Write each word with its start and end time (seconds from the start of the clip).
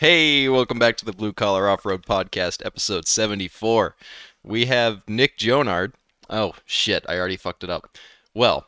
Hey, 0.00 0.48
welcome 0.48 0.78
back 0.78 0.96
to 0.96 1.04
the 1.04 1.12
Blue 1.12 1.34
Collar 1.34 1.68
Off 1.68 1.84
Road 1.84 2.06
Podcast, 2.06 2.64
episode 2.64 3.06
74. 3.06 3.96
We 4.42 4.64
have 4.64 5.02
Nick 5.06 5.36
Jonard. 5.36 5.92
Oh, 6.30 6.54
shit, 6.64 7.04
I 7.06 7.18
already 7.18 7.36
fucked 7.36 7.64
it 7.64 7.68
up. 7.68 7.98
Well, 8.32 8.66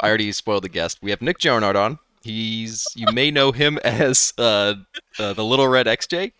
I 0.00 0.08
already 0.08 0.32
spoiled 0.32 0.64
the 0.64 0.70
guest. 0.70 0.96
We 1.02 1.10
have 1.10 1.20
Nick 1.20 1.38
Jonard 1.38 1.76
on. 1.76 1.98
He's, 2.22 2.86
you 2.96 3.12
may 3.12 3.30
know 3.30 3.52
him 3.52 3.76
as 3.84 4.32
uh, 4.38 4.76
uh, 5.18 5.34
the 5.34 5.44
Little 5.44 5.68
Red 5.68 5.84
XJ. 5.84 6.32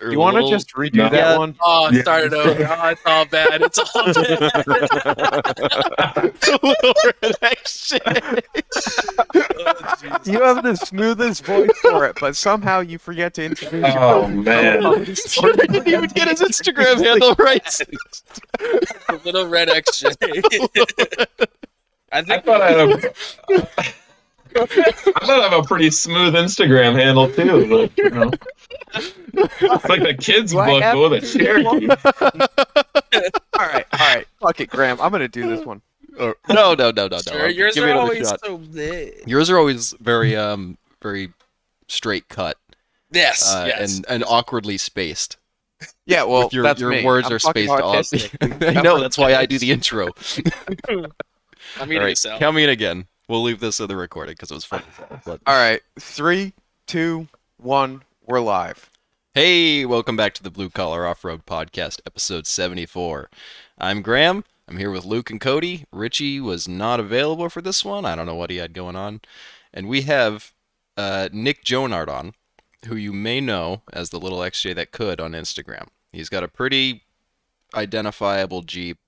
Or 0.00 0.12
You 0.12 0.18
want 0.20 0.36
to 0.36 0.48
just 0.48 0.72
redo 0.74 0.94
No. 0.94 1.08
that 1.08 1.12
Yeah. 1.12 1.38
one? 1.38 1.56
Oh, 1.60 1.90
Yeah. 1.90 2.02
start 2.02 2.24
it 2.26 2.32
over. 2.32 2.50
Oh, 2.70 2.88
it's 2.88 3.00
all 3.04 3.24
bad. 3.24 3.62
It's 3.62 3.78
all 3.78 4.04
bad. 4.04 4.14
the 6.40 6.58
Little 6.62 6.94
Red 7.22 7.34
XJ. 7.42 7.98
Oh, 9.66 10.20
You 10.24 10.42
have 10.42 10.62
the 10.62 10.76
smoothest 10.76 11.44
voice 11.44 11.76
for 11.82 12.04
it, 12.06 12.16
but 12.20 12.36
somehow 12.36 12.78
you 12.80 12.98
forget 12.98 13.34
to 13.34 13.44
introduce 13.44 13.84
Oh 13.96 14.28
yourself. 14.28 14.30
man. 14.30 14.86
Oh, 14.86 14.94
I 15.00 15.04
didn't 15.66 15.88
even 15.88 16.06
get 16.10 16.28
his 16.28 16.40
Instagram 16.42 17.02
handle 17.04 17.34
right. 17.38 17.64
The 18.58 19.20
little 19.24 19.46
red 19.48 19.68
XJ. 19.68 20.14
I 20.20 21.26
I 22.20 22.22
think 22.22 22.44
thought 22.44 22.62
I 22.62 22.70
had 22.70 22.90
a. 22.90 23.68
I 24.56 24.66
thought 24.66 25.30
I 25.30 25.48
have 25.48 25.52
a 25.52 25.62
pretty 25.62 25.90
smooth 25.90 26.34
Instagram 26.34 26.94
handle 26.94 27.30
too, 27.30 27.68
but 27.68 27.98
you 27.98 28.10
know, 28.10 28.30
it's 28.94 29.88
like 29.88 30.02
the 30.02 30.14
kids' 30.18 30.52
Do 30.52 30.58
I 30.60 30.92
book 30.92 31.10
with 31.12 31.24
a 31.24 31.26
to 31.26 31.38
Cherokee. 31.38 31.88
All 33.58 33.66
right, 33.66 33.86
all 33.92 34.14
right. 34.14 34.26
Fuck 34.40 34.60
it, 34.60 34.70
Graham. 34.70 35.00
I'm 35.00 35.10
gonna 35.12 35.28
do 35.28 35.48
this 35.48 35.64
one. 35.66 35.82
Or- 36.18 36.36
no, 36.48 36.74
no, 36.74 36.90
no, 36.90 37.06
no, 37.06 37.08
no. 37.08 37.18
sure, 37.18 37.48
yours 37.48 37.74
Give 37.74 37.84
are 37.84 37.92
always 37.92 38.28
shot. 38.28 38.40
so 38.44 38.58
big. 38.58 39.22
Yours 39.26 39.50
are 39.50 39.58
always 39.58 39.94
very, 40.00 40.34
um, 40.36 40.76
very 41.02 41.32
straight 41.86 42.28
cut 42.28 42.56
Yes, 43.12 43.48
uh, 43.52 43.64
yes. 43.68 43.96
and 43.96 44.06
and 44.08 44.24
awkwardly 44.24 44.78
spaced. 44.78 45.36
Yeah, 46.06 46.24
well, 46.24 46.44
With 46.44 46.52
your 46.54 46.64
that's 46.64 46.80
your 46.80 46.90
me. 46.90 47.04
words 47.04 47.28
I'm 47.28 47.34
are 47.34 47.38
spaced 47.38 47.70
off. 47.70 47.94
autistic. 47.94 48.76
I 48.76 48.82
know 48.82 48.98
that's 49.00 49.16
why 49.16 49.34
I 49.36 49.46
do 49.46 49.58
the 49.60 49.70
intro. 49.70 50.08
I'm 50.88 51.06
eating 51.86 51.98
All 51.98 52.04
right, 52.04 52.18
this 52.20 52.26
count 52.38 52.56
me 52.56 52.64
in 52.64 52.70
again. 52.70 53.06
We'll 53.28 53.42
leave 53.42 53.60
this 53.60 53.78
in 53.80 53.88
the 53.88 53.96
recording 53.96 54.32
because 54.34 54.50
it 54.50 54.54
was 54.54 54.64
fun. 54.64 54.82
But 55.24 55.40
All 55.46 55.54
right, 55.56 55.80
three, 56.00 56.54
two, 56.86 57.28
one. 57.58 58.02
We're 58.26 58.40
live. 58.40 58.90
hey, 59.34 59.84
welcome 59.84 60.16
back 60.16 60.34
to 60.34 60.42
the 60.42 60.50
Blue 60.50 60.70
Collar 60.70 61.06
Off 61.06 61.24
Road 61.24 61.44
Podcast, 61.46 62.00
episode 62.06 62.46
seventy-four. 62.46 63.28
I'm 63.78 64.00
Graham. 64.02 64.44
I'm 64.66 64.76
here 64.78 64.90
with 64.90 65.04
Luke 65.04 65.30
and 65.30 65.40
Cody. 65.40 65.84
Richie 65.92 66.40
was 66.40 66.68
not 66.68 67.00
available 67.00 67.48
for 67.48 67.60
this 67.62 67.84
one. 67.84 68.04
I 68.04 68.14
don't 68.16 68.26
know 68.26 68.34
what 68.34 68.50
he 68.50 68.56
had 68.56 68.72
going 68.74 68.96
on, 68.96 69.20
and 69.72 69.88
we 69.88 70.02
have 70.02 70.52
uh, 70.96 71.28
Nick 71.32 71.64
Jonard 71.64 72.08
on, 72.08 72.32
who 72.86 72.96
you 72.96 73.12
may 73.12 73.40
know 73.40 73.82
as 73.92 74.10
the 74.10 74.20
little 74.20 74.38
XJ 74.38 74.74
that 74.76 74.92
could 74.92 75.20
on 75.20 75.32
Instagram. 75.32 75.88
He's 76.12 76.28
got 76.30 76.44
a 76.44 76.48
pretty 76.48 77.02
identifiable 77.74 78.62
Jeep 78.62 78.98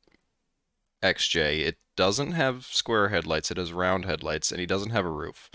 XJ. 1.02 1.60
It 1.66 1.76
doesn't 2.00 2.32
have 2.32 2.64
square 2.64 3.10
headlights, 3.10 3.50
it 3.50 3.58
has 3.58 3.72
round 3.74 4.06
headlights, 4.06 4.50
and 4.50 4.58
he 4.58 4.66
doesn't 4.66 4.90
have 4.90 5.04
a 5.04 5.10
roof. 5.10 5.50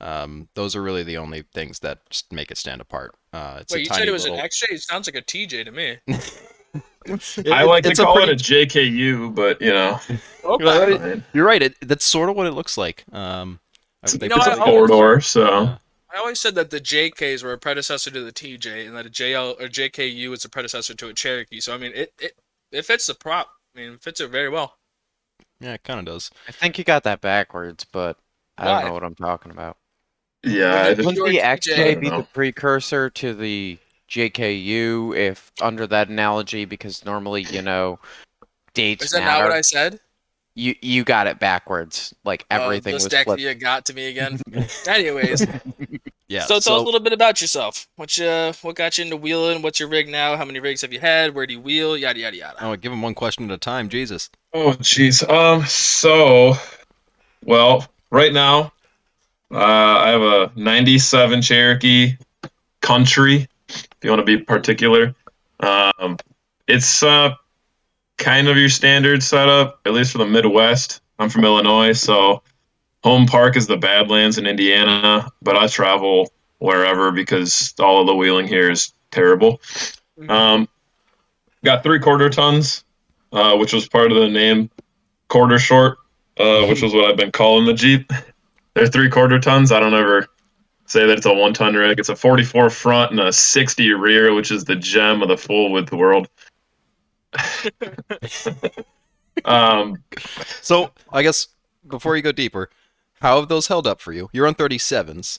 Um, 0.00 0.48
those 0.54 0.74
are 0.74 0.80
really 0.82 1.02
the 1.02 1.18
only 1.18 1.44
things 1.52 1.80
that 1.80 1.98
make 2.30 2.50
it 2.50 2.56
stand 2.56 2.80
apart. 2.80 3.14
Uh, 3.34 3.58
it's 3.60 3.72
Wait, 3.74 3.80
a 3.80 3.82
you 3.82 3.88
tiny 3.90 3.98
said 4.00 4.08
it 4.08 4.12
was 4.12 4.22
little... 4.24 4.38
an 4.38 4.44
XJ? 4.46 4.62
It 4.70 4.80
sounds 4.80 5.06
like 5.06 5.14
a 5.14 5.20
TJ 5.22 5.64
to 5.66 5.70
me. 5.72 5.98
I 7.52 7.64
like 7.64 7.84
to 7.84 7.90
it's 7.90 7.98
a 7.98 8.04
call 8.04 8.14
pretty- 8.16 8.32
it 8.32 8.40
a 8.40 8.44
JKU, 8.66 9.34
but 9.34 9.60
you 9.60 9.72
know, 9.72 10.00
Okay. 10.44 10.96
fine. 10.98 11.24
You're 11.34 11.44
right. 11.44 11.62
It, 11.62 11.74
that's 11.82 12.04
sort 12.04 12.30
of 12.30 12.36
what 12.36 12.46
it 12.46 12.52
looks 12.52 12.78
like. 12.78 13.04
Um, 13.12 13.60
it's, 14.02 14.14
they 14.14 14.26
You 14.26 14.30
know, 14.30 14.36
it's 14.36 14.44
put 14.48 14.52
a 14.52 14.56
I 14.56 14.58
like- 14.58 14.68
always- 14.68 14.78
four 14.78 14.86
door, 14.88 15.20
so 15.20 15.76
I 16.12 16.18
always 16.18 16.40
said 16.40 16.54
that 16.54 16.70
the 16.70 16.80
JKs 16.80 17.42
were 17.44 17.52
a 17.52 17.58
predecessor 17.58 18.10
to 18.10 18.22
the 18.22 18.32
TJ, 18.32 18.86
and 18.86 18.96
that 18.96 19.06
a 19.06 19.10
JL 19.10 19.60
or 19.60 19.68
JKU 19.68 20.32
is 20.32 20.44
a 20.44 20.48
predecessor 20.48 20.94
to 20.94 21.08
a 21.08 21.12
Cherokee. 21.14 21.60
So 21.60 21.74
I 21.74 21.78
mean, 21.78 21.92
it 21.94 22.12
it, 22.18 22.32
it 22.72 22.84
fits 22.86 23.06
the 23.06 23.14
prop. 23.14 23.48
I 23.76 23.80
mean, 23.80 23.92
it 23.92 24.02
fits 24.02 24.20
it 24.20 24.28
very 24.30 24.48
well. 24.48 24.76
Yeah, 25.60 25.74
it 25.74 25.84
kind 25.84 26.00
of 26.00 26.06
does. 26.06 26.30
I 26.48 26.52
think 26.52 26.78
you 26.78 26.84
got 26.84 27.04
that 27.04 27.20
backwards, 27.20 27.84
but 27.84 28.16
I 28.58 28.64
don't 28.64 28.82
Why? 28.82 28.88
know 28.88 28.92
what 28.94 29.04
I'm 29.04 29.14
talking 29.14 29.52
about. 29.52 29.76
yeah. 30.42 30.82
I 30.82 30.94
just, 30.94 31.06
Wouldn't 31.06 31.26
the 31.26 31.38
XJ 31.38 32.00
be 32.00 32.08
the 32.08 32.26
precursor 32.32 33.10
to 33.10 33.34
the 33.34 33.78
JKU, 34.08 35.16
if 35.16 35.52
under 35.60 35.86
that 35.86 36.08
analogy? 36.08 36.64
Because 36.64 37.04
normally, 37.04 37.42
you 37.42 37.62
know, 37.62 37.98
dates 38.74 39.04
Is 39.04 39.10
that 39.10 39.20
matter. 39.20 39.44
not 39.44 39.50
what 39.50 39.56
I 39.56 39.60
said? 39.60 40.00
You 40.54 40.74
you 40.82 41.04
got 41.04 41.26
it 41.26 41.38
backwards. 41.38 42.12
Like 42.24 42.44
everything 42.50 42.94
uh, 42.94 42.96
was 42.96 43.04
the 43.04 43.10
flipped. 43.22 43.40
Stexia 43.40 43.58
got 43.58 43.84
to 43.86 43.94
me 43.94 44.08
again. 44.08 44.40
Anyways, 44.86 45.46
Yeah. 46.30 46.42
so 46.42 46.60
tell 46.60 46.76
us 46.76 46.82
a 46.82 46.84
little 46.84 47.00
bit 47.00 47.12
about 47.12 47.40
yourself. 47.40 47.88
What 47.96 48.16
you 48.16 48.52
what 48.62 48.76
got 48.76 48.96
you 48.96 49.04
into 49.04 49.16
wheeling? 49.16 49.62
What's 49.62 49.80
your 49.80 49.88
rig 49.88 50.08
now? 50.08 50.36
How 50.36 50.44
many 50.44 50.60
rigs 50.60 50.80
have 50.82 50.92
you 50.92 51.00
had? 51.00 51.34
Where 51.34 51.44
do 51.44 51.54
you 51.54 51.60
wheel? 51.60 51.96
Yada 51.96 52.20
yada 52.20 52.36
yada. 52.36 52.56
Oh, 52.64 52.76
give 52.76 52.92
him 52.92 53.02
one 53.02 53.14
question 53.14 53.50
at 53.50 53.50
a 53.50 53.58
time. 53.58 53.88
Jesus. 53.88 54.30
oh 54.54 54.70
jeez. 54.74 55.28
Um. 55.28 55.66
So, 55.66 56.54
well, 57.44 57.84
right 58.12 58.32
now, 58.32 58.72
uh, 59.50 59.56
I 59.56 60.10
have 60.10 60.22
a 60.22 60.52
'97 60.54 61.42
Cherokee 61.42 62.16
Country. 62.80 63.48
If 63.68 63.88
you 64.04 64.10
want 64.10 64.20
to 64.20 64.24
be 64.24 64.38
particular, 64.38 65.16
um, 65.58 66.16
it's 66.68 67.02
uh 67.02 67.34
kind 68.18 68.46
of 68.46 68.56
your 68.56 68.68
standard 68.68 69.24
setup, 69.24 69.80
at 69.84 69.92
least 69.94 70.12
for 70.12 70.18
the 70.18 70.26
Midwest. 70.26 71.00
I'm 71.18 71.28
from 71.28 71.44
Illinois, 71.44 71.92
so 71.94 72.42
home 73.02 73.26
park 73.26 73.56
is 73.56 73.66
the 73.66 73.76
Badlands 73.76 74.38
in 74.38 74.46
Indiana, 74.46 75.28
but 75.42 75.56
I 75.56 75.66
travel 75.66 76.32
wherever 76.58 77.10
because 77.10 77.74
all 77.80 78.00
of 78.00 78.06
the 78.06 78.14
wheeling 78.14 78.46
here 78.46 78.70
is 78.70 78.92
terrible. 79.10 79.60
Um, 80.28 80.68
got 81.64 81.82
three 81.82 81.98
quarter 81.98 82.28
tons, 82.28 82.84
uh, 83.32 83.56
which 83.56 83.72
was 83.72 83.88
part 83.88 84.12
of 84.12 84.18
the 84.18 84.28
name 84.28 84.70
quarter 85.28 85.58
short, 85.58 85.98
uh, 86.38 86.66
which 86.66 86.82
was 86.82 86.92
what 86.92 87.10
I've 87.10 87.16
been 87.16 87.32
calling 87.32 87.66
the 87.66 87.74
Jeep. 87.74 88.12
They're 88.74 88.86
three 88.86 89.10
quarter 89.10 89.40
tons. 89.40 89.72
I 89.72 89.80
don't 89.80 89.94
ever 89.94 90.26
say 90.86 91.06
that 91.06 91.18
it's 91.18 91.26
a 91.26 91.32
one 91.32 91.54
ton 91.54 91.74
rig. 91.74 91.98
It's 91.98 92.08
a 92.08 92.16
44 92.16 92.70
front 92.70 93.10
and 93.12 93.20
a 93.20 93.32
60 93.32 93.92
rear, 93.94 94.34
which 94.34 94.50
is 94.50 94.64
the 94.64 94.76
gem 94.76 95.22
of 95.22 95.28
the 95.28 95.36
full 95.36 95.72
width 95.72 95.92
world. 95.92 96.28
um, 99.44 100.02
So 100.60 100.90
I 101.12 101.22
guess 101.22 101.48
before 101.88 102.16
you 102.16 102.22
go 102.22 102.32
deeper, 102.32 102.70
how 103.20 103.38
have 103.40 103.48
those 103.48 103.66
held 103.68 103.86
up 103.86 104.00
for 104.00 104.12
you? 104.12 104.28
You're 104.32 104.46
on 104.46 104.54
37s, 104.54 105.38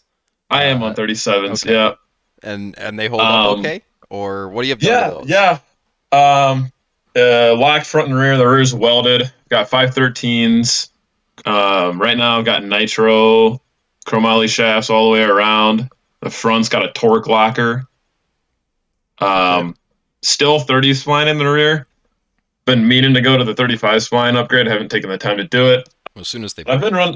I 0.50 0.64
am 0.66 0.82
Uh, 0.84 0.88
on 0.88 0.96
37s. 0.96 1.64
okay. 1.66 1.74
Yeah. 1.74 1.94
and 2.44 2.78
and 2.78 2.98
they 3.00 3.08
hold 3.08 3.22
up 3.22 3.28
Um, 3.54 3.60
okay. 3.60 3.82
Or 4.10 4.50
what 4.50 4.64
do 4.64 4.68
you 4.68 4.74
have 4.74 4.80
done 4.80 4.90
Yeah, 4.92 5.10
those? 5.10 5.60
yeah. 6.12 6.50
Um, 6.52 6.72
uh, 7.16 7.56
locked 7.56 7.86
front 7.86 8.10
and 8.10 8.18
rear. 8.18 8.38
The 8.38 8.46
rear's 8.48 8.74
welded. 8.74 9.32
Got 9.50 9.70
513s. 9.70 10.90
Um, 11.46 12.00
right 12.02 12.18
now 12.18 12.38
I've 12.38 12.46
got 12.46 12.64
nitro 12.64 13.62
chromoly 14.06 14.50
shafts 14.50 14.90
all 14.90 15.06
the 15.06 15.12
way 15.12 15.24
around. 15.24 15.90
The 16.22 16.30
front's 16.30 16.70
got 16.70 16.84
a 16.84 16.92
torque 16.92 17.28
locker. 17.28 17.86
Um, 19.20 19.76
still 20.22 20.60
30 20.60 20.92
spline 20.92 21.28
in 21.28 21.38
the 21.38 21.46
rear. 21.46 21.88
Been 22.66 22.88
meaning 22.88 23.14
to 23.14 23.22
go 23.22 23.38
to 23.38 23.44
the 23.44 23.54
35 23.56 24.02
spline 24.02 24.36
upgrade. 24.36 24.68
Haven't 24.68 24.90
taken 24.90 25.10
the 25.10 25.18
time 25.18 25.38
to 25.38 25.44
do 25.44 25.70
it. 25.72 25.90
As 26.16 26.28
soon 26.28 26.44
as 26.44 26.54
they 26.54 26.64
I've 26.66 26.82
been 26.82 26.94
run. 26.94 27.16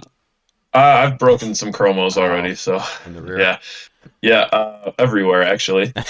Uh, 0.76 1.08
I've 1.12 1.18
broken 1.18 1.56
some 1.56 1.72
chromos 1.72 2.18
already, 2.18 2.54
so 2.54 2.82
in 3.06 3.14
the 3.14 3.22
rear. 3.22 3.40
yeah, 3.40 3.60
yeah, 4.22 4.40
uh, 4.52 4.92
everywhere 5.00 5.42
actually. 5.44 5.92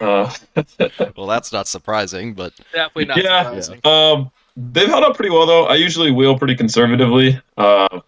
Uh, 0.00 0.28
Well, 1.16 1.28
that's 1.28 1.52
not 1.52 1.68
surprising, 1.68 2.34
but 2.34 2.52
Definitely 2.72 3.04
not 3.04 3.18
Yeah. 3.22 3.42
surprising. 3.44 3.80
Um, 3.84 4.32
they've 4.56 4.88
held 4.88 5.04
up 5.04 5.14
pretty 5.14 5.30
well 5.30 5.46
though. 5.46 5.66
I 5.66 5.76
usually 5.76 6.10
wheel 6.10 6.36
pretty 6.36 6.56
conservatively, 6.56 7.40
uh, 7.56 8.00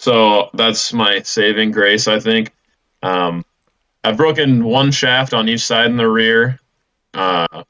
so 0.00 0.50
that's 0.54 0.92
my 0.92 1.20
saving 1.22 1.70
grace, 1.70 2.08
I 2.08 2.18
think. 2.18 2.50
Um, 3.04 3.44
I've 4.02 4.16
broken 4.16 4.64
one 4.64 4.90
shaft 4.90 5.32
on 5.32 5.48
each 5.48 5.60
side 5.60 5.86
in 5.86 5.96
the 5.96 6.08
rear. 6.08 6.58
Uh, 7.14 7.62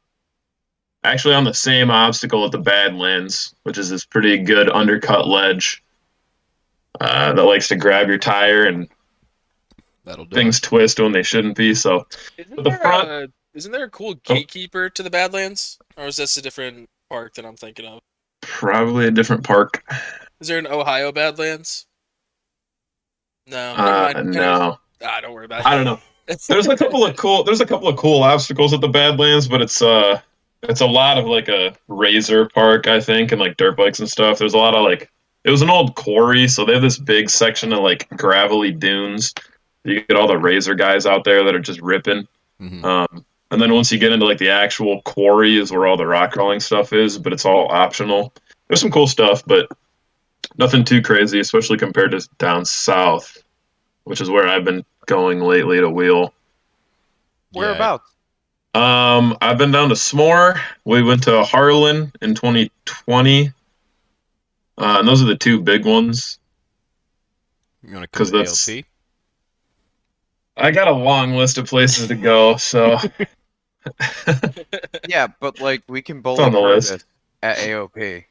actually, 1.04 1.34
on 1.34 1.44
the 1.44 1.52
same 1.52 1.90
obstacle 1.90 2.44
at 2.46 2.52
the 2.52 2.58
Badlands, 2.58 3.54
which 3.64 3.76
is 3.76 3.90
this 3.90 4.06
pretty 4.06 4.38
good 4.38 4.70
undercut 4.70 5.28
ledge 5.28 5.82
uh, 7.00 7.32
that 7.32 7.42
likes 7.42 7.68
to 7.68 7.76
grab 7.76 8.08
your 8.08 8.18
tire 8.18 8.64
and 8.66 8.88
that'll 10.04 10.24
do. 10.26 10.34
things 10.34 10.60
twist 10.60 11.00
when 11.00 11.12
they 11.12 11.22
shouldn't 11.22 11.56
be. 11.56 11.74
So 11.74 12.06
Isn't 12.36 12.56
the 12.56 12.62
there, 12.62 12.78
front- 12.78 13.08
a, 13.08 13.28
isn't 13.54 13.72
there 13.72 13.84
a 13.84 13.90
cool 13.90 14.14
gatekeeper 14.14 14.88
to 14.90 15.02
the 15.02 15.10
Badlands, 15.10 15.78
or 15.96 16.06
is 16.06 16.16
this 16.16 16.36
a 16.36 16.42
different 16.42 16.88
park 17.08 17.34
that 17.34 17.44
I'm 17.44 17.56
thinking 17.56 17.86
of? 17.86 18.00
probably 18.42 19.06
a 19.06 19.10
different 19.10 19.44
park. 19.44 19.84
Is 20.40 20.48
there 20.48 20.58
an 20.58 20.66
Ohio 20.66 21.12
Badlands? 21.12 21.86
No. 23.46 23.74
Uh, 23.74 24.22
no. 24.24 24.78
Ah, 25.04 25.20
don't 25.20 25.32
worry 25.34 25.44
about 25.44 25.60
it. 25.60 25.66
I 25.66 25.74
don't 25.74 25.84
know. 25.84 26.00
there's 26.48 26.66
a 26.68 26.76
couple 26.76 27.04
of 27.04 27.16
cool 27.16 27.42
there's 27.44 27.60
a 27.60 27.66
couple 27.66 27.88
of 27.88 27.96
cool 27.96 28.22
obstacles 28.22 28.72
at 28.72 28.80
the 28.80 28.88
Badlands, 28.88 29.48
but 29.48 29.60
it's 29.60 29.82
uh 29.82 30.20
it's 30.62 30.80
a 30.80 30.86
lot 30.86 31.18
of 31.18 31.26
like 31.26 31.48
a 31.48 31.74
RZR 31.88 32.52
park, 32.52 32.86
I 32.86 33.00
think, 33.00 33.32
and 33.32 33.40
like 33.40 33.56
dirt 33.56 33.76
bikes 33.76 33.98
and 34.00 34.08
stuff. 34.08 34.38
There's 34.38 34.54
a 34.54 34.58
lot 34.58 34.74
of 34.74 34.84
like 34.84 35.10
it 35.44 35.50
was 35.50 35.62
an 35.62 35.70
old 35.70 35.94
quarry, 35.94 36.48
so 36.48 36.64
they 36.64 36.74
have 36.74 36.82
this 36.82 36.98
big 36.98 37.30
section 37.30 37.72
of 37.72 37.80
like 37.80 38.08
gravelly 38.10 38.72
dunes. 38.72 39.34
You 39.84 40.02
get 40.02 40.16
all 40.16 40.28
the 40.28 40.34
RZR 40.34 40.76
guys 40.76 41.06
out 41.06 41.24
there 41.24 41.44
that 41.44 41.54
are 41.54 41.60
just 41.60 41.80
ripping. 41.80 42.28
Mhm. 42.60 42.84
Um, 42.84 43.24
and 43.50 43.60
then 43.60 43.72
once 43.72 43.90
you 43.90 43.98
get 43.98 44.12
into 44.12 44.26
like 44.26 44.38
the 44.38 44.50
actual 44.50 45.00
quarry 45.02 45.58
is 45.58 45.72
where 45.72 45.86
all 45.86 45.96
the 45.96 46.06
rock 46.06 46.32
crawling 46.32 46.60
stuff 46.60 46.92
is, 46.92 47.18
but 47.18 47.32
it's 47.32 47.44
all 47.44 47.68
optional. 47.70 48.32
There's 48.68 48.80
some 48.80 48.90
cool 48.90 49.06
stuff, 49.06 49.42
but 49.46 49.68
nothing 50.58 50.84
too 50.84 51.02
crazy, 51.02 51.40
especially 51.40 51.78
compared 51.78 52.12
to 52.12 52.28
down 52.38 52.64
south, 52.64 53.42
which 54.04 54.20
is 54.20 54.30
where 54.30 54.46
I've 54.46 54.64
been 54.64 54.84
going 55.06 55.40
lately 55.40 55.80
to 55.80 55.88
wheel. 55.88 56.32
Whereabouts? 57.52 58.04
Um, 58.74 59.36
I've 59.40 59.58
been 59.58 59.72
down 59.72 59.88
to 59.88 59.96
SMORR. 59.96 60.60
We 60.84 61.02
went 61.02 61.24
to 61.24 61.42
Harlan 61.42 62.12
in 62.22 62.36
2020. 62.36 63.52
Uh, 64.80 64.96
and 64.98 65.06
those 65.06 65.22
are 65.22 65.26
the 65.26 65.36
two 65.36 65.60
big 65.60 65.84
ones. 65.84 66.38
You 67.86 67.94
want 67.94 68.10
to 68.10 68.18
'Cause 68.18 68.30
come 68.30 68.38
to 68.40 68.44
that's- 68.44 68.66
AOP? 68.68 68.84
I 70.56 70.70
got 70.70 70.88
a 70.88 70.92
long 70.92 71.32
list 71.34 71.56
of 71.58 71.66
places 71.66 72.08
to 72.08 72.14
go, 72.14 72.56
so 72.56 72.98
Yeah, 75.08 75.28
but 75.40 75.60
like 75.60 75.82
we 75.88 76.02
can 76.02 76.20
bully 76.20 76.42
on 76.44 76.52
the 76.52 76.60
Curtis 76.60 76.90
list. 76.90 77.04
at 77.42 77.56
AOP. 77.58 78.24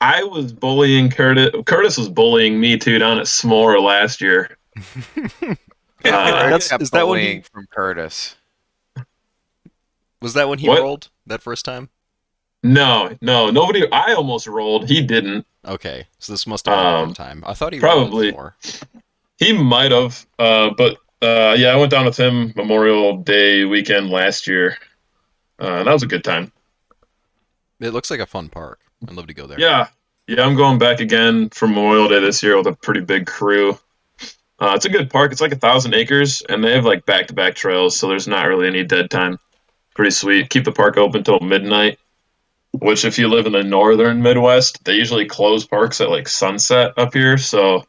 I 0.00 0.22
was 0.24 0.52
bullying 0.52 1.08
Curtis. 1.10 1.50
Curtis 1.64 1.96
was 1.96 2.08
bullying 2.08 2.60
me 2.60 2.76
too 2.76 2.98
down 2.98 3.18
at 3.18 3.26
SMORR 3.28 3.80
last 3.80 4.20
year. 4.20 4.56
Uh, 6.04 6.48
That's- 6.50 6.72
is 6.80 6.90
that 6.90 7.06
when 7.06 7.20
he- 7.20 7.26
bullying 7.26 7.42
from 7.42 7.64
Curtis? 7.70 8.34
Was 10.20 10.34
that 10.34 10.48
when 10.48 10.58
he 10.58 10.66
What? 10.68 10.80
rolled 10.80 11.10
that 11.26 11.40
first 11.42 11.64
time? 11.64 11.90
No, 12.64 13.16
no, 13.20 13.50
nobody. 13.50 13.88
I 13.92 14.12
almost 14.14 14.48
rolled. 14.48 14.88
He 14.88 15.00
didn't. 15.00 15.46
Okay, 15.66 16.06
so 16.18 16.32
this 16.32 16.46
must 16.46 16.66
have 16.66 16.76
been 16.76 16.86
a 16.86 17.02
Um, 17.08 17.14
time. 17.14 17.44
I 17.46 17.54
thought 17.54 17.72
he 17.72 17.78
probably. 17.80 18.32
more. 18.32 18.56
He 19.38 19.52
might 19.52 19.92
have. 19.92 20.26
Uh, 20.38 20.70
but 20.76 20.96
uh, 21.22 21.54
yeah, 21.56 21.68
I 21.72 21.76
went 21.76 21.90
down 21.90 22.04
with 22.04 22.16
him 22.18 22.52
Memorial 22.56 23.16
Day 23.18 23.64
weekend 23.64 24.10
last 24.10 24.46
year. 24.48 24.76
Uh, 25.60 25.74
and 25.78 25.86
that 25.86 25.92
was 25.92 26.02
a 26.02 26.06
good 26.08 26.24
time. 26.24 26.50
It 27.80 27.90
looks 27.90 28.10
like 28.10 28.20
a 28.20 28.26
fun 28.26 28.48
park. 28.48 28.80
I'd 29.06 29.14
love 29.14 29.26
to 29.28 29.34
go 29.34 29.46
there. 29.46 29.58
Yeah, 29.60 29.88
yeah, 30.26 30.44
I'm 30.44 30.56
going 30.56 30.78
back 30.78 31.00
again 31.00 31.48
for 31.50 31.66
Memorial 31.68 32.08
Day 32.08 32.20
this 32.20 32.42
year 32.42 32.56
with 32.56 32.66
a 32.66 32.72
pretty 32.72 33.00
big 33.00 33.26
crew. 33.26 33.78
Uh, 34.60 34.72
it's 34.74 34.84
a 34.84 34.88
good 34.88 35.10
park. 35.10 35.32
It's 35.32 35.40
like 35.40 35.52
a 35.52 35.56
thousand 35.56 35.94
acres, 35.94 36.40
and 36.48 36.62
they 36.62 36.72
have 36.72 36.84
like 36.84 37.04
back-to-back 37.06 37.54
trails, 37.56 37.96
so 37.96 38.08
there's 38.08 38.28
not 38.28 38.46
really 38.46 38.66
any 38.68 38.84
dead 38.84 39.10
time. 39.10 39.38
Pretty 39.94 40.12
sweet. 40.12 40.50
Keep 40.50 40.64
the 40.64 40.72
park 40.72 40.96
open 40.96 41.24
till 41.24 41.40
midnight. 41.40 41.98
Which, 42.80 43.04
if 43.04 43.18
you 43.18 43.28
live 43.28 43.46
in 43.46 43.52
the 43.52 43.62
northern 43.62 44.22
Midwest, 44.22 44.82
they 44.84 44.94
usually 44.94 45.26
close 45.26 45.66
parks 45.66 46.00
at 46.00 46.08
like 46.10 46.26
sunset 46.28 46.92
up 46.96 47.12
here. 47.12 47.36
So 47.38 47.84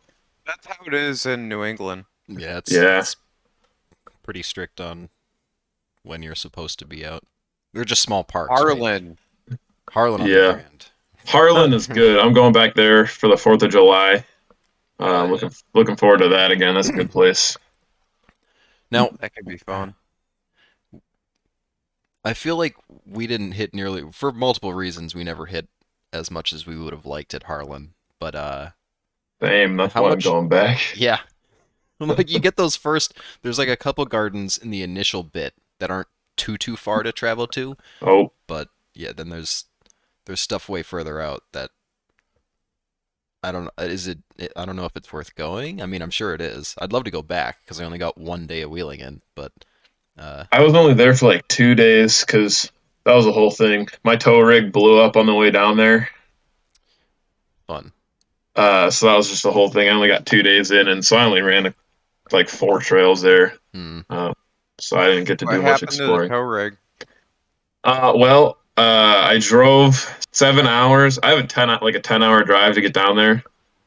That's 0.46 0.66
how 0.68 0.76
it 0.86 0.94
is 0.94 1.26
in 1.26 1.48
New 1.48 1.64
England. 1.64 2.06
Yeah, 2.28 2.58
it's, 2.58 2.72
Yeah. 2.72 3.00
it's 3.00 3.16
pretty 4.24 4.44
strict 4.44 4.82
on 4.82 5.10
when 6.04 6.22
you're 6.22 6.36
supposed 6.36 6.80
to 6.80 6.86
be 6.86 7.06
out. 7.06 7.24
They're 7.74 7.86
just 7.86 8.02
small 8.02 8.24
parks. 8.26 8.50
right? 8.52 8.58
Harlan. 8.60 9.18
Harlan 9.90 10.22
on 10.22 10.28
Yeah. 10.28 10.52
the. 10.54 10.64
Harlan 11.28 11.74
is 11.74 11.88
good. 11.88 12.20
I'm 12.20 12.34
going 12.34 12.52
back 12.54 12.76
there 12.76 13.08
for 13.08 13.30
the 13.30 13.38
Fourth 13.38 13.64
of 13.64 13.72
July. 13.72 14.26
Uh, 15.00 15.26
looking 15.26 15.52
looking 15.74 15.96
forward 15.96 16.20
to 16.20 16.30
that 16.30 16.52
again. 16.52 16.76
That's 16.76 16.90
a 16.90 16.94
good 16.94 17.10
place. 17.12 17.58
Now, 18.92 19.10
That 19.22 19.34
could 19.34 19.46
be 19.46 19.58
fun. 19.58 19.96
I 22.24 22.34
feel 22.34 22.56
like 22.58 22.76
we 23.06 23.28
didn't 23.28 23.54
hit 23.54 23.74
nearly 23.74 24.10
for 24.12 24.32
multiple 24.32 24.74
reasons. 24.74 25.14
We 25.14 25.24
never 25.24 25.46
hit 25.48 25.68
as 26.12 26.32
much 26.32 26.54
as 26.54 26.66
we 26.66 26.78
would 26.78 26.94
have 26.94 27.06
liked 27.06 27.34
at 27.34 27.44
Harlan. 27.44 27.94
But 28.20 28.36
uh, 28.36 28.70
Same. 29.42 29.76
That's 29.78 29.94
How 29.94 30.04
why 30.04 30.10
much- 30.10 30.26
I'm 30.26 30.32
going 30.32 30.50
back. 30.50 30.80
yeah, 30.96 31.20
like 32.00 32.30
you 32.30 32.40
get 32.40 32.56
those 32.56 32.76
first. 32.76 33.14
There's 33.42 33.60
like 33.60 33.70
a 33.70 33.76
couple 33.76 34.06
gardens 34.06 34.58
in 34.58 34.70
the 34.72 34.84
initial 34.84 35.24
bit 35.24 35.54
that 35.80 35.92
aren't 35.92 36.08
too 36.38 36.58
too 36.58 36.76
far 36.76 37.04
to 37.04 37.12
travel 37.12 37.48
to. 37.48 37.76
Oh, 38.02 38.32
but 38.48 38.70
yeah, 38.94 39.12
then 39.12 39.30
there's 39.30 39.66
there's 40.26 40.40
stuff 40.40 40.70
way 40.70 40.84
further 40.84 41.20
out 41.20 41.44
that 41.52 41.72
I 43.44 43.52
don't 43.52 43.66
know. 43.66 43.84
Is 43.84 44.08
it? 44.08 44.20
I 44.56 44.66
don't 44.66 44.78
know 44.78 44.86
if 44.86 44.96
it's 44.96 45.12
worth 45.12 45.36
going. 45.36 45.82
I 45.82 45.86
mean, 45.86 46.02
I'm 46.02 46.10
sure 46.10 46.34
it 46.34 46.42
is. 46.42 46.76
I'd 46.80 46.94
love 46.94 47.04
to 47.04 47.12
go 47.12 47.22
back 47.22 47.58
because 47.64 47.82
I 47.82 47.86
only 47.86 47.98
got 47.98 48.18
one 48.18 48.48
day 48.48 48.62
of 48.62 48.70
wheeling 48.72 49.02
in, 49.02 49.22
but 49.36 49.52
uh, 50.18 50.44
I 50.52 50.62
was 50.62 50.74
only 50.74 50.94
there 50.94 51.14
for 51.16 51.28
like 51.28 51.48
two 51.48 51.76
days 51.76 52.24
because 52.26 52.72
that 53.06 53.14
was 53.16 53.26
the 53.26 53.32
whole 53.32 53.52
thing. 53.52 53.88
My 54.04 54.16
tow 54.16 54.40
rig 54.40 54.72
blew 54.72 55.00
up 55.00 55.18
on 55.18 55.26
the 55.26 55.34
way 55.34 55.52
down 55.52 55.78
there. 55.78 56.10
fun. 57.68 57.92
Uh, 58.56 58.90
so 58.92 59.08
that 59.08 59.16
was 59.18 59.30
just 59.30 59.44
the 59.44 59.52
whole 59.52 59.70
thing. 59.70 59.90
I 59.90 59.92
only 59.92 60.08
got 60.08 60.26
two 60.26 60.44
days 60.44 60.70
in, 60.72 60.88
and 60.88 61.04
so 61.04 61.18
I 61.18 61.24
only 61.26 61.42
ran 61.42 61.74
like 62.32 62.50
four 62.50 62.80
trails 62.80 63.22
there. 63.22 63.54
Hmm. 63.74 64.02
So 64.80 64.98
I 64.98 65.08
didn't 65.08 65.26
get 65.26 65.40
to 65.40 65.46
What 65.46 65.54
do 65.54 65.62
much 65.62 65.72
happened 65.72 65.92
to 65.92 65.98
the 65.98 66.04
exploring. 66.04 66.30
tow 66.30 66.40
rig? 66.40 66.78
Uh, 67.84 68.14
well, 68.16 68.58
uh, 68.78 69.26
I 69.30 69.40
drove 69.40 70.08
seven 70.32 70.68
hours. 70.68 71.20
I 71.22 71.30
have 71.32 71.40
a 71.40 71.48
ten 71.48 71.70
like 71.82 71.96
a 71.96 72.00
ten 72.00 72.22
hour 72.24 72.44
drive 72.44 72.76
to 72.76 72.82
get 72.82 72.94
down 72.94 73.16
there. 73.16 73.44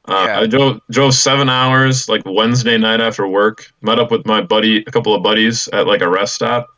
Uh, 0.09 0.25
Yeah. 0.29 0.41
I 0.41 0.47
drove 0.47 0.81
drove 0.91 1.15
seven 1.15 1.49
hours 1.49 2.09
like 2.09 2.23
Wednesday 2.25 2.79
night 2.79 3.01
after 3.01 3.27
work. 3.27 3.71
Met 3.83 3.99
up 3.99 4.11
with 4.11 4.25
my 4.27 4.41
buddy, 4.41 4.79
a 4.87 4.91
couple 4.91 5.15
of 5.15 5.23
buddies 5.23 5.69
at 5.69 5.87
like 5.87 6.01
a 6.01 6.09
rest 6.09 6.35
stop. 6.35 6.69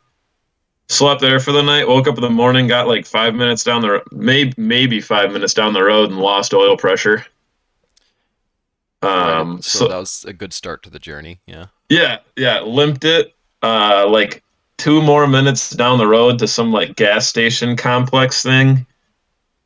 Slept 0.87 1.21
there 1.21 1.39
for 1.39 1.51
the 1.51 1.61
night. 1.61 1.87
Woke 1.87 2.07
up 2.07 2.15
in 2.15 2.21
the 2.21 2.29
morning. 2.31 2.67
Got 2.67 2.87
like 2.87 3.05
five 3.05 3.35
minutes 3.35 3.63
down 3.63 3.81
the 3.83 4.01
maybe 4.11 4.53
maybe 4.57 4.99
five 5.01 5.31
minutes 5.31 5.53
down 5.53 5.73
the 5.73 5.83
road 5.83 6.09
and 6.09 6.19
lost 6.19 6.53
oil 6.53 6.75
pressure. 6.77 7.25
Um, 9.01 9.55
Right, 9.55 9.63
so, 9.63 9.79
so 9.79 9.87
that 9.87 9.97
was 9.97 10.25
a 10.27 10.33
good 10.33 10.51
start 10.51 10.83
to 10.83 10.89
the 10.89 10.99
journey. 10.99 11.39
Yeah. 11.45 11.67
yeah, 11.89 12.17
yeah, 12.35 12.59
limped 12.61 13.05
it. 13.05 13.33
Uh, 13.61 14.07
like 14.09 14.43
two 14.77 15.01
more 15.01 15.27
minutes 15.27 15.69
down 15.71 15.97
the 15.99 16.07
road 16.07 16.39
to 16.39 16.47
some 16.47 16.71
like 16.71 16.95
gas 16.95 17.27
station 17.27 17.77
complex 17.77 18.41
thing, 18.43 18.85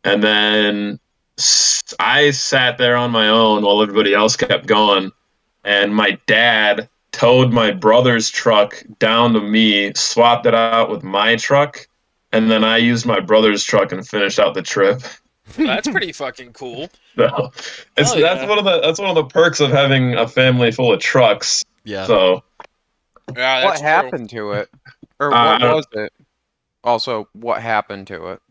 and 0.03 0.21
then 0.23 0.99
I 1.99 2.31
sat 2.31 2.77
there 2.77 2.95
on 2.95 3.11
my 3.11 3.27
own 3.29 3.63
while 3.63 3.81
everybody 3.81 4.13
else 4.13 4.35
kept 4.35 4.65
going, 4.65 5.11
and 5.63 5.95
my 5.95 6.17
dad 6.27 6.89
towed 7.11 7.51
my 7.53 7.71
brother's 7.71 8.29
truck 8.29 8.81
down 8.99 9.33
to 9.33 9.41
me, 9.41 9.93
swapped 9.95 10.45
it 10.45 10.55
out 10.55 10.89
with 10.89 11.03
my 11.03 11.35
truck, 11.35 11.87
and 12.31 12.49
then 12.49 12.63
I 12.63 12.77
used 12.77 13.05
my 13.05 13.19
brother's 13.19 13.63
truck 13.63 13.91
and 13.91 14.07
finished 14.07 14.39
out 14.39 14.53
the 14.55 14.61
trip. 14.63 15.01
That's 15.57 15.87
pretty 15.87 16.11
fucking 16.13 16.53
cool. 16.53 16.89
So 17.15 17.51
it's 17.95 18.11
Oh, 18.11 18.19
that's 18.19 18.49
one 18.49 18.57
of 18.57 18.65
the 18.65 18.81
that's 18.81 18.99
one 18.99 19.09
of 19.09 19.15
the 19.15 19.25
perks 19.25 19.59
of 19.59 19.69
having 19.69 20.15
a 20.15 20.27
family 20.27 20.71
full 20.71 20.91
of 20.91 20.99
trucks. 20.99 21.63
Yeah. 21.83 22.07
So 22.07 22.43
Yeah, 23.35 23.65
What 23.65 23.77
true. 23.77 23.85
happened 23.85 24.29
to 24.31 24.53
it? 24.53 24.69
Or 25.19 25.31
Uh, 25.31 25.51
what 25.51 25.57
don't- 25.61 25.75
was 25.75 25.87
it? 25.93 26.13
Also, 26.83 27.27
what 27.33 27.61
happened 27.61 28.07
to 28.07 28.29
it? 28.29 28.41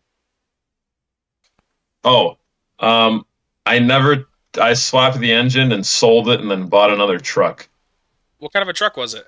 Oh, 2.05 2.37
um, 2.79 3.25
I 3.65 3.79
never. 3.79 4.27
I 4.59 4.73
swapped 4.73 5.19
the 5.19 5.31
engine 5.31 5.71
and 5.71 5.85
sold 5.85 6.29
it, 6.29 6.39
and 6.39 6.49
then 6.49 6.67
bought 6.67 6.91
another 6.91 7.17
truck. 7.17 7.67
What 8.37 8.53
kind 8.53 8.61
of 8.61 8.69
a 8.69 8.73
truck 8.73 8.97
was 8.97 9.13
it? 9.13 9.25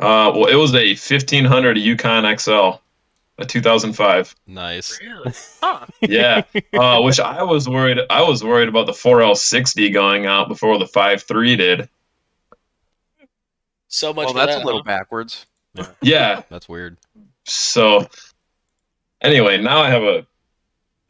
Uh, 0.00 0.32
well, 0.34 0.46
it 0.46 0.54
was 0.54 0.74
a 0.74 0.88
1500 0.88 1.76
Yukon 1.76 2.38
XL, 2.38 2.70
a 3.38 3.44
2005. 3.46 4.34
nice. 4.46 5.00
Really? 5.00 5.32
Huh. 5.60 5.86
Yeah, 6.00 6.42
uh, 6.74 7.00
which 7.00 7.18
I 7.18 7.42
was 7.42 7.68
worried. 7.68 7.98
I 8.10 8.22
was 8.22 8.44
worried 8.44 8.68
about 8.68 8.86
the 8.86 8.92
4L60 8.92 9.92
going 9.92 10.26
out 10.26 10.48
before 10.48 10.78
the 10.78 10.86
five 10.86 11.22
three 11.22 11.56
did. 11.56 11.88
So 13.88 14.12
much. 14.12 14.26
Well, 14.26 14.34
for 14.34 14.38
that's 14.38 14.56
that, 14.56 14.62
a 14.62 14.66
little 14.66 14.82
huh? 14.82 14.86
backwards. 14.86 15.46
Yeah. 16.02 16.42
That's 16.50 16.68
weird. 16.68 16.98
So, 17.44 18.08
anyway, 19.20 19.60
now 19.60 19.80
I 19.80 19.90
have 19.90 20.02
a 20.02 20.26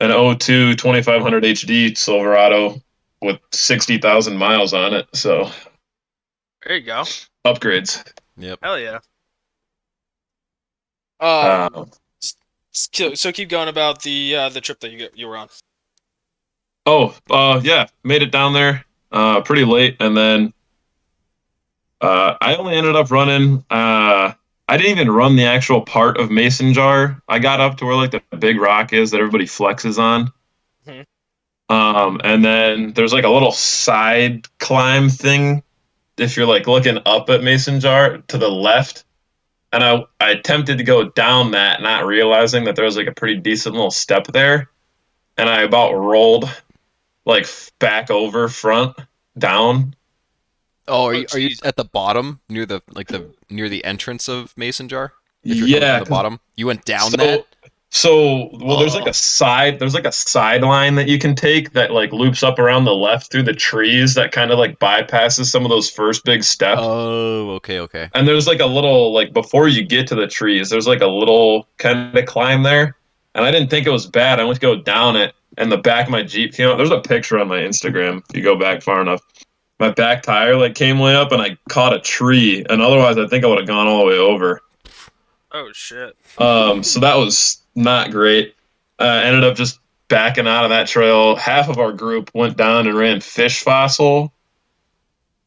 an 0.01 0.11
02 0.11 0.75
2500 0.75 1.45
HD 1.45 1.97
Silverado 1.97 2.81
with 3.23 3.39
60,000 3.53 4.37
miles 4.37 4.75
on 4.75 4.95
it. 4.95 5.07
So 5.15 5.51
There 6.65 6.77
you 6.77 6.83
go. 6.85 7.05
upgrades. 7.47 8.05
Yep. 8.37 8.59
Hell 8.63 8.79
yeah. 8.79 8.99
Uh, 11.21 11.69
Uh, 11.73 11.85
so, 12.73 13.15
so 13.15 13.31
keep 13.33 13.49
going 13.49 13.69
about 13.69 14.03
the 14.03 14.35
uh, 14.35 14.49
the 14.49 14.61
trip 14.61 14.81
that 14.81 14.91
you 14.91 14.99
get, 14.99 15.17
you 15.17 15.29
were 15.29 15.37
on. 15.37 15.49
Oh, 16.87 17.15
uh, 17.31 17.61
yeah, 17.63 17.87
made 18.03 18.23
it 18.23 18.33
down 18.33 18.53
there 18.53 18.85
uh, 19.13 19.41
pretty 19.43 19.65
late, 19.65 19.97
and 20.01 20.17
then 20.17 20.53
uh, 22.01 22.35
I 22.41 22.57
only 22.57 22.75
ended 22.75 22.97
up 22.97 23.11
running. 23.13 23.65
Uh, 23.71 24.33
I 24.69 24.77
didn't 24.77 24.93
even 24.93 25.11
run 25.11 25.37
the 25.37 25.45
actual 25.45 25.83
part 25.83 26.19
of 26.19 26.31
Mason 26.31 26.73
Jar. 26.73 27.21
I 27.29 27.39
got 27.39 27.61
up 27.61 27.77
to 27.79 27.85
where 27.85 27.97
like 27.97 28.13
the 28.13 28.23
big 28.37 28.59
rock 28.59 28.93
is 28.93 29.11
that 29.11 29.19
everybody 29.19 29.45
flexes 29.45 29.99
on. 29.99 30.33
Mhm. 30.87 31.05
Um, 31.69 32.21
and 32.25 32.45
then 32.45 32.93
there's 32.95 33.13
like 33.13 33.25
a 33.25 33.31
little 33.31 33.53
side 33.53 34.47
climb 34.59 35.11
thing. 35.11 35.63
If 36.17 36.37
you're 36.37 36.47
like 36.47 36.67
looking 36.67 36.99
up 37.05 37.29
at 37.29 37.43
Mason 37.43 37.81
Jar 37.81 38.19
to 38.19 38.39
the 38.39 38.51
left, 38.51 39.05
and 39.73 39.85
I 39.85 40.05
I 40.21 40.31
attempted 40.31 40.79
to 40.79 40.85
go 40.85 41.11
down 41.11 41.51
that, 41.51 41.83
not 41.83 42.07
realizing 42.07 42.65
that 42.65 42.77
there 42.77 42.85
was 42.85 42.97
like 42.97 43.09
a 43.09 43.13
pretty 43.15 43.37
decent 43.41 43.75
little 43.75 43.91
step 43.91 44.29
there, 44.29 44.71
and 45.37 45.49
I 45.49 45.63
about 45.63 45.93
rolled 45.95 46.49
like 47.27 47.47
back 47.81 48.11
over 48.11 48.49
front 48.49 48.97
down. 49.37 49.95
Oh, 50.89 51.07
are 51.07 51.15
Oh, 51.15 51.19
you, 51.19 51.27
are 51.33 51.39
you 51.39 51.57
at 51.65 51.77
the 51.77 51.85
bottom 51.85 52.41
near 52.49 52.67
the 52.67 52.83
like 52.91 53.09
the 53.09 53.31
near 53.51 53.69
the 53.69 53.85
entrance 53.85 54.29
of 54.29 54.57
Mason 54.57 54.89
Jar? 54.89 55.13
If 55.43 55.57
you're 55.59 55.69
coming 55.69 55.83
yeah, 55.83 56.01
the 56.01 56.07
bottom, 56.07 56.41
you 56.57 56.67
went 56.67 56.85
down 56.85 57.11
so, 57.11 57.17
that. 57.19 57.47
So, 57.91 58.51
well, 58.55 58.77
there's 58.79 58.95
like 58.95 59.07
Oh. 59.07 59.11
a 59.11 59.15
side, 59.15 59.79
there's 59.79 59.95
like 59.95 60.07
a 60.07 60.11
sideline 60.13 60.97
that 60.97 61.07
you 61.07 61.19
can 61.19 61.35
take 61.37 61.73
that 61.75 61.93
like 61.93 62.13
loops 62.13 62.43
up 62.43 62.59
around 62.59 62.87
the 62.87 62.95
left 62.95 63.31
through 63.31 63.45
the 63.45 63.53
trees 63.53 64.15
that 64.15 64.33
kind 64.33 64.51
of 64.51 64.59
like 64.59 64.79
bypasses 64.81 65.45
some 65.47 65.65
of 65.65 65.69
those 65.71 65.89
first 65.91 66.25
big 66.25 66.43
steps. 66.43 66.81
Oh, 66.83 67.51
okay, 67.53 67.79
okay. 67.81 68.09
And 68.15 68.27
there's 68.27 68.47
like 68.49 68.59
a 68.61 68.67
little 68.67 69.13
like 69.13 69.33
before 69.33 69.69
you 69.69 69.85
get 69.85 70.09
to 70.09 70.15
the 70.17 70.27
trees, 70.27 70.71
there's 70.71 70.89
like 70.89 71.03
a 71.03 71.07
little 71.07 71.69
kind 71.79 72.17
of 72.19 72.27
climb 72.27 72.63
there. 72.65 72.97
And 73.37 73.45
I 73.45 73.51
didn't 73.53 73.69
think 73.71 73.87
it 73.87 73.91
was 73.91 74.07
bad. 74.07 74.41
I 74.41 74.45
went 74.45 74.57
to 74.57 74.61
go 74.61 74.77
down 74.77 75.15
it, 75.17 75.35
and 75.59 75.71
the 75.71 75.77
back 75.79 76.07
of 76.07 76.11
my 76.13 76.23
Jeep 76.23 76.53
came 76.55 76.69
out. 76.69 76.77
There's 76.79 76.91
a 76.91 77.01
picture 77.01 77.39
on 77.39 77.49
my 77.49 77.59
Instagram 77.59 78.23
if 78.31 78.37
you 78.37 78.43
go 78.43 78.57
back 78.57 78.83
far 78.83 79.01
enough. 79.03 79.23
My 79.81 79.91
back 79.91 80.23
tire 80.23 80.57
like 80.57 80.75
came 80.75 80.99
way 80.99 81.15
up, 81.15 81.33
and 81.33 81.43
I 81.43 81.59
caught 81.69 81.95
a 81.95 82.01
tree. 82.01 82.65
And 82.69 82.81
otherwise, 82.81 83.19
I 83.19 83.27
think 83.27 83.45
I 83.45 83.49
would 83.49 83.59
have 83.59 83.67
gone 83.67 83.87
all 83.87 84.01
the 84.01 84.07
way 84.07 84.19
over. 84.19 84.61
Oh 85.53 85.71
shit. 85.73 86.17
Um, 86.39 86.83
so 86.83 87.01
that 87.01 87.17
was 87.17 87.63
not 87.75 88.11
great. 88.11 88.55
Uh, 88.99 89.23
ended 89.25 89.45
up 89.45 89.57
just 89.57 89.81
backing 90.09 90.47
out 90.47 90.65
of 90.65 90.71
that 90.71 90.87
trail. 90.87 91.37
Half 91.37 91.69
of 91.69 91.79
our 91.79 91.93
group 91.93 92.31
went 92.35 92.57
down 92.57 92.87
and 92.87 92.97
ran 92.97 93.21
fish 93.21 93.63
fossil, 93.63 94.33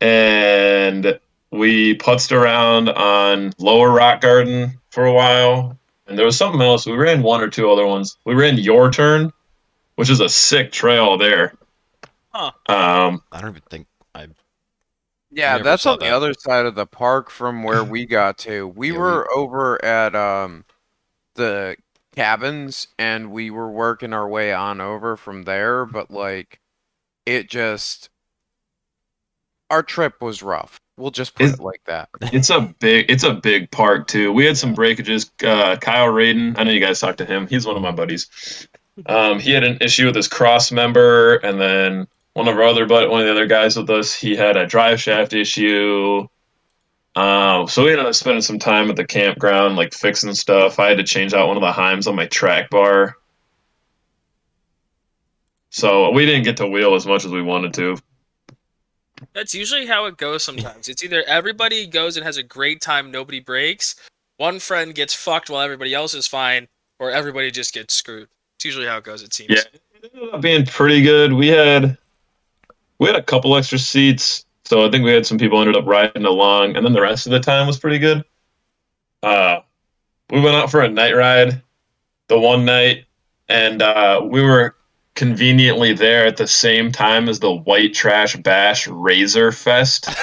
and 0.01 1.19
we 1.51 1.97
putzed 1.97 2.31
around 2.31 2.89
on 2.89 3.53
Lower 3.57 3.91
Rock 3.91 4.21
Garden 4.21 4.79
for 4.89 5.05
a 5.05 5.13
while. 5.13 5.77
And 6.07 6.17
there 6.17 6.25
was 6.25 6.37
something 6.37 6.61
else. 6.61 6.85
We 6.85 6.93
ran 6.93 7.21
one 7.21 7.41
or 7.41 7.49
two 7.49 7.69
other 7.69 7.85
ones. 7.85 8.17
We 8.23 8.33
ran 8.33 8.57
Your 8.57 8.91
Turn, 8.91 9.33
which 9.95 10.09
is 10.09 10.21
a 10.21 10.29
sick 10.29 10.71
trail 10.71 11.17
there. 11.17 11.53
Huh. 12.29 12.51
Um, 12.67 13.23
I 13.31 13.41
don't 13.41 13.51
even 13.51 13.61
think 13.69 13.87
I. 13.87 13.96
Yeah, 15.37 15.59
that's 15.59 15.85
on 15.85 15.99
the 15.99 16.09
other 16.09 16.33
side 16.33 16.65
of 16.65 16.75
the 16.75 16.85
park 16.87 17.29
from 17.29 17.63
where 17.63 17.83
we 17.83 18.05
got 18.05 18.37
to. 18.39 18.67
We 18.67 18.87
Yeah, 18.87 18.93
we- 18.93 18.99
were 18.99 19.31
over 19.33 19.83
at 19.85 20.15
um 20.15 20.65
the 21.35 21.75
cabins 22.15 22.87
and 22.97 23.31
we 23.31 23.51
were 23.51 23.69
working 23.71 24.11
our 24.13 24.27
way 24.27 24.51
on 24.51 24.81
over 24.81 25.15
from 25.15 25.43
there, 25.43 25.85
but 25.85 26.09
like 26.09 26.59
it 27.25 27.49
just 27.49 28.09
our 29.69 29.83
trip 29.83 30.21
was 30.21 30.41
rough. 30.41 30.79
We'll 30.97 31.11
just 31.11 31.35
put 31.35 31.45
Is- 31.45 31.53
it 31.53 31.59
like 31.59 31.81
that. 31.85 32.09
it's 32.33 32.49
a 32.49 32.61
big 32.79 33.05
it's 33.09 33.23
a 33.23 33.33
big 33.35 33.69
park 33.69 34.07
too. 34.07 34.31
We 34.33 34.45
had 34.45 34.57
some 34.57 34.73
breakages. 34.73 35.31
Uh, 35.45 35.75
Kyle 35.75 36.07
Radin, 36.11 36.57
I 36.57 36.63
know 36.63 36.71
you 36.71 36.79
guys 36.79 36.99
talked 36.99 37.19
to 37.19 37.25
him. 37.25 37.45
He's 37.47 37.65
one 37.67 37.75
of 37.75 37.81
my 37.83 37.91
buddies. 37.91 38.67
Um, 39.05 39.39
he 39.39 39.51
had 39.51 39.63
an 39.63 39.77
issue 39.79 40.07
with 40.07 40.15
his 40.15 40.27
cross 40.27 40.71
member, 40.71 41.35
and 41.35 41.61
then 41.61 42.07
one 42.37 42.47
of 42.47 42.55
our 42.55 42.65
other 42.65 42.85
but 42.85 43.09
one 43.09 43.21
of 43.21 43.25
the 43.25 43.31
other 43.31 43.47
guys 43.47 43.75
with 43.75 43.89
us, 43.89 44.13
he 44.13 44.35
had 44.35 44.57
a 44.57 44.67
drive 44.67 45.01
shaft 45.01 45.33
issue. 45.33 46.27
Um, 47.15 47.67
so 47.67 47.83
we 47.83 47.89
ended 47.89 48.05
up 48.05 48.13
spending 48.13 48.43
some 48.43 48.59
time 48.59 48.91
at 48.91 48.95
the 48.95 49.05
campground, 49.05 49.75
like 49.75 49.91
fixing 49.91 50.35
stuff. 50.35 50.77
I 50.77 50.89
had 50.89 50.99
to 50.99 51.03
change 51.03 51.33
out 51.33 51.47
one 51.47 51.57
of 51.57 51.61
the 51.61 51.71
heims 51.71 52.05
on 52.05 52.15
my 52.15 52.27
track 52.27 52.69
bar. 52.69 53.15
So 55.71 56.11
we 56.11 56.27
didn't 56.27 56.43
get 56.43 56.57
to 56.57 56.67
wheel 56.67 56.93
as 56.93 57.07
much 57.07 57.25
as 57.25 57.31
we 57.31 57.41
wanted 57.41 57.73
to. 57.73 57.97
That's 59.33 59.55
usually 59.55 59.87
how 59.87 60.05
it 60.05 60.17
goes 60.17 60.43
sometimes. 60.43 60.89
It's 60.89 61.03
either 61.03 61.23
everybody 61.25 61.87
goes 61.87 62.17
and 62.17 62.23
has 62.23 62.37
a 62.37 62.43
great 62.43 62.81
time, 62.81 63.09
nobody 63.09 63.39
breaks, 63.39 63.95
one 64.37 64.59
friend 64.59 64.93
gets 64.93 65.15
fucked 65.15 65.49
while 65.49 65.61
everybody 65.61 65.95
else 65.95 66.13
is 66.13 66.27
fine, 66.27 66.67
or 66.99 67.09
everybody 67.09 67.49
just 67.49 67.73
gets 67.73 67.95
screwed. 67.95 68.29
It's 68.57 68.65
usually 68.65 68.85
how 68.85 68.97
it 68.97 69.03
goes, 69.05 69.23
it 69.23 69.33
seems. 69.33 69.49
Yeah, 69.49 69.61
it 69.71 70.11
ended 70.13 70.35
up 70.35 70.41
being 70.41 70.67
pretty 70.67 71.01
good. 71.01 71.33
We 71.33 71.47
had 71.47 71.97
we 72.99 73.07
had 73.07 73.15
a 73.15 73.23
couple 73.23 73.55
extra 73.55 73.79
seats, 73.79 74.45
so 74.65 74.85
I 74.85 74.91
think 74.91 75.03
we 75.03 75.11
had 75.11 75.25
some 75.25 75.37
people 75.37 75.59
ended 75.59 75.75
up 75.75 75.85
riding 75.85 76.25
along, 76.25 76.75
and 76.75 76.85
then 76.85 76.93
the 76.93 77.01
rest 77.01 77.25
of 77.25 77.31
the 77.31 77.39
time 77.39 77.67
was 77.67 77.79
pretty 77.79 77.99
good. 77.99 78.23
Uh, 79.23 79.59
we 80.29 80.41
went 80.41 80.55
out 80.55 80.71
for 80.71 80.81
a 80.81 80.89
night 80.89 81.15
ride, 81.15 81.61
the 82.27 82.39
one 82.39 82.65
night, 82.65 83.05
and 83.47 83.81
uh, 83.81 84.21
we 84.23 84.41
were 84.41 84.75
conveniently 85.15 85.93
there 85.93 86.27
at 86.27 86.37
the 86.37 86.47
same 86.47 86.91
time 86.91 87.29
as 87.29 87.39
the 87.39 87.51
White 87.51 87.93
Trash 87.93 88.35
Bash 88.37 88.87
Razor 88.87 89.51
Fest. 89.51 90.09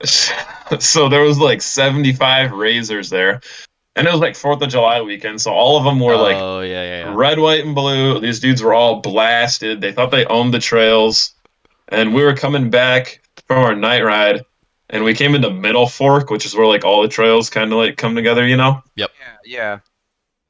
so 0.78 1.08
there 1.08 1.22
was 1.22 1.38
like 1.38 1.60
75 1.60 2.50
RZRs 2.50 3.10
there 3.10 3.40
and 3.98 4.06
it 4.06 4.10
was 4.10 4.20
like 4.20 4.36
fourth 4.36 4.62
of 4.62 4.68
july 4.68 5.00
weekend 5.02 5.40
so 5.40 5.52
all 5.52 5.76
of 5.76 5.84
them 5.84 5.98
were 6.00 6.16
like 6.16 6.36
oh 6.36 6.60
yeah, 6.60 6.82
yeah, 6.82 7.04
yeah. 7.06 7.14
red 7.14 7.38
white 7.38 7.64
and 7.64 7.74
blue 7.74 8.20
these 8.20 8.40
dudes 8.40 8.62
were 8.62 8.72
all 8.72 9.00
blasted 9.00 9.80
they 9.80 9.92
thought 9.92 10.10
they 10.10 10.24
owned 10.26 10.54
the 10.54 10.58
trails 10.58 11.34
and 11.88 12.14
we 12.14 12.22
were 12.22 12.34
coming 12.34 12.70
back 12.70 13.20
from 13.46 13.58
our 13.64 13.74
night 13.74 14.02
ride 14.02 14.44
and 14.90 15.04
we 15.04 15.12
came 15.14 15.34
into 15.34 15.50
middle 15.50 15.86
fork 15.86 16.30
which 16.30 16.46
is 16.46 16.54
where 16.54 16.66
like 16.66 16.84
all 16.84 17.02
the 17.02 17.08
trails 17.08 17.50
kind 17.50 17.72
of 17.72 17.78
like 17.78 17.96
come 17.96 18.14
together 18.14 18.46
you 18.46 18.56
know 18.56 18.80
Yep. 18.96 19.10
Yeah, 19.20 19.36
yeah. 19.44 19.78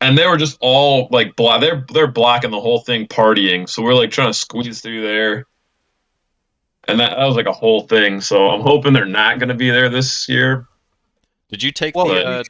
and 0.00 0.16
they 0.18 0.26
were 0.26 0.36
just 0.36 0.58
all 0.60 1.08
like 1.10 1.34
blo- 1.34 1.58
they're 1.58 1.84
they're 1.92 2.06
blocking 2.06 2.50
the 2.50 2.60
whole 2.60 2.80
thing 2.80 3.06
partying 3.06 3.68
so 3.68 3.82
we're 3.82 3.94
like 3.94 4.10
trying 4.10 4.28
to 4.30 4.34
squeeze 4.34 4.80
through 4.80 5.02
there 5.02 5.46
and 6.86 7.00
that, 7.00 7.16
that 7.16 7.24
was 7.26 7.36
like 7.36 7.46
a 7.46 7.52
whole 7.52 7.82
thing 7.82 8.20
so 8.20 8.48
i'm 8.48 8.60
hoping 8.60 8.92
they're 8.92 9.04
not 9.06 9.38
going 9.38 9.48
to 9.48 9.54
be 9.54 9.70
there 9.70 9.88
this 9.88 10.28
year 10.28 10.66
Did 11.50 11.62
you 11.62 11.72
take 11.72 11.94
Well, 11.96 12.08
the? 12.08 12.24
Uh, 12.26 12.42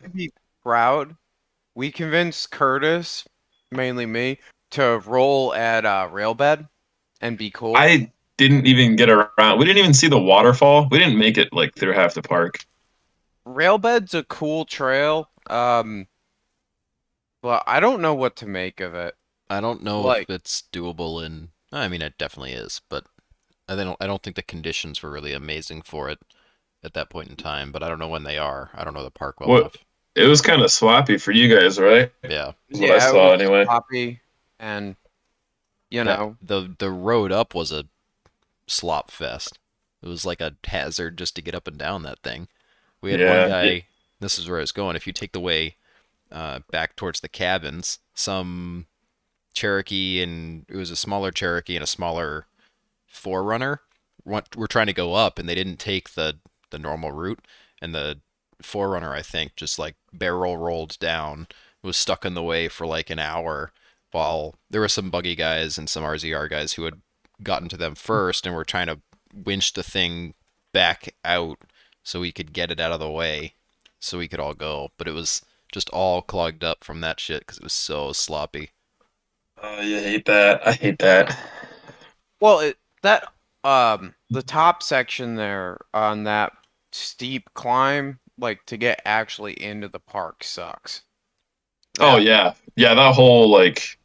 to 0.68 0.72
be 0.72 0.74
proud, 0.74 1.16
we 1.74 1.90
convinced 1.90 2.50
Curtis, 2.50 3.24
mainly 3.70 4.06
me, 4.06 4.38
to 4.72 5.00
roll 5.06 5.54
at 5.54 5.84
uh, 5.86 6.08
Railbed 6.10 6.66
and 7.20 7.36
be 7.38 7.50
cool. 7.50 7.76
i 7.76 8.12
didn't 8.36 8.66
even 8.68 8.94
get 8.94 9.10
around 9.10 9.58
we 9.58 9.64
didn't 9.64 9.78
even 9.78 9.92
see 9.92 10.06
the 10.06 10.16
waterfall 10.20 10.86
we 10.92 10.98
didn't 10.98 11.18
make 11.18 11.36
it 11.36 11.52
like 11.52 11.74
through 11.74 11.92
half 11.92 12.14
the 12.14 12.22
park 12.22 12.60
Railbed's 13.44 14.14
a 14.14 14.22
cool 14.24 14.64
trail, 14.66 15.30
um, 15.48 16.06
but 17.42 17.64
I 17.66 17.80
don't 17.80 18.02
know 18.02 18.14
what 18.14 18.36
to 18.36 18.46
make 18.46 18.78
of 18.80 18.94
it. 18.94 19.14
I 19.48 19.60
don't 19.62 19.82
know 19.82 20.02
like- 20.02 20.24
if 20.24 20.30
it's 20.30 20.64
doable 20.72 21.24
in. 21.24 21.48
I 21.72 21.88
mean, 21.88 22.02
it 22.02 22.18
definitely 22.18 22.52
is, 22.52 22.80
but 22.90 23.06
I 23.68 23.74
don't. 23.74 23.96
I 24.00 24.06
don't 24.06 24.22
think 24.22 24.36
the 24.36 24.42
conditions 24.42 25.02
were 25.02 25.10
really 25.10 25.32
amazing 25.32 25.80
for 25.82 26.08
it 26.10 26.18
at 26.84 26.92
that 26.94 27.08
point 27.10 27.30
in 27.30 27.36
time. 27.36 27.72
But 27.72 27.82
I 27.82 27.88
don't 27.88 27.98
know 27.98 28.08
when 28.08 28.24
they 28.24 28.36
are. 28.38 28.70
I 28.74 28.84
don't 28.84 28.92
know 28.94 29.02
the 29.04 29.10
park 29.10 29.40
well 29.40 29.48
What- 29.48 29.60
enough. 29.60 29.76
It 30.18 30.26
was 30.28 30.40
kind 30.40 30.62
of 30.62 30.70
sloppy 30.70 31.16
for 31.18 31.32
you 31.32 31.54
guys 31.54 31.78
right 31.78 32.10
Yeah. 32.22 32.52
Is 32.68 32.80
what 32.80 32.90
I 32.90 32.96
it 32.96 33.00
saw 33.00 33.32
was 33.32 33.40
anyway. 33.40 33.64
sloppy, 33.64 34.20
and 34.58 34.96
you 35.90 36.04
That- 36.04 36.18
know, 36.18 36.36
the 36.42 36.74
the 36.78 36.90
road 36.90 37.32
up 37.32 37.54
was 37.54 37.72
a 37.72 37.84
slop 38.66 39.10
fest. 39.10 39.58
It 40.02 40.08
was 40.08 40.24
like 40.26 40.40
a 40.40 40.54
hazard 40.64 41.16
just 41.18 41.34
to 41.36 41.42
get 41.42 41.54
up 41.54 41.66
and 41.66 41.78
down 41.78 42.02
that 42.02 42.20
thing. 42.22 42.48
We 43.00 43.12
had 43.12 43.20
Yeah, 43.20 43.40
one 43.40 43.48
guy. 43.50 43.62
it- 43.64 43.84
This 44.20 44.38
is 44.38 44.48
where 44.48 44.60
it's 44.60 44.72
going. 44.72 44.96
If 44.96 45.06
you 45.06 45.12
take 45.12 45.32
the 45.32 45.40
way 45.40 45.76
uh, 46.30 46.58
back 46.70 46.94
towards 46.96 47.20
the 47.20 47.28
cabins, 47.28 48.00
some 48.14 48.86
Cherokee 49.54 50.22
and 50.22 50.66
it 50.68 50.76
was 50.76 50.90
a 50.90 50.96
smaller 50.96 51.30
Cherokee 51.30 51.74
and 51.76 51.82
a 51.82 51.86
smaller 51.86 52.46
4Runner 53.10 53.78
want, 54.24 54.54
were 54.56 54.66
trying 54.68 54.88
to 54.88 54.92
go 54.92 55.14
up, 55.14 55.38
and 55.38 55.48
they 55.48 55.54
didn't 55.54 55.78
take 55.78 56.10
the 56.14 56.38
the 56.70 56.78
normal 56.78 57.12
route, 57.12 57.46
and 57.80 57.94
the 57.94 58.20
4Runner 58.62 59.10
I 59.12 59.22
think 59.22 59.56
just 59.56 59.78
like 59.78 59.94
barrel 60.12 60.56
rolled 60.56 60.98
down, 60.98 61.48
was 61.82 61.96
stuck 61.96 62.24
in 62.24 62.34
the 62.34 62.42
way 62.42 62.68
for 62.68 62.86
like 62.86 63.10
an 63.10 63.18
hour 63.18 63.72
while 64.10 64.54
there 64.70 64.80
were 64.80 64.88
some 64.88 65.10
buggy 65.10 65.34
guys 65.34 65.78
and 65.78 65.88
some 65.88 66.02
RZR 66.02 66.48
guys 66.48 66.74
who 66.74 66.84
had 66.84 67.00
gotten 67.42 67.68
to 67.68 67.76
them 67.76 67.94
first 67.94 68.46
and 68.46 68.54
were 68.54 68.64
trying 68.64 68.86
to 68.86 69.00
winch 69.32 69.74
the 69.74 69.82
thing 69.82 70.34
back 70.72 71.14
out 71.24 71.58
so 72.02 72.20
we 72.20 72.32
could 72.32 72.52
get 72.52 72.70
it 72.70 72.80
out 72.80 72.92
of 72.92 73.00
the 73.00 73.10
way 73.10 73.54
so 74.00 74.18
we 74.18 74.28
could 74.28 74.40
all 74.40 74.54
go. 74.54 74.90
But 74.96 75.08
it 75.08 75.12
was 75.12 75.42
just 75.72 75.90
all 75.90 76.22
clogged 76.22 76.64
up 76.64 76.82
from 76.82 77.00
that 77.02 77.20
shit 77.20 77.40
because 77.40 77.58
it 77.58 77.64
was 77.64 77.72
so 77.72 78.12
sloppy. 78.12 78.70
Oh, 79.62 79.80
you 79.80 79.98
hate 79.98 80.24
that. 80.26 80.66
I 80.66 80.72
hate 80.72 80.98
that. 81.00 81.36
well, 82.40 82.60
it, 82.60 82.76
that 83.02 83.28
um, 83.64 84.14
the 84.30 84.42
top 84.42 84.82
section 84.82 85.34
there 85.34 85.78
on 85.92 86.24
that 86.24 86.52
steep 86.92 87.50
climb, 87.54 88.18
like 88.38 88.64
to 88.66 88.76
get 88.76 89.02
actually 89.04 89.60
into 89.62 89.88
the 89.88 90.00
park, 90.00 90.44
sucks. 90.44 91.02
Oh 92.00 92.16
yeah, 92.16 92.54
yeah. 92.76 92.94
That 92.94 93.14
whole 93.14 93.50
like, 93.50 93.98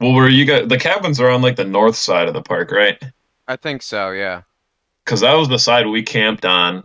well, 0.00 0.12
where 0.14 0.28
you 0.28 0.44
got 0.46 0.68
the 0.68 0.78
cabins 0.78 1.20
are 1.20 1.30
on 1.30 1.42
like 1.42 1.56
the 1.56 1.64
north 1.64 1.96
side 1.96 2.28
of 2.28 2.34
the 2.34 2.42
park, 2.42 2.70
right? 2.70 3.02
I 3.46 3.56
think 3.56 3.82
so. 3.82 4.12
Yeah. 4.12 4.42
Because 5.04 5.20
that 5.20 5.34
was 5.34 5.48
the 5.48 5.58
side 5.58 5.86
we 5.86 6.02
camped 6.02 6.44
on, 6.44 6.84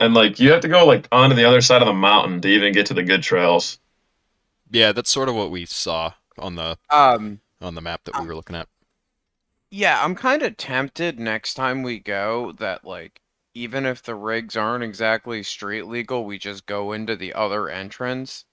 and 0.00 0.14
like 0.14 0.38
you 0.38 0.50
have 0.52 0.60
to 0.60 0.68
go 0.68 0.86
like 0.86 1.08
onto 1.10 1.34
the 1.36 1.44
other 1.44 1.60
side 1.60 1.82
of 1.82 1.88
the 1.88 1.94
mountain 1.94 2.40
to 2.42 2.48
even 2.48 2.72
get 2.72 2.86
to 2.86 2.94
the 2.94 3.02
good 3.02 3.22
trails. 3.22 3.78
Yeah, 4.70 4.92
that's 4.92 5.10
sort 5.10 5.28
of 5.28 5.34
what 5.34 5.50
we 5.50 5.66
saw 5.66 6.12
on 6.38 6.56
the 6.56 6.78
Um. 6.90 7.40
on 7.60 7.74
the 7.74 7.80
map 7.80 8.04
that 8.04 8.20
we 8.20 8.26
were 8.26 8.34
looking 8.36 8.56
at. 8.56 8.68
Yeah, 9.70 10.02
I'm 10.02 10.14
kind 10.14 10.42
of 10.42 10.56
tempted 10.56 11.18
next 11.18 11.54
time 11.54 11.82
we 11.82 11.98
go 11.98 12.52
that 12.52 12.84
like 12.84 13.20
even 13.54 13.86
if 13.86 14.02
the 14.02 14.14
rigs 14.14 14.56
aren't 14.56 14.84
exactly 14.84 15.42
street 15.42 15.84
legal, 15.86 16.24
we 16.24 16.38
just 16.38 16.66
go 16.66 16.92
into 16.92 17.16
the 17.16 17.32
other 17.34 17.68
entrance 17.68 18.44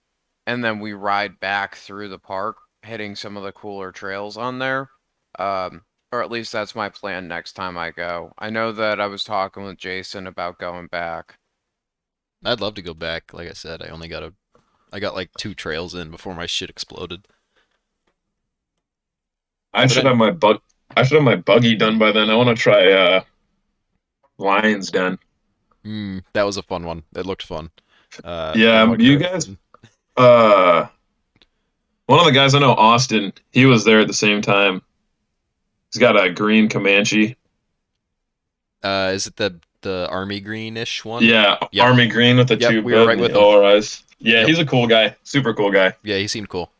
and 0.48 0.63
then 0.63 0.79
we 0.79 0.93
ride 0.93 1.39
back 1.39 1.75
through 1.75 2.10
the 2.10 2.20
park 2.20 2.58
hitting 2.84 3.15
some 3.15 3.38
of 3.38 3.43
the 3.43 3.51
cooler 3.51 3.91
trails 3.91 4.38
on 4.38 4.60
there. 4.60 4.89
Um 5.39 5.84
or 6.13 6.22
at 6.22 6.31
least 6.31 6.51
that's 6.51 6.75
my 6.75 6.89
plan 6.89 7.27
next 7.27 7.53
time 7.53 7.77
I 7.77 7.91
go. 7.91 8.34
I 8.38 8.50
know 8.50 8.72
that 8.74 9.00
I 9.00 9.08
was 9.08 9.24
talking 9.24 9.63
with 9.63 9.77
Jason 9.77 10.27
about 10.27 10.60
going 10.60 10.88
back. 10.88 11.38
I'd 12.43 12.60
love 12.62 12.74
to 12.75 12.81
go 12.81 12.93
back. 12.93 13.34
Like 13.34 13.50
I 13.50 13.53
said, 13.53 13.81
I 13.81 13.88
only 13.88 14.08
got 14.10 14.24
a, 14.24 14.34
I 14.91 15.00
got 15.00 15.15
like 15.15 15.31
two 15.38 15.53
trails 15.55 15.96
in 15.96 16.12
before 16.12 16.36
my 16.36 16.46
shit 16.48 16.70
exploded. 16.70 17.27
I 19.74 19.88
But 19.88 19.91
should 19.91 20.05
I- 20.05 20.10
have 20.10 20.17
my 20.17 20.31
bug. 20.31 20.62
I 20.96 21.03
should 21.03 21.15
have 21.15 21.24
my 21.24 21.36
buggy 21.38 21.75
done 21.75 21.98
by 21.98 22.12
then. 22.12 22.29
I 22.29 22.36
want 22.36 22.50
to 22.50 22.55
try 22.55 22.91
uh, 22.91 23.24
Lions 24.42 24.92
Den. 24.92 25.18
Hmm, 25.84 26.20
that 26.34 26.44
was 26.44 26.58
a 26.58 26.62
fun 26.64 26.86
one. 26.86 27.04
It 27.16 27.26
looked 27.26 27.44
fun. 27.44 27.72
Uh, 28.24 28.54
Yeah, 28.56 28.84
you 28.98 29.18
credit- 29.18 29.32
guys- 29.34 29.50
Uh, 30.18 30.88
one 32.08 32.20
of 32.20 32.26
the 32.26 32.32
guys 32.34 32.54
I 32.54 32.60
know, 32.60 32.74
Austin. 32.74 33.32
He 33.52 33.66
was 33.66 33.86
there 33.86 34.00
at 34.02 34.08
the 34.08 34.14
same 34.14 34.42
time. 34.42 34.82
He's 35.94 36.00
got 36.00 36.22
a 36.22 36.30
green 36.30 36.68
Comanche. 36.70 37.38
Uh, 38.84 39.12
is 39.14 39.28
it 39.28 39.36
the 39.38 39.60
the 39.82 40.08
army 40.12 40.40
greenish 40.40 41.04
one? 41.04 41.24
Yeah, 41.24 41.58
Yep. 41.72 41.86
army 41.86 42.08
green 42.08 42.38
with 42.38 42.50
the 42.50 42.58
Yep, 42.58 42.70
tube 42.70 42.86
we 42.86 42.94
were 42.94 43.06
right 43.08 43.18
with 43.18 43.32
the 43.34 43.40
him. 43.40 43.44
ORIs. 43.46 44.04
Yeah, 44.20 44.40
Yep. 44.42 44.48
he's 44.50 44.60
a 44.60 44.66
cool 44.66 44.86
guy. 44.88 45.16
Super 45.24 45.54
cool 45.56 45.72
guy. 45.72 45.94
Yeah, 46.04 46.18
he 46.18 46.28
seemed 46.28 46.50
cool. 46.50 46.72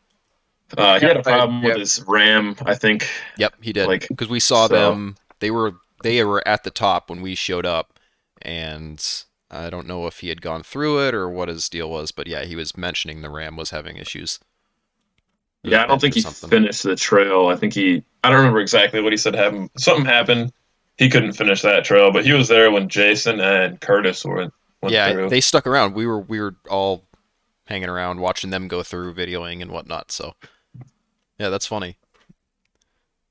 Uh, 0.78 1.00
he 1.00 1.06
had 1.06 1.16
a 1.16 1.22
problem 1.22 1.62
yeah. 1.62 1.68
with 1.70 1.78
his 1.78 2.00
RAM, 2.06 2.54
I 2.64 2.74
think. 2.76 3.08
Yep, 3.38 3.54
he 3.60 3.72
did. 3.72 3.88
Like, 3.88 4.06
Because 4.08 4.28
we 4.28 4.38
saw 4.40 4.68
so- 4.68 4.74
them. 4.74 5.16
They 5.40 5.50
were 5.50 5.74
they 6.02 6.24
were 6.24 6.46
at 6.46 6.64
the 6.64 6.70
top 6.70 7.10
when 7.10 7.20
we 7.20 7.34
showed 7.34 7.66
up, 7.66 7.98
and 8.40 9.04
I 9.50 9.70
don't 9.70 9.86
know 9.86 10.06
if 10.06 10.20
he 10.20 10.28
had 10.28 10.42
gone 10.42 10.62
through 10.62 11.06
it 11.06 11.14
or 11.14 11.28
what 11.28 11.48
his 11.48 11.68
deal 11.68 11.90
was, 11.90 12.10
but 12.10 12.26
yeah, 12.26 12.44
he 12.44 12.56
was 12.56 12.76
mentioning 12.76 13.22
the 13.22 13.30
RAM 13.30 13.56
was 13.56 13.70
having 13.70 13.96
issues. 13.96 14.38
Yeah, 15.62 15.84
I 15.84 15.86
don't 15.86 16.00
think 16.00 16.14
he 16.14 16.20
something. 16.20 16.50
finished 16.50 16.82
the 16.82 16.96
trail. 16.96 17.46
I 17.46 17.56
think 17.56 17.72
he. 17.72 18.02
I 18.24 18.30
don't 18.30 18.38
remember 18.38 18.60
exactly 18.60 19.00
what 19.00 19.12
he 19.12 19.16
said 19.16 19.34
happened. 19.34 19.70
Something 19.76 20.04
happened. 20.04 20.52
He 20.98 21.08
couldn't 21.08 21.32
finish 21.34 21.62
that 21.62 21.84
trail, 21.84 22.10
but 22.10 22.24
he 22.24 22.32
was 22.32 22.48
there 22.48 22.70
when 22.70 22.88
Jason 22.88 23.40
and 23.40 23.80
Curtis 23.80 24.24
were 24.24 24.50
went 24.82 24.92
yeah, 24.92 25.12
through. 25.12 25.28
they 25.28 25.40
stuck 25.40 25.66
around. 25.66 25.94
We 25.94 26.06
were 26.06 26.18
we 26.18 26.40
were 26.40 26.56
all 26.68 27.04
hanging 27.66 27.88
around 27.88 28.20
watching 28.20 28.50
them 28.50 28.68
go 28.68 28.82
through, 28.82 29.14
videoing 29.14 29.62
and 29.62 29.70
whatnot. 29.70 30.10
So 30.10 30.34
yeah, 31.38 31.48
that's 31.48 31.66
funny. 31.66 31.96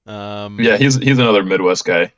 Um, 0.05 0.59
yeah, 0.59 0.77
he's 0.77 0.95
he's 0.95 1.19
another 1.19 1.43
Midwest 1.43 1.85
guy. 1.85 2.13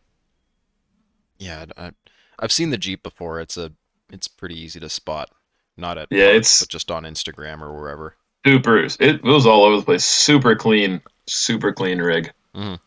Yeah. 1.43 1.65
I, 1.77 1.91
I've 2.39 2.51
seen 2.51 2.69
the 2.69 2.77
Jeep 2.77 3.03
before. 3.03 3.39
It's 3.39 3.57
a 3.57 3.71
it's 4.12 4.27
pretty 4.27 4.59
easy 4.59 4.79
to 4.79 4.89
spot. 4.89 5.29
Not 5.77 5.97
at 5.97 6.07
Yeah, 6.12 6.25
parks, 6.25 6.35
it's- 6.35 6.59
but 6.62 6.69
just 6.69 6.91
on 6.91 7.03
Instagram 7.03 7.62
or 7.62 7.73
wherever. 7.73 8.15
Super. 8.45 8.77
It, 8.79 9.00
it 9.00 9.23
was 9.23 9.45
all 9.45 9.63
over 9.63 9.77
the 9.77 9.83
place. 9.83 10.03
Super 10.05 10.55
clean. 10.55 11.01
Super 11.27 11.71
clean 11.73 12.00
rig. 12.01 12.31
Mhm. 12.53 12.79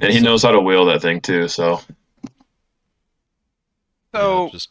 And 0.00 0.12
he 0.12 0.20
knows 0.20 0.42
how 0.42 0.50
to 0.50 0.60
wheel 0.60 0.84
that 0.86 1.02
thing 1.02 1.20
too. 1.20 1.46
So 1.48 1.80
Yeah, 4.12 4.20
So, 4.20 4.48
just 4.50 4.70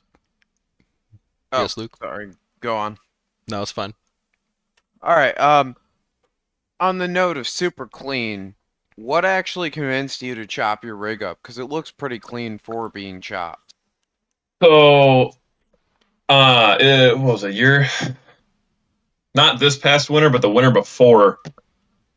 Oh. 1.51 1.62
yes, 1.62 1.77
Luke. 1.77 1.96
sorry, 1.98 2.32
go 2.60 2.75
on. 2.77 2.98
No, 3.48 3.62
it's 3.62 3.72
fine. 3.72 3.94
All 5.01 5.15
right. 5.15 5.38
Um, 5.39 5.75
on 6.79 6.98
the 6.98 7.08
note 7.08 7.38
of 7.38 7.48
super 7.48 7.88
clean, 7.88 8.56
what 9.00 9.24
actually 9.24 9.70
convinced 9.70 10.22
you 10.22 10.36
to 10.36 10.46
chop 10.46 10.84
your 10.84 10.96
rig 10.96 11.24
up? 11.24 11.39
Because 11.41 11.58
it 11.58 11.65
looks 11.65 11.89
pretty 11.89 12.20
clean 12.20 12.58
for 12.58 12.89
being 12.89 13.22
chopped. 13.22 13.74
So, 14.62 15.32
uh, 16.27 16.77
it, 16.79 17.18
what 17.18 17.34
was 17.34 17.44
it, 17.44 17.53
year? 17.53 17.88
Not 19.36 19.60
this 19.60 19.77
past 19.77 20.10
winter, 20.10 20.29
but 20.29 20.41
the 20.41 20.50
winter 20.50 20.72
before, 20.72 21.39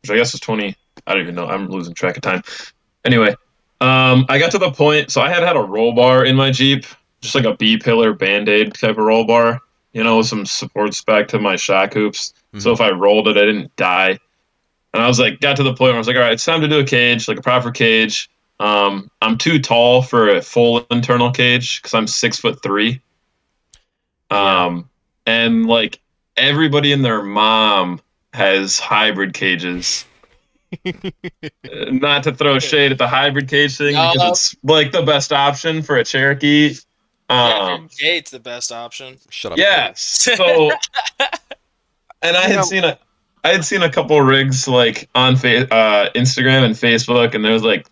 which 0.03 0.11
I 0.11 0.17
guess 0.17 0.33
was 0.33 0.41
20. 0.41 0.77
I 1.07 1.12
don't 1.12 1.23
even 1.23 1.35
know. 1.35 1.47
I'm 1.47 1.69
losing 1.69 1.95
track 1.95 2.17
of 2.17 2.23
time. 2.23 2.43
Anyway, 3.05 3.35
um, 3.81 4.27
I 4.29 4.39
got 4.39 4.51
to 4.53 4.59
the 4.59 4.73
point. 4.73 5.11
So 5.11 5.21
I 5.21 5.29
had 5.29 5.43
had 5.43 5.57
a 5.57 5.61
roll 5.61 5.93
bar 5.93 6.25
in 6.25 6.35
my 6.35 6.51
Jeep, 6.51 6.85
just 7.21 7.35
like 7.35 7.45
a 7.45 7.57
B 7.57 7.79
pillar 7.79 8.12
band 8.12 8.49
aid 8.49 8.75
type 8.75 8.99
of 8.99 9.05
roll 9.05 9.25
bar, 9.25 9.61
you 9.93 10.03
know, 10.03 10.19
with 10.19 10.27
some 10.27 10.47
support 10.47 10.95
spec 10.95 11.29
to 11.29 11.39
my 11.39 11.57
shock 11.57 11.95
hoops. 11.95 12.35
So 12.59 12.71
if 12.73 12.81
I 12.81 12.91
rolled 12.91 13.29
it, 13.29 13.37
I 13.37 13.47
didn't 13.47 13.75
die. 13.77 14.18
And 14.94 15.02
I 15.02 15.07
was 15.09 15.18
like, 15.18 15.40
got 15.40 15.57
to 15.57 15.62
the 15.62 15.70
point 15.70 15.81
where 15.90 15.94
I 15.94 15.98
was 15.98 16.07
like, 16.07 16.16
all 16.16 16.22
right, 16.22 16.33
it's 16.33 16.44
time 16.44 16.61
to 16.61 16.68
do 16.68 16.81
a 16.81 16.85
cage, 16.85 17.26
like 17.28 17.38
a 17.38 17.42
proper 17.42 17.70
cage. 17.70 18.31
Um, 18.61 19.11
I'm 19.22 19.38
too 19.38 19.59
tall 19.59 20.02
for 20.02 20.28
a 20.28 20.42
full 20.42 20.87
internal 20.90 21.31
cage 21.31 21.81
because 21.81 21.94
I'm 21.94 22.07
six 22.07 22.38
foot 22.38 22.62
three. 22.62 23.00
Um, 24.31 24.88
and 25.26 25.66
like 25.66 26.00
everybody 26.37 26.92
and 26.92 27.05
their 27.05 27.22
mom 27.22 28.00
has 28.33 28.78
hybrid 28.78 29.35
cages. 29.35 30.05
Not 31.64 32.22
to 32.24 32.33
throw 32.33 32.59
shade 32.59 32.92
at 32.92 32.98
the 32.98 33.09
hybrid 33.09 33.48
cage 33.48 33.76
thing 33.76 33.94
No. 33.94 34.12
because 34.12 34.31
it's 34.31 34.57
like 34.62 34.92
the 34.92 35.02
best 35.02 35.33
option 35.33 35.83
for 35.83 35.96
a 35.96 36.05
Cherokee. 36.05 36.74
Yeah, 37.28 37.59
Um, 37.74 37.88
Gate's 37.98 38.31
the 38.31 38.40
best 38.40 38.72
option. 38.72 39.16
Shut 39.31 39.52
up. 39.52 39.59
yeah. 39.59 39.92
So, 39.96 40.70
and 42.22 42.37
I 42.37 42.42
You 42.42 42.48
had 42.48 42.57
know- 42.57 42.62
seen 42.62 42.85
a, 42.85 42.98
I 43.44 43.48
had 43.48 43.64
seen 43.64 43.83
a 43.83 43.90
couple 43.90 44.20
rigs 44.20 44.68
like 44.68 45.09
on 45.14 45.37
fa- 45.37 45.72
uh, 45.72 46.11
Instagram 46.14 46.64
and 46.64 46.74
Facebook, 46.74 47.35
and 47.35 47.44
there 47.44 47.52
was 47.52 47.64
like 47.64 47.87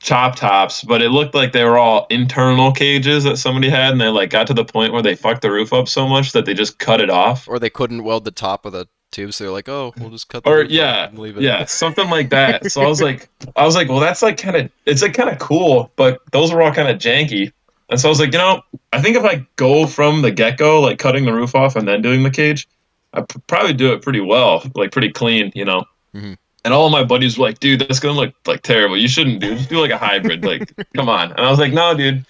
chop 0.00 0.36
tops, 0.36 0.82
but 0.84 1.02
it 1.02 1.10
looked 1.10 1.34
like 1.34 1.52
they 1.52 1.64
were 1.64 1.78
all 1.78 2.06
internal 2.10 2.72
cages 2.72 3.24
that 3.24 3.36
somebody 3.38 3.68
had, 3.68 3.92
and 3.92 4.00
they 4.00 4.08
like 4.08 4.30
got 4.30 4.46
to 4.46 4.54
the 4.54 4.64
point 4.64 4.92
where 4.92 5.02
they 5.02 5.14
fucked 5.14 5.42
the 5.42 5.50
roof 5.50 5.72
up 5.72 5.88
so 5.88 6.06
much 6.08 6.32
that 6.32 6.46
they 6.46 6.54
just 6.54 6.78
cut 6.78 7.00
it 7.00 7.10
off. 7.10 7.48
Or 7.48 7.58
they 7.58 7.70
couldn't 7.70 8.04
weld 8.04 8.24
the 8.24 8.30
top 8.30 8.64
of 8.64 8.72
the 8.72 8.86
tube, 9.12 9.32
so 9.34 9.44
they're 9.44 9.52
like, 9.52 9.68
"Oh, 9.68 9.92
we'll 9.98 10.10
just 10.10 10.28
cut." 10.28 10.44
The 10.44 10.50
Or 10.50 10.62
yeah, 10.64 11.08
and 11.08 11.18
leave 11.18 11.36
it. 11.36 11.42
yeah, 11.42 11.64
something 11.66 12.08
like 12.08 12.30
that. 12.30 12.70
So 12.70 12.82
I 12.82 12.86
was 12.86 13.02
like, 13.02 13.28
I 13.56 13.64
was 13.64 13.74
like, 13.74 13.88
well, 13.88 14.00
that's 14.00 14.22
like 14.22 14.38
kind 14.38 14.56
of, 14.56 14.70
it's 14.86 15.02
like 15.02 15.14
kind 15.14 15.30
of 15.30 15.38
cool, 15.38 15.90
but 15.96 16.20
those 16.32 16.52
were 16.52 16.62
all 16.62 16.72
kind 16.72 16.88
of 16.88 16.98
janky. 16.98 17.52
And 17.90 18.00
so 18.00 18.08
I 18.08 18.10
was 18.10 18.18
like, 18.20 18.32
you 18.32 18.38
know, 18.38 18.62
I 18.92 19.02
think 19.02 19.16
if 19.16 19.24
I 19.24 19.46
go 19.56 19.86
from 19.86 20.22
the 20.22 20.30
get 20.30 20.56
go, 20.56 20.80
like 20.80 20.98
cutting 20.98 21.26
the 21.26 21.34
roof 21.34 21.54
off 21.54 21.76
and 21.76 21.86
then 21.86 22.00
doing 22.00 22.22
the 22.22 22.30
cage, 22.30 22.66
I 23.14 23.22
p- 23.22 23.40
probably 23.46 23.72
do 23.72 23.92
it 23.92 24.02
pretty 24.02 24.20
well, 24.20 24.62
like 24.74 24.92
pretty 24.92 25.10
clean, 25.10 25.52
you 25.54 25.64
know. 25.64 25.84
Mhm. 26.14 26.36
And 26.64 26.74
all 26.74 26.86
of 26.86 26.92
my 26.92 27.04
buddies 27.04 27.38
were 27.38 27.46
like, 27.46 27.60
dude, 27.60 27.80
that's 27.80 28.00
gonna 28.00 28.18
look 28.18 28.34
like 28.46 28.62
terrible. 28.62 28.96
You 28.96 29.08
shouldn't 29.08 29.40
do. 29.40 29.54
Just 29.54 29.68
do 29.68 29.80
like 29.80 29.90
a 29.90 29.98
hybrid. 29.98 30.44
Like, 30.44 30.72
come 30.96 31.08
on. 31.08 31.30
And 31.32 31.40
I 31.40 31.50
was 31.50 31.58
like, 31.58 31.72
no, 31.72 31.94
dude, 31.94 32.24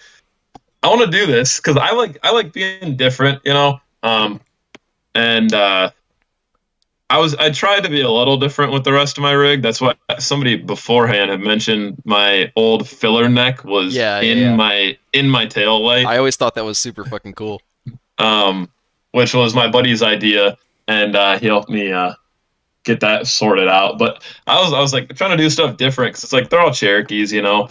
I 0.83 0.88
want 0.88 1.01
to 1.01 1.11
do 1.11 1.27
this 1.27 1.59
because 1.59 1.77
I 1.77 1.92
like 1.92 2.18
I 2.23 2.31
like 2.31 2.53
being 2.53 2.97
different, 2.97 3.40
you 3.44 3.53
know. 3.53 3.81
Um, 4.03 4.40
and 5.14 5.53
uh, 5.55 5.90
I 7.11 7.18
was 7.18 7.35
I 7.37 7.51
tried 7.51 7.85
to 7.85 7.88
be 7.90 8.01
a 8.01 8.11
little 8.11 8.37
different 8.37 8.73
with 8.73 8.85
the 8.85 8.92
rest 8.92 9.16
of 9.16 9.23
my 9.23 9.33
rig. 9.33 9.62
That's 9.62 9.81
why 9.81 9.94
somebody 10.18 10.57
beforehand 10.57 11.31
had 11.31 11.40
mentioned 11.40 12.03
my 12.05 12.53
old 12.57 12.88
filler 12.88 13.29
neck 13.29 13.64
was 13.64 13.94
yeah, 13.94 14.20
in 14.20 14.38
yeah. 14.38 14.57
my 14.57 14.99
in 15.12 15.31
my 15.31 15.47
tail 15.47 15.85
light, 15.85 16.07
I 16.07 16.18
always 16.18 16.37
thought 16.37 16.55
that 16.57 16.64
was 16.64 16.77
super 16.77 17.05
fucking 17.05 17.35
cool. 17.35 17.62
um, 18.18 18.68
which 19.12 19.33
was 19.33 19.55
my 19.55 19.68
buddy's 19.68 20.03
idea, 20.03 20.57
and 20.88 21.16
uh, 21.16 21.38
he 21.38 21.47
helped 21.47 21.70
me 21.70 21.92
uh, 21.92 22.14
get 22.85 23.01
that 23.01 23.27
sorted 23.27 23.68
out. 23.68 23.99
But 23.99 24.23
I 24.47 24.61
was 24.61 24.73
I 24.73 24.81
was 24.81 24.92
like 24.92 25.14
trying 25.16 25.31
to 25.31 25.42
do 25.42 25.51
stuff 25.51 25.77
different 25.77 26.12
because 26.12 26.25
it's 26.25 26.33
like 26.33 26.51
they're 26.51 26.61
all 26.61 26.73
Cherokees, 26.73 27.33
you 27.33 27.42
know, 27.42 27.68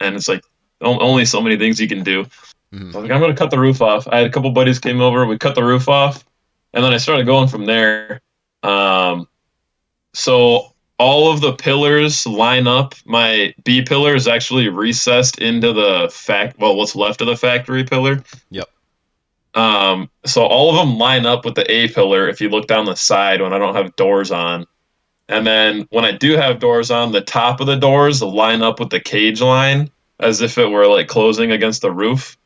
and 0.00 0.14
it's 0.16 0.28
like 0.28 0.42
on- 0.82 1.02
only 1.02 1.24
so 1.24 1.40
many 1.40 1.56
things 1.56 1.80
you 1.80 1.88
can 1.88 2.02
do. 2.02 2.24
Mhm. 2.74 2.92
So 2.92 2.98
I 2.98 3.02
was 3.02 3.08
like, 3.08 3.10
I'm 3.10 3.20
gonna 3.20 3.36
cut 3.36 3.50
the 3.50 3.58
roof 3.58 3.80
off. 3.80 4.08
I 4.08 4.18
had 4.18 4.26
a 4.26 4.30
couple 4.30 4.50
buddies 4.50 4.78
came 4.78 5.00
over, 5.00 5.26
we 5.26 5.38
cut 5.38 5.54
the 5.54 5.64
roof 5.64 5.88
off, 5.88 6.24
and 6.74 6.84
then 6.84 6.92
I 6.92 6.96
started 6.96 7.26
going 7.26 7.48
from 7.48 7.66
there. 7.66 8.20
Um, 8.62 9.28
so 10.14 10.72
all 10.98 11.30
of 11.30 11.40
the 11.40 11.52
pillars 11.52 12.26
line 12.26 12.66
up. 12.66 12.94
My 13.04 13.54
B 13.64 13.82
pillar 13.82 14.14
is 14.14 14.26
actually 14.26 14.68
recessed 14.68 15.38
into 15.38 15.72
the 15.72 16.08
fact. 16.10 16.58
Well, 16.58 16.76
what's 16.76 16.96
left 16.96 17.20
of 17.20 17.26
the 17.26 17.36
factory 17.36 17.84
pillar. 17.84 18.22
Yep. 18.50 18.68
Um, 19.56 20.10
so 20.26 20.44
all 20.44 20.70
of 20.70 20.76
them 20.76 20.98
line 20.98 21.24
up 21.24 21.44
with 21.44 21.54
the 21.54 21.68
A 21.70 21.88
pillar. 21.88 22.28
If 22.28 22.40
you 22.40 22.50
look 22.50 22.66
down 22.66 22.84
the 22.84 22.94
side 22.94 23.40
when 23.40 23.54
I 23.54 23.58
don't 23.58 23.74
have 23.74 23.96
doors 23.96 24.30
on, 24.30 24.66
and 25.28 25.46
then 25.46 25.88
when 25.90 26.04
I 26.04 26.12
do 26.12 26.36
have 26.36 26.60
doors 26.60 26.90
on, 26.90 27.10
the 27.10 27.22
top 27.22 27.60
of 27.60 27.66
the 27.66 27.76
doors 27.76 28.22
line 28.22 28.62
up 28.62 28.78
with 28.78 28.90
the 28.90 29.00
cage 29.00 29.40
line 29.40 29.90
as 30.20 30.40
if 30.42 30.58
it 30.58 30.66
were 30.66 30.86
like 30.86 31.08
closing 31.08 31.50
against 31.50 31.82
the 31.82 31.90
roof. 31.90 32.36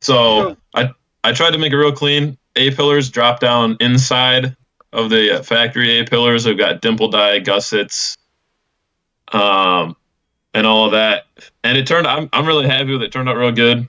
So 0.00 0.56
I 0.74 0.90
I 1.22 1.32
tried 1.32 1.52
to 1.52 1.58
make 1.58 1.72
it 1.72 1.76
real 1.76 1.92
clean. 1.92 2.36
A 2.56 2.70
pillars 2.72 3.08
drop 3.08 3.40
down 3.40 3.76
inside 3.78 4.56
of 4.92 5.10
the 5.10 5.42
factory 5.44 6.00
A 6.00 6.04
pillars. 6.04 6.46
I've 6.46 6.58
got 6.58 6.80
dimple 6.80 7.08
die 7.08 7.38
gussets, 7.38 8.16
um, 9.32 9.96
and 10.54 10.66
all 10.66 10.86
of 10.86 10.92
that. 10.92 11.26
And 11.62 11.78
it 11.78 11.86
turned. 11.86 12.06
I'm 12.06 12.28
I'm 12.32 12.46
really 12.46 12.66
happy 12.66 12.92
with 12.92 13.02
it. 13.02 13.06
it 13.06 13.12
turned 13.12 13.28
out 13.28 13.36
real 13.36 13.52
good. 13.52 13.88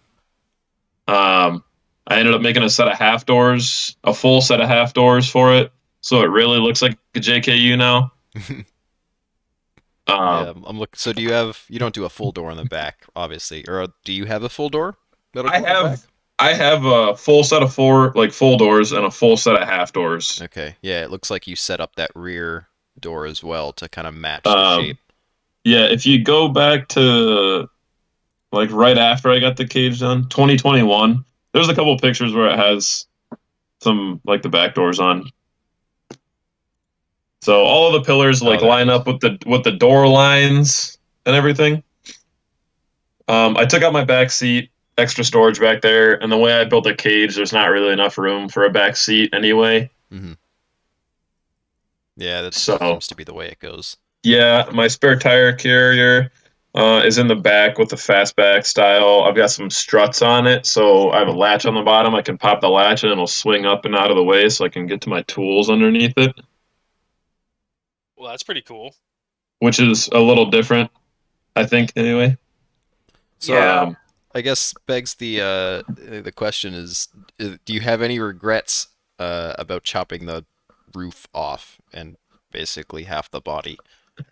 Um, 1.08 1.64
I 2.08 2.20
ended 2.20 2.34
up 2.34 2.42
making 2.42 2.64
a 2.64 2.70
set 2.70 2.88
of 2.88 2.98
half 2.98 3.26
doors, 3.26 3.96
a 4.04 4.14
full 4.14 4.42
set 4.42 4.62
of 4.62 4.68
half 4.68 4.94
doors 4.94 5.30
for 5.30 5.54
it, 5.54 5.72
so 6.02 6.22
it 6.22 6.28
really 6.28 6.60
looks 6.60 6.82
like 6.82 6.98
a 7.16 7.20
JKU 7.20 7.78
now. 7.78 8.12
Um, 10.06 10.18
yeah, 10.18 10.54
I'm 10.66 10.78
looking. 10.80 10.98
So 10.98 11.14
do 11.14 11.22
you 11.22 11.32
have? 11.32 11.64
You 11.70 11.80
don't 11.80 11.96
do 11.96 12.04
a 12.04 12.10
full 12.10 12.32
door 12.34 12.52
on 12.52 12.58
the 12.58 12.66
back, 12.66 13.06
obviously, 13.16 13.64
or 13.68 13.84
uh, 13.84 13.88
do 14.04 14.12
you 14.12 14.26
have 14.26 14.44
a 14.44 14.50
full 14.50 14.68
door? 14.70 14.98
I 15.34 15.42
go 15.42 15.48
on 15.48 15.62
the 15.62 15.68
have 15.70 16.08
I 16.40 16.54
have 16.54 16.84
a 16.86 17.16
full 17.16 17.44
set 17.44 17.64
of 17.64 17.74
four 17.74 18.12
like 18.14 18.34
full 18.34 18.58
doors 18.58 18.92
and 18.92 19.06
a 19.06 19.12
full 19.12 19.38
set 19.38 19.56
of 19.56 19.66
half 19.68 19.94
doors. 19.94 20.42
Okay. 20.42 20.76
Yeah, 20.82 21.04
it 21.04 21.10
looks 21.12 21.32
like 21.32 21.48
you 21.48 21.56
set 21.56 21.80
up 21.80 21.96
that 21.96 22.12
rear 22.16 22.68
door 23.00 23.26
as 23.26 23.44
well 23.44 23.72
to 23.74 23.88
kind 23.88 24.06
of 24.08 24.14
match 24.14 24.44
the 24.44 24.50
Um, 24.50 24.82
shape. 24.84 24.98
Yeah, 25.64 25.86
if 25.86 26.06
you 26.06 26.22
go 26.22 26.50
back 26.50 26.90
to 26.90 27.70
like 28.54 28.72
right 28.72 28.98
after 28.98 29.32
I 29.32 29.40
got 29.40 29.58
the 29.58 29.68
cage 29.68 30.00
done. 30.00 30.30
2021. 30.30 31.26
There's 31.54 31.70
a 31.70 31.76
couple 31.76 31.98
pictures 32.00 32.34
where 32.34 32.48
it 32.48 32.58
has 32.58 33.06
some 33.82 34.22
like 34.24 34.42
the 34.44 34.50
back 34.50 34.76
doors 34.76 35.00
on. 35.00 35.30
So 37.42 37.64
all 37.64 37.88
of 37.88 37.94
the 38.02 38.06
pillars 38.06 38.42
like 38.42 38.62
there 38.62 38.70
line 38.70 38.90
up 38.90 39.06
with 39.06 39.20
the 39.20 39.38
with 39.46 39.64
the 39.64 39.72
door 39.72 40.08
lines 40.08 40.98
and 41.26 41.36
everything. 41.36 41.84
Um, 43.28 43.58
I 43.58 43.66
took 43.66 43.84
out 43.84 43.92
my 43.94 44.04
back 44.06 44.32
seat, 44.32 44.70
extra 44.98 45.24
storage 45.24 45.60
back 45.60 45.82
there, 45.82 46.22
and 46.22 46.32
the 46.32 46.38
way 46.38 46.54
I 46.54 46.64
built 46.66 46.84
the 46.86 46.94
cage, 46.96 47.36
there's 47.36 47.54
not 47.54 47.66
really 47.68 47.92
enough 47.92 48.18
room 48.18 48.50
for 48.50 48.66
a 48.66 48.70
back 48.70 48.96
seat 48.96 49.34
anyway. 49.34 49.90
Mm-hmm. 50.12 50.34
Yeah, 52.18 52.42
that 52.44 52.54
So- 52.54 52.78
seems 52.78 53.08
to 53.08 53.16
be 53.16 53.24
the 53.24 53.34
way 53.34 53.48
it 53.48 53.60
goes. 53.60 53.98
Yeah, 54.24 54.70
my 54.72 54.88
spare 54.88 55.18
tire 55.20 55.52
carrier 55.54 56.32
uh, 56.76 57.02
is 57.06 57.18
in 57.20 57.28
the 57.28 57.36
back 57.36 57.78
with 57.78 57.90
the 57.90 57.96
fastback 57.96 58.66
style. 58.66 59.24
I've 59.24 59.36
got 59.36 59.52
some 59.52 59.70
struts 59.70 60.22
on 60.22 60.48
it, 60.48 60.66
so 60.66 61.12
I 61.12 61.20
have 61.20 61.28
a 61.28 61.32
latch 61.32 61.66
on 61.66 61.76
the 61.76 61.82
bottom. 61.84 62.16
I 62.16 62.22
can 62.22 62.38
pop 62.38 62.62
the 62.62 62.70
latch 62.70 63.04
and 63.04 63.12
it'll 63.12 63.28
swing 63.28 63.66
up 63.66 63.86
and 63.86 63.96
out 63.96 64.10
of 64.10 64.18
the 64.18 64.24
way, 64.24 64.50
so 64.50 64.66
I 64.66 64.70
can 64.70 64.88
get 64.88 65.02
to 65.02 65.10
my 65.10 65.22
tools 65.24 65.70
underneath 65.70 66.14
it, 66.18 66.34
Well, 68.18 68.30
that's 68.32 68.44
pretty 68.44 68.62
cool. 68.62 68.96
which 69.60 69.80
is 69.80 70.08
a 70.12 70.20
little 70.20 70.50
different, 70.50 70.90
I 71.56 71.66
think. 71.66 71.92
Anyway, 71.96 72.38
So 73.40 73.54
Yeah. 73.54 73.82
um, 73.82 73.98
I 74.36 74.42
guess 74.42 74.74
begs 74.88 75.14
the 75.16 75.42
uh, 75.42 75.84
the 75.96 76.32
question 76.36 76.74
is, 76.74 77.08
uh, 77.40 77.58
do 77.66 77.74
you 77.74 77.82
have 77.82 78.02
any 78.02 78.18
regrets 78.20 78.88
uh, 79.20 79.54
about 79.60 79.84
chopping 79.84 80.26
the 80.26 80.44
roof 80.96 81.28
off 81.36 81.80
and 81.94 82.18
basically 82.52 83.04
half 83.04 83.30
the 83.30 83.42
body? 83.42 83.78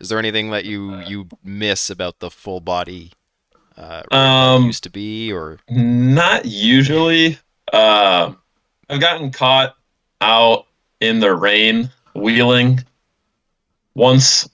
Is 0.00 0.08
there 0.08 0.18
anything 0.18 0.50
that 0.50 0.64
you 0.64 1.00
you 1.00 1.28
miss 1.42 1.90
about 1.90 2.20
the 2.20 2.30
full 2.30 2.60
body 2.60 3.12
uh, 3.76 4.02
rig 4.04 4.10
that 4.10 4.16
it 4.16 4.16
Um, 4.16 4.64
used 4.66 4.82
to 4.84 4.90
be, 4.90 5.32
or 5.32 5.58
not 5.68 6.44
usually. 6.44 7.38
Uh, 7.72 8.32
I've 8.88 9.00
gotten 9.00 9.30
caught 9.30 9.74
out 10.20 10.66
in 11.00 11.20
the 11.20 11.34
rain 11.34 11.90
wheeling 12.14 12.84
once 13.94 14.48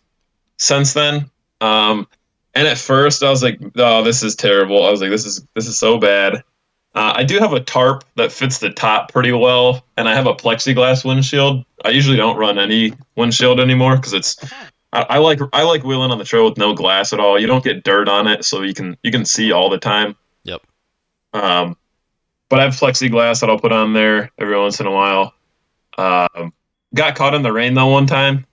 since 0.56 0.92
then. 0.92 1.30
Um, 1.60 2.06
and 2.54 2.66
at 2.66 2.78
first, 2.78 3.22
I 3.22 3.30
was 3.30 3.42
like, 3.42 3.58
"Oh, 3.76 4.02
this 4.02 4.22
is 4.22 4.34
terrible." 4.36 4.86
I 4.86 4.90
was 4.90 5.00
like, 5.00 5.10
"This 5.10 5.26
is 5.26 5.44
this 5.54 5.66
is 5.66 5.78
so 5.78 5.98
bad." 5.98 6.42
Uh, 6.94 7.12
I 7.14 7.22
do 7.24 7.38
have 7.38 7.52
a 7.52 7.60
tarp 7.60 8.02
that 8.16 8.32
fits 8.32 8.58
the 8.58 8.70
top 8.70 9.12
pretty 9.12 9.30
well, 9.32 9.84
and 9.96 10.08
I 10.08 10.14
have 10.14 10.26
a 10.26 10.34
plexiglass 10.34 11.04
windshield. 11.04 11.64
I 11.84 11.90
usually 11.90 12.16
don't 12.16 12.36
run 12.36 12.58
any 12.58 12.94
windshield 13.16 13.60
anymore 13.60 13.96
because 13.96 14.12
it's. 14.14 14.36
I, 14.92 15.02
I 15.02 15.18
like 15.18 15.40
I 15.52 15.62
like 15.62 15.84
wheeling 15.84 16.10
on 16.10 16.18
the 16.18 16.24
trail 16.24 16.44
with 16.44 16.58
no 16.58 16.74
glass 16.74 17.12
at 17.12 17.20
all. 17.20 17.38
You 17.38 17.46
don't 17.46 17.64
get 17.64 17.84
dirt 17.84 18.08
on 18.08 18.26
it, 18.26 18.44
so 18.44 18.62
you 18.62 18.74
can 18.74 18.96
you 19.02 19.10
can 19.10 19.24
see 19.24 19.52
all 19.52 19.68
the 19.68 19.78
time. 19.78 20.16
Yep. 20.44 20.62
Um, 21.34 21.76
but 22.48 22.60
I 22.60 22.64
have 22.64 22.74
plexiglass 22.74 23.40
that 23.40 23.50
I'll 23.50 23.58
put 23.58 23.72
on 23.72 23.92
there 23.92 24.30
every 24.38 24.58
once 24.58 24.80
in 24.80 24.86
a 24.86 24.90
while. 24.90 25.34
Um, 25.98 26.52
got 26.94 27.16
caught 27.16 27.34
in 27.34 27.42
the 27.42 27.52
rain 27.52 27.74
though 27.74 27.88
one 27.88 28.06
time, 28.06 28.46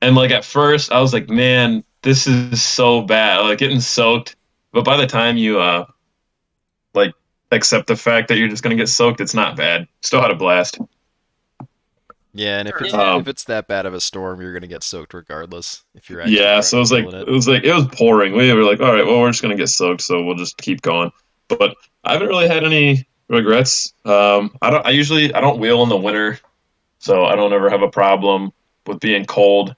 and 0.00 0.14
like 0.14 0.30
at 0.30 0.44
first 0.44 0.90
I 0.90 1.00
was 1.00 1.12
like, 1.12 1.28
man, 1.28 1.84
this 2.02 2.26
is 2.26 2.62
so 2.62 3.02
bad, 3.02 3.40
like 3.40 3.58
getting 3.58 3.80
soaked. 3.80 4.36
But 4.72 4.84
by 4.84 4.96
the 4.96 5.06
time 5.06 5.36
you 5.36 5.60
uh, 5.60 5.84
like 6.94 7.12
accept 7.50 7.88
the 7.88 7.96
fact 7.96 8.28
that 8.28 8.38
you're 8.38 8.48
just 8.48 8.62
gonna 8.62 8.76
get 8.76 8.88
soaked, 8.88 9.20
it's 9.20 9.34
not 9.34 9.56
bad. 9.56 9.86
Still 10.00 10.22
had 10.22 10.30
a 10.30 10.36
blast. 10.36 10.78
Yeah, 12.38 12.58
and 12.58 12.68
if 12.68 12.80
it's 12.80 12.94
Um, 12.94 13.20
if 13.20 13.28
it's 13.28 13.44
that 13.44 13.68
bad 13.68 13.86
of 13.86 13.94
a 13.94 14.00
storm, 14.00 14.40
you're 14.40 14.52
gonna 14.52 14.66
get 14.66 14.82
soaked 14.82 15.14
regardless. 15.14 15.82
If 15.94 16.08
you're 16.08 16.24
Yeah, 16.26 16.60
so 16.60 16.78
it 16.78 16.80
was 16.80 16.92
like 16.92 17.04
wheel 17.06 17.14
it 17.14 17.28
was 17.28 17.48
like 17.48 17.64
it 17.64 17.74
was 17.74 17.86
pouring. 17.88 18.32
We 18.32 18.52
were 18.52 18.62
like, 18.64 18.80
all 18.80 18.92
right, 18.92 19.04
well, 19.06 19.20
we're 19.20 19.30
just 19.30 19.42
gonna 19.42 19.56
get 19.56 19.68
soaked, 19.68 20.02
so 20.02 20.22
we'll 20.24 20.36
just 20.36 20.56
keep 20.58 20.82
going. 20.82 21.10
But 21.48 21.74
I 22.04 22.12
haven't 22.12 22.28
really 22.28 22.48
had 22.48 22.64
any 22.64 23.06
regrets. 23.28 23.92
Um, 24.04 24.56
I 24.62 24.70
don't. 24.70 24.86
I 24.86 24.90
usually 24.90 25.32
I 25.34 25.40
don't 25.40 25.58
wheel 25.58 25.82
in 25.82 25.88
the 25.88 25.96
winter, 25.96 26.38
so 27.00 27.24
I 27.24 27.36
don't 27.36 27.52
ever 27.52 27.70
have 27.70 27.82
a 27.82 27.90
problem 27.90 28.52
with 28.86 29.00
being 29.00 29.24
cold. 29.26 29.74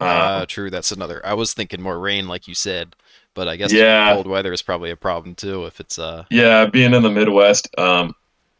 Uh, 0.00 0.04
Uh, 0.04 0.46
true. 0.46 0.70
That's 0.70 0.92
another. 0.92 1.24
I 1.24 1.34
was 1.34 1.54
thinking 1.54 1.80
more 1.82 1.98
rain, 1.98 2.28
like 2.28 2.46
you 2.48 2.54
said, 2.54 2.94
but 3.34 3.48
I 3.48 3.56
guess 3.56 3.72
Yeah. 3.72 4.12
cold 4.12 4.26
weather 4.26 4.52
is 4.52 4.62
probably 4.62 4.90
a 4.90 4.96
problem 4.96 5.34
too. 5.34 5.64
If 5.66 5.80
it's 5.80 5.98
uh, 5.98 6.24
yeah, 6.30 6.66
being 6.66 6.94
in 6.94 7.02
the 7.02 7.10
Midwest, 7.10 7.68
um, 7.78 8.14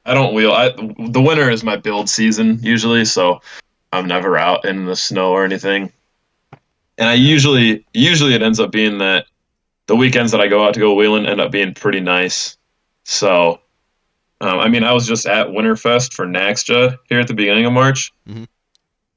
I 0.06 0.14
don't 0.14 0.32
wheel. 0.34 0.52
I 0.52 0.70
the 0.70 1.20
winter 1.20 1.50
is 1.50 1.62
my 1.64 1.76
build 1.76 2.08
season 2.08 2.58
usually, 2.62 3.04
so 3.04 3.40
I'm 3.92 4.06
never 4.06 4.36
out 4.38 4.64
in 4.64 4.86
the 4.86 4.96
snow 4.96 5.32
or 5.32 5.44
anything. 5.44 5.92
And 6.98 7.08
I 7.08 7.14
usually 7.14 7.84
usually 7.92 8.34
it 8.34 8.42
ends 8.42 8.60
up 8.60 8.70
being 8.70 8.98
that 8.98 9.26
the 9.86 9.96
weekends 9.96 10.32
that 10.32 10.40
I 10.40 10.46
go 10.48 10.64
out 10.64 10.74
to 10.74 10.80
go 10.80 10.94
wheeling 10.94 11.26
end 11.26 11.40
up 11.40 11.50
being 11.52 11.74
pretty 11.74 12.00
nice. 12.00 12.56
So, 13.04 13.60
um, 14.40 14.58
I 14.58 14.68
mean, 14.68 14.82
I 14.84 14.92
was 14.92 15.06
just 15.06 15.26
at 15.26 15.48
Winterfest 15.48 16.12
for 16.12 16.26
NAXJA 16.26 16.98
here 17.08 17.20
at 17.20 17.28
the 17.28 17.34
beginning 17.34 17.66
of 17.66 17.72
March. 17.72 18.12
Mhm. 18.28 18.46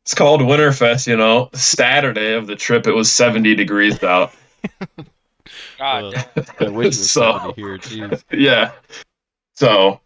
It's 0.04 0.13
called 0.13 0.41
Winterfest, 0.41 1.08
you 1.08 1.17
know. 1.17 1.49
Saturday 1.54 2.34
of 2.34 2.47
the 2.47 2.56
trip, 2.56 2.86
it 2.88 2.93
was 2.93 3.12
70 3.12 3.56
degrees 3.56 4.02
out. 4.04 4.32
God 5.78 6.13
Uh, 6.15 6.23
damn. 6.36 6.45
the 6.60 6.71
wind 6.71 6.95
So- 6.95 7.54
70 7.56 7.62
here. 7.62 7.78
Jeez. 7.78 8.23
yeah. 8.32 8.71
So, 9.56 9.99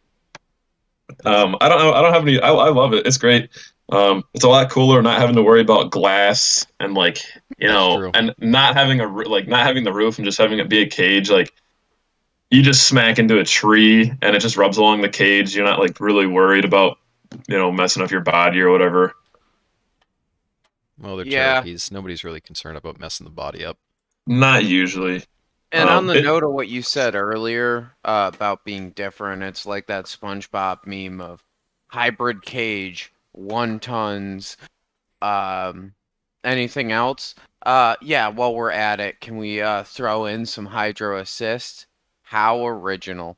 um, 1.26 1.56
I 1.62 1.70
don't 1.70 1.80
know. 1.80 1.94
I 1.94 2.02
don't 2.02 2.14
have 2.14 2.24
any. 2.24 2.40
I, 2.40 2.52
I 2.52 2.70
love 2.70 2.94
it. 2.94 3.06
It's 3.06 3.18
great. 3.18 3.50
Um, 3.92 4.24
it's 4.34 4.44
a 4.44 4.50
lot 4.50 4.72
cooler 4.72 5.02
not 5.02 5.20
having 5.20 5.36
to 5.36 5.44
worry 5.44 5.62
about 5.62 5.92
glass 5.92 6.66
and 6.80 6.94
like 6.94 7.20
you 7.58 7.68
know, 7.68 8.12
and 8.14 8.34
not 8.40 8.76
having 8.76 9.00
a 9.02 9.08
like 9.08 9.48
not 9.48 9.66
having 9.66 9.84
the 9.84 9.94
roof 9.94 10.18
and 10.18 10.26
just 10.26 10.38
having 10.38 10.60
it 10.60 10.70
be 10.70 10.82
a 10.82 10.88
cage. 10.88 11.30
Like 11.30 11.54
you 12.50 12.62
just 12.62 12.88
smack 12.88 13.20
into 13.20 13.40
a 13.40 13.44
tree 13.44 14.12
and 14.22 14.36
it 14.36 14.40
just 14.40 14.58
rubs 14.58 14.78
along 14.78 15.02
the 15.02 15.10
cage. 15.10 15.56
You're 15.56 15.66
not 15.66 15.80
like 15.80 16.00
really 16.00 16.28
worried 16.28 16.66
about 16.66 16.98
you 17.48 17.58
know 17.58 17.72
messing 17.72 18.02
up 18.04 18.12
your 18.12 18.22
body 18.22 18.62
or 18.62 18.72
whatever. 18.72 19.14
Well, 21.00 21.18
they're 21.18 21.28
Yeah. 21.28 21.56
Cherokees. 21.56 21.92
Nobody's 21.92 22.24
really 22.24 22.42
concerned 22.42 22.78
about 22.78 23.00
messing 23.00 23.26
the 23.26 23.32
body 23.32 23.66
up. 23.66 23.78
Not 24.26 24.64
usually. 24.64 25.24
And 25.74 25.90
Um, 25.90 25.98
on 25.98 26.08
the 26.08 26.20
it- 26.20 26.24
note 26.24 26.44
of 26.44 26.52
what 26.52 26.68
you 26.70 26.84
said 26.84 27.16
earlier 27.16 27.92
uh, 28.06 28.30
about 28.34 28.64
being 28.64 28.92
different, 28.92 29.42
it's 29.42 29.66
like 29.66 29.88
that 29.88 30.06
SpongeBob 30.06 30.86
meme 30.86 31.20
of 31.20 31.44
hybrid 31.88 32.44
cage, 32.44 33.12
one 33.32 33.80
tons, 33.80 34.56
um, 35.24 35.94
anything 36.44 36.92
else. 36.92 37.34
Uh, 37.66 37.96
yeah, 38.02 38.28
while 38.28 38.54
we're 38.54 38.70
at 38.72 39.00
it, 39.00 39.20
can 39.20 39.36
we 39.38 39.62
uh, 39.62 39.84
throw 39.84 40.26
in 40.26 40.46
some 40.46 40.66
hydro 40.68 41.18
assist? 41.20 41.88
How 42.22 42.68
original. 42.68 43.38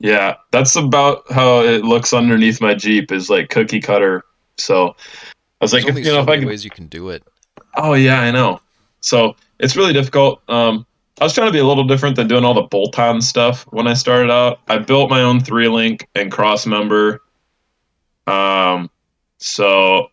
Yeah, 0.00 0.36
that's 0.50 0.74
about 0.74 1.30
how 1.30 1.60
it 1.60 1.84
looks 1.84 2.12
underneath 2.12 2.60
my 2.60 2.74
Jeep. 2.74 3.12
Is 3.12 3.30
like 3.30 3.50
cookie 3.50 3.80
cutter. 3.80 4.24
So 4.58 4.96
I 5.60 5.64
was 5.64 5.70
There's 5.70 5.84
like, 5.84 5.90
only 5.90 6.02
you 6.02 6.08
know, 6.08 6.14
so 6.14 6.22
if 6.22 6.28
I 6.28 6.30
many 6.32 6.40
could 6.40 6.48
ways 6.48 6.64
you 6.64 6.70
can 6.70 6.88
do 6.88 7.10
it. 7.10 7.22
Oh 7.76 7.94
yeah, 7.94 8.20
I 8.20 8.32
know. 8.32 8.60
So 9.00 9.36
it's 9.60 9.76
really 9.76 9.92
difficult. 9.92 10.42
Um, 10.48 10.86
I 11.20 11.24
was 11.24 11.34
trying 11.34 11.48
to 11.48 11.52
be 11.52 11.58
a 11.58 11.64
little 11.66 11.84
different 11.84 12.16
than 12.16 12.26
doing 12.28 12.44
all 12.44 12.54
the 12.54 12.62
bolt-on 12.62 13.20
stuff 13.20 13.64
when 13.70 13.86
I 13.86 13.94
started 13.94 14.30
out. 14.30 14.60
I 14.68 14.78
built 14.78 15.10
my 15.10 15.22
own 15.22 15.40
three-link 15.40 16.08
and 16.14 16.32
cross 16.32 16.66
member. 16.66 17.22
Um, 18.26 18.90
so 19.38 20.08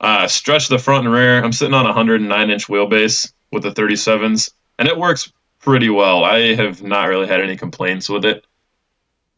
uh, 0.00 0.26
stretch 0.26 0.68
the 0.68 0.78
front 0.78 1.04
and 1.06 1.14
rear. 1.14 1.42
I'm 1.42 1.52
sitting 1.52 1.74
on 1.74 1.84
a 1.86 1.88
109 1.88 2.50
inch 2.50 2.66
wheelbase 2.66 3.32
with 3.52 3.62
the 3.62 3.70
37s, 3.70 4.52
and 4.78 4.88
it 4.88 4.98
works 4.98 5.32
pretty 5.60 5.88
well. 5.88 6.24
I 6.24 6.54
have 6.54 6.82
not 6.82 7.04
really 7.08 7.26
had 7.26 7.40
any 7.40 7.56
complaints 7.56 8.08
with 8.08 8.24
it. 8.24 8.44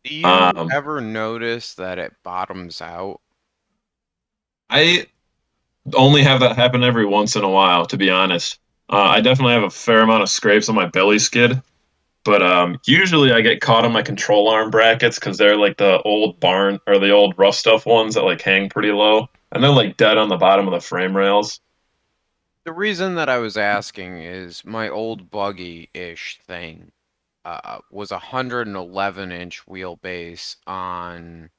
Do 0.05 0.15
you 0.15 0.25
Um, 0.25 0.71
ever 0.73 1.01
notice 1.01 1.75
that 1.75 1.99
it 1.99 2.15
bottoms 2.23 2.81
out? 2.81 3.21
I 4.71 5.07
only 5.95 6.23
have 6.23 6.41
that 6.41 6.57
happen 6.57 6.83
every 6.83 7.07
once 7.07 7.37
in 7.37 7.45
a 7.45 7.49
while, 7.49 7.87
to 7.87 7.97
be 7.97 8.11
honest. 8.11 8.59
Uh, 8.89 9.03
I 9.03 9.21
definitely 9.21 9.55
have 9.55 9.65
a 9.65 9.71
fair 9.71 10.03
amount 10.03 10.23
of 10.23 10.29
scrapes 10.29 10.69
on 10.69 10.77
my 10.77 10.87
belly 10.87 11.19
skid, 11.19 11.61
but 12.25 12.43
um, 12.43 12.79
usually 12.87 13.33
I 13.33 13.41
get 13.41 13.61
caught 13.61 13.85
on 13.85 13.93
my 13.93 14.03
control 14.03 14.49
arm 14.49 14.71
brackets 14.71 15.19
because 15.19 15.39
they're 15.39 15.57
like 15.57 15.77
the 15.77 16.01
old 16.03 16.39
barn 16.39 16.79
or 16.87 16.99
the 16.99 17.11
old 17.11 17.35
rough 17.37 17.57
stuff 17.57 17.85
ones 17.85 18.15
that 18.15 18.23
like 18.23 18.41
hang 18.43 18.69
pretty 18.69 18.93
low, 18.93 19.29
and 19.51 19.63
they're 19.63 19.71
like 19.71 19.97
dead 19.97 20.19
on 20.19 20.29
the 20.29 20.37
bottom 20.37 20.69
of 20.69 20.73
the 20.73 20.81
frame 20.81 21.17
rails. 21.17 21.61
The 22.65 22.73
reason 22.73 23.15
that 23.17 23.29
I 23.29 23.39
was 23.39 23.57
asking 23.57 24.19
is 24.19 24.65
my 24.65 24.89
old 24.89 25.31
buggy-ish 25.31 26.41
thing 26.47 26.91
uh, 27.45 27.79
was 27.93 28.11
a 28.11 28.15
111 28.15 29.31
inch 29.33 29.65
wheelbase 29.67 30.57
on 30.67 31.51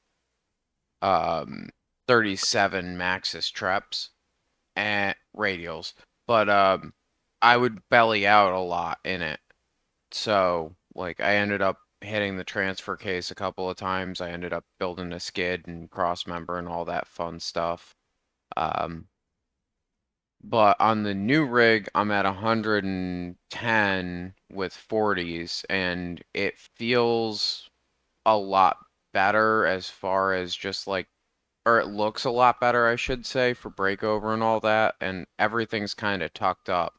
um 1.00 1.68
37 2.06 2.96
Maxxis 2.96 3.52
Treps 3.52 4.08
and 4.76 5.14
radials, 5.36 5.94
but 6.26 6.48
um 6.48 6.92
I 7.42 7.56
would 7.56 7.88
belly 7.88 8.26
out 8.26 8.52
a 8.52 8.58
lot 8.60 8.98
in 9.04 9.22
it. 9.22 9.40
So 10.12 10.76
like 10.94 11.20
I 11.20 11.36
ended 11.36 11.62
up 11.62 11.78
hitting 12.02 12.36
the 12.36 12.44
transfer 12.44 12.96
case 12.96 13.30
a 13.30 13.34
couple 13.36 13.68
of 13.70 13.76
times. 13.78 14.20
I 14.20 14.30
ended 14.30 14.52
up 14.52 14.64
building 14.78 15.12
a 15.12 15.20
skid 15.20 15.66
and 15.68 15.90
cross 15.90 16.26
member 16.26 16.58
and 16.58 16.68
all 16.68 16.84
that 16.86 17.08
fun 17.08 17.40
stuff. 17.40 17.96
Um 18.56 19.08
But 20.42 20.76
on 20.80 21.04
the 21.04 21.14
new 21.14 21.46
rig, 21.46 21.88
I'm 21.94 22.10
at 22.10 22.24
110 22.24 24.34
with 24.50 24.74
40s, 24.74 25.64
and 25.70 26.24
it 26.34 26.58
feels 26.58 27.70
a 28.26 28.36
lot 28.36 28.78
better 29.12 29.64
as 29.66 29.88
far 29.90 30.34
as 30.34 30.56
just 30.56 30.86
like, 30.88 31.08
or 31.66 31.78
it 31.80 31.86
looks 31.88 32.24
a 32.24 32.30
lot 32.30 32.60
better, 32.60 32.86
I 32.88 32.96
should 32.96 33.26
say, 33.26 33.54
for 33.54 33.70
breakover 33.70 34.32
and 34.34 34.42
all 34.42 34.60
that, 34.60 34.96
and 35.00 35.26
everything's 35.38 35.94
kind 35.94 36.22
of 36.22 36.32
tucked 36.34 36.68
up. 36.70 36.94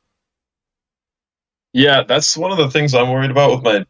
Yeah, 1.74 2.04
that's 2.08 2.36
one 2.38 2.52
of 2.52 2.58
the 2.58 2.70
things 2.70 2.94
I'm 2.96 3.10
worried 3.12 3.32
about 3.32 3.52
with 3.52 3.64
my 3.64 3.86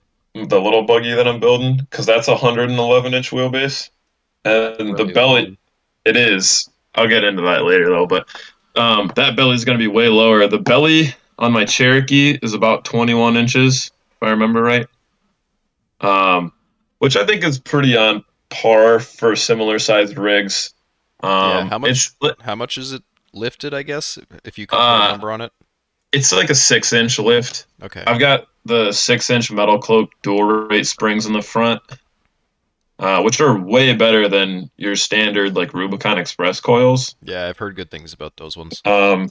the 0.48 0.60
little 0.62 0.84
buggy 0.84 1.14
that 1.14 1.28
I'm 1.28 1.40
building 1.40 1.78
because 1.78 2.06
that's 2.06 2.28
a 2.28 2.32
111 2.34 3.14
inch 3.14 3.32
wheelbase, 3.32 3.90
and 4.46 4.96
the 4.98 5.06
belly 5.06 5.42
long. 5.46 5.58
it 6.06 6.16
is. 6.18 6.70
I'll 6.96 7.08
get 7.08 7.24
into 7.24 7.42
that 7.44 7.64
later 7.64 7.90
though, 7.90 8.06
but 8.06 8.28
um, 8.76 9.12
that 9.16 9.36
belly 9.36 9.56
is 9.56 9.66
going 9.66 9.78
to 9.78 9.82
be 9.82 9.88
way 9.88 10.08
lower. 10.08 10.46
The 10.48 10.60
belly 10.60 11.14
on 11.40 11.52
my 11.52 11.66
Cherokee 11.66 12.38
is 12.42 12.54
about 12.54 12.84
21 12.86 13.38
inches, 13.38 13.92
if 14.12 14.24
I 14.24 14.30
remember 14.32 14.62
right. 14.62 14.86
Um, 16.02 16.52
which 17.00 17.16
I 17.18 17.26
think 17.26 17.44
is 17.44 17.60
pretty 17.60 17.96
on 17.98 18.24
par 18.50 19.00
for 19.00 19.36
similar 19.36 19.80
sized 19.80 20.18
rigs. 20.18 20.74
Um, 21.22 21.30
Yeah, 21.32 21.70
how 21.70 21.78
much- 21.80 21.90
It's, 21.92 22.16
How 22.42 22.56
much 22.56 22.78
is 22.78 22.92
it 22.94 23.04
lifted? 23.34 23.74
I 23.74 23.84
guess 23.84 24.18
if 24.44 24.58
you 24.58 24.68
can 24.68 24.78
put 24.78 24.84
Uh, 24.84 25.06
a 25.08 25.12
number 25.12 25.32
on 25.32 25.42
it. 25.42 25.52
It's 26.12 26.32
like 26.32 26.50
a 26.50 26.56
six 26.56 26.92
inch 26.94 27.20
lift. 27.20 27.66
Okay. 27.82 28.04
I've 28.06 28.20
got 28.20 28.48
the 28.66 28.92
six 28.92 29.30
inch 29.30 29.50
MetalCloak 29.50 30.10
dual 30.22 30.44
rate 30.44 30.88
springs 30.88 31.26
in 31.26 31.34
the 31.34 31.42
front, 31.42 31.82
uh, 32.98 33.22
which 33.22 33.40
are 33.42 33.58
way 33.58 33.94
better 33.94 34.28
than 34.28 34.70
your 34.78 34.96
standard 34.96 35.56
like 35.56 35.74
Rubicon 35.74 36.18
Express 36.18 36.60
coils. 36.60 37.16
Yeah, 37.22 37.48
I've 37.48 37.58
heard 37.58 37.76
good 37.76 37.92
things 37.92 38.14
about 38.14 38.36
those 38.38 38.58
ones. 38.58 38.82
Um, 38.86 39.30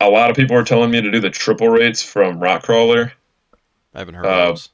a 0.00 0.08
lot 0.08 0.30
of 0.30 0.36
people 0.36 0.56
are 0.56 0.64
telling 0.64 0.90
me 0.90 1.00
to 1.00 1.10
do 1.10 1.20
the 1.20 1.30
triple 1.30 1.68
rates 1.68 2.02
from 2.02 2.38
Rock 2.40 2.64
Krawler. 2.64 3.12
I 3.94 3.98
haven't 3.98 4.14
heard 4.14 4.26
Uh, 4.26 4.28
of 4.28 4.48
those. 4.48 4.68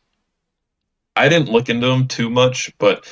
I 1.16 1.28
didn't 1.28 1.48
look 1.50 1.68
into 1.68 1.87
them 1.87 2.06
too 2.06 2.30
much, 2.30 2.72
but 2.78 3.04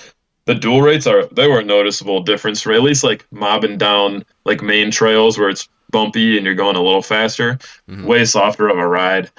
the 0.44 0.54
dual 0.54 0.80
rates 0.82 1.06
are 1.08 1.26
they 1.26 1.48
were 1.48 1.58
a 1.60 1.64
noticeable 1.64 2.22
difference 2.22 2.62
for 2.62 2.72
at 2.72 2.82
least 2.82 3.02
like 3.02 3.26
mobbing 3.32 3.78
down 3.78 4.24
like 4.44 4.62
main 4.62 4.92
trails 4.92 5.36
where 5.38 5.48
it's 5.48 5.68
bumpy 5.90 6.36
and 6.36 6.44
you're 6.46 6.54
going 6.54 6.76
a 6.76 6.82
little 6.82 7.02
faster. 7.02 7.58
Mhm. 7.88 8.04
Way 8.04 8.24
softer 8.24 8.68
of 8.68 8.78
a 8.78 8.86
ride. 8.86 9.30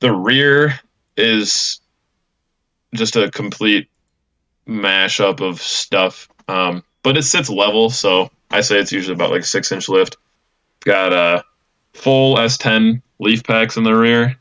The 0.00 0.12
rear 0.12 0.78
is 1.16 1.80
just 2.94 3.16
a 3.16 3.30
complete 3.30 3.88
mashup 4.68 5.40
of 5.40 5.60
stuff. 5.60 6.28
Um, 6.48 6.82
but 7.02 7.16
it 7.16 7.22
sits 7.22 7.50
level, 7.50 7.90
so 7.90 8.30
I 8.50 8.60
say 8.60 8.78
it's 8.78 8.92
usually 8.92 9.14
about 9.14 9.30
like 9.30 9.44
six 9.44 9.70
inch 9.72 9.88
lift. 9.88 10.16
Got 10.84 11.12
a 11.12 11.44
full 11.94 12.36
S10 12.36 13.02
leaf 13.18 13.42
packs 13.44 13.76
in 13.76 13.82
the 13.82 13.94
rear 13.94 14.36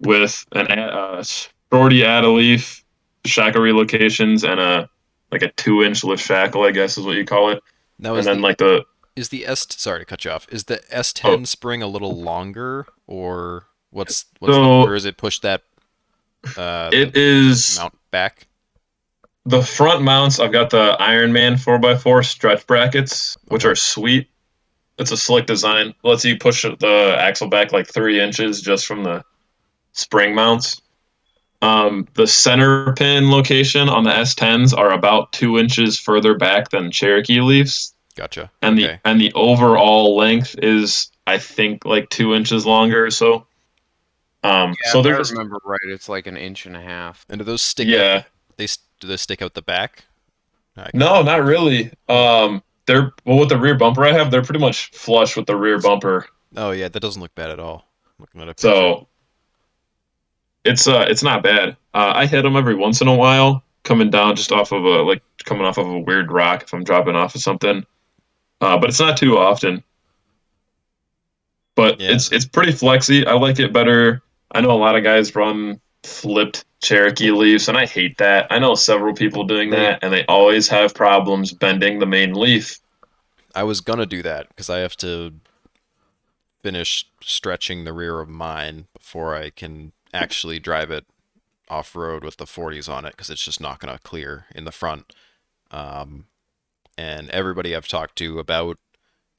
with 0.00 0.44
an 0.52 0.70
a- 0.70 0.82
uh, 0.82 1.24
shorty 1.72 2.04
add 2.04 2.24
a 2.24 2.28
leaf, 2.28 2.84
shackle 3.24 3.60
relocations, 3.62 4.48
and 4.48 4.60
a 4.60 4.88
like 5.32 5.42
a 5.42 5.50
two 5.52 5.82
inch 5.82 6.04
lift 6.04 6.24
shackle, 6.24 6.64
I 6.64 6.70
guess 6.70 6.96
is 6.96 7.04
what 7.04 7.16
you 7.16 7.24
call 7.24 7.50
it. 7.50 7.62
Now 7.98 8.14
and 8.14 8.26
then 8.26 8.36
the, 8.36 8.42
like 8.42 8.58
the 8.58 8.84
is 9.18 9.28
the 9.30 9.46
S 9.46 9.66
sorry 9.70 9.98
to 10.00 10.04
cut 10.04 10.24
you 10.24 10.30
off. 10.30 10.46
Is 10.50 10.64
the 10.64 10.78
S10 10.92 11.46
spring 11.46 11.82
a 11.82 11.86
little 11.86 12.14
longer 12.16 12.86
or 13.06 13.66
what's 13.90 14.26
what's 14.38 14.54
the, 14.54 14.62
So- 14.62 14.82
or 14.82 14.94
is 14.94 15.04
it 15.04 15.16
push 15.16 15.40
that 15.40 15.62
uh 16.56 16.90
it 16.92 17.12
the 17.12 17.76
mount 17.78 17.98
back? 18.10 18.46
the 19.44 19.62
front 19.62 20.02
mounts. 20.02 20.38
I've 20.40 20.52
got 20.52 20.70
the 20.70 20.96
Iron 21.00 21.32
Man 21.32 21.54
4x4 21.56 22.24
stretch 22.24 22.66
brackets, 22.66 23.36
which 23.48 23.64
are 23.64 23.74
sweet. 23.74 24.28
It's 24.98 25.10
a 25.10 25.16
slick 25.16 25.46
design. 25.46 25.94
Lets 26.04 26.24
you 26.24 26.36
push 26.36 26.62
the 26.62 27.16
axle 27.18 27.48
back 27.48 27.72
like 27.72 27.86
three 27.86 28.20
inches 28.20 28.60
just 28.60 28.84
from 28.86 29.04
the 29.04 29.24
spring 29.92 30.34
mounts. 30.34 30.80
Um, 31.62 32.06
the 32.14 32.26
center 32.26 32.92
pin 32.92 33.30
location 33.30 33.88
on 33.88 34.04
the 34.04 34.10
S10s 34.10 34.76
are 34.76 34.92
about 34.92 35.32
two 35.32 35.58
inches 35.58 35.98
further 35.98 36.36
back 36.36 36.70
than 36.70 36.90
Cherokee 36.90 37.40
leaves. 37.40 37.94
Gotcha. 38.18 38.50
and 38.62 38.76
okay. 38.76 38.98
the 39.04 39.08
and 39.08 39.20
the 39.20 39.32
overall 39.34 40.16
length 40.16 40.56
is 40.60 41.12
I 41.28 41.38
think 41.38 41.84
like 41.84 42.10
two 42.10 42.34
inches 42.34 42.66
longer 42.66 43.06
or 43.06 43.12
so. 43.12 43.46
Um, 44.42 44.74
Yeah, 44.84 44.92
so 44.92 44.98
if 44.98 45.06
I 45.06 45.10
there's 45.10 45.30
remember 45.30 45.60
right, 45.64 45.78
it's 45.84 46.08
like 46.08 46.26
an 46.26 46.36
inch 46.36 46.66
and 46.66 46.76
a 46.76 46.80
half. 46.80 47.24
And 47.28 47.38
do 47.38 47.44
those 47.44 47.62
stick 47.62 47.86
out 47.86 47.92
yeah, 47.92 48.22
they 48.56 48.66
do 48.98 49.06
they 49.06 49.16
stick 49.16 49.40
out 49.40 49.54
the 49.54 49.62
back? 49.62 50.04
I- 50.76 50.90
no, 50.94 51.22
not 51.22 51.44
really. 51.44 51.92
Um, 52.08 52.60
they're 52.86 53.12
well 53.24 53.38
with 53.38 53.50
the 53.50 53.58
rear 53.58 53.76
bumper 53.76 54.04
I 54.04 54.12
have, 54.12 54.32
they're 54.32 54.42
pretty 54.42 54.60
much 54.60 54.90
flush 54.90 55.36
with 55.36 55.46
the 55.46 55.54
rear 55.54 55.78
bumper. 55.80 56.26
Oh 56.56 56.72
yeah, 56.72 56.88
that 56.88 57.00
doesn't 57.00 57.22
look 57.22 57.36
bad 57.36 57.50
at 57.50 57.60
all. 57.60 57.84
Looking 58.18 58.40
at 58.40 58.48
a 58.48 58.50
picture. 58.50 58.68
So 58.68 59.06
it's 60.64 60.88
uh 60.88 61.06
it's 61.08 61.22
not 61.22 61.44
bad. 61.44 61.76
Uh, 61.94 62.12
I 62.16 62.26
hit 62.26 62.42
them 62.42 62.56
every 62.56 62.74
once 62.74 63.00
in 63.00 63.06
a 63.06 63.14
while, 63.14 63.62
coming 63.84 64.10
down 64.10 64.34
just 64.34 64.50
off 64.50 64.72
of 64.72 64.84
a 64.84 65.02
like 65.02 65.22
coming 65.44 65.64
off 65.64 65.78
of 65.78 65.86
a 65.86 66.00
weird 66.00 66.32
rock 66.32 66.64
if 66.64 66.74
I'm 66.74 66.82
dropping 66.82 67.14
off 67.14 67.36
of 67.36 67.42
something. 67.42 67.86
Uh, 68.60 68.78
but 68.78 68.90
it's 68.90 69.00
not 69.00 69.16
too 69.16 69.38
often. 69.38 69.82
But 71.76 72.00
Yeah. 72.00 72.12
it's 72.12 72.32
it's 72.32 72.44
pretty 72.44 72.72
flexy. 72.72 73.26
I 73.26 73.34
like 73.34 73.58
it 73.58 73.72
better. 73.72 74.22
I 74.52 74.60
know 74.60 74.70
a 74.70 74.78
lot 74.78 74.96
of 74.96 75.04
guys 75.04 75.34
run 75.34 75.80
flipped 76.02 76.64
Cherokee 76.82 77.30
leaves, 77.30 77.68
and 77.68 77.76
I 77.76 77.86
hate 77.86 78.18
that. 78.18 78.46
I 78.50 78.58
know 78.58 78.74
several 78.74 79.14
people 79.14 79.44
doing 79.44 79.70
that, 79.70 79.98
and 80.02 80.12
they 80.12 80.24
always 80.26 80.68
have 80.68 80.94
problems 80.94 81.52
bending 81.52 81.98
the 81.98 82.06
main 82.06 82.34
leaf. 82.34 82.80
I 83.54 83.62
was 83.64 83.80
gonna 83.80 84.06
do 84.06 84.22
that 84.22 84.48
because 84.48 84.70
I 84.70 84.78
have 84.78 84.96
to 84.98 85.32
finish 86.62 87.06
stretching 87.22 87.84
the 87.84 87.92
rear 87.92 88.20
of 88.20 88.28
mine 88.28 88.86
before 88.96 89.34
I 89.36 89.50
can 89.50 89.92
actually 90.12 90.58
drive 90.58 90.90
it 90.90 91.04
off 91.68 91.94
road 91.94 92.24
with 92.24 92.36
the 92.38 92.46
40s 92.46 92.88
on 92.88 93.04
it 93.04 93.10
because 93.10 93.30
it's 93.30 93.44
just 93.44 93.60
not 93.60 93.78
gonna 93.78 93.98
clear 94.02 94.46
in 94.54 94.64
the 94.64 94.72
front. 94.72 95.14
Um, 95.70 96.26
and 96.98 97.30
everybody 97.30 97.74
I've 97.74 97.88
talked 97.88 98.16
to 98.16 98.38
about 98.38 98.76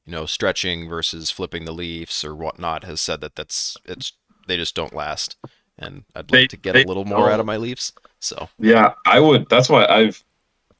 you 0.05 0.11
know 0.13 0.25
stretching 0.25 0.87
versus 0.89 1.29
flipping 1.29 1.65
the 1.65 1.71
leaves 1.73 2.23
or 2.23 2.33
whatnot 2.33 2.83
has 2.85 3.01
said 3.01 3.21
that 3.21 3.35
that's 3.35 3.77
it's 3.85 4.13
they 4.47 4.57
just 4.57 4.73
don't 4.75 4.93
last. 4.95 5.35
And 5.77 6.03
I'd 6.15 6.27
They- 6.27 6.41
like 6.41 6.49
to 6.49 6.57
get 6.57 6.73
they 6.73 6.83
a 6.83 6.87
little 6.87 7.05
more 7.05 7.27
out 7.27 7.31
don't. 7.31 7.39
of 7.41 7.45
my 7.45 7.57
leaves. 7.57 7.93
So 8.19 8.49
Yeah, 8.59 8.93
I 9.05 9.19
would. 9.19 9.47
That's 9.49 9.69
why 9.69 9.85
I've 9.85 10.23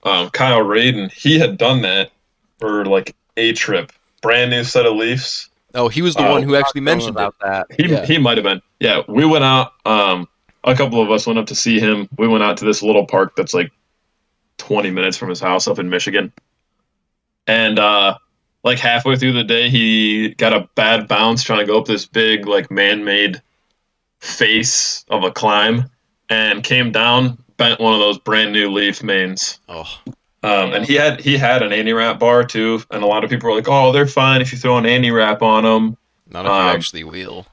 um, 0.04 0.30
Kyle 0.32 0.60
Radin. 0.64 1.12
He 1.12 1.38
had 1.40 1.58
done 1.58 1.82
that 1.84 2.12
for 2.60 2.86
like 2.86 3.16
a 3.38 3.54
trip, 3.54 3.92
brand 4.22 4.52
new 4.52 4.64
set 4.64 4.86
of 4.86 4.96
leafs. 4.96 5.50
oh, 5.76 5.88
he 5.90 6.02
was 6.02 6.16
the 6.16 6.26
Oh, 6.28 6.32
one 6.32 6.44
who 6.44 6.56
actually 6.56 6.82
Talk 6.82 6.86
mentioned 6.86 7.20
it. 7.20 7.34
that. 7.42 7.68
He 7.78 7.88
Yeah. 7.90 8.06
he 8.06 8.18
might 8.18 8.38
have 8.38 8.44
been. 8.46 8.62
Yeah, 8.80 9.02
we 9.08 9.26
went 9.26 9.44
out. 9.46 9.74
Um, 9.86 10.28
a 10.66 10.76
couple 10.76 11.02
of 11.02 11.10
us 11.12 11.26
went 11.28 11.38
up 11.40 11.46
to 11.48 11.56
see 11.56 11.80
him. 11.80 12.10
We 12.18 12.28
went 12.28 12.44
out 12.44 12.58
to 12.58 12.66
this 12.66 12.82
little 12.84 13.06
park 13.06 13.36
that's 13.38 13.54
like 13.54 13.72
twenty 14.58 14.90
minutes 14.92 15.16
from 15.18 15.30
his 15.30 15.40
house 15.40 15.68
up 15.68 15.80
in 15.80 15.90
Michigan, 15.90 16.34
and 17.50 17.80
uh, 17.80 18.18
like 18.64 18.78
halfway 18.78 19.16
through 19.16 19.34
the 19.34 19.44
day, 19.44 19.70
he 19.70 20.30
got 20.36 20.54
a 20.54 20.70
bad 20.76 21.08
bounce 21.08 21.42
trying 21.44 21.60
to 21.60 21.66
go 21.66 21.80
up 21.80 21.86
this 21.86 22.06
big 22.06 22.46
like 22.46 22.70
man-made 22.70 23.42
face 24.20 25.04
of 25.10 25.24
a 25.24 25.32
climb, 25.32 25.90
and 26.30 26.64
came 26.64 26.92
down, 26.92 27.38
bent 27.58 27.80
one 27.80 27.94
of 27.94 28.00
those 28.00 28.20
brand 28.20 28.54
new 28.54 28.70
leaf 28.70 29.02
mains. 29.02 29.60
Oh, 29.68 30.00
Um, 30.42 30.74
and 30.74 30.86
he 30.86 30.94
had 30.94 31.20
he 31.20 31.38
had 31.38 31.64
an 31.64 31.74
anti 31.74 31.92
wrap 31.92 32.20
bar 32.20 32.44
too, 32.44 32.82
and 32.92 33.04
a 33.04 33.08
lot 33.08 33.24
of 33.24 33.30
people 33.30 33.50
were 33.50 33.56
like, 33.56 33.68
"Oh, 33.68 33.92
they're 33.92 34.08
fine 34.08 34.42
if 34.42 34.52
you 34.52 34.58
throw 34.58 34.78
an 34.78 34.86
anti 34.86 35.12
wrap 35.12 35.42
on 35.42 35.64
them." 35.64 35.98
not 36.32 36.46
if 36.46 36.52
Um, 36.52 36.68
you 36.68 36.72
actually 36.74 37.04
wheel. 37.04 37.48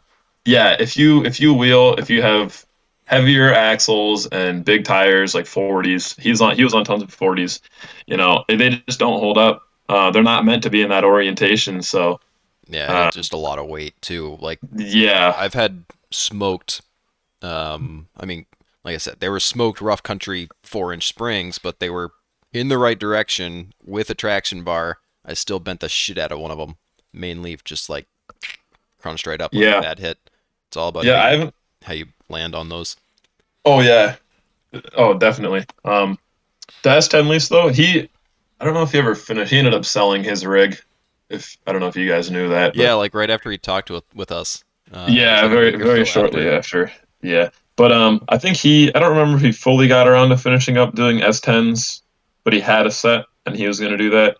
Yeah, 0.44 0.76
if 0.78 0.96
you 0.96 1.24
if 1.24 1.40
you 1.40 1.54
wheel, 1.54 1.94
if 1.94 2.10
you 2.10 2.22
have 2.22 2.64
heavier 3.06 3.52
axles 3.52 4.26
and 4.26 4.64
big 4.64 4.84
tires 4.84 5.34
like 5.34 5.46
40s, 5.46 6.20
he's 6.20 6.40
on 6.40 6.54
he 6.54 6.62
was 6.64 6.74
on 6.74 6.84
tons 6.84 7.02
of 7.02 7.16
40s. 7.16 7.60
You 8.06 8.16
know, 8.16 8.44
they 8.48 8.82
just 8.86 8.98
don't 8.98 9.18
hold 9.18 9.38
up. 9.38 9.65
Uh, 9.88 10.10
they're 10.10 10.22
not 10.22 10.44
meant 10.44 10.62
to 10.64 10.70
be 10.70 10.82
in 10.82 10.88
that 10.90 11.04
orientation. 11.04 11.82
So 11.82 12.20
Yeah, 12.68 12.92
uh, 12.92 13.10
just 13.10 13.32
a 13.32 13.36
lot 13.36 13.58
of 13.58 13.66
weight 13.66 13.94
too. 14.02 14.36
Like 14.40 14.58
yeah, 14.74 15.34
I've 15.36 15.54
had 15.54 15.84
smoked. 16.10 16.80
Um, 17.42 18.08
I 18.16 18.26
mean, 18.26 18.46
like 18.84 18.94
I 18.94 18.98
said, 18.98 19.20
they 19.20 19.28
were 19.28 19.40
smoked 19.40 19.80
rough 19.80 20.02
country 20.02 20.48
four 20.62 20.92
inch 20.92 21.06
springs, 21.06 21.58
but 21.58 21.78
they 21.80 21.90
were 21.90 22.12
in 22.52 22.68
the 22.68 22.78
right 22.78 22.98
direction 22.98 23.72
with 23.84 24.10
a 24.10 24.14
traction 24.14 24.64
bar. 24.64 24.98
I 25.24 25.34
still 25.34 25.58
bent 25.60 25.80
the 25.80 25.88
shit 25.88 26.18
out 26.18 26.32
of 26.32 26.38
one 26.38 26.50
of 26.50 26.58
them. 26.58 26.76
Main 27.12 27.42
leaf 27.42 27.62
just 27.64 27.88
like 27.88 28.06
crunched 28.98 29.26
right 29.26 29.40
up 29.40 29.52
like 29.54 29.62
Yeah. 29.62 29.78
a 29.78 29.82
bad 29.82 29.98
hit. 29.98 30.18
It's 30.68 30.76
all 30.76 30.88
about 30.88 31.04
yeah, 31.04 31.18
I 31.20 31.22
how, 31.22 31.28
you, 31.30 31.38
haven't. 31.38 31.54
how 31.84 31.92
you 31.94 32.06
land 32.28 32.54
on 32.54 32.68
those. 32.68 32.96
Oh 33.64 33.80
yeah, 33.80 34.16
oh 34.96 35.14
definitely. 35.14 35.64
Um, 35.84 36.18
the 36.82 36.90
S10 36.90 37.28
lease 37.28 37.48
though, 37.48 37.68
he, 37.68 38.08
I 38.60 38.64
don't 38.64 38.74
know 38.74 38.82
if 38.82 38.92
he 38.92 38.98
ever 38.98 39.14
finished. 39.14 39.50
He 39.52 39.58
ended 39.58 39.74
up 39.74 39.84
selling 39.84 40.24
his 40.24 40.44
rig. 40.46 40.78
If 41.28 41.56
I 41.66 41.72
don't 41.72 41.80
know 41.80 41.88
if 41.88 41.96
you 41.96 42.08
guys 42.08 42.30
knew 42.30 42.48
that. 42.50 42.74
but- 42.74 42.76
Yeah, 42.82 42.94
like 42.94 43.14
right 43.14 43.30
after 43.30 43.50
he 43.50 43.58
talked 43.58 43.90
with 43.90 44.04
with 44.14 44.30
us. 44.32 44.62
Uh, 44.92 45.06
yeah, 45.10 45.46
very 45.48 45.74
very 45.76 46.04
shortly 46.04 46.48
after. 46.48 46.84
after. 46.86 46.92
Yeah, 47.22 47.48
but 47.74 47.90
um, 47.92 48.24
I 48.28 48.38
think 48.38 48.56
he. 48.56 48.94
I 48.94 49.00
don't 49.00 49.10
remember 49.10 49.36
if 49.36 49.42
he 49.42 49.50
fully 49.52 49.88
got 49.88 50.06
around 50.06 50.28
to 50.28 50.36
finishing 50.36 50.76
up 50.78 50.94
doing 50.94 51.18
S10s, 51.18 52.02
but 52.44 52.52
he 52.52 52.60
had 52.60 52.86
a 52.86 52.90
set 52.90 53.24
and 53.46 53.56
he 53.56 53.66
was 53.66 53.80
going 53.80 53.92
to 53.92 53.98
do 53.98 54.10
that. 54.10 54.36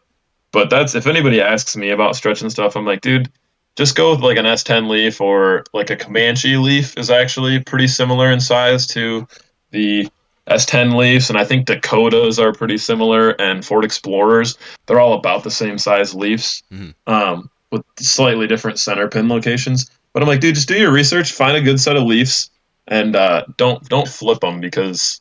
but 0.53 0.71
that's 0.71 0.95
if 0.95 1.07
anybody 1.07 1.41
asks 1.41 1.77
me 1.77 1.91
about 1.91 2.15
stretching 2.17 2.49
stuff, 2.51 2.77
I'm 2.77 2.85
like, 2.87 3.01
dude, 3.01 3.31
just 3.77 3.97
go 3.97 4.13
with 4.13 4.21
like 4.21 4.37
an 4.39 4.45
S10 4.47 4.89
leaf 4.89 5.21
or 5.21 5.65
like 5.75 5.91
a 5.91 5.97
Comanche 5.97 6.57
leaf 6.57 6.97
is 6.97 7.11
actually 7.11 7.59
pretty 7.61 7.89
similar 7.89 8.31
in 8.31 8.41
size 8.41 8.87
to 8.89 9.27
the 9.73 10.09
S10 10.49 10.95
leaves, 10.97 11.29
and 11.29 11.39
I 11.39 11.45
think 11.45 11.67
Dakotas 11.67 12.39
are 12.39 12.53
pretty 12.53 12.79
similar, 12.79 13.31
and 13.41 13.65
Ford 13.65 13.85
Explorers. 13.85 14.57
They're 14.87 15.01
all 15.01 15.15
about 15.15 15.43
the 15.45 15.51
same 15.51 15.77
size 15.79 16.15
leaves, 16.15 16.63
Mhm. 16.73 16.95
um, 17.07 17.51
with 17.73 17.83
slightly 17.99 18.47
different 18.47 18.79
center 18.79 19.09
pin 19.09 19.29
locations. 19.29 19.91
But 20.13 20.23
I'm 20.23 20.29
like, 20.29 20.41
dude, 20.41 20.55
just 20.55 20.69
do 20.69 20.79
your 20.79 20.93
research, 20.93 21.33
find 21.33 21.57
a 21.57 21.61
good 21.61 21.81
set 21.81 21.97
of 21.97 22.05
leaves, 22.05 22.49
and 22.87 23.17
uh, 23.17 23.45
don't 23.57 23.87
don't 23.89 24.09
flip 24.09 24.41
them 24.41 24.61
because 24.61 25.21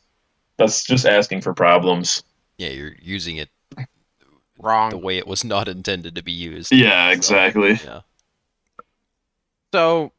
that's 0.58 0.84
just 0.84 1.04
asking 1.06 1.40
for 1.40 1.52
problems. 1.52 2.22
Yeah, 2.56 2.68
you're 2.70 2.94
using 3.02 3.36
it 3.36 3.50
Wrong. 4.58 4.90
the 4.90 4.96
way 4.96 5.18
it 5.18 5.26
was 5.26 5.44
not 5.44 5.68
intended 5.68 6.14
to 6.14 6.22
be 6.22 6.32
used. 6.32 6.72
Yeah, 6.72 7.08
So, 7.10 7.12
exactly. 7.12 7.80
yeah. 7.84 8.00
So, 9.74 10.12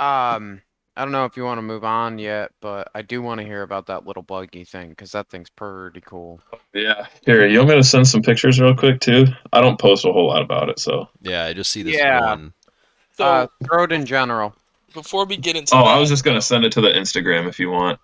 um, 0.00 0.60
I 0.96 1.02
don't 1.02 1.10
know 1.12 1.24
if 1.24 1.36
you 1.36 1.42
want 1.44 1.58
to 1.58 1.62
move 1.62 1.84
on 1.84 2.18
yet, 2.18 2.52
but 2.60 2.88
I 2.94 3.02
do 3.02 3.20
want 3.20 3.40
to 3.40 3.46
hear 3.46 3.62
about 3.62 3.86
that 3.86 4.06
little 4.06 4.22
buggy 4.22 4.64
thing 4.64 4.90
because 4.90 5.10
that 5.12 5.28
thing's 5.28 5.50
pretty 5.50 6.00
cool. 6.00 6.40
Yeah. 6.72 7.06
Here, 7.26 7.46
you 7.48 7.58
want 7.58 7.70
me 7.70 7.74
to 7.76 7.82
send 7.82 8.06
some 8.06 8.22
pictures 8.22 8.60
real 8.60 8.76
quick 8.76 9.00
too? 9.00 9.26
I 9.52 9.60
don't 9.60 9.78
post 9.78 10.04
a 10.04 10.12
whole 10.12 10.28
lot 10.28 10.42
about 10.42 10.68
it, 10.68 10.78
so. 10.78 11.08
Yeah, 11.20 11.44
I 11.46 11.52
just 11.52 11.72
see 11.72 11.82
this 11.82 11.96
Yeah. 11.96 12.20
one. 12.20 12.52
So 13.16 13.24
uh, 13.24 13.46
throw 13.64 13.84
it 13.84 13.92
in 13.92 14.06
general. 14.06 14.54
before 14.92 15.24
we 15.24 15.36
get 15.36 15.56
into 15.56 15.74
Oh, 15.74 15.78
that, 15.78 15.86
I 15.86 15.98
was 15.98 16.08
just 16.08 16.22
gonna 16.24 16.40
send 16.42 16.64
it 16.64 16.70
to 16.72 16.80
the 16.80 16.88
Instagram 16.90 17.48
if 17.48 17.58
you 17.58 17.70
want. 17.70 17.98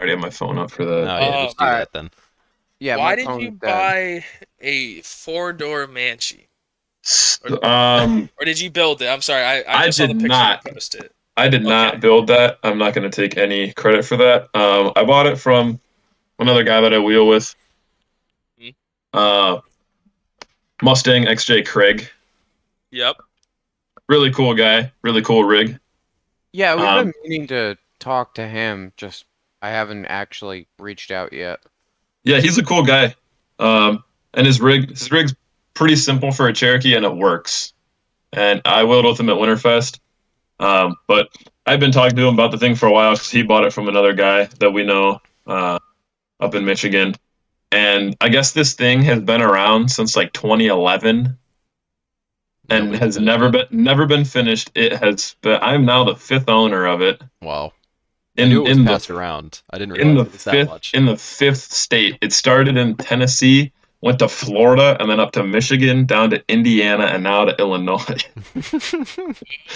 I 0.00 0.02
already 0.02 0.12
have 0.16 0.20
my 0.22 0.30
phone 0.30 0.58
up 0.58 0.72
for 0.72 0.82
Oh, 0.82 1.04
that. 1.04 1.20
yeah, 1.22 1.28
Uh, 1.28 1.44
just 1.44 1.58
do 1.58 1.64
alright. 1.64 1.78
that 1.80 1.92
then. 1.92 2.10
Yeah. 2.80 2.96
why 2.96 3.14
did 3.14 3.28
you 3.40 3.50
dead. 3.52 3.60
buy 3.60 4.24
a 4.60 5.00
four 5.02 5.52
door 5.52 5.86
Manchi? 5.86 6.46
S- 7.04 7.38
Um, 7.62 8.28
Or 8.40 8.44
did 8.44 8.58
you 8.58 8.70
build 8.70 9.00
it? 9.02 9.06
I'm 9.06 9.22
sorry, 9.22 9.42
I, 9.44 9.60
I, 9.60 9.82
I 9.82 9.86
just 9.86 9.98
saw 9.98 10.06
the 10.08 10.14
did 10.14 10.22
picture 10.22 10.28
not. 10.28 10.64
you 10.64 10.72
posted. 10.72 11.10
I 11.36 11.48
did 11.48 11.62
not 11.62 12.00
build 12.00 12.26
that. 12.28 12.58
I'm 12.62 12.78
not 12.78 12.94
gonna 12.94 13.10
take 13.10 13.36
any 13.36 13.72
credit 13.72 14.04
for 14.04 14.16
that. 14.18 14.48
Um, 14.54 14.92
I 14.96 15.04
bought 15.04 15.26
it 15.26 15.38
from 15.38 15.80
another 16.38 16.64
guy 16.64 16.80
that 16.82 16.92
I 16.92 16.98
wheel 16.98 17.26
with. 17.26 17.54
Hmm. 18.60 18.68
Uh, 19.12 19.60
Mustang 20.82 21.24
XJ 21.24 21.66
Craig. 21.66 22.10
Yep. 22.90 23.16
Really 24.08 24.32
cool 24.32 24.54
guy. 24.54 24.92
Really 25.02 25.22
cool 25.22 25.44
rig. 25.44 25.78
Yeah, 26.52 26.74
we've 26.74 26.84
um, 26.84 27.04
been 27.06 27.14
meaning 27.22 27.46
to 27.48 27.78
talk 27.98 28.34
to 28.34 28.46
him. 28.46 28.92
Just 28.96 29.24
I 29.62 29.70
haven't 29.70 30.06
actually 30.06 30.66
reached 30.78 31.10
out 31.10 31.32
yet. 31.32 31.60
Yeah, 32.24 32.40
he's 32.40 32.58
a 32.58 32.64
cool 32.64 32.82
guy. 32.82 33.14
Um, 33.58 34.04
and 34.34 34.46
his 34.46 34.60
rig, 34.60 34.90
his 34.90 35.10
rig's 35.10 35.34
pretty 35.74 35.96
simple 35.96 36.32
for 36.32 36.48
a 36.48 36.52
Cherokee, 36.52 36.94
and 36.94 37.04
it 37.04 37.14
works. 37.14 37.72
And 38.32 38.60
I 38.64 38.84
wheeled 38.84 39.04
with 39.04 39.20
him 39.20 39.30
at 39.30 39.36
Winterfest. 39.36 39.98
Um, 40.60 40.96
but 41.06 41.28
I've 41.66 41.80
been 41.80 41.92
talking 41.92 42.16
to 42.16 42.28
him 42.28 42.34
about 42.34 42.50
the 42.50 42.58
thing 42.58 42.74
for 42.74 42.86
a 42.86 42.92
while 42.92 43.12
because 43.12 43.30
he 43.30 43.42
bought 43.42 43.64
it 43.64 43.72
from 43.72 43.88
another 43.88 44.12
guy 44.12 44.44
that 44.60 44.70
we 44.70 44.84
know 44.84 45.20
uh, 45.46 45.78
up 46.40 46.54
in 46.54 46.64
Michigan. 46.64 47.14
And 47.70 48.16
I 48.20 48.28
guess 48.28 48.52
this 48.52 48.74
thing 48.74 49.02
has 49.02 49.20
been 49.20 49.40
around 49.40 49.90
since 49.90 50.14
like 50.14 50.32
2011 50.32 51.38
and 52.68 52.86
Nobody 52.86 52.98
has 52.98 53.18
never 53.18 53.50
been 53.50 53.66
never 53.70 54.06
been 54.06 54.24
finished. 54.24 54.70
It 54.74 54.92
has. 54.92 55.36
Been, 55.42 55.58
I'm 55.62 55.84
now 55.84 56.04
the 56.04 56.16
fifth 56.16 56.48
owner 56.48 56.86
of 56.86 57.02
it. 57.02 57.20
Wow. 57.40 57.72
I 58.38 58.44
knew 58.44 58.60
it 58.64 58.68
was 58.68 58.78
in 58.78 58.84
the 58.84 58.90
passed 58.90 59.10
around. 59.10 59.62
I 59.70 59.78
didn't 59.78 59.96
in 59.96 60.08
realize 60.08 60.24
the 60.26 60.30
it 60.30 60.32
was 60.32 60.44
that 60.44 60.50
fifth 60.52 60.68
much. 60.68 60.94
in 60.94 61.04
the 61.04 61.16
fifth 61.16 61.72
state. 61.72 62.18
It 62.22 62.32
started 62.32 62.76
in 62.78 62.96
Tennessee, 62.96 63.72
went 64.00 64.20
to 64.20 64.28
Florida, 64.28 64.96
and 65.00 65.10
then 65.10 65.20
up 65.20 65.32
to 65.32 65.44
Michigan, 65.44 66.06
down 66.06 66.30
to 66.30 66.42
Indiana, 66.48 67.04
and 67.04 67.22
now 67.22 67.44
to 67.44 67.54
Illinois. 67.58 68.24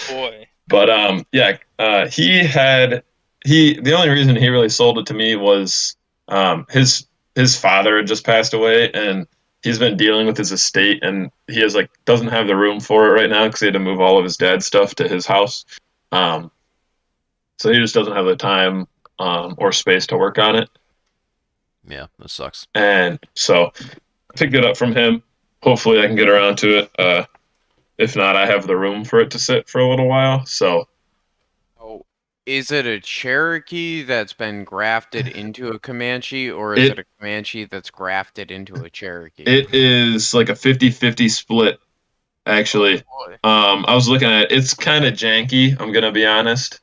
Boy. 0.08 0.48
But 0.68 0.90
um, 0.90 1.24
yeah, 1.32 1.58
uh, 1.78 2.08
he 2.08 2.44
had 2.44 3.02
he. 3.44 3.78
The 3.80 3.92
only 3.92 4.08
reason 4.08 4.36
he 4.36 4.48
really 4.48 4.68
sold 4.68 4.98
it 4.98 5.06
to 5.06 5.14
me 5.14 5.36
was 5.36 5.96
um, 6.28 6.66
his 6.70 7.06
his 7.34 7.56
father 7.56 7.98
had 7.98 8.06
just 8.06 8.24
passed 8.24 8.52
away, 8.54 8.90
and 8.92 9.26
he's 9.62 9.78
been 9.78 9.96
dealing 9.96 10.26
with 10.26 10.36
his 10.36 10.52
estate, 10.52 11.02
and 11.02 11.30
he 11.48 11.60
has 11.60 11.74
like 11.74 11.90
doesn't 12.04 12.28
have 12.28 12.46
the 12.46 12.56
room 12.56 12.80
for 12.80 13.06
it 13.06 13.20
right 13.20 13.30
now 13.30 13.46
because 13.46 13.60
he 13.60 13.66
had 13.66 13.74
to 13.74 13.78
move 13.78 14.00
all 14.00 14.18
of 14.18 14.24
his 14.24 14.36
dad's 14.36 14.66
stuff 14.66 14.94
to 14.96 15.08
his 15.08 15.26
house. 15.26 15.64
Um, 16.12 16.50
so 17.58 17.72
he 17.72 17.78
just 17.78 17.94
doesn't 17.94 18.14
have 18.14 18.26
the 18.26 18.36
time 18.36 18.86
um, 19.18 19.54
or 19.58 19.72
space 19.72 20.06
to 20.08 20.16
work 20.16 20.38
on 20.38 20.56
it. 20.56 20.68
yeah, 21.86 22.06
that 22.18 22.30
sucks. 22.30 22.66
and 22.74 23.18
so 23.34 23.72
I 23.76 24.36
picked 24.36 24.54
it 24.54 24.64
up 24.64 24.76
from 24.76 24.94
him. 24.94 25.22
Hopefully, 25.62 26.00
I 26.00 26.06
can 26.06 26.16
get 26.16 26.28
around 26.28 26.58
to 26.58 26.78
it. 26.78 26.90
Uh, 26.98 27.24
if 27.98 28.16
not, 28.16 28.36
I 28.36 28.46
have 28.46 28.66
the 28.66 28.76
room 28.76 29.04
for 29.04 29.20
it 29.20 29.30
to 29.32 29.38
sit 29.38 29.68
for 29.68 29.80
a 29.80 29.88
little 29.88 30.08
while. 30.08 30.44
So 30.46 30.88
Oh, 31.80 32.04
is 32.44 32.70
it 32.70 32.86
a 32.86 33.00
Cherokee 33.00 34.02
that's 34.02 34.32
been 34.32 34.64
grafted 34.64 35.28
into 35.28 35.68
a 35.68 35.78
Comanche, 35.78 36.50
or 36.50 36.74
is 36.74 36.90
It- 36.90 36.92
it, 36.92 36.98
a 37.00 37.04
Comanche 37.18 37.64
that's 37.64 37.90
grafted 37.90 38.50
into 38.50 38.74
a 38.74 38.90
Cherokee? 38.90 39.44
it 39.44 39.72
is 39.74 40.34
like 40.34 40.48
a 40.48 40.54
50-50 40.54 41.28
split. 41.28 41.78
Actually, 42.48 42.98
Boy. 43.26 43.34
um, 43.42 43.84
I 43.88 43.94
was 43.96 44.08
looking 44.08 44.28
at 44.28 44.42
it. 44.44 44.52
It's 44.52 44.72
kind 44.72 45.04
of 45.04 45.14
janky. 45.14 45.78
I'm 45.80 45.90
gonna 45.92 46.12
be 46.12 46.24
honest. 46.24 46.78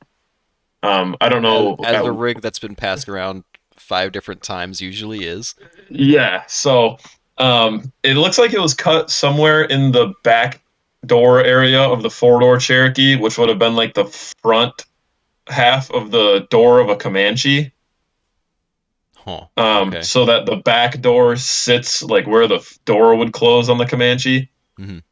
Um, 0.82 1.16
I 1.22 1.30
don't 1.30 1.40
know. 1.40 1.76
As, 1.82 1.94
as 1.96 2.04
a 2.04 2.12
rig 2.12 2.42
that's 2.42 2.58
been 2.58 2.74
passed 2.74 3.08
around 3.08 3.44
five 3.74 4.12
different 4.12 4.42
times 4.42 4.82
usually 4.82 5.24
is. 5.24 5.54
Yeah, 5.88 6.42
so 6.48 6.98
um, 7.38 7.90
it 8.02 8.14
looks 8.18 8.36
like 8.36 8.52
it 8.52 8.60
was 8.60 8.74
cut 8.74 9.10
somewhere 9.10 9.62
in 9.62 9.90
the 9.92 10.12
back 10.22 10.60
door 11.06 11.42
area 11.42 11.80
of 11.80 12.02
the 12.02 12.10
four 12.10 12.40
door 12.40 12.58
Cherokee, 12.58 13.16
which 13.16 13.38
would 13.38 13.48
have 13.48 13.58
been 13.58 13.76
like 13.76 13.94
the 13.94 14.06
front 14.42 14.84
half 15.48 15.90
of 15.90 16.10
the 16.10 16.46
door 16.50 16.80
of 16.80 16.88
a 16.88 16.96
Comanche. 16.96 17.72
Huh. 19.16 19.46
Um, 19.56 19.88
Okay. 19.88 20.02
so 20.02 20.26
that 20.26 20.46
the 20.46 20.56
back 20.56 21.00
door 21.00 21.36
sits 21.36 22.02
like 22.02 22.26
where 22.26 22.46
the 22.46 22.60
door 22.84 23.14
would 23.16 23.32
close 23.32 23.68
on 23.68 23.78
the 23.78 23.86
Comanche. 23.86 24.50
Mhm. 24.78 25.02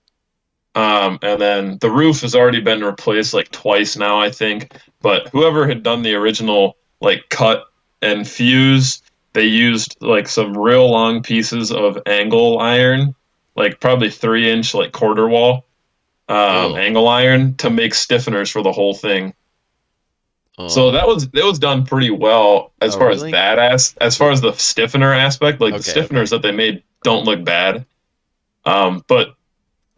Um, 0.74 1.18
and 1.22 1.40
then 1.40 1.78
the 1.80 1.90
roof 1.90 2.22
has 2.22 2.34
already 2.34 2.60
been 2.60 2.82
replaced 2.82 3.34
like 3.34 3.50
twice 3.50 3.96
now, 3.96 4.18
I 4.18 4.30
think. 4.30 4.72
But 5.00 5.28
whoever 5.28 5.66
had 5.66 5.82
done 5.82 6.02
the 6.02 6.14
original 6.14 6.76
like 7.00 7.24
cut 7.28 7.64
and 8.00 8.26
fuse, 8.26 9.02
they 9.34 9.44
used 9.44 9.96
like 10.00 10.28
some 10.28 10.56
real 10.56 10.90
long 10.90 11.22
pieces 11.22 11.70
of 11.72 11.98
angle 12.06 12.58
iron, 12.58 13.14
like 13.54 13.80
probably 13.80 14.10
three 14.10 14.50
inch 14.50 14.74
like 14.74 14.92
quarter 14.92 15.28
wall 15.28 15.66
um, 16.32 16.72
Oh. 16.72 16.76
angle 16.76 17.08
iron 17.08 17.54
to 17.56 17.70
make 17.70 17.92
stiffeners 17.92 18.50
for 18.50 18.62
the 18.62 18.72
whole 18.72 18.94
thing. 18.94 19.34
Oh, 20.58 20.68
So 20.68 20.90
that 20.92 21.06
was 21.06 21.28
that 21.30 21.44
was 21.44 21.58
done 21.58 21.84
pretty 21.86 22.10
well 22.10 22.72
as 22.80 22.94
Oh, 22.94 22.98
far 22.98 23.08
really? 23.08 23.28
as 23.28 23.32
that 23.32 23.58
as 23.58 23.94
as 24.00 24.16
far 24.16 24.30
as 24.30 24.40
the 24.40 24.52
stiffener 24.52 25.12
aspect. 25.12 25.60
Like 25.60 25.72
the 25.74 25.80
Okay, 25.80 25.92
stiffeners 26.00 26.30
that 26.30 26.42
they 26.42 26.52
made 26.52 26.82
don't 27.02 27.24
look 27.24 27.42
bad, 27.44 27.84
um, 28.64 29.02
but 29.08 29.34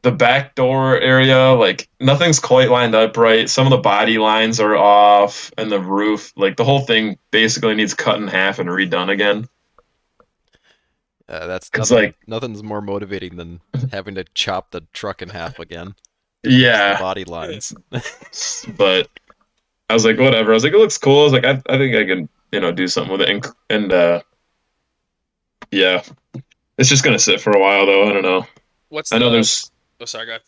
the 0.02 0.12
back 0.12 0.54
door 0.54 0.98
area, 1.00 1.52
like 1.52 1.88
nothing's 1.98 2.38
quite 2.38 2.70
lined 2.70 2.94
up 2.94 3.16
right. 3.16 3.48
Some 3.48 3.66
of 3.66 3.70
the 3.70 3.78
body 3.78 4.18
lines 4.18 4.60
are 4.60 4.76
off, 4.76 5.50
and 5.58 5.72
the 5.72 5.80
roof, 5.80 6.32
like 6.36 6.56
the 6.56 6.64
whole 6.64 6.80
thing, 6.80 7.18
basically 7.30 7.74
needs 7.74 7.94
cut 7.94 8.18
in 8.18 8.28
half 8.28 8.58
and 8.58 8.68
redone 8.68 9.10
again. 9.10 9.48
uh, 11.28 11.46
that's 11.46 11.70
nothing, 11.76 11.96
like- 11.96 12.16
nothing's 12.26 12.62
more 12.62 12.82
motivating 12.82 13.36
than 13.36 13.60
having 13.92 14.14
to 14.14 14.24
chop 14.34 14.70
the 14.70 14.82
truck 14.92 15.22
in 15.22 15.30
half 15.30 15.58
again. 15.58 15.94
Yeah, 16.44 16.98
body 16.98 17.24
lines. 17.24 17.74
but 18.76 19.08
I 19.88 19.94
was 19.94 20.04
like, 20.04 20.18
whatever. 20.18 20.52
I 20.52 20.54
was 20.54 20.64
like, 20.64 20.72
it 20.72 20.78
looks 20.78 20.98
cool. 20.98 21.20
I 21.20 21.24
was 21.24 21.32
like, 21.32 21.44
I, 21.44 21.62
I 21.68 21.78
think 21.78 21.94
I 21.94 22.04
can, 22.04 22.28
you 22.52 22.60
know, 22.60 22.72
do 22.72 22.86
something 22.88 23.12
with 23.12 23.22
it. 23.22 23.30
And, 23.30 23.46
and 23.70 23.92
uh, 23.92 24.22
yeah, 25.70 26.02
it's 26.78 26.88
just 26.88 27.04
gonna 27.04 27.18
sit 27.18 27.40
for 27.40 27.52
a 27.52 27.60
while 27.60 27.86
though. 27.86 28.08
I 28.08 28.12
don't 28.12 28.22
know. 28.22 28.46
What's 28.88 29.12
I 29.12 29.18
know 29.18 29.26
the- 29.26 29.36
there's. 29.36 29.70
Oh, 30.00 30.04
sorry, 30.04 30.26
go 30.26 30.32
ahead. 30.32 30.42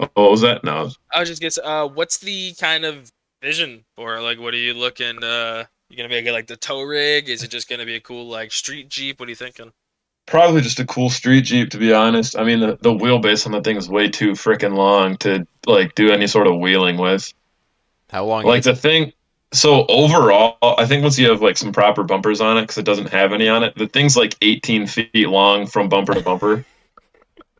Oh, 0.00 0.22
what 0.22 0.30
was 0.30 0.40
that? 0.42 0.64
No. 0.64 0.90
I 1.12 1.20
was 1.20 1.28
just 1.28 1.40
gonna 1.40 1.68
uh, 1.68 1.88
what's 1.88 2.18
the 2.18 2.54
kind 2.60 2.84
of 2.84 3.10
vision 3.42 3.84
for 3.96 4.20
like? 4.20 4.40
What 4.40 4.54
are 4.54 4.58
you 4.58 4.74
looking? 4.74 5.22
Uh, 5.22 5.64
you 5.88 5.96
gonna 5.96 6.08
make 6.08 6.26
it 6.26 6.32
like 6.32 6.46
the 6.46 6.56
tow 6.56 6.82
rig? 6.82 7.28
Is 7.28 7.42
it 7.42 7.50
just 7.50 7.68
gonna 7.68 7.86
be 7.86 7.96
a 7.96 8.00
cool 8.00 8.26
like 8.26 8.52
street 8.52 8.88
jeep? 8.88 9.20
What 9.20 9.26
are 9.28 9.30
you 9.30 9.36
thinking? 9.36 9.72
Probably 10.26 10.60
just 10.60 10.80
a 10.80 10.86
cool 10.86 11.10
street 11.10 11.42
jeep, 11.42 11.70
to 11.70 11.78
be 11.78 11.92
honest. 11.92 12.38
I 12.38 12.44
mean, 12.44 12.60
the, 12.60 12.78
the 12.80 12.90
wheelbase 12.90 13.44
on 13.46 13.52
the 13.52 13.60
thing 13.60 13.76
is 13.76 13.88
way 13.88 14.08
too 14.08 14.32
freaking 14.32 14.76
long 14.76 15.16
to 15.18 15.46
like 15.66 15.94
do 15.94 16.12
any 16.12 16.26
sort 16.26 16.46
of 16.46 16.58
wheeling 16.58 16.96
with. 16.96 17.32
How 18.10 18.24
long? 18.24 18.44
Like 18.44 18.60
is 18.60 18.64
the 18.66 18.76
thing. 18.76 19.12
So 19.52 19.84
overall, 19.86 20.56
I 20.62 20.86
think 20.86 21.02
once 21.02 21.18
you 21.18 21.28
have 21.30 21.42
like 21.42 21.58
some 21.58 21.72
proper 21.72 22.04
bumpers 22.04 22.40
on 22.40 22.56
it, 22.56 22.62
because 22.62 22.78
it 22.78 22.84
doesn't 22.84 23.10
have 23.10 23.32
any 23.32 23.48
on 23.48 23.64
it, 23.64 23.74
the 23.76 23.86
thing's 23.86 24.16
like 24.16 24.34
18 24.40 24.86
feet 24.86 25.28
long 25.28 25.66
from 25.66 25.88
bumper 25.88 26.14
to 26.14 26.20
bumper. 26.20 26.64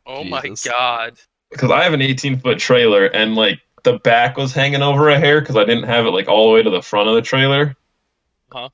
Oh 0.05 0.25
my 0.25 0.53
god! 0.65 1.17
because 1.53 1.71
I 1.71 1.83
have 1.83 1.93
an 1.93 2.01
18 2.01 2.39
foot 2.39 2.59
trailer 2.59 3.05
and 3.05 3.35
like 3.35 3.61
the 3.83 3.99
back 3.99 4.37
was 4.37 4.53
hanging 4.53 4.81
over 4.81 5.09
a 5.09 5.19
hair 5.19 5.39
because 5.39 5.55
I 5.55 5.65
didn't 5.65 5.83
have 5.83 6.05
it 6.05 6.11
like 6.11 6.27
all 6.27 6.47
the 6.47 6.53
way 6.53 6.63
to 6.63 6.69
the 6.69 6.81
front 6.81 7.09
of 7.09 7.15
the 7.15 7.21
trailer. 7.21 7.75
Huh. 8.51 8.69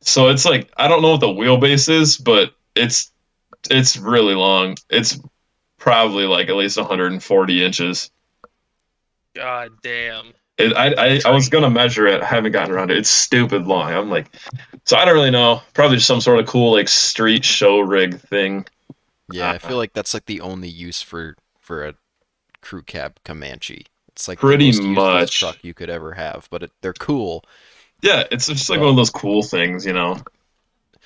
So 0.00 0.28
it's 0.28 0.44
like 0.44 0.70
I 0.76 0.88
don't 0.88 1.02
know 1.02 1.12
what 1.12 1.20
the 1.20 1.28
wheelbase 1.28 1.88
is, 1.88 2.16
but 2.16 2.52
it's 2.74 3.12
it's 3.70 3.96
really 3.96 4.34
long. 4.34 4.76
It's 4.90 5.18
probably 5.78 6.24
like 6.26 6.48
at 6.48 6.56
least 6.56 6.78
140 6.78 7.64
inches. 7.64 8.10
God 9.34 9.80
damn. 9.82 10.32
It, 10.58 10.74
I, 10.74 10.94
I 11.16 11.20
I 11.26 11.30
was 11.32 11.50
gonna 11.50 11.68
measure 11.68 12.06
it. 12.06 12.22
I 12.22 12.26
haven't 12.26 12.52
gotten 12.52 12.74
around 12.74 12.88
to 12.88 12.94
it. 12.94 12.98
It's 12.98 13.10
stupid 13.10 13.66
long. 13.66 13.92
I'm 13.92 14.08
like, 14.08 14.34
so 14.86 14.96
I 14.96 15.04
don't 15.04 15.14
really 15.14 15.30
know. 15.30 15.60
Probably 15.74 15.96
just 15.98 16.06
some 16.08 16.20
sort 16.20 16.40
of 16.40 16.46
cool 16.46 16.72
like 16.72 16.88
street 16.88 17.44
show 17.44 17.80
rig 17.80 18.18
thing. 18.20 18.64
Yeah, 19.28 19.50
I 19.50 19.58
Uh, 19.62 19.70
feel 19.70 19.76
like 19.76 19.92
that's 19.92 20.14
like 20.14 20.26
the 20.26 20.40
only 20.40 20.68
use 20.68 21.02
for 21.02 21.36
for 21.60 21.86
a 21.86 21.94
crew 22.62 22.82
cab 22.82 23.18
Comanche. 23.24 23.86
It's 24.08 24.28
like 24.28 24.40
Pretty 24.40 24.70
the 24.70 24.72
most 24.72 25.10
much. 25.10 25.40
truck 25.40 25.58
you 25.64 25.74
could 25.74 25.90
ever 25.90 26.14
have, 26.14 26.48
but 26.50 26.64
it, 26.64 26.72
they're 26.82 26.94
cool. 26.94 27.44
Yeah, 28.02 28.24
it's 28.30 28.46
just 28.46 28.70
like 28.70 28.80
one 28.80 28.90
of 28.90 28.96
those 28.96 29.10
cool 29.10 29.42
things, 29.42 29.86
you 29.86 29.92
know. 29.92 30.16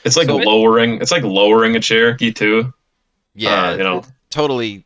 It's 0.05 0.17
like 0.17 0.27
So- 0.29 0.37
lowering. 0.37 1.01
It's 1.01 1.11
like 1.13 1.23
lowering 1.23 1.77
a 1.77 1.81
Cherokee 1.81 2.33
too. 2.33 2.73
Yeah, 3.35 3.71
Uh, 3.71 3.77
you 3.77 3.85
know, 3.85 3.99
it- 3.99 4.07
totally. 4.31 4.85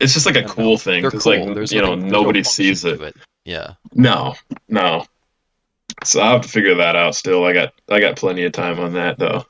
it's 0.00 0.14
just 0.14 0.26
like 0.26 0.36
a 0.36 0.44
cool 0.44 0.72
know. 0.72 0.76
thing 0.76 1.02
because 1.02 1.22
cool. 1.24 1.44
like 1.46 1.54
There's 1.54 1.72
you 1.72 1.80
know 1.82 1.96
there's 1.96 2.02
no 2.10 2.20
nobody 2.22 2.42
sees 2.42 2.82
to 2.82 3.02
it. 3.02 3.16
Yeah. 3.44 3.74
No, 3.94 4.34
no. 4.68 5.04
So 6.04 6.20
I 6.20 6.32
have 6.32 6.42
to 6.42 6.48
figure 6.48 6.74
that 6.76 6.96
out. 6.96 7.14
Still, 7.14 7.44
I 7.44 7.52
got 7.52 7.72
I 7.88 8.00
got 8.00 8.16
plenty 8.16 8.44
of 8.44 8.52
time 8.52 8.78
on 8.80 8.92
that 8.94 9.18
though. 9.18 9.44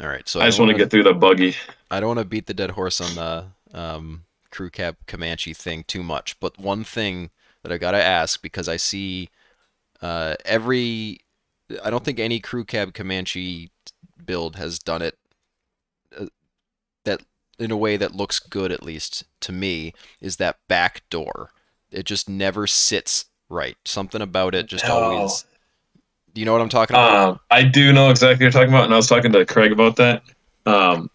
All 0.00 0.08
right. 0.08 0.26
So 0.28 0.40
I 0.40 0.46
just 0.46 0.58
want 0.58 0.70
to 0.70 0.76
get 0.76 0.90
through 0.90 1.02
the 1.02 1.12
buggy. 1.14 1.54
I 1.90 2.00
don't 2.00 2.08
want 2.08 2.20
to 2.20 2.24
beat 2.24 2.46
the 2.46 2.54
dead 2.54 2.70
horse 2.72 3.00
on 3.00 3.14
the 3.16 3.78
um, 3.78 4.24
crew 4.50 4.70
cab 4.70 4.96
Comanche 5.06 5.52
thing 5.54 5.84
too 5.86 6.02
much, 6.02 6.38
but 6.40 6.58
one 6.58 6.84
thing 6.84 7.30
that 7.62 7.72
I 7.72 7.76
gotta 7.78 8.02
ask 8.02 8.40
because 8.40 8.68
I 8.68 8.76
see 8.76 9.28
uh, 10.00 10.34
every, 10.46 11.18
I 11.84 11.90
don't 11.90 12.02
think 12.04 12.18
any 12.18 12.40
crew 12.40 12.64
cab 12.64 12.94
Comanche 12.94 13.70
build 14.26 14.56
has 14.56 14.78
done 14.78 15.02
it 15.02 15.16
uh, 16.18 16.26
that 17.04 17.22
in 17.58 17.70
a 17.70 17.76
way 17.76 17.96
that 17.96 18.14
looks 18.14 18.38
good 18.38 18.72
at 18.72 18.82
least 18.82 19.24
to 19.40 19.52
me 19.52 19.92
is 20.20 20.36
that 20.36 20.56
back 20.68 21.02
door. 21.10 21.50
It 21.90 22.04
just 22.04 22.28
never 22.28 22.66
sits 22.66 23.26
right. 23.48 23.76
Something 23.84 24.22
about 24.22 24.54
it 24.54 24.66
just 24.66 24.84
No. 24.86 24.94
always. 24.94 25.44
Do 26.32 26.40
you 26.40 26.44
know 26.44 26.52
what 26.52 26.60
I'm 26.60 26.68
talking 26.68 26.94
about? 26.94 27.28
Um, 27.30 27.40
I 27.50 27.64
do 27.64 27.92
know 27.92 28.08
exactly 28.10 28.34
what 28.34 28.40
you're 28.40 28.50
talking 28.52 28.68
about, 28.68 28.84
and 28.84 28.94
I 28.94 28.96
was 28.96 29.08
talking 29.08 29.32
to 29.32 29.44
Craig 29.44 29.72
about 29.72 29.96
that. 29.96 30.22
Um, 30.64 31.10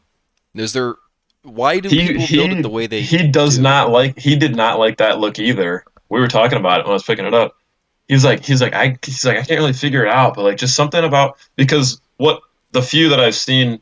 Is 0.53 0.73
there? 0.73 0.95
Why 1.43 1.79
do 1.79 1.87
he 1.89 2.07
people 2.07 2.25
he 2.25 2.35
build 2.37 2.51
it 2.51 2.61
the 2.63 2.69
way 2.69 2.87
they? 2.87 3.01
he 3.01 3.27
does 3.27 3.55
do? 3.55 3.61
not 3.61 3.91
like 3.91 4.17
he 4.19 4.35
did 4.35 4.55
not 4.55 4.77
like 4.79 4.97
that 4.97 5.19
look 5.19 5.39
either. 5.39 5.85
We 6.09 6.19
were 6.19 6.27
talking 6.27 6.57
about 6.57 6.79
it 6.81 6.83
when 6.85 6.91
I 6.91 6.93
was 6.93 7.03
picking 7.03 7.25
it 7.25 7.33
up. 7.33 7.55
He's 8.07 8.25
like 8.25 8.43
he's 8.43 8.61
like 8.61 8.73
I 8.73 8.97
he's 9.03 9.23
like 9.23 9.37
I 9.37 9.43
can't 9.43 9.59
really 9.59 9.73
figure 9.73 10.03
it 10.03 10.09
out, 10.11 10.35
but 10.35 10.43
like 10.43 10.57
just 10.57 10.75
something 10.75 11.03
about 11.03 11.37
because 11.55 12.01
what 12.17 12.41
the 12.75 12.81
few 12.83 13.09
that 13.09 13.19
I've 13.19 13.35
seen, 13.35 13.79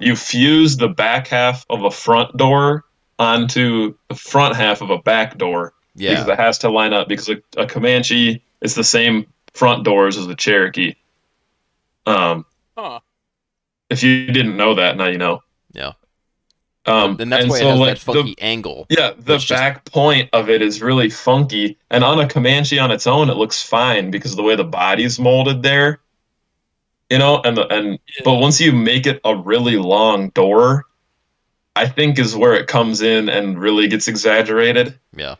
you 0.00 0.16
fuse 0.16 0.76
the 0.76 0.88
back 0.88 1.28
half 1.28 1.64
of 1.70 1.84
a 1.84 1.90
front 1.90 2.36
door 2.36 2.84
onto 3.18 3.94
the 4.08 4.14
front 4.14 4.56
half 4.56 4.80
of 4.80 4.90
a 4.90 4.98
back 4.98 5.36
door 5.38 5.74
Yeah. 5.94 6.10
because 6.10 6.28
it 6.28 6.36
has 6.38 6.58
to 6.58 6.70
line 6.70 6.92
up 6.92 7.06
because 7.06 7.28
a, 7.28 7.36
a 7.56 7.66
Comanche 7.66 8.42
is 8.62 8.74
the 8.74 8.82
same 8.84 9.26
front 9.54 9.84
doors 9.84 10.16
as 10.16 10.26
a 10.26 10.34
Cherokee. 10.34 10.94
Um, 12.06 12.44
Huh. 12.78 13.00
if 13.90 14.02
you 14.02 14.26
didn't 14.26 14.56
know 14.56 14.74
that, 14.74 14.96
now 14.96 15.06
you 15.06 15.18
know. 15.18 15.42
Yeah. 15.72 15.92
Um, 16.86 17.18
and 17.20 17.30
that's 17.30 17.42
and 17.42 17.50
why 17.50 17.58
so, 17.58 17.66
it 17.66 17.70
has 17.72 17.78
like, 17.80 17.98
that 17.98 18.06
the- 18.06 18.12
funky 18.14 18.34
angle. 18.40 18.86
yeah, 18.88 19.10
the 19.18 19.34
Which 19.34 19.46
just- 19.46 19.50
back 19.60 19.84
point 19.84 20.30
of 20.32 20.48
it 20.48 20.62
is 20.62 20.80
really 20.80 21.10
funky, 21.10 21.76
and 21.90 22.02
on 22.02 22.18
a 22.18 22.26
Comanche 22.26 22.78
on 22.78 22.90
its 22.90 23.06
own, 23.06 23.28
it 23.28 23.36
looks 23.36 23.62
fine 23.62 24.10
because 24.10 24.30
of 24.32 24.38
the 24.38 24.42
way 24.42 24.56
the 24.56 24.64
body's 24.64 25.18
molded 25.20 25.62
there. 25.62 26.00
You 27.10 27.18
know, 27.18 27.40
and 27.42 27.56
the, 27.56 27.66
and 27.66 27.98
but 28.24 28.36
once 28.36 28.60
you 28.60 28.70
make 28.72 29.06
it 29.06 29.20
a 29.24 29.34
really 29.34 29.76
long 29.76 30.28
door, 30.30 30.84
I 31.74 31.88
think 31.88 32.18
is 32.20 32.36
where 32.36 32.54
it 32.54 32.68
comes 32.68 33.02
in 33.02 33.28
and 33.28 33.58
really 33.58 33.88
gets 33.88 34.06
exaggerated. 34.06 34.98
Yeah. 35.16 35.34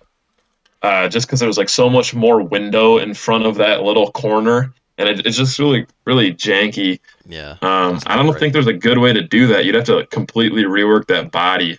Uh, 0.82 1.08
just 1.08 1.26
because 1.26 1.38
there's 1.40 1.58
like 1.58 1.68
so 1.68 1.88
much 1.88 2.14
more 2.14 2.42
window 2.42 2.98
in 2.98 3.14
front 3.14 3.46
of 3.46 3.56
that 3.56 3.82
little 3.82 4.10
corner, 4.10 4.72
and 4.98 5.08
it, 5.08 5.26
it's 5.26 5.36
just 5.36 5.58
really 5.58 5.86
really 6.06 6.34
janky. 6.34 6.98
Yeah. 7.28 7.56
Um, 7.62 8.00
I 8.06 8.16
don't 8.16 8.28
right. 8.30 8.38
think 8.40 8.52
there's 8.52 8.66
a 8.66 8.72
good 8.72 8.98
way 8.98 9.12
to 9.12 9.22
do 9.22 9.46
that. 9.48 9.64
You'd 9.64 9.76
have 9.76 9.84
to 9.84 10.06
completely 10.06 10.64
rework 10.64 11.06
that 11.06 11.30
body, 11.30 11.78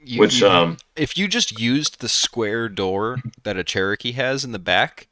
You- 0.00 0.18
which 0.20 0.40
you- 0.40 0.48
um, 0.48 0.78
if 0.96 1.16
you 1.16 1.28
just 1.28 1.60
used 1.60 2.00
the 2.00 2.08
square 2.08 2.68
door 2.68 3.18
that 3.44 3.56
a 3.56 3.62
Cherokee 3.62 4.12
has 4.12 4.42
in 4.44 4.50
the 4.52 4.58
back, 4.58 5.06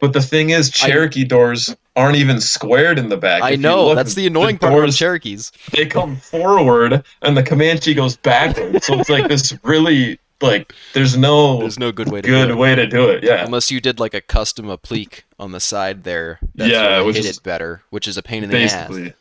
But 0.00 0.12
the 0.12 0.22
thing 0.22 0.50
is, 0.50 0.70
I- 0.82 0.88
Cherokee 0.88 1.24
doors 1.24 1.76
aren't 1.98 2.16
even 2.16 2.40
squared 2.40 2.98
in 2.98 3.08
the 3.08 3.16
back. 3.16 3.42
I 3.42 3.50
If 3.52 3.60
know 3.60 3.86
look, 3.88 3.96
that's 3.96 4.14
the 4.14 4.26
annoying 4.26 4.56
part 4.58 4.72
about 4.72 4.80
doors, 4.82 4.96
Cherokees. 4.96 5.52
They 5.72 5.84
come 5.86 6.16
forward, 6.16 7.02
and 7.22 7.36
the 7.36 7.42
Comanche 7.42 7.92
goes 7.94 8.16
backward. 8.16 8.82
so 8.82 8.94
it's 9.00 9.08
like 9.10 9.28
this 9.28 9.52
really 9.64 10.18
like 10.40 10.72
there's 10.94 11.16
no 11.16 11.58
There's 11.58 11.78
no 11.78 11.90
good 11.92 12.10
way 12.10 12.20
to 12.20 12.28
good 12.28 12.46
do 12.46 12.52
it. 12.52 12.56
way 12.56 12.74
to 12.76 12.86
do 12.86 13.08
it. 13.10 13.24
Yeah, 13.24 13.44
Unless 13.44 13.70
you 13.72 13.80
did 13.80 13.98
like 13.98 14.14
a 14.14 14.20
custom 14.20 14.70
applique 14.70 15.24
on 15.38 15.50
the 15.52 15.60
side 15.60 16.04
there. 16.04 16.38
That's 16.54 16.70
Yeah, 16.70 17.00
which 17.02 17.16
hit 17.16 17.24
is 17.26 17.38
it 17.38 17.42
better, 17.42 17.82
which 17.90 18.06
is 18.06 18.16
a 18.16 18.22
pain 18.22 18.44
in 18.44 18.50
the 18.50 18.58
ass. 18.62 18.72
basically. 18.88 19.14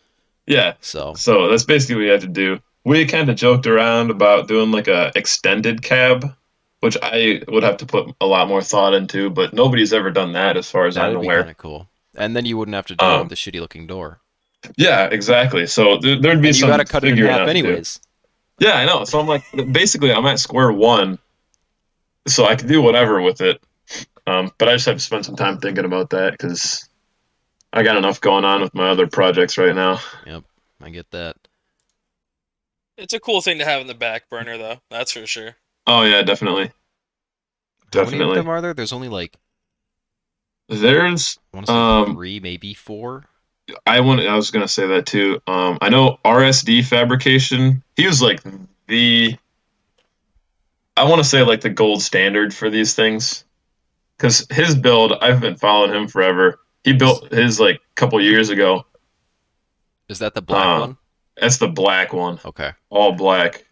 Yeah, 0.46 0.74
So 0.80 1.14
so 1.16 1.50
that's 1.50 1.64
basically 1.64 1.96
what 1.96 2.02
you 2.06 2.12
have 2.12 2.22
to 2.22 2.28
do. 2.28 2.60
We 2.86 3.06
kind 3.06 3.30
of 3.30 3.36
joked 3.36 3.68
around 3.68 4.12
about 4.12 4.48
doing 4.48 4.72
like 4.72 4.88
a 4.88 5.12
extended 5.16 5.82
cab, 5.82 6.34
which 6.80 6.96
I 7.02 7.42
would 7.50 7.64
have 7.64 7.78
to 7.78 7.86
put 7.86 8.16
a 8.22 8.26
lot 8.26 8.48
more 8.48 8.62
thought 8.62 8.94
into, 8.94 9.30
but 9.30 9.54
nobody's 9.54 9.92
ever 9.92 10.10
done 10.12 10.34
that 10.34 10.56
as 10.56 10.70
far 10.72 10.86
as 10.86 10.96
that 10.96 11.06
I'm 11.10 11.16
aware. 11.18 11.40
kind 11.40 11.50
of 11.52 11.58
cool. 11.58 11.88
And 12.18 12.36
then 12.36 12.46
you 12.46 12.58
wouldn't 12.58 12.76
have 12.76 12.88
to 12.88 12.96
deal 12.96 13.08
Um, 13.08 13.20
with 13.22 13.30
the 13.30 13.36
shitty 13.36 13.60
looking 13.60 13.88
door. 13.88 14.20
Yeah, 14.76 15.06
exactly. 15.06 15.68
So 15.68 15.98
there, 15.98 16.20
there'd 16.20 16.42
be 16.42 16.50
And 16.50 16.58
you 16.60 16.68
got 16.68 16.78
to 16.78 16.86
cut 16.86 17.04
it 17.04 17.08
in 17.10 17.14
figuring 17.14 17.32
out 17.32 17.40
half 17.42 17.50
anyways. 17.50 18.00
Yeah, 18.60 18.74
I 18.74 18.86
know. 18.86 19.06
So 19.06 19.20
I'm 19.20 19.28
like, 19.28 19.44
basically, 19.72 20.12
I'm 20.12 20.26
at 20.26 20.40
square 20.40 20.72
one, 20.72 21.20
so 22.28 22.46
I 22.46 22.56
can 22.56 22.68
do 22.68 22.82
whatever 22.82 23.22
with 23.22 23.40
it. 23.42 23.62
Um, 24.26 24.52
but 24.58 24.68
I 24.68 24.74
just 24.74 24.88
have 24.88 24.96
to 24.96 25.02
spend 25.02 25.26
some 25.26 25.36
time 25.36 25.60
thinking 25.60 25.86
about 25.86 26.10
that 26.10 26.32
because 26.32 26.90
I 27.72 27.84
got 27.84 27.98
enough 27.98 28.20
going 28.20 28.44
on 28.46 28.62
with 28.62 28.74
my 28.74 28.90
other 28.90 29.08
projects 29.08 29.58
right 29.58 29.76
now. 29.76 30.00
Yep, 30.26 30.44
I 30.82 30.90
get 30.90 31.10
that. 31.12 31.38
It's 32.98 33.14
a 33.14 33.20
cool 33.20 33.42
thing 33.42 33.60
to 33.60 33.66
have 33.66 33.80
in 33.80 33.88
the 33.88 33.94
back 33.94 34.28
burner, 34.28 34.58
though. 34.58 34.78
That's 34.90 35.12
for 35.12 35.28
sure. 35.28 35.56
Oh 35.86 36.02
yeah, 36.04 36.24
definitely, 36.24 36.72
How 37.94 38.04
many 38.06 38.22
of 38.22 38.34
them 38.36 38.50
are 38.50 38.60
there? 38.60 38.74
There's 38.74 38.92
only 38.92 39.08
like 39.08 39.38
There's, 40.70 41.40
I 41.54 41.58
want 41.58 41.68
to 41.68 41.72
say 41.72 41.78
Um, 41.78 42.16
three, 42.16 42.40
maybe 42.40 42.74
four. 42.74 43.26
I 43.86 44.00
want. 44.00 44.22
I 44.22 44.36
was 44.36 44.50
gonna 44.52 44.68
say 44.68 44.88
that 44.88 45.06
too. 45.06 45.42
Um, 45.48 45.78
I 45.82 45.90
know 45.90 46.20
RSD 46.24 46.86
fabrication. 46.86 47.84
He 47.98 48.06
was 48.08 48.22
like 48.22 48.42
the. 48.88 49.38
I 50.96 51.04
want 51.04 51.20
to 51.22 51.28
say 51.28 51.44
like 51.44 51.62
the 51.62 51.70
gold 51.70 52.02
standard 52.02 52.54
for 52.54 52.70
these 52.70 52.94
things, 52.96 53.44
because 54.18 54.48
his 54.50 54.74
build. 54.76 55.14
I've 55.22 55.42
been 55.42 55.56
following 55.58 55.94
him 55.94 56.08
forever. 56.08 56.60
He 56.86 56.94
built 56.94 57.32
his 57.32 57.60
like 57.60 57.76
a 57.78 57.96
couple 57.96 58.22
years 58.22 58.50
ago. 58.50 58.86
Is 60.08 60.20
that 60.20 60.34
the 60.34 60.42
black 60.42 60.66
uh, 60.66 60.80
one? 60.80 60.98
That's 61.36 61.58
the 61.58 61.68
black 61.68 62.14
one, 62.14 62.40
Okay. 62.46 62.72
all 62.90 63.12
black. 63.12 63.66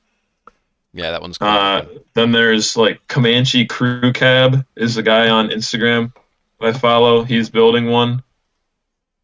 Yeah, 0.93 1.11
that 1.11 1.21
one's 1.21 1.37
cool. 1.37 1.47
Uh, 1.47 1.85
then 2.13 2.31
there's 2.33 2.75
like 2.77 3.05
Comanche 3.07 3.65
Crew 3.65 4.11
Cab 4.13 4.65
is 4.75 4.95
the 4.95 5.03
guy 5.03 5.29
on 5.29 5.49
Instagram 5.49 6.13
I 6.65 6.73
follow. 6.73 7.23
He's 7.23 7.49
building 7.49 7.87
one. 7.87 8.23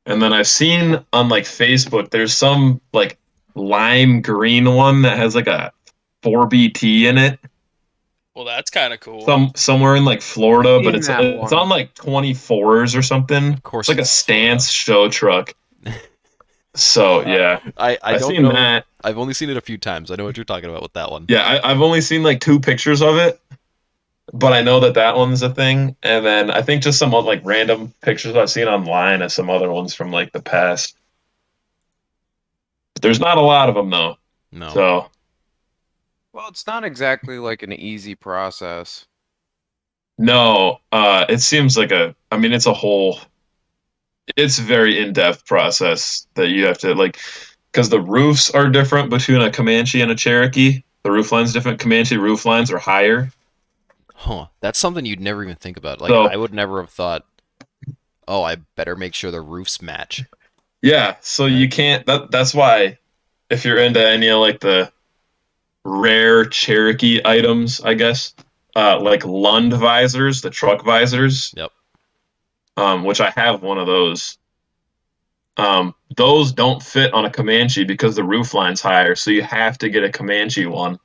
And 0.06 0.22
then 0.22 0.34
I've 0.34 0.48
seen 0.48 1.04
on 1.14 1.30
like 1.30 1.44
Facebook 1.44 2.10
there's 2.10 2.34
some 2.34 2.82
like 2.94 3.18
lime 3.56 4.22
green 4.22 4.74
one 4.74 5.04
that 5.04 5.18
has 5.18 5.36
like 5.36 5.48
a 5.48 5.72
4BT 6.24 7.04
in 7.04 7.18
it. 7.18 7.40
Well, 8.36 8.46
that's 8.46 8.72
kind 8.72 8.94
of 8.94 9.00
cool. 9.02 9.26
Some 9.26 9.52
somewhere 9.56 9.96
in 9.96 10.06
like 10.06 10.22
Florida, 10.22 10.80
but 10.84 10.96
it's 10.96 11.08
that 11.08 11.22
it's 11.22 11.52
on 11.52 11.68
like 11.68 11.94
24s 11.96 12.98
or 12.98 13.02
something. 13.02 13.54
of 13.54 13.64
course, 13.64 13.90
It's 13.90 13.98
like 13.98 14.02
a 14.02 14.08
stance 14.08 14.70
show 14.70 15.10
truck. 15.10 15.54
So 16.76 17.22
yeah, 17.28 17.60
I, 17.78 17.92
I 17.92 17.98
I've 18.16 18.24
seen 18.24 18.44
know. 18.44 18.54
that. 18.54 18.86
I've 19.04 19.18
only 19.18 19.34
seen 19.34 19.50
it 19.50 19.58
a 19.58 19.62
few 19.62 19.78
times. 19.78 20.12
I 20.12 20.16
know 20.16 20.24
what 20.24 20.38
you're 20.38 20.46
talking 20.46 20.70
about 20.70 20.82
with 20.82 20.94
that 20.94 21.12
one. 21.12 21.26
Yeah, 21.28 21.42
I, 21.44 21.72
I've 21.72 21.82
only 21.82 22.02
seen 22.02 22.24
like 22.24 22.40
two 22.40 22.60
pictures 22.60 23.02
of 23.02 23.18
it, 23.18 23.40
but 24.34 24.54
I 24.54 24.62
know 24.62 24.80
that 24.82 24.94
that 24.96 25.16
one's 25.18 25.42
a 25.42 25.54
thing. 25.54 25.96
And 26.04 26.26
then 26.26 26.52
I 26.52 26.62
think 26.62 26.84
just 26.84 27.00
some 27.00 27.12
like 27.12 27.42
random 27.44 27.94
pictures 28.02 28.36
I've 28.36 28.50
seen 28.50 28.68
online 28.68 29.22
of 29.22 29.32
some 29.32 29.50
other 29.50 29.72
ones 29.72 29.94
from 29.94 30.12
like 30.12 30.32
the 30.32 30.42
past. 30.42 30.96
There's 33.02 33.20
not 33.20 33.38
a 33.38 33.42
lot 33.42 33.70
of 33.70 33.76
them 33.76 33.90
though, 33.90 34.18
No. 34.52 34.70
so 34.70 35.12
Well, 36.34 36.48
it's 36.50 36.68
not 36.68 36.84
exactly 36.84 37.40
like 37.40 37.64
an 37.64 37.74
easy 37.74 38.16
process. 38.16 39.06
no. 40.18 40.80
Uh, 40.92 41.26
it 41.30 41.40
seems 41.40 41.78
like 41.78 41.92
a. 41.92 42.16
I 42.32 42.38
mean, 42.38 42.54
it's 42.54 42.66
a 42.68 42.74
whole. 42.74 43.20
It's 44.38 44.60
a 44.60 44.62
very 44.62 45.00
in-depth 45.00 45.46
process 45.46 46.28
that 46.36 46.50
you 46.50 46.66
have 46.66 46.78
to 46.80 46.94
like, 46.96 47.18
because 47.72 47.90
the 47.90 48.00
roofs 48.00 48.50
are 48.52 48.70
different 48.70 49.10
between 49.10 49.42
a 49.42 49.52
Comanche 49.52 50.00
and 50.02 50.12
a 50.12 50.16
Cherokee. 50.16 50.84
The 51.04 51.12
roof 51.12 51.32
line's 51.32 51.54
different. 51.54 51.80
Comanche 51.80 52.18
roof 52.18 52.46
lines 52.46 52.72
are 52.72 52.78
higher. 52.78 53.32
Huh. 54.22 54.48
That's 54.60 54.78
something 54.78 55.04
you'd 55.04 55.20
never 55.20 55.44
even 55.44 55.56
think 55.56 55.78
about. 55.78 56.00
Like 56.00 56.10
So- 56.10 56.28
I 56.28 56.38
would 56.38 56.54
never 56.54 56.80
have 56.80 56.92
thought, 56.92 57.26
oh, 58.28 58.44
I 58.44 58.58
better 58.76 58.96
make 58.96 59.16
sure 59.16 59.32
the 59.32 59.42
roofs 59.42 59.82
match. 59.82 60.24
Yeah, 60.84 61.16
so 61.22 61.48
you 61.48 61.68
can't. 61.68 62.06
That 62.06 62.30
that's 62.30 62.54
why, 62.54 63.00
if 63.50 63.66
you're 63.66 63.80
into 63.80 64.08
any 64.08 64.28
of 64.30 64.40
like 64.40 64.60
the 64.60 64.92
rare 65.84 66.46
Cherokee 66.46 67.20
items, 67.26 67.82
I 67.82 67.96
guess, 67.96 68.36
uh, 68.76 69.00
like 69.00 69.26
Lund 69.26 69.74
visors, 69.74 70.42
the 70.42 70.52
truck 70.52 70.86
visors. 70.86 71.52
Yep. 71.58 71.72
Um, 72.78 73.04
which 73.04 73.22
I 73.22 73.32
have 73.32 73.64
one 73.64 73.80
of 73.80 73.88
those. 73.88 74.38
Um, 75.58 75.96
those 76.16 76.52
don't 76.52 76.82
fit 76.82 77.12
on 77.14 77.26
a 77.26 77.30
Comanche 77.32 77.84
because 77.86 78.16
the 78.16 78.24
roof 78.24 78.54
line's 78.54 78.82
higher, 78.82 79.16
so 79.16 79.32
you 79.32 79.42
have 79.42 79.80
to 79.80 79.90
get 79.90 80.04
a 80.04 80.12
Comanche 80.12 80.68
one. 80.68 81.00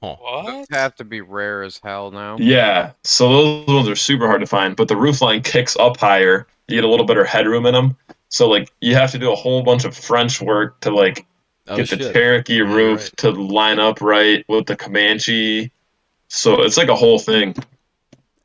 What? 0.00 0.66
have 0.70 0.94
to 0.96 1.04
be 1.04 1.20
rare 1.20 1.62
as 1.62 1.78
hell 1.82 2.10
now. 2.10 2.36
Yeah, 2.38 2.92
so 3.04 3.64
those 3.64 3.66
ones 3.66 3.88
are 3.88 3.96
super 3.96 4.26
hard 4.26 4.40
to 4.40 4.46
find, 4.46 4.74
but 4.74 4.88
the 4.88 4.96
roof 4.96 5.20
line 5.20 5.42
kicks 5.42 5.76
up 5.76 5.98
higher. 5.98 6.46
You 6.68 6.76
get 6.76 6.84
a 6.84 6.88
little 6.88 7.06
better 7.06 7.24
headroom 7.24 7.66
in 7.66 7.74
them. 7.74 7.96
So 8.28 8.48
like 8.48 8.70
you 8.80 8.94
have 8.94 9.10
to 9.12 9.18
do 9.18 9.32
a 9.32 9.36
whole 9.36 9.62
bunch 9.62 9.84
of 9.84 9.96
French 9.96 10.40
work 10.40 10.80
to 10.80 10.90
like 10.90 11.26
Oh, 11.68 11.76
get 11.76 11.90
the 11.90 11.98
shit. 11.98 12.12
Cherokee 12.12 12.54
Yeah, 12.58 12.74
roof 12.74 13.00
right. 13.00 13.16
to 13.18 13.30
line 13.30 13.78
up 13.78 14.00
right 14.00 14.44
with 14.48 14.66
the 14.66 14.74
Comanche. 14.74 15.70
So 16.28 16.62
it's 16.62 16.76
like 16.76 16.88
a 16.88 16.96
whole 16.96 17.18
thing. 17.18 17.54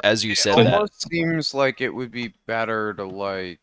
As 0.04 0.24
you 0.24 0.34
It 0.34 0.38
said 0.38 0.58
that, 0.58 0.94
seems 0.94 1.54
like 1.54 1.82
it 1.82 1.90
would 1.90 2.12
be 2.12 2.34
better 2.46 2.94
to 2.94 3.06
like 3.06 3.60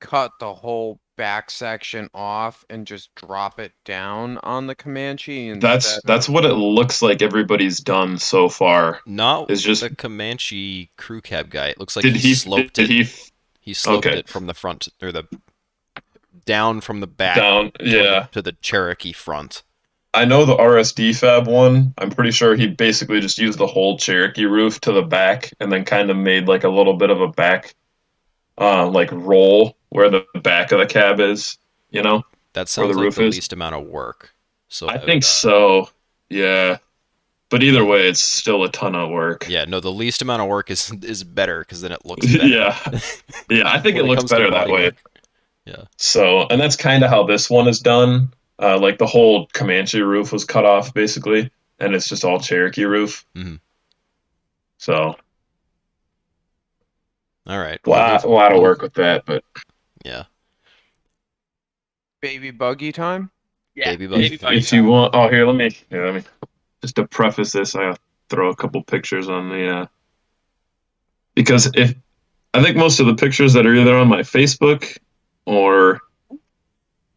cut 0.00 0.32
the 0.40 0.54
whole 0.54 0.98
back 1.22 1.52
section 1.52 2.10
off 2.14 2.64
and 2.68 2.84
just 2.84 3.14
drop 3.14 3.60
it 3.60 3.70
down 3.84 4.38
on 4.42 4.66
the 4.66 4.74
Comanche. 4.74 5.50
Instead 5.50 5.60
That's 5.72 6.00
that's 6.02 6.28
what 6.28 6.44
it 6.44 6.54
looks 6.54 7.00
like 7.00 7.22
everybody's 7.22 7.78
done 7.78 8.18
so 8.18 8.48
far. 8.48 8.98
not 9.06 9.48
It's 9.48 9.62
just- 9.62 9.82
the 9.82 9.94
Comanche 9.94 10.90
crew 10.96 11.20
cab 11.20 11.48
guy. 11.48 11.68
It 11.68 11.78
looks 11.78 11.94
like 11.94 12.02
did 12.02 12.16
he, 12.16 12.30
he 12.30 12.34
sloped 12.34 12.74
did 12.74 12.90
it. 12.90 13.06
he 13.06 13.08
He 13.60 13.72
sloped 13.72 14.04
okay. 14.04 14.18
it 14.18 14.28
from 14.28 14.46
the 14.46 14.54
front 14.54 14.88
or 15.00 15.12
the 15.12 15.22
down 16.44 16.80
from 16.80 16.98
the 16.98 17.06
back 17.06 17.36
down? 17.36 17.70
toward 17.70 17.88
the- 17.88 17.96
Yeah. 17.98 18.26
to 18.32 18.42
the 18.42 18.52
Cherokee 18.60 19.12
front. 19.12 19.62
I 20.12 20.24
know 20.24 20.44
the 20.44 20.56
RSD 20.56 21.12
Fab 21.16 21.46
one. 21.46 21.94
I'm 21.98 22.10
pretty 22.10 22.32
sure 22.32 22.56
he 22.56 22.66
basically 22.66 23.20
just 23.20 23.38
used 23.38 23.58
the 23.60 23.68
whole 23.68 23.96
Cherokee 23.96 24.44
roof 24.46 24.80
to 24.80 24.92
the 24.92 25.02
back 25.02 25.52
and 25.60 25.70
then 25.70 25.84
kind 25.84 26.10
of 26.10 26.16
made 26.16 26.48
like 26.48 26.64
a 26.64 26.68
little 26.68 26.94
bit 26.94 27.10
of 27.10 27.20
a 27.20 27.28
back, 27.28 27.76
uh, 28.58 28.88
like 28.88 29.10
roll 29.12 29.76
where 29.92 30.08
the 30.10 30.24
back 30.40 30.72
of 30.72 30.78
the 30.78 30.86
cab 30.86 31.20
is. 31.20 31.58
You 31.90 32.02
know, 32.02 32.22
That 32.54 32.60
Where 32.62 32.66
sounds 32.66 32.88
the 32.92 32.94
like 32.98 33.04
roof 33.04 33.14
the 33.16 33.26
is? 33.26 33.34
least 33.36 33.52
amount 33.52 33.74
of 33.74 33.86
work. 33.86 34.34
So 34.68 34.88
I 34.88 34.96
would, 34.96 35.04
think 35.04 35.22
uh, 35.22 35.26
so. 35.26 35.90
Yeah, 36.30 36.78
but 37.50 37.62
either 37.62 37.84
way, 37.84 38.08
it's 38.08 38.20
still 38.22 38.64
a 38.64 38.70
ton 38.70 38.94
of 38.94 39.10
work. 39.10 39.46
Yeah, 39.48 39.66
no, 39.66 39.80
the 39.80 39.92
least 39.92 40.22
amount 40.22 40.40
of 40.40 40.48
work 40.48 40.70
is 40.70 40.90
is 41.02 41.22
better 41.24 41.60
because 41.60 41.82
then 41.82 41.92
it 41.92 42.06
looks 42.06 42.26
better. 42.32 42.46
yeah, 42.46 42.78
yeah. 43.50 43.70
I 43.70 43.78
think 43.80 43.96
it 44.00 44.04
looks 44.04 44.24
better 44.24 44.50
that 44.50 44.68
way. 44.68 44.84
work. 44.84 44.96
Yeah. 45.66 45.84
So, 45.98 46.46
and 46.48 46.58
that's 46.60 46.74
kind 46.76 47.04
of 47.04 47.10
how 47.10 47.24
this 47.24 47.50
one 47.50 47.68
is 47.68 47.78
done. 47.80 48.32
Uh, 48.58 48.78
like 48.78 48.96
the 48.98 49.06
whole 49.06 49.46
Comanche 49.52 50.00
roof 50.00 50.32
was 50.32 50.44
cut 50.44 50.64
off 50.64 50.94
basically, 50.94 51.50
and 51.78 51.94
it's 51.94 52.08
just 52.08 52.24
all 52.24 52.40
Cherokee 52.40 52.84
roof. 52.84 53.26
Mhm. 53.36 53.60
So, 54.78 55.14
All 57.46 57.58
right. 57.58 57.80
a 57.84 57.90
lot, 57.90 58.24
a 58.24 58.28
lot 58.28 58.52
of 58.52 58.60
work 58.62 58.82
with 58.82 58.94
that, 58.94 59.24
but 59.26 59.44
Yeah. 60.04 60.24
baby 62.20 62.50
buggy 62.50 62.92
time. 62.92 63.30
Yeah. 63.74 63.90
Baby 63.92 64.06
buggy. 64.06 64.22
baby 64.22 64.36
buggy 64.38 64.56
if 64.58 64.72
you 64.72 64.84
want, 64.84 65.14
oh 65.14 65.28
here, 65.28 65.46
let 65.46 65.56
me, 65.56 65.76
yeah, 65.90 66.04
let 66.04 66.14
me, 66.14 66.22
just 66.82 66.96
to 66.96 67.06
preface 67.06 67.52
this, 67.52 67.74
I'll 67.74 67.96
throw 68.28 68.50
a 68.50 68.56
couple 68.56 68.82
pictures 68.82 69.28
on 69.28 69.48
the, 69.48 69.68
uh, 69.68 69.86
because 71.34 71.70
if 71.74 71.94
I 72.54 72.62
think 72.62 72.76
most 72.76 73.00
of 73.00 73.06
the 73.06 73.14
pictures 73.14 73.52
that 73.54 73.66
are 73.66 73.74
either 73.74 73.96
on 73.96 74.08
my 74.08 74.20
Facebook 74.20 74.98
or 75.46 76.00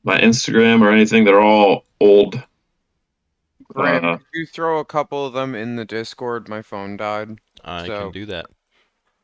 my 0.03 0.17
Instagram 0.19 0.81
or 0.81 0.91
anything, 0.91 1.23
they're 1.25 1.41
all 1.41 1.85
old. 1.99 2.41
Grant, 3.73 4.05
Uh, 4.05 4.17
you 4.33 4.45
throw 4.45 4.79
a 4.79 4.85
couple 4.85 5.25
of 5.25 5.33
them 5.33 5.53
in 5.55 5.75
the 5.75 5.83
Discord? 5.85 6.47
My 6.47 6.61
phone 6.61 6.95
died. 6.95 7.39
I 7.63 7.85
So- 7.87 8.03
can 8.03 8.11
do 8.11 8.25
that. 8.27 8.45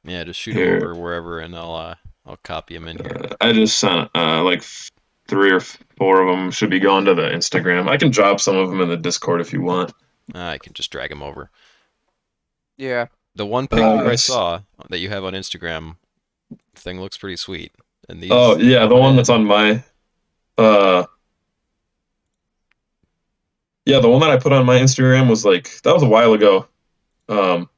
Yeah, 0.04 0.24
just 0.26 0.40
shoot 0.40 0.56
Here. 0.56 0.80
them 0.80 0.90
over 0.90 1.00
wherever, 1.00 1.40
and 1.40 1.56
I'll 1.56 1.76
uh, 1.76 1.96
I'll 2.26 2.38
copy 2.44 2.76
them 2.76 2.88
in 2.88 2.98
here. 2.98 3.30
I 3.42 3.52
just 3.54 3.80
sent 3.80 4.10
uh, 4.16 4.44
like 4.44 4.60
f- 4.60 4.92
three 5.28 5.52
or 5.52 5.60
four 5.60 6.22
of 6.22 6.28
them 6.36 6.52
should 6.52 6.70
be 6.70 6.80
going 6.80 7.06
to 7.06 7.16
the 7.16 7.24
Instagram. 7.24 7.90
I 7.90 7.98
can 7.98 8.12
drop 8.12 8.40
some 8.40 8.56
of 8.56 8.70
them 8.70 8.82
in 8.82 8.90
the 8.90 8.98
Discord 8.98 9.42
if 9.42 9.52
you 9.54 9.62
want. 9.62 9.92
I 10.34 10.58
can 10.60 10.74
just 10.74 10.92
drag 10.92 11.10
them 11.10 11.24
over. 11.24 11.50
Yeah. 12.78 13.08
The 13.36 13.46
one 13.46 13.68
picture 13.68 13.86
I 13.86 14.16
saw 14.16 14.62
that 14.90 15.00
you 15.00 15.10
have 15.10 15.24
on 15.24 15.34
Instagram 15.34 15.96
thing 16.76 17.00
looks 17.02 17.18
pretty 17.18 17.38
sweet. 17.38 17.72
And 18.10 18.22
these. 18.22 18.32
Oh 18.32 18.58
yeah, 18.58 18.86
the 18.88 18.96
one 18.96 19.16
that's 19.16 19.30
on 19.30 19.46
my, 19.46 19.84
uh, 20.58 21.06
yeah, 23.86 24.00
the 24.00 24.10
one 24.10 24.20
that 24.22 24.30
I 24.32 24.38
put 24.38 24.52
on 24.54 24.66
my 24.66 24.78
Instagram 24.78 25.30
was 25.30 25.46
like 25.46 25.82
that 25.82 25.94
was 25.94 26.04
a 26.04 26.08
while 26.08 26.34
ago. 26.34 26.68
Um, 27.30 27.70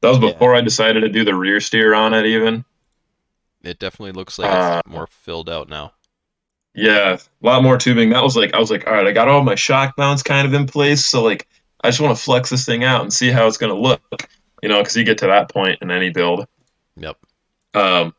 that 0.00 0.08
was 0.08 0.18
Yeah. 0.18 0.32
before 0.32 0.54
I 0.54 0.60
decided 0.60 1.00
to 1.00 1.08
do 1.08 1.24
the 1.24 1.34
rear 1.34 1.60
steer 1.60 1.94
on 1.94 2.12
it. 2.14 2.26
Even 2.26 2.64
It 3.62 3.78
definitely 3.78 4.12
looks 4.12 4.38
like 4.38 4.50
Uh, 4.50 4.80
it's 4.84 4.92
more 4.92 5.06
filled 5.06 5.48
out 5.50 5.68
now. 5.68 5.92
yeah, 6.74 7.14
a 7.42 7.46
lot 7.46 7.62
more 7.62 7.76
tubing. 7.78 8.10
That 8.10 8.22
was 8.22 8.36
like 8.36 8.54
I 8.54 8.58
was 8.58 8.70
like, 8.70 8.86
all 8.86 8.92
right, 8.92 9.06
I 9.06 9.12
got 9.12 9.28
all 9.28 9.42
my 9.42 9.54
shock 9.56 9.96
mounts 9.98 10.22
kind 10.22 10.46
of 10.46 10.54
in 10.54 10.66
place, 10.66 11.04
so 11.06 11.22
like 11.24 11.48
I 11.82 11.88
just 11.88 12.00
want 12.00 12.16
to 12.16 12.22
flex 12.22 12.50
this 12.50 12.64
thing 12.64 12.84
out 12.84 13.02
and 13.02 13.12
see 13.12 13.30
how 13.30 13.46
it's 13.46 13.56
gonna 13.58 13.74
look, 13.74 14.00
you 14.62 14.68
know, 14.68 14.78
because 14.80 14.96
you 14.96 15.04
get 15.04 15.18
to 15.18 15.26
that 15.26 15.50
point 15.50 15.78
in 15.82 15.90
any 15.90 16.10
build. 16.10 16.46
Yep. 16.96 17.16
Um, 17.74 18.14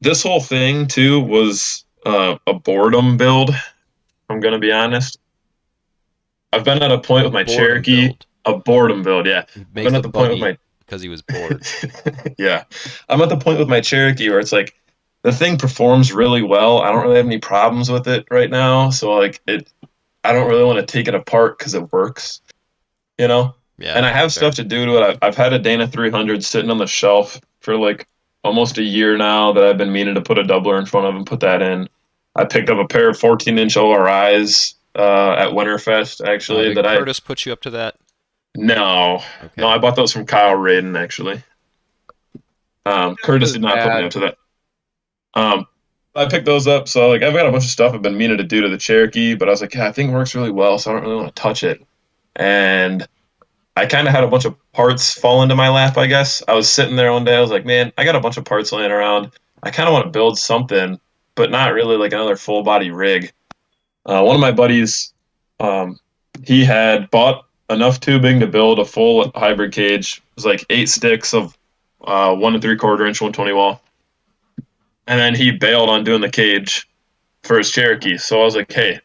this 0.00 0.22
whole 0.22 0.40
thing 0.40 0.86
too 0.86 1.20
was 1.20 1.84
uh, 2.04 2.36
a 2.46 2.54
boredom 2.54 3.16
build. 3.16 3.50
I'm 4.28 4.40
gonna 4.40 4.58
be 4.58 4.72
honest. 4.72 5.18
I've 6.52 6.64
been 6.64 6.82
at 6.82 6.90
a 6.92 6.98
point 6.98 7.24
with 7.24 7.32
my 7.34 7.44
Cherokee, 7.44 8.08
build. 8.08 8.26
a 8.44 8.56
boredom 8.58 9.02
build. 9.02 9.26
Yeah, 9.26 9.44
been 9.72 9.92
the 9.92 9.96
at 9.98 10.02
the 10.02 10.10
point 10.10 10.30
with 10.30 10.40
my 10.40 10.58
because 10.86 11.02
he 11.02 11.08
was 11.08 11.22
bored. 11.22 11.66
yeah, 12.38 12.64
I'm 13.08 13.20
at 13.20 13.28
the 13.28 13.36
point 13.36 13.58
with 13.58 13.68
my 13.68 13.80
Cherokee 13.80 14.30
where 14.30 14.40
it's 14.40 14.52
like 14.52 14.74
the 15.22 15.32
thing 15.32 15.58
performs 15.58 16.12
really 16.12 16.42
well. 16.42 16.80
I 16.80 16.90
don't 16.92 17.02
really 17.02 17.16
have 17.16 17.26
any 17.26 17.38
problems 17.38 17.90
with 17.90 18.06
it 18.06 18.26
right 18.30 18.50
now, 18.50 18.90
so 18.90 19.12
like 19.14 19.40
it, 19.46 19.70
I 20.24 20.32
don't 20.32 20.48
really 20.48 20.64
want 20.64 20.78
to 20.78 20.86
take 20.86 21.08
it 21.08 21.14
apart 21.14 21.58
because 21.58 21.74
it 21.74 21.92
works, 21.92 22.40
you 23.18 23.28
know. 23.28 23.54
Yeah. 23.78 23.92
and 23.94 24.06
I 24.06 24.12
have 24.12 24.32
stuff 24.32 24.54
to 24.54 24.64
do 24.64 24.86
to 24.86 24.96
it. 24.96 25.02
I've, 25.02 25.18
I've 25.20 25.36
had 25.36 25.52
a 25.52 25.58
Dana 25.58 25.86
300 25.86 26.42
sitting 26.42 26.70
on 26.70 26.78
the 26.78 26.86
shelf 26.86 27.38
for 27.60 27.76
like 27.76 28.08
almost 28.42 28.78
a 28.78 28.82
year 28.82 29.18
now 29.18 29.52
that 29.52 29.64
I've 29.64 29.76
been 29.76 29.92
meaning 29.92 30.14
to 30.14 30.22
put 30.22 30.38
a 30.38 30.42
doubler 30.42 30.78
in 30.78 30.86
front 30.86 31.06
of 31.06 31.14
and 31.14 31.26
put 31.26 31.40
that 31.40 31.60
in. 31.60 31.88
I 32.34 32.44
picked 32.44 32.70
up 32.70 32.78
a 32.78 32.86
pair 32.86 33.10
of 33.10 33.18
14 33.18 33.58
inch 33.58 33.76
ORIs 33.76 34.74
uh, 34.94 35.32
at 35.32 35.48
Winterfest 35.50 36.24
Uh, 36.24 36.30
actually 36.30 36.68
did 36.68 36.76
that 36.78 36.86
I 36.86 36.96
Curtis 36.96 37.20
put 37.20 37.44
you 37.44 37.52
up 37.52 37.60
to 37.62 37.70
that? 37.70 37.96
No 38.56 39.22
Okay. 39.42 39.52
no 39.60 39.68
I 39.68 39.78
bought 39.78 39.96
those 39.96 40.12
from 40.12 40.26
Kyle 40.26 40.56
Radin 40.56 40.98
actually. 40.98 41.42
Um, 42.84 43.16
Curtis 43.16 43.52
did 43.52 43.62
not 43.62 43.78
put 43.78 43.84
me 43.84 43.88
bad. 43.88 44.04
up 44.04 44.10
to 44.12 44.18
that. 44.20 44.36
Um, 45.34 45.66
I 46.14 46.26
picked 46.26 46.46
those 46.46 46.66
up, 46.66 46.88
so 46.88 47.08
like 47.10 47.22
I've 47.22 47.34
got 47.34 47.46
a 47.46 47.50
bunch 47.52 47.64
of 47.64 47.70
stuff 47.70 47.92
I've 47.92 48.02
been 48.02 48.16
meaning 48.16 48.38
to 48.38 48.44
do 48.44 48.62
to 48.62 48.68
the 48.68 48.78
Cherokee, 48.78 49.34
but 49.34 49.48
I 49.48 49.50
was 49.50 49.60
like, 49.60 49.74
yeah, 49.74 49.86
I 49.88 49.92
think 49.92 50.10
it 50.10 50.14
works 50.14 50.34
really 50.34 50.50
well, 50.52 50.78
so 50.78 50.90
I 50.90 50.94
don't 50.94 51.02
really 51.02 51.16
want 51.16 51.34
to 51.34 51.40
touch 51.42 51.62
it. 51.62 51.84
And 52.36 53.06
I 53.76 53.86
kind 53.86 54.06
of 54.08 54.14
had 54.14 54.24
a 54.24 54.28
bunch 54.28 54.44
of 54.46 54.56
parts 54.72 55.12
fall 55.12 55.42
into 55.42 55.54
my 55.54 55.68
lap, 55.68 55.98
I 55.98 56.06
guess. 56.06 56.42
I 56.48 56.54
was 56.54 56.68
sitting 56.68 56.96
there 56.96 57.12
one 57.12 57.24
day, 57.24 57.36
I 57.36 57.40
was 57.40 57.50
like, 57.50 57.66
man, 57.66 57.92
I 57.98 58.04
got 58.04 58.16
a 58.16 58.20
bunch 58.20 58.36
of 58.38 58.44
parts 58.44 58.72
laying 58.72 58.90
around. 58.92 59.32
I 59.62 59.70
kind 59.70 59.88
of 59.88 59.92
want 59.92 60.06
to 60.06 60.10
build 60.10 60.38
something, 60.38 60.98
but 61.34 61.50
not 61.50 61.74
really 61.74 61.96
like 61.96 62.12
another 62.12 62.36
full 62.36 62.62
body 62.62 62.90
rig. 62.90 63.32
Uh, 64.06 64.22
one 64.22 64.36
of 64.36 64.40
my 64.40 64.52
buddies, 64.52 65.12
um, 65.60 65.98
he 66.44 66.64
had 66.64 67.10
bought 67.10 67.46
enough 67.70 68.00
tubing 68.00 68.40
to 68.40 68.46
build 68.46 68.78
a 68.78 68.84
full 68.84 69.30
hybrid 69.34 69.72
cage. 69.72 70.18
It 70.18 70.36
was 70.36 70.46
like 70.46 70.64
eight 70.70 70.88
sticks 70.88 71.34
of 71.34 71.56
uh, 72.02 72.34
one 72.34 72.54
and 72.54 72.62
three 72.62 72.76
quarter 72.76 73.06
inch 73.06 73.20
120 73.20 73.52
wall. 73.52 73.80
And 75.06 75.20
then 75.20 75.34
he 75.34 75.50
bailed 75.50 75.88
on 75.88 76.04
doing 76.04 76.20
the 76.20 76.30
cage 76.30 76.88
for 77.42 77.58
his 77.58 77.70
Cherokee. 77.70 78.18
So 78.18 78.40
I 78.40 78.44
was 78.44 78.56
like, 78.56 78.72
hey, 78.72 78.98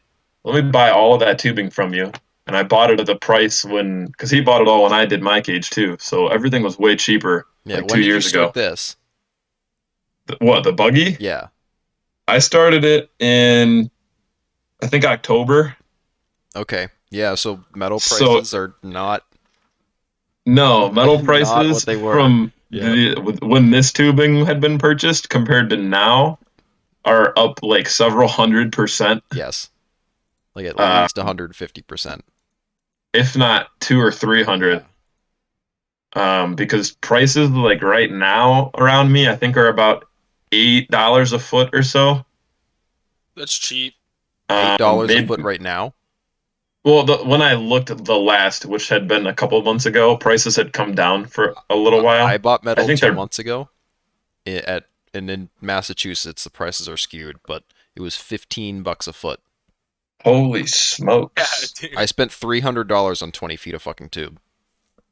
let 0.44 0.64
me 0.64 0.70
buy 0.70 0.90
all 0.90 1.14
of 1.14 1.20
that 1.20 1.38
tubing 1.38 1.70
from 1.70 1.94
you. 1.94 2.10
And 2.48 2.56
I 2.56 2.64
bought 2.64 2.90
it 2.90 2.98
at 2.98 3.06
the 3.06 3.14
price 3.14 3.64
when, 3.64 4.06
because 4.06 4.30
he 4.30 4.40
bought 4.40 4.60
it 4.62 4.68
all 4.68 4.82
when 4.82 4.92
I 4.92 5.06
did 5.06 5.22
my 5.22 5.40
cage 5.40 5.70
too. 5.70 5.96
So 6.00 6.26
everything 6.28 6.62
was 6.62 6.78
way 6.78 6.96
cheaper. 6.96 7.46
Yeah. 7.64 7.76
like 7.76 7.86
two 7.88 8.00
years 8.00 8.28
ago. 8.30 8.50
this? 8.52 8.96
Th- 10.26 10.40
What, 10.40 10.64
the 10.64 10.72
buggy? 10.72 11.16
Yeah. 11.20 11.48
I 12.26 12.40
started 12.40 12.84
it 12.84 13.10
in, 13.20 13.88
I 14.82 14.88
think, 14.88 15.04
October. 15.04 15.76
Okay. 16.56 16.88
Yeah. 17.12 17.34
So 17.36 17.62
metal 17.74 18.00
So- 18.00 18.16
prices 18.36 18.54
are 18.54 18.74
not. 18.82 19.24
No, 20.44 20.90
metal 20.92 21.16
Not 21.18 21.24
prices 21.24 21.74
what 21.74 21.86
they 21.86 21.96
were. 21.96 22.14
from 22.14 22.52
Yeah. 22.70 22.88
the, 22.90 23.38
when 23.42 23.70
this 23.70 23.92
tubing 23.92 24.44
had 24.44 24.60
been 24.60 24.78
purchased 24.78 25.28
compared 25.28 25.70
to 25.70 25.76
now 25.76 26.38
are 27.04 27.32
up 27.38 27.62
like 27.62 27.88
several 27.88 28.28
hundred 28.28 28.72
percent, 28.72 29.22
Yes. 29.32 29.70
Like 30.54 30.66
at 30.66 30.78
Uh, 30.80 31.02
least 31.02 31.16
150 31.16 31.82
percent. 31.82 32.24
if 33.12 33.36
not 33.36 33.68
two 33.80 34.00
or 34.00 34.10
three 34.10 34.42
hundred. 34.42 34.84
Um, 36.14 36.54
because 36.56 36.90
prices 36.92 37.48
like 37.50 37.82
right 37.82 38.10
now 38.10 38.70
around 38.76 39.10
me, 39.12 39.28
I 39.28 39.36
think 39.36 39.56
are 39.56 39.68
about 39.68 40.04
eight 40.52 40.90
dollars 40.90 41.32
a 41.32 41.38
foot 41.38 41.70
or 41.72 41.82
so. 41.82 42.24
That's 43.36 43.56
cheap. 43.56 43.94
Eight 44.50 44.72
Um, 44.72 44.76
dollars 44.76 45.10
a 45.10 45.26
foot 45.26 45.40
right 45.40 45.60
now. 45.60 45.94
Well, 46.84 47.04
the, 47.04 47.16
when 47.18 47.42
I 47.42 47.54
looked 47.54 47.90
at 47.90 48.04
the 48.04 48.16
last, 48.16 48.66
which 48.66 48.88
had 48.88 49.06
been 49.06 49.26
a 49.26 49.34
couple 49.34 49.56
of 49.58 49.64
months 49.64 49.86
ago, 49.86 50.16
prices 50.16 50.56
had 50.56 50.72
come 50.72 50.94
down 50.96 51.26
for 51.26 51.54
a 51.70 51.76
little 51.76 52.02
while. 52.02 52.26
I 52.26 52.38
bought 52.38 52.64
metal 52.64 52.82
I 52.82 52.86
think 52.86 52.98
two 53.00 53.06
they're- 53.06 53.14
months 53.14 53.38
ago. 53.38 53.68
At 54.46 54.86
and 55.14 55.30
in 55.30 55.50
Massachusetts, 55.60 56.42
the 56.42 56.50
prices 56.50 56.88
are 56.88 56.96
skewed, 56.96 57.36
but 57.46 57.62
it 57.94 58.00
was 58.00 58.16
fifteen 58.16 58.82
bucks 58.82 59.06
a 59.06 59.12
foot. 59.12 59.38
Holy 60.24 60.66
smokes! 60.66 61.72
dude. 61.80 61.94
I 61.96 62.06
spent 62.06 62.32
three 62.32 62.58
hundred 62.60 62.88
dollars 62.88 63.22
on 63.22 63.30
twenty 63.30 63.54
feet 63.56 63.74
of 63.74 63.82
fucking 63.82 64.08
tube. 64.08 64.40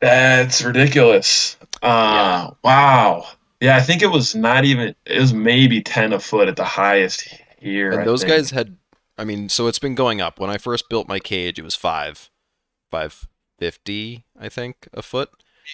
That's 0.01 0.63
ridiculous. 0.63 1.57
Uh, 1.83 2.51
Wow. 2.65 3.27
Yeah, 3.61 3.77
I 3.77 3.81
think 3.81 4.03
it 4.03 4.07
was 4.11 4.35
not 4.35 4.65
even. 4.65 4.95
It 5.05 5.21
was 5.21 5.33
maybe 5.35 5.83
ten 5.83 6.13
a 6.13 6.19
foot 6.19 6.49
at 6.49 6.57
the 6.57 6.65
highest 6.65 7.29
here. 7.59 7.93
And 7.93 8.01
I 8.01 8.05
those 8.05 8.23
think. 8.23 8.33
guys 8.33 8.51
had, 8.51 8.77
I 9.21 9.25
mean, 9.25 9.49
so 9.49 9.67
it's 9.67 9.79
been 9.79 9.95
going 9.95 10.21
up. 10.21 10.41
When 10.41 10.51
I 10.51 10.57
first 10.59 10.89
built 10.89 11.07
my 11.09 11.19
cage, 11.19 11.59
it 11.59 11.63
was 11.63 11.75
five, 11.75 12.31
five 12.91 13.29
fifty, 13.59 14.25
I 14.39 14.49
think, 14.49 14.89
a 14.95 15.03
foot, 15.03 15.29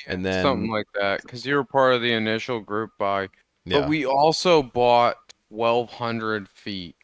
and 0.06 0.24
then 0.24 0.42
Something 0.42 0.70
like 0.70 0.86
that, 1.00 1.22
because 1.22 1.46
you 1.46 1.54
were 1.54 1.64
part 1.64 1.94
of 1.94 2.02
the 2.02 2.12
initial 2.12 2.60
group 2.60 2.90
buy. 2.98 3.28
yeah, 3.64 3.80
But 3.80 3.88
we 3.88 4.04
also 4.04 4.62
bought 4.62 5.16
1,200 5.48 6.48
feet. 6.48 6.96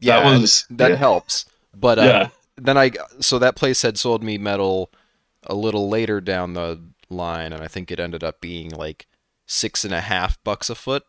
yeah, 0.00 0.20
that 0.20 0.40
was 0.40 0.64
that 0.70 0.92
yeah. 0.92 0.96
helps. 0.96 1.46
But 1.74 1.98
uh, 1.98 2.02
Yeah. 2.02 2.28
then 2.56 2.78
I 2.78 2.92
so 3.20 3.38
that 3.40 3.56
place 3.56 3.82
had 3.82 3.98
sold 3.98 4.22
me 4.22 4.38
metal 4.38 4.92
a 5.44 5.54
little 5.54 5.88
later 5.88 6.20
down 6.20 6.52
the 6.54 6.80
line, 7.10 7.52
and 7.52 7.62
I 7.62 7.68
think 7.68 7.90
it 7.90 8.00
ended 8.00 8.22
up 8.22 8.40
being 8.40 8.70
like 8.70 9.06
six 9.46 9.84
and 9.84 9.92
a 9.94 10.00
half 10.00 10.42
bucks 10.44 10.70
a 10.70 10.74
foot. 10.76 11.04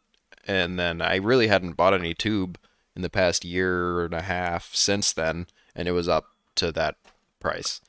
And 0.48 0.80
then 0.80 1.02
I 1.02 1.18
really 1.18 1.48
hadn't 1.48 1.74
bought 1.74 1.94
any 1.94 2.16
tube 2.16 2.58
in 2.96 3.02
the 3.02 3.10
past 3.10 3.46
year 3.46 4.06
and 4.06 4.14
a 4.14 4.22
half 4.22 4.74
since 4.76 5.14
then, 5.14 5.48
and 5.76 5.88
it 5.88 5.92
was 5.92 6.08
up 6.10 6.26
to 6.56 6.72
that 6.74 6.96
price. 7.40 7.82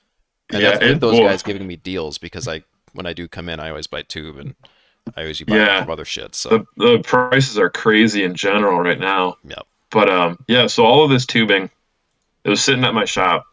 And 0.53 0.63
Yeah, 0.63 0.79
that's 0.79 1.01
those 1.01 1.19
guys 1.21 1.43
giving 1.43 1.67
me 1.67 1.77
deals 1.77 2.19
because 2.19 2.47
I 2.49 2.63
when 2.93 3.07
I 3.07 3.13
do 3.13 3.29
come 3.29 3.49
in, 3.49 3.61
I 3.61 3.71
always 3.71 3.87
buy 3.87 4.03
tube 4.03 4.37
and 4.37 4.55
I 5.17 5.23
always 5.23 5.41
buy 5.43 5.57
Yeah. 5.57 5.87
other 5.89 6.05
shit. 6.05 6.35
So 6.35 6.49
the 6.51 6.67
the 6.77 6.99
prices 7.03 7.59
are 7.59 7.71
crazy 7.71 8.25
in 8.25 8.35
general 8.35 8.81
right 8.81 8.99
now. 8.99 9.37
Yep. 9.45 9.67
But 9.91 10.11
um, 10.11 10.39
yeah. 10.49 10.67
So 10.67 10.85
all 10.85 11.05
of 11.05 11.11
this 11.11 11.27
tubing, 11.27 11.71
it 12.45 12.49
was 12.51 12.63
sitting 12.63 12.85
at 12.85 12.95
my 12.95 13.05
shop, 13.05 13.45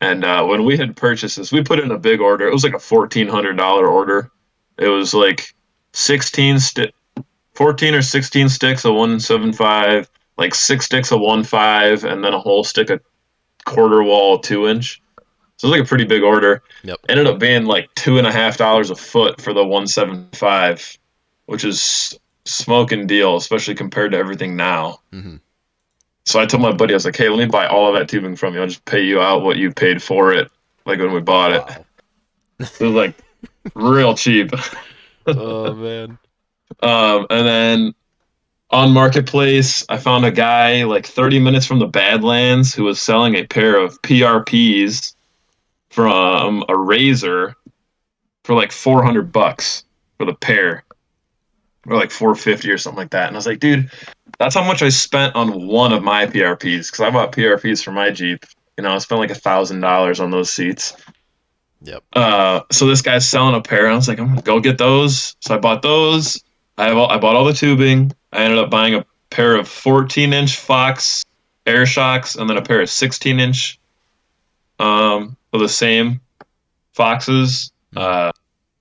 and 0.00 0.24
uh, 0.24 0.44
when 0.44 0.64
we 0.64 0.76
had 0.76 0.96
purchased 0.96 1.36
this, 1.36 1.52
we 1.52 1.62
put 1.62 1.78
in 1.78 1.90
a 1.90 1.98
big 1.98 2.20
order. 2.20 2.46
It 2.46 2.52
was 2.52 2.64
like 2.64 2.74
a 2.74 2.78
fourteen 2.78 3.28
hundred 3.28 3.56
dollar 3.56 3.86
order. 3.86 4.30
It 4.78 4.88
was 4.88 5.14
like 5.14 5.54
sixteen 5.92 6.58
sti- 6.58 6.92
14 7.54 7.94
or 7.94 8.02
sixteen 8.02 8.48
sticks 8.50 8.84
of 8.84 8.94
one 8.94 9.18
seven 9.20 9.52
five, 9.52 10.10
like 10.38 10.54
six 10.54 10.86
sticks 10.86 11.12
of 11.12 11.20
one 11.20 11.44
five, 11.44 12.04
and 12.04 12.22
then 12.24 12.34
a 12.34 12.38
whole 12.38 12.64
stick 12.64 12.90
of 12.90 13.00
quarter 13.64 14.02
wall 14.02 14.38
two 14.38 14.66
inch. 14.68 15.00
So 15.58 15.68
it 15.68 15.70
was 15.70 15.78
like 15.78 15.86
a 15.86 15.88
pretty 15.88 16.04
big 16.04 16.22
order. 16.22 16.62
Yep. 16.84 16.98
Ended 17.08 17.26
up 17.26 17.38
being 17.38 17.64
like 17.64 17.88
two 17.94 18.18
and 18.18 18.26
a 18.26 18.32
half 18.32 18.58
dollars 18.58 18.90
a 18.90 18.94
foot 18.94 19.40
for 19.40 19.52
the 19.54 19.64
one 19.64 19.86
seven 19.86 20.28
five, 20.32 20.98
which 21.46 21.64
is 21.64 22.18
smoking 22.44 23.06
deal, 23.06 23.36
especially 23.36 23.74
compared 23.74 24.12
to 24.12 24.18
everything 24.18 24.56
now. 24.56 25.00
mhm. 25.12 25.40
So 26.26 26.40
I 26.40 26.46
told 26.46 26.62
my 26.62 26.72
buddy, 26.72 26.92
I 26.92 26.96
was 26.96 27.04
like, 27.04 27.16
"Hey, 27.16 27.28
let 27.28 27.38
me 27.38 27.46
buy 27.46 27.68
all 27.68 27.88
of 27.88 27.98
that 27.98 28.08
tubing 28.08 28.34
from 28.34 28.54
you. 28.54 28.60
I'll 28.60 28.66
just 28.66 28.84
pay 28.84 29.04
you 29.04 29.20
out 29.20 29.42
what 29.42 29.58
you 29.58 29.72
paid 29.72 30.02
for 30.02 30.32
it, 30.32 30.50
like 30.84 30.98
when 30.98 31.12
we 31.12 31.20
bought 31.20 31.52
it. 31.52 31.86
It 32.58 32.80
was 32.80 32.94
like 32.94 33.14
real 33.74 34.14
cheap." 34.14 34.50
oh 35.26 35.72
man. 35.74 36.18
Um, 36.80 37.26
and 37.30 37.46
then 37.46 37.94
on 38.70 38.92
Marketplace, 38.92 39.84
I 39.88 39.98
found 39.98 40.24
a 40.24 40.30
guy 40.30 40.84
like 40.84 41.06
30 41.06 41.38
minutes 41.38 41.66
from 41.66 41.78
the 41.78 41.86
Badlands 41.86 42.74
who 42.74 42.84
was 42.84 43.00
selling 43.00 43.36
a 43.36 43.46
pair 43.46 43.78
of 43.78 44.00
PRPs 44.02 45.14
from 45.90 46.62
a 46.62 46.72
RZR 46.72 47.54
for 48.44 48.54
like 48.54 48.72
400 48.72 49.32
bucks 49.32 49.84
for 50.18 50.26
the 50.26 50.34
pair, 50.34 50.84
or 51.86 51.96
like 51.96 52.10
450 52.10 52.70
or 52.70 52.78
something 52.78 52.98
like 52.98 53.10
that. 53.10 53.28
And 53.28 53.36
I 53.36 53.38
was 53.38 53.46
like, 53.46 53.60
dude, 53.60 53.90
that's 54.38 54.54
how 54.54 54.64
much 54.64 54.82
I 54.82 54.88
spent 54.88 55.36
on 55.36 55.66
one 55.66 55.92
of 55.92 56.02
my 56.02 56.26
PRPs 56.26 56.90
because 56.90 57.00
I 57.00 57.10
bought 57.10 57.32
PRPs 57.32 57.84
for 57.84 57.92
my 57.92 58.10
Jeep. 58.10 58.44
You 58.76 58.82
know, 58.82 58.94
I 58.94 58.98
spent 58.98 59.20
like 59.20 59.30
a 59.30 59.36
thousand 59.36 59.80
dollars 59.80 60.20
on 60.20 60.30
those 60.30 60.52
seats. 60.52 60.96
Yep. 61.82 62.02
Uh, 62.12 62.60
so 62.72 62.86
this 62.86 63.02
guy's 63.02 63.28
selling 63.28 63.54
a 63.54 63.60
pair. 63.60 63.88
I 63.88 63.94
was 63.94 64.08
like, 64.08 64.18
I'm 64.18 64.28
gonna 64.28 64.42
go 64.42 64.60
get 64.60 64.78
those. 64.78 65.36
So 65.40 65.54
I 65.54 65.58
bought 65.58 65.82
those. 65.82 66.42
I 66.78 66.86
have 66.88 66.96
all, 66.96 67.10
I 67.10 67.18
bought 67.18 67.36
all 67.36 67.44
the 67.44 67.52
tubing. 67.52 68.12
I 68.36 68.42
ended 68.42 68.58
up 68.58 68.70
buying 68.70 68.94
a 68.94 69.04
pair 69.30 69.56
of 69.56 69.66
14 69.66 70.32
inch 70.32 70.56
Fox 70.56 71.24
air 71.66 71.86
shocks 71.86 72.36
and 72.36 72.48
then 72.48 72.56
a 72.56 72.62
pair 72.62 72.80
of 72.80 72.90
16 72.90 73.40
inch 73.40 73.80
um 74.78 75.36
for 75.50 75.58
the 75.58 75.68
same 75.68 76.20
Foxes 76.92 77.72
uh 77.96 78.30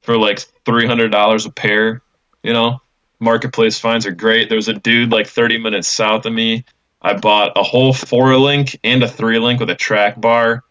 for 0.02 0.18
like 0.18 0.40
$300 0.66 1.46
a 1.46 1.52
pair. 1.52 2.02
You 2.44 2.54
know, 2.54 2.80
marketplace 3.20 3.80
finds 3.80 4.06
are 4.06 4.12
great. 4.12 4.50
There 4.50 4.58
was 4.58 4.68
a 4.68 4.74
dude 4.74 5.12
like 5.12 5.28
30 5.28 5.58
minutes 5.58 5.88
south 5.88 6.26
of 6.26 6.34
me. 6.34 6.64
I 7.02 7.14
bought 7.14 7.54
a 7.56 7.64
whole 7.64 7.94
four 7.94 8.36
link 8.38 8.80
and 8.84 9.04
a 9.04 9.08
three 9.08 9.40
link 9.40 9.60
with 9.60 9.70
a 9.70 9.76
track 9.76 10.20
bar, 10.20 10.64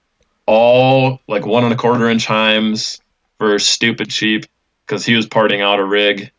all 0.47 1.21
like 1.27 1.47
one 1.47 1.65
and 1.65 1.73
a 1.73 1.77
quarter 1.77 2.09
inch 2.09 2.27
heims 2.27 3.01
for 3.39 3.59
stupid 3.59 4.11
cheap 4.11 4.47
because 4.87 5.05
he 5.05 5.15
was 5.15 5.27
parting 5.27 5.63
out 5.63 5.81
a 5.81 5.85
rig. 5.85 6.31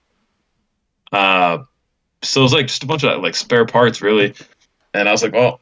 Uh, 1.11 1.59
so 2.21 2.41
it 2.41 2.43
was 2.43 2.53
like 2.53 2.67
just 2.67 2.83
a 2.83 2.87
bunch 2.87 3.03
of 3.03 3.21
like 3.21 3.35
spare 3.35 3.65
parts, 3.65 4.01
really. 4.01 4.33
And 4.93 5.07
I 5.07 5.11
was 5.11 5.23
like, 5.23 5.33
well, 5.33 5.59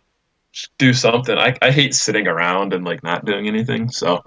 do 0.78 0.94
something. 0.94 1.38
I, 1.38 1.58
I 1.62 1.72
hate 1.72 1.96
sitting 1.96 2.28
around 2.28 2.74
and 2.74 2.86
like 2.86 3.04
not 3.04 3.26
doing 3.26 3.48
anything. 3.48 3.90
So, 3.92 4.24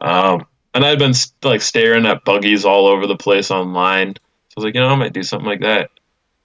um, 0.00 0.46
and 0.74 0.84
I'd 0.84 0.98
been 0.98 1.14
like 1.42 1.62
staring 1.62 2.06
at 2.06 2.24
buggies 2.24 2.64
all 2.64 2.86
over 2.86 3.06
the 3.06 3.16
place 3.16 3.50
online. 3.50 4.14
So 4.14 4.54
I 4.56 4.60
was 4.60 4.64
like, 4.64 4.74
you 4.74 4.80
know, 4.80 4.88
I 4.88 4.94
might 4.94 5.12
do 5.12 5.22
something 5.22 5.48
like 5.48 5.60
that. 5.60 5.90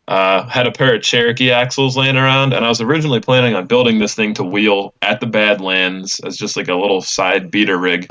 Uh, 0.07 0.47
had 0.47 0.67
a 0.67 0.71
pair 0.71 0.95
of 0.95 1.01
Cherokee 1.01 1.51
axles 1.51 1.97
laying 1.97 2.15
around, 2.15 2.53
and 2.53 2.63
I 2.63 2.69
was 2.69 2.79
originally 2.79 3.19
planning 3.19 3.55
on 3.55 3.67
building 3.67 3.99
this 3.99 4.15
thing 4.15 4.33
to 4.35 4.43
wheel 4.43 4.93
at 5.01 5.19
the 5.19 5.25
Badlands 5.25 6.21
as 6.21 6.37
just 6.37 6.55
like 6.55 6.69
a 6.69 6.75
little 6.75 7.01
side 7.01 7.51
beater 7.51 7.77
rig. 7.77 8.07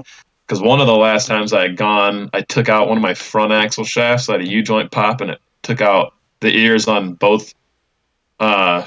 Because 0.46 0.60
one 0.60 0.80
of 0.80 0.86
the 0.86 0.94
last 0.94 1.26
times 1.26 1.54
I 1.54 1.62
had 1.62 1.76
gone, 1.76 2.28
I 2.34 2.42
took 2.42 2.68
out 2.68 2.88
one 2.88 2.98
of 2.98 3.02
my 3.02 3.14
front 3.14 3.52
axle 3.52 3.84
shafts. 3.84 4.28
I 4.28 4.32
had 4.32 4.42
a 4.42 4.46
U 4.46 4.62
joint 4.62 4.90
pop, 4.90 5.22
and 5.22 5.30
it 5.30 5.40
took 5.62 5.80
out 5.80 6.12
the 6.46 6.56
ears 6.56 6.86
on 6.88 7.14
both 7.14 7.54
uh, 8.38 8.86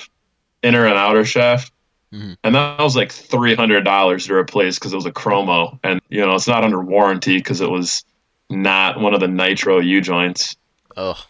inner 0.64 0.86
and 0.86 0.98
outer 0.98 1.26
shaft. 1.26 1.72
Mhm. 2.14 2.38
And 2.44 2.56
that 2.56 2.80
was 2.80 2.96
like 2.96 3.12
three 3.12 3.54
hundred 3.54 3.84
dollars 3.84 4.26
to 4.26 4.34
replace 4.34 4.80
because 4.80 4.94
it 4.94 4.96
was 4.96 5.06
a 5.06 5.12
chromo, 5.12 5.80
and 5.84 6.02
you 6.10 6.26
know 6.26 6.34
it's 6.34 6.48
not 6.48 6.64
under 6.64 6.82
warranty 6.82 7.38
because 7.38 7.62
it 7.62 7.70
was 7.70 8.04
not 8.50 9.00
one 9.00 9.14
of 9.14 9.20
the 9.20 9.28
nitro 9.28 9.80
U 9.80 10.02
joints. 10.02 10.56
Oh, 10.98 11.24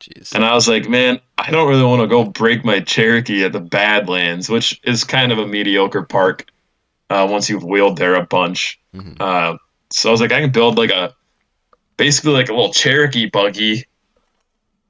jeez. 0.00 0.34
And 0.34 0.42
I 0.42 0.54
was 0.54 0.68
like, 0.68 0.88
man, 0.88 1.20
I 1.36 1.50
don't 1.50 1.68
really 1.68 1.84
want 1.84 2.00
to 2.00 2.06
go 2.08 2.24
break 2.24 2.64
my 2.64 2.80
Cherokee 2.80 3.44
at 3.44 3.52
the 3.52 3.60
Badlands, 3.60 4.48
which 4.48 4.80
is 4.84 5.04
kind 5.04 5.32
of 5.32 5.38
a 5.38 5.46
mediocre 5.46 6.02
park 6.02 6.46
uh, 7.10 7.28
once 7.30 7.50
you've 7.50 7.64
wheeled 7.64 7.98
there 7.98 8.14
a 8.14 8.24
bunch. 8.24 8.80
Mhm. 8.94 9.20
Uh, 9.20 9.58
so 9.90 10.08
I 10.08 10.12
was 10.12 10.22
like, 10.22 10.32
I 10.32 10.40
can 10.40 10.50
build 10.50 10.78
like 10.78 10.90
a 10.90 11.14
basically 11.98 12.32
like 12.32 12.48
a 12.48 12.54
little 12.54 12.72
Cherokee 12.72 13.26
buggy 13.26 13.84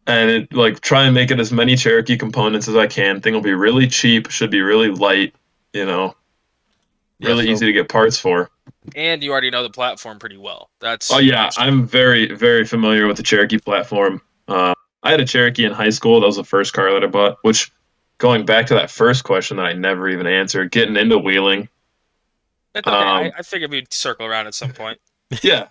and 0.07 0.31
it, 0.31 0.53
like 0.53 0.81
try 0.81 1.05
and 1.05 1.15
make 1.15 1.31
it 1.31 1.39
as 1.41 1.53
many 1.53 1.77
Cherokee 1.77 2.17
components 2.17 2.69
as 2.69 2.77
I 2.77 2.87
can. 2.87 3.21
Thing 3.21 3.35
will 3.35 3.41
be 3.41 3.55
really 3.55 3.87
cheap, 3.87 4.31
should 4.31 4.51
be 4.51 4.61
really 4.61 4.89
light, 4.89 5.35
you 5.73 5.85
know, 5.87 6.17
Yeah, 7.19 7.29
really 7.29 7.47
so- 7.47 7.53
easy 7.53 7.67
to 7.67 7.73
get 7.73 7.89
parts 7.89 8.19
for. 8.19 8.51
And 8.97 9.23
you 9.23 9.31
already 9.31 9.51
know 9.51 9.63
the 9.63 9.71
platform 9.71 10.19
pretty 10.19 10.37
well. 10.37 10.69
That's 10.81 11.11
Oh 11.13 11.19
yeah, 11.19 11.51
I'm 11.57 11.87
very 11.87 12.35
very 12.35 12.65
familiar 12.65 13.07
with 13.07 13.17
the 13.17 13.23
Cherokee 13.23 13.59
platform. 13.59 14.21
Uh, 14.49 14.75
I 15.05 15.11
had 15.13 15.21
a 15.21 15.25
Cherokee 15.25 15.65
in 15.65 15.73
high 15.73 15.91
school. 15.91 16.21
That 16.21 16.27
was 16.27 16.37
the 16.37 16.45
first 16.45 16.73
car 16.73 16.93
that 16.93 17.03
I 17.05 17.07
bought. 17.07 17.39
Which, 17.43 17.71
going 18.19 18.45
back 18.45 18.67
to 18.67 18.75
that 18.75 18.91
first 18.91 19.23
question 19.25 19.57
that 19.59 19.67
I 19.67 19.73
never 19.73 20.09
even 20.09 20.27
answered, 20.27 20.71
getting 20.73 20.97
into 20.97 21.19
wheeling. 21.19 21.69
That's 22.73 22.87
okay. 22.87 22.97
I, 22.97 23.27
um, 23.27 23.33
I 23.39 23.43
figured 23.43 23.71
we'd 23.71 23.93
circle 23.93 24.27
around 24.27 24.47
at 24.49 24.55
some 24.55 24.73
point. 24.73 24.99
Yeah, 25.43 25.67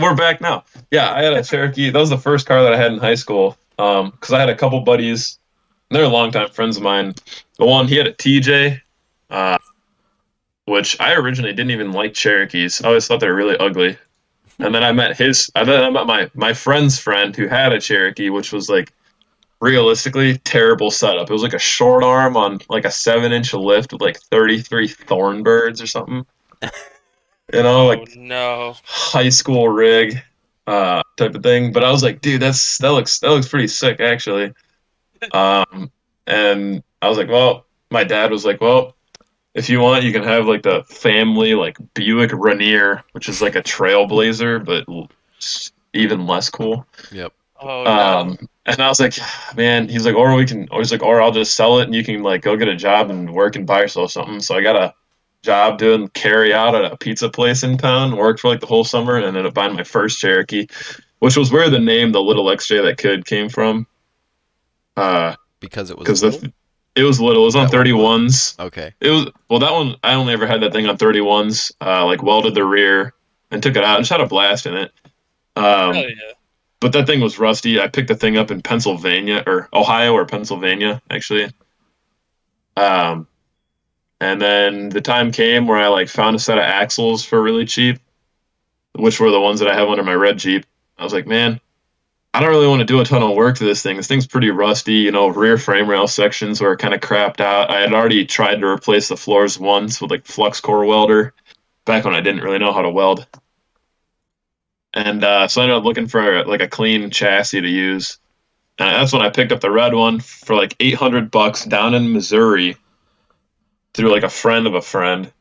we're 0.00 0.16
back 0.16 0.40
now. 0.40 0.64
Yeah, 0.90 1.12
I 1.12 1.22
had 1.22 1.32
a 1.34 1.42
Cherokee. 1.44 1.90
That 1.90 1.98
was 2.00 2.10
the 2.10 2.18
first 2.18 2.44
car 2.46 2.64
that 2.64 2.72
I 2.72 2.76
had 2.76 2.92
in 2.92 2.98
high 2.98 3.14
school. 3.14 3.56
Um, 3.78 4.10
because 4.10 4.32
I 4.32 4.40
had 4.40 4.48
a 4.48 4.56
couple 4.56 4.80
buddies. 4.80 5.38
They're 5.90 6.08
longtime 6.08 6.50
friends 6.50 6.76
of 6.76 6.82
mine. 6.82 7.14
The 7.58 7.66
one 7.66 7.86
he 7.86 7.96
had 7.96 8.08
a 8.08 8.12
TJ, 8.12 8.80
uh, 9.30 9.58
which 10.64 10.98
I 11.00 11.14
originally 11.14 11.52
didn't 11.52 11.70
even 11.70 11.92
like 11.92 12.14
Cherokees. 12.14 12.82
I 12.82 12.88
always 12.88 13.06
thought 13.06 13.20
they 13.20 13.28
were 13.28 13.34
really 13.34 13.56
ugly. 13.58 13.96
And 14.58 14.74
then 14.74 14.82
I 14.82 14.92
met 14.92 15.16
his. 15.16 15.50
I 15.54 15.64
then 15.64 15.84
I 15.84 15.90
met 15.90 16.06
my 16.06 16.30
my 16.34 16.52
friend's 16.54 16.98
friend 16.98 17.36
who 17.36 17.46
had 17.46 17.72
a 17.72 17.80
Cherokee, 17.80 18.30
which 18.30 18.52
was 18.52 18.68
like 18.68 18.92
realistically 19.60 20.38
terrible 20.38 20.90
setup. 20.90 21.28
It 21.28 21.32
was 21.32 21.42
like 21.42 21.52
a 21.52 21.58
short 21.58 22.02
arm 22.02 22.36
on 22.36 22.60
like 22.68 22.86
a 22.86 22.90
seven 22.90 23.32
inch 23.32 23.52
lift 23.52 23.92
with 23.92 24.00
like 24.00 24.18
thirty 24.18 24.60
three 24.60 24.88
Thornbirds 24.88 25.82
or 25.82 25.86
something. 25.86 26.26
You 27.54 27.62
know, 27.62 27.86
like 27.86 28.00
oh 28.00 28.20
no. 28.20 28.76
high 28.84 29.28
school 29.28 29.68
rig 29.68 30.20
uh 30.66 31.02
type 31.16 31.34
of 31.34 31.42
thing 31.42 31.72
but 31.72 31.84
i 31.84 31.90
was 31.90 32.02
like 32.02 32.20
dude 32.20 32.42
that's 32.42 32.78
that 32.78 32.92
looks 32.92 33.20
that 33.20 33.30
looks 33.30 33.48
pretty 33.48 33.68
sick 33.68 34.00
actually 34.00 34.52
um 35.32 35.90
and 36.26 36.82
i 37.02 37.08
was 37.08 37.16
like 37.18 37.28
well 37.28 37.66
my 37.90 38.04
dad 38.04 38.30
was 38.30 38.44
like 38.44 38.60
well 38.60 38.96
if 39.56 39.70
you 39.70 39.80
want, 39.80 40.04
you 40.04 40.12
can 40.12 40.22
have 40.22 40.46
like 40.46 40.62
the 40.62 40.84
family 40.84 41.54
like 41.54 41.78
Buick 41.94 42.30
Rainier, 42.34 43.02
which 43.12 43.26
is 43.26 43.40
like 43.40 43.56
a 43.56 43.62
Trailblazer, 43.62 44.62
but 44.62 44.86
even 45.94 46.26
less 46.26 46.50
cool. 46.50 46.86
Yep. 47.10 47.32
Oh 47.62 47.84
no. 47.84 47.90
Um, 47.90 48.48
and 48.66 48.80
I 48.80 48.88
was 48.88 49.00
like, 49.00 49.14
man, 49.56 49.88
he's 49.88 50.04
like, 50.04 50.14
or 50.14 50.34
we 50.34 50.44
can, 50.44 50.68
or 50.70 50.80
he's 50.80 50.92
like, 50.92 51.02
or 51.02 51.22
I'll 51.22 51.32
just 51.32 51.56
sell 51.56 51.78
it 51.78 51.84
and 51.84 51.94
you 51.94 52.04
can 52.04 52.22
like 52.22 52.42
go 52.42 52.54
get 52.54 52.68
a 52.68 52.76
job 52.76 53.10
and 53.10 53.32
work 53.32 53.56
and 53.56 53.66
buy 53.66 53.80
yourself 53.80 54.10
something. 54.10 54.40
So 54.40 54.54
I 54.54 54.60
got 54.60 54.76
a 54.76 54.94
job 55.46 55.78
doing 55.78 56.08
carry 56.08 56.52
out 56.52 56.74
at 56.74 56.92
a 56.92 56.96
pizza 56.98 57.30
place 57.30 57.62
in 57.62 57.78
town. 57.78 58.16
Worked 58.16 58.40
for 58.40 58.48
like 58.48 58.60
the 58.60 58.66
whole 58.66 58.84
summer 58.84 59.16
and 59.16 59.24
ended 59.24 59.46
up 59.46 59.54
buying 59.54 59.74
my 59.74 59.82
first 59.84 60.18
Cherokee, 60.18 60.66
which 61.20 61.36
was 61.36 61.50
where 61.50 61.70
the 61.70 61.78
name 61.78 62.12
the 62.12 62.20
Little 62.20 62.44
XJ 62.46 62.82
that 62.84 62.98
kid 62.98 63.24
came 63.24 63.48
from. 63.48 63.86
Uh, 64.96 65.34
Because 65.60 65.90
it 65.90 65.96
was 65.96 66.04
because 66.04 66.22
little? 66.22 66.40
the 66.40 66.52
it 66.96 67.02
was 67.04 67.20
little. 67.20 67.42
It 67.42 67.46
was 67.46 67.54
on 67.56 67.60
That 67.60 67.64
one 67.66 67.72
thirty 67.72 67.92
was- 67.92 68.02
ones. 68.04 68.56
okay. 68.58 68.92
It 69.00 69.10
was 69.10 69.26
well 69.48 69.60
that 69.60 69.72
one 69.72 69.96
I 70.02 70.14
only 70.14 70.32
ever 70.34 70.46
had 70.46 70.60
that 70.62 70.72
thing 70.72 70.86
on 70.86 70.96
thirty 70.98 71.20
ones. 71.22 71.72
Uh, 71.80 72.04
like 72.06 72.22
welded 72.22 72.54
the 72.54 72.64
rear 72.64 73.12
and 73.50 73.62
took 73.62 73.76
it 73.76 73.84
out. 73.84 73.96
And 73.96 74.04
just 74.04 74.10
had 74.12 74.20
a 74.20 74.26
blast 74.26 74.66
in 74.66 74.74
it. 74.74 74.92
Um, 75.56 75.94
Hell 75.94 76.08
yeah. 76.08 76.32
but 76.80 76.92
that 76.92 77.06
thing 77.06 77.20
was 77.20 77.38
rusty. 77.38 77.80
I 77.80 77.88
picked 77.88 78.08
the 78.08 78.14
thing 78.16 78.36
up 78.36 78.50
in 78.50 78.60
Pennsylvania 78.62 79.42
or 79.46 79.68
Ohio 79.72 80.12
or 80.14 80.24
Pennsylvania 80.26 81.00
actually. 81.10 81.50
Um, 82.76 83.26
and 84.20 84.40
then 84.40 84.88
the 84.88 85.00
time 85.00 85.30
came 85.30 85.66
where 85.66 85.78
I 85.78 85.88
like 85.88 86.08
found 86.08 86.36
a 86.36 86.38
set 86.38 86.58
of 86.58 86.64
axles 86.64 87.24
for 87.24 87.42
really 87.42 87.66
cheap, 87.66 87.98
which 88.94 89.20
were 89.20 89.30
the 89.30 89.40
ones 89.40 89.60
that 89.60 89.68
I 89.68 89.74
have 89.74 89.88
under 89.88 90.02
my 90.02 90.14
red 90.14 90.38
Jeep. 90.38 90.64
I 90.98 91.04
was 91.04 91.12
like, 91.12 91.26
man, 91.26 91.60
I 92.32 92.40
don't 92.40 92.50
really 92.50 92.66
want 92.66 92.80
to 92.80 92.86
do 92.86 93.00
a 93.00 93.04
ton 93.04 93.22
of 93.22 93.36
work 93.36 93.56
to 93.58 93.64
this 93.64 93.82
thing. 93.82 93.96
This 93.96 94.06
thing's 94.06 94.26
pretty 94.26 94.50
rusty. 94.50 94.94
You 94.94 95.12
know, 95.12 95.28
rear 95.28 95.58
frame 95.58 95.88
rail 95.88 96.08
sections 96.08 96.60
were 96.60 96.76
kind 96.76 96.94
of 96.94 97.00
crapped 97.00 97.40
out. 97.40 97.70
I 97.70 97.80
had 97.80 97.92
already 97.92 98.24
tried 98.24 98.56
to 98.56 98.66
replace 98.66 99.08
the 99.08 99.16
floors 99.16 99.58
once 99.58 100.00
with 100.00 100.10
like 100.10 100.26
flux 100.26 100.60
core 100.60 100.86
welder 100.86 101.34
back 101.84 102.04
when 102.04 102.14
I 102.14 102.20
didn't 102.20 102.42
really 102.42 102.58
know 102.58 102.72
how 102.72 102.82
to 102.82 102.90
weld. 102.90 103.26
And 104.94 105.22
uh, 105.22 105.46
so 105.48 105.60
I 105.60 105.64
ended 105.64 105.78
up 105.78 105.84
looking 105.84 106.08
for 106.08 106.44
like 106.46 106.62
a 106.62 106.68
clean 106.68 107.10
chassis 107.10 107.60
to 107.60 107.68
use. 107.68 108.18
And 108.78 108.88
that's 108.88 109.12
when 109.12 109.22
I 109.22 109.30
picked 109.30 109.52
up 109.52 109.60
the 109.60 109.70
red 109.70 109.94
one 109.94 110.20
for 110.20 110.56
like 110.56 110.74
800 110.80 111.30
bucks 111.30 111.64
down 111.64 111.94
in 111.94 112.12
Missouri 112.12 112.76
through 113.96 114.10
like 114.12 114.22
a 114.22 114.28
friend 114.28 114.66
of 114.66 114.74
a 114.74 114.82
friend. 114.82 115.32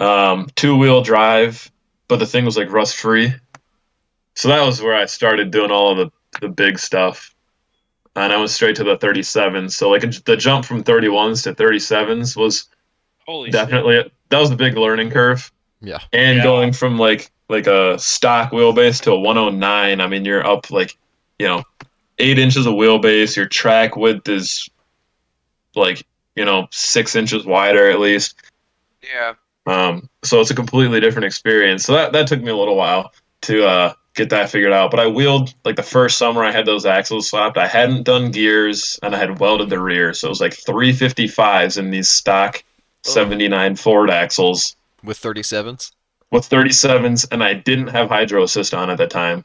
Um, 0.00 0.48
two 0.56 0.76
wheel 0.76 1.02
drive, 1.02 1.70
but 2.08 2.18
the 2.18 2.26
thing 2.26 2.44
was 2.44 2.56
like 2.56 2.70
rust 2.72 2.96
free. 2.96 3.32
So 4.34 4.48
that 4.48 4.64
was 4.64 4.82
where 4.82 4.94
I 4.94 5.06
started 5.06 5.50
doing 5.50 5.70
all 5.70 5.92
of 5.92 5.96
the, 5.98 6.40
the 6.40 6.48
big 6.52 6.78
stuff. 6.78 7.34
And 8.14 8.32
I 8.32 8.36
went 8.36 8.50
straight 8.50 8.76
to 8.76 8.84
the 8.84 8.96
37s. 8.98 9.72
So 9.72 9.90
like 9.90 10.02
the 10.24 10.36
jump 10.36 10.64
from 10.64 10.82
31s 10.84 11.42
to 11.44 11.54
37s 11.54 12.36
was 12.36 12.66
Holy 13.26 13.46
shit. 13.48 13.52
definitely 13.52 14.10
that 14.28 14.38
was 14.38 14.50
a 14.50 14.56
big 14.56 14.76
learning 14.76 15.10
curve. 15.10 15.50
Yeah. 15.80 15.98
And 16.12 16.38
Yeah. 16.38 16.42
going 16.42 16.72
from 16.72 16.98
like 16.98 17.30
like 17.48 17.66
a 17.66 17.98
stock 17.98 18.50
wheelbase 18.50 19.00
to 19.02 19.12
a 19.12 19.18
109, 19.20 20.00
I 20.00 20.06
mean 20.06 20.24
you're 20.24 20.46
up 20.46 20.70
like 20.70 20.96
you 21.38 21.46
know 21.46 21.62
eight 22.18 22.38
inches 22.38 22.66
of 22.66 22.74
wheelbase. 22.74 23.36
Your 23.36 23.46
track 23.46 23.96
width 23.96 24.28
is 24.28 24.68
like 25.74 26.06
you 26.36 26.44
know 26.44 26.68
six 26.70 27.16
inches 27.16 27.44
wider 27.44 27.90
at 27.90 27.98
least. 27.98 28.36
Yeah. 29.02 29.34
Um, 29.66 30.08
so 30.22 30.40
it's 30.40 30.50
a 30.50 30.54
completely 30.54 31.00
different 31.00 31.24
experience. 31.26 31.84
So 31.84 31.92
that 31.94 32.12
that 32.12 32.26
took 32.28 32.40
me 32.40 32.50
a 32.50 32.56
little 32.56 32.76
while 32.76 33.12
to 33.42 33.66
uh, 33.66 33.92
get 34.14 34.30
that 34.30 34.48
figured 34.50 34.72
out. 34.72 34.90
But 34.92 35.00
I 35.00 35.06
wheeled 35.08 35.52
like 35.64 35.74
the 35.76 35.82
first 35.82 36.18
summer 36.18 36.44
I 36.44 36.52
had 36.52 36.66
those 36.66 36.86
axles 36.86 37.28
slapped. 37.28 37.58
I 37.58 37.66
hadn't 37.66 38.04
done 38.04 38.30
gears 38.30 38.98
and 39.02 39.14
I 39.14 39.18
had 39.18 39.40
welded 39.40 39.70
the 39.70 39.80
rear, 39.80 40.14
so 40.14 40.28
it 40.28 40.30
was 40.30 40.40
like 40.40 40.52
355s 40.52 41.78
in 41.78 41.90
these 41.90 42.08
stock 42.08 42.62
79 43.02 43.76
Ford 43.76 44.10
axles 44.10 44.76
With 45.02 45.20
37s? 45.20 45.92
with 46.32 46.48
37s, 46.48 47.28
and 47.30 47.42
I 47.42 47.54
didn't 47.54 47.86
have 47.88 48.08
hydro 48.08 48.42
assist 48.42 48.74
on 48.74 48.90
at 48.90 48.98
the 48.98 49.06
time. 49.06 49.44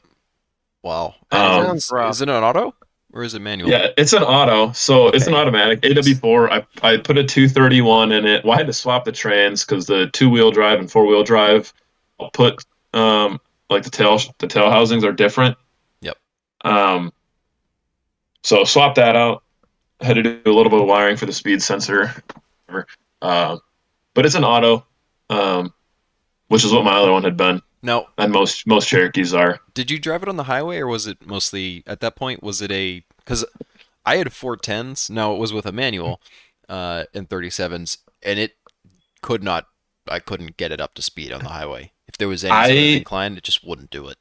Wow. 0.82 1.14
Um, 1.30 1.40
And 1.40 1.66
Sounds 1.66 1.84
is, 1.84 1.90
rough. 1.92 2.10
is 2.12 2.22
it 2.22 2.28
an 2.28 2.42
auto 2.42 2.74
or 3.12 3.22
is 3.22 3.34
it 3.34 3.40
manual? 3.40 3.70
Yeah, 3.70 3.88
it's 3.96 4.12
an 4.12 4.22
auto, 4.22 4.72
so 4.72 5.08
it's 5.08 5.26
an 5.26 5.34
automatic 5.34 5.80
AW4. 5.82 6.50
I 6.50 6.88
I 6.88 6.96
put 6.96 7.18
a 7.18 7.24
231 7.24 8.12
in 8.12 8.24
it. 8.26 8.44
Well, 8.44 8.54
I 8.54 8.56
had 8.58 8.66
to 8.66 8.72
swap 8.72 9.04
the 9.04 9.12
trans 9.12 9.64
because 9.64 9.86
the 9.86 10.08
two 10.12 10.30
wheel 10.30 10.50
drive 10.50 10.78
and 10.78 10.90
four 10.90 11.06
wheel 11.06 11.22
drive, 11.22 11.72
I'll 12.18 12.30
put 12.30 12.64
um 12.94 13.40
like 13.70 13.84
the 13.84 13.90
tail 13.90 14.18
the 14.38 14.46
tail 14.46 14.70
housings 14.70 15.04
are 15.04 15.12
different. 15.12 15.56
Yep. 16.00 16.16
Um. 16.62 17.12
So 18.42 18.64
swap 18.64 18.94
that 18.96 19.16
out. 19.16 19.42
Had 20.00 20.14
to 20.14 20.22
do 20.22 20.40
a 20.46 20.50
little 20.50 20.70
bit 20.70 20.80
of 20.80 20.86
wiring 20.86 21.16
for 21.16 21.26
the 21.26 21.32
speed 21.32 21.62
sensor, 21.62 22.12
uh, 23.22 23.56
but 24.14 24.26
it's 24.26 24.34
an 24.34 24.44
auto, 24.44 24.84
um, 25.30 25.72
which 26.48 26.64
is 26.64 26.72
what 26.72 26.84
my 26.84 26.92
other 26.92 27.12
one 27.12 27.22
had 27.22 27.36
been, 27.36 27.62
Now, 27.82 28.06
and 28.16 28.32
most 28.32 28.66
most 28.66 28.88
Cherokees 28.88 29.34
are. 29.34 29.60
did 29.74 29.90
you 29.90 29.98
drive 29.98 30.22
it 30.22 30.28
on 30.28 30.36
the 30.36 30.44
highway 30.44 30.78
or 30.78 30.86
was 30.86 31.06
it 31.06 31.26
mostly 31.26 31.82
at 31.86 32.00
that 32.00 32.14
point? 32.14 32.42
Was 32.42 32.62
it 32.62 32.70
a 32.70 33.04
because 33.18 33.44
I 34.04 34.16
had 34.16 34.28
410s. 34.28 35.10
No, 35.10 35.34
it 35.34 35.38
was 35.38 35.52
with 35.52 35.66
a 35.66 35.72
manual 35.72 36.20
uh, 36.68 37.04
and 37.14 37.28
37s, 37.28 37.98
and 38.22 38.38
it 38.38 38.52
could 39.20 39.42
not. 39.42 39.66
I 40.08 40.18
couldn't 40.18 40.56
get 40.56 40.72
it 40.72 40.80
up 40.80 40.94
to 40.94 41.02
speed 41.02 41.32
on 41.32 41.42
the 41.42 41.48
highway. 41.48 41.92
If 42.08 42.18
there 42.18 42.28
was 42.28 42.44
any 42.44 42.52
sort 42.52 42.70
of 42.70 42.76
incline, 42.76 43.36
it 43.36 43.44
just 43.44 43.64
wouldn't 43.64 43.90
do 43.90 44.08
it. 44.08 44.18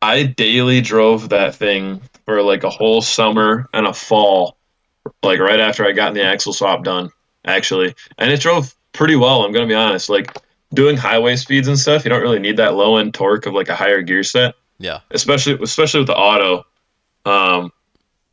I 0.00 0.22
daily 0.22 0.80
drove 0.80 1.30
that 1.30 1.54
thing 1.56 2.00
for 2.24 2.42
like 2.42 2.62
a 2.62 2.70
whole 2.70 3.02
summer 3.02 3.68
and 3.74 3.86
a 3.86 3.92
fall, 3.92 4.56
like 5.24 5.40
right 5.40 5.58
after 5.58 5.84
I 5.84 5.92
got 5.92 6.14
the 6.14 6.22
axle 6.22 6.52
swap 6.52 6.84
done, 6.84 7.10
actually. 7.44 7.94
And 8.18 8.30
it 8.30 8.40
drove 8.40 8.74
pretty 8.92 9.16
well, 9.16 9.44
I'm 9.44 9.52
gonna 9.52 9.66
be 9.66 9.74
honest. 9.74 10.08
Like 10.08 10.32
doing 10.74 10.96
highway 10.96 11.36
speeds 11.36 11.68
and 11.68 11.78
stuff, 11.78 12.04
you 12.04 12.08
don't 12.10 12.22
really 12.22 12.38
need 12.38 12.56
that 12.58 12.74
low 12.74 12.96
end 12.96 13.14
torque 13.14 13.46
of 13.46 13.54
like 13.54 13.68
a 13.68 13.76
higher 13.76 14.02
gear 14.02 14.22
set. 14.22 14.54
Yeah, 14.78 15.00
Especially 15.10 15.58
especially 15.62 16.00
with 16.00 16.08
the 16.08 16.16
auto. 16.16 16.64
Um 17.24 17.72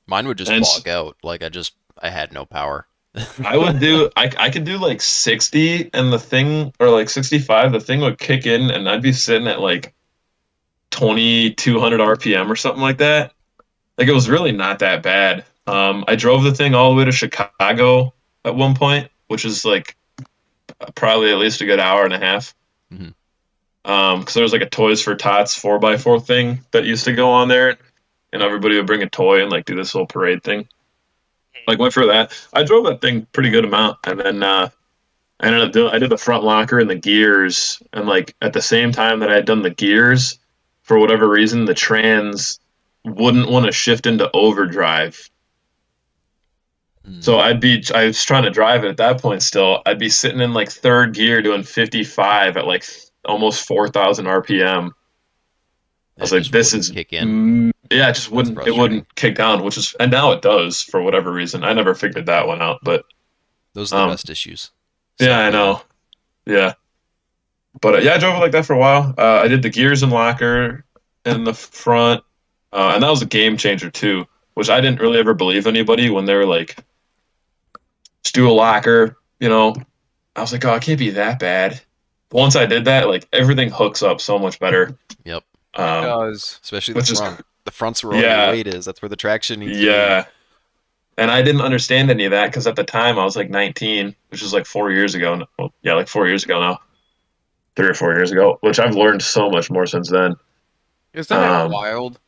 mine 0.07 0.27
would 0.27 0.37
just 0.37 0.51
bog 0.51 0.87
out. 0.87 1.17
Like 1.23 1.43
I 1.43 1.49
just 1.49 1.73
I 1.97 2.09
had 2.09 2.33
no 2.33 2.45
power. 2.45 2.85
I 3.45 3.57
would 3.57 3.79
do 3.79 4.09
I 4.15 4.31
I 4.37 4.49
could 4.49 4.63
do 4.65 4.77
like 4.77 5.01
sixty 5.01 5.89
and 5.93 6.11
the 6.11 6.19
thing 6.19 6.73
or 6.79 6.89
like 6.89 7.09
sixty 7.09 7.39
five, 7.39 7.71
the 7.71 7.79
thing 7.79 8.01
would 8.01 8.19
kick 8.19 8.45
in 8.45 8.69
and 8.69 8.89
I'd 8.89 9.01
be 9.01 9.13
sitting 9.13 9.47
at 9.47 9.61
like 9.61 9.93
twenty 10.91 11.51
two 11.51 11.79
hundred 11.79 11.99
RPM 11.99 12.49
or 12.49 12.55
something 12.55 12.81
like 12.81 12.97
that. 12.97 13.33
Like 13.97 14.07
it 14.07 14.13
was 14.13 14.29
really 14.29 14.51
not 14.51 14.79
that 14.79 15.03
bad. 15.03 15.45
Um, 15.67 16.03
I 16.07 16.15
drove 16.15 16.43
the 16.43 16.53
thing 16.53 16.75
all 16.75 16.89
the 16.91 16.97
way 16.97 17.05
to 17.05 17.11
Chicago 17.11 18.13
at 18.43 18.55
one 18.55 18.75
point, 18.75 19.09
which 19.27 19.45
is 19.45 19.63
like 19.63 19.95
probably 20.95 21.31
at 21.31 21.37
least 21.37 21.61
a 21.61 21.65
good 21.65 21.79
hour 21.79 22.03
and 22.03 22.13
a 22.13 22.19
half. 22.19 22.53
Mhm. 22.91 23.13
Um, 23.85 24.19
because 24.19 24.33
there 24.33 24.43
was 24.43 24.53
like 24.53 24.61
a 24.61 24.69
Toys 24.69 25.01
for 25.01 25.15
Tots 25.15 25.55
four 25.55 25.83
x 25.85 26.03
four 26.03 26.19
thing 26.19 26.59
that 26.71 26.85
used 26.85 27.05
to 27.05 27.13
go 27.13 27.29
on 27.29 27.47
there, 27.47 27.77
and 28.31 28.41
everybody 28.41 28.77
would 28.77 28.87
bring 28.87 29.03
a 29.03 29.09
toy 29.09 29.41
and 29.41 29.51
like 29.51 29.65
do 29.65 29.75
this 29.75 29.91
whole 29.91 30.05
parade 30.05 30.43
thing. 30.43 30.67
Like 31.67 31.79
went 31.79 31.93
for 31.93 32.05
that. 32.07 32.33
I 32.53 32.63
drove 32.63 32.85
that 32.85 33.01
thing 33.01 33.27
pretty 33.31 33.49
good 33.49 33.65
amount, 33.65 33.97
and 34.05 34.19
then 34.19 34.43
uh, 34.43 34.69
I 35.39 35.47
ended 35.47 35.61
up 35.61 35.71
doing. 35.71 35.93
I 35.93 35.99
did 35.99 36.09
the 36.09 36.17
front 36.17 36.43
locker 36.43 36.79
and 36.79 36.89
the 36.89 36.95
gears, 36.95 37.81
and 37.93 38.07
like 38.07 38.35
at 38.41 38.53
the 38.53 38.61
same 38.61 38.91
time 38.91 39.19
that 39.19 39.31
I 39.31 39.35
had 39.35 39.45
done 39.45 39.61
the 39.61 39.69
gears, 39.69 40.39
for 40.81 40.97
whatever 40.97 41.29
reason, 41.29 41.65
the 41.65 41.73
trans 41.73 42.59
wouldn't 43.05 43.49
want 43.49 43.65
to 43.65 43.71
shift 43.71 44.05
into 44.05 44.29
overdrive. 44.33 45.29
So 47.19 47.37
I'd 47.39 47.59
be, 47.59 47.83
I 47.93 48.05
was 48.05 48.23
trying 48.23 48.43
to 48.43 48.49
drive 48.49 48.85
it 48.85 48.87
at 48.89 48.97
that 48.97 49.21
point 49.21 49.43
still. 49.43 49.81
I'd 49.85 49.99
be 49.99 50.09
sitting 50.09 50.39
in 50.39 50.53
like 50.53 50.71
third 50.71 51.13
gear 51.13 51.41
doing 51.41 51.63
55 51.63 52.55
at 52.55 52.65
like 52.65 52.85
almost 53.25 53.67
4,000 53.67 54.25
RPM. 54.25 54.91
I 56.17 56.21
was 56.21 56.31
It 56.31 56.35
like, 56.43 56.51
this 56.51 56.73
is, 56.73 56.89
kick 56.91 57.11
in. 57.11 57.27
mm, 57.27 57.71
yeah, 57.91 58.09
it 58.09 58.13
just 58.13 58.31
wouldn't, 58.31 58.57
it 58.65 58.73
wouldn't 58.75 59.13
kick 59.15 59.35
down, 59.35 59.63
which 59.63 59.77
is, 59.77 59.93
and 59.99 60.11
now 60.11 60.31
it 60.31 60.41
does 60.41 60.81
for 60.81 61.01
whatever 61.01 61.31
reason. 61.33 61.63
I 61.65 61.73
never 61.73 61.93
figured 61.93 62.27
that 62.27 62.47
one 62.47 62.61
out, 62.61 62.79
but 62.83 63.03
Those 63.73 63.91
are 63.91 63.97
the 63.97 64.03
um, 64.03 64.09
best 64.11 64.29
issues. 64.29 64.71
yeah, 65.19 65.39
I 65.39 65.49
know. 65.49 65.81
Yeah. 66.45 66.73
But 67.81 67.95
uh, 67.95 67.97
yeah, 67.97 68.13
I 68.13 68.17
drove 68.17 68.35
it 68.35 68.39
like 68.39 68.51
that 68.53 68.65
for 68.65 68.73
a 68.73 68.79
while. 68.79 69.13
Uh, 69.17 69.41
I 69.43 69.47
did 69.49 69.61
the 69.61 69.69
gears 69.69 70.03
and 70.03 70.11
locker 70.11 70.85
in 71.25 71.43
the 71.43 71.53
front, 71.53 72.23
uh, 72.71 72.91
and 72.93 73.03
that 73.03 73.09
was 73.09 73.21
a 73.21 73.25
game 73.25 73.57
changer 73.57 73.89
too. 73.89 74.25
Which 74.53 74.69
I 74.69 74.79
didn't 74.81 74.99
really 74.99 75.17
ever 75.17 75.33
believe 75.33 75.65
anybody 75.65 76.11
when 76.11 76.25
they 76.25 76.35
were 76.35 76.45
like, 76.45 76.77
"Just 78.23 78.35
do 78.35 78.49
a 78.49 78.51
locker," 78.51 79.17
you 79.39 79.49
know. 79.49 79.75
I 80.35 80.41
was 80.41 80.51
like, 80.51 80.65
"Oh, 80.65 80.73
it 80.75 80.83
can't 80.83 80.99
be 80.99 81.11
that 81.11 81.39
bad." 81.39 81.81
Once 82.31 82.55
I 82.55 82.65
did 82.65 82.85
that, 82.85 83.07
like 83.07 83.27
everything 83.33 83.69
hooks 83.69 84.01
up 84.01 84.19
so 84.19 84.39
much 84.39 84.59
better. 84.59 84.97
Yep. 85.25 85.43
Um, 85.75 86.03
does. 86.03 86.59
Especially 86.63 86.93
the 86.93 86.97
Which 86.99 87.11
is- 87.11 87.19
front. 87.19 87.41
The 87.65 87.71
front's 87.71 88.03
where 88.03 88.13
all 88.15 88.21
Yeah. 88.21 88.43
your 88.47 88.51
weight 88.55 88.67
is. 88.67 88.83
That's 88.85 89.01
where 89.01 89.07
the 89.07 89.15
traction 89.15 89.61
needs 89.61 89.73
to 89.73 89.77
be. 89.79 89.85
yeah. 89.85 90.25
And 91.17 91.31
I 91.31 91.41
didn't 91.43 91.61
understand 91.61 92.09
any 92.09 92.25
of 92.25 92.31
that 92.31 92.47
because 92.47 92.67
at 92.67 92.75
the 92.75 92.83
time 92.83 93.17
I 93.17 93.23
was 93.23 93.35
like 93.37 93.49
19, 93.49 94.13
which 94.29 94.41
is 94.41 94.51
like 94.51 94.65
four 94.65 94.91
years 94.91 95.15
ago. 95.15 95.45
Well, 95.57 95.71
yeah, 95.81 95.93
like 95.93 96.07
four 96.09 96.27
years 96.27 96.43
ago 96.43 96.59
now, 96.59 96.79
three 97.77 97.87
or 97.87 97.93
four 97.93 98.13
years 98.15 98.31
ago. 98.31 98.57
Which 98.61 98.79
I've 98.79 98.95
learned 98.95 99.21
so 99.21 99.49
much 99.49 99.69
more 99.71 99.85
since 99.85 100.09
then. 100.09 100.35
Isn't 101.13 101.39
that 101.39 101.61
Um, 101.65 101.71
wild? 101.71 102.19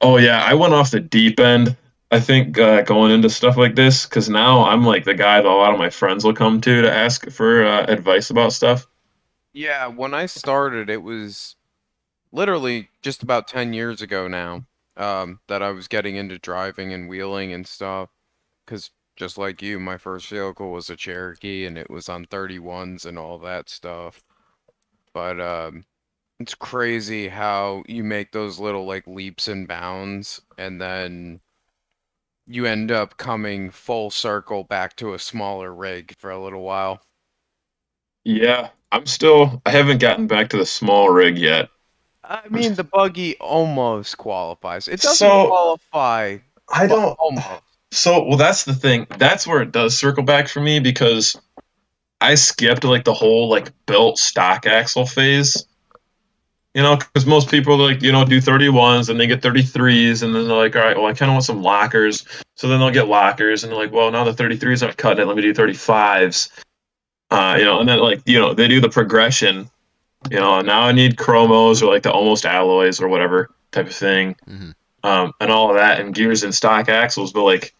Oh 0.00 0.18
yeah, 0.18 0.44
I 0.44 0.54
went 0.54 0.74
off 0.74 0.90
the 0.90 1.00
deep 1.00 1.40
end 1.40 1.76
I 2.14 2.20
think 2.20 2.60
uh, 2.60 2.82
going 2.82 3.10
into 3.10 3.28
stuff 3.28 3.56
like 3.56 3.74
this, 3.74 4.06
because 4.06 4.28
now 4.28 4.66
I'm 4.66 4.84
like 4.84 5.02
the 5.02 5.14
guy 5.14 5.42
that 5.42 5.48
a 5.48 5.52
lot 5.52 5.72
of 5.72 5.80
my 5.80 5.90
friends 5.90 6.22
will 6.22 6.32
come 6.32 6.60
to 6.60 6.82
to 6.82 6.92
ask 6.92 7.28
for 7.28 7.66
uh, 7.66 7.86
advice 7.88 8.30
about 8.30 8.52
stuff. 8.52 8.86
Yeah, 9.52 9.88
when 9.88 10.14
I 10.14 10.26
started, 10.26 10.88
it 10.88 11.02
was 11.02 11.56
literally 12.30 12.88
just 13.02 13.24
about 13.24 13.48
10 13.48 13.72
years 13.72 14.00
ago 14.00 14.28
now 14.28 14.64
um, 14.96 15.40
that 15.48 15.60
I 15.60 15.70
was 15.72 15.88
getting 15.88 16.14
into 16.14 16.38
driving 16.38 16.92
and 16.92 17.08
wheeling 17.08 17.52
and 17.52 17.66
stuff. 17.66 18.10
Because 18.64 18.92
just 19.16 19.36
like 19.36 19.60
you, 19.60 19.80
my 19.80 19.98
first 19.98 20.28
vehicle 20.28 20.70
was 20.70 20.90
a 20.90 20.94
Cherokee 20.96 21.66
and 21.66 21.76
it 21.76 21.90
was 21.90 22.08
on 22.08 22.26
31s 22.26 23.06
and 23.06 23.18
all 23.18 23.38
that 23.38 23.68
stuff. 23.68 24.22
But 25.12 25.40
um, 25.40 25.84
it's 26.38 26.54
crazy 26.54 27.26
how 27.26 27.82
you 27.88 28.04
make 28.04 28.30
those 28.30 28.60
little 28.60 28.86
like 28.86 29.08
leaps 29.08 29.48
and 29.48 29.66
bounds 29.66 30.40
and 30.56 30.80
then 30.80 31.40
you 32.46 32.66
end 32.66 32.90
up 32.90 33.16
coming 33.16 33.70
full 33.70 34.10
circle 34.10 34.64
back 34.64 34.96
to 34.96 35.14
a 35.14 35.18
smaller 35.18 35.74
rig 35.74 36.14
for 36.18 36.30
a 36.30 36.42
little 36.42 36.62
while. 36.62 37.00
Yeah, 38.24 38.70
I'm 38.92 39.06
still. 39.06 39.60
I 39.66 39.70
haven't 39.70 39.98
gotten 39.98 40.26
back 40.26 40.50
to 40.50 40.56
the 40.56 40.66
small 40.66 41.10
rig 41.10 41.38
yet. 41.38 41.68
I 42.22 42.40
mean, 42.48 42.74
the 42.74 42.84
buggy 42.84 43.36
almost 43.38 44.16
qualifies. 44.16 44.88
It 44.88 45.00
doesn't 45.00 45.16
So- 45.16 45.48
qualify. 45.48 46.38
I 46.72 46.86
don't. 46.86 47.12
almost. 47.18 47.46
So, 47.90 48.24
well, 48.24 48.38
that's 48.38 48.64
the 48.64 48.74
thing. 48.74 49.06
That's 49.18 49.46
where 49.46 49.60
it 49.62 49.70
does 49.70 49.96
circle 49.96 50.24
back 50.24 50.48
for 50.48 50.60
me 50.60 50.80
because 50.80 51.36
I 52.20 52.34
skipped 52.34 52.82
like 52.84 53.04
the 53.04 53.12
whole 53.14 53.48
like 53.50 53.70
built 53.86 54.18
stock 54.18 54.66
axle 54.66 55.06
phase. 55.06 55.66
You 56.74 56.82
know, 56.82 56.96
because 56.96 57.24
most 57.24 57.48
people 57.48 57.76
like 57.76 58.02
you 58.02 58.10
know 58.10 58.24
do 58.24 58.40
31s 58.40 59.08
and 59.08 59.18
they 59.20 59.26
get 59.28 59.40
33s 59.42 60.22
and 60.24 60.34
then 60.34 60.48
they're 60.48 60.56
like, 60.56 60.74
all 60.74 60.82
right, 60.82 60.96
well, 60.96 61.06
I 61.06 61.12
kind 61.14 61.30
of 61.30 61.34
want 61.34 61.44
some 61.44 61.62
lockers. 61.62 62.26
So 62.56 62.66
then 62.68 62.80
they'll 62.80 62.90
get 62.90 63.06
lockers 63.06 63.62
and 63.62 63.72
they're 63.72 63.78
like, 63.78 63.92
well, 63.92 64.10
now 64.10 64.24
the 64.24 64.32
33s 64.32 64.82
aren't 64.82 64.96
cutting 64.96 65.22
it. 65.22 65.26
Let 65.26 65.36
me 65.36 65.42
do 65.42 65.54
35s. 65.54 66.50
Uh, 67.30 67.56
you 67.58 67.64
know, 67.64 67.78
and 67.80 67.88
then 67.88 68.00
like 68.00 68.22
you 68.26 68.38
know 68.40 68.54
they 68.54 68.66
do 68.68 68.80
the 68.80 68.88
progression. 68.88 69.70
You 70.30 70.40
know, 70.40 70.60
now 70.62 70.82
I 70.82 70.92
need 70.92 71.16
chromos 71.16 71.80
or 71.82 71.86
like 71.86 72.02
the 72.02 72.10
almost 72.12 72.44
alloys 72.44 73.00
or 73.00 73.08
whatever 73.08 73.50
type 73.70 73.86
of 73.86 73.94
thing. 73.94 74.34
Mhm. 74.48 74.74
Um, 75.04 75.32
and 75.40 75.50
all 75.52 75.70
of 75.70 75.76
that 75.76 76.00
and 76.00 76.14
gears 76.14 76.42
and 76.42 76.54
stock 76.54 76.88
axles, 76.88 77.32
but 77.32 77.42
like 77.44 77.74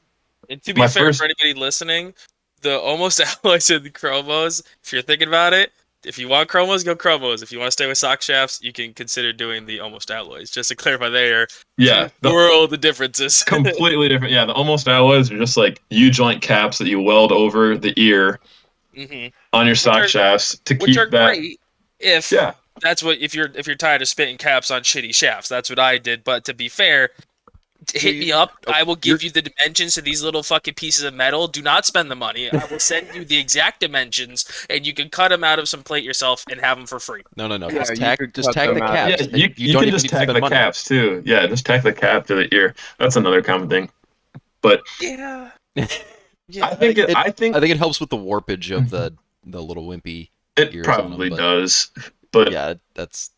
And 0.50 0.62
to 0.64 0.74
be 0.74 0.80
My 0.82 0.88
fair, 0.88 1.06
first- 1.06 1.18
for 1.18 1.24
anybody 1.24 1.54
listening, 1.58 2.14
the 2.60 2.78
almost 2.78 3.20
alloys 3.44 3.70
and 3.70 3.84
the 3.84 3.90
chromos, 3.90 4.62
if 4.84 4.92
you're 4.92 5.02
thinking 5.02 5.28
about 5.28 5.52
it, 5.52 5.72
if 6.06 6.18
you 6.18 6.28
want 6.28 6.48
chromos, 6.48 6.84
go 6.84 6.94
chromos. 6.94 7.42
If 7.42 7.50
you 7.52 7.58
want 7.58 7.68
to 7.68 7.72
stay 7.72 7.86
with 7.86 7.98
sock 7.98 8.22
shafts, 8.22 8.60
you 8.62 8.72
can 8.72 8.92
consider 8.94 9.32
doing 9.32 9.66
the 9.66 9.80
almost 9.80 10.10
alloys. 10.10 10.50
Just 10.50 10.68
to 10.70 10.76
clarify 10.76 11.08
there, 11.08 11.46
yeah, 11.78 12.08
the, 12.20 12.30
world 12.32 12.70
the 12.70 12.76
differences. 12.78 13.42
completely 13.46 14.08
different. 14.08 14.32
Yeah, 14.32 14.44
the 14.44 14.52
almost 14.52 14.88
alloys 14.88 15.30
are 15.30 15.38
just 15.38 15.56
like 15.56 15.80
U 15.90 16.10
joint 16.10 16.42
caps 16.42 16.78
that 16.78 16.88
you 16.88 17.00
weld 17.00 17.32
over 17.32 17.76
the 17.76 17.92
ear 17.96 18.40
hmm 18.96 19.26
on 19.52 19.66
your 19.66 19.74
sock 19.74 20.04
are- 20.04 20.08
shafts 20.08 20.58
to 20.66 20.74
Which 20.76 20.92
keep 20.92 20.98
are 20.98 21.10
that. 21.10 21.26
great 21.34 21.60
if 21.98 22.30
Yeah, 22.30 22.54
that's 22.80 23.02
what 23.02 23.18
if 23.18 23.34
you're 23.34 23.50
if 23.54 23.66
you're 23.66 23.76
tired 23.76 24.02
of 24.02 24.08
spitting 24.08 24.36
caps 24.38 24.70
on 24.70 24.82
shitty 24.82 25.14
shafts. 25.14 25.48
That's 25.48 25.68
what 25.70 25.78
I 25.78 25.98
did. 25.98 26.22
But 26.24 26.44
to 26.46 26.54
be 26.54 26.68
fair, 26.68 27.10
hit 27.92 28.16
me 28.18 28.32
up. 28.32 28.52
Oh, 28.66 28.72
I 28.74 28.82
will 28.82 28.96
give 28.96 29.22
you 29.22 29.30
the 29.30 29.42
dimensions 29.42 29.94
to 29.94 30.02
these 30.02 30.22
little 30.22 30.42
fucking 30.42 30.74
pieces 30.74 31.04
of 31.04 31.14
metal. 31.14 31.46
Do 31.48 31.62
not 31.62 31.84
spend 31.86 32.10
the 32.10 32.14
money. 32.16 32.50
I 32.52 32.64
will 32.70 32.78
send 32.78 33.14
you 33.14 33.24
the 33.24 33.36
exact 33.38 33.80
dimensions, 33.80 34.44
and 34.70 34.86
you 34.86 34.92
can 34.94 35.08
cut 35.10 35.28
them 35.28 35.44
out 35.44 35.58
of 35.58 35.68
some 35.68 35.82
plate 35.82 36.04
yourself 36.04 36.44
and 36.50 36.60
have 36.60 36.76
them 36.76 36.86
for 36.86 36.98
free. 36.98 37.22
No, 37.36 37.46
no, 37.48 37.56
no. 37.56 37.68
Yeah, 37.68 37.78
just 37.80 37.90
you 37.92 37.96
tag, 37.96 38.34
just 38.34 38.48
cut 38.48 38.54
tag 38.54 38.68
the 38.68 38.74
them 38.74 38.88
caps. 38.88 39.10
yeah. 39.10 39.26
then 39.28 39.40
You, 39.40 39.52
you, 39.56 39.72
don't 39.72 39.82
can 39.84 39.90
just 39.92 40.04
need 40.04 40.08
to 40.10 40.16
tag 40.16 40.28
the 40.28 40.40
money. 40.40 40.54
caps 40.54 40.84
too. 40.84 41.22
Yeah, 41.24 41.46
just 41.46 41.66
tag 41.66 41.82
the 41.82 41.92
cap 41.92 42.26
to 42.26 42.34
the 42.34 42.54
ear. 42.54 42.74
That's 42.98 43.16
another 43.16 43.42
common 43.42 43.68
thing. 43.68 43.90
But 44.62 44.82
Yeah. 45.00 45.50
I 45.76 45.84
think 46.74 46.98
it, 46.98 47.10
It- 47.10 47.16
I 47.16 47.30
think 47.30 47.56
I 47.56 47.60
think 47.60 47.70
it 47.72 47.78
helps 47.78 48.00
with 48.00 48.10
the 48.10 48.16
warpage 48.16 48.74
of 48.76 48.90
the 48.90 49.14
the 49.46 49.62
little 49.62 49.86
wimpy. 49.86 50.30
it 50.56 50.72
ears 50.74 50.86
on 50.86 50.96
them, 50.96 51.06
probably 51.08 51.28
but- 51.30 51.36
does, 51.38 51.90
but 52.32 52.52
Yeah, 52.52 52.74
that's. 52.94 53.30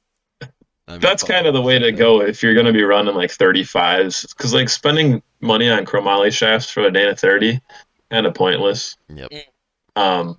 I 0.88 0.92
mean, 0.92 1.00
that's 1.00 1.22
kind 1.22 1.46
of 1.46 1.54
the 1.54 1.62
way 1.62 1.78
to 1.78 1.90
go 1.90 2.20
if 2.20 2.42
you're 2.42 2.54
going 2.54 2.66
to 2.66 2.72
be 2.72 2.84
running 2.84 3.14
like 3.14 3.30
35s 3.30 4.28
because 4.36 4.54
like 4.54 4.68
spending 4.68 5.22
money 5.40 5.68
on 5.68 5.84
chromoly 5.84 6.32
shafts 6.32 6.70
for 6.70 6.82
a 6.82 6.92
Dana 6.92 7.16
30 7.16 7.60
kind 8.10 8.26
of 8.26 8.34
pointless. 8.34 8.96
Yep. 9.08 9.30
Um, 9.96 10.38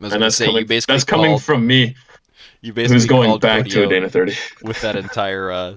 and 0.00 0.22
that's 0.22 0.36
say 0.36 0.46
coming, 0.46 0.62
you 0.62 0.66
basically 0.66 0.94
that's 0.94 1.04
coming 1.04 1.30
called, 1.32 1.42
from 1.42 1.66
me, 1.66 1.94
you 2.60 2.72
basically 2.72 2.94
who's 2.94 3.06
going 3.06 3.38
back 3.38 3.58
Cody 3.60 3.70
to 3.70 3.84
a 3.84 3.88
Dana 3.88 4.08
30. 4.08 4.34
with 4.62 4.80
that 4.80 4.96
entire 4.96 5.50
uh, 5.50 5.76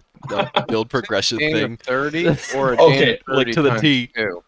build 0.67 0.89
progression 0.89 1.37
Dana 1.37 1.59
thing. 1.59 1.77
30 1.77 2.27
or 2.55 2.73
a 2.73 2.81
Okay, 2.81 3.05
Dana 3.05 3.17
30 3.27 3.37
like 3.37 3.47
to 3.53 3.61
the 3.61 3.69
times 3.69 3.81
T. 3.81 4.07
two? 4.15 4.43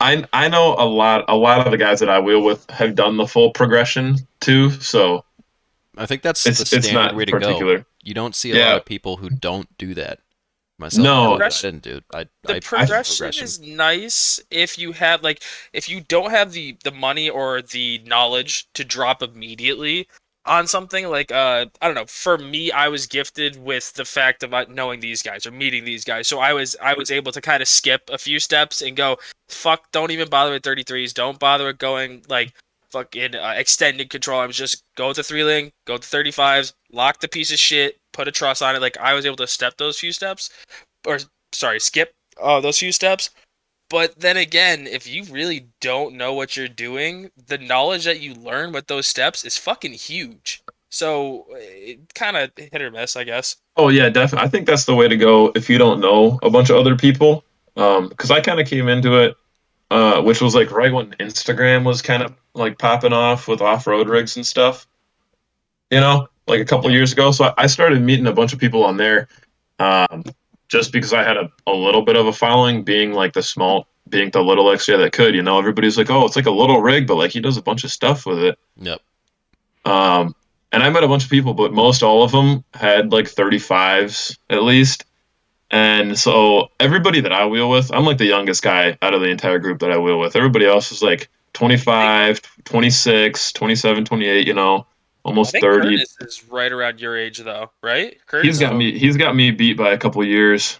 I 0.00 0.24
I 0.32 0.48
know 0.48 0.74
a 0.76 0.84
lot 0.84 1.24
a 1.28 1.36
lot 1.36 1.64
of 1.64 1.70
the 1.70 1.78
guys 1.78 2.00
that 2.00 2.10
I 2.10 2.18
wheel 2.18 2.42
with 2.42 2.68
have 2.70 2.94
done 2.94 3.16
the 3.16 3.26
full 3.26 3.52
progression 3.52 4.16
too, 4.40 4.70
so 4.70 5.24
I 5.98 6.06
think 6.06 6.22
that's 6.22 6.46
it's 6.46 6.58
the 6.58 6.76
it's 6.76 6.86
standard 6.86 6.94
not 6.94 7.16
way 7.16 7.24
to 7.24 7.38
go. 7.38 7.82
You 8.02 8.14
don't 8.14 8.34
see 8.34 8.52
a 8.52 8.56
Yeah. 8.56 8.68
lot 8.68 8.76
of 8.78 8.84
people 8.84 9.16
who 9.16 9.28
don't 9.28 9.76
do 9.78 9.94
that. 9.94 10.20
Myself, 10.78 11.02
No. 11.04 11.34
I 11.42 11.48
didn't 11.48 11.82
do 11.82 11.96
it. 11.96 12.04
I, 12.14 12.26
the 12.44 12.54
I 12.54 12.60
progression 12.60 13.26
is 13.30 13.58
nice 13.58 14.38
if 14.48 14.78
you 14.78 14.92
have 14.92 15.24
like 15.24 15.42
if 15.72 15.88
you 15.88 16.00
don't 16.00 16.30
have 16.30 16.52
the 16.52 16.76
the 16.84 16.92
money 16.92 17.28
or 17.28 17.62
the 17.62 17.98
knowledge 18.06 18.68
to 18.74 18.84
drop 18.84 19.20
immediately 19.20 20.06
on 20.46 20.68
something 20.68 21.08
like 21.08 21.32
uh 21.32 21.66
I 21.82 21.86
don't 21.86 21.96
know 21.96 22.06
for 22.06 22.38
me 22.38 22.70
I 22.70 22.86
was 22.86 23.08
gifted 23.08 23.60
with 23.60 23.92
the 23.94 24.04
fact 24.04 24.44
of 24.44 24.54
uh, 24.54 24.66
knowing 24.68 25.00
these 25.00 25.20
guys 25.20 25.46
or 25.46 25.50
meeting 25.50 25.84
these 25.84 26.04
guys 26.04 26.28
so 26.28 26.38
I 26.38 26.52
was 26.52 26.76
I 26.80 26.94
was 26.94 27.10
able 27.10 27.32
to 27.32 27.40
kind 27.40 27.60
of 27.60 27.66
skip 27.66 28.08
a 28.08 28.16
few 28.16 28.38
steps 28.38 28.80
and 28.80 28.96
go 28.96 29.18
fuck 29.48 29.90
don't 29.90 30.12
even 30.12 30.28
bother 30.28 30.52
with 30.52 30.62
33s 30.62 31.12
don't 31.12 31.40
bother 31.40 31.66
with 31.66 31.78
going 31.78 32.22
like 32.28 32.54
fucking 32.90 33.34
uh, 33.34 33.54
extended 33.56 34.10
control 34.10 34.40
arms 34.40 34.56
just 34.56 34.82
go 34.96 35.12
to 35.12 35.22
three 35.22 35.44
link 35.44 35.72
go 35.86 35.98
to 35.98 36.08
35s 36.08 36.72
lock 36.90 37.20
the 37.20 37.28
piece 37.28 37.52
of 37.52 37.58
shit 37.58 37.98
put 38.12 38.28
a 38.28 38.32
truss 38.32 38.62
on 38.62 38.74
it 38.74 38.80
like 38.80 38.96
I 38.98 39.14
was 39.14 39.26
able 39.26 39.36
to 39.36 39.46
step 39.46 39.76
those 39.76 39.98
few 39.98 40.12
steps 40.12 40.50
or 41.06 41.18
sorry 41.52 41.80
skip 41.80 42.12
uh, 42.40 42.60
those 42.60 42.78
few 42.78 42.92
steps. 42.92 43.30
But 43.90 44.20
then 44.20 44.36
again, 44.36 44.86
if 44.86 45.06
you 45.06 45.24
really 45.24 45.66
don't 45.80 46.16
know 46.16 46.34
what 46.34 46.56
you're 46.56 46.68
doing, 46.68 47.30
the 47.46 47.58
knowledge 47.58 48.04
that 48.04 48.20
you 48.20 48.34
learn 48.34 48.72
with 48.72 48.86
those 48.86 49.06
steps 49.06 49.44
is 49.44 49.56
fucking 49.56 49.94
huge. 49.94 50.62
So 50.90 51.46
it 51.52 52.14
kind 52.14 52.36
of 52.36 52.50
hit 52.56 52.82
or 52.82 52.90
miss, 52.90 53.16
I 53.16 53.24
guess. 53.24 53.56
Oh 53.76 53.88
yeah, 53.88 54.10
definitely. 54.10 54.46
I 54.46 54.50
think 54.50 54.66
that's 54.66 54.84
the 54.84 54.94
way 54.94 55.08
to 55.08 55.16
go 55.16 55.52
if 55.54 55.70
you 55.70 55.78
don't 55.78 56.00
know 56.00 56.38
a 56.42 56.50
bunch 56.50 56.70
of 56.70 56.76
other 56.76 56.96
people. 56.96 57.44
Um, 57.76 58.08
because 58.08 58.30
I 58.30 58.40
kind 58.40 58.60
of 58.60 58.66
came 58.66 58.88
into 58.88 59.16
it, 59.16 59.36
uh, 59.90 60.22
which 60.22 60.40
was 60.40 60.54
like 60.54 60.70
right 60.70 60.92
when 60.92 61.10
Instagram 61.20 61.84
was 61.84 62.02
kind 62.02 62.22
of 62.22 62.34
like 62.54 62.78
popping 62.78 63.12
off 63.12 63.48
with 63.48 63.60
off-road 63.60 64.08
rigs 64.08 64.36
and 64.36 64.46
stuff. 64.46 64.86
You 65.90 66.00
know, 66.00 66.28
like 66.46 66.60
a 66.60 66.64
couple 66.64 66.90
years 66.90 67.12
ago. 67.12 67.30
So 67.30 67.44
I- 67.44 67.54
I 67.64 67.66
started 67.66 68.02
meeting 68.02 68.26
a 68.26 68.32
bunch 68.32 68.52
of 68.52 68.58
people 68.58 68.84
on 68.84 68.96
there, 68.98 69.28
um, 69.78 70.24
just 70.68 70.92
because 70.92 71.12
I 71.14 71.22
had 71.22 71.36
a, 71.38 71.50
a 71.66 71.72
little 71.72 72.02
bit 72.02 72.16
of 72.16 72.26
a 72.26 72.32
following, 72.32 72.84
being 72.84 73.12
like 73.14 73.32
the 73.32 73.42
small, 73.42 73.86
being 74.08 74.30
the 74.30 74.42
little 74.42 74.66
XJ 74.66 74.98
that 74.98 75.12
could. 75.12 75.34
You 75.34 75.42
know, 75.42 75.58
everybody's 75.58 75.96
like, 75.96 76.10
oh, 76.10 76.26
it's 76.26 76.36
like 76.36 76.46
a 76.46 76.50
little 76.50 76.82
rig, 76.82 77.06
but 77.06 77.16
like 77.16 77.30
he 77.30 77.40
does 77.40 77.56
a 77.56 77.62
bunch 77.62 77.84
of 77.84 77.90
stuff 77.90 78.26
with 78.26 78.38
it. 78.40 78.58
Yep. 78.76 79.00
Um, 79.86 80.34
and 80.72 80.82
I 80.82 80.90
met 80.90 81.04
a 81.04 81.08
bunch 81.08 81.24
of 81.24 81.30
people, 81.30 81.54
but 81.54 81.72
most 81.72 82.02
all 82.02 82.22
of 82.22 82.30
them 82.32 82.62
had 82.74 83.10
like 83.12 83.24
35s 83.26 84.36
at 84.50 84.62
least. 84.62 85.04
And 85.70 86.18
so 86.18 86.70
everybody 86.80 87.20
that 87.20 87.32
I 87.32 87.46
wheel 87.46 87.68
with, 87.68 87.92
I'm 87.92 88.04
like 88.04 88.18
the 88.18 88.26
youngest 88.26 88.62
guy 88.62 88.96
out 89.02 89.14
of 89.14 89.20
the 89.20 89.28
entire 89.28 89.58
group 89.58 89.80
that 89.80 89.90
I 89.90 89.98
wheel 89.98 90.18
with. 90.18 90.34
Everybody 90.34 90.66
else 90.66 90.90
is 90.92 91.02
like 91.02 91.28
25, 91.52 92.40
26, 92.64 93.52
27, 93.52 94.04
28, 94.04 94.46
you 94.46 94.54
know, 94.54 94.86
I 95.24 95.28
almost 95.28 95.52
think 95.52 95.62
30. 95.62 95.88
Curtis 95.88 96.16
is 96.20 96.44
right 96.48 96.72
around 96.72 97.00
your 97.00 97.16
age, 97.16 97.38
though, 97.38 97.70
right? 97.82 98.16
Curtis, 98.26 98.46
He's 98.46 98.58
got 98.60 98.76
me 98.76 98.98
he's 98.98 99.16
got 99.16 99.36
me 99.36 99.50
beat 99.50 99.76
by 99.76 99.90
a 99.92 99.98
couple 99.98 100.24
years. 100.24 100.78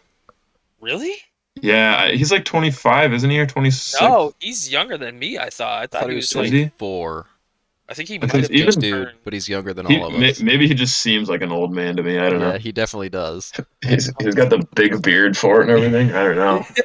Really? 0.80 1.16
Yeah, 1.60 2.10
he's 2.12 2.30
like 2.30 2.44
25, 2.44 3.12
isn't 3.14 3.30
he? 3.30 3.38
Or 3.40 3.46
26? 3.46 4.00
No, 4.00 4.32
he's 4.38 4.70
younger 4.70 4.96
than 4.96 5.18
me. 5.18 5.38
I 5.38 5.50
thought. 5.50 5.80
I 5.80 5.82
I 5.82 5.86
thought, 5.86 6.00
thought 6.00 6.08
he 6.08 6.14
he 6.14 6.16
was 6.16 6.34
was 6.34 6.46
Is 6.46 6.52
like. 6.52 6.72
He? 7.88 7.94
24. 7.94 7.94
I 7.94 7.94
think 7.94 8.08
he 8.08 8.18
Because 8.18 8.32
might 8.34 8.42
have 8.42 8.50
even- 8.52 8.66
just 8.66 8.80
Dude, 8.80 9.12
but 9.24 9.32
he's 9.32 9.48
younger 9.48 9.72
than 9.74 9.86
He, 9.86 9.98
all 9.98 10.08
of 10.14 10.18
may- 10.20 10.30
us. 10.30 10.40
maybe 10.40 10.68
he 10.68 10.74
just 10.74 10.98
seems 11.00 11.28
like 11.28 11.42
an 11.42 11.50
old 11.52 11.72
man 11.72 11.96
to 11.96 12.02
me. 12.02 12.18
I 12.18 12.28
don't 12.30 12.40
yeah, 12.40 12.52
know. 12.52 12.58
he 12.58 12.70
definitely 12.72 13.08
does. 13.08 13.52
He's, 13.86 14.12
he's 14.20 14.34
got 14.34 14.50
the 14.50 14.66
big 14.74 15.00
beard 15.02 15.36
for 15.36 15.60
it 15.60 15.68
and 15.68 15.70
everything. 15.70 16.12
I 16.14 16.24
don't 16.24 16.36
know. 16.36 16.64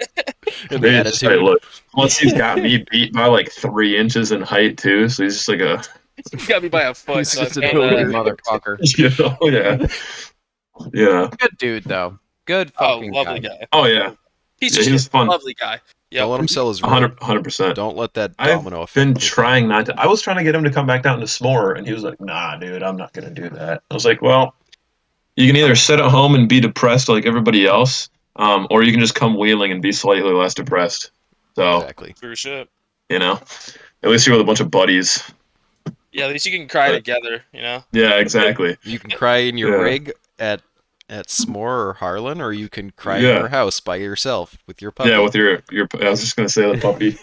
And 0.70 0.82
the 0.84 0.91
Maybe 0.91 0.95
it's 1.10 1.20
just 1.20 1.24
how 1.24 1.32
look. 1.39 1.62
Plus, 1.93 2.18
he's 2.18 2.34
got 2.34 2.58
me 2.60 2.86
beat 2.91 3.12
by 3.14 3.26
like 3.26 3.51
three 3.51 3.97
inches 3.97 4.32
in 4.32 4.41
height 4.41 4.78
too, 4.78 5.10
so 5.10 5.24
he's 5.24 5.36
just 5.36 5.49
like 5.49 5.62
a, 5.62 5.82
He 6.38 6.45
got 6.45 6.62
me 6.64 6.70
by 6.70 6.84
a 6.84 6.93
foot. 6.93 7.18
He's 7.20 7.32
so 7.32 7.43
just 7.45 7.58
I 7.58 7.66
a 7.66 7.72
can't, 7.72 7.78
Holy 7.78 8.04
uh, 8.04 8.06
motherfucker. 8.08 8.78
you 8.97 9.10
know, 9.18 9.38
yeah, 9.49 9.88
yeah. 10.93 11.30
Good 11.39 11.58
dude 11.58 11.84
though. 11.86 12.20
Good 12.45 12.72
Oh, 12.78 12.95
fucking 12.97 13.14
lovely 13.14 13.39
guy. 13.39 13.47
guy. 13.49 13.68
Oh 13.72 13.86
yeah, 13.86 14.14
He's 14.60 14.74
Yeah, 14.74 14.78
just 14.84 14.89
he's 14.89 15.08
a 15.08 15.10
fun. 15.10 15.28
lovely 15.28 15.54
guy. 15.54 15.80
Yeah. 16.14 16.22
Don't 16.22 16.32
let 16.32 16.39
him 16.41 16.47
sell 16.47 16.68
his 16.70 16.82
100 16.82 17.43
percent. 17.43 17.76
Don't 17.76 17.97
let 17.97 18.14
that 18.14 18.38
domino 18.38 18.53
I've 18.53 18.59
domino 18.64 18.82
effect. 18.84 18.93
been 18.95 19.07
hit 19.14 19.22
trying 19.22 19.68
not 19.68 19.88
to. 19.88 19.99
I 19.99 20.05
was 20.07 20.22
trying 20.22 20.38
to 20.38 20.43
get 20.43 20.53
him 20.53 20.64
to 20.64 20.70
come 20.72 20.86
back 20.86 21.01
down 21.03 21.20
to 21.20 21.28
SMORR, 21.28 21.74
and 21.76 21.88
he 21.88 21.93
was 21.93 22.03
like, 22.03 22.22
"Nah, 22.22 22.55
dude, 22.57 22.84
I'm 22.84 22.95
not 22.97 23.14
gonna 23.14 23.32
do 23.32 23.49
that." 23.49 23.82
I 23.89 23.93
was 23.93 24.05
like, 24.05 24.22
"Well, 24.22 24.53
you 25.36 25.47
can 25.47 25.55
either 25.57 25.74
sit 25.76 25.99
at 25.99 26.09
home 26.11 26.36
and 26.36 26.47
be 26.47 26.59
depressed 26.59 27.09
like 27.09 27.26
everybody 27.26 27.66
else, 27.66 28.09
um, 28.36 28.68
or 28.70 28.84
you 28.84 28.91
can 28.91 28.99
just 29.01 29.16
come 29.16 29.36
wheeling 29.38 29.72
and 29.72 29.82
be 29.82 29.91
slightly 29.91 30.32
less 30.32 30.53
depressed." 30.53 31.09
So 31.55 31.78
Exactly. 31.82 32.14
For 32.20 32.36
shit. 32.36 32.70
you 33.09 33.18
know, 33.20 33.39
at 34.03 34.09
least 34.09 34.28
you're 34.28 34.36
with 34.36 34.41
a 34.41 34.45
bunch 34.45 34.59
of 34.59 34.70
buddies. 34.70 35.24
Yeah, 36.11 36.26
at 36.26 36.32
least 36.32 36.45
you 36.45 36.51
can 36.51 36.68
cry 36.68 36.89
But- 36.89 36.95
together. 36.97 37.43
You 37.53 37.61
know. 37.64 37.84
Yeah, 37.91 38.18
exactly. 38.20 38.78
You 38.84 38.99
can 38.99 39.09
cry 39.09 39.38
in 39.38 39.57
your 39.57 39.72
Yeah. 39.78 39.84
rig 39.84 40.11
at 40.38 40.61
at 41.10 41.30
SMORR 41.30 41.88
or 41.89 41.93
Harlan, 41.93 42.41
or 42.41 42.51
you 42.54 42.70
can 42.70 42.91
cry 42.91 43.18
Yeah. 43.18 43.30
in 43.32 43.38
your 43.39 43.47
house 43.49 43.80
by 43.80 43.97
yourself 43.97 44.58
with 44.68 44.82
your 44.82 44.91
puppy. 44.91 45.10
Yeah, 45.12 45.20
with 45.20 45.36
your 45.36 45.62
your. 45.72 45.88
I 46.01 46.10
was 46.10 46.22
just 46.22 46.36
gonna 46.36 46.49
say 46.49 46.76
the 46.76 46.82
puppy. 46.82 47.18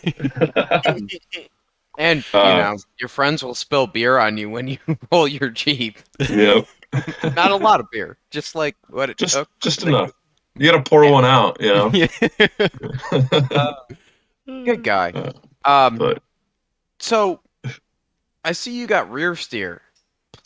And 1.99 2.25
you 2.33 2.39
Uh, 2.41 2.57
know, 2.57 2.77
your 2.99 3.09
friends 3.09 3.43
will 3.45 3.55
spill 3.55 3.87
beer 3.87 4.17
on 4.19 4.39
you 4.39 4.49
when 4.49 4.69
you 4.69 4.79
roll 5.13 5.29
your 5.29 5.51
jeep. 5.51 5.99
yep. 6.31 6.67
Not 7.37 7.51
a 7.51 7.57
lot 7.57 7.79
of 7.81 7.87
beer, 7.91 8.17
just 8.31 8.55
like 8.55 8.75
what 8.89 9.11
it 9.11 9.19
Just 9.19 9.35
took. 9.35 9.49
just 9.61 9.83
enough. 9.83 10.13
You 10.57 10.71
gotta 10.71 10.83
pour 10.83 11.11
one 11.11 11.25
out. 11.27 11.61
You 11.61 11.75
know. 11.75 11.91
Good 14.47 14.83
guy. 14.83 15.11
Uh, 15.11 15.33
Um, 15.65 15.99
but 15.99 16.23
so 17.01 17.41
I 18.45 18.53
see 18.53 18.73
you 18.79 18.87
got 18.87 19.11
rear 19.11 19.37
steer. 19.37 19.83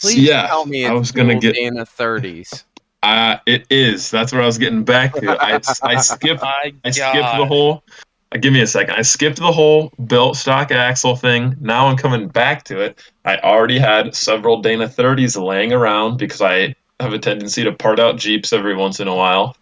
Please 0.01 0.19
yeah, 0.19 0.47
tell 0.49 0.67
me 0.67 0.85
it's 0.85 0.91
I 0.91 0.95
was 0.95 1.13
gonna 1.13 1.39
get 1.39 1.57
in 1.57 1.75
the 1.75 1.85
30s. 1.85 2.65
Uh, 3.05 3.39
it 3.45 3.67
is. 3.69 4.11
That's 4.11 4.33
where 4.33 4.41
I 4.41 4.47
was 4.47 4.57
getting 4.57 4.83
back 4.83 5.13
to. 5.17 5.37
I 5.39 5.61
I 5.83 5.97
skipped 6.01 6.41
My 6.41 6.73
I 6.85 6.91
God. 6.91 6.95
skipped 6.95 7.37
the 7.37 7.45
whole. 7.45 7.85
Uh, 8.33 8.39
give 8.39 8.51
me 8.51 8.63
a 8.63 8.67
second. 8.67 8.95
I 8.95 9.03
skipped 9.03 9.37
the 9.37 9.53
whole 9.53 9.93
built 10.07 10.39
stock 10.39 10.71
axle 10.71 11.15
thing. 11.15 11.55
Now 11.61 11.87
I'm 11.89 11.99
coming 11.99 12.29
back 12.29 12.65
to 12.65 12.81
it. 12.81 12.99
I 13.27 13.37
already 13.37 13.79
had 13.79 14.15
several 14.15 14.63
Dana 14.63 14.89
30s 14.89 15.37
laying 15.37 15.71
around 15.75 16.17
because 16.17 16.41
I 16.41 16.75
have 16.99 17.13
a 17.13 17.19
tendency 17.19 17.63
to 17.65 17.73
part 17.73 18.01
out 18.01 18.17
Jeeps 18.17 18.55
every 18.55 18.75
once 18.75 19.01
in 19.01 19.09
a 19.09 19.15
while. 19.15 19.55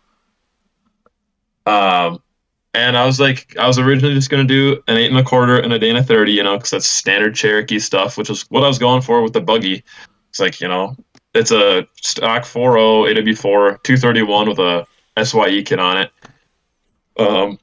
Um, 1.66 2.22
and 2.74 2.97
I 2.97 3.05
was 3.07 3.18
like, 3.18 3.57
I 3.59 3.66
was 3.66 3.80
originally 3.80 4.14
just 4.14 4.30
gonna 4.30 4.45
do 4.45 4.80
an 4.86 4.99
eight 4.99 5.11
and 5.11 5.18
a 5.18 5.24
quarter 5.24 5.59
and 5.59 5.72
a 5.72 5.80
Dana 5.80 6.03
30, 6.05 6.30
you 6.30 6.45
know, 6.45 6.57
because 6.59 6.70
that's 6.70 6.86
standard 6.86 7.34
Cherokee 7.34 7.80
stuff, 7.80 8.16
which 8.16 8.30
is 8.30 8.43
what 8.51 8.62
I 8.62 8.68
was 8.68 8.78
going 8.78 9.03
for 9.03 9.20
with 9.20 9.32
the 9.32 9.40
buggy. 9.40 9.82
It's 10.30 10.38
like, 10.38 10.61
you 10.61 10.68
know, 10.68 10.97
it's 11.34 11.50
a 11.50 11.86
stock 12.00 12.42
4.0 12.42 13.14
AW4 13.14 13.82
231 13.82 14.48
with 14.48 14.58
a 14.58 14.86
SYE 15.22 15.62
kit 15.62 15.78
on 15.78 15.98
it. 15.98 16.10
Um, 17.18 17.58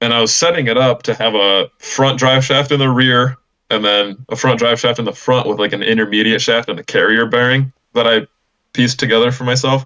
and 0.00 0.14
I 0.14 0.20
was 0.20 0.34
setting 0.34 0.68
it 0.68 0.76
up 0.76 1.02
to 1.04 1.14
have 1.14 1.34
a 1.34 1.70
front 1.78 2.18
drive 2.18 2.44
shaft 2.44 2.72
in 2.72 2.78
the 2.78 2.88
rear 2.88 3.36
and 3.70 3.84
then 3.84 4.24
a 4.28 4.36
front 4.36 4.58
drive 4.58 4.80
shaft 4.80 4.98
in 4.98 5.04
the 5.04 5.12
front 5.12 5.46
with 5.46 5.58
like 5.58 5.72
an 5.72 5.82
intermediate 5.82 6.40
shaft 6.40 6.68
and 6.68 6.78
a 6.78 6.84
carrier 6.84 7.26
bearing 7.26 7.72
that 7.94 8.06
I 8.06 8.26
pieced 8.72 8.98
together 8.98 9.32
for 9.32 9.44
myself. 9.44 9.84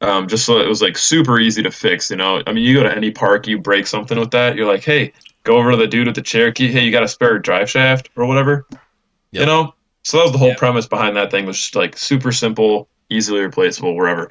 Um, 0.00 0.28
just 0.28 0.44
so 0.44 0.58
it 0.58 0.68
was 0.68 0.82
like 0.82 0.98
super 0.98 1.38
easy 1.38 1.62
to 1.62 1.70
fix, 1.70 2.10
you 2.10 2.16
know. 2.16 2.42
I 2.46 2.52
mean, 2.52 2.64
you 2.64 2.74
go 2.74 2.82
to 2.82 2.94
any 2.94 3.10
park, 3.10 3.46
you 3.46 3.58
break 3.58 3.86
something 3.86 4.18
with 4.18 4.32
that, 4.32 4.56
you're 4.56 4.66
like, 4.66 4.84
hey, 4.84 5.12
go 5.44 5.56
over 5.56 5.70
to 5.70 5.76
the 5.76 5.86
dude 5.86 6.06
with 6.06 6.16
the 6.16 6.22
Cherokee. 6.22 6.70
Hey, 6.70 6.84
you 6.84 6.90
got 6.90 7.02
a 7.02 7.08
spare 7.08 7.38
drive 7.38 7.70
shaft 7.70 8.10
or 8.16 8.26
whatever, 8.26 8.66
you 9.30 9.46
know. 9.46 9.73
So 10.04 10.18
that 10.18 10.22
was 10.24 10.32
the 10.32 10.38
whole 10.38 10.54
premise 10.54 10.86
behind 10.86 11.16
that 11.16 11.30
thing 11.30 11.46
was 11.46 11.58
just 11.58 11.74
like 11.74 11.96
super 11.96 12.30
simple, 12.32 12.88
easily 13.10 13.40
replaceable 13.40 13.94
wherever. 13.96 14.28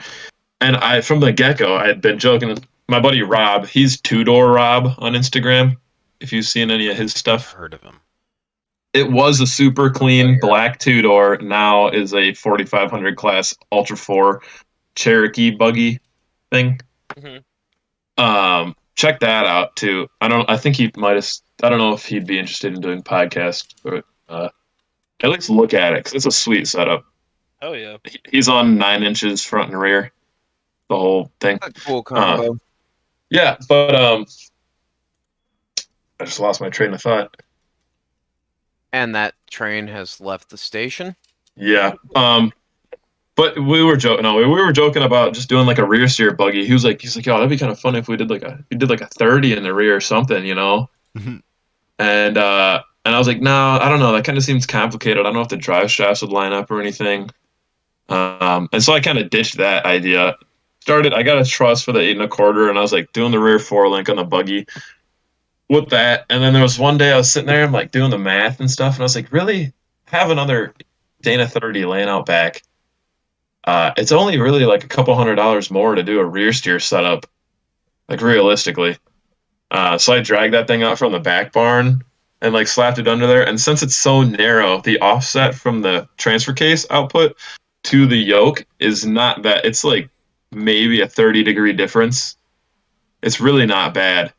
And 0.61 0.77
I, 0.77 1.01
from 1.01 1.19
the 1.19 1.31
get 1.33 1.57
go, 1.57 1.75
I 1.75 1.87
had 1.87 1.99
been 2.01 2.19
joking. 2.19 2.57
My 2.87 2.99
buddy 2.99 3.21
Rob, 3.21 3.65
he's 3.65 3.99
two 3.99 4.23
door 4.23 4.51
Rob 4.51 4.93
on 4.99 5.13
Instagram. 5.13 5.77
If 6.19 6.31
you've 6.31 6.45
seen 6.45 6.69
any 6.71 6.89
of 6.89 6.95
his 6.97 7.11
I've 7.13 7.17
stuff, 7.17 7.51
heard 7.53 7.73
of 7.73 7.81
him. 7.81 7.99
it 8.93 9.11
was 9.11 9.41
a 9.41 9.47
super 9.47 9.89
clean 9.89 10.37
black 10.39 10.79
two 10.79 11.01
door. 11.01 11.37
Now 11.41 11.87
is 11.89 12.13
a 12.13 12.33
4500 12.33 13.17
class 13.17 13.55
Ultra 13.71 13.97
4 13.97 14.41
Cherokee 14.95 15.51
buggy 15.51 15.99
thing. 16.51 16.79
Mhm. 17.15 17.43
Um, 18.17 18.75
check 18.95 19.19
that 19.21 19.45
out 19.47 19.75
too. 19.75 20.07
I 20.21 20.27
don't. 20.27 20.47
I 20.49 20.55
think 20.57 20.75
he 20.75 20.91
might 20.95 21.15
have. 21.15 21.27
I 21.63 21.69
don't 21.69 21.79
know 21.79 21.93
if 21.93 22.05
he'd 22.05 22.27
be 22.27 22.37
interested 22.37 22.73
in 22.75 22.79
doing 22.81 23.01
podcasts, 23.01 23.65
but 23.83 24.05
uh, 24.29 24.49
at 25.23 25.29
least 25.31 25.49
look 25.49 25.73
at 25.73 25.93
it 25.93 25.99
because 26.03 26.13
it's 26.13 26.25
a 26.25 26.31
sweet 26.31 26.67
setup. 26.67 27.05
Oh 27.61 27.73
yeah. 27.73 27.97
He's 28.29 28.49
on 28.49 28.77
nine 28.77 29.03
inches 29.03 29.43
front 29.43 29.71
and 29.71 29.79
rear, 29.79 30.11
the 30.89 30.97
whole 30.97 31.31
thing. 31.39 31.57
A 31.61 31.71
cool 31.71 32.03
combo. 32.03 32.59
Yeah, 33.29 33.55
but 33.67 33.95
um, 33.95 34.25
I 36.19 36.25
just 36.25 36.39
lost 36.39 36.61
my 36.61 36.69
train 36.69 36.93
of 36.93 37.01
thought. 37.01 37.35
and 38.91 39.15
that 39.15 39.33
train 39.49 39.87
has 39.87 40.21
left 40.21 40.49
the 40.49 40.57
station. 40.57 41.15
Yeah. 41.55 41.93
Um, 42.15 42.51
but 43.35 43.57
we 43.57 43.81
were 43.83 43.97
joking. 43.97 44.23
No, 44.23 44.35
we 44.35 44.45
were 44.45 44.71
joking 44.71 45.01
about 45.03 45.33
just 45.33 45.49
doing 45.49 45.65
like 45.65 45.79
a 45.79 45.85
rear 45.87 46.07
steer 46.07 46.33
buggy. 46.33 46.65
He 46.67 46.73
was 46.73 46.83
like, 46.85 47.01
he's 47.01 47.15
like, 47.15 47.25
yo, 47.25 47.33
that'd 47.35 47.49
be 47.49 47.57
kind 47.57 47.71
of 47.71 47.79
fun 47.79 47.95
if 47.95 48.07
we 48.07 48.15
did 48.17 48.29
like 48.29 48.43
a 48.43 48.63
we 48.69 48.77
did 48.77 48.89
like 48.89 49.01
a 49.01 49.07
thirty 49.07 49.53
in 49.53 49.63
the 49.63 49.73
rear 49.73 49.95
or 49.95 50.01
something, 50.01 50.45
you 50.45 50.53
know. 50.55 50.89
Mhm. 51.17 51.41
and 51.99 52.37
uh, 52.37 52.83
and 53.05 53.13
I 53.13 53.17
was 53.17 53.27
like, 53.27 53.41
no, 53.41 53.53
I 53.81 53.89
don't 53.89 53.99
know. 53.99 54.13
That 54.13 54.23
kind 54.23 54.37
of 54.37 54.43
seems 54.43 54.65
complicated. 54.65 55.19
I 55.19 55.23
don't 55.23 55.33
know 55.33 55.41
if 55.41 55.49
the 55.49 55.57
drive 55.57 55.91
shafts 55.91 56.21
would 56.21 56.31
line 56.31 56.53
up 56.53 56.71
or 56.71 56.79
anything. 56.79 57.29
Um, 58.07 58.69
and 58.71 58.81
so 58.81 58.93
I 58.93 59.01
kind 59.01 59.17
of 59.17 59.29
ditched 59.29 59.57
that 59.57 59.85
idea. 59.85 60.37
Started. 60.79 61.13
I 61.13 61.23
got 61.23 61.37
a 61.37 61.45
truss 61.45 61.83
for 61.83 61.91
the 61.91 61.99
eight 61.99 62.17
and 62.17 62.21
a 62.21 62.27
quarter, 62.27 62.69
and 62.69 62.77
I 62.77 62.81
was 62.81 62.93
like 62.93 63.11
doing 63.13 63.31
the 63.31 63.39
rear 63.39 63.59
four 63.59 63.89
link 63.89 64.09
on 64.09 64.15
the 64.15 64.23
buggy 64.23 64.67
with 65.69 65.89
that. 65.89 66.25
And 66.29 66.41
then 66.43 66.53
there 66.53 66.61
was 66.61 66.79
one 66.79 66.97
day 66.97 67.11
I 67.11 67.17
was 67.17 67.31
sitting 67.31 67.47
there, 67.47 67.63
I'm 67.63 67.71
like 67.71 67.91
doing 67.91 68.09
the 68.11 68.17
math 68.17 68.59
and 68.59 68.69
stuff, 68.69 68.95
and 68.95 69.01
I 69.01 69.03
was 69.03 69.15
like, 69.15 69.31
really 69.31 69.73
have 70.05 70.29
another 70.29 70.73
Dana 71.21 71.47
30 71.47 71.85
laying 71.85 72.09
out 72.09 72.25
back. 72.25 72.63
Uh, 73.63 73.91
it's 73.95 74.11
only 74.11 74.39
really 74.39 74.65
like 74.65 74.83
a 74.83 74.89
couple 74.89 75.15
hundred 75.15 75.35
dollars 75.35 75.71
more 75.71 75.95
to 75.95 76.03
do 76.03 76.19
a 76.19 76.25
rear 76.25 76.51
steer 76.51 76.79
setup, 76.79 77.25
like 78.09 78.21
realistically. 78.21 78.97
Uh, 79.71 79.97
so 79.97 80.13
I 80.13 80.21
dragged 80.21 80.53
that 80.53 80.67
thing 80.67 80.83
out 80.83 80.99
from 80.99 81.13
the 81.13 81.19
back 81.19 81.53
barn 81.53 82.03
and 82.43 82.53
like 82.53 82.67
slapped 82.67 82.99
it 82.99 83.07
under 83.07 83.25
there. 83.25 83.47
And 83.47 83.59
since 83.59 83.81
it's 83.81 83.95
so 83.95 84.21
narrow, 84.21 84.81
the 84.81 84.99
offset 84.99 85.55
from 85.55 85.81
the 85.81 86.07
transfer 86.17 86.53
case 86.53 86.85
output 86.91 87.35
to 87.85 88.05
the 88.05 88.17
yoke 88.17 88.65
is 88.79 89.05
not 89.05 89.41
that. 89.43 89.65
It's 89.65 89.83
like 89.83 90.09
maybe 90.51 91.01
a 91.01 91.07
30 91.07 91.43
degree 91.43 91.73
difference. 91.73 92.35
It's 93.23 93.39
really 93.39 93.65
not 93.65 93.93
bad. 93.93 94.33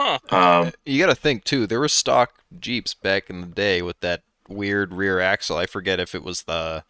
Huh. 0.00 0.18
Um, 0.30 0.72
You 0.84 0.98
got 0.98 1.10
to 1.10 1.14
think 1.14 1.44
too. 1.44 1.66
There 1.66 1.78
were 1.78 1.88
stock 1.88 2.42
Jeeps 2.58 2.94
back 2.94 3.30
in 3.30 3.42
the 3.42 3.46
day 3.46 3.82
with 3.82 4.00
that 4.00 4.22
weird 4.48 4.92
rear 4.92 5.20
axle. 5.20 5.56
I 5.56 5.66
forget 5.66 6.00
if 6.00 6.14
it 6.14 6.24
was 6.24 6.42
the 6.42 6.82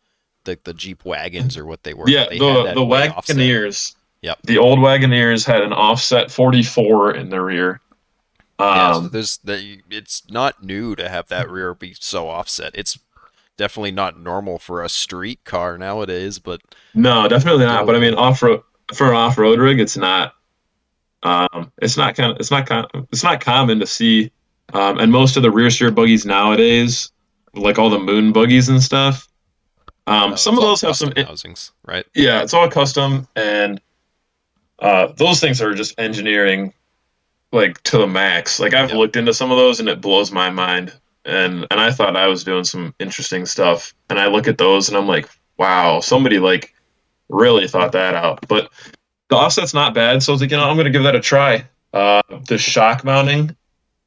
the, 0.45 0.59
the 0.65 0.75
Jeep 0.75 1.05
wagons 1.05 1.57
or 1.57 1.65
what 1.65 1.83
they 1.83 1.95
were. 1.95 2.09
yeah, 2.09 2.27
they 2.29 2.39
the 2.39 2.73
the 2.75 2.85
way 2.85 3.09
offset. 3.09 3.37
Wagoneers. 3.37 3.95
Yep. 4.23 4.39
The 4.45 4.57
old 4.57 4.79
Wagoneers 4.79 5.45
had 5.45 5.61
an 5.61 5.73
offset 5.75 6.31
44 6.31 7.15
in 7.15 7.29
the 7.29 7.43
rear. 7.43 7.81
Yeah, 8.59 8.93
so 8.93 8.99
Um, 8.99 9.09
there's 9.11 9.39
the, 9.39 9.83
it's 9.91 10.23
not 10.31 10.63
new 10.63 10.95
to 10.97 11.09
have 11.09 11.29
that 11.29 11.51
rear 11.51 11.75
be 11.75 11.95
so 11.99 12.29
offset. 12.29 12.73
It's 12.75 12.99
definitely 13.57 13.93
not 13.93 14.19
normal 14.19 14.59
for 14.59 14.83
a 14.83 14.89
street 14.89 15.45
car 15.45 15.77
nowadays, 15.79 16.39
but 16.39 16.61
no, 16.95 17.27
definitely 17.29 17.65
not. 17.65 17.87
But 17.87 17.97
I 17.97 17.99
mean, 17.99 18.15
off 18.15 18.43
road 18.43 18.63
for 18.95 19.09
an 19.09 19.15
off 19.15 19.39
road 19.39 19.59
rig, 19.59 19.81
it's 19.81 19.97
not. 19.97 20.35
Um, 21.23 21.73
it's 21.81 21.97
not 21.97 22.15
kind 22.17 22.33
of 22.33 22.39
it's 22.39 22.51
not 22.51 22.67
com- 22.67 22.87
it's 23.11 23.25
not 23.25 23.41
common 23.41 23.81
to 23.81 23.87
see, 23.87 24.31
um, 24.75 24.99
and 24.99 25.11
most 25.11 25.37
of 25.37 25.43
the 25.43 25.51
rear 25.51 25.71
steer 25.71 25.91
buggies 25.91 26.27
nowadays, 26.27 27.11
like 27.55 27.79
all 27.79 27.89
the 27.89 27.99
moon 27.99 28.31
buggies 28.31 28.69
and 28.69 28.83
stuff. 28.83 29.27
Um, 30.07 30.37
some 30.37 30.59
of 30.59 30.63
those 30.63 30.83
have 30.83 30.97
some 30.97 31.13
housings, 31.17 31.73
right? 31.87 32.05
Yeah, 32.15 32.43
it's 32.43 32.53
all 32.53 32.69
custom, 32.69 33.27
and 33.37 33.81
uh, 34.81 35.13
those 35.17 35.41
things 35.41 35.63
are 35.63 35.75
just 35.75 35.99
engineering 35.99 36.75
like 37.53 37.83
to 37.85 37.99
the 37.99 38.07
max. 38.07 38.59
Like 38.61 38.75
I've 38.75 38.91
Yeah. 38.91 38.97
looked 38.97 39.17
into 39.17 39.35
some 39.35 39.51
of 39.51 39.59
those, 39.59 39.81
and 39.81 39.89
it 39.89 40.01
blows 40.01 40.33
my 40.33 40.51
mind. 40.51 40.93
And 41.25 41.67
and 41.71 41.81
I 41.81 41.91
thought 41.91 42.17
I 42.17 42.27
was 42.27 42.45
doing 42.45 42.65
some 42.65 42.95
interesting 42.99 43.47
stuff, 43.47 43.95
and 44.11 44.19
I 44.19 44.27
look 44.27 44.49
at 44.49 44.59
those, 44.59 44.89
and 44.89 44.97
I'm 44.97 45.07
like, 45.07 45.29
wow, 45.57 46.01
somebody 46.01 46.39
like 46.39 46.75
really 47.29 47.69
thought 47.69 47.93
that 47.93 48.15
out. 48.15 48.47
But 48.49 48.71
the 49.31 49.37
offset's 49.37 49.75
not 49.75 49.95
bad, 49.95 50.23
so 50.23 50.33
I 50.33 50.35
was 50.35 50.41
like, 50.43 50.51
you 50.51 50.57
know, 50.57 50.69
I'm 50.69 50.77
gonna 50.77 50.91
give 50.91 51.03
that 51.05 51.17
a 51.17 51.21
try. 51.21 51.67
Uh, 51.93 52.23
the 52.49 52.59
shock 52.59 53.05
mounting 53.05 53.57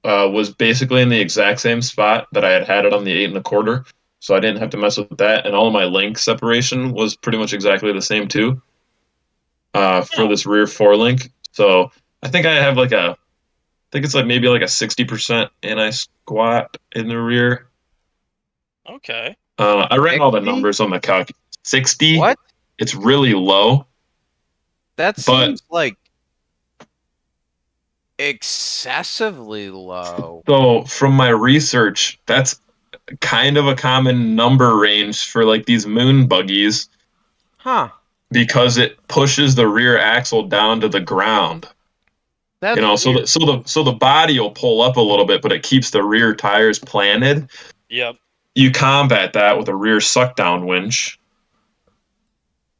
uh, 0.04 0.30
was 0.32 0.50
basically 0.54 1.02
in 1.02 1.10
the 1.10 1.20
exact 1.20 1.60
same 1.60 1.82
spot 1.82 2.28
that 2.34 2.44
I 2.46 2.52
had 2.52 2.68
had 2.68 2.86
it 2.86 2.94
on 2.94 3.04
the 3.04 3.12
eight 3.12 3.30
and 3.30 3.38
a 3.38 3.42
quarter 3.42 3.86
so 4.20 4.36
I 4.36 4.40
didn't 4.40 4.60
have 4.60 4.72
to 4.72 4.78
mess 4.78 4.98
with 4.98 5.16
that. 5.20 5.46
And 5.46 5.56
all 5.56 5.68
of 5.68 5.74
my 5.74 5.86
link 5.86 6.18
separation 6.18 6.92
was 6.92 7.16
pretty 7.16 7.38
much 7.38 7.54
exactly 7.54 7.94
the 7.94 8.02
same 8.02 8.28
too. 8.28 8.62
Uh, 9.74 10.02
for 10.02 10.24
Yeah. 10.24 10.30
this 10.30 10.46
rear 10.46 10.66
four 10.66 10.96
link, 10.96 11.30
so 11.52 11.92
I 12.24 12.30
think 12.30 12.46
I 12.46 12.56
have 12.56 12.78
like 12.78 12.92
a, 12.92 13.16
think 13.92 14.06
it's 14.06 14.14
like 14.16 14.26
maybe 14.26 14.48
like 14.50 14.62
a 14.62 14.68
sixty 14.68 15.04
percent 15.06 15.50
anti 15.64 15.90
squat 15.92 16.78
in 16.94 17.08
the 17.08 17.18
rear. 17.18 17.68
Okay. 18.90 19.36
Uh, 19.58 19.88
I 19.90 19.98
ran 19.98 20.22
all 20.22 20.32
the 20.32 20.40
numbers 20.42 20.80
on 20.80 20.90
the 20.92 21.00
calc. 21.00 21.30
Sixty. 21.64 22.18
What? 22.18 22.38
It's 22.78 22.94
really 22.96 23.34
low. 23.34 23.86
That 24.98 25.16
But- 25.16 25.46
seems 25.46 25.64
like 25.70 25.98
excessively 28.20 29.70
low. 29.70 30.44
So 30.48 30.84
from 30.86 31.14
my 31.14 31.30
research, 31.30 32.20
that's 32.26 32.60
kind 33.22 33.58
of 33.58 33.68
a 33.68 33.76
common 33.76 34.36
number 34.36 34.76
range 34.78 35.30
for 35.30 35.46
like 35.46 35.66
these 35.66 35.86
moon 35.86 36.28
buggies 36.28 36.90
Huh. 37.58 37.90
because 38.32 38.78
it 38.78 38.98
pushes 39.08 39.56
the 39.56 39.68
rear 39.68 39.98
axle 39.98 40.44
down 40.44 40.82
to 40.82 40.90
the 40.90 41.00
ground. 41.00 41.68
That's 42.68 42.76
you 42.76 42.82
know, 42.82 42.96
so 42.98 43.14
the, 43.14 43.26
so 43.26 43.40
the 43.40 43.64
so 43.64 43.82
the 43.82 43.94
body 43.94 44.38
will 44.38 44.52
pull 44.52 44.82
up 44.82 44.98
a 44.98 45.02
little 45.02 45.24
bit, 45.24 45.42
but 45.42 45.54
it 45.54 45.64
keeps 45.64 45.92
the 45.92 46.04
rear 46.04 46.36
tires 46.36 46.80
planted. 46.80 47.50
Yep. 47.88 48.18
You 48.56 48.72
combat 48.72 49.32
that 49.32 49.58
with 49.58 49.70
a 49.70 49.76
rear 49.76 50.02
suck 50.02 50.36
down 50.36 50.66
winch. 50.66 51.18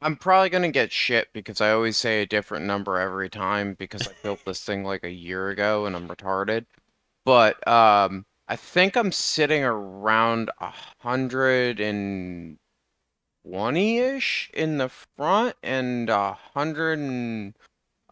I'm 0.02 0.14
probably 0.14 0.50
gonna 0.50 0.70
get 0.70 0.92
shit 0.92 1.28
because 1.32 1.62
I 1.62 1.70
always 1.70 1.96
say 1.96 2.20
a 2.20 2.26
different 2.26 2.66
number 2.66 2.98
every 2.98 3.30
time 3.30 3.76
because 3.78 4.06
I 4.06 4.10
built 4.22 4.44
this 4.44 4.62
thing 4.62 4.84
like 4.84 5.04
a 5.04 5.10
year 5.10 5.48
ago 5.48 5.86
and 5.86 5.96
I'm 5.96 6.06
retarded. 6.06 6.66
But 7.24 7.66
um, 7.66 8.26
I 8.46 8.56
think 8.56 8.94
I'm 8.94 9.10
sitting 9.10 9.64
around 9.64 10.50
a 10.60 10.70
hundred 10.98 11.80
and 11.80 12.58
twenty-ish 13.42 14.50
in 14.52 14.76
the 14.76 14.90
front 15.16 15.56
and 15.62 16.10
a 16.10 16.34
hundred 16.52 16.98
and 16.98 17.54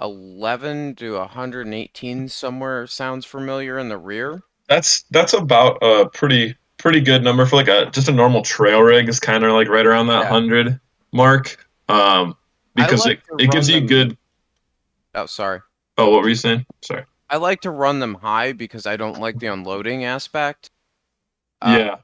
eleven 0.01 0.95
to 0.97 1.17
a 1.17 1.27
hundred 1.27 1.67
and 1.67 1.75
eighteen 1.75 2.29
somewhere 2.29 2.87
sounds 2.87 3.25
familiar 3.25 3.79
in 3.79 3.89
the 3.89 3.99
rear. 3.99 4.43
That's 4.69 5.03
that's 5.11 5.33
about 5.33 5.79
a 5.83 6.09
pretty 6.09 6.57
pretty 6.79 7.01
good 7.01 7.23
number 7.25 7.47
for 7.47 7.57
like 7.57 7.69
a 7.69 7.87
just 7.91 8.09
a 8.09 8.13
normal 8.13 8.43
trail 8.43 8.81
rig 8.83 9.09
is 9.09 9.19
kind 9.21 9.45
of 9.45 9.53
like 9.53 9.69
right 9.69 9.87
around 9.87 10.09
that 10.09 10.23
Yeah. 10.25 10.29
hundred 10.29 10.81
mark. 11.13 11.67
Um, 11.89 12.37
because 12.75 13.07
like 13.07 13.23
it, 13.39 13.45
it 13.45 13.51
gives 13.51 13.71
run 13.73 13.83
you 13.83 13.89
good. 13.89 14.17
Oh, 15.15 15.27
sorry. 15.27 15.61
Oh, 15.97 16.11
what 16.11 16.23
were 16.23 16.29
you 16.29 16.35
saying? 16.35 16.67
Sorry. 16.83 17.05
I 17.31 17.39
like 17.39 17.63
to 17.63 17.71
run 17.71 18.01
them 18.01 18.15
high 18.15 18.53
because 18.53 18.87
I 18.87 18.97
don't 18.97 19.19
like 19.19 19.39
the 19.39 19.47
unloading 19.47 20.05
aspect. 20.05 20.71
Uh, 21.63 21.77
yeah. 21.79 21.97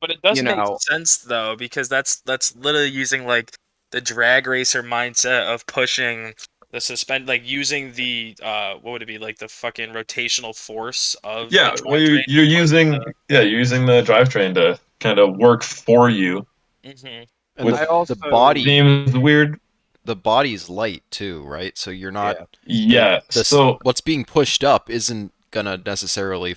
But 0.00 0.10
it 0.10 0.20
does 0.22 0.36
you 0.36 0.44
make 0.44 0.56
know- 0.56 0.76
sense 0.80 1.16
though, 1.18 1.56
because 1.56 1.88
that's 1.88 2.16
that's 2.20 2.54
literally 2.56 2.90
using 2.90 3.26
like 3.26 3.56
the 3.90 4.00
drag 4.00 4.46
racer 4.46 4.82
mindset 4.82 5.46
of 5.46 5.64
pushing 5.66 6.34
the 6.70 6.80
suspend, 6.80 7.26
like 7.28 7.42
using 7.48 7.92
the 7.92 8.36
uh, 8.42 8.74
what 8.74 8.92
would 8.92 9.02
it 9.02 9.06
be 9.06 9.18
like 9.18 9.38
the 9.38 9.48
fucking 9.48 9.90
rotational 9.90 10.54
force 10.56 11.14
of 11.24 11.52
Yeah, 11.52 11.74
the 11.76 11.82
well, 11.86 12.00
you're, 12.00 12.20
you're 12.26 12.44
using 12.44 12.90
the- 12.92 13.12
yeah, 13.28 13.40
you're 13.40 13.58
using 13.58 13.86
the 13.86 14.02
drivetrain 14.02 14.54
to 14.54 14.78
kind 15.00 15.18
of 15.18 15.36
work 15.36 15.62
for 15.62 16.10
you. 16.10 16.46
Mhm. 16.84 17.26
And 17.56 17.64
With 17.66 17.76
the, 17.76 17.82
I 17.82 17.84
also- 17.86 18.14
the 18.14 18.30
body, 18.30 18.64
Seems 18.64 19.16
weird. 19.16 19.60
the 20.04 20.16
body's 20.16 20.68
light 20.68 21.02
too, 21.10 21.42
right? 21.44 21.76
So 21.78 21.90
you're 21.90 22.10
not. 22.12 22.36
Yeah. 22.64 23.20
the- 23.32 23.44
so 23.44 23.78
what's 23.82 24.00
being 24.00 24.24
pushed 24.24 24.62
up 24.64 24.90
isn't 24.90 25.32
gonna 25.52 25.80
necessarily 25.84 26.56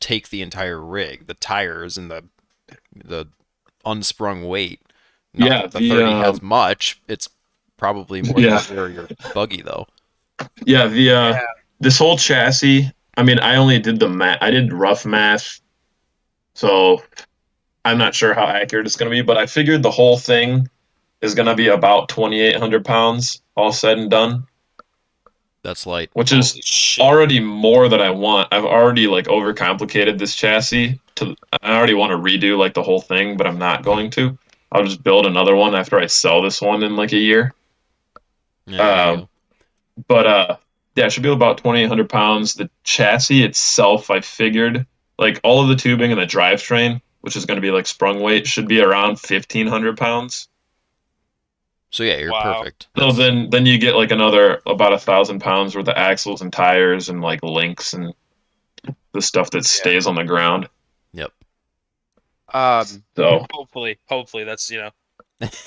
take 0.00 0.28
the 0.28 0.42
entire 0.42 0.80
rig. 0.80 1.26
The 1.26 1.34
tires 1.34 1.96
and 1.96 2.10
the 2.10 2.24
the 2.94 3.26
unsprung 3.86 4.46
weight. 4.46 4.80
Not 5.32 5.48
Yeah, 5.48 5.62
that 5.62 5.72
the 5.72 5.78
the, 5.80 5.88
thirty 5.88 6.12
has 6.12 6.38
um, 6.40 6.46
much. 6.46 7.00
It's 7.08 7.28
probably 7.76 8.22
more 8.22 8.40
Yeah. 8.40 8.58
than 8.60 8.76
your 8.76 8.88
your 8.90 9.08
buggy 9.34 9.62
though. 9.62 9.86
yeah, 10.64 10.86
the 10.86 11.10
uh, 11.10 11.30
Yeah. 11.30 11.40
this 11.80 11.98
whole 11.98 12.16
chassis. 12.16 12.90
I 13.16 13.22
mean, 13.22 13.38
I 13.38 13.56
only 13.56 13.78
did 13.78 14.00
the 14.00 14.08
math. 14.08 14.38
I 14.40 14.50
did 14.50 14.72
rough 14.72 15.06
math, 15.06 15.60
so 16.54 17.02
I'm 17.84 17.98
not 17.98 18.14
sure 18.14 18.34
how 18.34 18.46
accurate 18.46 18.86
it's 18.86 18.96
going 18.96 19.10
to 19.10 19.14
be. 19.14 19.22
But 19.22 19.36
I 19.38 19.46
figured 19.46 19.82
the 19.82 19.90
whole 19.90 20.18
thing 20.18 20.68
is 21.20 21.34
going 21.34 21.46
to 21.46 21.54
be 21.54 21.68
about 21.68 22.08
2,800 22.08 22.84
pounds, 22.84 23.40
all 23.56 23.72
said 23.72 23.98
and 23.98 24.10
done, 24.10 24.46
That's 25.62 25.86
light. 25.86 26.10
which 26.14 26.32
is 26.32 26.58
shit. 26.64 27.02
already 27.04 27.38
more 27.40 27.88
than 27.88 28.00
I 28.00 28.10
want. 28.10 28.48
I've 28.52 28.64
already 28.64 29.06
like 29.06 29.26
overcomplicated 29.26 30.18
this 30.18 30.34
chassis. 30.34 30.98
To 31.16 31.36
I 31.62 31.76
already 31.76 31.94
want 31.94 32.10
to 32.10 32.16
redo 32.18 32.58
like 32.58 32.74
the 32.74 32.82
whole 32.82 33.00
thing, 33.00 33.36
but 33.36 33.46
I'm 33.46 33.58
not 33.58 33.84
going 33.84 34.10
to. 34.10 34.36
I'll 34.72 34.84
just 34.84 35.04
build 35.04 35.24
another 35.26 35.54
one 35.54 35.76
after 35.76 36.00
I 36.00 36.06
sell 36.06 36.42
this 36.42 36.60
one 36.60 36.82
in 36.82 36.96
like 36.96 37.12
a 37.12 37.16
year. 37.18 37.54
Yeah, 38.66 38.80
um, 39.10 39.16
go. 39.20 39.28
But 40.08 40.26
uh, 40.26 40.56
yeah, 40.96 41.06
it 41.06 41.12
should 41.12 41.22
be 41.22 41.30
about 41.30 41.58
2,800 41.58 42.08
pounds. 42.08 42.54
The 42.54 42.70
chassis 42.84 43.42
itself, 43.44 44.10
I 44.10 44.20
figured, 44.20 44.86
like 45.18 45.40
all 45.44 45.62
of 45.62 45.68
the 45.68 45.76
tubing 45.76 46.12
and 46.12 46.20
the 46.20 46.26
drivetrain, 46.26 47.00
which 47.20 47.36
is 47.36 47.46
going 47.46 47.56
to 47.56 47.62
be 47.62 47.70
like 47.70 47.86
sprung 47.86 48.20
weight, 48.20 48.46
should 48.46 48.68
be 48.68 48.80
around 48.80 49.18
1,500 49.18 49.96
pounds. 49.96 50.48
so 51.90 52.02
yeah, 52.02 52.16
you're 52.18 52.32
Wow. 52.32 52.58
perfect. 52.60 52.88
So 52.98 53.12
then, 53.12 53.50
then 53.50 53.66
you 53.66 53.78
get 53.78 53.94
like 53.94 54.10
another 54.10 54.60
about 54.66 54.92
a 54.92 54.98
thousand 54.98 55.40
pounds 55.40 55.76
worth 55.76 55.88
of 55.88 55.94
axles 55.96 56.42
and 56.42 56.52
tires 56.52 57.08
and 57.08 57.20
like 57.20 57.42
links 57.42 57.92
and 57.92 58.12
the 59.12 59.22
stuff 59.22 59.50
that 59.50 59.64
stays 59.64 60.06
on 60.06 60.16
the 60.16 60.24
ground. 60.24 60.68
Yep. 61.12 61.32
Um, 62.52 62.86
So 63.16 63.46
Hopefully, 63.52 63.98
hopefully 64.08 64.44
that's 64.44 64.70
you 64.70 64.78
know 64.80 64.90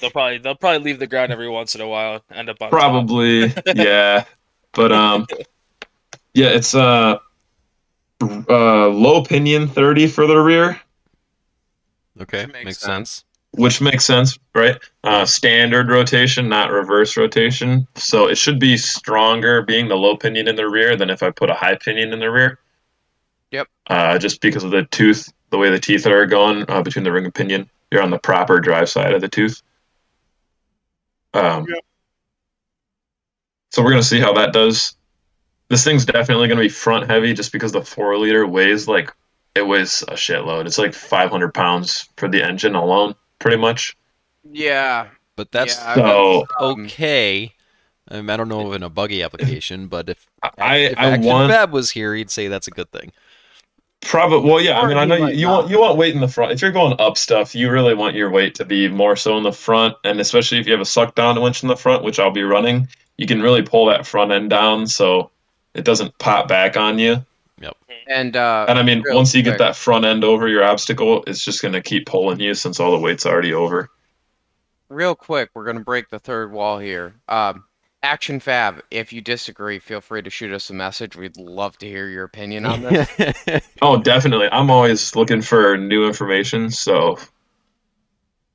they'll 0.02 0.10
probably 0.12 0.38
they'll 0.40 0.56
probably 0.56 0.80
leave 0.80 1.00
the 1.00 1.08
ground 1.08 1.32
every 1.32 1.50
once 1.50 1.76
in 1.76 1.82
a 1.82 1.88
while, 1.88 2.24
end 2.32 2.50
up 2.50 2.58
on 2.62 2.70
top. 2.70 2.80
probably, 2.80 3.54
yeah. 3.76 4.24
But 4.74 4.92
um, 4.92 5.26
yeah, 6.34 6.48
it's 6.50 6.76
uh, 6.76 7.18
uh, 8.22 8.88
low 8.90 9.24
pinion 9.24 9.68
30 9.68 10.08
for 10.08 10.28
the 10.28 10.38
rear. 10.38 10.80
Okay, 12.22 12.46
Makes 12.48 12.66
makes, 12.66 12.78
sense. 12.80 13.10
sense. 13.12 13.24
which 13.52 13.80
makes 13.82 14.04
sense, 14.06 14.38
right? 14.56 14.78
Uh, 15.04 15.26
standard 15.26 15.90
rotation, 15.90 16.50
not 16.50 16.72
reverse 16.72 17.16
rotation. 17.16 17.88
So 17.96 18.28
it 18.28 18.38
should 18.38 18.60
be 18.60 18.78
stronger 18.78 19.62
being 19.62 19.88
the 19.88 19.96
low 19.98 20.18
pinion 20.18 20.48
in 20.48 20.56
the 20.56 20.68
rear 20.68 20.96
than 20.96 21.10
if 21.10 21.22
I 21.22 21.30
put 21.32 21.50
a 21.50 21.54
high 21.54 21.76
pinion 21.76 22.14
in 22.14 22.20
the 22.20 22.32
rear. 22.32 22.60
Yep. 23.52 23.68
Uh, 23.88 24.18
just 24.18 24.42
because 24.42 24.64
of 24.64 24.72
the 24.72 24.84
tooth, 24.86 25.32
the 25.52 25.58
way 25.58 25.70
the 25.70 25.80
teeth 25.80 26.06
are 26.08 26.26
going 26.26 26.66
uh, 26.70 26.82
between 26.82 27.04
the 27.04 27.12
ring 27.12 27.26
and 27.26 27.34
pinion, 27.34 27.70
you're 27.92 28.02
on 28.04 28.10
the 28.12 28.20
proper 28.20 28.60
drive 28.60 28.90
side 28.90 29.14
of 29.14 29.22
the 29.22 29.30
tooth. 29.30 29.62
Um, 31.38 31.66
So 33.72 33.84
we're 33.84 33.92
gonna 33.92 34.04
see 34.04 34.20
how 34.20 34.34
that 34.34 34.54
does. 34.54 34.96
This 35.70 35.84
thing's 35.84 36.06
definitely 36.06 36.48
gonna 36.48 36.62
be 36.62 36.70
front 36.70 37.10
heavy, 37.10 37.34
just 37.34 37.52
because 37.52 37.72
the 37.72 37.82
four 37.82 38.18
liter 38.18 38.48
weighs 38.48 38.88
like 38.88 39.14
it 39.56 39.68
weighs 39.68 40.04
a 40.04 40.14
shitload. 40.14 40.66
It's 40.66 40.78
like 40.78 40.94
500 40.94 41.54
pounds 41.54 42.10
for 42.18 42.28
the 42.28 42.44
engine 42.44 42.76
alone, 42.76 43.16
pretty 43.40 43.58
much. 43.58 43.96
yeah. 44.44 45.08
But 45.36 45.52
that's 45.52 45.78
yeah, 45.78 45.96
So 45.96 46.46
um, 46.60 46.82
okay. 46.82 47.54
Um, 48.10 48.30
I 48.30 48.38
don't 48.38 48.48
know 48.50 48.72
in 48.72 48.84
a 48.84 48.90
buggy 48.90 49.22
application, 49.22 49.88
but 49.88 50.10
if 50.10 50.26
I 50.58 50.78
if 50.78 50.98
I 50.98 51.12
Action 51.12 51.26
want 51.26 51.52
Fab 51.52 51.72
was 51.72 51.92
here, 51.92 52.16
he'd 52.16 52.32
say 52.32 52.48
that's 52.48 52.68
a 52.68 52.72
good 52.72 52.92
thing. 52.92 53.12
Probably 54.02 54.50
well 54.50 54.62
yeah. 54.62 54.80
I 54.80 54.88
mean 54.88 54.98
I 54.98 55.06
know 55.06 55.28
you, 55.28 55.36
you 55.36 55.48
want 55.48 55.70
you 55.70 55.80
want 55.80 55.98
weight 55.98 56.14
in 56.16 56.22
the 56.22 56.28
front. 56.28 56.52
If 56.52 56.62
you're 56.62 56.72
going 56.72 56.96
up 57.00 57.18
stuff, 57.18 57.56
you 57.56 57.70
really 57.72 57.94
want 57.94 58.16
your 58.16 58.30
weight 58.30 58.56
to 58.56 58.66
be 58.66 58.88
more 58.88 59.16
so 59.16 59.38
in 59.38 59.44
the 59.44 59.52
front, 59.52 59.96
and 60.04 60.20
especially 60.20 60.60
if 60.60 60.66
you 60.68 60.72
have 60.74 60.82
a 60.82 60.86
suck 60.86 61.16
down 61.16 61.42
winch 61.42 61.64
in 61.64 61.70
the 61.70 61.76
front, 61.78 62.04
which 62.04 62.20
I'll 62.20 62.32
be 62.32 62.44
running, 62.44 62.88
you 63.18 63.28
can 63.28 63.42
really 63.42 63.64
pull 63.64 63.86
that 63.88 64.06
front 64.08 64.32
end 64.32 64.50
down 64.50 64.88
so 64.88 65.32
it 65.74 65.84
doesn't 65.86 66.18
pop 66.20 66.48
back 66.48 66.78
on 66.78 67.00
you. 67.00 67.26
Yep. 67.60 67.78
And 68.08 68.36
uh, 68.36 68.70
And 68.70 68.80
I 68.80 68.84
mean, 68.84 69.04
real 69.04 69.16
once 69.16 69.34
you 69.36 69.44
quick. 69.44 69.54
get 69.54 69.58
that 69.60 69.76
front 69.76 70.06
end 70.06 70.24
over 70.24 70.48
your 70.48 70.64
obstacle, 70.64 71.24
it's 71.28 71.44
just 71.44 71.62
gonna 71.62 71.82
keep 71.82 72.06
pulling 72.06 72.40
you 72.40 72.54
since 72.54 72.80
all 72.80 72.92
the 72.92 73.00
weight's 73.00 73.26
already 73.26 73.54
over. 73.54 73.92
real 74.90 75.16
quick, 75.16 75.50
we're 75.54 75.66
gonna 75.66 75.80
break 75.82 76.10
the 76.10 76.20
third 76.20 76.52
wall 76.52 76.80
here. 76.80 77.16
Um, 77.28 77.66
Action 78.08 78.40
Fab, 78.40 78.82
if 78.90 79.12
you 79.12 79.20
disagree, 79.20 79.80
feel 79.80 80.00
free 80.00 80.22
to 80.22 80.30
shoot 80.30 80.54
us 80.54 80.70
a 80.70 80.74
message. 80.74 81.18
We'd 81.18 81.36
love 81.36 81.78
to 81.80 81.86
hear 81.86 82.08
your 82.08 82.24
opinion 82.24 82.66
on 82.66 82.82
this. 82.82 83.10
Oh, 83.82 84.02
definitely. 84.02 84.48
I'm 84.50 84.72
always 84.72 85.14
looking 85.14 85.42
for 85.42 85.78
new 85.78 86.08
information. 86.08 86.72
So 86.72 87.18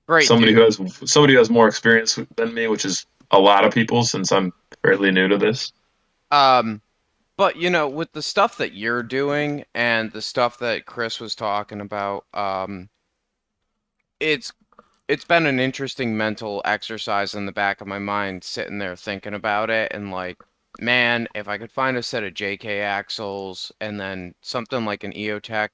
Great. 0.08 0.26
somebody 0.26 0.54
dude. 0.54 0.74
who 0.74 0.84
has 0.84 1.10
somebody 1.12 1.34
who 1.34 1.38
has 1.38 1.50
more 1.50 1.68
experience 1.68 2.18
than 2.36 2.54
me, 2.54 2.66
which 2.66 2.86
is 2.86 3.04
a 3.30 3.38
lot 3.38 3.66
of 3.66 3.74
people, 3.74 4.04
since 4.04 4.32
I'm 4.32 4.54
fairly 4.82 5.10
new 5.10 5.28
to 5.28 5.36
this. 5.36 5.70
Um, 6.30 6.80
but 7.36 7.56
you 7.56 7.68
know, 7.68 7.90
with 7.90 8.10
the 8.12 8.22
stuff 8.22 8.56
that 8.56 8.72
you're 8.72 9.02
doing 9.02 9.66
and 9.74 10.10
the 10.10 10.22
stuff 10.22 10.60
that 10.60 10.86
Chris 10.86 11.20
was 11.20 11.34
talking 11.34 11.82
about, 11.82 12.24
um, 12.32 12.88
it's 14.18 14.50
it's 15.12 15.26
been 15.26 15.44
an 15.44 15.60
interesting 15.60 16.16
mental 16.16 16.62
exercise 16.64 17.34
in 17.34 17.44
the 17.44 17.52
back 17.52 17.82
of 17.82 17.86
my 17.86 17.98
mind, 17.98 18.43
sitting 18.43 18.78
there 18.78 18.97
thinking 18.97 19.34
about 19.34 19.68
it, 19.68 19.93
and 19.93 20.10
like, 20.10 20.43
man, 20.80 21.28
if 21.34 21.48
I 21.48 21.59
could 21.59 21.70
find 21.70 21.98
a 21.98 22.02
set 22.02 22.24
of 22.24 22.32
JK 22.32 22.80
axles 22.80 23.70
and 23.78 24.01
then 24.01 24.34
something 24.40 24.86
like 24.86 25.05
an 25.05 25.12
Ecotec 25.12 25.68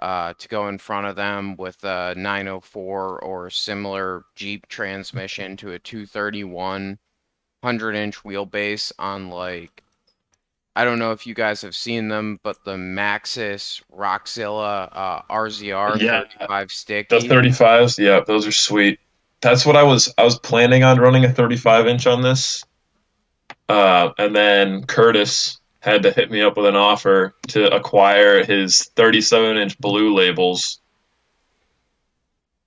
uh, 0.00 0.34
to 0.36 0.48
go 0.48 0.68
in 0.68 0.76
front 0.76 1.06
of 1.06 1.16
them 1.16 1.56
with 1.56 1.82
a 1.84 2.14
904 2.18 3.20
or 3.20 3.48
similar 3.48 4.24
Jeep 4.34 4.68
transmission 4.68 5.56
to 5.56 5.72
a 5.72 5.78
231 5.78 6.98
100 7.62 7.94
inch 7.94 8.22
wheelbase 8.24 8.92
on 8.98 9.30
like 9.30 9.82
I 10.76 10.84
don't 10.84 10.98
know 10.98 11.12
if 11.12 11.26
you 11.26 11.34
guys 11.34 11.62
have 11.62 11.74
seen 11.74 12.08
them, 12.08 12.38
but 12.42 12.64
the 12.64 12.76
Maxxis 12.76 13.82
Rockzilla 13.92 14.88
uh, 14.92 15.22
RZR 15.30 16.00
Yeah. 16.00 16.22
35 16.38 16.70
sticky. 16.70 17.18
The 17.18 17.26
35s, 17.26 17.98
yeah, 17.98 18.20
those 18.20 18.46
are 18.46 18.52
sweet. 18.52 19.00
That's 19.40 19.66
what 19.66 19.76
I 19.76 19.82
was. 19.82 20.12
I 20.18 20.24
was 20.24 20.38
planning 20.38 20.84
on 20.84 20.98
running 20.98 21.24
a 21.24 21.32
35 21.32 21.86
inch 21.86 22.06
on 22.06 22.22
this, 22.22 22.62
uh, 23.68 24.10
and 24.18 24.36
then 24.36 24.84
Curtis 24.84 25.58
had 25.80 26.02
to 26.02 26.10
hit 26.12 26.30
me 26.30 26.42
up 26.42 26.58
with 26.58 26.66
an 26.66 26.76
offer 26.76 27.34
to 27.48 27.74
acquire 27.74 28.44
his 28.44 28.82
37 28.96 29.56
inch 29.56 29.78
blue 29.78 30.14
labels. 30.14 30.80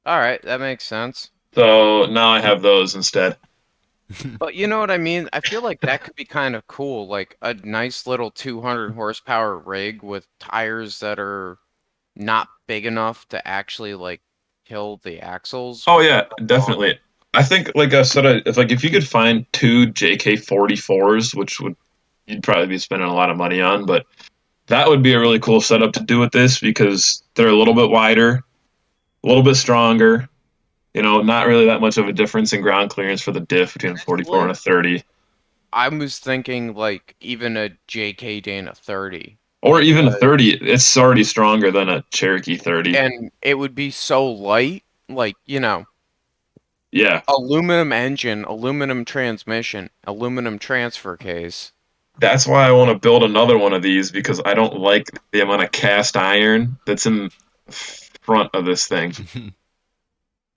All 0.05 0.17
right, 0.17 0.41
that 0.41 0.59
makes 0.59 0.83
sense. 0.83 1.29
So 1.53 2.07
now 2.07 2.29
I 2.29 2.41
have 2.41 2.63
those 2.63 2.95
instead. 2.95 3.37
But 4.39 4.55
you 4.55 4.67
know 4.67 4.79
what 4.79 4.91
I 4.91 4.97
mean? 4.97 5.29
I 5.33 5.39
feel 5.39 5.61
like 5.63 5.81
that 5.81 6.03
could 6.03 6.15
be 6.15 6.25
kind 6.25 6.55
of 6.55 6.65
cool, 6.67 7.07
like 7.07 7.37
a 7.41 7.53
nice 7.53 8.05
little 8.05 8.31
200 8.31 8.93
horsepower 8.93 9.57
rig 9.57 10.03
with 10.03 10.27
tires 10.39 10.99
that 10.99 11.19
are 11.19 11.57
not 12.15 12.47
big 12.67 12.85
enough 12.85 13.27
to 13.29 13.47
actually 13.47 13.95
like 13.95 14.21
kill 14.65 14.97
the 15.03 15.19
axles. 15.19 15.83
Oh 15.87 15.99
yeah, 15.99 16.25
definitely. 16.45 16.99
I 17.33 17.41
think, 17.43 17.71
like 17.75 17.93
I 17.93 18.03
said, 18.03 18.25
I- 18.25 18.41
if 18.45 18.57
like 18.57 18.71
if 18.71 18.83
you 18.83 18.89
could 18.91 19.07
find 19.07 19.45
two 19.53 19.87
JK44s, 19.87 21.35
which 21.35 21.59
would 21.59 21.75
you'd 22.27 22.43
probably 22.43 22.67
be 22.67 22.77
spending 22.77 23.07
a 23.07 23.13
lot 23.13 23.29
of 23.29 23.37
money 23.37 23.61
on, 23.61 23.85
but 23.85 24.05
that 24.67 24.87
would 24.87 25.01
be 25.03 25.13
a 25.13 25.19
really 25.19 25.39
cool 25.39 25.59
setup 25.59 25.93
to 25.93 26.03
do 26.03 26.19
with 26.19 26.31
this 26.31 26.59
because 26.59 27.23
they're 27.35 27.49
a 27.49 27.55
little 27.57 27.73
bit 27.73 27.89
wider, 27.89 28.43
a 29.23 29.27
little 29.27 29.43
bit 29.43 29.55
stronger. 29.55 30.29
You 30.93 31.01
know, 31.01 31.21
not 31.21 31.47
really 31.47 31.65
that 31.65 31.81
much 31.81 31.97
of 31.97 32.07
a 32.07 32.13
difference 32.13 32.53
in 32.53 32.61
ground 32.61 32.91
clearance 32.91 33.21
for 33.21 33.31
the 33.31 33.39
diff 33.39 33.73
between 33.73 33.93
a 33.93 33.97
44 33.97 34.43
and 34.43 34.51
a 34.51 34.55
30, 34.55 35.03
I 35.71 35.89
was 35.89 36.19
thinking 36.19 36.75
like 36.75 37.15
even 37.19 37.57
a 37.57 37.71
JK 37.87 38.43
Dana 38.43 38.73
30. 38.75 39.37
or 39.63 39.81
even 39.81 40.07
a 40.07 40.11
Uh, 40.11 40.19
30. 40.19 40.51
It's 40.61 40.95
already 40.97 41.23
stronger 41.23 41.71
than 41.71 41.89
a 41.89 42.03
Cherokee 42.11 42.57
30. 42.57 42.95
And 42.97 43.31
it 43.41 43.55
would 43.55 43.73
be 43.73 43.89
so 43.89 44.29
light, 44.29 44.83
like, 45.09 45.35
you 45.45 45.59
know, 45.59 45.85
yeah, 46.91 47.21
aluminum 47.27 47.91
engine, 47.91 48.43
aluminum 48.43 49.03
transmission, 49.03 49.89
aluminum 50.05 50.59
transfer 50.59 51.17
case. 51.17 51.71
that's 52.19 52.45
why 52.45 52.67
I 52.67 52.71
want 52.71 52.91
to 52.91 52.99
build 52.99 53.23
another 53.23 53.57
one 53.57 53.73
of 53.73 53.81
these 53.81 54.11
because 54.11 54.39
I 54.45 54.53
don't 54.53 54.77
like 54.79 55.09
the 55.31 55.41
amount 55.41 55.63
of 55.63 55.71
cast 55.71 56.15
iron 56.15 56.77
that's 56.85 57.07
in 57.07 57.31
front 57.67 58.53
of 58.53 58.65
this 58.65 58.85
thing. 58.87 59.13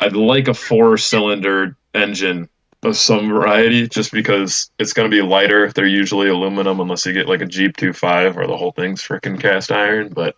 I'd 0.00 0.14
like 0.14 0.48
a 0.48 0.54
four 0.54 0.98
cylinder 0.98 1.76
engine 1.94 2.48
of 2.82 2.96
some 2.96 3.28
variety 3.28 3.88
just 3.88 4.12
because 4.12 4.70
it's 4.78 4.92
going 4.92 5.10
to 5.10 5.14
be 5.14 5.22
lighter. 5.22 5.72
They're 5.72 5.86
usually 5.86 6.28
aluminum 6.28 6.80
unless 6.80 7.06
you 7.06 7.12
get 7.12 7.28
like 7.28 7.40
a 7.40 7.46
Jeep 7.46 7.76
25 7.76 8.36
where 8.36 8.46
the 8.46 8.56
whole 8.56 8.72
thing's 8.72 9.02
freaking 9.02 9.40
cast 9.40 9.72
iron. 9.72 10.08
But, 10.08 10.36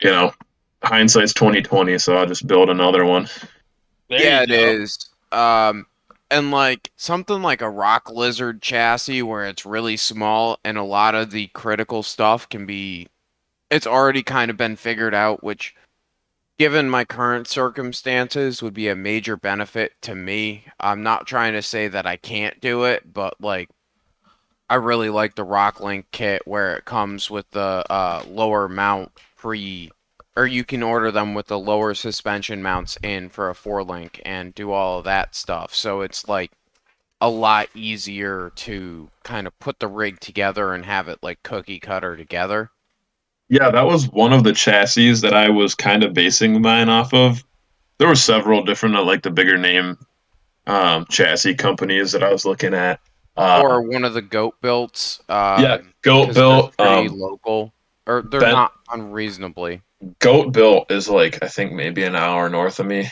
you 0.00 0.10
know, 0.10 0.34
hindsight's 0.82 1.34
2020, 1.34 1.98
so 1.98 2.16
I'll 2.16 2.26
just 2.26 2.46
build 2.46 2.70
another 2.70 3.04
one. 3.04 3.28
There 4.08 4.22
yeah, 4.22 4.38
you 4.40 4.44
it 4.44 4.48
go. 4.48 4.82
is. 4.82 5.10
Um, 5.32 5.86
and 6.30 6.50
like 6.50 6.90
something 6.96 7.42
like 7.42 7.62
a 7.62 7.70
rock 7.70 8.10
lizard 8.10 8.60
chassis 8.60 9.22
where 9.22 9.46
it's 9.46 9.64
really 9.64 9.96
small 9.96 10.58
and 10.64 10.76
a 10.76 10.82
lot 10.82 11.14
of 11.14 11.30
the 11.30 11.46
critical 11.48 12.02
stuff 12.02 12.48
can 12.48 12.66
be. 12.66 13.08
It's 13.70 13.86
already 13.86 14.22
kind 14.22 14.50
of 14.50 14.56
been 14.56 14.76
figured 14.76 15.14
out, 15.14 15.42
which, 15.42 15.74
given 16.58 16.88
my 16.88 17.04
current 17.04 17.48
circumstances, 17.48 18.62
would 18.62 18.74
be 18.74 18.88
a 18.88 18.96
major 18.96 19.36
benefit 19.36 19.92
to 20.02 20.14
me. 20.14 20.64
I'm 20.80 21.02
not 21.02 21.26
trying 21.26 21.54
to 21.54 21.62
say 21.62 21.88
that 21.88 22.06
I 22.06 22.16
can't 22.16 22.60
do 22.60 22.84
it, 22.84 23.12
but 23.12 23.40
like. 23.40 23.68
I 24.70 24.76
really 24.76 25.10
like 25.10 25.34
the 25.34 25.44
Rocklink 25.44 26.06
kit 26.10 26.40
where 26.46 26.74
it 26.74 26.86
comes 26.86 27.30
with 27.30 27.48
the 27.50 27.84
uh, 27.90 28.24
lower 28.26 28.66
mount 28.66 29.12
pre 29.36 29.90
or 30.36 30.46
you 30.46 30.64
can 30.64 30.82
order 30.82 31.10
them 31.10 31.34
with 31.34 31.46
the 31.46 31.58
lower 31.58 31.94
suspension 31.94 32.62
mounts 32.62 32.98
in 33.02 33.28
for 33.28 33.50
a 33.50 33.54
four 33.54 33.84
link 33.84 34.20
and 34.24 34.54
do 34.54 34.72
all 34.72 34.98
of 34.98 35.04
that 35.04 35.34
stuff. 35.34 35.74
So 35.74 36.00
it's 36.00 36.26
like 36.28 36.50
a 37.20 37.30
lot 37.30 37.68
easier 37.74 38.52
to 38.56 39.10
kind 39.22 39.46
of 39.46 39.58
put 39.58 39.78
the 39.78 39.86
rig 39.88 40.20
together 40.20 40.74
and 40.74 40.84
have 40.84 41.08
it 41.08 41.20
like 41.22 41.42
cookie 41.42 41.78
cutter 41.78 42.16
together. 42.16 42.70
Yeah, 43.48 43.70
that 43.70 43.82
was 43.86 44.08
one 44.08 44.32
of 44.32 44.42
the 44.44 44.52
chassis 44.52 45.12
that 45.20 45.34
I 45.34 45.48
was 45.50 45.74
kind 45.74 46.02
of 46.02 46.14
basing 46.14 46.60
mine 46.62 46.88
off 46.88 47.12
of. 47.12 47.44
There 47.98 48.08
were 48.08 48.14
several 48.16 48.62
different, 48.64 48.96
uh, 48.96 49.04
like 49.04 49.22
the 49.22 49.30
bigger 49.30 49.58
name 49.58 49.98
um, 50.66 51.06
chassis 51.10 51.54
companies 51.54 52.12
that 52.12 52.22
I 52.22 52.32
was 52.32 52.44
looking 52.44 52.74
at. 52.74 53.00
Uh, 53.36 53.60
or 53.62 53.82
one 53.82 54.04
of 54.04 54.14
the 54.14 54.22
goat 54.22 54.54
builts. 54.62 55.20
Um, 55.28 55.62
yeah, 55.62 55.78
Goat 56.02 56.26
'cause 56.26 56.34
Built. 56.36 56.76
they're 56.78 56.86
pretty 56.86 57.08
Um, 57.08 57.18
local. 57.18 57.72
Or 58.06 58.22
they're 58.22 58.40
Ben- 58.40 58.52
not 58.52 58.72
unreasonably. 58.90 59.82
Goat 60.20 60.52
Built 60.52 60.90
is 60.90 61.08
like 61.08 61.42
I 61.42 61.48
think 61.48 61.72
maybe 61.72 62.04
an 62.04 62.14
hour 62.14 62.48
north 62.48 62.78
of 62.80 62.86
me. 62.86 63.10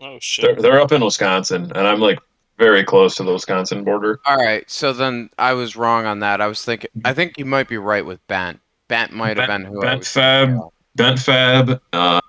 Oh 0.00 0.10
They're, 0.12 0.20
shit. 0.20 0.58
they're 0.62 0.80
up 0.80 0.92
in 0.92 1.02
Wisconsin, 1.04 1.72
and 1.74 1.86
I'm 1.88 2.00
like 2.00 2.18
very 2.58 2.84
close 2.84 3.16
to 3.16 3.22
the 3.24 3.32
Wisconsin 3.32 3.82
border. 3.82 4.20
All 4.26 4.36
right, 4.36 4.68
so 4.70 4.92
then 4.92 5.30
I 5.38 5.52
was 5.54 5.74
wrong 5.76 6.04
on 6.06 6.20
that. 6.20 6.40
I 6.40 6.46
was 6.46 6.64
thinking, 6.64 6.90
I 7.04 7.12
think 7.14 7.38
you 7.38 7.44
might 7.44 7.68
be 7.68 7.78
right 7.78 8.04
with 8.04 8.24
Bent. 8.26 8.60
Bent 8.88 9.12
might 9.12 9.36
have 9.38 9.48
been 9.48 9.64
who 9.64 9.82
I 9.82 9.86
Bent 9.86 9.98
was 10.00 10.08
Fab. 10.08 10.58
Bent 10.94 11.18
Fab. 11.18 11.80
Uh, 11.92 12.20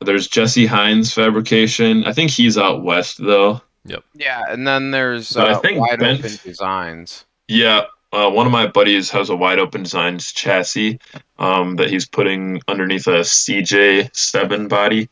there's 0.00 0.28
Jesse 0.28 0.66
Haines 0.66 1.12
Fabrication. 1.12 2.04
I 2.04 2.12
think 2.12 2.30
he's 2.30 2.56
out 2.56 2.82
west 2.82 3.18
though. 3.18 3.60
Yep. 3.84 4.04
Yeah, 4.14 4.42
and 4.48 4.66
then 4.66 4.90
there's 4.90 5.32
But 5.32 5.48
I 5.48 5.52
uh, 5.52 5.58
think 5.60 5.80
wide 5.80 5.98
Bent- 5.98 6.20
open 6.20 6.38
designs. 6.44 7.24
Yeah, 7.48 7.84
uh, 8.12 8.30
one 8.30 8.46
of 8.46 8.52
my 8.52 8.66
buddies 8.66 9.10
has 9.10 9.30
a 9.30 9.36
wide 9.36 9.58
open 9.58 9.82
designs 9.82 10.32
chassis 10.32 10.98
um, 11.38 11.76
that 11.76 11.90
he's 11.90 12.06
putting 12.06 12.60
underneath 12.68 13.06
a 13.06 13.20
CJ7 13.20 14.68
body. 14.68 15.08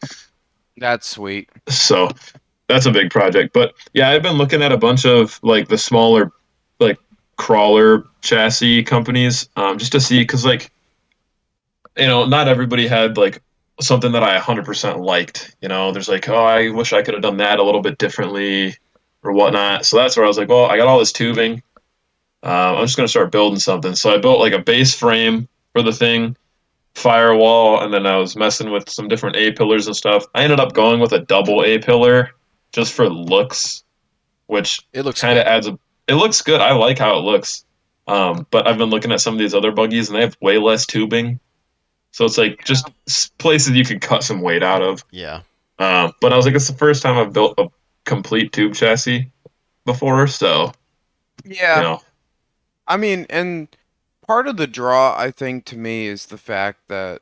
That's 0.76 1.06
sweet. 1.08 1.48
So 1.68 2.08
that's 2.68 2.86
a 2.86 2.90
big 2.92 3.10
project. 3.10 3.52
But 3.52 3.74
yeah, 3.94 4.10
I've 4.10 4.22
been 4.22 4.36
looking 4.36 4.62
at 4.62 4.72
a 4.72 4.76
bunch 4.76 5.04
of 5.04 5.40
like 5.42 5.68
the 5.68 5.78
smaller, 5.78 6.24
like 6.24 6.30
crawler 7.38 8.04
chassis 8.20 8.82
companies, 8.82 9.48
um, 9.56 9.78
just 9.78 9.92
to 9.92 10.00
see 10.00 10.20
because 10.20 10.44
like, 10.44 10.70
you 11.96 12.06
know, 12.06 12.26
not 12.26 12.48
everybody 12.48 12.86
had 12.86 13.16
like 13.16 13.40
something 13.80 14.12
that 14.12 14.22
I 14.22 14.38
100% 14.38 14.98
liked. 15.02 15.56
You 15.62 15.68
know, 15.68 15.92
there's 15.92 16.08
like, 16.08 16.28
oh, 16.28 16.44
I 16.44 16.68
wish 16.68 16.92
I 16.92 17.02
could 17.02 17.14
have 17.14 17.22
done 17.22 17.38
that 17.38 17.58
a 17.58 17.62
little 17.62 17.80
bit 17.80 17.96
differently 17.96 18.76
or 19.22 19.32
whatnot. 19.32 19.86
So 19.86 19.96
that's 19.96 20.16
where 20.16 20.24
I 20.24 20.28
was 20.28 20.36
like, 20.36 20.48
well, 20.48 20.66
I 20.66 20.76
got 20.76 20.88
all 20.88 20.98
this 20.98 21.12
tubing. 21.12 21.62
Uh, 22.42 22.76
I'm 22.76 22.84
just 22.84 22.96
gonna 22.96 23.08
start 23.08 23.32
building 23.32 23.58
something. 23.58 23.94
So 23.94 24.14
I 24.14 24.18
built 24.18 24.40
like 24.40 24.52
a 24.52 24.60
base 24.60 24.94
frame 24.94 25.48
for 25.72 25.82
the 25.82 25.92
thing, 25.92 26.36
firewall, 26.94 27.80
and 27.80 27.92
then 27.92 28.06
I 28.06 28.16
was 28.16 28.36
messing 28.36 28.70
with 28.70 28.88
some 28.88 29.08
different 29.08 29.36
A 29.36 29.52
pillars 29.52 29.86
and 29.86 29.96
stuff. 29.96 30.24
I 30.34 30.42
ended 30.44 30.60
up 30.60 30.72
going 30.72 31.00
with 31.00 31.12
a 31.12 31.20
double 31.20 31.64
A 31.64 31.78
pillar 31.78 32.30
just 32.72 32.92
for 32.92 33.08
looks, 33.08 33.82
which 34.46 34.86
It 34.92 35.02
looks 35.02 35.20
kind 35.20 35.38
of 35.38 35.46
adds 35.46 35.66
a. 35.66 35.78
It 36.08 36.14
looks 36.14 36.42
good. 36.42 36.60
I 36.60 36.72
like 36.72 36.98
how 36.98 37.18
it 37.18 37.22
looks. 37.22 37.64
Um, 38.06 38.46
but 38.50 38.66
I've 38.66 38.78
been 38.78 38.88
looking 38.88 39.12
at 39.12 39.20
some 39.20 39.34
of 39.34 39.38
these 39.38 39.54
other 39.54 39.70
buggies, 39.70 40.08
and 40.08 40.16
they 40.16 40.22
have 40.22 40.36
way 40.40 40.56
less 40.58 40.86
tubing. 40.86 41.38
So 42.10 42.24
it's 42.24 42.38
like 42.38 42.64
just 42.64 42.90
places 43.38 43.74
you 43.76 43.84
could 43.84 44.00
cut 44.00 44.22
some 44.22 44.40
weight 44.40 44.62
out 44.62 44.82
of. 44.82 45.04
Yeah. 45.10 45.42
Um, 45.78 46.12
but 46.20 46.32
I 46.32 46.36
was 46.36 46.46
like, 46.46 46.54
it's 46.54 46.66
the 46.66 46.74
first 46.74 47.02
time 47.02 47.18
I've 47.18 47.32
built 47.32 47.54
a 47.58 47.68
complete 48.04 48.52
tube 48.52 48.74
chassis 48.74 49.30
before, 49.84 50.26
so 50.26 50.72
Yeah. 51.44 51.76
you 51.76 51.82
know, 51.82 52.02
I 52.86 52.96
mean, 52.96 53.26
and 53.28 53.68
part 54.26 54.48
of 54.48 54.56
the 54.56 54.66
draw, 54.66 55.14
I 55.16 55.30
think, 55.30 55.66
to 55.66 55.76
me 55.76 56.06
is 56.06 56.26
the 56.26 56.38
fact 56.38 56.88
that, 56.88 57.20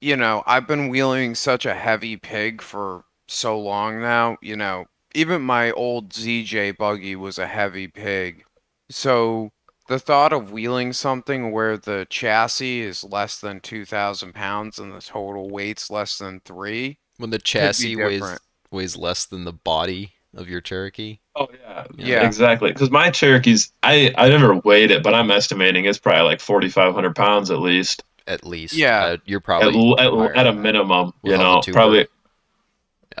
you 0.00 0.16
know, 0.16 0.42
I've 0.46 0.68
been 0.68 0.88
wheeling 0.88 1.34
such 1.34 1.66
a 1.66 1.74
heavy 1.74 2.16
pig 2.16 2.62
for 2.62 3.04
so 3.26 3.58
long 3.58 4.00
now. 4.00 4.38
You 4.40 4.56
know, 4.56 4.86
even 5.16 5.42
my 5.42 5.70
old 5.72 6.10
ZJ 6.10 6.76
buggy 6.76 7.16
was 7.16 7.38
a 7.38 7.46
heavy 7.46 7.88
pig. 7.88 8.44
So 8.90 9.50
the 9.88 9.98
thought 9.98 10.32
of 10.32 10.52
wheeling 10.52 10.92
something 10.92 11.52
where 11.52 11.76
the 11.76 12.06
chassis 12.10 12.82
is 12.82 13.02
less 13.02 13.38
than 13.40 13.60
2,000 13.60 14.34
pounds 14.34 14.78
and 14.78 14.92
the 14.92 15.00
total 15.00 15.48
weight's 15.50 15.90
less 15.90 16.18
than 16.18 16.40
three. 16.44 16.98
When 17.18 17.30
the 17.30 17.38
chassis 17.38 17.96
weighs 17.96 18.22
weighs 18.70 18.96
less 18.96 19.24
than 19.26 19.44
the 19.44 19.52
body 19.52 20.12
of 20.34 20.50
your 20.50 20.60
Cherokee. 20.60 21.20
Oh 21.34 21.48
yeah, 21.62 21.86
Yeah. 21.96 22.26
exactly. 22.26 22.70
Because 22.72 22.90
my 22.90 23.10
Cherokee's, 23.10 23.72
I 23.82 24.12
I 24.18 24.28
never 24.28 24.54
weighed 24.56 24.90
it, 24.90 25.02
but 25.02 25.14
I'm 25.14 25.30
estimating 25.30 25.86
it's 25.86 25.98
probably 25.98 26.24
like 26.24 26.40
4,500 26.40 27.16
pounds 27.16 27.50
at 27.50 27.58
least, 27.60 28.02
At 28.26 28.44
least. 28.44 28.74
Yeah. 28.74 29.04
Uh, 29.04 29.16
you're 29.24 29.38
at, 29.38 29.44
probably 29.44 29.74
l- 29.78 29.98
at, 30.28 30.36
at 30.36 30.46
a 30.46 30.52
minimum. 30.52 31.12
You 31.22 31.38
know, 31.38 31.62
tuber. 31.62 31.74
probably. 31.74 32.06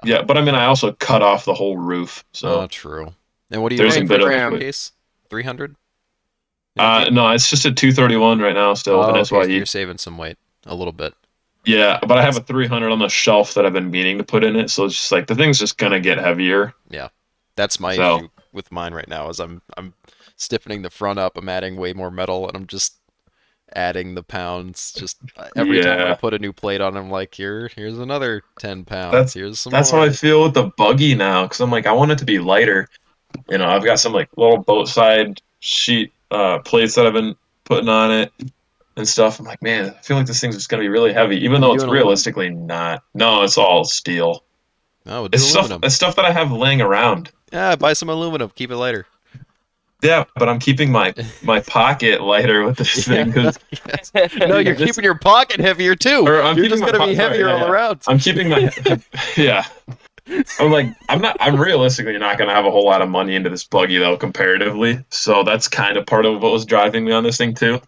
Yeah. 0.04 0.22
But 0.22 0.36
I 0.38 0.42
mean, 0.42 0.54
I 0.54 0.66
also 0.66 0.92
cut 0.92 1.22
off 1.22 1.44
the 1.44 1.54
whole 1.54 1.76
roof, 1.76 2.24
so 2.32 2.62
Oh, 2.62 2.66
true. 2.66 3.12
And 3.50 3.62
what 3.62 3.70
do 3.70 3.76
you 3.76 3.82
There's 3.82 3.96
for 3.96 4.20
your 4.20 4.58
case? 4.58 4.92
Three 5.30 5.42
hundred. 5.44 5.76
uh, 6.78 7.08
no, 7.10 7.30
it's 7.30 7.48
just 7.48 7.64
a 7.64 7.72
231 7.72 8.40
right 8.40 8.54
now 8.54 8.74
still, 8.74 8.96
oh, 8.96 9.02
okay, 9.04 9.18
that's 9.18 9.28
so 9.30 9.42
you're 9.42 9.64
saving 9.66 9.98
some 9.98 10.18
weight 10.18 10.36
a 10.66 10.74
little 10.74 10.92
bit. 10.92 11.14
Yeah, 11.64 11.98
but 12.06 12.18
I 12.18 12.22
have 12.22 12.36
a 12.36 12.40
300 12.40 12.90
on 12.92 12.98
the 13.00 13.08
shelf 13.08 13.54
that 13.54 13.64
I've 13.66 13.72
been 13.72 13.90
meaning 13.90 14.18
to 14.18 14.24
put 14.24 14.44
in 14.44 14.56
it, 14.56 14.70
so 14.70 14.84
it's 14.84 14.94
just 14.94 15.10
like 15.10 15.26
the 15.26 15.34
thing's 15.34 15.58
just 15.58 15.78
gonna 15.78 16.00
get 16.00 16.18
heavier. 16.18 16.74
Yeah, 16.90 17.08
that's 17.56 17.80
my 17.80 17.96
So- 17.96 18.16
issue 18.18 18.28
with 18.52 18.70
mine 18.70 18.94
right 18.94 19.08
now. 19.08 19.28
Is 19.30 19.40
I'm 19.40 19.62
I'm 19.76 19.94
stiffening 20.36 20.82
the 20.82 20.90
front 20.90 21.18
up. 21.18 21.36
I'm 21.38 21.48
adding 21.48 21.76
way 21.76 21.92
more 21.92 22.10
metal, 22.10 22.46
and 22.46 22.56
I'm 22.56 22.66
just 22.66 22.96
adding 23.74 24.14
the 24.14 24.22
pounds. 24.22 24.92
Just 24.92 25.18
uh, 25.36 25.48
every 25.56 25.82
time 25.82 26.12
I 26.12 26.14
put 26.14 26.34
a 26.34 26.38
new 26.38 26.52
plate 26.52 26.80
on, 26.80 26.96
I'm 26.96 27.10
like, 27.10 27.34
here, 27.34 27.70
here's 27.74 27.98
another 27.98 28.42
ten 28.58 28.84
pounds. 28.84 29.12
That's- 29.12 29.34
here's 29.34 29.60
some. 29.60 29.70
That's 29.70 29.92
more. 29.92 30.02
how 30.02 30.06
I 30.06 30.10
feel 30.10 30.42
with 30.44 30.54
the 30.54 30.72
buggy 30.76 31.14
now, 31.14 31.42
because 31.44 31.60
I'm 31.60 31.70
like, 31.70 31.86
I 31.86 31.92
want 31.92 32.10
it 32.12 32.18
to 32.18 32.24
be 32.24 32.38
lighter. 32.38 32.88
You 33.48 33.58
know, 33.58 33.66
I've 33.66 33.84
got 33.84 33.98
some 34.00 34.12
like 34.12 34.28
little 34.36 34.58
boat 34.58 34.88
side 34.88 35.40
sheet 35.60 36.12
uh, 36.30 36.58
plates 36.60 36.94
that 36.94 37.06
I've 37.06 37.12
been 37.12 37.36
putting 37.64 37.88
on 37.88 38.10
it 38.10 38.32
and 38.96 39.06
stuff. 39.06 39.38
I'm 39.38 39.46
like, 39.46 39.62
man, 39.62 39.90
I 39.90 40.02
feel 40.02 40.16
like 40.16 40.26
this 40.26 40.40
thing's 40.40 40.54
just 40.56 40.68
gonna 40.68 40.82
be 40.82 40.88
really 40.88 41.12
heavy, 41.12 41.36
even 41.44 41.60
though 41.60 41.74
it's 41.74 41.82
aluminum? 41.82 42.02
realistically 42.02 42.50
not. 42.50 43.02
No, 43.14 43.42
it's 43.42 43.58
all 43.58 43.84
steel. 43.84 44.44
Oh, 45.06 45.20
we'll 45.20 45.28
do 45.28 45.36
It's 45.36 45.44
stuff. 45.44 45.70
It's 45.82 45.94
stuff 45.94 46.16
that 46.16 46.24
I 46.24 46.32
have 46.32 46.50
laying 46.50 46.80
around. 46.80 47.30
Yeah, 47.52 47.76
buy 47.76 47.92
some 47.92 48.08
aluminum. 48.08 48.50
Keep 48.54 48.70
it 48.70 48.76
lighter. 48.76 49.06
Yeah, 50.02 50.24
but 50.36 50.48
I'm 50.48 50.58
keeping 50.58 50.92
my 50.92 51.14
my 51.42 51.60
pocket 51.66 52.20
lighter 52.22 52.64
with 52.64 52.76
this 52.76 53.06
thing 53.06 53.32
'cause 53.32 53.58
no, 54.36 54.58
you're 54.58 54.74
This- 54.74 54.90
keeping 54.90 55.04
your 55.04 55.18
pocket 55.18 55.58
heavier 55.60 55.94
too. 55.94 56.26
Or 56.26 56.42
I'm 56.42 56.56
you're 56.56 56.68
just 56.68 56.80
gonna 56.84 56.92
be 56.92 56.98
po- 56.98 57.04
sorry, 57.04 57.14
heavier 57.16 57.46
yeah, 57.48 57.52
all 57.54 57.58
yeah. 57.60 57.70
around. 57.70 58.02
I'm 58.06 58.18
keeping 58.18 58.48
my 58.48 58.70
yeah. 59.36 59.64
I'm 60.60 60.70
like 60.70 60.88
I'm 61.08 61.20
not 61.20 61.36
I'm 61.40 61.56
realistically 61.60 62.18
not 62.18 62.36
gonna 62.36 62.52
have 62.54 62.66
a 62.66 62.70
whole 62.70 62.84
lot 62.84 63.00
of 63.00 63.08
money 63.08 63.34
into 63.36 63.48
this 63.48 63.64
buggy 63.64 63.96
though 63.98 64.16
comparatively. 64.16 65.02
So 65.10 65.42
that's 65.44 65.66
kind 65.68 65.96
of 65.96 66.04
part 66.04 66.26
of 66.26 66.42
what 66.42 66.52
was 66.52 66.66
driving 66.66 67.04
me 67.04 67.12
on 67.12 67.22
this 67.24 67.38
thing 67.38 67.54
too. 67.54 67.80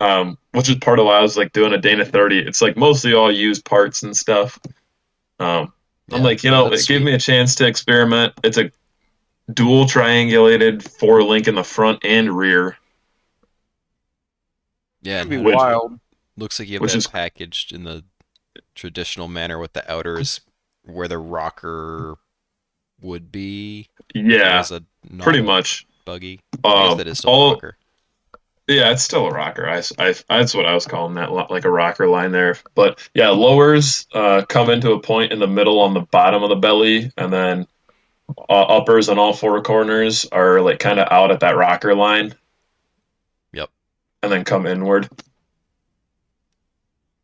Um, 0.00 0.38
which 0.52 0.68
is 0.70 0.76
part 0.76 0.98
of 0.98 1.04
why 1.04 1.18
I 1.18 1.20
was 1.20 1.36
like 1.36 1.52
doing 1.52 1.74
a 1.74 1.78
Dana 1.78 2.06
30. 2.06 2.38
It's 2.38 2.62
like 2.62 2.74
mostly 2.76 3.12
all 3.12 3.30
used 3.30 3.66
parts 3.66 4.02
and 4.02 4.16
stuff. 4.16 4.58
Um, 5.38 5.72
I'm 6.10 6.22
like, 6.22 6.42
you 6.42 6.50
know, 6.50 6.70
that's 6.70 6.84
it 6.84 6.88
gave 6.88 7.02
me 7.02 7.12
a 7.12 7.18
chance 7.18 7.54
to 7.56 7.66
experiment. 7.66 8.32
It's 8.42 8.56
a 8.56 8.70
dual 9.54 9.84
triangulated 9.86 10.82
four 10.82 11.22
link 11.22 11.48
in 11.48 11.54
the 11.54 11.64
front 11.64 12.04
and 12.04 12.36
rear. 12.36 12.76
Yeah, 15.02 15.20
It'd 15.20 15.30
be 15.30 15.38
Which- 15.38 15.54
wild. 15.56 15.98
looks 16.36 16.58
like 16.58 16.68
you 16.68 16.74
have 16.74 16.82
which 16.82 16.92
that 16.92 16.98
is- 16.98 17.06
packaged 17.06 17.72
in 17.72 17.84
the 17.84 18.04
traditional 18.74 19.28
manner 19.28 19.58
with 19.58 19.72
the 19.72 19.90
outers 19.90 20.40
where 20.84 21.08
the 21.08 21.18
rocker 21.18 22.16
would 23.00 23.30
be. 23.32 23.88
Yeah, 24.14 24.60
as 24.60 24.70
a 24.70 24.82
pretty 25.18 25.40
much. 25.42 25.86
buggy. 26.04 26.40
I 26.64 26.68
guess 26.82 26.92
Um, 26.92 26.98
that 26.98 27.06
is 27.06 27.18
still 27.18 27.30
all 27.30 27.50
a 27.50 27.54
rocker. 27.54 27.76
Yeah, 28.66 28.90
it's 28.90 29.02
still 29.02 29.26
a 29.26 29.30
rocker. 29.30 29.68
I, 29.68 29.82
I, 29.98 30.14
that's 30.28 30.54
what 30.54 30.64
I 30.66 30.74
was 30.74 30.86
calling 30.86 31.14
that, 31.14 31.32
like 31.32 31.64
a 31.64 31.70
rocker 31.70 32.06
line 32.08 32.30
there. 32.32 32.56
But 32.74 33.08
yeah, 33.14 33.30
lowers 33.30 34.06
uh, 34.12 34.42
come 34.48 34.70
into 34.70 34.92
a 34.92 35.00
point 35.00 35.32
in 35.32 35.38
the 35.40 35.46
middle 35.48 35.80
on 35.80 35.92
the 35.94 36.00
bottom 36.02 36.42
of 36.42 36.48
the 36.50 36.56
belly, 36.56 37.10
and 37.16 37.32
then 37.32 37.66
uh, 38.48 38.62
uppers 38.62 39.08
on 39.08 39.18
all 39.18 39.32
four 39.32 39.60
corners 39.62 40.24
are 40.32 40.60
like 40.60 40.78
kind 40.78 40.98
of 41.00 41.08
out 41.10 41.30
at 41.30 41.40
that 41.40 41.56
rocker 41.56 41.94
line. 41.94 42.34
Yep. 43.52 43.70
And 44.22 44.32
then 44.32 44.44
come 44.44 44.66
inward. 44.66 45.08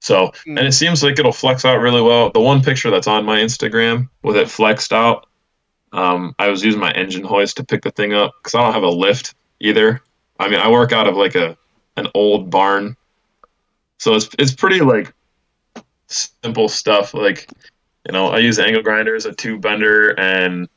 So, 0.01 0.33
Hmm. 0.45 0.59
and 0.59 0.67
it 0.69 0.73
seems 0.73 1.03
like 1.03 1.19
it'll 1.19 1.33
flex 1.33 1.65
out 1.65 1.81
really 1.81 2.03
well. 2.03 2.31
The 2.31 2.41
one 2.41 2.63
picture 2.63 2.91
that's 2.91 3.09
on 3.09 3.25
my 3.25 3.39
Instagram 3.41 4.09
with 4.23 4.37
it 4.37 4.49
flexed 4.49 4.93
out, 4.93 5.27
um, 5.93 6.35
I 6.39 6.49
was 6.49 6.65
using 6.65 6.81
my 6.81 6.93
engine 6.93 7.25
hoist 7.25 7.57
to 7.57 7.65
pick 7.65 7.83
the 7.83 7.91
thing 7.91 8.13
up 8.13 8.33
because 8.39 8.55
I 8.55 8.63
don't 8.63 8.73
have 8.75 8.83
a 8.83 8.89
lift 8.89 9.35
either. 9.61 10.03
I 10.39 10.49
mean, 10.49 10.61
I 10.61 10.71
work 10.71 10.93
out 10.93 11.09
of 11.09 11.17
like 11.17 11.35
a 11.35 11.57
an 11.97 12.09
old 12.15 12.51
barn, 12.51 12.95
so 13.99 14.15
it's 14.15 14.29
it's 14.39 14.55
pretty 14.55 14.81
like 14.81 15.13
simple 16.09 16.69
stuff. 16.69 17.15
Like, 17.15 17.49
you 18.07 18.13
know, 18.13 18.29
I 18.29 18.39
use 18.39 18.59
angle 18.59 18.83
grinders, 18.83 19.25
a 19.25 19.33
tube 19.33 19.63
bender, 19.63 20.11
and 20.21 20.69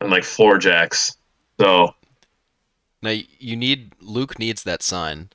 and 0.00 0.10
like 0.10 0.24
floor 0.24 0.58
jacks. 0.58 1.16
So 1.60 1.94
Now 3.02 3.14
you 3.38 3.56
need 3.56 3.92
Luke 4.00 4.38
needs 4.38 4.62
that 4.64 4.82
sign 4.82 5.30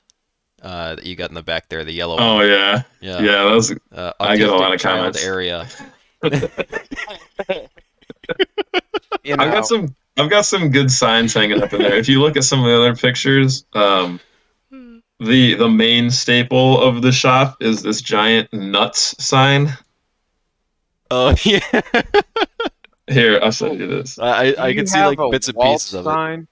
uh, 0.61 0.95
that 0.95 1.05
you 1.05 1.15
got 1.15 1.29
in 1.29 1.35
the 1.35 1.43
back 1.43 1.69
there, 1.69 1.83
the 1.83 1.91
yellow. 1.91 2.17
oh 2.19 2.35
one. 2.35 2.47
yeah, 2.47 2.83
yeah. 2.99 3.19
yeah, 3.19 3.43
that 3.45 3.51
was 3.53 3.73
Uh, 3.91 4.13
I 4.19 4.37
get 4.37 4.49
a 4.49 4.55
lot 4.55 4.73
of 4.73 4.81
comments. 4.81 5.23
Area. 5.23 5.67
You 9.23 9.35
know, 9.35 9.43
I've 9.43 9.51
got 9.51 9.67
some 9.67 9.95
I've 10.17 10.29
got 10.29 10.45
some 10.45 10.71
good 10.71 10.91
signs 10.91 11.33
hanging 11.33 11.61
up 11.61 11.73
in 11.73 11.81
there. 11.81 11.95
If 11.95 12.09
you 12.09 12.21
look 12.21 12.37
at 12.37 12.43
some 12.43 12.59
of 12.59 12.65
the 12.65 12.75
other 12.75 12.95
pictures, 12.95 13.65
um, 13.73 14.19
the 15.19 15.53
the 15.55 15.69
main 15.69 16.09
staple 16.09 16.81
of 16.81 17.01
the 17.01 17.11
shop 17.11 17.57
is 17.61 17.83
this 17.83 18.01
giant 18.01 18.51
nuts 18.51 19.15
sign. 19.23 19.77
Oh 21.09 21.35
yeah. 21.43 21.59
Here, 23.11 23.39
I'll 23.41 23.51
send 23.51 23.79
you 23.79 23.87
this. 23.87 24.17
I 24.19 24.51
do 24.51 24.57
I 24.57 24.73
can 24.73 24.87
see 24.87 25.03
like 25.03 25.19
bits 25.31 25.47
and 25.47 25.57
Walt 25.57 25.73
pieces 25.79 25.93
of 25.93 26.01
it. 26.01 26.09
sign? 26.09 26.47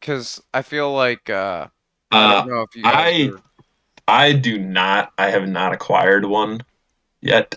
Because 0.00 0.42
I 0.52 0.62
feel 0.62 0.92
like 0.92 1.28
uh, 1.30 1.66
I 2.10 2.24
Uh, 2.24 2.32
don't 2.40 2.48
know 2.48 2.62
if 2.62 2.76
you 2.76 2.82
I- 2.84 3.30
are- 3.34 3.40
I 4.06 4.32
do 4.34 4.58
not. 4.58 5.12
I 5.16 5.30
have 5.30 5.48
not 5.48 5.72
acquired 5.72 6.26
one 6.26 6.60
yet, 7.22 7.56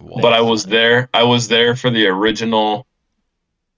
Wall 0.00 0.20
but 0.22 0.32
I 0.32 0.40
was 0.40 0.64
there. 0.64 1.10
I 1.12 1.24
was 1.24 1.48
there 1.48 1.76
for 1.76 1.90
the 1.90 2.06
original 2.06 2.86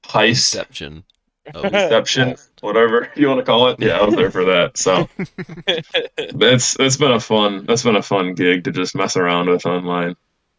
heist 0.05 0.55
Inception. 0.55 1.05
of 1.55 1.65
inception, 1.65 2.37
whatever 2.61 3.11
you 3.17 3.27
want 3.27 3.41
to 3.41 3.45
call 3.45 3.69
it. 3.69 3.81
Yeah, 3.81 3.99
I 3.99 4.05
was 4.05 4.15
there 4.15 4.31
for 4.31 4.45
that. 4.45 4.77
So 4.79 5.09
it's 5.67 6.77
it's 6.79 6.97
been 6.97 7.11
a 7.13 7.19
fun 7.19 7.65
that's 7.67 7.83
been 7.83 7.97
a 7.97 8.03
fun 8.03 8.35
gig 8.35 8.63
to 8.65 8.71
just 8.71 8.95
mess 8.95 9.17
around 9.17 9.49
with 9.49 9.67
online. 9.67 10.15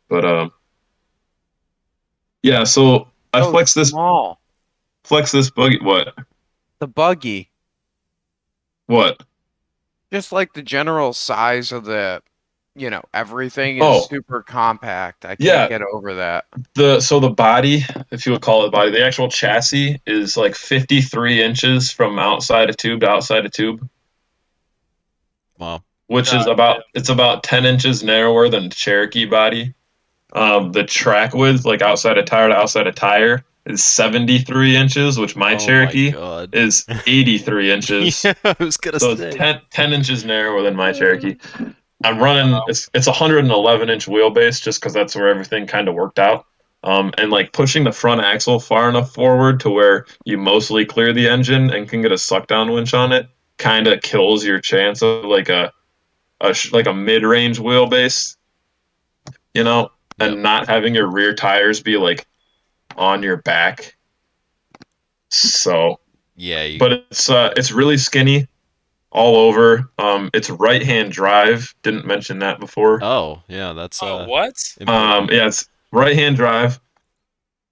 But 0.09 0.25
um, 0.25 0.51
yeah. 2.43 2.63
So 2.63 3.07
I 3.33 3.41
so 3.41 3.51
flex 3.51 3.73
this 3.73 3.89
small. 3.89 4.39
flex 5.03 5.31
this 5.31 5.49
buggy. 5.49 5.79
What 5.81 6.13
The 6.79 6.87
buggy, 6.87 7.49
what? 8.87 9.21
just 10.11 10.31
like 10.31 10.51
the 10.53 10.61
general 10.61 11.13
size 11.13 11.71
of 11.71 11.85
the, 11.85 12.21
you 12.75 12.89
know, 12.89 13.01
everything 13.13 13.77
is 13.77 13.83
Oh. 13.85 14.01
super 14.01 14.43
compact. 14.43 15.23
I 15.23 15.29
can't 15.29 15.39
Yeah. 15.41 15.67
get 15.69 15.81
over 15.81 16.15
that. 16.15 16.45
The 16.73 16.99
so 16.99 17.19
the 17.21 17.29
body, 17.29 17.85
if 18.11 18.25
you 18.25 18.33
would 18.33 18.41
call 18.41 18.65
it 18.65 18.71
body, 18.71 18.91
the 18.91 19.05
actual 19.05 19.29
chassis 19.29 20.01
is 20.05 20.35
like 20.35 20.55
53 20.55 21.41
inches 21.41 21.91
from 21.91 22.19
outside 22.19 22.69
of 22.69 22.75
tube 22.77 23.01
to 23.01 23.09
outside 23.09 23.45
of 23.45 23.51
tube. 23.51 23.87
Wow. 25.57 25.83
which 26.07 26.33
is 26.33 26.45
God 26.45 26.49
about 26.51 26.83
it's 26.93 27.07
about 27.09 27.43
10 27.43 27.65
inches 27.65 28.03
narrower 28.03 28.49
than 28.49 28.67
the 28.69 28.75
Cherokee 28.75 29.25
body. 29.25 29.73
Um, 30.33 30.71
the 30.71 30.83
track 30.83 31.33
width, 31.33 31.65
like 31.65 31.81
outside 31.81 32.17
of 32.17 32.25
tire 32.25 32.47
to 32.49 32.55
outside 32.55 32.87
of 32.87 32.95
tire, 32.95 33.43
is 33.65 33.83
73 33.83 34.75
inches, 34.75 35.19
which 35.19 35.35
my 35.35 35.53
oh 35.55 35.57
Cherokee 35.57 36.11
My 36.13 36.47
is 36.53 36.85
83 37.05 37.71
inches. 37.73 38.23
yeah, 38.23 38.33
I 38.43 38.55
was 38.59 38.77
gonna 38.77 38.99
so 38.99 39.15
say. 39.15 39.27
it's 39.29 39.37
10, 39.37 39.61
10 39.69 39.93
inches 39.93 40.25
narrower 40.25 40.63
than 40.63 40.75
my 40.75 40.91
Cherokee. 40.91 41.35
I'm 42.03 42.17
running 42.19 42.53
Wow. 42.53 42.65
it's 42.67 42.89
it's 42.93 43.05
111 43.07 43.89
inch 43.89 44.07
wheelbase 44.07 44.61
just 44.61 44.79
because 44.79 44.93
that's 44.93 45.15
where 45.15 45.27
everything 45.27 45.67
kind 45.67 45.87
of 45.87 45.93
worked 45.95 46.17
out. 46.19 46.45
Um, 46.83 47.13
and 47.19 47.29
like 47.29 47.53
pushing 47.53 47.83
the 47.83 47.91
front 47.91 48.21
axle 48.21 48.59
far 48.59 48.89
enough 48.89 49.13
forward 49.13 49.59
to 49.59 49.69
where 49.69 50.07
you 50.25 50.39
mostly 50.39 50.83
clear 50.83 51.13
the 51.13 51.29
engine 51.29 51.69
and 51.69 51.87
can 51.87 52.01
get 52.01 52.11
a 52.11 52.17
suck 52.17 52.47
down 52.47 52.71
winch 52.71 52.95
on 52.95 53.11
it, 53.11 53.27
kind 53.59 53.85
of 53.85 54.01
kills 54.01 54.43
your 54.43 54.59
chance 54.59 55.03
of 55.03 55.25
like 55.25 55.49
a, 55.49 55.71
a 56.39 56.55
sh- 56.55 56.71
like 56.71 56.87
a 56.87 56.93
mid 56.93 57.21
range 57.21 57.59
wheelbase, 57.59 58.35
you 59.53 59.63
know, 59.63 59.91
and 60.21 60.35
Yep. 60.35 60.43
not 60.43 60.67
having 60.69 60.95
your 60.95 61.07
rear 61.07 61.33
tires 61.35 61.81
be 61.81 61.97
like 61.97 62.25
on 62.97 63.23
your 63.23 63.37
back. 63.37 63.95
So 65.29 65.99
Yeah, 66.35 66.63
you, 66.63 66.79
but 66.79 66.91
it's 66.93 67.29
uh, 67.29 67.53
it's 67.55 67.71
really 67.71 67.97
skinny 67.97 68.47
all 69.11 69.35
over. 69.37 69.89
Um, 69.97 70.29
it's 70.33 70.49
right 70.49 70.83
hand 70.83 71.11
drive. 71.11 71.73
Didn't 71.83 72.05
mention 72.05 72.39
that 72.39 72.59
before. 72.59 73.01
oh 73.01 73.43
yeah, 73.47 73.73
that's 73.73 74.01
Oh, 74.01 74.17
uh, 74.19 74.27
what? 74.27 74.53
Um, 74.87 75.29
yeah, 75.31 75.47
it's 75.47 75.67
right 75.91 76.15
hand 76.15 76.35
drive. 76.37 76.79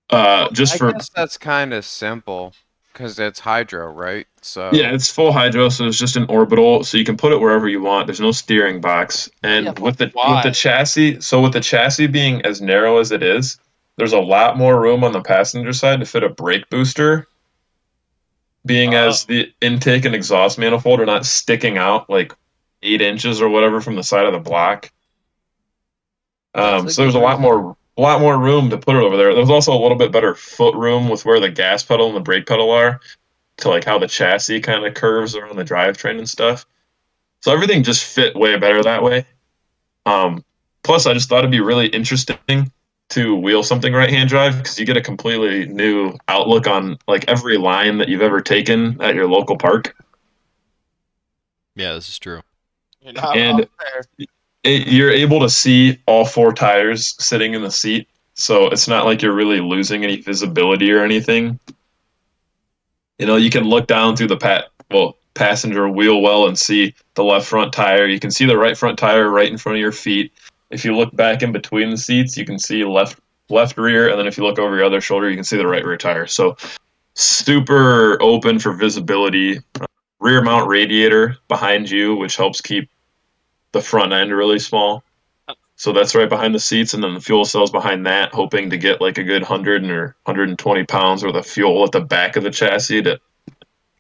Uh, 0.10 0.50
just 0.52 0.74
I 0.74 0.78
for 0.78 0.92
guess 0.94 1.10
that's 1.16 1.38
kind 1.38 1.74
of 1.74 1.86
simple 1.86 2.54
because 2.94 3.20
it's 3.20 3.40
hydro, 3.42 3.88
right? 3.92 4.28
So 4.42 4.70
yeah, 4.74 4.92
it's 4.94 5.10
full 5.12 5.32
hydro, 5.32 5.70
so 5.70 5.86
it's 5.86 5.98
just 5.98 6.16
an 6.16 6.26
orbital, 6.30 6.84
so 6.84 6.98
you 6.98 7.06
can 7.06 7.18
put 7.18 7.32
it 7.32 7.40
wherever 7.40 7.68
you 7.68 7.82
want. 7.82 8.08
There's 8.08 8.20
no 8.22 8.32
steering 8.32 8.80
box, 8.82 9.30
and 9.44 9.66
Yeah, 9.66 9.72
with 9.80 9.98
the 9.98 10.10
why? 10.14 10.36
with 10.36 10.44
the 10.44 10.52
chassis, 10.52 11.22
so 11.22 11.42
with 11.42 11.54
the 11.54 11.60
chassis 11.60 12.08
being 12.08 12.42
as 12.46 12.62
narrow 12.62 13.00
as 13.00 13.12
it 13.12 13.22
is, 13.24 13.60
there's 13.98 14.14
a 14.14 14.20
lot 14.20 14.58
more 14.58 14.80
room 14.80 15.04
on 15.04 15.12
the 15.12 15.22
passenger 15.22 15.74
side 15.74 16.00
to 16.00 16.06
fit 16.06 16.24
a 16.24 16.30
brake 16.30 16.70
booster. 16.70 17.28
Being 18.66 18.94
Oh. 18.94 19.08
as 19.08 19.26
the 19.26 19.52
intake 19.62 20.06
and 20.06 20.14
exhaust 20.16 20.58
manifold 20.60 21.00
are 21.00 21.06
not 21.06 21.26
sticking 21.26 21.78
out 21.78 22.10
like 22.10 22.34
eight 22.84 23.02
inches 23.02 23.42
or 23.42 23.50
whatever 23.50 23.82
from 23.82 23.96
the 23.96 24.04
side 24.04 24.26
of 24.26 24.34
the 24.34 24.40
block. 24.40 24.92
Um, 26.56 26.90
so 26.90 27.02
there's 27.04 27.16
a 27.16 27.20
lot 27.20 27.40
more 27.40 27.76
a 27.98 28.02
lot 28.02 28.22
more 28.22 28.38
room 28.38 28.70
to 28.70 28.78
put 28.78 28.96
it 28.96 29.00
over 29.04 29.18
there. 29.18 29.34
There's 29.36 29.50
also 29.50 29.74
a 29.74 29.80
little 29.80 29.98
bit 29.98 30.12
better 30.12 30.34
foot 30.34 30.74
room 30.76 31.10
with 31.10 31.26
where 31.26 31.40
the 31.42 31.50
gas 31.50 31.84
pedal 31.84 32.08
and 32.08 32.16
the 32.16 32.22
brake 32.22 32.46
pedal 32.46 32.72
are 32.72 33.02
to 33.60 33.70
like 33.70 33.84
how 33.84 33.98
the 34.00 34.08
chassis 34.08 34.60
kind 34.62 34.86
of 34.86 34.94
curves 34.94 35.36
around 35.36 35.56
the 35.56 35.64
drivetrain 35.64 36.18
and 36.18 36.30
stuff. 36.30 36.66
So 37.42 37.52
everything 37.54 37.84
just 37.84 38.04
fit 38.04 38.36
way 38.36 38.58
better 38.58 38.84
that 38.84 39.02
way. 39.04 39.26
Um, 40.06 40.44
plus, 40.84 41.06
I 41.06 41.14
just 41.14 41.30
thought 41.30 41.40
it'd 41.40 41.52
be 41.52 41.60
really 41.62 41.88
interesting 41.88 42.72
to 43.10 43.36
wheel 43.36 43.64
something 43.64 43.94
right 43.94 44.10
hand 44.10 44.30
drive 44.30 44.58
because 44.58 44.80
you 44.80 44.86
get 44.86 44.98
a 44.98 45.02
completely 45.02 45.66
new 45.68 46.14
outlook 46.28 46.68
on 46.68 46.98
like 47.08 47.26
every 47.28 47.58
line 47.58 47.98
that 47.98 48.08
you've 48.10 48.22
ever 48.22 48.42
taken 48.42 49.02
at 49.02 49.16
your 49.16 49.28
local 49.28 49.58
park. 49.58 49.96
yeah, 51.76 51.94
this 51.94 52.10
is 52.10 52.20
true. 52.20 52.42
You're 53.02 53.14
And- 53.36 53.68
It, 54.64 54.88
you're 54.90 55.10
able 55.12 55.40
to 55.40 55.50
see 55.50 55.98
all 56.06 56.26
four 56.26 56.52
tires 56.52 57.16
sitting 57.24 57.54
in 57.54 57.62
the 57.62 57.72
seat, 57.72 58.10
so 58.34 58.68
it's 58.68 58.90
not 58.90 59.06
like 59.06 59.22
you're 59.22 59.34
really 59.34 59.62
losing 59.62 60.04
any 60.04 60.18
visibility 60.18 60.92
or 60.92 61.02
anything. 61.02 61.58
You 63.20 63.26
know, 63.26 63.36
you 63.36 63.50
can 63.50 63.66
look 63.66 63.88
down 63.88 64.16
through 64.16 64.28
the 64.28 64.38
pat 64.38 64.70
well 64.90 65.18
passenger 65.36 65.88
wheel 65.88 66.22
well 66.22 66.48
and 66.48 66.58
see 66.58 66.94
the 67.14 67.24
left 67.24 67.48
front 67.48 67.72
tire. 67.72 68.08
You 68.08 68.20
can 68.20 68.32
see 68.32 68.46
the 68.46 68.58
right 68.58 68.78
front 68.78 68.98
tire 68.98 69.30
right 69.30 69.50
in 69.50 69.58
front 69.58 69.78
of 69.78 69.82
your 69.82 69.92
feet. 69.92 70.34
If 70.70 70.84
you 70.84 70.96
look 70.96 71.16
back 71.16 71.42
in 71.42 71.52
between 71.52 71.90
the 71.90 71.98
seats, 71.98 72.36
you 72.38 72.46
can 72.46 72.60
see 72.60 72.84
left 72.84 73.20
left 73.50 73.78
rear, 73.78 74.10
and 74.10 74.20
then 74.20 74.28
if 74.28 74.38
you 74.38 74.44
look 74.44 74.60
over 74.60 74.76
your 74.76 74.86
other 74.86 75.02
shoulder, 75.02 75.30
you 75.30 75.36
can 75.36 75.44
see 75.44 75.58
the 75.58 75.68
right 75.68 75.84
rear 75.84 75.98
tire. 75.98 76.28
So 76.28 76.58
super 77.16 78.22
open 78.22 78.60
for 78.60 78.74
visibility. 78.74 79.60
Rear 80.20 80.42
mount 80.42 80.68
radiator 80.68 81.38
behind 81.48 81.90
you, 81.90 82.16
which 82.16 82.36
helps 82.36 82.62
keep 82.62 82.90
the 83.72 83.82
front 83.82 84.14
end 84.14 84.36
really 84.36 84.60
small. 84.60 85.04
So 85.80 85.94
that's 85.94 86.14
right 86.14 86.28
behind 86.28 86.54
the 86.54 86.60
seats, 86.60 86.94
and 86.94 87.02
then 87.02 87.14
the 87.14 87.22
fuel 87.22 87.46
cells 87.46 87.72
behind 87.72 88.06
that, 88.06 88.34
hoping 88.34 88.70
to 88.70 88.78
get 88.78 89.00
like 89.00 89.18
a 89.18 89.24
good 89.24 89.44
100 89.44 89.90
or 89.90 90.14
120 90.24 90.84
pounds 90.84 91.24
worth 91.24 91.36
of 91.36 91.46
fuel 91.46 91.86
at 91.86 91.94
the 91.94 92.02
back 92.02 92.36
of 92.36 92.44
the 92.44 92.52
chassis 92.52 93.04
to 93.04 93.18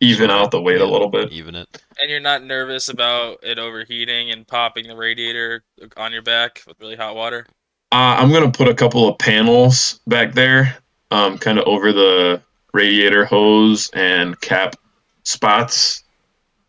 even 0.01 0.29
out 0.29 0.51
the 0.51 0.61
weight 0.61 0.79
Yeah, 0.79 0.83
a 0.83 0.91
little 0.91 1.07
bit. 1.07 1.31
Even 1.31 1.55
it. 1.55 1.81
And 1.97 2.11
you're 2.11 2.19
not 2.19 2.43
nervous 2.43 2.89
about 2.89 3.39
it 3.43 3.59
overheating 3.59 4.29
and 4.29 4.45
popping 4.45 4.89
the 4.89 4.95
radiator 4.97 5.63
on 5.95 6.11
your 6.11 6.21
back 6.21 6.63
with 6.67 6.77
really 6.81 6.97
hot 6.97 7.15
water. 7.15 7.47
Uh, 7.93 8.19
I'm 8.19 8.33
gonna 8.33 8.51
put 8.51 8.67
a 8.67 8.75
couple 8.75 9.07
of 9.07 9.17
panels 9.17 10.01
back 10.05 10.33
there, 10.33 10.75
um, 11.11 11.37
kind 11.37 11.59
of 11.59 11.65
over 11.65 11.93
the 11.93 12.41
radiator 12.73 13.23
hose 13.23 13.89
and 13.91 14.39
cap 14.41 14.75
spots, 15.23 16.03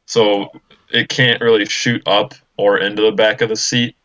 so 0.07 0.53
it 0.89 1.09
can't 1.09 1.41
really 1.41 1.67
shoot 1.67 2.01
up 2.07 2.33
or 2.57 2.79
into 2.79 3.03
the 3.03 3.11
back 3.11 3.41
of 3.41 3.49
the 3.49 3.57
seat 3.57 3.97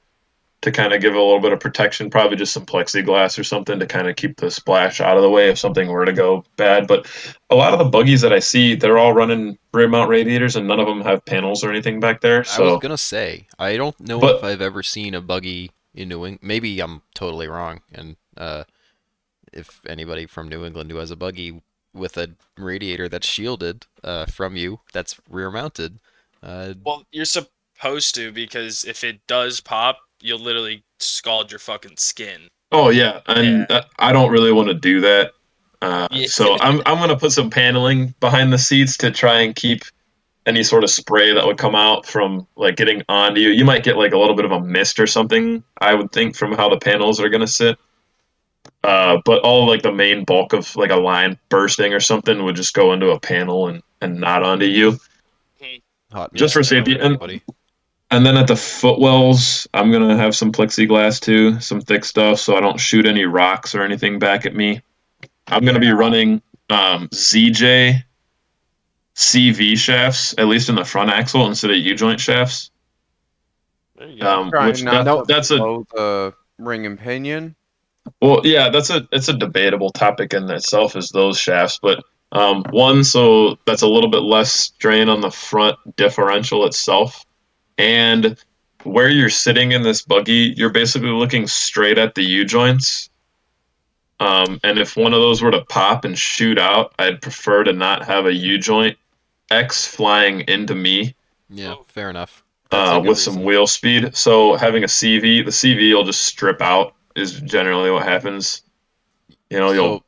to 0.65 0.71
kind 0.71 0.93
of 0.93 1.01
give 1.01 1.13
a 1.15 1.19
little 1.21 1.39
bit 1.39 1.53
of 1.53 1.59
protection. 1.59 2.09
Probably 2.09 2.35
just 2.37 2.53
some 2.53 2.65
plexiglass 2.65 3.39
or 3.39 3.43
something 3.43 3.79
to 3.79 3.87
kind 3.87 4.07
of 4.09 4.15
keep 4.17 4.37
the 4.37 4.51
splash 4.51 4.99
out 4.99 5.15
of 5.17 5.23
the 5.23 5.29
way 5.29 5.49
if 5.49 5.57
something 5.57 5.87
were 5.87 6.05
to 6.05 6.13
go 6.13 6.43
bad. 6.57 6.87
But 6.87 7.07
a 7.49 7.55
lot 7.55 7.73
of 7.73 7.79
the 7.79 7.85
buggies 7.85 8.21
that 8.21 8.33
I 8.33 8.39
see, 8.39 8.75
they're 8.75 8.97
all 8.97 9.13
running 9.13 9.57
rear 9.73 9.87
mount 9.87 10.09
radiators, 10.09 10.55
and 10.55 10.67
none 10.67 10.79
of 10.79 10.87
them 10.87 11.01
have 11.01 11.23
panels 11.25 11.63
or 11.63 11.69
anything 11.71 11.99
back 11.99 12.21
there. 12.21 12.43
So 12.43 12.51
I 12.51 12.55
So 12.67 12.71
was 12.73 12.81
gonna 12.81 12.97
say 12.97 13.47
I 13.57 13.77
don't 13.77 13.99
know 13.99 14.19
But- 14.19 14.37
if 14.37 14.43
I've 14.43 14.61
ever 14.61 14.83
seen 14.83 15.13
a 15.15 15.21
buggy 15.21 15.71
in 15.93 16.09
New 16.09 16.25
England. 16.25 16.39
Maybe 16.41 16.79
I'm 16.81 17.01
totally 17.13 17.47
wrong, 17.47 17.81
and 17.93 18.17
uh, 18.35 18.65
if 19.53 19.79
anybody 19.87 20.25
from 20.25 20.49
New 20.49 20.65
England 20.65 20.91
who 20.91 20.97
has 20.97 21.11
a 21.11 21.15
buggy 21.15 21.61
with 21.93 22.17
a 22.17 22.31
radiator 22.57 23.07
that's 23.07 23.25
shielded 23.27 23.85
uh, 24.03 24.25
from 24.25 24.57
you, 24.57 24.81
that's 24.91 25.15
rear 25.29 25.49
mounted. 25.49 25.99
Uh, 26.43 26.73
Well, 26.85 27.05
you're 27.11 27.23
supposed 27.23 28.13
to 28.15 28.33
because 28.33 28.83
if 28.83 29.03
it 29.05 29.25
does 29.27 29.61
pop, 29.61 29.99
you'll 30.26 30.39
literally 30.39 30.84
scald 30.99 31.52
your 31.52 31.60
fucking 31.60 31.97
skin. 31.97 32.47
Oh 32.72 32.89
yeah, 32.89 33.22
and 33.27 33.69
uh, 33.72 33.84
I 33.99 34.11
don't 34.11 34.31
really 34.31 34.52
want 34.52 34.68
to 34.69 34.73
do 34.73 34.99
that. 35.02 35.31
Uh, 35.81 36.07
Yeah. 36.11 36.27
So 36.27 36.57
I'm 36.60 36.81
I'm 36.85 36.97
gonna 36.97 37.18
put 37.18 37.31
some 37.31 37.49
paneling 37.49 38.14
behind 38.19 38.52
the 38.52 38.57
seats 38.57 38.97
to 38.97 39.11
try 39.11 39.41
and 39.41 39.56
keep 39.56 39.84
any 40.45 40.64
sort 40.64 40.84
of 40.84 40.89
spray 40.89 41.34
that 41.34 41.45
would 41.45 41.57
come 41.57 41.76
out 41.76 42.06
from 42.06 42.47
like 42.56 42.76
getting 42.76 43.03
onto 43.07 43.39
you. 43.39 43.49
You 43.49 43.65
might 43.65 43.84
get 43.84 43.97
like 43.97 44.14
a 44.14 44.18
little 44.18 44.35
bit 44.35 44.45
of 44.45 44.52
a 44.52 44.60
mist 44.60 44.99
or 44.99 45.07
something. 45.07 45.64
I 45.80 45.93
would 45.93 46.11
think 46.11 46.35
from 46.35 46.53
how 46.53 46.69
the 46.69 46.77
panels 46.77 47.19
are 47.19 47.30
gonna 47.30 47.47
sit. 47.47 47.77
Uh, 48.84 49.18
but 49.26 49.41
all 49.41 49.68
like 49.68 49.81
the 49.81 49.91
main 49.91 50.23
bulk 50.23 50.53
of 50.53 50.76
like 50.76 50.91
a 50.91 50.95
line 50.95 51.39
bursting 51.49 51.93
or 51.93 51.99
something 51.99 52.43
would 52.43 52.56
just 52.56 52.73
go 52.73 52.93
into 52.93 53.10
a 53.11 53.19
panel 53.19 53.68
and 53.68 53.81
and 54.02 54.19
not 54.19 54.43
onto 54.43 54.65
you. 54.65 54.97
hot 56.11 56.34
Just 56.34 56.53
for 56.53 56.60
mix, 56.60 56.72
I 56.72 56.76
don't 56.76 56.85
safety, 56.85 56.93
and- 56.99 57.03
anybody. 57.03 57.41
And 58.15 58.25
then 58.25 58.37
at 58.37 58.47
the 58.47 58.55
footwells, 58.55 59.67
I'm 59.73 59.91
gonna 59.91 60.15
have 60.15 60.33
some 60.37 60.49
plexiglass 60.53 61.19
too, 61.19 61.59
some 61.59 61.81
thick 61.81 62.05
stuff, 62.05 62.39
so 62.39 62.55
I 62.55 62.61
don't 62.61 62.79
shoot 62.79 63.05
any 63.05 63.25
rocks 63.25 63.75
or 63.75 63.81
anything 63.81 64.19
back 64.19 64.45
at 64.45 64.55
me. 64.55 64.81
I'm 65.47 65.65
gonna 65.65 65.81
be 65.81 65.91
running 65.91 66.41
um, 66.69 67.09
ZJ 67.09 68.01
CV 69.15 69.77
shafts, 69.77 70.33
at 70.37 70.47
least 70.47 70.69
in 70.69 70.75
the 70.75 70.85
front 70.85 71.09
axle, 71.11 71.45
instead 71.45 71.71
of 71.71 71.77
U 71.77 71.93
joint 71.93 72.21
shafts. 72.21 72.71
There 73.97 74.07
you 74.07 74.21
go. 74.21 74.41
Um, 74.41 74.49
Trying 74.49 74.67
which 74.67 74.83
not 74.83 75.03
that- 75.03 75.15
to 75.15 75.23
that's 75.27 75.51
a 75.51 75.57
blow 75.57 75.85
the 75.93 76.33
ring 76.57 76.85
and 76.85 76.97
pinion. 76.97 77.53
well, 78.21 78.39
yeah, 78.45 78.69
that's 78.69 78.89
a 78.91 79.05
it's 79.11 79.27
a 79.27 79.33
debatable 79.33 79.89
topic 79.89 80.33
in 80.33 80.49
itself 80.49 80.95
is 80.95 81.09
those 81.09 81.37
shafts, 81.37 81.79
but 81.81 82.01
um, 82.31 82.63
one 82.69 83.03
so 83.03 83.57
that's 83.65 83.81
a 83.81 83.87
little 83.87 84.09
bit 84.09 84.21
less 84.21 84.53
strain 84.53 85.09
on 85.09 85.19
the 85.19 85.31
front 85.31 85.77
differential 85.97 86.65
itself, 86.65 87.25
and 87.77 88.38
where 88.84 89.10
you're 89.10 89.30
sitting 89.30 89.72
in 89.72 89.81
this 89.84 90.03
buggy, 90.03 90.53
you're 90.57 90.69
basically 90.72 91.10
looking 91.10 91.47
straight 91.47 91.97
at 91.97 92.15
the 92.15 92.23
U 92.23 92.45
joints. 92.45 93.10
Um, 94.19 94.60
and 94.64 94.80
if 94.80 94.95
one 94.95 95.14
of 95.14 95.19
those 95.19 95.41
were 95.41 95.52
to 95.52 95.65
pop 95.65 96.06
and 96.06 96.18
shoot 96.18 96.57
out, 96.57 96.93
I'd 96.99 97.22
prefer 97.22 97.64
to 97.65 97.73
not 97.73 98.06
have 98.06 98.26
a 98.26 98.34
U 98.34 98.57
joint 98.57 98.97
X 99.52 99.88
flying 99.88 100.41
into 100.41 100.76
me 100.76 101.15
Yeah, 101.49 101.76
Oh. 101.76 101.85
fair 101.88 102.10
enough. 102.10 102.43
Uh, 102.72 102.99
good 102.99 103.10
with 103.10 103.19
some 103.19 103.35
reason. 103.35 103.45
wheel 103.45 103.68
speed. 103.68 104.15
So 104.15 104.56
having 104.56 104.84
a 104.84 104.88
CV, 104.88 105.43
the 105.43 105.52
CV 105.52 105.93
will 105.93 106.03
just 106.06 106.23
strip 106.26 106.61
out 106.61 106.95
is 107.15 107.39
generally 107.41 107.91
what 107.91 108.03
happens. 108.03 108.64
You 109.49 109.60
know, 109.60 109.72
you'll 109.72 110.03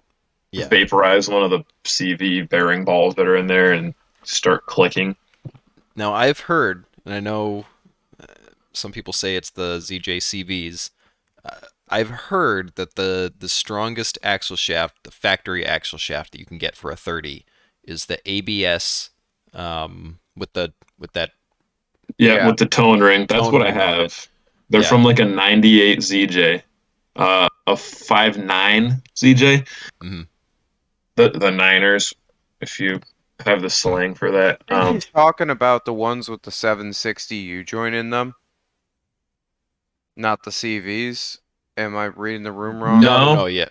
yeah. 0.51 0.67
vaporize 0.67 1.29
one 1.29 1.43
of 1.43 1.51
the 1.51 1.63
CV 1.85 2.47
bearing 2.49 2.85
balls 2.85 3.15
that 3.15 3.27
are 3.27 3.37
in 3.37 3.47
there 3.47 3.73
and 3.73 3.93
start 4.23 4.65
clicking. 4.67 5.15
Now 5.95 6.13
I've 6.13 6.41
heard, 6.41 6.85
and 7.07 7.15
I 7.15 7.19
know 7.21 7.65
uh, 8.21 8.25
some 8.73 8.91
people 8.91 9.13
say 9.13 9.35
it's 9.35 9.49
the 9.51 9.77
ZJCVs. 9.77 10.89
Uh, 11.45 11.49
I've 11.89 12.09
heard 12.09 12.75
that 12.75 12.95
the 12.95 13.33
the 13.39 13.47
strongest 13.49 14.17
axle 14.21 14.57
shaft, 14.57 15.03
the 15.03 15.11
factory 15.11 15.65
axle 15.65 15.97
shaft 15.97 16.33
that 16.33 16.39
you 16.39 16.45
can 16.45 16.57
get 16.57 16.75
for 16.75 16.91
a 16.91 16.97
30, 16.97 17.45
is 17.83 18.05
the 18.07 18.19
ABS 18.29 19.09
um, 19.53 20.19
with 20.35 20.51
the 20.53 20.73
with 20.99 21.13
that. 21.13 21.31
Yeah, 22.17 22.33
Yeah. 22.35 22.47
with 22.47 22.57
the 22.57 22.65
tone 22.65 22.99
ring. 22.99 23.25
That's 23.27 23.43
Tone 23.43 23.53
what 23.53 23.61
I 23.61 23.69
ring 23.69 23.77
on 23.79 23.93
it. 23.93 24.01
have. 24.01 24.27
They're 24.69 24.81
Yeah. 24.81 24.87
from 24.89 25.03
like 25.05 25.19
a 25.19 25.25
98 25.25 25.99
ZJ, 25.99 26.61
uh, 27.15 27.47
a 27.67 27.73
5.9 27.75 29.01
ZJ. 29.15 29.65
Mhm. 30.03 30.27
The 31.15 31.29
the 31.29 31.51
Niners, 31.51 32.13
if 32.59 32.79
you 32.81 32.99
have 33.45 33.61
the 33.61 33.69
slang 33.69 34.13
for 34.13 34.31
that. 34.31 34.61
Um, 34.69 34.95
He's 34.95 35.05
talking 35.05 35.49
about 35.49 35.85
the 35.85 35.93
ones 35.93 36.29
with 36.29 36.41
the 36.43 36.51
760 36.51 37.35
U 37.35 37.63
joint 37.63 37.95
in 37.95 38.09
them, 38.09 38.33
not 40.15 40.43
the 40.43 40.51
CVs. 40.51 41.39
Am 41.77 41.95
I 41.95 42.05
reading 42.05 42.43
the 42.43 42.51
room 42.51 42.83
wrong? 42.83 43.01
No. 43.01 43.25
no, 43.25 43.35
no, 43.35 43.45
yeah. 43.45 43.69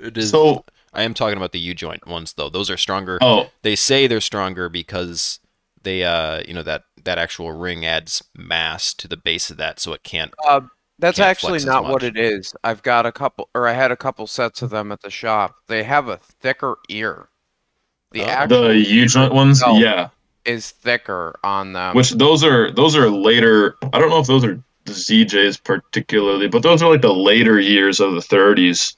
It 0.00 0.16
is. 0.16 0.30
so, 0.30 0.64
I 0.94 1.02
am 1.02 1.14
talking 1.14 1.36
about 1.36 1.52
the 1.52 1.58
U 1.60 1.74
joint 1.74 2.06
ones 2.06 2.34
though. 2.34 2.48
Those 2.48 2.70
are 2.70 2.76
stronger. 2.76 3.18
oh, 3.20 3.50
They 3.62 3.76
say 3.76 4.06
they're 4.06 4.20
stronger 4.20 4.68
because 4.68 5.40
they, 5.82 6.04
uh, 6.04 6.42
you 6.46 6.54
know, 6.54 6.62
that 6.62 6.84
that 7.04 7.18
actual 7.18 7.52
ring 7.52 7.84
adds 7.84 8.22
mass 8.36 8.94
to 8.94 9.08
the 9.08 9.16
base 9.16 9.50
of 9.50 9.56
that, 9.56 9.80
so 9.80 9.92
it 9.92 10.02
can't. 10.02 10.32
Uh, 10.46 10.62
that's 10.98 11.18
Can't 11.18 11.28
actually 11.30 11.58
flex 11.58 11.64
not 11.64 11.84
what 11.84 12.04
it 12.04 12.16
is. 12.16 12.54
I've 12.62 12.82
got 12.82 13.06
a 13.06 13.12
couple, 13.12 13.48
or 13.54 13.66
I 13.66 13.72
had 13.72 13.90
a 13.90 13.96
couple 13.96 14.26
sets 14.28 14.62
of 14.62 14.70
them 14.70 14.92
at 14.92 15.00
the 15.02 15.10
shop. 15.10 15.56
They 15.66 15.82
have 15.82 16.08
a 16.08 16.18
thicker 16.18 16.76
ear. 16.88 17.28
The 18.12 18.22
Oh. 18.22 18.26
actual 18.28 18.62
the 18.68 18.76
U 18.78 19.08
joint 19.08 19.32
ones, 19.32 19.62
yeah. 19.74 20.08
is 20.44 20.70
thicker 20.70 21.38
on 21.44 21.72
them. 21.72 21.94
Which 21.96 22.10
those 22.10 22.44
are 22.44 22.70
those 22.70 22.96
are 22.96 23.08
later. 23.08 23.76
I 23.92 23.98
don't 23.98 24.10
know 24.10 24.18
if 24.20 24.26
those 24.26 24.44
are 24.44 24.62
the 24.84 24.92
ZJs 24.92 25.62
particularly, 25.62 26.48
but 26.48 26.62
those 26.62 26.82
are 26.82 26.90
like 26.90 27.02
the 27.02 27.12
later 27.14 27.58
years 27.60 28.00
of 28.00 28.14
the 28.14 28.20
30s. 28.20 28.94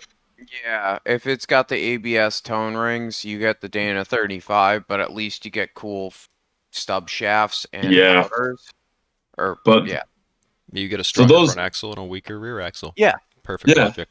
Yeah, 0.64 0.98
if 1.04 1.26
it's 1.26 1.46
got 1.46 1.68
the 1.68 1.76
ABS 1.76 2.40
tone 2.40 2.74
rings, 2.74 3.24
you 3.24 3.38
get 3.38 3.60
the 3.60 3.68
Dana 3.68 4.04
35, 4.04 4.86
but 4.88 5.00
at 5.00 5.12
least 5.12 5.44
you 5.44 5.50
get 5.50 5.74
cool 5.74 6.08
f- 6.08 6.28
stub 6.70 7.08
shafts 7.08 7.66
and 7.72 7.92
Yeah. 7.92 8.22
motors. 8.22 8.68
Or 9.36 9.58
But 9.64 9.86
yeah, 9.86 10.02
You 10.72 10.88
get 10.88 11.00
a 11.00 11.04
stronger 11.04 11.34
those- 11.34 11.54
front 11.54 11.66
axle 11.66 11.90
and 11.90 11.98
a 11.98 12.04
weaker 12.04 12.38
rear 12.38 12.60
axle. 12.60 12.94
Yeah. 12.96 13.14
Perfect 13.42 13.76
Yeah. 13.76 13.84
logic. 13.84 14.08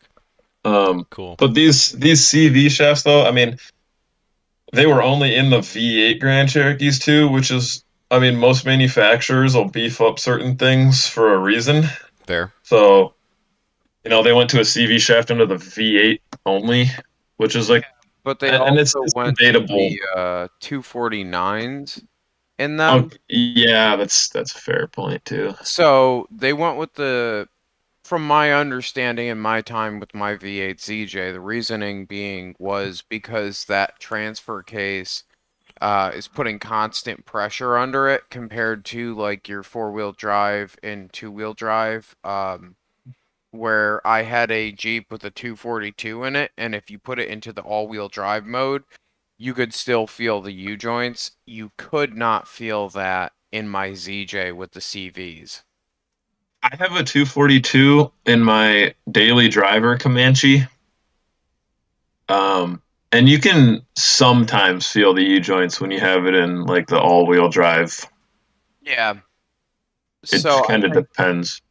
um, 0.66 1.06
Cool. 1.10 1.36
but 1.40 1.54
these 1.54 1.92
these 1.92 2.26
CV 2.26 2.70
shafts 2.70 3.04
though, 3.04 3.26
I 3.26 3.32
mean, 3.32 3.58
they 4.74 4.86
were 4.86 5.02
only 5.02 5.36
in 5.36 5.50
the 5.50 5.60
V8 5.60 6.20
Grand 6.20 6.50
Cherokees 6.50 7.00
too, 7.00 7.30
which 7.30 7.52
is, 7.52 7.84
I 8.12 8.20
mean, 8.20 8.36
most 8.38 8.66
manufacturers 8.66 9.56
will 9.56 9.70
beef 9.70 10.02
up 10.02 10.20
certain 10.20 10.58
things 10.58 11.08
for 11.08 11.34
a 11.34 11.38
reason. 11.38 11.86
There. 12.26 12.52
So, 12.64 13.14
you 14.04 14.10
know, 14.10 14.24
they 14.24 14.34
went 14.34 14.50
to 14.52 14.58
a 14.60 14.64
CV 14.64 15.00
shaft 15.00 15.32
under 15.32 15.46
the 15.46 15.56
V8 15.56 16.20
only, 16.46 16.88
which 17.38 17.56
is 17.56 17.70
like, 17.70 17.86
but 18.24 18.40
they 18.40 18.50
and- 18.50 18.58
also 18.58 18.68
and 18.70 18.80
it's- 18.80 18.94
it's 18.96 19.16
went 19.16 19.38
debatable. 19.38 19.68
to 19.68 19.98
the 20.14 20.20
uh, 20.20 20.48
249s 20.62 22.04
in 22.60 22.78
them. 22.78 23.10
oh, 23.12 23.18
yeah, 23.28 23.96
that's 23.96 24.30
that's 24.30 24.56
a 24.56 24.60
fair 24.60 24.88
point 24.88 25.24
too. 25.26 25.54
So 25.64 26.28
they 26.32 26.54
went 26.54 26.78
with 26.78 26.94
the, 26.94 27.48
from 28.14 28.28
my 28.28 28.54
understanding 28.54 29.28
and 29.28 29.42
my 29.42 29.60
time 29.60 30.00
with 30.00 30.14
my 30.14 30.36
V8 30.36 30.76
ZJ, 30.76 31.34
the 31.34 31.40
reasoning 31.40 32.06
being 32.06 32.56
was 32.60 33.02
because 33.02 33.66
that 33.66 34.00
transfer 34.00 34.62
case 34.62 35.24
uh, 35.82 36.12
is 36.14 36.28
putting 36.28 36.60
constant 36.60 37.26
pressure 37.26 37.76
under 37.76 38.08
it 38.08 38.22
compared 38.30 38.86
to 38.86 39.16
like 39.16 39.50
your 39.50 39.64
four 39.64 39.92
wheel 39.92 40.12
drive 40.12 40.78
and 40.84 41.12
two 41.12 41.32
wheel 41.32 41.56
drive. 41.56 42.16
Um, 42.24 42.76
where 43.50 44.00
I 44.06 44.22
had 44.22 44.52
a 44.52 44.72
Jeep 44.72 45.12
with 45.12 45.24
a 45.24 45.32
242 45.32 46.24
in 46.24 46.36
it, 46.36 46.52
and 46.56 46.76
if 46.76 46.92
you 46.92 47.00
put 47.00 47.18
it 47.18 47.30
into 47.30 47.52
the 47.52 47.64
all 47.64 47.88
wheel 47.88 48.10
drive 48.10 48.46
mode, 48.46 48.84
you 49.40 49.56
could 49.56 49.74
still 49.74 50.06
feel 50.06 50.40
the 50.40 50.54
U 50.54 50.78
joints. 50.78 51.32
You 51.48 51.72
could 51.80 52.16
not 52.16 52.48
feel 52.48 52.90
that 52.90 53.32
in 53.52 53.68
my 53.68 53.90
ZJ 53.90 54.56
with 54.56 54.74
the 54.74 54.82
CVs. 54.82 55.64
I 56.64 56.76
have 56.78 56.96
a 56.96 57.04
242 57.04 58.12
in 58.26 58.42
my 58.42 58.94
daily 59.12 59.50
driver 59.50 59.98
Comanche, 59.98 60.66
Um, 62.30 62.82
and 63.12 63.28
you 63.28 63.38
can 63.40 63.86
sometimes 63.96 64.88
feel 64.88 65.14
the 65.14 65.24
U 65.24 65.40
joints 65.42 65.82
when 65.82 65.92
you 65.92 66.00
have 66.00 66.26
it 66.26 66.34
in 66.34 66.64
like 66.66 66.88
the 66.88 66.98
all 67.00 67.28
wheel 67.28 67.50
drive. 67.50 68.06
Yeah. 68.82 69.16
It 70.32 70.40
so 70.40 70.64
kind 70.64 70.86
of 70.86 70.94
depends. 70.94 71.62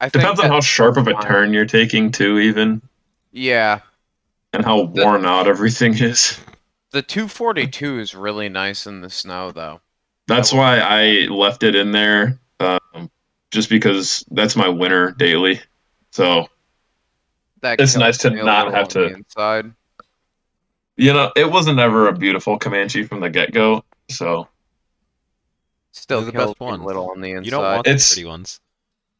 I 0.00 0.08
think 0.08 0.22
Depends 0.22 0.40
on 0.40 0.48
how 0.50 0.60
sharp 0.60 0.96
of 0.96 1.08
a 1.08 1.14
turn 1.14 1.52
you're 1.52 1.66
taking 1.66 2.12
too, 2.12 2.38
even, 2.38 2.80
Yeah. 3.32 3.80
and 4.52 4.64
how 4.64 4.82
worn 4.82 5.26
out 5.26 5.48
everything 5.48 5.94
is. 5.98 6.38
The 6.92 7.02
242 7.02 7.98
is 7.98 8.14
really 8.14 8.48
nice 8.48 8.86
in 8.86 9.00
the 9.00 9.10
snow, 9.10 9.50
though. 9.50 9.80
That's 10.28 10.52
will- 10.52 10.60
why 10.60 10.78
I 10.78 11.26
left 11.30 11.62
it 11.64 11.74
in 11.74 11.90
there, 11.92 12.38
just 13.56 13.70
because 13.70 14.22
that's 14.30 14.54
my 14.54 14.68
winner 14.68 15.12
daily. 15.12 15.60
So 16.12 16.46
That 17.62 17.80
It's 17.80 17.96
nice 17.96 18.18
to 18.18 18.30
not 18.30 18.72
have 18.74 18.88
to- 18.88 19.06
inside. 19.14 19.72
you 20.96 21.12
know, 21.14 21.32
it 21.34 21.50
wasn't 21.50 21.78
ever 21.80 22.06
a 22.08 22.12
beautiful 22.12 22.58
Comanche 22.58 23.02
from 23.04 23.20
the 23.20 23.30
get 23.30 23.50
go. 23.52 23.82
So 24.10 24.46
Still 25.92 26.20
the 26.20 26.32
best 26.32 26.60
one. 26.60 26.84
little 26.84 27.10
on 27.10 27.22
the 27.22 27.30
inside. 27.30 27.44
You 27.46 27.50
don't 27.50 27.62
want 27.64 27.84
the 27.84 27.90
It's- 27.90 28.12
pretty 28.12 28.26
ones. 28.28 28.60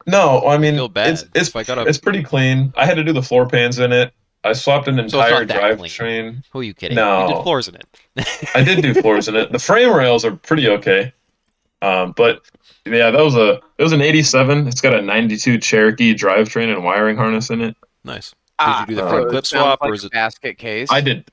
no, 0.06 0.46
I 0.46 0.58
mean, 0.58 0.74
feel 0.74 0.88
bad. 0.88 1.08
it's 1.14 1.24
it's 1.34 1.56
I 1.56 1.62
gotta- 1.64 1.86
it's 1.88 1.98
pretty 1.98 2.22
clean. 2.22 2.74
I 2.76 2.84
had 2.84 2.96
to 2.96 3.04
do 3.04 3.12
the 3.14 3.22
floor 3.22 3.48
pans 3.48 3.78
in 3.78 3.90
it. 3.92 4.12
I 4.44 4.52
swapped 4.52 4.86
an 4.86 4.98
entire 5.00 5.44
not 5.46 5.48
that 5.48 5.78
drivetrain. 5.78 6.44
Who 6.52 6.60
are 6.60 6.62
you 6.62 6.74
kidding? 6.74 6.94
No. 6.94 7.26
You 7.28 7.34
did 7.34 7.42
floors 7.42 7.68
in 7.68 7.74
it. 7.76 7.86
I 8.54 8.62
did 8.62 8.82
do 8.82 8.92
floors 8.94 9.26
in 9.28 9.34
it. 9.34 9.50
The 9.50 9.58
frame 9.58 9.92
rails 9.92 10.24
are 10.26 10.36
pretty 10.36 10.68
okay. 10.68 11.12
Um, 11.82 12.12
but 12.16 12.42
yeah, 12.86 13.10
that 13.10 13.20
was 13.22 13.34
a 13.36 13.60
it 13.78 13.82
was 13.82 13.92
an 13.92 14.00
87. 14.00 14.66
It's 14.68 14.80
got 14.80 14.94
a 14.94 15.02
92 15.02 15.58
Cherokee 15.58 16.14
drivetrain 16.14 16.72
and 16.72 16.82
wiring 16.84 17.16
harness 17.16 17.50
in 17.50 17.60
it. 17.60 17.76
Nice. 18.04 18.34
Ah, 18.58 18.80
you 18.82 18.86
do 18.86 18.94
the 18.96 19.02
front 19.02 19.14
so 19.22 19.26
it 19.26 19.30
clip 19.30 19.46
sounds 19.46 19.62
swap, 19.62 19.78
or 19.82 19.94
is 19.94 20.04
it- 20.04 20.12
basket 20.12 20.56
case? 20.58 20.88
I 20.90 21.00
did 21.00 21.28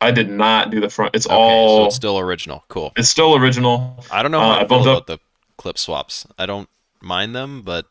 I 0.00 0.10
did 0.10 0.28
not 0.28 0.70
do 0.70 0.80
the 0.80 0.90
front. 0.90 1.14
It's 1.14 1.26
Okay, 1.26 1.34
all 1.34 1.82
so 1.82 1.86
it's 1.86 1.96
still 1.96 2.18
original. 2.18 2.64
Cool. 2.68 2.92
it's 2.96 3.08
still 3.08 3.36
original. 3.36 4.04
I 4.10 4.22
don't 4.22 4.32
know 4.32 4.40
Uh, 4.40 4.54
how 4.54 4.58
I 4.58 4.62
I 4.64 4.66
feel 4.68 4.82
about 4.82 4.96
up- 4.96 5.06
the 5.06 5.18
clip 5.56 5.78
swaps. 5.78 6.26
I 6.38 6.46
don't 6.46 6.68
mind 7.00 7.34
them, 7.34 7.62
but 7.62 7.86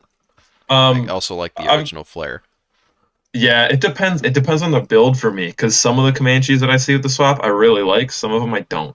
Um 0.68 1.08
I 1.08 1.12
also 1.12 1.34
like 1.34 1.54
the 1.54 1.62
I'm- 1.62 1.78
original 1.80 2.04
flare. 2.04 2.42
yeah, 3.32 3.64
it 3.66 3.80
depends 3.80 4.22
it 4.22 4.34
depends 4.34 4.60
on 4.62 4.70
the 4.70 4.80
build 4.80 5.18
for 5.18 5.32
me 5.32 5.52
cuz 5.52 5.76
some 5.76 5.98
of 5.98 6.04
the 6.04 6.12
Comanches 6.18 6.60
that 6.60 6.70
I 6.70 6.76
see 6.76 6.92
with 6.92 7.02
the 7.02 7.08
swap 7.08 7.40
I 7.42 7.48
really 7.48 7.82
like, 7.82 8.12
some 8.12 8.32
of 8.32 8.42
them 8.42 8.52
I 8.54 8.60
don't. 8.68 8.94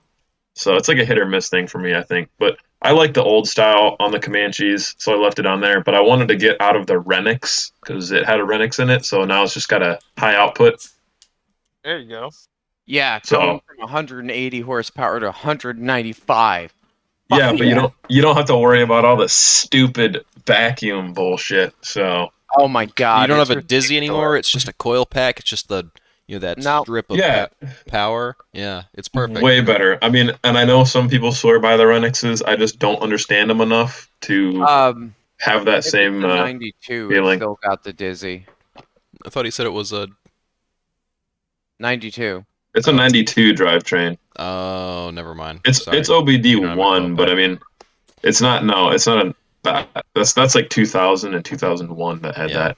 So 0.54 0.76
it's 0.76 0.88
like 0.88 0.98
a 0.98 1.04
hit 1.04 1.18
or 1.18 1.26
miss 1.26 1.48
thing 1.48 1.66
for 1.66 1.78
me, 1.78 1.94
I 1.94 2.02
think. 2.02 2.28
But 2.38 2.58
I 2.82 2.92
like 2.92 3.12
the 3.14 3.22
old 3.22 3.46
style 3.48 3.96
on 4.00 4.10
the 4.10 4.18
Comanches, 4.18 4.94
so 4.98 5.12
I 5.12 5.16
left 5.22 5.38
it 5.38 5.46
on 5.46 5.60
there. 5.60 5.82
But 5.82 5.94
I 5.94 6.00
wanted 6.00 6.28
to 6.28 6.36
get 6.36 6.60
out 6.60 6.76
of 6.76 6.86
the 6.86 6.94
Renix 6.94 7.72
because 7.80 8.10
it 8.10 8.24
had 8.24 8.40
a 8.40 8.42
Renix 8.42 8.78
in 8.80 8.88
it, 8.88 9.04
so 9.04 9.24
now 9.24 9.42
it's 9.42 9.52
just 9.54 9.68
got 9.68 9.82
a 9.82 9.98
high 10.18 10.34
output. 10.34 10.86
There 11.84 11.98
you 11.98 12.08
go. 12.08 12.30
yeah, 12.86 13.20
So- 13.22 13.62
from 13.66 13.76
180 13.78 14.60
horsepower 14.60 15.20
to 15.20 15.26
195. 15.26 16.72
Yeah, 17.32 17.50
Fuck 17.50 17.58
but 17.58 17.66
you 17.68 17.74
don't 17.76 17.94
you 18.08 18.22
don't 18.22 18.34
have 18.36 18.46
to 18.46 18.56
worry 18.56 18.82
about 18.82 19.04
all 19.04 19.16
the 19.16 19.28
stupid 19.28 20.24
vacuum 20.46 21.12
bullshit. 21.12 21.72
So 21.80 22.30
Oh 22.58 22.66
my 22.66 22.86
god! 22.86 23.22
you 23.22 23.26
don't 23.28 23.38
it's 23.40 23.48
have 23.50 23.58
a 23.58 23.62
dizzy 23.62 23.96
anymore. 23.96 24.36
It's 24.36 24.50
just 24.50 24.66
a 24.66 24.72
coil 24.72 25.06
pack. 25.06 25.38
It's 25.38 25.48
just 25.48 25.68
the 25.68 25.84
you 26.30 26.36
know 26.36 26.40
that 26.40 26.58
No. 26.58 26.82
strip 26.84 27.10
of 27.10 27.16
yeah, 27.16 27.46
power. 27.88 28.36
Yeah, 28.52 28.84
it's 28.94 29.08
perfect. 29.08 29.42
way 29.42 29.60
better. 29.62 29.98
I 30.00 30.10
mean, 30.10 30.30
and 30.44 30.56
I 30.56 30.64
know 30.64 30.84
some 30.84 31.08
people 31.08 31.32
swear 31.32 31.58
by 31.58 31.76
the 31.76 31.82
Renixes. 31.82 32.40
I 32.46 32.54
just 32.54 32.78
don't 32.78 33.02
understand 33.02 33.50
them 33.50 33.60
enough 33.60 34.08
to 34.22 34.62
Um, 34.64 35.14
have 35.38 35.64
that 35.64 35.82
same. 35.82 36.16
it's 36.24 36.24
a 36.24 36.30
Uh, 36.30 36.36
92. 36.36 37.08
feeling. 37.08 37.34
It 37.34 37.38
still 37.38 37.58
got 37.64 37.82
the 37.82 37.92
dizzy. 37.92 38.46
I 39.26 39.28
thought 39.28 39.44
he 39.44 39.50
said 39.50 39.66
it 39.66 39.70
was 39.72 39.92
a. 39.92 40.06
92. 41.80 42.44
it's 42.74 42.86
a 42.86 42.92
'92 42.92 43.52
drivetrain. 43.54 44.16
Oh, 44.38 45.10
never 45.12 45.34
mind. 45.34 45.60
It's 45.64 45.82
Sorry. 45.82 45.98
it's 45.98 46.08
OBD 46.10 46.60
have 46.62 46.74
a 46.74 46.76
one, 46.76 47.14
but. 47.16 47.28
I 47.28 47.34
mean, 47.34 47.58
it's 48.22 48.40
not. 48.40 48.64
No, 48.64 48.90
it's 48.90 49.06
not 49.06 49.26
a. 49.26 49.34
that- 49.64 49.88
That's 50.14 50.32
that's 50.32 50.54
like 50.54 50.68
2000 50.70 51.34
and 51.34 51.44
2001 51.44 52.20
that 52.20 52.36
had 52.36 52.50
Yeah. 52.50 52.56
that. 52.68 52.76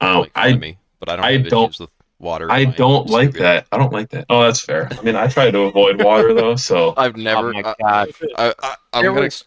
Don't 0.00 0.16
Um, 0.26 0.26
I 0.34 0.48
of 0.48 0.60
me, 0.60 0.78
but 1.00 1.08
I 1.08 1.16
don't. 1.16 1.24
I 1.24 1.36
don't- 1.38 1.78
with 1.80 1.90
water. 2.20 2.50
I 2.50 2.64
don't 2.66 3.08
like 3.08 3.28
distributor. 3.32 3.42
that. 3.42 3.66
I 3.72 3.78
don't 3.78 3.92
like 3.92 4.10
that. 4.10 4.26
Oh, 4.28 4.42
that's 4.42 4.60
fair. 4.60 4.88
I 4.90 5.02
mean, 5.02 5.16
I 5.16 5.26
try 5.26 5.50
to 5.50 5.60
avoid 5.62 6.02
water 6.02 6.34
though, 6.34 6.56
so 6.56 6.94
I've 6.96 7.16
never. 7.16 7.50
oh 7.50 7.52
my 7.52 7.60
I, 7.60 7.74
god! 7.80 8.08
I, 8.36 8.54
I, 8.62 8.76
I'm 8.92 9.02
there 9.02 9.12
gonna. 9.12 9.22
was 9.22 9.44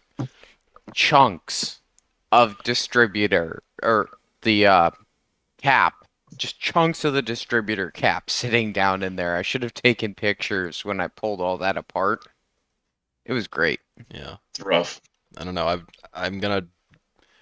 chunks 0.92 1.80
of 2.32 2.62
distributor 2.64 3.62
or 3.82 4.10
the 4.42 4.66
uh, 4.66 4.90
cap, 5.62 5.94
just 6.36 6.60
chunks 6.60 7.04
of 7.04 7.14
the 7.14 7.22
distributor 7.22 7.90
cap 7.90 8.28
sitting 8.28 8.72
down 8.72 9.02
in 9.02 9.16
there. 9.16 9.36
I 9.36 9.42
should 9.42 9.62
have 9.62 9.74
taken 9.74 10.14
pictures 10.14 10.84
when 10.84 11.00
I 11.00 11.08
pulled 11.08 11.40
all 11.40 11.56
that 11.58 11.76
apart. 11.76 12.26
It 13.24 13.32
was 13.32 13.46
great. 13.46 13.80
Yeah. 14.10 14.36
it's 14.50 14.60
rough. 14.60 15.00
I 15.38 15.44
don't 15.44 15.54
know. 15.54 15.66
I've, 15.66 15.84
I'm 16.12 16.40
gonna. 16.40 16.66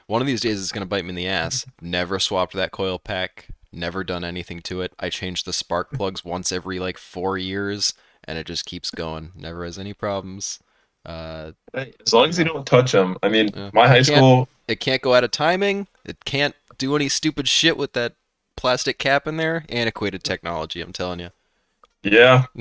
One 0.07 0.21
of 0.21 0.27
these 0.27 0.41
days, 0.41 0.61
it's 0.61 0.73
gonna 0.73 0.87
bite 0.87 1.05
me 1.05 1.11
in 1.11 1.15
the 1.15 1.29
ass. 1.29 1.65
Never 1.81 2.19
swapped 2.19 2.53
that 2.55 2.73
coil 2.73 2.99
pack. 2.99 3.49
Never 3.73 4.05
done 4.05 4.25
anything 4.25 4.61
to 4.63 4.83
it. 4.83 4.93
I 4.99 5.09
change 5.09 5.45
the 5.45 5.53
spark 5.53 5.91
plugs 5.93 6.25
once 6.25 6.53
every 6.53 6.79
like 6.79 6.99
four 6.99 7.39
years, 7.39 7.95
and 8.25 8.39
it 8.39 8.47
just 8.47 8.67
keeps 8.67 8.91
going. 8.91 9.33
Never 9.35 9.65
has 9.65 9.79
any 9.79 9.95
problems. 9.95 10.59
Uh, 11.07 11.53
As 11.75 12.13
long 12.13 12.29
as 12.29 12.39
you 12.39 12.45
don't 12.45 12.67
touch 12.67 12.93
them. 12.93 13.17
I 13.23 13.29
mean, 13.29 13.51
Yeah. 13.55 13.71
my 13.73 13.89
high 13.89 14.03
school. 14.03 14.49
it 14.69 14.79
can't 14.81 15.03
go 15.03 15.15
out 15.15 15.25
of 15.25 15.31
timing. 15.31 15.89
It 16.05 16.25
can't 16.25 16.55
do 16.79 16.95
any 16.97 17.09
stupid 17.09 17.49
shit 17.49 17.77
with 17.77 17.93
that 17.95 18.15
plastic 18.57 18.99
cap 18.99 19.27
in 19.27 19.37
there. 19.37 19.65
Antiquated 19.69 20.23
technology, 20.23 20.81
I'm 20.81 20.93
telling 20.93 21.21
you. 21.21 21.31
Yeah. 22.03 22.45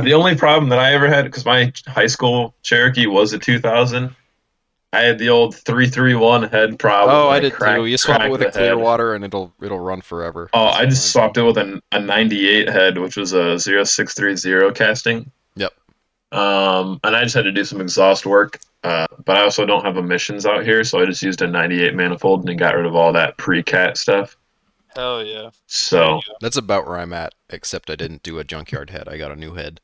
the 0.00 0.14
only 0.14 0.36
problem 0.36 0.68
that 0.70 0.78
I 0.78 0.94
ever 0.94 1.08
had, 1.08 1.24
because 1.24 1.44
my 1.44 1.72
high 1.86 2.06
school 2.06 2.54
Cherokee 2.62 3.06
was 3.06 3.32
a 3.32 3.38
2000, 3.38 4.14
I 4.94 5.00
had 5.00 5.18
the 5.18 5.30
old 5.30 5.54
331 5.56 6.44
head 6.50 6.78
problem. 6.78 7.16
Oh, 7.16 7.24
I 7.28 7.34
Like, 7.34 7.42
did 7.42 7.52
crack- 7.54 7.76
too. 7.78 7.86
You 7.86 7.96
swap 7.96 8.20
it 8.20 8.30
with 8.30 8.42
a 8.42 8.50
clear 8.50 8.66
head. 8.68 8.74
water, 8.78 9.14
and 9.14 9.24
it'll 9.24 9.52
it'll 9.62 9.78
run 9.80 10.02
forever. 10.02 10.50
Oh, 10.52 10.66
I 10.66 10.84
just 10.84 11.10
swapped 11.12 11.38
it 11.38 11.42
with 11.42 11.56
an, 11.56 11.80
a 11.92 11.98
98 12.00 12.68
head, 12.68 12.98
which 12.98 13.16
was 13.16 13.32
a 13.32 13.58
0630 13.58 14.72
casting. 14.74 15.30
Yep. 15.56 15.72
Um, 16.32 17.00
and 17.04 17.16
I 17.16 17.22
just 17.22 17.34
had 17.34 17.44
to 17.44 17.52
do 17.52 17.64
some 17.64 17.80
exhaust 17.80 18.26
work. 18.26 18.60
Uh, 18.84 19.06
but 19.24 19.36
I 19.36 19.42
also 19.42 19.64
don't 19.64 19.84
have 19.84 19.96
emissions 19.96 20.44
out 20.44 20.64
here, 20.64 20.82
so 20.84 21.00
I 21.00 21.06
just 21.06 21.22
used 21.22 21.40
a 21.40 21.46
98 21.46 21.94
manifold 21.94 22.48
and 22.48 22.58
got 22.58 22.74
rid 22.74 22.84
of 22.84 22.96
all 22.96 23.12
that 23.12 23.36
pre-cat 23.38 23.96
stuff. 23.96 24.36
Hell 24.96 25.24
yeah. 25.24 25.50
So 25.68 26.20
That's 26.40 26.56
about 26.56 26.86
where 26.86 26.98
I'm 26.98 27.12
at, 27.12 27.32
except 27.48 27.88
I 27.90 27.96
didn't 27.96 28.22
do 28.24 28.38
a 28.40 28.44
junkyard 28.44 28.90
head. 28.90 29.08
I 29.08 29.16
got 29.18 29.30
a 29.30 29.36
new 29.36 29.54
head. 29.54 29.80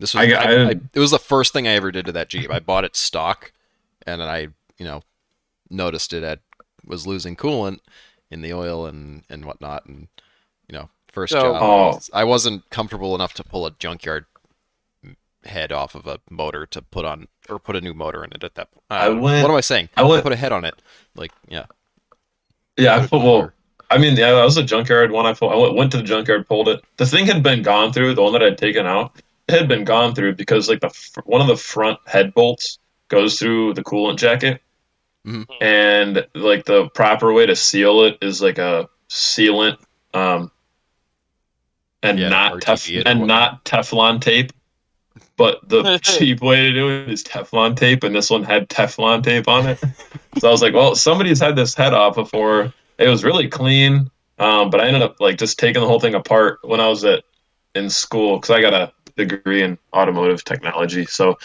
This 0.00 0.14
was 0.14 0.22
I 0.24 0.26
got- 0.28 0.46
I- 0.46 0.50
I- 0.64 0.68
I- 0.70 0.80
it 0.94 0.98
was 0.98 1.10
the 1.10 1.18
first 1.18 1.52
thing 1.52 1.68
I 1.68 1.72
ever 1.72 1.92
did 1.92 2.06
to 2.06 2.12
that 2.12 2.28
Jeep. 2.28 2.50
I 2.50 2.58
bought 2.58 2.84
it 2.84 2.96
stock, 2.96 3.52
and 4.14 4.22
I, 4.30 4.48
you 4.78 4.84
know, 4.84 5.02
noticed 5.70 6.12
it 6.12 6.22
had 6.22 6.40
was 6.84 7.06
losing 7.06 7.36
coolant 7.36 7.80
in 8.30 8.40
the 8.42 8.52
oil 8.52 8.86
and 8.86 9.22
and 9.28 9.44
whatnot, 9.44 9.86
and 9.86 10.08
you 10.68 10.76
know, 10.76 10.88
first 11.12 11.32
So- 11.32 11.40
job. 11.40 11.62
Oh. 11.62 11.66
I, 11.66 11.86
was, 11.94 12.10
I 12.14 12.24
wasn't 12.24 12.70
comfortable 12.70 13.14
enough 13.14 13.34
to 13.34 13.44
pull 13.44 13.66
a 13.66 13.70
junkyard 13.72 14.26
head 15.44 15.72
off 15.72 15.94
of 15.94 16.06
a 16.06 16.18
motor 16.30 16.66
to 16.66 16.82
put 16.82 17.04
on 17.04 17.28
or 17.48 17.58
put 17.58 17.76
a 17.76 17.80
new 17.80 17.94
motor 17.94 18.24
in 18.24 18.32
it 18.32 18.42
at 18.44 18.54
that 18.56 18.70
point. 18.72 18.84
Uh, 18.90 18.94
I 18.94 19.08
went- 19.08 19.42
what 19.42 19.50
am 19.50 19.56
I 19.56 19.60
saying? 19.60 19.88
I 19.96 20.02
went- 20.02 20.22
put 20.22 20.32
a 20.32 20.36
head 20.36 20.52
on 20.52 20.64
it. 20.64 20.74
Like, 21.14 21.32
yeah. 21.48 21.66
yeah, 22.76 22.96
I 22.96 23.06
Put 23.06 23.22
well. 23.22 23.52
I 23.90 23.96
mean, 23.96 24.16
yeah, 24.16 24.32
that 24.32 24.44
was 24.44 24.58
a 24.58 24.62
junkyard 24.62 25.10
one. 25.12 25.24
I 25.24 25.32
pulled, 25.32 25.52
I 25.52 25.56
went, 25.56 25.74
went 25.74 25.90
to 25.92 25.96
the 25.96 26.02
junkyard, 26.02 26.46
pulled 26.46 26.68
it. 26.68 26.84
The 26.98 27.06
thing 27.06 27.24
had 27.24 27.42
been 27.42 27.62
gone 27.62 27.92
through. 27.92 28.14
The 28.14 28.22
one 28.22 28.32
that 28.34 28.42
I'd 28.42 28.58
taken 28.58 28.84
out, 28.84 29.16
it 29.48 29.54
had 29.58 29.66
been 29.68 29.84
gone 29.84 30.14
through 30.14 30.34
because 30.34 30.68
like 30.68 30.80
the 30.80 30.90
fr- 30.90 31.20
one 31.24 31.40
of 31.40 31.46
the 31.46 31.56
front 31.56 31.98
head 32.06 32.34
bolts 32.34 32.78
goes 33.08 33.38
through 33.38 33.74
the 33.74 33.82
coolant 33.84 34.16
jacket, 34.18 34.60
Mhm. 35.26 35.46
and 35.60 36.26
like 36.34 36.64
the 36.64 36.88
proper 36.90 37.32
way 37.32 37.46
to 37.46 37.56
seal 37.56 38.02
it 38.04 38.18
is 38.22 38.40
like 38.40 38.58
a 38.58 38.88
sealant, 39.10 39.78
um, 40.14 40.50
and 42.02 42.18
Yeah, 42.18 42.28
not 42.28 42.54
tef- 42.60 42.86
RTV 42.86 42.96
it 43.00 43.06
or 43.06 43.10
and 43.10 43.20
whatnot. 43.20 43.52
not 43.52 43.64
Teflon 43.64 44.20
tape. 44.20 44.52
But 45.36 45.68
the 45.68 45.98
cheap 46.02 46.40
way 46.42 46.62
to 46.68 46.72
do 46.72 46.88
it 46.90 47.08
is 47.08 47.24
Teflon 47.24 47.76
tape, 47.76 48.04
and 48.04 48.14
this 48.14 48.30
one 48.30 48.44
had 48.44 48.68
Teflon 48.68 49.22
tape 49.22 49.48
on 49.48 49.66
it. 49.66 49.78
so 50.38 50.48
I 50.48 50.50
was 50.50 50.62
like, 50.62 50.74
well, 50.74 50.94
somebody's 50.94 51.40
had 51.40 51.56
this 51.56 51.74
head 51.74 51.92
off 51.94 52.14
before. 52.14 52.72
It 52.98 53.08
was 53.08 53.24
really 53.24 53.48
clean, 53.48 54.10
um, 54.38 54.70
but 54.70 54.80
I 54.80 54.86
ended 54.86 55.02
up 55.02 55.16
like 55.20 55.38
just 55.38 55.58
taking 55.58 55.80
the 55.82 55.88
whole 55.88 56.00
thing 56.00 56.14
apart 56.14 56.58
when 56.62 56.80
I 56.80 56.88
was 56.88 57.04
at 57.04 57.24
in 57.74 57.90
school 57.90 58.36
because 58.38 58.50
I 58.50 58.60
got 58.60 58.74
a 58.74 58.92
degree 59.16 59.62
in 59.62 59.78
automotive 59.92 60.44
technology. 60.44 61.04
So 61.06 61.38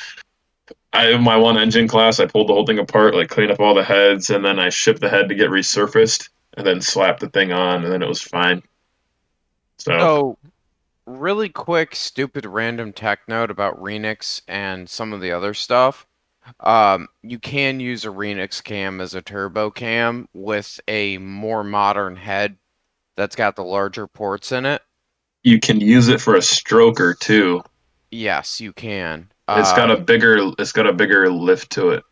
I 0.94 1.18
my 1.18 1.36
one 1.38 1.58
engine 1.58 1.88
class, 1.88 2.20
I 2.20 2.26
pulled 2.28 2.48
the 2.50 2.54
whole 2.54 2.66
thing 2.66 2.80
apart, 2.80 3.16
like 3.16 3.30
cleaned 3.30 3.52
up 3.52 3.60
all 3.60 3.74
the 3.76 3.84
heads, 3.84 4.30
and 4.30 4.46
then 4.46 4.60
I 4.60 4.70
shipped 4.70 5.02
the 5.02 5.10
head 5.10 5.30
to 5.30 5.36
get 5.36 5.50
resurfaced, 5.50 6.30
and 6.56 6.66
then 6.66 6.82
slapped 6.82 7.20
the 7.20 7.30
thing 7.30 7.52
on, 7.52 7.84
and 7.84 7.92
then 7.92 8.04
it 8.04 8.08
was 8.08 8.22
fine. 8.22 8.64
So 9.78 9.98
So, 10.00 10.38
really 11.06 11.50
quick, 11.50 11.96
stupid 11.96 12.46
random 12.46 12.94
tech 12.94 13.22
note 13.28 13.52
about 13.52 13.82
Renix 13.82 14.42
and 14.48 14.90
some 14.90 15.14
of 15.14 15.22
the 15.22 15.32
other 15.32 15.54
stuff. 15.54 16.06
Um, 16.60 17.08
you 17.24 17.40
can 17.40 17.80
use 17.80 18.06
a 18.06 18.10
Renix 18.10 18.64
cam 18.64 19.02
as 19.02 19.16
a 19.16 19.22
turbo 19.22 19.72
cam 19.72 20.28
with 20.34 20.80
a 20.88 21.18
more 21.20 21.64
modern 21.64 22.16
head 22.18 22.58
that's 23.16 23.36
got 23.36 23.56
the 23.56 23.64
larger 23.64 24.08
ports 24.08 24.52
in 24.52 24.66
it. 24.66 24.82
you 25.44 25.60
can 25.60 25.80
use 25.80 26.08
it 26.10 26.22
for 26.22 26.36
a 26.36 26.40
stroker 26.40 27.18
too. 27.18 27.64
Yes, 28.12 28.62
you 28.62 28.72
can. 28.74 29.30
It's 29.50 29.72
Uh, 29.72 29.76
got 29.76 29.92
a 29.92 29.98
bigger 29.98 30.52
it's 30.58 30.72
got 30.72 30.88
a 30.88 30.94
bigger 30.94 31.30
lift 31.30 31.72
to 31.74 31.90
it. 31.90 32.04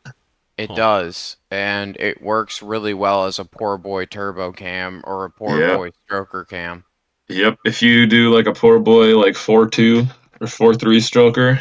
It 0.58 0.70
Huh. 0.70 0.76
does, 0.76 1.38
and 1.50 1.98
it 2.00 2.22
works 2.22 2.62
really 2.62 2.94
well 2.94 3.26
as 3.26 3.40
a 3.40 3.46
poor 3.46 3.78
boy 3.78 4.06
turbo 4.06 4.52
cam 4.52 5.02
or 5.06 5.26
a 5.26 5.30
poor 5.30 5.60
Yeah. 5.60 5.78
boy 5.78 5.92
stroker 6.08 6.48
cam. 6.48 6.84
Yep. 7.30 7.60
If 7.66 7.82
you 7.82 8.06
do 8.06 8.34
like 8.36 8.46
a 8.46 8.54
poor 8.54 8.80
boy 8.80 9.18
like 9.18 9.36
four 9.36 9.68
two 9.68 10.06
or 10.40 10.48
four 10.48 10.76
three 10.76 11.00
stroker, 11.00 11.60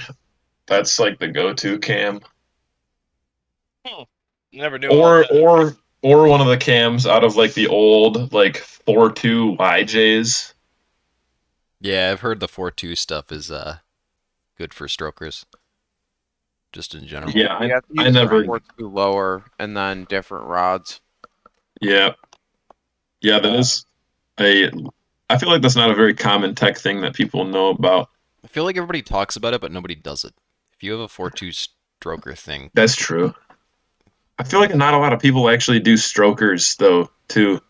that's 0.66 0.98
like 0.98 1.18
the 1.18 1.28
go 1.28 1.54
to 1.54 1.78
cam. 1.78 2.20
Never 4.52 4.78
knew. 4.78 4.88
Or 4.88 5.24
or 5.32 5.76
or 6.02 6.28
one 6.28 6.40
of 6.40 6.48
the 6.48 6.56
cams 6.56 7.06
out 7.06 7.24
of 7.24 7.36
like 7.36 7.54
the 7.54 7.68
old 7.68 8.32
like 8.32 8.56
four 8.58 9.12
two 9.12 9.56
YJs. 9.58 10.52
Yeah, 11.80 12.10
I've 12.12 12.20
heard 12.20 12.40
the 12.40 12.48
4-2 12.48 12.96
stuff 12.96 13.32
is 13.32 13.50
uh 13.50 13.78
good 14.58 14.74
for 14.74 14.88
strokers. 14.88 15.46
Just 16.72 16.94
in 16.94 17.06
general. 17.06 17.32
Yeah, 17.32 17.56
I, 17.56 17.64
You 17.64 17.72
have 17.74 17.84
to 17.88 18.02
I 18.02 18.10
never- 18.10 18.44
four 18.44 18.60
two 18.78 18.88
lower 18.88 19.44
and 19.58 19.76
then 19.76 20.04
different 20.08 20.46
rods. 20.46 21.00
yeah. 21.80 22.12
Yeah, 23.22 23.38
that 23.38 23.54
is 23.54 23.84
a 24.38 24.70
I 25.28 25.36
feel 25.38 25.48
like 25.50 25.62
that's 25.62 25.76
not 25.76 25.90
a 25.90 25.94
very 25.94 26.14
common 26.14 26.54
tech 26.54 26.78
thing 26.78 27.00
that 27.02 27.14
people 27.14 27.44
know 27.44 27.68
about. 27.68 28.08
I 28.42 28.48
feel 28.48 28.64
like 28.64 28.76
everybody 28.76 29.02
talks 29.02 29.36
about 29.36 29.52
it, 29.54 29.60
but 29.60 29.70
nobody 29.72 29.94
does 29.94 30.24
it. 30.24 30.32
If 30.72 30.82
you 30.82 30.92
have 30.92 31.00
a 31.00 31.06
4-2 31.08 31.68
stroker 32.00 32.36
thing, 32.36 32.70
That's 32.74 32.96
true. 32.96 33.34
I 34.38 34.44
feel 34.44 34.58
like 34.60 34.74
not 34.74 34.94
a 34.94 34.98
lot 34.98 35.12
of 35.12 35.20
people 35.20 35.50
actually 35.50 35.80
do 35.80 35.96
strokers 35.98 36.74
though 36.76 37.10
too. 37.28 37.60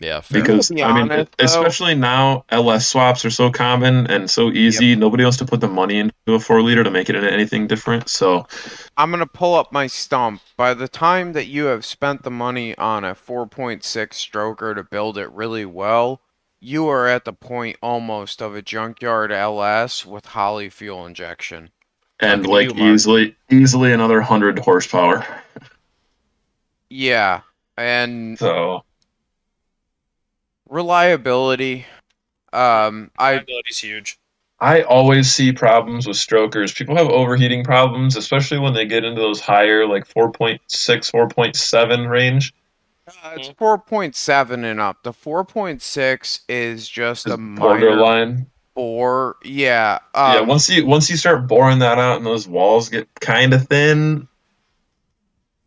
Yeah, 0.00 0.20
fair. 0.22 0.40
because 0.42 0.70
be 0.70 0.82
I 0.82 0.94
mean, 0.94 1.12
honest, 1.12 1.36
though- 1.36 1.44
especially 1.44 1.94
now, 1.94 2.44
LS 2.48 2.88
swaps 2.88 3.24
are 3.26 3.30
so 3.30 3.50
common 3.50 4.06
and 4.06 4.30
so 4.30 4.50
easy. 4.50 4.96
Nobody 4.96 5.22
wants 5.24 5.36
to 5.38 5.44
put 5.44 5.60
the 5.60 5.68
money 5.68 5.98
into 5.98 6.14
a 6.28 6.40
four 6.40 6.62
liter 6.62 6.82
to 6.82 6.90
make 6.90 7.10
it 7.10 7.16
into 7.16 7.30
anything 7.30 7.66
different. 7.66 8.08
So 8.08 8.46
I'm 8.96 9.10
gonna 9.10 9.26
pull 9.26 9.54
up 9.54 9.72
my 9.72 9.86
stump. 9.86 10.40
By 10.56 10.72
the 10.72 10.88
time 10.88 11.34
that 11.34 11.46
you 11.48 11.66
have 11.66 11.84
spent 11.84 12.22
the 12.22 12.30
money 12.30 12.74
on 12.78 13.04
a 13.04 13.14
4.6 13.14 14.16
stroker 14.16 14.74
to 14.74 14.82
build 14.82 15.18
it 15.18 15.30
really 15.32 15.66
well, 15.66 16.22
you 16.60 16.88
are 16.88 17.06
at 17.06 17.26
the 17.26 17.32
point 17.34 17.76
almost 17.82 18.40
of 18.40 18.54
a 18.54 18.62
junkyard 18.62 19.30
LS 19.30 20.06
with 20.06 20.24
Holley 20.26 20.70
fuel 20.70 21.04
injection. 21.06 21.70
and 22.20 22.46
like 22.46 22.68
you, 22.68 22.74
Mark. 22.74 22.94
easily, 22.94 23.36
easily 23.50 23.92
another 23.92 24.20
hundred 24.22 24.58
horsepower. 24.60 25.26
Yeah, 26.88 27.40
and 27.76 28.38
So 28.38 28.84
reliability. 30.70 31.86
Um, 32.52 33.10
I 33.18 33.32
Liability's 33.34 33.78
huge. 33.78 34.18
I 34.60 34.82
always 34.82 35.32
see 35.32 35.52
problems 35.52 36.06
with 36.06 36.16
strokers. 36.18 36.72
People 36.72 36.96
have 36.96 37.08
overheating 37.08 37.64
problems, 37.64 38.16
especially 38.16 38.58
when 38.58 38.74
they 38.74 38.86
get 38.86 39.04
into 39.04 39.20
those 39.20 39.40
higher, 39.40 39.86
like 39.86 40.06
4.6, 40.08 40.60
4.7 40.68 42.10
range. 42.10 42.54
uh, 43.08 43.34
it's 43.36 43.48
4.7 43.50 44.64
and 44.64 44.80
up. 44.80 45.02
The 45.02 45.12
4.6 45.12 46.40
is 46.48 46.88
just 46.88 47.26
a 47.26 47.36
minor 47.36 47.96
Borderline. 47.96 48.46
bore. 48.74 49.36
Yeah. 49.44 50.00
Um, 50.14 50.34
yeah, 50.34 50.40
once 50.42 50.68
you 50.68 50.86
once 50.86 51.10
you 51.10 51.16
start 51.16 51.46
boring 51.46 51.78
that 51.80 51.98
out 51.98 52.18
and 52.18 52.26
those 52.26 52.46
walls 52.48 52.88
get 52.88 53.08
kind 53.20 53.54
of 53.54 53.66
thin, 53.68 54.28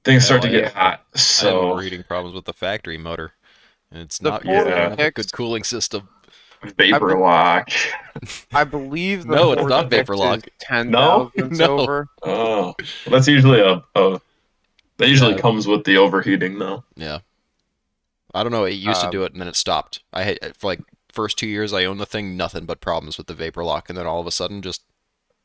things 0.03 0.25
start 0.25 0.41
Oh, 0.43 0.47
to 0.47 0.51
yeah. 0.53 0.61
get 0.61 0.73
hot. 0.73 1.01
I 1.15 1.17
have 1.19 1.21
So 1.21 1.61
overheating 1.61 2.03
problems 2.03 2.35
with 2.35 2.45
the 2.45 2.53
factory 2.53 2.97
motor. 2.97 3.33
And 3.93 4.01
it's 4.01 4.17
The 4.17 4.29
not 4.31 4.43
four 4.43 4.63
good. 4.63 4.73
I 4.73 5.03
a 5.05 5.11
good 5.11 5.31
cooling 5.31 5.63
system. 5.63 6.09
vapor 6.77 7.07
been- 7.09 7.19
lock. 7.19 7.69
I 8.53 8.63
believe 8.63 9.27
the 9.27 9.35
No, 9.35 9.51
it's 9.53 9.63
not 9.63 9.89
vapor 9.89 10.15
lock. 10.17 10.41
10,000 10.59 11.57
No. 11.57 11.79
over. 11.79 12.07
Oh, 12.23 12.73
that's 13.05 13.27
usually 13.27 13.59
a, 13.61 13.83
a 13.95 14.19
that 14.97 15.09
usually 15.09 15.33
Yeah. 15.35 15.41
comes 15.41 15.67
with 15.67 15.83
the 15.83 15.97
overheating 15.97 16.59
though. 16.59 16.83
Yeah. 16.95 17.19
I 18.33 18.41
don't 18.43 18.51
know. 18.51 18.63
It 18.65 18.71
used 18.73 19.01
to 19.01 19.07
Um, 19.07 19.11
do 19.11 19.23
it 19.23 19.31
and 19.33 19.41
then 19.41 19.47
it 19.47 19.55
stopped. 19.55 20.01
I 20.11 20.23
had 20.23 20.39
for 20.57 20.67
like 20.67 20.79
first 21.11 21.37
two 21.37 21.47
years 21.47 21.71
I 21.73 21.85
owned 21.85 21.99
the 21.99 22.05
thing, 22.07 22.35
nothing 22.35 22.65
but 22.65 22.81
problems 22.81 23.17
with 23.17 23.27
the 23.27 23.35
vapor 23.35 23.63
lock, 23.63 23.89
and 23.89 23.97
then 23.97 24.07
all 24.07 24.19
of 24.19 24.25
a 24.27 24.31
sudden 24.31 24.61
just 24.63 24.81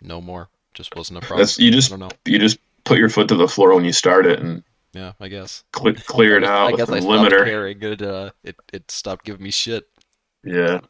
no 0.01 0.21
more. 0.23 0.49
Just 0.73 0.95
wasn't 0.97 1.19
a 1.19 1.21
problem. 1.21 1.41
That's 1.41 1.59
you 1.59 1.69
I 1.69 1.73
just 1.73 1.91
don't 1.91 1.99
know. 1.99 2.09
you 2.25 2.39
just 2.39 2.59
put 2.85 2.99
your 2.99 3.09
foot 3.11 3.29
to 3.29 3.35
the 3.35 3.49
floor 3.49 3.75
when 3.75 3.85
you 3.85 3.93
start 3.93 4.25
it 4.27 4.39
and 4.41 4.63
Yeah, 4.93 5.13
I 5.21 5.29
guess. 5.29 5.65
cl- 5.75 5.95
clear 6.07 6.37
it 6.37 6.45
out 6.45 6.69
I 6.69 6.73
with 6.73 6.77
guess 6.77 6.91
the 6.91 6.97
I 6.97 7.01
stopped 7.01 7.33
limiter. 7.33 7.45
caring. 7.45 7.83
It 7.83 8.03
uh, 8.03 8.31
it 8.45 8.57
it 8.73 8.91
stopped 8.91 9.25
giving 9.25 9.43
me 9.43 9.51
shit. 9.51 9.85
Yeah, 10.45 10.81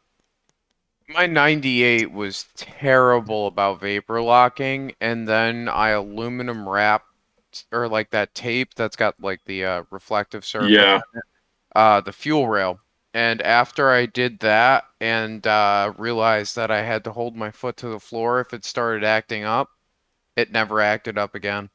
My 1.07 1.25
98 1.25 2.11
was 2.11 2.45
terrible 2.55 3.47
about 3.47 3.79
vapor 3.81 4.21
locking, 4.21 4.93
and 5.01 5.27
then 5.27 5.67
I 5.67 5.89
aluminum 5.89 6.67
wrapped 6.69 7.05
or 7.71 7.87
like 7.87 8.11
that 8.11 8.33
tape 8.35 8.75
that's 8.75 8.95
got 8.95 9.15
like 9.19 9.43
the 9.45 9.65
uh, 9.65 9.83
reflective 9.91 10.45
surface. 10.45 10.69
yeah. 10.71 10.99
uh, 11.75 12.01
the 12.01 12.13
fuel 12.13 12.47
rail. 12.47 12.79
And 13.13 13.41
after 13.41 13.89
I 13.91 14.05
did 14.07 14.39
that 14.41 14.85
and 15.01 15.45
uh, 15.47 15.93
realized 15.97 16.55
that 16.57 16.71
I 16.71 16.83
had 16.83 17.03
to 17.05 17.11
hold 17.11 17.35
my 17.35 17.51
foot 17.51 17.77
to 17.77 17.89
the 17.89 17.99
floor 17.99 18.39
if 18.41 18.53
it 18.53 18.63
started 18.65 19.03
acting 19.03 19.43
up, 19.45 19.69
it 20.35 20.51
never 20.51 20.81
acted 20.81 21.17
up 21.17 21.35
again. 21.35 21.69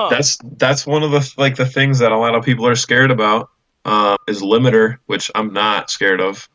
Huh. 0.00 0.08
That's 0.08 0.38
that's 0.56 0.86
one 0.86 1.02
of 1.02 1.10
the 1.10 1.34
like 1.36 1.56
the 1.56 1.66
things 1.66 1.98
that 1.98 2.10
a 2.10 2.16
lot 2.16 2.34
of 2.34 2.42
people 2.42 2.66
are 2.66 2.74
scared 2.74 3.10
about 3.10 3.50
uh, 3.84 4.16
is 4.26 4.40
limiter, 4.40 4.96
which 5.06 5.30
I'm 5.34 5.52
not 5.52 5.90
scared 5.90 6.22
of. 6.22 6.48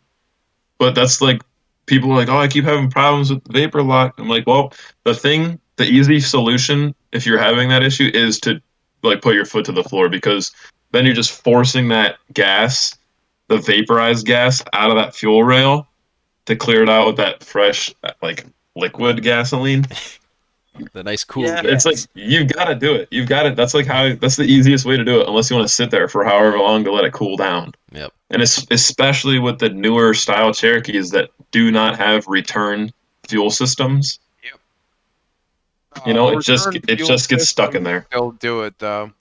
But 0.80 0.96
that's 0.96 1.22
like 1.22 1.44
people 1.86 2.12
are 2.12 2.16
like, 2.16 2.30
oh, 2.30 2.38
I 2.38 2.48
keep 2.48 2.66
having 2.66 2.90
problems 2.90 3.30
with 3.30 3.44
the 3.44 3.54
vapor 3.54 3.84
lock. 3.84 4.16
I'm 4.18 4.28
like, 4.28 4.48
well, 4.48 4.74
the 5.04 5.14
thing, 5.14 5.60
the 5.76 5.86
easy 5.86 6.20
solution 6.20 6.96
if 7.12 7.28
you're 7.28 7.38
having 7.38 7.70
that 7.70 7.84
issue 7.84 8.10
is 8.16 8.40
to 8.42 8.60
like 9.04 9.22
put 9.22 9.36
your 9.36 9.46
foot 9.46 9.66
to 9.66 9.72
the 9.72 9.84
floor 9.84 10.10
because 10.10 10.52
then 10.92 11.06
you're 11.06 11.14
just 11.14 11.44
forcing 11.44 11.90
that 11.90 12.18
gas, 12.34 12.98
the 13.48 13.58
vaporized 13.58 14.26
gas, 14.26 14.64
out 14.74 14.90
of 14.90 14.96
that 14.96 15.14
fuel 15.14 15.44
rail 15.44 15.88
to 16.46 16.56
clear 16.56 16.82
it 16.82 16.90
out 16.90 17.06
with 17.06 17.18
that 17.18 17.44
fresh 17.44 17.94
like 18.24 18.44
liquid 18.76 19.22
gasoline. 19.22 19.86
The 20.94 21.04
nice 21.04 21.24
cool. 21.24 21.44
Yeah. 21.46 21.62
It's 21.64 21.86
like 21.86 21.98
you've 22.14 22.52
got 22.52 22.66
to 22.66 22.76
do 22.76 22.94
it. 22.96 23.08
You've 23.12 23.28
got 23.30 23.46
it. 23.46 23.56
That's 23.56 23.74
like 23.74 23.86
how. 23.86 24.14
That's 24.16 24.36
the 24.36 24.44
easiest 24.44 24.86
way 24.86 24.98
to 24.98 25.04
do 25.04 25.22
it, 25.22 25.28
unless 25.28 25.50
you 25.50 25.56
want 25.56 25.68
to 25.68 25.74
sit 25.74 25.92
there 25.92 26.08
for 26.08 26.24
however 26.24 26.58
long 26.60 26.84
to 26.84 26.92
let 26.92 27.06
it 27.06 27.14
cool 27.14 27.38
down. 27.38 27.74
Yep. 27.92 28.12
And 28.32 28.42
it's 28.42 28.66
especially 28.72 29.40
with 29.40 29.60
the 29.60 29.70
newer 29.70 30.14
style 30.14 30.54
Cherokees 30.54 31.12
that 31.12 31.30
do 31.52 31.72
not 31.72 31.98
have 31.98 32.28
return 32.28 32.92
fuel 33.28 33.50
systems. 33.50 34.20
Yep. 34.44 34.60
You 36.08 36.14
know, 36.14 36.30
it 36.30 36.42
just- 36.44 36.68
Uh, 36.68 36.80
it 36.88 36.98
just 36.98 37.30
gets 37.30 37.48
stuck 37.48 37.74
in 37.76 37.84
there. 37.84 38.06
They'll 38.12 38.32
do 38.32 38.64
it 38.64 38.78
though. 38.80 39.12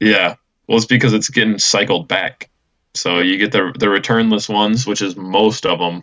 Yeah. 0.00 0.34
Well, 0.66 0.76
it's 0.76 0.86
because 0.86 1.12
it's 1.12 1.30
getting 1.30 1.58
cycled 1.58 2.06
back. 2.08 2.48
So 2.94 3.18
you 3.20 3.38
get 3.38 3.52
the 3.52 3.72
the 3.78 3.86
returnless 3.86 4.48
ones, 4.52 4.86
which 4.86 5.00
is 5.00 5.16
most 5.16 5.64
of 5.64 5.78
them, 5.78 6.02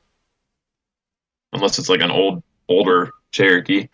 unless 1.53 1.79
it's 1.79 1.89
like 1.89 2.01
an 2.01 2.11
old 2.11 2.41
older 2.69 3.11
Cherokee. 3.31 3.87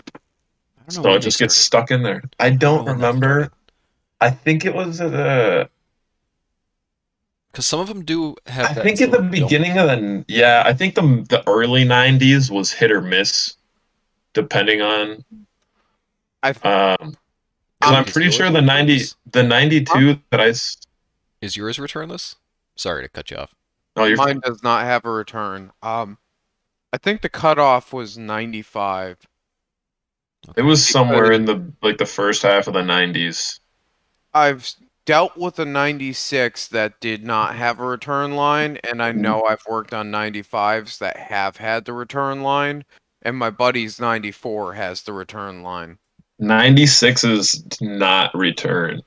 I 0.87 0.91
don't 0.91 1.03
know 1.03 1.11
So 1.11 1.15
it 1.15 1.19
just 1.21 1.39
gets 1.39 1.55
started. 1.55 1.87
stuck 1.87 1.91
in 1.91 2.03
there. 2.03 2.21
I 2.39 2.47
I 2.47 2.49
don't 2.51 2.85
know 2.85 2.91
when 2.91 2.99
that 3.01 3.07
remember. 3.13 3.51
I 4.21 4.29
think 4.29 4.65
it 4.65 4.73
was 4.73 4.99
uh 5.01 5.65
Because 7.51 7.67
some 7.67 7.79
of 7.79 7.87
them 7.87 8.03
do 8.03 8.35
have. 8.47 8.71
I 8.71 8.73
that 8.73 8.83
think 8.83 8.99
in 9.01 9.09
the 9.11 9.17
sort 9.17 9.25
of 9.25 9.31
built- 9.31 9.49
beginning 9.49 9.77
of 9.77 9.87
the 9.87 10.25
yeah, 10.27 10.63
I 10.65 10.73
think 10.73 10.95
the 10.95 11.01
the 11.29 11.43
early 11.47 11.83
'90s 11.85 12.49
was 12.51 12.71
hit 12.71 12.91
or 12.91 13.01
miss, 13.01 13.55
depending 14.33 14.81
on. 14.81 15.23
I 16.41 16.49
Um, 16.49 16.55
'cause 16.61 17.15
Um, 17.81 17.95
I'm 17.95 18.05
pretty 18.05 18.31
sure 18.31 18.49
the 18.51 18.61
'90 18.61 18.97
returnless? 18.99 19.15
the 19.31 19.43
'92 19.43 20.19
that 20.31 20.41
I. 20.41 20.49
s- 20.49 20.77
Is 21.41 21.55
yours 21.57 21.77
returnless? 21.77 22.35
Sorry 22.75 23.03
to 23.03 23.09
cut 23.09 23.29
you 23.31 23.37
off. 23.37 23.53
Oh, 23.95 24.05
you're 24.05 24.17
Mine 24.17 24.39
does 24.39 24.63
not 24.63 24.83
have 24.85 25.05
a 25.05 25.11
return. 25.11 25.71
Um, 25.83 26.17
I 26.91 26.97
think 26.97 27.21
the 27.21 27.29
cutoff 27.29 27.93
was 27.93 28.17
95. 30.47 30.53
it 30.57 30.67
was 30.67 30.87
somewhere 30.87 31.31
in 31.31 31.45
the 31.45 31.71
like 31.81 31.97
the 31.97 32.05
first 32.05 32.41
half 32.43 32.67
of 32.67 32.73
the 32.73 32.81
'90s. 32.81 33.59
I've 34.33 34.73
dealt 35.05 35.37
with 35.37 35.59
a 35.59 35.65
96 35.65 36.69
that 36.69 36.99
did 36.99 37.23
not 37.23 37.55
have 37.55 37.79
a 37.79 37.85
return 37.85 38.35
line, 38.35 38.77
and 38.83 39.01
I 39.01 39.11
know 39.11 39.41
mm-hmm. 39.41 39.51
I've 39.51 39.63
worked 39.67 39.93
on 39.93 40.11
95s 40.11 40.99
that 40.99 41.17
have 41.17 41.57
had 41.57 41.85
the 41.85 41.93
return 41.93 42.41
line, 42.41 42.85
and 43.21 43.37
my 43.37 43.49
buddy's 43.49 43.99
94 43.99 44.73
has 44.73 45.03
the 45.03 45.13
return 45.13 45.63
line. 45.63 45.97
'96 46.39 47.23
is 47.23 47.65
not 47.81 48.33
return, 48.35 49.01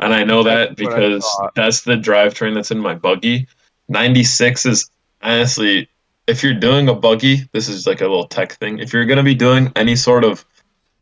and 0.00 0.14
I 0.14 0.24
know 0.24 0.42
that 0.42 0.76
That's 0.76 0.82
what 0.82 0.92
I 0.92 0.96
because 0.96 1.38
that's 1.54 1.80
the 1.82 1.96
drivetrain 1.96 2.54
that's 2.54 2.70
in 2.70 2.78
my 2.78 2.94
buggy. 2.94 3.46
'96 3.88 4.66
is 4.66 4.90
honestly, 5.22 5.88
if 6.26 6.42
you're 6.42 6.54
doing 6.54 6.88
a 6.88 6.94
buggy, 6.94 7.48
this 7.52 7.68
is 7.68 7.86
like 7.86 8.00
a 8.00 8.04
little 8.04 8.26
tech 8.26 8.52
thing. 8.54 8.78
If 8.78 8.92
you're 8.92 9.04
gonna 9.04 9.22
be 9.22 9.34
doing 9.34 9.72
any 9.76 9.96
sort 9.96 10.24
of 10.24 10.44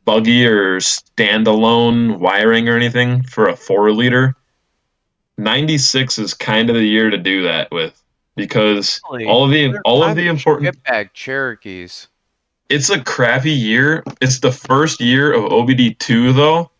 buggy 0.05 0.47
or 0.47 0.78
standalone 0.81 2.18
wiring 2.18 2.68
or 2.68 2.76
anything 2.76 3.22
for 3.22 3.48
a 3.48 3.56
four 3.56 3.90
liter, 3.93 4.35
96 5.39 6.18
is 6.18 6.35
kind 6.35 6.70
of 6.70 6.76
the 6.76 6.85
year 6.86 7.10
to 7.10 7.18
do 7.18 7.43
that 7.43 7.70
with 7.72 8.01
because 8.36 9.01
Really? 9.10 9.26
all 9.26 9.44
of 9.44 9.51
the 9.51 9.78
all 9.85 10.02
of 10.02 10.16
the 10.16 10.26
important 10.28 10.76
Shitbag 10.85 11.10
Cherokees. 11.12 12.09
it's 12.68 12.90
a 12.90 13.02
crappy 13.02 13.51
year. 13.51 14.02
It's 14.20 14.40
the 14.40 14.52
first 14.52 15.01
year 15.01 15.32
of 15.32 15.44
OBD2 15.51 16.35
though, 16.35 16.70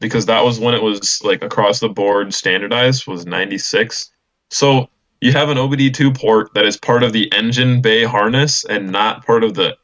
because 0.00 0.26
that 0.26 0.44
was 0.44 0.60
when 0.60 0.74
it 0.74 0.82
was 0.82 1.22
like 1.24 1.42
across 1.42 1.80
the 1.80 1.88
board 1.88 2.34
standardized 2.34 3.06
was 3.06 3.24
96. 3.26 4.10
So 4.50 4.88
you 5.20 5.32
have 5.32 5.48
an 5.48 5.58
OBD2 5.58 6.16
port 6.18 6.52
that 6.54 6.64
is 6.66 6.76
part 6.76 7.02
of 7.02 7.12
the 7.12 7.32
engine 7.34 7.80
bay 7.80 8.04
harness 8.04 8.64
and 8.64 8.90
not 8.90 9.24
part 9.26 9.42
of 9.44 9.54
the 9.54 9.76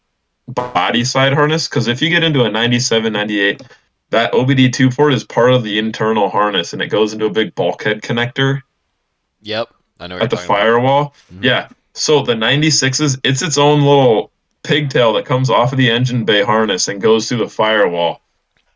body 0.48 1.04
side 1.04 1.32
harness. 1.32 1.68
Because 1.68 1.88
if 1.88 2.02
you 2.02 2.10
get 2.10 2.22
into 2.24 2.44
a 2.44 2.50
97, 2.50 3.12
98, 3.12 3.62
that 4.10 4.32
OBD2 4.32 4.94
port 4.94 5.12
is 5.14 5.24
part 5.24 5.52
of 5.52 5.62
the 5.62 5.78
internal 5.78 6.28
harness 6.28 6.72
and 6.72 6.82
it 6.82 6.88
goes 6.88 7.12
into 7.12 7.26
a 7.26 7.30
big 7.30 7.54
bulkhead 7.54 8.02
connector 8.02 8.60
Yep. 9.42 9.68
I 10.00 10.06
know 10.06 10.16
at 10.16 10.30
the 10.30 10.36
you're 10.36 10.46
talking 10.46 10.46
about. 10.46 10.46
firewall. 10.46 11.14
Mhm. 11.34 11.44
Yeah. 11.44 11.68
So 11.92 12.22
the 12.22 12.34
96s, 12.34 13.18
it's 13.24 13.42
its 13.42 13.58
own 13.58 13.82
little 13.82 14.30
pigtail 14.62 15.12
that 15.12 15.26
comes 15.26 15.50
off 15.50 15.72
of 15.72 15.78
the 15.78 15.90
engine 15.90 16.24
bay 16.24 16.42
harness 16.42 16.88
and 16.88 17.00
goes 17.00 17.28
through 17.28 17.38
the 17.38 17.48
firewall. 17.48 18.22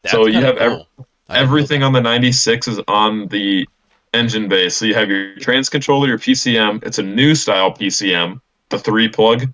That's 0.03 0.13
so 0.13 0.27
you 0.27 0.41
have 0.43 0.59
cool. 0.59 0.87
Everything 1.31 1.83
on 1.83 1.93
the 1.93 2.01
96 2.01 2.69
is 2.69 2.81
on 2.89 3.29
the 3.29 3.67
engine 4.15 4.49
bay. 4.49 4.69
So 4.69 4.85
you 4.85 4.95
have 4.95 5.09
your 5.09 5.37
trans 5.37 5.69
controller, 5.69 6.09
your 6.09 6.19
PCM. 6.19 6.81
It's 6.85 6.99
a 6.99 7.03
new 7.03 7.35
style 7.35 7.73
PCM, 7.73 8.41
the 8.69 8.79
three 8.79 9.09
plug. 9.09 9.53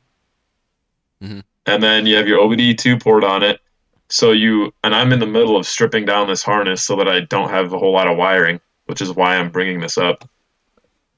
Mhm. 1.23 1.43
And 1.67 1.83
then 1.83 2.07
you 2.07 2.17
have 2.17 2.29
your 2.29 2.41
OBD2 2.41 3.03
port 3.03 3.25
on 3.25 3.43
it. 3.43 3.61
So 4.09 4.33
you, 4.33 4.73
and 4.85 4.95
I'm 4.95 5.13
in 5.13 5.19
the 5.19 5.27
middle 5.27 5.57
of 5.57 5.67
stripping 5.67 6.05
down 6.05 6.29
this 6.29 6.43
harness 6.43 6.85
so 6.85 6.97
that 6.97 7.09
I 7.09 7.21
don't 7.21 7.49
have 7.49 7.73
a 7.73 7.79
whole 7.79 7.93
lot 7.93 8.07
of 8.07 8.17
wiring, 8.17 8.61
which 8.87 9.01
is 9.01 9.13
why 9.13 9.37
I'm 9.37 9.51
bringing 9.51 9.81
this 9.81 9.97
up. 9.97 10.29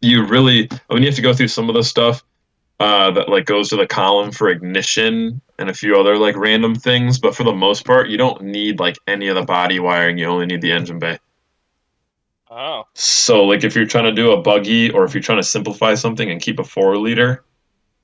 You 0.01 0.25
really, 0.25 0.69
I 0.89 0.95
mean, 0.95 1.03
you 1.03 1.09
have 1.09 1.17
to 1.17 1.23
go 1.23 1.35
through 1.35 1.49
some 1.49 1.69
of 1.69 1.75
the 1.75 1.83
stuff 1.83 2.23
uh, 2.79 3.11
that 3.13 3.29
like 3.29 3.47
goes 3.47 3.71
to 3.71 3.77
the 3.77 3.87
column 3.87 4.31
for 4.31 4.49
ignition 4.49 5.41
and 5.59 5.71
a 5.71 5.75
few 5.75 5.99
other 5.99 6.17
like 6.17 6.37
random 6.37 6.75
things, 6.75 7.19
but 7.19 7.35
for 7.35 7.43
the 7.43 7.53
most 7.53 7.85
part, 7.85 8.09
you 8.09 8.19
don't 8.19 8.43
need 8.43 8.79
like 8.79 8.99
any 9.07 9.29
of 9.29 9.35
the 9.35 9.43
body 9.43 9.81
wiring. 9.81 10.19
You 10.19 10.27
only 10.27 10.47
need 10.47 10.61
the 10.61 10.73
engine 10.73 10.99
bay. 10.99 11.19
Oh. 12.51 12.85
So, 12.95 13.45
like, 13.45 13.65
if 13.65 13.75
you're 13.75 13.87
trying 13.87 14.05
to 14.05 14.13
do 14.13 14.33
a 14.33 14.41
buggy 14.41 14.91
or 14.91 15.05
if 15.05 15.15
you're 15.15 15.23
trying 15.23 15.39
to 15.39 15.45
simplify 15.45 15.95
something 15.95 16.31
and 16.31 16.41
keep 16.41 16.59
a 16.59 16.65
four 16.65 16.97
liter, 16.97 17.45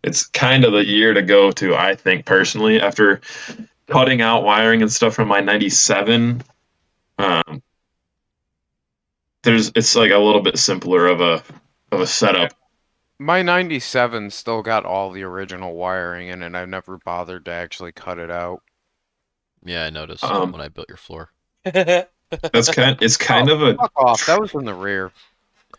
it's 0.03 0.27
kind 0.27 0.65
of 0.65 0.73
the 0.73 0.85
year 0.85 1.15
to 1.15 1.23
go 1.23 1.51
to, 1.53 1.75
I 1.75 1.95
think, 1.95 2.25
personally. 2.27 2.81
After 2.81 3.21
cutting 3.89 4.21
out 4.21 4.45
wiring 4.45 4.83
and 4.83 4.91
stuff 4.93 5.15
from 5.15 5.29
my 5.29 5.41
97, 5.41 6.43
um, 7.19 7.63
there's 9.43 9.73
it's 9.75 9.95
like 9.97 10.11
a 10.11 10.19
little 10.19 10.43
bit 10.43 10.59
simpler 10.59 11.07
of 11.07 11.21
a 11.21 11.43
of 11.91 12.01
a 12.01 12.07
setup. 12.07 12.53
My 13.19 13.43
97 13.43 14.31
still 14.31 14.63
got 14.63 14.85
all 14.85 15.11
the 15.11 15.23
original 15.23 15.75
wiring 15.75 16.29
in 16.29 16.43
it. 16.43 16.55
I 16.57 16.65
never 16.65 16.99
bothered 16.99 17.45
to 17.45 17.53
actually 17.53 17.93
cut 17.93 18.19
it 18.19 18.31
out. 18.31 18.63
Yeah, 19.65 19.85
I 19.85 19.91
noticed 19.91 20.25
Um, 20.25 20.51
when 20.51 20.61
I 20.61 20.69
built 20.69 20.89
your 20.89 20.97
floor. 20.97 21.31
That's 21.65 22.71
kind. 22.71 22.97
It's 23.01 23.17
kind 23.17 23.49
of 23.51 23.63
a 23.63 23.75
Fuck 23.77 23.93
off. 23.97 24.27
That 24.27 24.41
was 24.41 24.55
in 24.55 24.65
the 24.65 24.75
rear. 24.75 25.13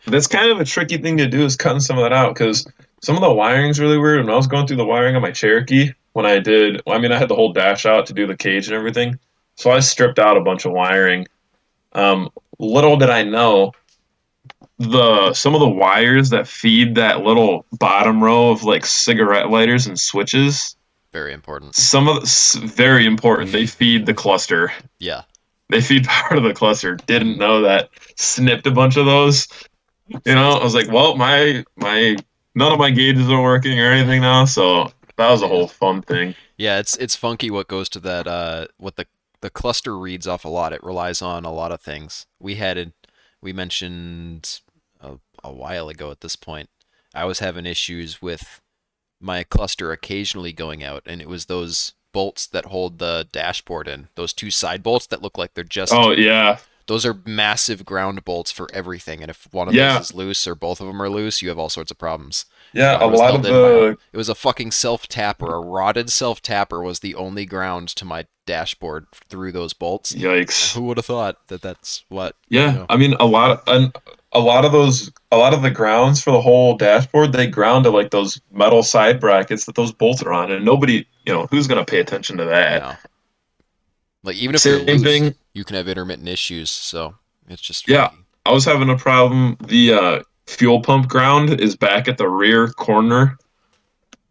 that's 0.06 0.26
kind 0.26 0.50
of 0.50 0.60
a 0.60 0.64
tricky 0.64 0.98
thing 0.98 1.16
to 1.18 1.26
do 1.26 1.44
is 1.44 1.56
cutting 1.56 1.80
some 1.80 1.98
of 1.98 2.04
that 2.04 2.12
out 2.12 2.32
because 2.34 2.66
some 3.04 3.16
of 3.16 3.22
the 3.22 3.32
wiring's 3.32 3.78
really 3.80 3.98
weird. 3.98 4.24
When 4.24 4.32
I 4.32 4.36
was 4.36 4.46
going 4.46 4.66
through 4.66 4.76
the 4.78 4.84
wiring 4.84 5.16
on 5.16 5.22
my 5.22 5.30
Cherokee, 5.30 5.92
when 6.12 6.26
I 6.26 6.38
did, 6.38 6.80
I 6.86 6.98
mean, 6.98 7.12
I 7.12 7.18
had 7.18 7.28
the 7.28 7.34
whole 7.34 7.52
dash 7.52 7.86
out 7.86 8.06
to 8.06 8.12
do 8.12 8.26
the 8.26 8.36
cage 8.36 8.66
and 8.66 8.74
everything, 8.74 9.18
so 9.56 9.70
I 9.70 9.80
stripped 9.80 10.18
out 10.18 10.36
a 10.36 10.40
bunch 10.40 10.64
of 10.64 10.72
wiring. 10.72 11.26
Um, 11.92 12.30
little 12.58 12.96
did 12.96 13.10
I 13.10 13.22
know, 13.24 13.72
the 14.78 15.32
some 15.34 15.54
of 15.54 15.60
the 15.60 15.68
wires 15.68 16.30
that 16.30 16.48
feed 16.48 16.96
that 16.96 17.22
little 17.22 17.64
bottom 17.72 18.22
row 18.22 18.50
of 18.50 18.64
like 18.64 18.84
cigarette 18.84 19.50
lighters 19.50 19.86
and 19.86 19.98
switches, 19.98 20.76
Very 21.12 21.32
important. 21.32 21.74
some 21.76 22.08
of 22.08 22.24
very 22.58 23.06
important. 23.06 23.52
They 23.52 23.66
feed 23.66 24.06
the 24.06 24.14
cluster. 24.14 24.72
Yeah. 24.98 25.22
They 25.70 25.80
feed 25.80 26.04
part 26.08 26.36
of 26.36 26.44
the 26.44 26.54
cluster. 26.54 26.96
Didn't 26.96 27.38
know 27.38 27.62
that. 27.62 27.90
Snipped 28.16 28.66
a 28.66 28.70
bunch 28.72 28.96
of 28.96 29.06
those. 29.06 29.46
You 30.08 30.34
know, 30.34 30.52
I 30.52 30.64
was 30.64 30.74
like, 30.74 30.90
well, 30.90 31.16
my 31.16 31.64
my 31.76 32.16
none 32.54 32.72
of 32.72 32.78
my 32.78 32.90
gauges 32.90 33.28
are 33.30 33.42
working 33.42 33.78
or 33.80 33.90
anything 33.90 34.20
now, 34.20 34.44
so 34.44 34.90
that 35.16 35.30
was 35.30 35.42
a 35.42 35.48
whole 35.48 35.68
fun 35.68 36.02
thing. 36.02 36.34
Yeah, 36.56 36.78
it's 36.78 36.96
it's 36.96 37.16
funky 37.16 37.50
what 37.50 37.68
goes 37.68 37.88
to 37.90 38.00
that 38.00 38.26
uh 38.26 38.66
what 38.78 38.96
the 38.96 39.06
the 39.40 39.50
cluster 39.50 39.98
reads 39.98 40.26
off 40.26 40.44
a 40.44 40.48
lot. 40.48 40.72
It 40.72 40.82
relies 40.82 41.20
on 41.20 41.44
a 41.44 41.52
lot 41.52 41.72
of 41.72 41.80
things. 41.80 42.26
We 42.40 42.56
had 42.56 42.78
it 42.78 42.92
we 43.42 43.52
mentioned 43.52 44.60
a, 45.00 45.18
a 45.42 45.52
while 45.52 45.88
ago 45.88 46.10
at 46.10 46.20
this 46.20 46.36
point. 46.36 46.70
I 47.14 47.24
was 47.24 47.40
having 47.40 47.66
issues 47.66 48.22
with 48.22 48.60
my 49.20 49.44
cluster 49.44 49.92
occasionally 49.92 50.52
going 50.52 50.82
out 50.82 51.02
and 51.06 51.20
it 51.20 51.28
was 51.28 51.46
those 51.46 51.94
bolts 52.12 52.46
that 52.46 52.66
hold 52.66 52.98
the 52.98 53.28
dashboard 53.32 53.88
in. 53.88 54.08
Those 54.14 54.32
two 54.32 54.50
side 54.50 54.82
bolts 54.82 55.06
that 55.08 55.22
look 55.22 55.36
like 55.36 55.54
they're 55.54 55.64
just 55.64 55.92
Oh 55.92 56.12
yeah, 56.12 56.58
those 56.86 57.06
are 57.06 57.18
massive 57.24 57.84
ground 57.84 58.24
bolts 58.24 58.50
for 58.52 58.68
everything 58.74 59.22
and 59.22 59.30
if 59.30 59.48
one 59.52 59.68
of 59.68 59.74
Yeah. 59.74 59.94
those 59.98 60.10
is 60.10 60.14
loose 60.14 60.46
or 60.46 60.54
both 60.54 60.80
of 60.80 60.86
them 60.86 61.00
are 61.00 61.08
loose, 61.08 61.40
you 61.42 61.48
have 61.48 61.58
all 61.58 61.68
sorts 61.70 61.90
of 61.90 61.98
problems. 61.98 62.44
yeah. 62.72 63.02
A 63.02 63.06
lot 63.06 63.34
of 63.34 63.42
the 63.42 63.96
It 64.12 64.16
was 64.16 64.28
a 64.28 64.34
fucking 64.34 64.70
self 64.72 65.08
tapper. 65.08 65.54
A 65.54 65.60
rotted 65.60 66.10
self 66.10 66.42
tapper 66.42 66.82
was 66.82 67.00
the 67.00 67.14
only 67.14 67.46
ground 67.46 67.88
to 67.96 68.04
my 68.04 68.26
dashboard 68.46 69.06
through 69.30 69.52
those 69.52 69.72
bolts. 69.72 70.12
yikes. 70.12 70.74
Who 70.74 70.82
would 70.82 70.98
have 70.98 71.06
thought 71.06 71.46
that 71.48 71.62
that's 71.62 72.04
what? 72.08 72.36
Yeah, 72.48 72.70
know. 72.72 72.86
I 72.90 72.96
mean 72.96 73.14
a 73.18 73.24
lot 73.26 73.50
of 73.52 73.62
and 73.66 73.96
a 74.32 74.40
lot 74.40 74.64
of 74.64 74.72
those 74.72 75.10
a 75.30 75.36
lot 75.38 75.54
of 75.54 75.62
the 75.62 75.70
grounds 75.70 76.20
for 76.22 76.32
the 76.32 76.40
whole 76.40 76.76
dashboard 76.76 77.32
they 77.32 77.46
ground 77.46 77.84
to 77.84 77.90
like 77.90 78.10
those 78.10 78.40
metal 78.52 78.82
side 78.82 79.20
brackets 79.20 79.64
that 79.66 79.74
those 79.76 79.92
bolts 79.92 80.22
are 80.22 80.32
on, 80.32 80.50
and 80.50 80.64
nobody, 80.64 81.06
you 81.24 81.32
know, 81.32 81.46
who's 81.50 81.66
gonna 81.68 81.84
pay 81.84 82.00
attention 82.00 82.36
to 82.38 82.44
that? 82.44 82.82
No. 82.82 82.94
Like 84.24 84.36
even 84.36 84.54
if 84.54 84.62
they're 84.62 84.78
Same 84.78 84.86
loose, 84.86 85.02
thing. 85.02 85.34
You 85.54 85.64
can 85.64 85.76
have 85.76 85.88
intermittent 85.88 86.28
issues. 86.28 86.70
So 86.70 87.14
it's 87.48 87.62
just 87.62 87.88
Yeah. 87.88 88.08
funky. 88.08 88.22
I 88.46 88.52
was 88.52 88.64
having 88.66 88.90
a 88.90 88.96
problem. 88.96 89.56
The 89.64 89.92
uh, 89.94 90.22
fuel 90.46 90.80
pump 90.82 91.08
ground 91.08 91.60
is 91.60 91.76
back 91.76 92.08
at 92.08 92.18
the 92.18 92.28
rear 92.28 92.68
corner, 92.68 93.38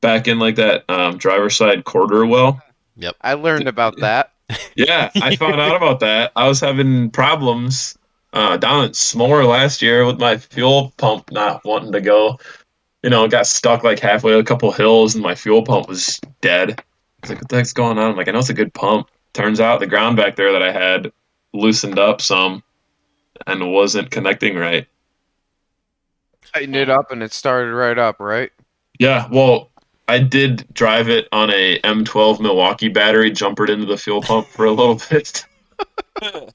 back 0.02 0.28
in 0.28 0.38
like 0.38 0.56
that 0.58 0.84
um, 0.90 1.18
driver 1.18 1.50
side 1.50 1.84
quarter 1.86 2.26
well. 2.26 2.62
Yep, 2.98 3.16
I 3.22 3.34
learned 3.34 3.68
about 3.68 3.98
that. 4.02 4.30
Yeah, 4.76 5.10
I 5.16 5.36
found 5.36 5.60
out 5.60 5.76
about 5.76 6.00
that. 6.02 6.32
I 6.36 6.48
was 6.48 6.60
having 6.60 7.10
problems 7.10 7.98
uh, 8.34 8.58
down 8.58 8.86
at 8.86 8.96
SMORR 8.96 9.46
last 9.48 9.82
year 9.82 10.06
with 10.06 10.20
my 10.20 10.38
fuel 10.38 10.94
pump 10.98 11.32
not 11.32 11.66
wanting 11.66 11.92
to 11.94 12.02
go. 12.02 12.38
You 13.02 13.10
know, 13.10 13.28
got 13.28 13.48
stuck 13.48 13.84
like 13.84 14.00
halfway 14.00 14.34
a 14.34 14.44
couple 14.44 14.72
hills, 14.72 15.16
and 15.16 15.24
my 15.24 15.34
fuel 15.34 15.64
pump 15.64 15.88
was 15.88 16.20
dead. 16.42 16.72
I 16.80 16.84
was 17.22 17.30
like, 17.32 17.40
"What 17.42 17.50
the 17.50 17.56
heck's 17.56 17.74
going 17.74 17.98
on?" 17.98 18.12
I'm 18.12 18.16
like, 18.18 18.28
"I 18.28 18.32
know 18.32 18.40
it's 18.40 18.50
a 18.50 18.54
good 18.54 18.74
pump." 18.76 19.10
Turns 19.34 19.60
out 19.60 19.80
the 19.80 19.88
ground 19.88 20.18
back 20.18 20.36
there 20.36 20.52
that 20.52 20.62
I 20.62 20.72
had 20.72 21.12
loosened 21.54 22.00
up 22.00 22.22
some 22.22 22.64
and 23.48 23.72
wasn't 23.72 24.12
connecting 24.12 24.56
right. 24.56 24.88
Tightened 26.54 26.76
it 26.76 26.90
up 26.90 27.12
and 27.12 27.24
it 27.24 27.34
started 27.34 27.74
right 27.74 27.98
up, 27.98 28.20
right? 28.20 28.52
Yeah, 29.00 29.28
well, 29.32 29.72
I 30.08 30.20
did 30.20 30.68
drive 30.74 31.10
it 31.10 31.28
on 31.32 31.50
a 31.50 31.80
M12 31.80 32.40
Milwaukee 32.42 32.90
battery, 32.90 33.32
jumpered 33.32 33.70
into 33.70 33.86
the 33.86 33.98
fuel 33.98 34.22
pump 34.22 34.48
for 34.48 34.66
a 34.66 34.72
little 34.72 34.96
bit. 35.10 35.46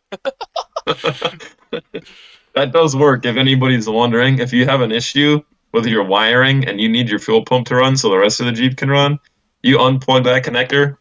that 2.55 2.73
does 2.73 2.95
work. 2.95 3.27
If 3.27 3.37
anybody's 3.37 3.89
wondering, 3.89 4.39
if 4.39 4.53
you 4.53 4.67
have 4.67 4.81
an 4.83 4.93
issue 4.93 5.43
with 5.73 5.87
your 5.87 6.05
wiring 6.05 6.67
and 6.67 6.81
you 6.81 6.89
need 6.89 7.09
your 7.09 7.19
fuel 7.19 7.45
pump 7.45 7.67
to 7.69 7.77
run 7.77 7.97
so 7.97 8.09
the 8.09 8.19
rest 8.19 8.41
of 8.41 8.47
the 8.47 8.53
Jeep 8.53 8.77
can 8.77 8.91
run, 8.91 9.19
you 9.63 9.79
unplug 9.79 10.25
that 10.25 10.45
connector. 10.45 10.99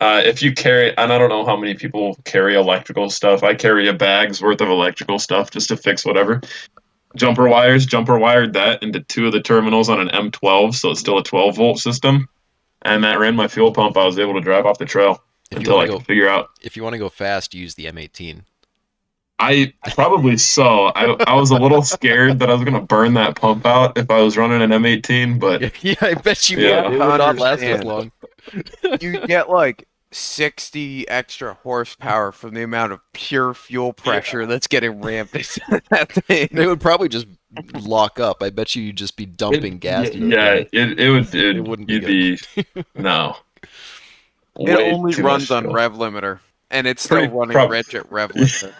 Uh, 0.00 0.22
if 0.24 0.42
you 0.42 0.52
carry, 0.52 0.96
and 0.96 1.12
I 1.12 1.18
don't 1.18 1.28
know 1.28 1.44
how 1.44 1.56
many 1.56 1.74
people 1.74 2.16
carry 2.24 2.54
electrical 2.54 3.10
stuff. 3.10 3.42
I 3.42 3.54
carry 3.54 3.88
a 3.88 3.92
bag's 3.92 4.40
worth 4.40 4.60
of 4.60 4.68
electrical 4.68 5.18
stuff 5.18 5.50
just 5.50 5.68
to 5.68 5.76
fix 5.76 6.04
whatever 6.04 6.40
jumper 7.16 7.48
wires, 7.48 7.86
jumper 7.86 8.18
wired 8.18 8.52
that 8.54 8.82
into 8.82 9.00
two 9.00 9.26
of 9.26 9.32
the 9.32 9.40
terminals 9.40 9.88
on 9.88 10.00
an 10.00 10.08
M12, 10.08 10.74
so 10.74 10.90
it's 10.90 11.00
still 11.00 11.18
a 11.18 11.22
12 11.22 11.56
volt 11.56 11.78
system. 11.78 12.28
And 12.82 13.02
that 13.04 13.18
ran 13.18 13.34
my 13.34 13.48
fuel 13.48 13.72
pump. 13.72 13.96
I 13.96 14.04
was 14.04 14.18
able 14.18 14.34
to 14.34 14.40
drive 14.40 14.64
off 14.64 14.78
the 14.78 14.84
trail 14.84 15.22
If 15.50 15.58
until 15.58 15.78
I 15.78 15.86
to 15.86 15.92
could 15.94 16.06
figure 16.06 16.28
out. 16.28 16.50
if 16.60 16.76
you 16.76 16.82
want 16.82 16.94
to 16.94 16.98
go 16.98 17.08
fast, 17.08 17.54
use 17.54 17.74
the 17.74 17.86
M18. 17.86 18.42
I 19.40 19.72
probably 19.92 20.36
so. 20.36 20.86
I, 20.96 21.16
I 21.26 21.34
was 21.34 21.50
a 21.50 21.56
little 21.56 21.82
scared 21.82 22.40
that 22.40 22.50
I 22.50 22.54
was 22.54 22.62
going 22.62 22.74
to 22.74 22.80
burn 22.80 23.14
that 23.14 23.36
pump 23.36 23.64
out 23.66 23.96
if 23.96 24.10
I 24.10 24.20
was 24.20 24.36
running 24.36 24.62
an 24.62 24.70
M18, 24.70 25.38
but 25.38 25.82
yeah, 25.84 25.94
I 26.00 26.14
bet 26.14 26.50
you 26.50 26.58
Yeah. 26.58 26.88
would. 26.88 26.94
It 26.94 26.98
would 26.98 27.18
not 27.18 27.36
last 27.38 27.62
as 27.62 27.84
long. 27.84 28.10
You 29.00 29.26
get 29.26 29.48
like 29.48 29.86
60 30.10 31.06
extra 31.08 31.54
horsepower 31.54 32.32
from 32.32 32.54
the 32.54 32.62
amount 32.62 32.92
of 32.92 33.00
pure 33.12 33.54
fuel 33.54 33.92
pressure 33.92 34.44
that's 34.46 34.66
getting 34.66 35.00
ramped 35.02 35.34
into 35.36 35.82
that 35.90 36.10
thing. 36.12 36.48
They 36.50 36.66
would 36.66 36.80
probably 36.80 37.08
just 37.08 37.26
lock 37.74 38.18
up. 38.18 38.42
I 38.42 38.50
bet 38.50 38.74
you 38.74 38.82
you'd 38.82 38.96
just 38.96 39.16
be 39.16 39.26
dumping 39.26 39.74
it, 39.74 39.80
gas. 39.80 40.14
Yeah, 40.14 40.54
yeah, 40.72 40.82
it, 40.82 40.98
it 40.98 41.10
would. 41.10 41.32
It, 41.34 41.56
It 41.58 41.60
wouldn't 41.60 41.86
be 41.88 41.94
you'd 41.94 42.06
be, 42.06 42.64
no. 42.96 43.36
It 43.62 43.70
Way 44.76 44.92
only 44.92 45.14
runs 45.22 45.50
on 45.52 45.72
rev 45.72 45.92
limiter, 45.92 46.40
and 46.70 46.88
it's 46.88 47.02
still 47.04 47.18
Pretty 47.18 47.32
running 47.32 47.52
prob- 47.52 47.70
rich 47.70 47.94
at 47.94 48.10
rev 48.10 48.32
limiter. 48.32 48.72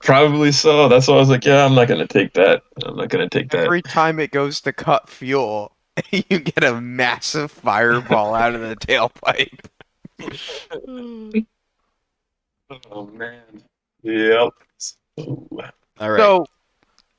Probably 0.00 0.52
so. 0.52 0.88
That's 0.88 1.08
why 1.08 1.14
I 1.14 1.18
was 1.18 1.28
like, 1.30 1.44
yeah, 1.44 1.64
I'm 1.64 1.74
not 1.74 1.88
gonna 1.88 2.06
take 2.06 2.32
that. 2.34 2.62
I'm 2.84 2.96
not 2.96 3.08
gonna 3.08 3.28
take 3.28 3.50
that. 3.50 3.64
Every 3.64 3.82
time 3.82 4.18
it 4.20 4.30
goes 4.30 4.60
to 4.62 4.72
cut 4.72 5.08
fuel, 5.08 5.76
you 6.10 6.38
get 6.40 6.62
a 6.64 6.80
massive 6.80 7.50
fireball 7.50 8.34
out 8.34 8.54
of 8.54 8.60
the 8.60 8.76
tailpipe. 8.76 9.66
Oh 12.90 13.06
man. 13.06 13.40
Yep. 14.02 14.48
So, 14.78 14.94
All 15.18 16.10
right. 16.10 16.18
So, 16.18 16.46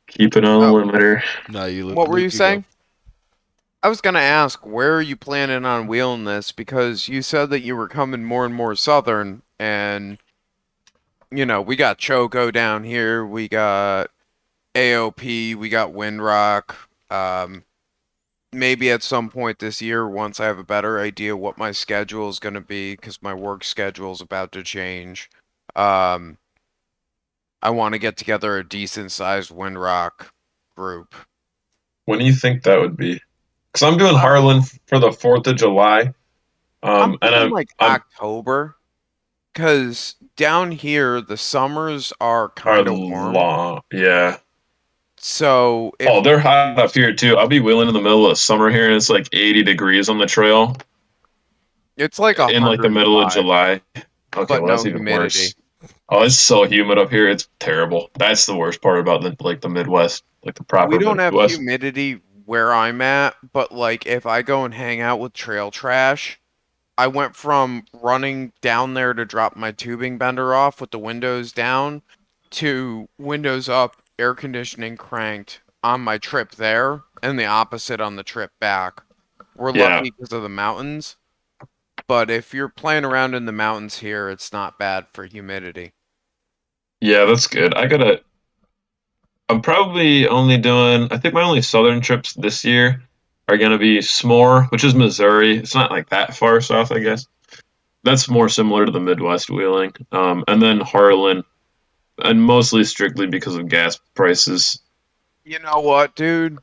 keep 0.07 0.35
it 0.35 0.45
on 0.45 0.59
the 0.61 0.67
Oh. 0.67 0.73
limiter. 0.73 1.23
no, 1.49 1.65
you. 1.65 1.87
what 1.87 2.09
were 2.09 2.15
Luke, 2.15 2.23
you 2.23 2.29
go. 2.29 2.37
saying? 2.37 2.65
I 3.83 3.87
was 3.89 4.01
gonna 4.01 4.19
ask, 4.19 4.65
where 4.65 4.95
are 4.95 5.01
you 5.01 5.15
planning 5.15 5.65
on 5.65 5.87
wheeling 5.87 6.25
this? 6.25 6.51
Because 6.51 7.07
you 7.07 7.21
said 7.21 7.49
that 7.51 7.61
you 7.61 7.75
were 7.75 7.87
coming 7.87 8.23
more 8.23 8.45
and 8.45 8.53
more 8.55 8.75
southern, 8.75 9.43
and 9.59 10.17
you 11.31 11.45
know 11.45 11.61
we 11.61 11.75
got 11.75 11.97
Choco 11.97 12.51
down 12.51 12.83
here, 12.83 13.25
we 13.25 13.47
got 13.47 14.09
AOP, 14.75 15.55
we 15.55 15.69
got 15.69 15.93
Windrock. 15.93 16.75
Um, 17.09 17.63
maybe 18.51 18.89
at 18.91 19.03
some 19.03 19.29
point 19.29 19.59
this 19.59 19.81
year, 19.81 20.07
once 20.07 20.39
I 20.39 20.45
have 20.45 20.59
a 20.59 20.63
better 20.63 20.99
idea 20.99 21.35
what 21.37 21.57
my 21.57 21.71
schedule 21.71 22.29
is 22.29 22.39
gonna 22.39 22.61
be, 22.61 22.95
because 22.95 23.21
my 23.21 23.33
work 23.33 23.63
schedule 23.63 24.11
is 24.11 24.21
about 24.21 24.51
to 24.53 24.63
change. 24.63 25.29
Um, 25.75 26.37
I 27.61 27.69
want 27.71 27.93
to 27.93 27.99
get 27.99 28.15
together 28.17 28.57
a 28.57 28.67
decent 28.67 29.11
sized 29.11 29.49
Windrock 29.51 30.27
group. 30.77 31.15
When 32.05 32.19
do 32.19 32.25
you 32.25 32.33
think 32.33 32.63
that 32.63 32.79
would 32.79 32.95
be? 32.95 33.19
Because 33.71 33.81
I'm 33.91 33.97
doing 33.97 34.15
Harlan 34.15 34.61
for 34.85 34.99
the 34.99 35.11
Fourth 35.11 35.47
of 35.47 35.55
July. 35.57 36.13
I'm 36.83 37.11
Um, 37.13 37.17
and 37.23 37.33
I'm 37.35 37.49
like 37.49 37.69
I'm- 37.79 37.93
October, 37.93 38.75
because 39.53 40.15
down 40.35 40.71
here 40.71 41.21
the 41.21 41.37
summers 41.37 42.13
are 42.21 42.49
kind 42.49 42.87
of 42.87 42.97
warm. 42.97 43.33
long. 43.33 43.81
Yeah. 43.91 44.37
So 45.17 45.93
Oh, 46.05 46.21
they're 46.21 46.39
hot 46.39 46.77
up 46.79 46.93
here 46.93 47.13
too. 47.13 47.37
I'll 47.37 47.47
be 47.47 47.59
wheeling 47.59 47.87
in 47.87 47.93
the 47.93 48.01
middle 48.01 48.29
of 48.29 48.37
summer 48.37 48.69
here, 48.69 48.85
and 48.87 48.95
it's 48.95 49.09
like 49.09 49.27
80 49.33 49.63
degrees 49.63 50.09
on 50.09 50.17
the 50.17 50.25
trail 50.25 50.75
it's 51.97 52.19
like 52.19 52.39
in 52.39 52.63
like 52.63 52.81
the 52.81 52.89
middle 52.89 53.21
of 53.21 53.31
July. 53.31 53.81
Okay, 54.37 54.45
But 54.47 54.61
well, 54.61 54.67
no 54.67 54.67
that's 54.67 54.85
even 54.85 55.05
humidity. 55.05 55.39
worse. 55.39 55.55
Oh, 56.09 56.23
it's 56.23 56.35
so 56.35 56.63
humid 56.65 56.97
up 56.97 57.09
here. 57.09 57.29
It's 57.29 57.47
terrible. 57.59 58.09
That's 58.17 58.45
the 58.45 58.55
worst 58.55 58.81
part 58.81 58.99
about 58.99 59.21
the 59.21 59.35
like 59.39 59.61
the 59.61 59.69
Midwest, 59.69 60.23
like 60.43 60.55
the 60.55 60.63
proper 60.63 60.97
we 60.97 60.99
don't 60.99 61.19
have 61.19 61.33
humidity 61.33 62.21
where 62.45 62.73
I'm 62.73 63.01
at, 63.01 63.35
but 63.53 63.71
like 63.71 64.05
if 64.05 64.25
I 64.25 64.41
go 64.41 64.65
and 64.65 64.73
hang 64.73 65.01
out 65.01 65.19
with 65.19 65.33
trail 65.33 65.71
trash, 65.71 66.39
I 66.97 67.07
went 67.07 67.35
from 67.35 67.85
running 67.93 68.53
down 68.61 68.93
there 68.93 69.13
to 69.13 69.25
drop 69.25 69.55
my 69.55 69.71
tubing 69.71 70.17
bender 70.17 70.53
off 70.55 70.79
with 70.79 70.91
the 70.91 70.99
windows 70.99 71.51
down 71.51 72.01
to 72.51 73.09
windows 73.17 73.67
up, 73.67 74.01
air 74.17 74.33
conditioning 74.33 74.95
cranked 74.95 75.61
on 75.83 76.01
my 76.01 76.17
trip 76.17 76.51
there, 76.51 77.01
and 77.21 77.37
the 77.37 77.45
opposite 77.45 77.99
on 77.99 78.15
the 78.15 78.23
trip 78.23 78.51
back. 78.59 79.03
We're 79.55 79.71
Yeah. 79.73 79.97
lucky 79.97 80.11
because 80.11 80.31
of 80.31 80.41
the 80.41 80.49
mountains. 80.49 81.17
But 82.07 82.29
if 82.29 82.53
you're 82.53 82.69
playing 82.69 83.03
around 83.03 83.33
in 83.33 83.45
the 83.45 83.51
mountains 83.51 83.99
here, 83.99 84.29
it's 84.29 84.53
not 84.53 84.77
bad 84.77 85.07
for 85.13 85.25
humidity. 85.25 85.93
Yeah, 87.01 87.25
that's 87.25 87.47
good. 87.47 87.73
I 87.73 87.87
gotta. 87.87 88.23
I'm 89.49 89.61
probably 89.61 90.27
only 90.27 90.57
doing. 90.57 91.07
I 91.11 91.17
think 91.17 91.33
my 91.33 91.43
only 91.43 91.61
southern 91.61 92.01
trips 92.01 92.33
this 92.33 92.63
year 92.63 93.03
are 93.47 93.57
gonna 93.57 93.77
be 93.77 94.01
SMORR, 94.01 94.63
which 94.69 94.83
is 94.83 94.95
Missouri. 94.95 95.57
It's 95.57 95.75
not 95.75 95.91
like 95.91 96.09
that 96.09 96.35
far 96.35 96.61
south, 96.61 96.91
I 96.91 96.99
guess. 96.99 97.27
That's 98.03 98.29
more 98.29 98.49
similar 98.49 98.85
to 98.85 98.91
the 98.91 98.99
Midwest 98.99 99.49
wheeling. 99.49 99.93
Um, 100.11 100.43
and 100.47 100.61
then 100.61 100.79
Harlan, 100.79 101.43
and 102.23 102.41
mostly 102.41 102.83
strictly 102.83 103.27
because 103.27 103.55
of 103.55 103.67
gas 103.67 103.99
prices. 104.13 104.81
You 105.43 105.59
know 105.59 105.79
what, 105.79 106.15
dude? 106.15 106.59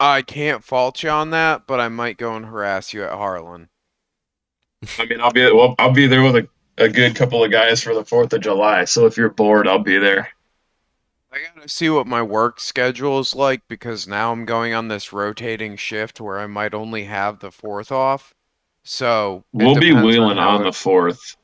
I 0.00 0.22
can't 0.22 0.62
fault 0.62 1.02
you 1.02 1.10
on 1.10 1.30
that, 1.30 1.66
but 1.66 1.80
I 1.80 1.88
might 1.88 2.18
go 2.18 2.36
and 2.36 2.46
harass 2.46 2.92
you 2.92 3.02
at 3.02 3.10
Harlan. 3.10 3.68
I 4.98 5.06
mean, 5.06 5.20
I'll 5.20 5.32
be 5.32 5.42
well. 5.50 5.74
I'll 5.78 5.92
be 5.92 6.06
there 6.06 6.22
with 6.22 6.36
a, 6.36 6.48
a 6.76 6.88
good 6.88 7.16
couple 7.16 7.42
of 7.42 7.50
guys 7.50 7.82
for 7.82 7.94
the 7.94 8.04
Fourth 8.04 8.32
of 8.32 8.40
July. 8.40 8.84
So 8.84 9.06
if 9.06 9.16
you're 9.16 9.30
bored, 9.30 9.66
I'll 9.66 9.80
be 9.80 9.98
there. 9.98 10.28
I 11.30 11.40
gotta 11.54 11.68
see 11.68 11.90
what 11.90 12.06
my 12.06 12.22
work 12.22 12.58
schedule 12.58 13.18
is 13.18 13.34
like 13.34 13.62
because 13.68 14.08
now 14.08 14.32
I'm 14.32 14.44
going 14.46 14.72
on 14.72 14.88
this 14.88 15.12
rotating 15.12 15.76
shift 15.76 16.20
where 16.20 16.38
I 16.40 16.46
might 16.46 16.72
only 16.74 17.04
have 17.04 17.40
the 17.40 17.50
fourth 17.50 17.92
off. 17.92 18.34
So 18.82 19.44
it 19.52 19.64
We'll 19.64 19.74
be 19.74 19.88
depends 19.90 20.06
wheeling 20.06 20.38
how 20.38 20.50
on 20.50 20.62
it- 20.62 20.64
the 20.64 20.72
fourth. 20.72 21.36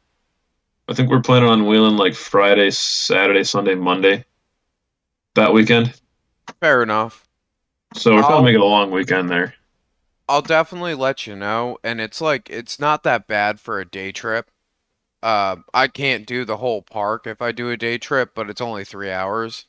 I 0.88 0.94
think 0.94 1.10
we're 1.10 1.20
planning 1.20 1.48
on 1.48 1.66
wheeling 1.66 1.96
like 1.96 2.14
Friday, 2.14 2.70
Saturday, 2.70 3.44
Sunday, 3.44 3.74
Monday. 3.74 4.24
That 5.34 5.52
weekend. 5.52 5.94
Fair 6.60 6.82
enough. 6.82 7.26
So 7.94 8.12
we're 8.12 8.20
I'll- 8.20 8.26
probably 8.26 8.44
making 8.52 8.60
a 8.62 8.66
long 8.66 8.90
weekend 8.90 9.28
there. 9.30 9.54
I'll 10.28 10.42
definitely 10.42 10.94
let 10.94 11.26
you 11.26 11.36
know, 11.36 11.76
and 11.84 12.00
it's 12.00 12.20
like 12.22 12.48
it's 12.48 12.80
not 12.80 13.02
that 13.02 13.26
bad 13.26 13.60
for 13.60 13.78
a 13.78 13.84
day 13.84 14.10
trip. 14.12 14.50
Uh, 15.22 15.56
I 15.74 15.88
can't 15.88 16.26
do 16.26 16.46
the 16.46 16.56
whole 16.58 16.80
park 16.80 17.26
if 17.26 17.42
I 17.42 17.52
do 17.52 17.70
a 17.70 17.76
day 17.76 17.98
trip, 17.98 18.34
but 18.34 18.48
it's 18.48 18.60
only 18.62 18.84
three 18.84 19.10
hours. 19.10 19.66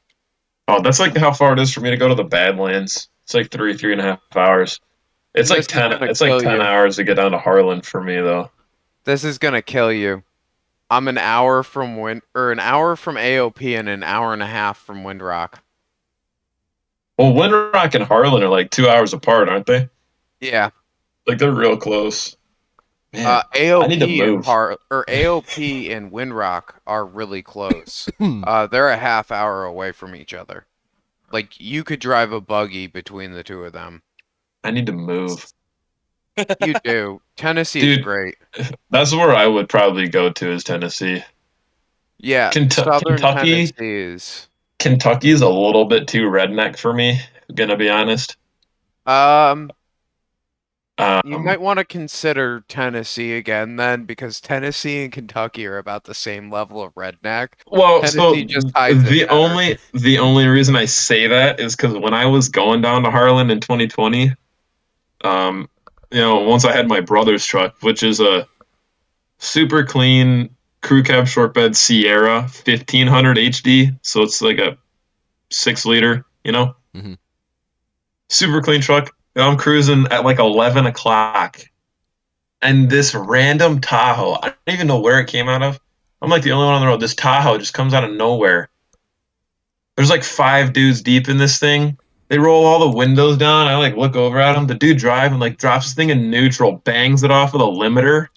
Oh, 0.68 0.82
that's 0.82 1.00
like 1.00 1.16
how 1.16 1.32
far 1.32 1.54
it 1.54 1.60
is 1.60 1.72
for 1.74 1.82
me 1.82 1.92
to 1.92 1.98
go 1.98 2.08
to 2.08 2.16
the 2.16 2.24
Badlands. 2.24 3.10
It's 3.24 3.34
like 3.34 3.52
three, 3.52 3.76
three 3.78 3.92
and 3.92 4.02
a 4.02 4.04
half 4.04 4.20
hours. 4.36 4.80
It's 5.34 5.50
This 5.50 5.58
like 5.58 5.68
ten. 5.68 6.04
It's 6.10 6.22
like 6.22 6.42
ten 6.42 6.58
you. 6.58 6.62
hours 6.62 6.96
to 6.96 7.04
get 7.04 7.16
down 7.16 7.32
to 7.32 7.38
Harlan 7.38 7.82
for 7.82 8.02
me, 8.02 8.16
though. 8.16 8.50
This 9.04 9.24
is 9.24 9.38
gonna 9.38 9.62
kill 9.62 9.92
you. 9.92 10.24
I'm 10.90 11.08
an 11.08 11.18
hour 11.18 11.64
from 11.64 11.98
Wind 11.98 12.22
or 12.36 12.52
an 12.52 12.60
hour 12.60 12.96
from 12.96 13.16
AOP 13.16 13.78
and 13.78 13.90
an 13.90 14.04
hour 14.04 14.34
and 14.34 14.42
a 14.42 14.48
half 14.48 14.78
from 14.78 15.04
Windrock. 15.04 15.56
Well, 17.18 17.34
Windrock 17.34 17.96
and 17.96 18.04
Harlan 18.04 18.44
are 18.44 18.50
like 18.50 18.72
two 18.72 18.88
hours 18.88 19.14
apart, 19.14 19.50
aren't 19.50 19.66
they? 19.66 19.90
Yeah. 20.42 20.70
Like 21.28 21.38
they're 21.40 21.52
real 21.52 21.78
close. 21.78 22.38
Man, 23.16 23.26
Uh, 23.26 23.44
I 23.54 23.88
need 23.88 24.00
to 24.00 24.08
AOP 24.08 24.70
and 24.70 24.78
or 24.92 25.06
AOP 25.08 25.96
and 25.96 26.12
Windrock 26.12 26.76
are 26.86 27.06
really 27.06 27.42
close. 27.42 28.10
Hmm. 28.18 28.44
uh, 28.46 28.68
they're 28.68 28.90
a 28.90 28.98
half 28.98 29.32
hour 29.32 29.66
away 29.66 29.92
from 29.92 30.16
each 30.16 30.34
other. 30.34 30.66
Like 31.32 31.60
you 31.60 31.84
could 31.84 32.00
drive 32.00 32.32
a 32.32 32.42
buggy 32.42 32.88
between 32.88 33.32
the 33.34 33.44
two 33.44 33.64
of 33.64 33.74
them. 33.74 34.02
I 34.64 34.72
need 34.72 34.86
to 34.88 34.92
move. 34.94 35.46
You 36.62 36.74
do. 36.84 37.22
Tennessee 37.36 37.94
is 37.94 37.98
great. 38.00 38.36
That's 38.90 39.14
where 39.14 39.34
I 39.34 39.48
would 39.48 39.70
probably 39.70 40.08
go 40.10 40.30
to 40.30 40.52
is 40.52 40.64
Tennessee. 40.64 41.24
Yeah, 42.18 42.52
Kentu- 42.52 43.02
Kentucky? 43.06 43.68
Tennessee 43.68 43.74
is. 44.14 44.48
Kentucky's 44.80 45.42
a 45.42 45.50
little 45.50 45.86
bit 45.86 46.08
too 46.08 46.24
redneck 46.30 46.78
for 46.78 46.94
me. 46.94 47.20
Gonna 47.54 47.78
be 47.78 47.90
honest. 47.90 48.38
Um, 49.06 49.72
Um, 50.98 51.22
you 51.26 51.40
might 51.40 51.60
want 51.60 51.80
to 51.80 51.86
consider 51.86 52.64
Tennessee 52.70 53.34
again 53.34 53.76
then, 53.76 54.06
because 54.06 54.40
Tennessee 54.40 55.04
and 55.04 55.12
Kentucky 55.12 55.68
are 55.68 55.78
about 55.78 56.06
the 56.06 56.14
same 56.14 56.50
level 56.50 56.82
of 56.82 56.94
redneck. 56.94 57.50
Well, 57.68 58.06
so 58.06 58.32
Tennessee 58.34 58.46
just 58.46 58.72
hides 58.74 59.04
the 59.04 59.28
only 59.28 59.78
the 59.94 60.20
only 60.20 60.48
reason 60.48 60.76
I 60.76 60.86
say 60.86 61.28
that 61.28 61.60
is 61.60 61.76
because 61.76 61.98
when 61.98 62.14
I 62.14 62.26
was 62.26 62.48
going 62.48 62.82
down 62.82 63.04
to 63.04 63.12
Harlan 63.12 63.52
in 63.52 63.60
2020, 63.60 64.32
um, 65.26 65.70
you 66.12 66.22
know, 66.22 66.40
once 66.40 66.64
I 66.64 66.72
had 66.72 66.88
my 66.88 67.02
brother's 67.02 67.46
truck, 67.46 67.76
which 67.82 68.02
is 68.02 68.22
a 68.22 68.48
super 69.40 69.84
clean 69.84 70.50
crew 70.82 71.04
cab 71.04 71.28
short 71.28 71.54
bed 71.54 71.76
Sierra 71.76 72.44
1500 72.44 73.38
HD, 73.38 73.98
so 74.02 74.22
it's 74.22 74.42
like 74.42 74.60
a 74.60 74.78
six 75.50 75.86
liter, 75.86 76.26
you 76.46 76.54
know, 76.54 76.74
Mhm. 76.96 77.18
super 78.30 78.62
clean 78.62 78.80
truck. 78.80 79.14
And 79.36 79.44
I'm 79.44 79.58
cruising 79.58 80.08
at 80.12 80.24
like 80.24 80.40
11 80.40 80.86
o'clock, 80.86 81.60
and 82.62 82.90
this 82.90 83.14
random 83.14 83.82
Tahoe, 83.82 84.40
I 84.42 84.54
don't 84.66 84.76
even 84.76 84.88
know 84.88 85.00
where 85.00 85.20
it 85.20 85.28
came 85.28 85.50
out 85.50 85.62
of. 85.62 85.80
I'm 86.22 86.30
like 86.30 86.44
the 86.44 86.54
only 86.54 86.66
one 86.66 86.76
on 86.76 86.82
the 86.82 86.88
road. 86.88 87.02
This 87.02 87.14
Tahoe 87.14 87.58
just 87.58 87.74
comes 87.74 87.94
out 87.94 88.04
of 88.04 88.12
nowhere. 88.12 88.70
There's 89.96 90.10
like 90.10 90.24
five 90.24 90.74
dudes 90.74 91.02
deep 91.02 91.30
in 91.30 91.38
this 91.38 91.60
thing. 91.60 91.98
They 92.28 92.40
roll 92.40 92.66
all 92.66 92.80
the 92.80 92.98
windows 92.98 93.38
down. 93.38 93.68
I 93.68 93.78
like 93.78 93.96
look 93.96 94.16
over 94.16 94.40
at 94.40 94.56
him. 94.56 94.68
The 94.68 94.74
dude 94.76 94.98
driving 94.98 95.40
like 95.40 95.58
drops 95.58 95.86
this 95.86 95.94
thing 95.94 96.10
in 96.10 96.32
neutral, 96.32 96.78
bangs 96.78 97.24
it 97.24 97.32
off 97.32 97.54
with 97.54 97.62
a 97.62 97.66
limiter. 97.66 98.28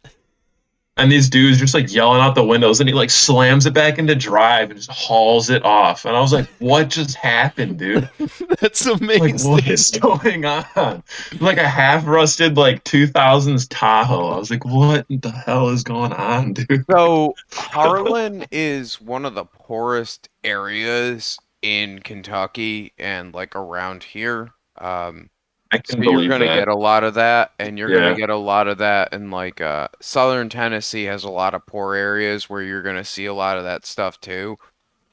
And 0.98 1.10
these 1.12 1.28
dudes 1.30 1.58
just 1.58 1.74
like 1.74 1.92
yelling 1.92 2.20
out 2.20 2.34
the 2.34 2.44
windows, 2.44 2.80
and 2.80 2.88
he 2.88 2.94
like 2.94 3.10
slams 3.10 3.66
it 3.66 3.72
back 3.72 3.98
into 3.98 4.14
drive 4.16 4.70
and 4.70 4.78
just 4.78 4.90
hauls 4.90 5.48
it 5.48 5.64
off. 5.64 6.04
And 6.04 6.16
I 6.16 6.20
was 6.20 6.32
like, 6.32 6.46
"What 6.58 6.88
just 6.90 7.14
happened, 7.16 7.78
dude? 7.78 8.08
That's 8.60 8.84
Like, 8.84 9.00
amazing. 9.00 9.50
what 9.50 9.66
is 9.68 9.90
going 9.92 10.44
on?" 10.44 11.02
Like 11.40 11.58
a 11.58 11.68
half 11.68 12.06
rusted 12.06 12.56
like 12.56 12.82
2000s 12.84 13.66
Tahoe. 13.70 14.30
I 14.30 14.38
was 14.38 14.50
like, 14.50 14.64
"What 14.64 15.06
the 15.08 15.30
hell 15.30 15.68
is 15.68 15.84
going 15.84 16.12
on, 16.12 16.52
dude?" 16.54 16.84
So 16.90 17.34
Harlan 17.52 18.44
is 18.50 19.00
one 19.00 19.24
of 19.24 19.34
the 19.34 19.44
poorest 19.44 20.28
areas 20.44 21.38
in 21.62 22.00
Kentucky 22.00 22.92
and 22.98 23.32
like 23.32 23.54
around 23.54 24.02
here. 24.02 24.50
Um, 24.78 25.30
I 25.70 25.76
So 25.84 25.96
can 25.96 26.02
you're 26.02 26.28
gonna 26.28 26.46
get 26.46 26.68
a 26.68 26.74
lot 26.74 27.04
of 27.04 27.14
that, 27.14 27.52
and 27.58 27.78
you're 27.78 27.90
Yeah. 27.90 28.00
gonna 28.08 28.16
get 28.16 28.30
a 28.30 28.36
lot 28.36 28.68
of 28.68 28.78
that 28.78 29.12
in 29.12 29.30
like 29.30 29.60
uh 29.60 29.88
southern 30.00 30.48
Tennessee 30.48 31.04
has 31.04 31.24
a 31.24 31.30
lot 31.30 31.54
of 31.54 31.66
poor 31.66 31.94
areas 31.94 32.48
where 32.48 32.62
you're 32.62 32.82
gonna 32.82 33.04
see 33.04 33.26
a 33.26 33.34
lot 33.34 33.58
of 33.58 33.64
that 33.64 33.84
stuff 33.84 34.18
too. 34.20 34.56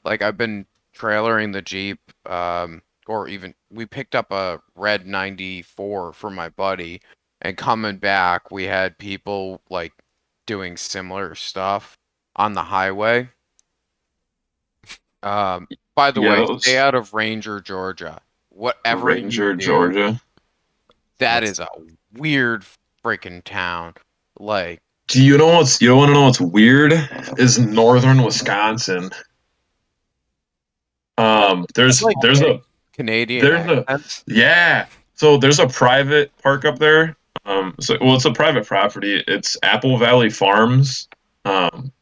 Like 0.04 0.22
I've 0.22 0.38
been 0.38 0.66
trailering 0.96 1.52
the 1.52 1.60
Jeep, 1.62 2.00
um, 2.24 2.80
or 3.06 3.28
even 3.28 3.54
we 3.70 3.84
picked 3.84 4.14
up 4.14 4.32
a 4.32 4.62
red 4.74 5.06
94 5.06 6.14
for 6.14 6.30
my 6.30 6.48
buddy, 6.48 7.02
and 7.42 7.56
coming 7.58 7.98
back 7.98 8.50
we 8.50 8.64
had 8.64 8.96
people 8.98 9.60
like 9.68 9.92
doing 10.46 10.76
similar 10.78 11.34
stuff 11.34 11.98
on 12.36 12.54
the 12.54 12.62
highway. 12.62 13.28
Um, 15.22 15.66
by 15.94 16.10
the 16.12 16.20
Yeah, 16.22 16.30
way, 16.30 16.40
was- 16.46 16.62
stay 16.62 16.78
out 16.78 16.94
of 16.94 17.12
Ranger, 17.12 17.60
Georgia. 17.60 18.20
Whatever 18.50 19.06
Ranger, 19.06 19.54
do, 19.54 19.64
Georgia. 19.66 20.20
That 21.18 21.40
That's- 21.40 21.58
a 21.58 21.66
weird 22.12 22.64
freaking 23.04 23.42
town. 23.44 23.94
Like, 24.38 24.80
Do 25.08 25.22
you 25.22 25.38
know 25.38 25.46
what's 25.58 25.80
you 25.80 25.94
want 25.94 26.08
to 26.10 26.14
know 26.14 26.24
what's 26.24 26.40
weird? 26.40 26.92
Is 27.38 27.58
northern 27.58 28.22
Wisconsin. 28.22 29.10
Um, 31.18 31.66
there's 31.74 32.02
like- 32.02 32.16
there's 32.20 32.40
a 32.42 32.60
Canadian 32.92 33.44
There's 33.44 33.70
a- 33.70 34.00
yeah. 34.26 34.86
So 35.14 35.38
there's 35.38 35.58
a 35.58 35.66
private 35.68 36.30
park 36.42 36.64
up 36.64 36.78
there. 36.78 37.16
Um, 37.44 37.74
so 37.80 37.96
well, 38.00 38.16
it's 38.16 38.24
a 38.24 38.32
private 38.32 38.66
property. 38.66 39.22
It's 39.26 39.56
Apple 39.62 39.96
Valley 39.98 40.30
Farms. 40.30 41.08
Um, 41.44 41.92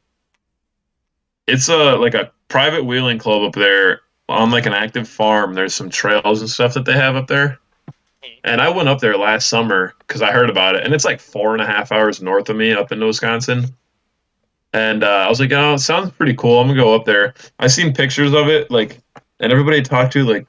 it's 1.47 1.69
a 1.69 1.97
like 1.97 2.15
a 2.15 2.32
private 2.49 2.85
wheeling 2.85 3.19
club 3.19 3.43
up 3.43 3.55
there 3.55 4.01
on 4.28 4.51
like 4.51 4.66
an 4.66 4.73
active 4.73 5.07
farm. 5.09 5.55
There's 5.55 5.74
some 5.74 5.91
trails 5.91 6.41
and 6.41 6.49
stuff 6.49 6.74
that 6.74 6.86
they 6.86 6.95
have 6.95 7.15
up 7.16 7.27
there. 7.27 7.59
And 8.45 8.61
I 8.61 8.69
went 8.69 8.89
up 8.89 9.01
there 9.01 9.17
last 9.17 9.49
summer 9.49 9.95
because 9.99 10.23
I 10.23 10.33
heard 10.33 10.51
about 10.51 10.77
it, 10.77 10.85
and 10.85 10.93
it's 10.95 11.05
like 11.05 11.21
four 11.21 11.55
and 11.55 11.63
a 11.63 11.67
half 11.67 11.93
hours 11.93 12.21
north 12.21 12.49
of 12.49 12.57
me 12.57 12.73
up 12.73 12.93
into 12.93 13.07
Wisconsin. 13.07 13.75
And 14.73 15.05
uh, 15.05 15.25
I 15.27 15.29
was 15.29 15.41
like, 15.41 15.53
oh, 15.53 15.75
it 15.75 15.79
sounds 15.79 16.11
pretty 16.11 16.35
cool. 16.35 16.61
I'm 16.61 16.67
gonna 16.67 16.81
go 16.81 16.95
up 16.95 17.05
there. 17.05 17.35
I 17.59 17.69
seen 17.69 17.95
pictures 17.95 18.33
of 18.33 18.49
it, 18.49 18.71
like, 18.71 19.01
and 19.41 19.53
everybody 19.53 19.79
I 19.79 19.83
talked 19.83 20.13
to, 20.15 20.25
like, 20.25 20.47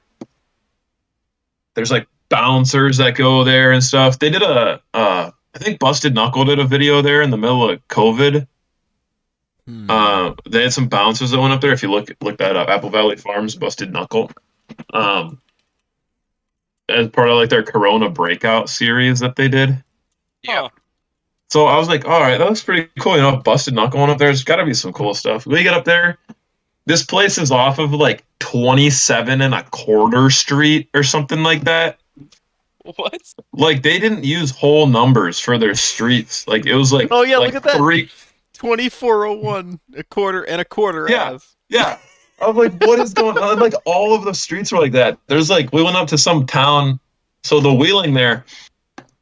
there's 1.74 1.90
like 1.90 2.08
bouncers 2.28 2.96
that 2.96 3.14
go 3.14 3.44
there 3.44 3.72
and 3.72 3.82
stuff. 3.82 4.18
They 4.18 4.30
did 4.30 4.42
a, 4.42 4.80
uh, 4.92 5.30
I 5.54 5.58
think 5.58 5.78
Busted 5.78 6.14
Knuckle 6.14 6.44
did 6.44 6.58
a 6.58 6.64
video 6.64 7.02
there 7.02 7.22
in 7.22 7.30
the 7.30 7.36
middle 7.36 7.70
of 7.70 7.86
COVID. 7.88 8.46
Hmm. 9.66 9.90
Uh, 9.90 10.34
they 10.48 10.62
had 10.62 10.72
some 10.72 10.88
bouncers 10.88 11.30
that 11.30 11.40
went 11.40 11.52
up 11.52 11.60
there. 11.60 11.72
If 11.72 11.82
you 11.82 11.90
look 11.90 12.10
look 12.20 12.38
that 12.38 12.56
up, 12.56 12.68
Apple 12.68 12.90
Valley 12.90 13.16
Farms 13.16 13.56
Busted 13.56 13.92
Knuckle, 13.92 14.30
um, 14.92 15.40
as 16.88 17.08
part 17.08 17.28
of 17.28 17.36
like 17.36 17.48
their 17.50 17.62
Corona 17.62 18.08
breakout 18.10 18.68
series 18.68 19.20
that 19.20 19.36
they 19.36 19.48
did. 19.48 19.82
Yeah. 20.42 20.68
So 21.48 21.66
I 21.66 21.78
was 21.78 21.88
like, 21.88 22.04
all 22.06 22.20
right, 22.20 22.38
that 22.38 22.44
looks 22.48 22.62
pretty 22.62 22.88
cool. 22.98 23.16
You 23.16 23.22
know, 23.22 23.36
Busted 23.36 23.74
Knuckle 23.74 23.98
going 24.00 24.10
up 24.10 24.18
there. 24.18 24.28
There's 24.28 24.44
got 24.44 24.56
to 24.56 24.64
be 24.64 24.74
some 24.74 24.92
cool 24.92 25.14
stuff. 25.14 25.46
We 25.46 25.62
get 25.62 25.74
up 25.74 25.84
there. 25.84 26.18
This 26.86 27.04
place 27.04 27.38
is 27.38 27.50
off 27.50 27.78
of 27.78 27.92
like 27.92 28.24
27 28.40 29.40
and 29.40 29.54
a 29.54 29.62
quarter 29.64 30.30
street 30.30 30.88
or 30.94 31.02
something 31.02 31.42
like 31.42 31.62
that. 31.64 31.98
What? 32.96 33.20
Like 33.52 33.82
they 33.82 33.98
didn't 33.98 34.22
use 34.24 34.52
whole 34.52 34.86
numbers 34.86 35.40
for 35.40 35.58
their 35.58 35.74
streets. 35.74 36.46
Like 36.46 36.66
it 36.66 36.74
was 36.76 36.92
like 36.92 37.08
Oh, 37.10 37.22
yeah, 37.22 37.38
like 37.38 37.54
look 37.54 37.64
at 37.64 37.72
that. 37.72 37.76
Three, 37.76 38.08
2401, 38.52 39.80
a 39.96 40.04
quarter 40.04 40.42
and 40.44 40.60
a 40.60 40.64
quarter 40.64 41.06
Yeah. 41.10 41.30
half. 41.32 41.56
Yeah. 41.68 41.98
I 42.40 42.48
was 42.48 42.56
like, 42.56 42.80
what 42.82 42.98
is 42.98 43.14
going 43.14 43.38
on? 43.38 43.58
Like 43.58 43.74
all 43.84 44.14
of 44.14 44.24
the 44.24 44.34
streets 44.34 44.70
were 44.70 44.78
like 44.78 44.92
that. 44.92 45.18
There's 45.26 45.48
like 45.48 45.72
we 45.72 45.82
went 45.82 45.96
up 45.96 46.08
to 46.08 46.18
some 46.18 46.46
town. 46.46 47.00
So 47.42 47.60
the 47.60 47.72
wheeling 47.72 48.14
there, 48.14 48.44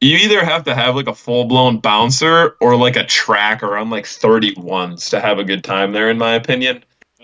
you 0.01 0.17
either 0.17 0.43
have 0.43 0.63
to 0.65 0.75
have 0.75 0.95
like 0.95 1.07
a 1.07 1.15
full 1.15 1.45
blown 1.45 1.79
bouncer 1.79 2.57
or 2.59 2.75
like 2.75 2.95
a 2.95 3.05
track 3.05 3.63
around 3.63 3.89
like 3.89 4.05
31s 4.05 5.09
to 5.11 5.21
have 5.21 5.39
a 5.39 5.43
good 5.43 5.63
time 5.63 5.93
there, 5.93 6.09
in 6.09 6.17
my 6.17 6.33
opinion. 6.33 6.83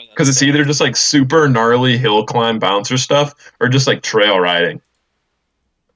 Because 0.10 0.30
it's 0.30 0.42
either 0.42 0.64
just 0.64 0.82
like 0.82 0.96
super 0.96 1.48
gnarly 1.48 1.98
hill 1.98 2.26
climb 2.26 2.60
bouncer 2.60 2.98
stuff 2.98 3.34
or 3.60 3.68
just 3.68 3.88
like 3.88 4.02
trail 4.02 4.40
riding. 4.40 4.82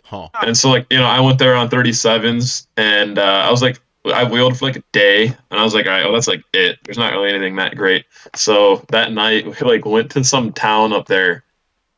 Huh. 0.03 0.29
And 0.41 0.55
so 0.55 0.69
like, 0.69 0.85
you 0.89 0.97
know, 0.97 1.05
I 1.05 1.19
went 1.19 1.39
there 1.39 1.55
on 1.55 1.69
37s 1.69 2.67
and 2.77 3.17
uh, 3.17 3.21
I 3.21 3.49
was 3.49 3.61
like 3.61 3.81
I 4.13 4.23
wheeled 4.23 4.57
for 4.57 4.65
like 4.65 4.75
a 4.75 4.83
day 4.91 5.27
and 5.27 5.59
I 5.59 5.63
was 5.63 5.73
like, 5.73 5.85
all 5.85 5.91
right, 5.91 6.03
well 6.03 6.13
that's 6.13 6.27
like 6.27 6.43
it. 6.53 6.79
There's 6.83 6.97
not 6.97 7.13
really 7.13 7.29
anything 7.29 7.55
that 7.57 7.75
great. 7.75 8.05
So 8.35 8.85
that 8.89 9.11
night 9.11 9.45
we 9.61 9.67
like 9.67 9.85
went 9.85 10.11
to 10.11 10.23
some 10.23 10.51
town 10.53 10.93
up 10.93 11.07
there. 11.07 11.43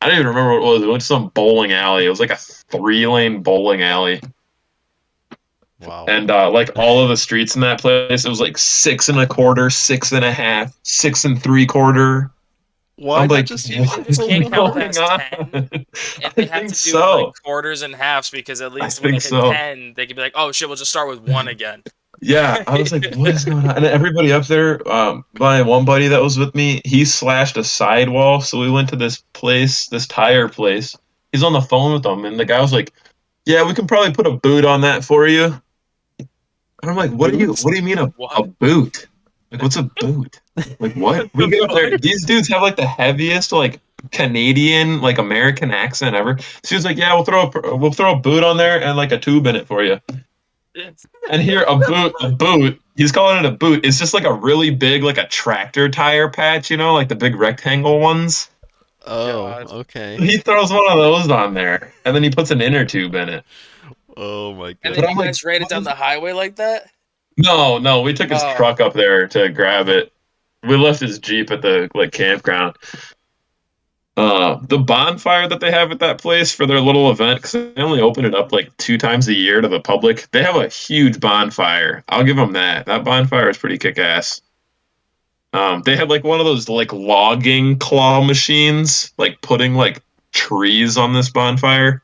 I 0.00 0.06
don't 0.06 0.14
even 0.16 0.28
remember 0.28 0.52
what 0.52 0.62
it 0.62 0.72
was. 0.72 0.82
We 0.82 0.88
went 0.88 1.00
to 1.00 1.06
some 1.06 1.28
bowling 1.30 1.72
alley. 1.72 2.06
It 2.06 2.08
was 2.10 2.20
like 2.20 2.30
a 2.30 2.36
three 2.36 3.06
lane 3.06 3.42
bowling 3.42 3.82
alley. 3.82 4.20
Wow. 5.80 6.06
And 6.08 6.30
uh, 6.30 6.50
like 6.50 6.70
all 6.76 7.02
of 7.02 7.08
the 7.08 7.16
streets 7.16 7.54
in 7.54 7.60
that 7.62 7.80
place, 7.80 8.24
it 8.24 8.28
was 8.28 8.40
like 8.40 8.58
six 8.58 9.08
and 9.08 9.18
a 9.20 9.26
quarter, 9.26 9.70
six 9.70 10.12
and 10.12 10.24
a 10.24 10.32
half, 10.32 10.76
six 10.82 11.24
and 11.24 11.40
three 11.40 11.66
quarter. 11.66 12.30
Why 12.96 13.22
I'm 13.22 13.28
like, 13.28 13.46
just 13.46 13.68
use 13.68 13.96
what 13.96 14.06
Just 14.06 14.20
is 14.20 14.26
can't 14.26 14.50
count 14.50 14.74
going 14.74 14.92
past 14.92 14.98
on? 14.98 15.20
10? 15.52 15.68
And 15.72 15.86
I 16.24 16.30
they 16.34 16.46
have 16.46 16.50
think 16.62 16.74
to 16.74 16.82
do 16.84 16.90
so. 16.90 17.26
like 17.26 17.34
quarters 17.44 17.82
and 17.82 17.94
halves 17.94 18.30
because 18.30 18.60
at 18.60 18.72
I 18.80 18.86
least 18.86 19.00
when 19.02 19.12
they 19.12 19.20
hit 19.20 19.22
so. 19.22 19.52
ten, 19.52 19.94
they 19.94 20.06
can 20.06 20.16
be 20.16 20.22
like, 20.22 20.32
"Oh 20.34 20.50
shit, 20.52 20.68
we'll 20.68 20.76
just 20.76 20.90
start 20.90 21.08
with 21.08 21.20
one 21.20 21.48
again." 21.48 21.84
Yeah, 22.20 22.62
I 22.66 22.78
was 22.78 22.92
like, 22.92 23.14
what 23.14 23.30
is 23.30 23.44
going 23.44 23.66
on? 23.66 23.76
And 23.76 23.84
everybody 23.84 24.32
up 24.32 24.46
there, 24.46 24.86
um, 24.90 25.24
my 25.38 25.62
one 25.62 25.84
buddy 25.84 26.08
that 26.08 26.22
was 26.22 26.38
with 26.38 26.54
me, 26.54 26.80
he 26.84 27.04
slashed 27.04 27.56
a 27.56 27.64
sidewall. 27.64 28.40
So 28.40 28.58
we 28.58 28.70
went 28.70 28.88
to 28.90 28.96
this 28.96 29.18
place, 29.34 29.86
this 29.88 30.06
tire 30.06 30.48
place. 30.48 30.96
He's 31.32 31.42
on 31.42 31.52
the 31.52 31.60
phone 31.60 31.92
with 31.92 32.02
them, 32.02 32.24
and 32.24 32.38
the 32.38 32.44
guy 32.44 32.60
was 32.60 32.72
like, 32.72 32.92
"Yeah, 33.44 33.66
we 33.66 33.74
can 33.74 33.86
probably 33.86 34.12
put 34.12 34.26
a 34.26 34.32
boot 34.32 34.64
on 34.64 34.80
that 34.80 35.04
for 35.04 35.28
you." 35.28 35.60
And 36.18 36.90
I'm 36.90 36.96
like, 36.96 37.10
"What 37.10 37.32
do 37.32 37.38
you? 37.38 37.48
What 37.48 37.70
do 37.70 37.76
you 37.76 37.82
mean 37.82 37.98
a, 37.98 38.12
a 38.36 38.44
boot? 38.44 39.06
Like, 39.52 39.62
what's 39.62 39.76
a 39.76 39.84
boot? 40.00 40.40
Like, 40.80 40.94
what?" 40.94 41.32
We 41.34 41.48
get 41.48 41.62
up 41.62 41.74
there. 41.74 41.98
These 41.98 42.24
dudes 42.24 42.48
have 42.48 42.62
like 42.62 42.76
the 42.76 42.86
heaviest 42.86 43.52
like 43.52 43.80
Canadian 44.10 45.00
like 45.00 45.18
American 45.18 45.70
accent 45.70 46.16
ever. 46.16 46.38
So 46.38 46.68
he 46.70 46.74
was 46.74 46.84
like, 46.84 46.96
"Yeah, 46.96 47.14
we'll 47.14 47.24
throw 47.24 47.50
a 47.50 47.76
we'll 47.76 47.92
throw 47.92 48.14
a 48.14 48.18
boot 48.18 48.42
on 48.42 48.56
there 48.56 48.82
and 48.82 48.96
like 48.96 49.12
a 49.12 49.18
tube 49.18 49.46
in 49.46 49.54
it 49.54 49.66
for 49.66 49.84
you." 49.84 50.00
And 51.30 51.42
here, 51.42 51.62
a 51.62 51.76
boot, 51.76 52.14
a 52.20 52.30
boot. 52.30 52.80
He's 52.96 53.12
calling 53.12 53.38
it 53.38 53.44
a 53.44 53.50
boot. 53.52 53.84
It's 53.84 53.98
just 53.98 54.14
like 54.14 54.24
a 54.24 54.32
really 54.32 54.70
big, 54.70 55.02
like 55.02 55.18
a 55.18 55.26
tractor 55.26 55.88
tire 55.88 56.28
patch, 56.28 56.70
you 56.70 56.76
know, 56.76 56.94
like 56.94 57.08
the 57.08 57.14
big 57.16 57.34
rectangle 57.36 57.98
ones. 58.00 58.50
Oh, 59.06 59.46
God. 59.48 59.70
okay. 59.72 60.16
He 60.18 60.36
throws 60.38 60.70
one 60.70 60.84
of 60.90 60.98
those 60.98 61.30
on 61.30 61.54
there, 61.54 61.92
and 62.04 62.14
then 62.14 62.22
he 62.22 62.30
puts 62.30 62.50
an 62.50 62.60
inner 62.60 62.84
tube 62.84 63.14
in 63.14 63.28
it. 63.28 63.44
Oh 64.16 64.54
my 64.54 64.76
And 64.82 64.94
god. 64.94 64.94
then 64.94 64.94
But 64.94 65.02
you 65.02 65.08
I'm 65.08 65.16
like, 65.16 65.26
guys 65.26 65.44
ran 65.44 65.62
it 65.62 65.68
down 65.68 65.84
the 65.84 65.94
highway 65.94 66.32
like 66.32 66.56
that. 66.56 66.90
No, 67.36 67.78
no, 67.78 68.02
we 68.02 68.14
took 68.14 68.30
his 68.30 68.42
Oh. 68.42 68.54
truck 68.56 68.80
up 68.80 68.92
there 68.94 69.28
to 69.28 69.48
grab 69.48 69.88
it. 69.88 70.12
We 70.64 70.76
left 70.76 71.00
his 71.00 71.18
jeep 71.20 71.50
at 71.52 71.62
the 71.62 71.88
like 71.94 72.10
campground. 72.12 72.76
Uh, 74.18 74.58
the 74.66 74.78
bonfire 74.78 75.46
that 75.46 75.60
they 75.60 75.70
have 75.70 75.92
at 75.92 76.00
that 76.00 76.18
place 76.18 76.52
for 76.52 76.66
their 76.66 76.80
little 76.80 77.08
event, 77.12 77.40
because 77.40 77.52
they 77.52 77.80
only 77.80 78.00
open 78.00 78.24
it 78.24 78.34
up 78.34 78.50
like 78.50 78.76
two 78.76 78.98
times 78.98 79.28
a 79.28 79.32
year 79.32 79.60
to 79.60 79.68
the 79.68 79.78
public. 79.78 80.28
They 80.32 80.42
have 80.42 80.56
a 80.56 80.66
huge 80.66 81.20
bonfire. 81.20 82.02
I'll 82.08 82.24
give 82.24 82.34
them 82.34 82.52
that. 82.54 82.86
That 82.86 83.04
bonfire 83.04 83.48
is 83.48 83.58
pretty 83.58 83.78
kick 83.78 83.96
ass. 83.96 84.42
Um, 85.52 85.82
they 85.82 85.94
had 85.94 86.10
like 86.10 86.24
one 86.24 86.40
of 86.40 86.46
those 86.46 86.68
like 86.68 86.92
logging 86.92 87.78
claw 87.78 88.20
machines, 88.20 89.12
like 89.18 89.40
putting 89.40 89.74
like 89.74 90.02
trees 90.32 90.98
on 90.98 91.12
this 91.12 91.30
bonfire. 91.30 92.02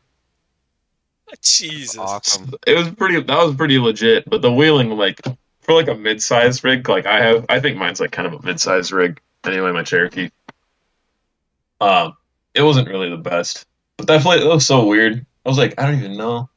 Jesus. 1.42 1.98
Awesome. 1.98 2.52
It 2.64 2.78
was 2.78 2.90
pretty. 2.90 3.20
That 3.20 3.44
was 3.44 3.56
pretty 3.56 3.80
legit. 3.80 4.30
But 4.30 4.40
the 4.40 4.52
wheeling, 4.52 4.90
like 4.90 5.20
for 5.62 5.74
like 5.74 5.88
a 5.88 5.96
mid-sized 5.96 6.62
rig, 6.62 6.88
like 6.88 7.06
I 7.06 7.20
have, 7.20 7.44
I 7.48 7.58
think 7.58 7.76
mine's 7.76 7.98
like 7.98 8.12
kind 8.12 8.28
of 8.28 8.34
a 8.34 8.46
mid-sized 8.46 8.92
rig. 8.92 9.20
Anyway, 9.42 9.72
my 9.72 9.82
Cherokee. 9.82 10.30
Um, 11.80 12.16
it 12.54 12.62
wasn't 12.62 12.88
really 12.88 13.10
the 13.10 13.16
best. 13.16 13.66
But 13.96 14.06
that 14.08 14.22
place 14.22 14.42
it 14.42 14.46
was 14.46 14.66
so 14.66 14.86
weird. 14.86 15.24
I 15.44 15.48
was 15.48 15.58
like, 15.58 15.74
I 15.78 15.86
don't 15.86 15.98
even 15.98 16.16
know 16.16 16.48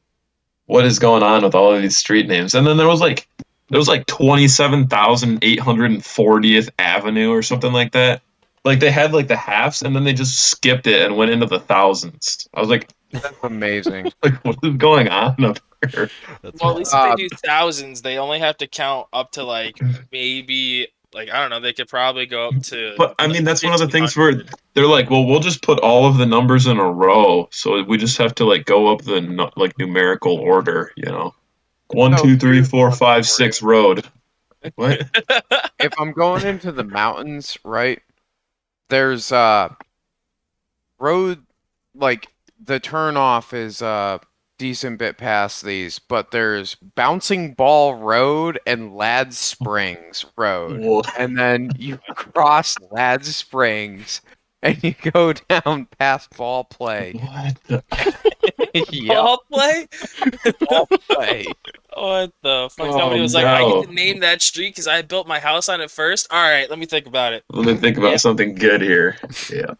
what 0.66 0.84
is 0.84 0.98
going 0.98 1.22
on 1.22 1.44
with 1.44 1.54
all 1.54 1.72
of 1.72 1.82
these 1.82 1.96
street 1.96 2.26
names. 2.28 2.54
And 2.54 2.66
then 2.66 2.76
there 2.76 2.86
was 2.88 3.00
like, 3.00 3.26
there 3.68 3.78
was 3.78 3.88
like 3.88 4.06
twenty-seven 4.06 4.88
thousand 4.88 5.38
eight 5.42 5.60
hundred 5.60 5.90
and 5.90 6.04
fortieth 6.04 6.70
Avenue 6.78 7.30
or 7.30 7.42
something 7.42 7.72
like 7.72 7.92
that. 7.92 8.22
Like 8.64 8.80
they 8.80 8.90
had 8.90 9.12
like 9.12 9.28
the 9.28 9.36
halves, 9.36 9.82
and 9.82 9.94
then 9.94 10.04
they 10.04 10.12
just 10.12 10.38
skipped 10.50 10.86
it 10.86 11.02
and 11.02 11.16
went 11.16 11.30
into 11.30 11.46
the 11.46 11.60
thousands. 11.60 12.48
I 12.54 12.60
was 12.60 12.68
like, 12.68 12.88
That's 13.12 13.36
amazing. 13.42 14.10
like 14.22 14.34
what 14.44 14.56
is 14.62 14.76
going 14.76 15.08
on 15.08 15.42
up 15.44 15.58
here? 15.92 16.10
That's 16.42 16.60
Well, 16.60 16.72
at 16.72 16.76
least 16.76 16.94
Uh, 16.94 17.10
if 17.10 17.16
they 17.16 17.28
do 17.28 17.36
thousands, 17.46 18.02
they 18.02 18.18
only 18.18 18.38
have 18.38 18.56
to 18.58 18.66
count 18.66 19.06
up 19.12 19.32
to 19.32 19.44
like 19.44 19.78
maybe 20.12 20.88
like 21.12 21.30
I 21.30 21.40
don't 21.40 21.50
know. 21.50 21.60
They 21.60 21.72
could 21.72 21.88
probably 21.88 22.26
go 22.26 22.48
up 22.48 22.62
to. 22.64 22.94
But 22.96 23.14
I 23.18 23.26
mean, 23.26 23.44
that's 23.44 23.64
one 23.64 23.72
of 23.74 23.80
the 23.80 23.88
things 23.88 24.16
where 24.16 24.42
they're 24.74 24.86
like, 24.86 25.10
well, 25.10 25.24
we'll 25.26 25.40
just 25.40 25.62
put 25.62 25.78
all 25.80 26.06
of 26.06 26.18
the 26.18 26.26
numbers 26.26 26.66
in 26.66 26.78
a 26.78 26.90
row, 26.90 27.48
so 27.50 27.82
we 27.82 27.96
just 27.98 28.18
have 28.18 28.34
to 28.36 28.44
like 28.44 28.66
go 28.66 28.88
up 28.92 29.02
the 29.02 29.20
like 29.56 29.78
numerical 29.78 30.36
order, 30.36 30.92
you 30.96 31.06
know, 31.06 31.34
one, 31.88 32.12
No, 32.12 32.16
two, 32.16 32.36
three, 32.36 32.62
here's 32.62 32.68
four, 32.68 32.90
one 32.90 32.92
five, 32.92 33.24
for 33.24 33.26
six 33.26 33.62
you. 33.62 33.62
road. 33.62 34.06
What? 34.76 35.02
if 35.80 35.94
I'm 35.98 36.12
going 36.12 36.44
into 36.44 36.72
the 36.72 36.84
mountains, 36.84 37.56
right? 37.64 38.00
There's 38.88 39.32
uh 39.32 39.74
road 40.98 41.44
like 41.94 42.28
the 42.62 42.80
turn 42.80 43.16
off 43.16 43.54
is 43.54 43.82
uh 43.82 44.18
decent 44.58 44.98
bit 44.98 45.16
past 45.16 45.64
these, 45.64 45.98
but 45.98 46.30
there's 46.30 46.74
Bouncing 46.74 47.54
Ball 47.54 47.94
Road 47.94 48.58
and 48.66 48.94
Ladd 48.94 49.32
Springs 49.34 50.24
Road. 50.36 50.80
Whoa. 50.80 51.02
And 51.18 51.38
then 51.38 51.70
you 51.78 51.98
cross 52.14 52.76
Ladd 52.90 53.24
Springs 53.24 54.20
and 54.62 54.82
you 54.82 54.94
go 55.12 55.32
down 55.48 55.86
past 55.98 56.36
Ball 56.36 56.64
Play. 56.64 57.12
What 57.22 57.56
the? 57.66 58.92
yep, 58.92 59.16
Ball 59.16 59.42
play? 59.50 59.86
Ball 60.68 60.86
Play. 61.10 61.46
What 61.94 62.32
the 62.42 62.68
fuck? 62.76 62.86
Oh, 62.88 62.98
Somebody 62.98 63.20
was 63.20 63.34
like, 63.34 63.46
I 63.46 63.60
no. 63.60 63.80
get 63.82 63.88
to 63.88 63.94
name 63.94 64.20
that 64.20 64.42
street 64.42 64.70
because 64.70 64.86
I 64.86 65.02
built 65.02 65.26
my 65.26 65.38
house 65.38 65.68
on 65.68 65.80
it 65.80 65.90
first. 65.90 66.26
All 66.30 66.42
right, 66.42 66.68
let 66.68 66.78
me 66.78 66.86
think 66.86 67.06
about 67.06 67.32
it. 67.32 67.44
Let 67.50 67.66
me 67.66 67.74
think 67.74 67.96
about 67.98 68.10
Yeah. 68.12 68.16
something 68.18 68.54
good 68.54 68.80
here. 68.82 69.16
Yeah. 69.52 69.74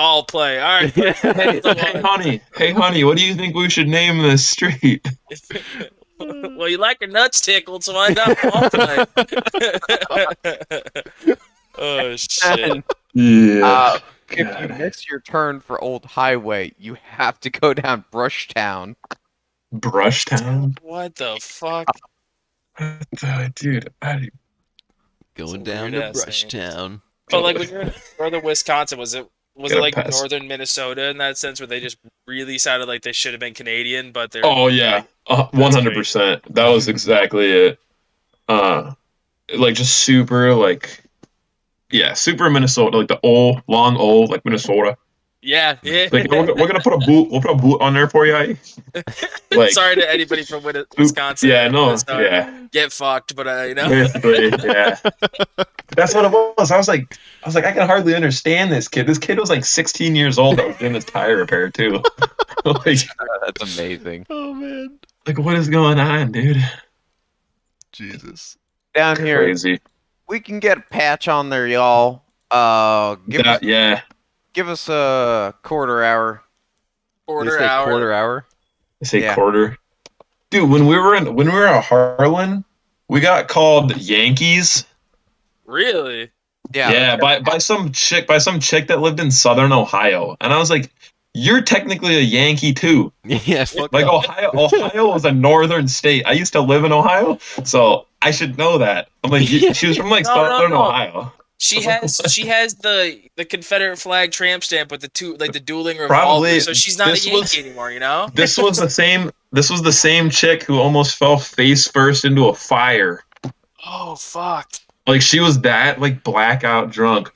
Ball 0.00 0.24
play. 0.24 0.58
All 0.58 0.80
right. 0.80 0.90
hey, 0.94 1.12
hey, 1.12 2.00
honey. 2.00 2.40
Hey, 2.56 2.72
honey. 2.72 3.04
What 3.04 3.18
do 3.18 3.22
you 3.26 3.34
think 3.34 3.54
we 3.54 3.68
should 3.68 3.86
name 3.86 4.16
this 4.16 4.48
street? 4.48 5.06
well, 6.18 6.68
you 6.70 6.78
like 6.78 7.02
your 7.02 7.10
nuts 7.10 7.42
tickled, 7.42 7.84
so 7.84 7.92
why 7.92 8.08
not 8.08 8.40
ball 8.40 8.70
play? 8.70 9.04
oh 11.78 12.16
shit. 12.16 12.60
And, 12.60 12.82
Yeah. 13.12 13.66
uh, 13.66 13.98
if 14.30 14.60
you 14.62 14.68
miss 14.78 15.06
your 15.06 15.20
turn 15.20 15.60
for 15.60 15.78
Old 15.84 16.06
Highway, 16.06 16.72
you 16.78 16.96
have 17.02 17.38
to 17.40 17.50
go 17.50 17.74
down 17.74 18.06
Brushtown. 18.10 18.96
Brushtown. 19.74 20.78
What 20.80 21.16
the 21.16 21.36
fuck? 21.42 21.88
What 22.78 23.04
the- 23.20 23.52
Dude, 23.54 23.92
I, 24.00 24.30
Going 25.34 25.62
down 25.62 25.92
to 25.92 25.98
weird-ass 25.98 26.24
Brushtown. 26.24 27.02
But 27.28 27.42
like 27.42 27.58
when 27.58 27.68
you're 27.68 27.82
in 27.82 27.92
northern 28.18 28.42
Wisconsin, 28.42 28.98
was 28.98 29.12
it 29.12 29.28
was 29.60 29.72
it 29.72 29.80
like 29.80 29.94
pass. 29.94 30.18
northern 30.18 30.48
Minnesota 30.48 31.10
in 31.10 31.18
that 31.18 31.38
sense 31.38 31.60
where 31.60 31.66
they 31.66 31.80
just 31.80 31.98
really 32.26 32.58
sounded 32.58 32.86
like 32.86 33.02
they 33.02 33.12
should 33.12 33.32
have 33.32 33.40
been 33.40 33.54
Canadian, 33.54 34.12
but 34.12 34.30
they're 34.30 34.44
Oh 34.44 34.68
yeah, 34.68 35.04
one 35.26 35.72
hundred 35.72 35.94
percent. 35.94 36.42
That 36.54 36.68
was 36.68 36.88
exactly 36.88 37.50
it. 37.50 37.78
Uh, 38.48 38.94
like 39.56 39.74
just 39.74 39.98
super 39.98 40.54
like, 40.54 41.02
yeah, 41.90 42.14
super 42.14 42.50
Minnesota, 42.50 42.98
like 42.98 43.08
the 43.08 43.20
old, 43.22 43.62
long 43.68 43.96
old, 43.96 44.30
like 44.30 44.44
Minnesota. 44.44 44.96
Yeah, 45.42 45.76
yeah. 45.82 46.08
Like 46.12 46.30
we're, 46.30 46.54
we're 46.54 46.66
gonna 46.66 46.80
put 46.80 46.92
a 46.92 46.98
boot, 47.06 47.30
we'll 47.30 47.40
put 47.40 47.50
a 47.50 47.54
boot 47.54 47.80
on 47.80 47.94
there 47.94 48.08
for 48.08 48.26
you. 48.26 48.56
Like, 49.52 49.70
Sorry 49.72 49.96
to 49.96 50.08
anybody 50.10 50.44
from 50.44 50.62
Wisconsin. 50.96 51.48
yeah, 51.48 51.66
no, 51.66 51.96
yeah, 52.08 52.66
Get 52.70 52.92
fucked, 52.92 53.34
but 53.34 53.48
uh, 53.48 53.62
you 53.64 53.74
know. 53.74 53.88
yeah. 53.88 54.96
That's 55.96 56.14
what 56.14 56.24
it 56.24 56.30
was. 56.30 56.70
I 56.70 56.76
was 56.76 56.86
like, 56.86 57.18
I 57.42 57.48
was 57.48 57.56
like, 57.56 57.64
I 57.64 57.72
can 57.72 57.84
hardly 57.86 58.14
understand 58.14 58.70
this 58.70 58.86
kid. 58.86 59.08
This 59.08 59.18
kid 59.18 59.38
was 59.40 59.50
like 59.50 59.64
sixteen 59.64 60.14
years 60.14 60.38
old 60.38 60.58
that 60.58 60.68
was 60.68 60.76
doing 60.76 60.92
this 60.92 61.04
tire 61.04 61.36
repair 61.36 61.68
too. 61.68 62.00
like, 62.64 63.00
That's 63.44 63.76
amazing. 63.76 64.24
Oh 64.30 64.54
man, 64.54 65.00
like 65.26 65.38
what 65.38 65.56
is 65.56 65.68
going 65.68 65.98
on, 65.98 66.30
dude? 66.30 66.58
Jesus. 67.92 68.56
Down 68.94 69.16
here, 69.16 69.38
Crazy. 69.38 69.80
we 70.28 70.38
can 70.40 70.60
get 70.60 70.78
a 70.78 70.80
patch 70.82 71.26
on 71.28 71.50
there, 71.50 71.66
y'all. 71.66 72.22
Uh, 72.50 73.16
give 73.28 73.40
us 73.40 73.60
That- 73.60 73.62
yeah. 73.64 74.02
Give 74.52 74.68
us 74.68 74.88
a 74.88 75.54
quarter 75.62 76.02
hour. 76.02 76.42
You 77.28 77.34
Quarter 77.34 77.58
say 77.58 77.64
hour. 77.66 77.84
Quarter 77.86 78.12
hour. 78.12 78.46
I 79.02 79.06
say 79.06 79.22
Yeah. 79.22 79.34
quarter. 79.34 79.76
Dude, 80.50 80.68
when 80.68 80.86
we 80.86 80.98
were 80.98 81.14
in 81.14 81.34
when 81.34 81.46
we 81.46 81.52
were 81.54 81.66
at 81.66 81.84
Harlan, 81.84 82.64
we 83.08 83.20
got 83.20 83.46
called 83.48 83.96
Yankees. 83.96 84.84
Really? 85.64 86.30
Yeah, 86.74 86.90
Yeah, 86.90 87.16
by 87.16 87.40
by 87.40 87.58
some 87.58 87.92
chick 87.92 88.26
by 88.26 88.38
some 88.38 88.60
chick 88.60 88.88
that 88.88 89.00
lived 89.00 89.20
in 89.20 89.30
Southern 89.30 89.72
Ohio, 89.72 90.36
and 90.40 90.52
I 90.52 90.58
was 90.58 90.70
like, 90.70 90.90
"You're 91.34 91.60
technically 91.62 92.16
a 92.16 92.20
Yankee 92.20 92.72
too." 92.72 93.12
Yeah, 93.24 93.64
fuck 93.64 93.92
Like 93.92 94.06
off. 94.06 94.24
Ohio, 94.28 94.50
Ohio 94.54 95.08
was 95.12 95.24
a 95.24 95.32
northern 95.32 95.88
state. 95.88 96.24
I 96.26 96.32
used 96.32 96.52
to 96.52 96.60
live 96.60 96.84
in 96.84 96.92
Ohio, 96.92 97.38
so 97.64 98.06
I 98.22 98.30
should 98.32 98.58
know 98.58 98.78
that. 98.78 99.08
I'm 99.24 99.30
like, 99.30 99.48
you- 99.50 99.72
she 99.74 99.86
was 99.88 99.96
from 99.96 100.10
like 100.10 100.24
No, 100.24 100.34
no, 100.34 100.48
Southern 100.48 100.70
no. 100.72 100.82
Ohio. 100.86 101.32
She 101.62 101.82
has 101.82 102.22
she 102.30 102.46
has 102.46 102.74
the 102.76 103.20
the 103.36 103.44
Confederate 103.44 103.98
flag 103.98 104.32
tramp 104.32 104.64
stamp 104.64 104.90
with 104.90 105.02
the 105.02 105.08
two 105.08 105.36
like 105.36 105.52
the 105.52 105.60
dueling 105.60 105.98
revolver, 105.98 106.14
Probably 106.14 106.60
so 106.60 106.72
she's 106.72 106.96
not 106.96 107.08
a 107.08 107.10
this 107.12 107.26
Yankee 107.26 107.40
was- 107.40 107.58
anymore. 107.58 107.92
You 107.92 108.00
know? 108.00 108.30
This 108.32 108.56
was 108.56 108.78
the 108.78 108.88
same. 108.88 109.30
This 109.52 109.68
was 109.68 109.82
the 109.82 109.92
same 109.92 110.30
chick 110.30 110.62
who 110.62 110.78
almost 110.78 111.16
fell 111.16 111.36
face 111.36 111.86
first 111.86 112.24
into 112.24 112.48
a 112.48 112.54
fire. 112.54 113.22
Oh 113.86 114.14
fuck. 114.14 114.72
Like 115.06 115.20
she 115.20 115.40
was 115.40 115.60
that 115.60 116.00
like 116.00 116.24
blackout 116.24 116.90
drunk 116.92 117.30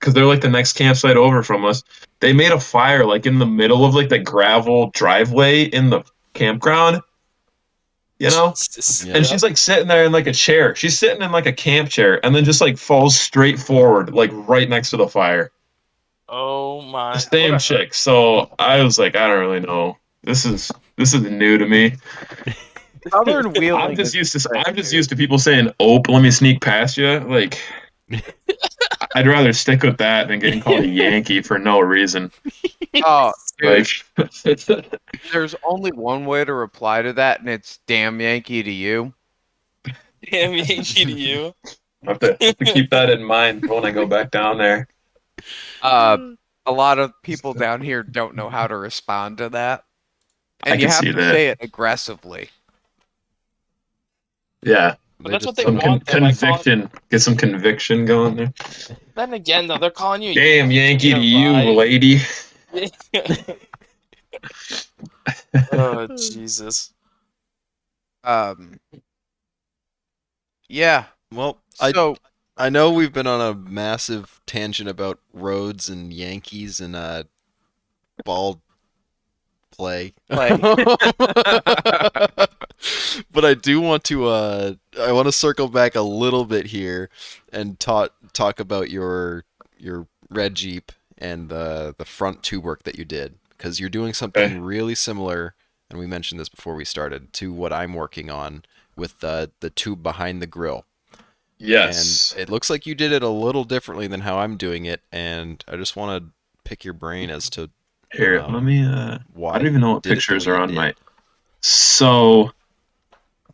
because 0.00 0.14
they're 0.14 0.26
like 0.26 0.40
the 0.40 0.50
next 0.50 0.72
campsite 0.72 1.16
over 1.16 1.44
from 1.44 1.64
us. 1.64 1.84
They 2.18 2.32
made 2.32 2.50
a 2.50 2.58
fire 2.58 3.06
like 3.06 3.24
in 3.24 3.38
the 3.38 3.46
middle 3.46 3.84
of 3.84 3.94
like 3.94 4.08
the 4.08 4.18
gravel 4.18 4.90
driveway 4.90 5.62
in 5.62 5.90
the 5.90 6.02
campground. 6.34 7.02
You 8.20 8.28
know? 8.28 8.54
Yeah. 9.06 9.16
And 9.16 9.26
she's 9.26 9.42
like 9.42 9.56
sitting 9.56 9.88
there 9.88 10.04
in 10.04 10.12
like 10.12 10.26
a 10.26 10.32
chair. 10.32 10.74
She's 10.74 10.98
sitting 10.98 11.22
in 11.22 11.32
like 11.32 11.46
a 11.46 11.54
camp 11.54 11.88
chair 11.88 12.24
and 12.24 12.34
then 12.34 12.44
just 12.44 12.60
like 12.60 12.76
falls 12.76 13.18
straight 13.18 13.58
forward, 13.58 14.12
like 14.12 14.30
right 14.32 14.68
next 14.68 14.90
to 14.90 14.98
the 14.98 15.08
fire. 15.08 15.50
Oh 16.28 16.82
my. 16.82 17.14
The 17.14 17.18
same 17.20 17.52
what 17.52 17.62
chick. 17.62 17.94
So 17.94 18.54
I 18.58 18.82
was 18.82 18.98
like, 18.98 19.16
I 19.16 19.26
don't 19.26 19.40
really 19.40 19.60
know. 19.60 19.96
This 20.22 20.44
is 20.44 20.70
this 20.96 21.14
is 21.14 21.22
new 21.22 21.56
to 21.56 21.66
me. 21.66 21.94
Southern 23.08 23.52
Wheeling. 23.54 23.80
I'm 23.80 23.96
just 23.96 24.14
used 24.14 24.38
to 24.38 24.62
I'm 24.66 24.76
just 24.76 24.92
used 24.92 25.08
to 25.08 25.16
people 25.16 25.38
saying, 25.38 25.72
"Ope, 25.80 26.10
let 26.10 26.22
me 26.22 26.30
sneak 26.30 26.60
past 26.60 26.98
you." 26.98 27.20
Like, 27.20 27.58
I'd 29.14 29.26
rather 29.26 29.52
stick 29.52 29.82
with 29.82 29.98
that 29.98 30.28
than 30.28 30.38
getting 30.38 30.60
called 30.60 30.80
a 30.80 30.86
Yankee 30.88 31.42
for 31.42 31.58
no 31.58 31.80
reason. 31.80 32.30
Oh, 33.04 33.32
Like, 33.62 33.86
there's 35.32 35.54
only 35.62 35.92
one 35.92 36.24
way 36.26 36.44
to 36.44 36.52
reply 36.52 37.02
to 37.02 37.12
that, 37.12 37.38
and 37.38 37.48
it's 37.48 37.78
"damn 37.86 38.20
Yankee" 38.20 38.64
to 38.64 38.70
you. 38.70 39.14
Damn 40.28 40.54
Yankee 40.54 41.04
to 41.04 41.12
you. 41.12 41.54
I 41.64 42.10
have 42.10 42.18
to, 42.18 42.36
have 42.40 42.56
to 42.58 42.64
keep 42.64 42.90
that 42.90 43.10
in 43.10 43.22
mind 43.22 43.68
when 43.68 43.84
I 43.84 43.92
go 43.92 44.06
back 44.06 44.32
down 44.32 44.58
there. 44.58 44.88
Uh, 45.82 46.18
a 46.66 46.72
lot 46.72 46.98
of 46.98 47.12
people 47.22 47.54
down 47.54 47.80
here 47.80 48.02
don't 48.02 48.34
know 48.34 48.50
how 48.50 48.66
to 48.66 48.76
respond 48.76 49.38
to 49.38 49.48
that, 49.50 49.84
I 50.64 50.70
and 50.70 50.80
you 50.80 50.88
have 50.88 50.96
see 50.96 51.06
to 51.06 51.12
that. 51.12 51.32
say 51.32 51.46
it 51.48 51.58
aggressively. 51.60 52.50
Yeah, 54.62 54.96
But 55.22 55.32
that's 55.32 55.44
just 55.44 55.46
what 55.46 55.56
they 55.56 55.64
some 55.64 55.74
don't- 55.76 55.82
con- 55.82 55.90
want, 55.90 56.06
though, 56.06 56.12
calling- 56.48 56.62
conviction. 56.62 56.90
Get 57.10 57.20
some 57.20 57.36
conviction 57.36 58.06
going 58.06 58.36
there. 58.36 58.52
Then 59.14 59.34
again, 59.34 59.66
though, 59.66 59.76
they're 59.78 59.90
calling 59.90 60.22
you. 60.22 60.34
Damn 60.34 60.70
Yankee 60.70 61.12
to 61.12 61.20
you, 61.20 61.52
right? 61.52 61.76
lady. 61.76 62.20
oh 65.72 66.06
Jesus. 66.16 66.92
Um, 68.24 68.80
yeah. 70.68 71.04
Well, 71.32 71.58
I 71.80 71.92
So 71.92 72.16
I 72.56 72.70
know 72.70 72.90
we've 72.92 73.12
been 73.12 73.26
on 73.26 73.40
a 73.40 73.54
massive 73.54 74.40
tangent 74.46 74.88
about 74.88 75.18
roads 75.32 75.88
and 75.88 76.12
Yankees 76.12 76.80
and 76.80 76.96
uh 76.96 77.24
ball 78.24 78.60
play. 79.70 80.12
Play. 80.30 80.50
but 83.32 83.44
I 83.44 83.54
do 83.54 83.80
want 83.80 84.04
to 84.04 84.26
uh 84.26 84.74
I 85.00 85.12
want 85.12 85.26
to 85.28 85.32
circle 85.32 85.68
back 85.68 85.94
a 85.94 86.00
little 86.02 86.44
bit 86.44 86.66
here 86.66 87.10
and 87.52 87.78
talk 87.78 88.12
talk 88.32 88.60
about 88.60 88.90
your 88.90 89.44
your 89.78 90.06
red 90.30 90.54
Jeep 90.54 90.92
and 91.18 91.48
the 91.48 91.94
the 91.98 92.04
front 92.04 92.42
tube 92.42 92.64
work 92.64 92.82
that 92.84 92.98
you 92.98 93.04
did 93.04 93.36
because 93.50 93.80
you're 93.80 93.90
doing 93.90 94.14
something 94.14 94.48
Okay. 94.48 94.60
really 94.60 94.94
similar 94.94 95.54
and 95.90 95.98
we 95.98 96.06
mentioned 96.06 96.40
this 96.40 96.48
before 96.48 96.74
we 96.74 96.84
started 96.84 97.32
to 97.34 97.52
what 97.52 97.72
I'm 97.72 97.94
working 97.94 98.30
on 98.30 98.64
with 98.96 99.20
the 99.20 99.50
the 99.60 99.70
tube 99.70 100.02
behind 100.02 100.40
the 100.40 100.46
grill. 100.46 100.86
Yes. 101.58 102.34
And 102.34 102.40
it 102.40 102.48
looks 102.50 102.68
like 102.70 102.86
you 102.86 102.94
did 102.94 103.12
it 103.12 103.22
a 103.22 103.28
little 103.28 103.64
differently 103.64 104.06
than 104.06 104.20
how 104.22 104.38
I'm 104.38 104.56
doing 104.56 104.84
it, 104.84 105.02
and 105.12 105.64
I 105.68 105.76
just 105.76 105.96
want 105.96 106.22
to 106.24 106.30
pick 106.64 106.84
your 106.84 106.94
brain 106.94 107.30
as 107.30 107.48
to 107.50 107.70
Here, 108.12 108.44
um, 108.44 108.52
let 108.52 108.62
me. 108.62 108.84
uh 108.84 109.18
why. 109.34 109.54
I 109.54 109.58
don't 109.58 109.66
even 109.68 109.80
know 109.80 109.92
what 109.94 110.02
did 110.02 110.18
it 110.18 110.26
the 110.28 110.36
pictures 110.36 110.46
are 110.46 110.56
on 110.56 110.74
my. 110.74 110.94
So, 111.62 112.52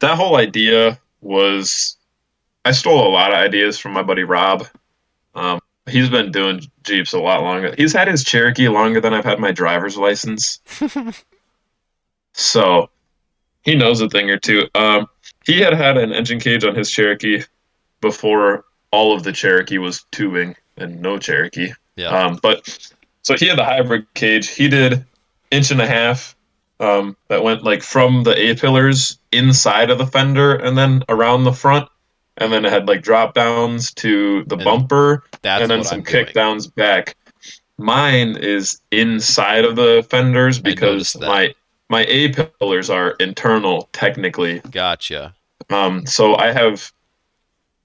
that 0.00 0.16
whole 0.16 0.36
idea 0.36 0.98
was, 1.20 1.96
I 2.64 2.72
stole 2.72 3.06
a 3.06 3.10
lot 3.10 3.32
of 3.32 3.38
ideas 3.38 3.78
from 3.78 3.92
my 3.92 4.02
buddy 4.02 4.24
Rob. 4.24 4.66
Um, 5.34 5.60
he's 5.86 6.08
been 6.08 6.32
doing 6.32 6.62
Jeeps 6.82 7.12
a 7.12 7.18
lot 7.18 7.42
longer. 7.42 7.74
He's 7.76 7.92
had 7.92 8.08
his 8.08 8.24
Cherokee 8.24 8.68
longer 8.68 9.00
than 9.00 9.14
I've 9.14 9.24
had 9.24 9.38
my 9.38 9.52
driver's 9.52 9.96
license. 9.96 10.60
so, 12.32 12.90
he 13.62 13.74
knows 13.74 14.00
a 14.00 14.08
thing 14.08 14.30
or 14.30 14.38
two. 14.38 14.68
Um, 14.74 15.08
he 15.44 15.60
had 15.60 15.74
had 15.74 15.98
an 15.98 16.12
engine 16.12 16.40
cage 16.40 16.64
on 16.64 16.74
his 16.74 16.90
Cherokee 16.90 17.42
before 18.00 18.64
all 18.92 19.14
of 19.14 19.24
the 19.24 19.32
Cherokee 19.32 19.78
was 19.78 20.04
tubing 20.12 20.54
and 20.76 21.02
no 21.02 21.18
Cherokee. 21.18 21.72
Yeah. 21.96 22.08
Um, 22.08 22.38
but 22.42 22.88
so 23.22 23.36
he 23.36 23.46
had 23.46 23.58
the 23.58 23.64
hybrid 23.64 24.06
cage. 24.14 24.48
He 24.48 24.68
did 24.68 25.04
inch 25.50 25.72
and 25.72 25.80
a 25.80 25.86
half 25.86 26.35
um, 26.80 27.16
that 27.28 27.42
went 27.42 27.62
like 27.64 27.82
from 27.82 28.22
the 28.24 28.38
A 28.38 28.54
pillars 28.54 29.18
inside 29.32 29.90
of 29.90 29.98
the 29.98 30.06
fender 30.06 30.54
and 30.56 30.76
then 30.76 31.02
around 31.08 31.44
the 31.44 31.52
front. 31.52 31.88
And 32.38 32.52
then 32.52 32.64
it 32.66 32.72
had 32.72 32.86
like 32.86 33.02
drop 33.02 33.34
downs 33.34 33.92
to 33.94 34.44
the 34.44 34.56
And 34.56 34.64
bumper 34.64 35.24
That's 35.42 35.62
and 35.62 35.70
then 35.70 35.84
some 35.84 35.98
I'm 35.98 36.04
doing. 36.04 36.24
kick 36.26 36.34
downs 36.34 36.66
back. 36.66 37.16
Mine 37.78 38.36
is 38.36 38.80
inside 38.90 39.64
of 39.64 39.76
the 39.76 40.06
fenders 40.10 40.58
because 40.58 41.16
my 41.18 41.54
my 41.88 42.04
A 42.08 42.32
pillars 42.32 42.90
are 42.90 43.12
internal 43.20 43.88
technically. 43.92 44.60
Gotcha. 44.70 45.34
Um, 45.70 46.04
so 46.06 46.36
I 46.36 46.52
have 46.52 46.92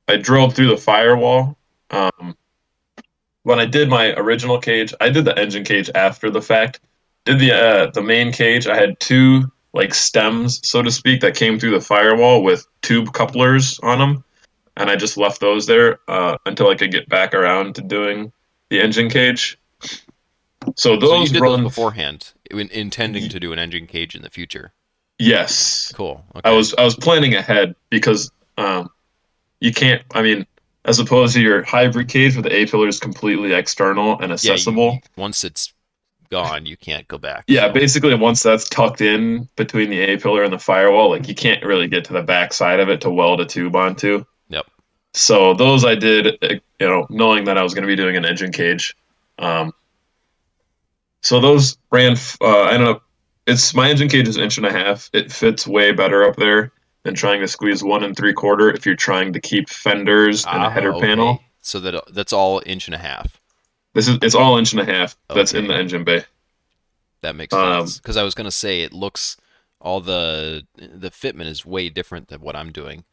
I 0.08 0.18
drilled 0.18 0.56
through 0.56 0.68
the 0.68 0.78
firewall. 0.78 1.58
Um, 1.92 2.36
when 3.44 3.60
I 3.60 3.66
did 3.66 3.90
my 3.90 4.14
original 4.14 4.60
cage, 4.60 4.94
I 5.00 5.10
did 5.10 5.26
the 5.26 5.38
engine 5.38 5.64
cage 5.64 5.90
after 5.96 6.30
the 6.30 6.42
fact. 6.42 6.80
Did 7.26 7.40
the 7.40 7.52
uh, 7.54 7.92
the 7.92 8.02
main 8.02 8.32
cage? 8.32 8.68
I 8.68 8.76
had 8.76 9.00
two 9.00 9.52
like 9.74 9.94
stems, 9.94 10.60
so 10.68 10.82
to 10.82 10.92
speak, 10.92 11.22
that 11.22 11.36
came 11.36 11.58
through 11.60 11.72
the 11.72 11.82
firewall 11.82 12.44
with 12.44 12.66
tube 12.82 13.14
couplers 13.14 13.80
on 13.84 14.00
them, 14.00 14.24
and 14.76 14.90
I 14.90 14.96
just 14.96 15.18
left 15.18 15.40
those 15.40 15.66
there 15.68 16.00
uh, 16.08 16.38
until 16.46 16.70
I 16.70 16.76
could 16.76 16.92
get 16.92 17.08
back 17.08 17.34
around 17.34 17.76
to 17.76 17.82
doing 17.82 18.34
the 18.70 18.82
engine 18.82 19.10
cage. 19.10 19.58
So 19.84 19.94
So 20.76 20.98
those 20.98 21.28
you 21.30 21.34
did 21.36 21.42
run 21.42 21.64
those 21.64 21.72
beforehand, 21.72 22.34
in, 22.50 22.70
intending 22.70 23.30
to 23.30 23.40
do 23.40 23.54
an 23.54 23.60
engine 23.60 23.88
cage 23.88 24.16
in 24.16 24.22
the 24.24 24.30
future. 24.30 24.74
yes. 25.20 25.92
Cool. 25.96 26.24
Okay. 26.36 26.50
I 26.50 26.54
was 26.54 26.74
I 26.76 26.84
was 26.84 26.96
planning 26.96 27.36
ahead 27.36 27.76
because 27.90 28.32
um, 28.58 28.90
you 29.60 29.72
can't. 29.74 30.02
I 30.14 30.22
mean, 30.22 30.46
as 30.86 31.00
opposed 31.00 31.36
to 31.36 31.42
your 31.42 31.64
hybrid 31.64 32.10
cage 32.10 32.36
where 32.36 32.44
the 32.44 32.54
A 32.56 32.66
pillar 32.66 32.88
is 32.88 33.00
completely 33.00 33.54
external 33.54 34.20
and 34.20 34.32
accessible. 34.34 34.84
Yeah, 34.84 34.90
you- 34.92 34.98
accessible. 34.98 35.00
once 35.16 35.44
it's 35.44 35.74
gone, 36.32 36.66
you 36.66 36.76
can't 36.78 37.08
go 37.08 37.18
back. 37.20 37.44
Yeah, 37.48 37.68
basically 37.70 38.16
once 38.16 38.42
that's 38.42 38.68
tucked 38.68 39.02
in 39.02 39.48
between 39.56 39.90
the 39.92 40.00
A 40.00 40.18
pillar 40.18 40.44
and 40.44 40.52
the 40.52 40.58
firewall, 40.58 41.12
like 41.12 41.28
you 41.28 41.36
can't 41.36 41.64
really 41.64 41.88
get 41.88 42.06
to 42.06 42.14
the 42.14 42.24
back 42.24 42.54
side 42.54 42.80
of 42.80 42.90
it 42.90 43.02
to 43.02 43.12
weld 43.12 43.40
a 43.42 43.46
tube 43.46 43.76
onto. 43.76 44.26
Yep. 44.50 44.66
So 45.14 45.54
those 45.54 45.86
I 45.86 45.94
did, 45.96 46.38
uh, 46.44 46.56
you 46.80 46.88
know, 46.88 47.06
knowing 47.10 47.44
that 47.46 47.58
I 47.58 47.64
was 47.64 47.74
going 47.76 47.84
to 47.84 47.88
be 47.88 47.96
doing 47.96 48.16
an 48.18 48.26
engine 48.26 48.52
cage. 48.52 48.96
Um, 49.38 49.74
so 51.22 51.40
those 51.40 51.78
ran. 51.92 52.14
f- 52.14 52.38
Uh, 52.42 52.62
I 52.62 52.74
ended 52.74 52.88
up. 52.90 53.04
It's 53.48 53.74
my 53.74 53.90
engine 53.90 54.08
cage 54.08 54.28
is 54.28 54.38
an 54.38 54.44
inch 54.44 54.58
and 54.58 54.66
a 54.66 54.72
half. 54.72 55.10
It 55.14 55.32
fits 55.32 55.68
way 55.68 55.92
better 55.92 56.24
up 56.24 56.36
there 56.38 56.72
than 57.04 57.16
trying 57.16 57.42
to 57.42 57.48
squeeze 57.48 57.84
one 57.84 58.04
and 58.04 58.16
three 58.16 58.34
quarter 58.34 58.70
if 58.72 58.86
you're 58.86 58.96
trying 58.96 59.34
to 59.34 59.40
keep 59.42 59.68
fenders 59.70 60.46
and 60.46 60.62
Ah, 60.64 60.68
a 60.68 60.70
header 60.70 60.94
okay. 60.96 61.08
panel. 61.08 61.42
So 61.62 61.80
that 61.82 62.04
that's 62.14 62.32
all 62.34 62.62
inch 62.66 62.88
and 62.88 62.96
a 62.96 63.00
half. 63.00 63.41
This 63.94 64.08
is 64.08 64.18
it's 64.22 64.36
all 64.36 64.58
inch 64.58 64.74
and 64.74 64.82
a 64.82 64.86
half. 64.86 65.18
That's 65.34 65.54
in 65.54 65.68
the 65.68 65.76
engine 65.76 66.04
bay. 66.04 66.24
That 67.22 67.36
makes 67.36 67.54
Um, 67.54 67.82
sense. 67.88 67.98
Because 67.98 68.18
I 68.18 68.24
was 68.24 68.34
gonna 68.34 68.52
say 68.52 68.82
it 68.82 68.94
looks 68.94 69.38
all 69.80 70.00
the 70.02 70.66
the 70.78 71.12
fitment 71.12 71.48
is 71.48 71.66
way 71.66 71.90
different 71.90 72.28
than 72.30 72.42
what 72.42 72.56
I'm 72.56 72.72
doing. 72.72 73.04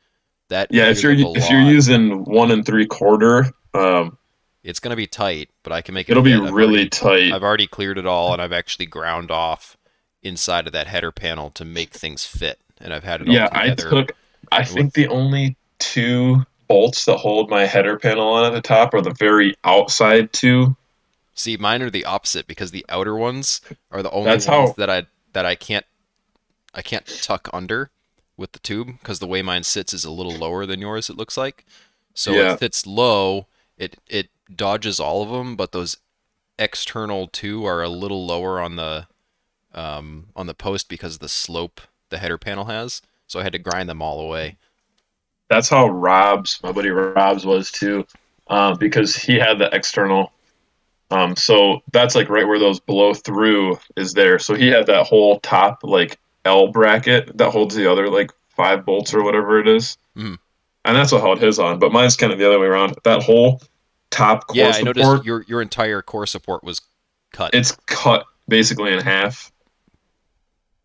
That 0.49 0.69
Yeah, 0.71 0.89
if 0.89 1.03
you're 1.03 1.13
meters 1.15 1.31
up 1.31 1.37
a 1.37 1.39
if 1.41 1.51
you're 1.51 1.61
using 1.61 2.25
one 2.25 2.51
and 2.51 2.65
three 2.65 2.87
quarter, 2.87 3.47
um, 3.75 4.17
it's 4.63 4.81
gonna 4.81 4.97
be 4.97 5.07
tight, 5.07 5.51
but 5.63 5.73
I 5.73 5.83
can 5.83 5.95
make 5.95 6.09
it. 6.09 6.13
it'll 6.13 6.23
be. 6.23 6.35
I've 6.35 6.53
really 6.53 6.75
already- 6.75 6.89
tight. 6.91 7.33
I've 7.33 7.43
already 7.43 7.67
cleared 7.67 7.99
it 7.99 8.07
all, 8.07 8.33
and 8.33 8.41
I've 8.41 8.53
actually 8.53 8.87
ground 8.87 9.31
off 9.31 9.77
inside 10.23 10.67
of 10.67 10.73
that 10.73 10.87
header 10.87 11.13
panel 11.13 11.51
to 11.51 11.65
make 11.65 11.91
things 11.93 12.25
fit, 12.25 12.59
and 12.81 12.93
I've 12.95 13.05
had 13.05 13.21
it 13.21 13.29
all 13.29 13.35
yeah, 13.35 13.49
I 13.53 13.75
took. 13.75 14.13
I 14.51 14.65
think 14.65 14.95
the 14.95 15.09
only 15.09 15.57
two 15.79 16.45
bolts 16.69 17.05
that 17.07 17.17
hold 17.17 17.51
my 17.51 17.65
header 17.67 17.99
panel 17.99 18.29
on 18.29 18.45
at 18.45 18.53
the 18.53 18.61
top 18.61 18.95
are 18.95 19.01
the 19.01 19.15
very 19.15 19.55
outside 19.65 20.33
two. 20.33 20.77
See, 21.35 21.57
mine 21.57 21.83
are 21.83 21.91
the 21.91 22.05
opposite 22.05 22.47
because 22.47 22.71
the 22.71 22.85
outer 22.89 23.17
ones 23.17 23.61
are 23.91 24.03
the 24.03 24.11
only 24.11 24.31
That's 24.31 24.47
ones 24.47 24.71
how- 24.71 24.75
that 24.77 24.91
I 24.91 25.07
that 25.33 25.45
I 25.47 25.55
can't 25.55 25.87
I 26.75 26.83
can't 26.83 27.07
tuck 27.23 27.49
under 27.53 27.91
with 28.37 28.53
the 28.53 28.59
tube 28.61 28.89
because 29.01 29.19
the 29.19 29.27
way 29.27 29.43
mine 29.43 29.63
sits 29.65 29.93
is 29.93 30.05
a 30.05 30.11
little 30.11 30.33
lower 30.37 30.67
than 30.67 30.81
yours. 30.81 31.09
It 31.11 31.17
looks 31.17 31.37
like, 31.37 31.65
so 32.15 32.33
Yeah. 32.33 32.53
if 32.55 32.63
it's 32.63 32.87
low, 32.87 33.47
it 33.77 33.97
it 34.09 34.29
dodges 34.55 34.99
all 35.01 35.23
of 35.23 35.31
them, 35.31 35.57
but 35.57 35.73
those 35.73 35.97
external 36.59 37.29
two 37.29 37.65
are 37.65 37.83
a 37.83 37.89
little 37.89 38.27
lower 38.27 38.61
on 38.61 38.77
the 38.77 39.07
um, 39.75 40.29
on 40.35 40.47
the 40.47 40.55
post 40.55 40.89
because 40.89 41.15
of 41.15 41.21
the 41.21 41.29
slope 41.29 41.81
the 42.11 42.19
header 42.19 42.39
panel 42.39 42.65
has. 42.67 43.03
So 43.27 43.39
I 43.39 43.43
had 43.43 43.53
to 43.53 43.59
grind 43.59 43.89
them 43.89 44.01
all 44.03 44.19
away. 44.21 44.57
That's 45.49 45.69
how 45.69 45.89
Rob's, 45.89 46.61
my 46.63 46.73
buddy 46.73 46.91
Rob's, 46.91 47.47
was 47.47 47.71
too, 47.71 48.07
um, 48.49 48.77
because 48.79 49.17
he 49.17 49.37
had 49.37 49.59
the 49.59 49.75
external. 49.75 50.33
Um, 51.11 51.37
so 51.37 51.81
that's 51.93 52.15
like 52.15 52.29
right 52.29 52.47
where 52.47 52.59
those 52.59 52.81
blow 52.81 53.15
through 53.15 53.79
is 53.97 54.13
there. 54.13 54.39
So 54.39 54.55
he 54.55 54.69
had 54.69 54.87
that 54.89 55.07
whole 55.07 55.41
top 55.41 55.81
like 55.83 56.19
L 56.45 56.69
bracket 56.69 57.37
that 57.39 57.51
holds 57.51 57.75
the 57.75 57.91
other 57.91 58.11
like 58.11 58.31
five 58.51 58.85
bolts 58.85 59.15
or 59.15 59.23
whatever 59.23 59.59
it 59.59 59.69
is. 59.69 59.97
Mhm. 60.17 60.37
and 60.85 60.97
that's 60.97 61.13
what 61.13 61.21
held 61.23 61.41
his 61.41 61.59
on. 61.59 61.79
But 61.79 61.93
mine's 61.93 62.17
kind 62.17 62.33
of 62.33 62.39
the 62.39 62.47
other 62.47 62.59
way 62.59 62.67
around. 62.67 62.97
That 63.05 63.23
whole 63.23 63.61
top 64.11 64.49
core 64.49 64.57
Yeah, 64.57 64.73
I 64.75 64.83
noticed 64.83 65.25
your 65.25 65.45
your 65.49 65.63
entire 65.63 66.03
core 66.03 66.27
support 66.27 66.63
was 66.65 66.81
cut. 67.33 67.55
it's 67.55 67.73
cut 67.87 68.25
basically 68.49 68.93
in 68.93 68.99
half. 69.01 69.51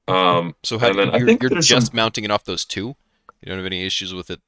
Um, 0.07 0.56
So 0.64 0.77
how 0.80 0.90
And 0.90 0.99
then 0.99 1.11
you're, 1.18 1.26
think 1.27 1.41
you're 1.41 1.49
just 1.61 1.88
some- 1.88 1.95
mounting 1.95 2.23
it 2.23 2.31
off 2.31 2.44
those 2.45 2.64
two? 2.65 2.95
You 3.41 3.48
don't 3.49 3.57
have 3.57 3.65
any 3.65 3.85
issues 3.85 4.14
with 4.14 4.30
it 4.30 4.40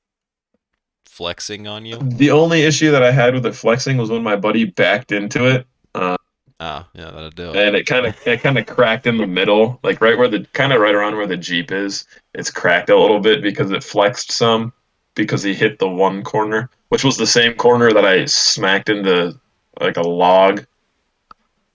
flexing 1.15 1.67
on 1.67 1.85
you? 1.85 1.97
the 1.97 2.31
only 2.31 2.63
issue 2.63 2.91
that 2.91 3.01
I 3.03 3.11
had 3.11 3.33
with 3.33 3.45
it 3.45 3.55
flexing 3.55 3.97
was 3.97 4.09
when 4.09 4.21
my 4.23 4.35
buddy 4.35 4.65
backed 4.65 5.11
into 5.11 5.47
it. 5.47 5.65
Ah, 6.57 6.87
yeah, 6.93 7.11
that'll 7.11 7.31
do 7.31 7.49
it. 7.49 7.55
and 7.57 7.75
it 7.75 7.85
kind 7.85 8.05
of 8.05 8.15
it 8.25 8.41
kind 8.41 8.57
of 8.57 8.65
cracked 8.65 9.07
in 9.07 9.17
the 9.17 9.27
middle, 9.27 9.77
like 9.83 9.99
right 9.99 10.17
where 10.17 10.29
the 10.29 10.47
kind 10.53 10.71
of 10.71 10.79
right 10.79 10.95
around 10.95 11.15
where 11.15 11.27
the 11.27 11.35
Jeep 11.35 11.71
is. 11.71 12.05
It's 12.33 12.49
cracked 12.49 12.89
a 12.89 12.97
little 12.97 13.19
bit 13.19 13.41
because 13.41 13.71
it 13.71 13.83
flexed 13.83 14.31
some 14.31 14.71
because 15.15 15.43
he 15.43 15.53
hit 15.53 15.79
the 15.79 15.89
one 15.89 16.23
corner, 16.23 16.69
which 16.89 17.03
was 17.03 17.17
the 17.17 17.27
same 17.27 17.55
corner 17.55 17.91
that 17.91 18.05
I 18.05 18.25
smacked 18.25 18.89
into 18.89 19.37
like 19.81 19.97
a 19.97 20.01
log 20.01 20.65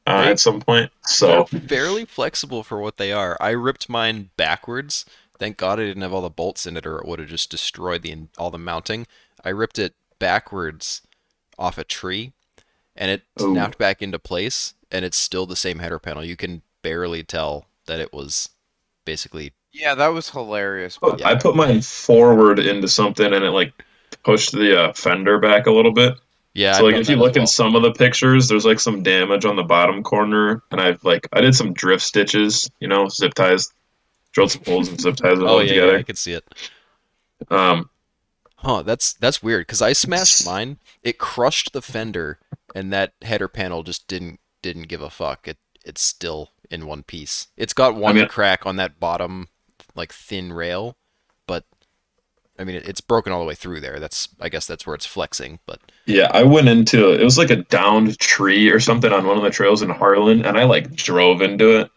uh, 0.06 0.24
at 0.28 0.40
some 0.40 0.60
point. 0.60 0.90
So 1.04 1.46
They're 1.50 1.60
fairly 1.60 2.06
flexible 2.06 2.62
for 2.62 2.80
what 2.80 2.96
they 2.96 3.12
are. 3.12 3.36
I 3.38 3.50
ripped 3.50 3.90
mine 3.90 4.30
backwards. 4.38 5.04
Thank 5.38 5.58
God 5.58 5.78
I 5.78 5.84
didn't 5.84 6.02
have 6.02 6.12
all 6.12 6.22
the 6.22 6.30
bolts 6.30 6.66
in 6.66 6.76
it, 6.78 6.86
or 6.86 6.98
it 6.98 7.06
would 7.06 7.18
have 7.18 7.28
just 7.28 7.50
destroyed 7.50 8.00
the 8.02 8.16
all 8.38 8.50
the 8.50 8.58
mounting. 8.58 9.06
I 9.44 9.50
ripped 9.50 9.78
it 9.78 9.94
backwards 10.18 11.02
off 11.58 11.78
a 11.78 11.84
tree, 11.84 12.32
and 12.96 13.10
it 13.10 13.22
Ooh. 13.40 13.52
snapped 13.52 13.78
back 13.78 14.02
into 14.02 14.18
place, 14.18 14.74
and 14.90 15.04
it's 15.04 15.16
still 15.16 15.46
the 15.46 15.56
same 15.56 15.78
header 15.78 15.98
panel. 15.98 16.24
You 16.24 16.36
can 16.36 16.62
barely 16.82 17.22
tell 17.22 17.66
that 17.86 18.00
it 18.00 18.12
was 18.12 18.50
basically 19.04 19.52
Yeah, 19.72 19.94
that 19.94 20.08
was 20.08 20.30
hilarious. 20.30 20.98
by 20.98 21.16
the 21.16 21.24
I 21.24 21.34
put 21.36 21.56
mine 21.56 21.80
forward 21.82 22.58
into 22.58 22.88
something, 22.88 23.32
and 23.32 23.44
it 23.44 23.50
like 23.50 23.72
pushed 24.24 24.52
the 24.52 24.78
uh, 24.78 24.92
fender 24.92 25.38
back 25.38 25.66
a 25.66 25.70
little 25.72 25.92
bit. 25.92 26.14
yeah. 26.54 26.78
so 26.78 26.84
like 26.84 26.96
if 26.96 27.08
you 27.08 27.16
that 27.16 27.18
as 27.18 27.18
look 27.18 27.36
in 27.36 27.46
some 27.46 27.74
of 27.76 27.82
the 27.82 27.92
pictures, 27.92 28.48
there's 28.48 28.64
like 28.66 28.80
some 28.80 29.02
damage 29.02 29.44
on 29.44 29.56
the 29.56 29.62
bottom 29.62 30.02
corner, 30.02 30.62
and 30.70 30.80
I've 30.80 31.02
like 31.04 31.28
I 31.32 31.40
did 31.40 31.54
some 31.54 31.72
drift 31.72 32.02
stitches, 32.02 32.70
you 32.80 32.88
know, 32.88 33.08
zip 33.08 33.34
ties, 33.34 33.72
drilled 34.32 34.52
some 34.52 34.64
holes 34.64 34.88
and 34.88 35.00
zip 35.00 35.16
ties 35.16 35.38
it 35.38 35.46
oh 35.46 35.48
all 35.48 35.62
yeah, 35.62 35.68
together. 35.68 35.92
yeah, 35.92 35.98
I 35.98 36.02
could 36.02 36.18
see 36.18 36.32
it. 36.32 36.44
Um, 37.50 37.88
Huh, 38.62 38.82
that's 38.82 39.14
that's 39.14 39.42
weird 39.42 39.66
because 39.66 39.82
I 39.82 39.92
smashed 39.92 40.44
mine. 40.46 40.78
It 41.02 41.18
crushed 41.18 41.72
the 41.72 41.82
fender, 41.82 42.38
and 42.74 42.92
that 42.92 43.14
header 43.22 43.48
panel 43.48 43.82
just 43.82 44.06
didn't 44.06 44.40
didn't 44.62 44.88
give 44.88 45.02
a 45.02 45.10
fuck. 45.10 45.48
It 45.48 45.58
it's 45.84 46.02
still 46.02 46.50
in 46.70 46.86
one 46.86 47.02
piece. 47.02 47.48
It's 47.56 47.72
got 47.72 47.94
one 47.94 48.16
mean- 48.16 48.28
crack 48.28 48.66
on 48.66 48.76
that 48.76 49.00
bottom 49.00 49.48
like 49.94 50.12
thin 50.12 50.52
rail, 50.52 50.96
but 51.46 51.64
I 52.58 52.64
mean 52.64 52.76
it, 52.76 52.86
it's 52.88 53.00
broken 53.00 53.32
all 53.32 53.40
the 53.40 53.46
way 53.46 53.54
through 53.54 53.80
there. 53.80 53.98
That's 53.98 54.28
I 54.40 54.48
guess 54.50 54.66
that's 54.66 54.86
where 54.86 54.94
it's 54.94 55.06
flexing. 55.06 55.58
But 55.66 55.80
yeah, 56.06 56.30
I 56.32 56.42
went 56.42 56.68
into 56.68 57.10
it 57.12 57.24
was 57.24 57.38
like 57.38 57.50
a 57.50 57.56
downed 57.64 58.18
tree 58.18 58.70
or 58.70 58.78
something 58.78 59.12
on 59.12 59.26
one 59.26 59.38
of 59.38 59.42
the 59.42 59.50
trails 59.50 59.80
in 59.82 59.90
Harlan, 59.90 60.44
and 60.44 60.58
I 60.58 60.64
like 60.64 60.92
drove 60.94 61.40
into 61.40 61.80
it. 61.80 61.90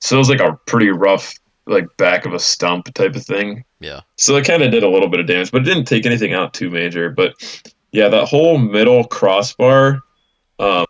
So 0.00 0.16
it 0.16 0.20
was 0.20 0.30
like 0.30 0.40
a 0.40 0.58
pretty 0.66 0.88
rough, 0.90 1.34
like 1.68 1.86
back 1.96 2.24
of 2.26 2.34
a 2.34 2.38
stump 2.38 2.92
type 2.94 3.14
of 3.14 3.24
thing. 3.24 3.64
yeah, 3.80 4.00
So 4.16 4.36
it 4.36 4.46
kind 4.46 4.62
of 4.62 4.70
did 4.70 4.82
a 4.82 4.88
little 4.88 5.08
bit 5.08 5.20
of 5.20 5.26
damage, 5.26 5.52
but 5.52 5.62
it 5.62 5.64
didn't 5.64 5.84
take 5.84 6.06
anything 6.06 6.32
out 6.34 6.54
too 6.54 6.70
major. 6.70 7.10
But 7.10 7.34
yeah, 7.92 8.08
that 8.08 8.26
whole 8.26 8.58
middle 8.58 9.04
crossbar, 9.04 10.00
um, 10.58 10.86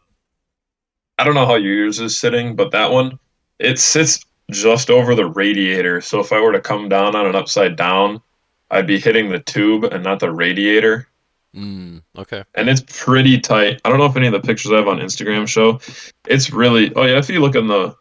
I 1.18 1.24
don't 1.24 1.34
know 1.34 1.46
how 1.46 1.56
yours 1.56 2.00
is 2.00 2.18
sitting, 2.18 2.54
but 2.56 2.70
that 2.72 2.90
one, 2.90 3.18
it 3.58 3.78
sits 3.78 4.24
just 4.50 4.88
over 4.90 5.14
the 5.14 5.26
radiator. 5.26 6.00
So 6.00 6.20
if 6.20 6.32
I 6.32 6.40
were 6.40 6.52
to 6.52 6.60
come 6.60 6.88
down 6.88 7.16
on 7.16 7.26
an 7.26 7.34
upside 7.34 7.76
down, 7.76 8.22
I'd 8.70 8.86
be 8.86 9.00
hitting 9.00 9.28
the 9.30 9.40
tube 9.40 9.84
and 9.84 10.04
not 10.04 10.20
the 10.20 10.30
radiator. 10.30 11.08
mm, 11.54 12.02
okay. 12.16 12.44
And 12.54 12.68
it's 12.68 12.82
pretty 12.88 13.40
tight. 13.40 13.80
I 13.84 13.88
don't 13.88 13.98
know 13.98 14.06
if 14.06 14.16
any 14.16 14.26
of 14.26 14.32
the 14.32 14.40
pictures 14.40 14.72
I 14.72 14.76
have 14.76 14.88
on 14.88 14.98
Instagram 14.98 15.48
show. 15.48 15.80
It's 16.26 16.50
really. 16.52 16.92
Oh 16.94 17.04
yeah, 17.04 17.18
if 17.18 17.28
you 17.28 17.40
look 17.40 17.56
on 17.56 17.66
the 17.66 17.96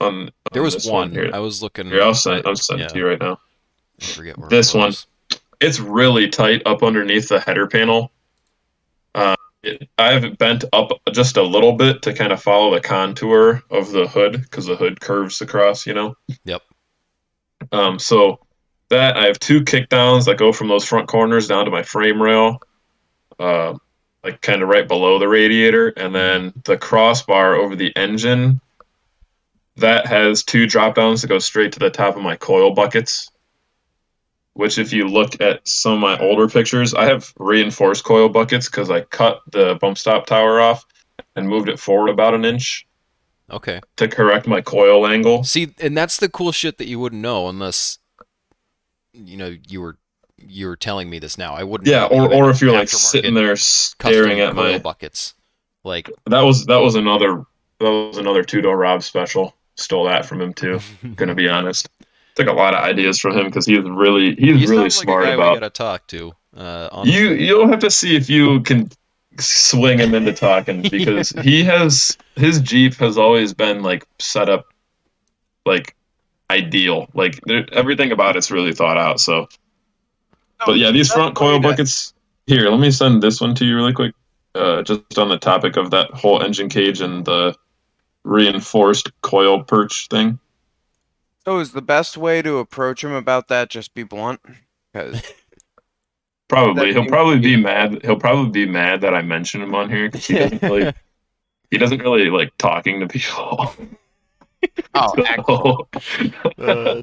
on, 0.00 0.30
There 0.52 0.62
was 0.62 0.86
one. 0.86 1.10
here. 1.10 1.30
I 1.32 1.38
was 1.38 1.62
looking. 1.62 1.86
Here, 1.86 2.02
I'll 2.02 2.14
send. 2.14 2.46
I, 2.46 2.50
I'll 2.50 2.56
send 2.56 2.80
yeah. 2.80 2.86
to 2.88 2.98
you 2.98 3.06
right 3.06 3.20
now. 3.20 3.38
I 4.00 4.04
forget 4.04 4.38
where 4.38 4.48
This 4.48 4.74
it 4.74 4.78
one. 4.78 4.92
it's 5.60 5.80
really 5.80 6.28
tight 6.28 6.62
up 6.66 6.82
underneath 6.82 7.28
the 7.28 7.40
header 7.40 7.66
panel. 7.66 8.12
Uh, 9.14 9.34
it, 9.62 9.88
I've 9.98 10.38
bent 10.38 10.64
up 10.72 10.90
just 11.12 11.36
a 11.36 11.42
little 11.42 11.72
bit 11.72 12.02
to 12.02 12.12
kind 12.14 12.32
of 12.32 12.40
follow 12.42 12.72
the 12.74 12.80
contour 12.80 13.62
of 13.70 13.90
the 13.90 14.06
hood 14.06 14.40
because 14.42 14.66
the 14.66 14.76
hood 14.76 15.00
curves 15.00 15.40
across, 15.40 15.86
you 15.86 15.94
know. 15.94 16.16
Yep. 16.44 16.62
Um, 17.72 17.98
so 17.98 18.38
that 18.90 19.16
I 19.16 19.26
have 19.26 19.38
two 19.40 19.62
kickdowns 19.62 20.26
that 20.26 20.38
go 20.38 20.52
from 20.52 20.68
those 20.68 20.84
front 20.84 21.08
corners 21.08 21.48
down 21.48 21.64
to 21.64 21.70
my 21.70 21.82
frame 21.82 22.22
rail, 22.22 22.62
uh, 23.40 23.74
like 24.22 24.40
kind 24.42 24.62
of 24.62 24.68
right 24.68 24.86
below 24.86 25.18
the 25.18 25.28
radiator, 25.28 25.88
and 25.88 26.14
then 26.14 26.52
the 26.64 26.78
crossbar 26.78 27.56
over 27.56 27.74
the 27.74 27.94
engine. 27.96 28.60
That 29.78 30.06
has 30.06 30.42
two 30.42 30.66
drop 30.66 30.94
downs 30.94 31.22
that 31.22 31.28
go 31.28 31.38
straight 31.38 31.72
to 31.72 31.78
the 31.78 31.90
top 31.90 32.16
of 32.16 32.22
my 32.22 32.36
coil 32.36 32.72
buckets. 32.72 33.30
Which, 34.54 34.78
if 34.78 34.92
you 34.92 35.06
look 35.06 35.40
at 35.40 35.66
some 35.68 35.92
of 35.92 36.00
my 36.00 36.18
older 36.18 36.48
pictures, 36.48 36.92
I 36.92 37.04
have 37.04 37.32
reinforced 37.38 38.04
coil 38.04 38.28
buckets 38.28 38.66
because 38.68 38.90
I 38.90 39.02
cut 39.02 39.40
the 39.52 39.76
bump 39.80 39.98
stop 39.98 40.26
tower 40.26 40.60
off 40.60 40.84
and 41.36 41.48
moved 41.48 41.68
it 41.68 41.78
forward 41.78 42.10
about 42.10 42.34
an 42.34 42.44
inch 42.44 42.86
Okay. 43.50 43.80
to 43.96 44.08
correct 44.08 44.46
my 44.46 44.60
coil 44.60 45.06
angle. 45.06 45.44
See, 45.44 45.74
and 45.80 45.96
that's 45.96 46.18
the 46.18 46.28
cool 46.28 46.52
shit 46.52 46.78
that 46.78 46.88
you 46.88 46.98
wouldn't 46.98 47.22
know 47.22 47.48
unless 47.48 47.98
you 49.12 49.36
know 49.36 49.56
you 49.68 49.80
were 49.80 49.96
you 50.36 50.66
were 50.66 50.76
telling 50.76 51.08
me 51.08 51.18
this 51.18 51.38
now. 51.38 51.54
I 51.54 51.64
wouldn't. 51.64 51.88
Yeah, 51.88 52.06
or, 52.06 52.32
or 52.32 52.50
if 52.50 52.60
you're 52.60 52.72
like 52.72 52.88
sitting 52.88 53.34
there 53.34 53.56
staring 53.56 54.40
at 54.40 54.54
my 54.54 54.78
buckets, 54.78 55.34
like 55.84 56.10
that 56.26 56.42
was 56.42 56.66
that 56.66 56.78
was 56.78 56.94
another 56.94 57.44
that 57.80 57.90
was 57.90 58.18
another 58.18 58.42
two 58.42 58.60
door 58.60 58.76
Rob 58.76 59.02
special. 59.02 59.54
Stole 59.78 60.04
that 60.04 60.26
from 60.26 60.40
him 60.40 60.52
too. 60.52 60.80
Gonna 61.14 61.34
be 61.34 61.48
honest, 61.48 61.88
took 62.34 62.48
a 62.48 62.52
lot 62.52 62.74
of 62.74 62.80
ideas 62.80 63.18
from 63.18 63.36
him 63.36 63.46
because 63.46 63.64
he 63.64 63.78
was 63.78 63.88
really 63.88 64.34
he's 64.34 64.60
he 64.60 64.66
really 64.66 64.90
smart 64.90 65.24
like 65.24 65.34
a 65.34 65.36
guy 65.36 65.42
about. 65.42 65.54
we 65.54 65.60
gotta 65.60 65.70
talk 65.70 66.06
to. 66.08 66.32
Uh. 66.56 67.02
You 67.04 67.30
you'll 67.30 67.68
have 67.68 67.80
to 67.80 67.90
see 67.90 68.16
if 68.16 68.28
you 68.28 68.60
can 68.62 68.90
swing 69.38 69.98
him 69.98 70.14
into 70.14 70.32
talking 70.32 70.82
because 70.90 71.30
he 71.42 71.62
has 71.64 72.18
his 72.36 72.60
Jeep 72.60 72.94
has 72.96 73.16
always 73.16 73.54
been 73.54 73.82
like 73.82 74.06
set 74.18 74.48
up 74.48 74.66
like 75.64 75.94
ideal. 76.50 77.08
Like 77.14 77.40
everything 77.72 78.12
about 78.12 78.36
it's 78.36 78.50
really 78.50 78.72
thought 78.72 78.96
out. 78.96 79.20
So, 79.20 79.48
but 80.66 80.78
yeah, 80.78 80.90
these 80.90 81.12
front 81.12 81.34
coil 81.34 81.60
buckets. 81.60 82.14
Here, 82.46 82.70
let 82.70 82.80
me 82.80 82.90
send 82.90 83.22
this 83.22 83.40
one 83.40 83.54
to 83.56 83.66
you 83.66 83.76
really 83.76 83.92
quick. 83.92 84.14
Uh, 84.54 84.82
just 84.82 85.18
on 85.18 85.28
the 85.28 85.38
topic 85.38 85.76
of 85.76 85.90
that 85.90 86.10
whole 86.12 86.42
engine 86.42 86.70
cage 86.70 87.00
and 87.00 87.24
the 87.24 87.54
reinforced 88.24 89.10
coil 89.22 89.62
perch 89.62 90.08
thing. 90.08 90.38
So 91.44 91.58
is 91.60 91.72
the 91.72 91.82
best 91.82 92.16
way 92.16 92.42
to 92.42 92.58
approach 92.58 93.02
him 93.02 93.12
about 93.12 93.48
that 93.48 93.70
just 93.70 93.94
be 93.94 94.02
blunt? 94.02 94.40
Because 94.92 95.22
Probably 96.48 96.92
he'll 96.92 97.06
probably 97.06 97.38
be- 97.38 97.56
be 97.56 97.62
mad. 97.62 98.00
He'll 98.02 98.18
probably 98.18 98.50
be 98.50 98.70
mad 98.70 99.02
that 99.02 99.14
I 99.14 99.20
mentioned 99.22 99.62
him 99.62 99.74
on 99.74 99.90
here 99.90 100.08
because 100.08 100.26
he 100.26 100.34
doesn't 100.38 100.62
really. 100.62 100.92
he 101.70 101.76
doesn't 101.78 101.98
really 102.00 102.30
like 102.30 102.56
talking 102.56 103.00
to 103.00 103.06
people. 103.08 103.74
oh, 104.94 105.12
excellent. 105.26 105.88
Uh, 106.58 107.02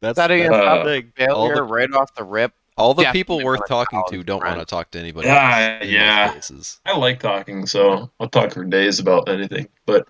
that's 0.00 0.16
That 0.16 0.30
ain't 0.30 0.50
that's 0.52 0.64
the 0.64 0.70
Uh, 0.70 0.84
thing. 0.84 1.12
failure 1.16 1.34
All 1.34 1.54
the, 1.54 1.62
right 1.64 1.92
off 1.92 2.14
the 2.14 2.22
rip. 2.24 2.52
All 2.76 2.94
the 2.94 3.04
definitely 3.04 3.18
people 3.20 3.42
worth 3.42 3.64
talking 3.64 4.02
to 4.04 4.22
don't 4.24 4.40
friend. 4.40 4.56
want 4.56 4.60
to 4.60 4.66
talk 4.66 4.90
to 4.92 4.98
anybody. 4.98 5.28
Yeah, 5.28 5.78
else 5.80 5.80
in 5.80 5.88
yeah. 5.90 6.34
I 6.84 6.96
like 6.96 7.20
talking, 7.20 7.66
so 7.66 8.10
I'll 8.20 8.28
talk 8.28 8.52
for 8.52 8.64
days 8.64 8.98
about 8.98 9.28
anything. 9.28 9.68
But 9.86 10.06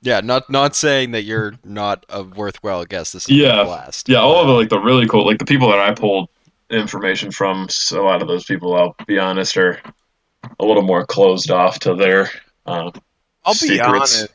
Yeah, 0.00 0.20
not 0.20 0.48
not 0.48 0.76
saying 0.76 1.10
that 1.12 1.22
you're 1.24 1.54
not 1.64 2.06
a 2.08 2.22
worthwhile 2.22 2.84
guest. 2.84 3.12
This 3.12 3.28
is 3.28 3.30
Yeah. 3.36 3.62
a 3.62 3.64
blast. 3.64 4.08
yeah, 4.08 4.18
all 4.18 4.40
of 4.40 4.46
the 4.46 4.54
like 4.54 4.68
the 4.68 4.78
really 4.78 5.06
cool, 5.08 5.26
like 5.26 5.38
the 5.38 5.44
people 5.44 5.68
that 5.70 5.80
I 5.80 5.92
pulled 5.92 6.28
information 6.70 7.30
from, 7.30 7.68
So 7.68 8.02
a 8.02 8.06
lot 8.06 8.22
of 8.22 8.28
those 8.28 8.44
people, 8.44 8.74
I'll 8.76 8.94
be 9.06 9.18
honest, 9.18 9.56
are 9.56 9.80
a 10.60 10.64
little 10.64 10.82
more 10.82 11.06
closed 11.06 11.50
off 11.50 11.78
to 11.80 11.94
their. 11.94 12.30
Um, 12.66 12.92
I'll 13.44 13.54
be 13.54 13.58
Secrets. 13.68 14.28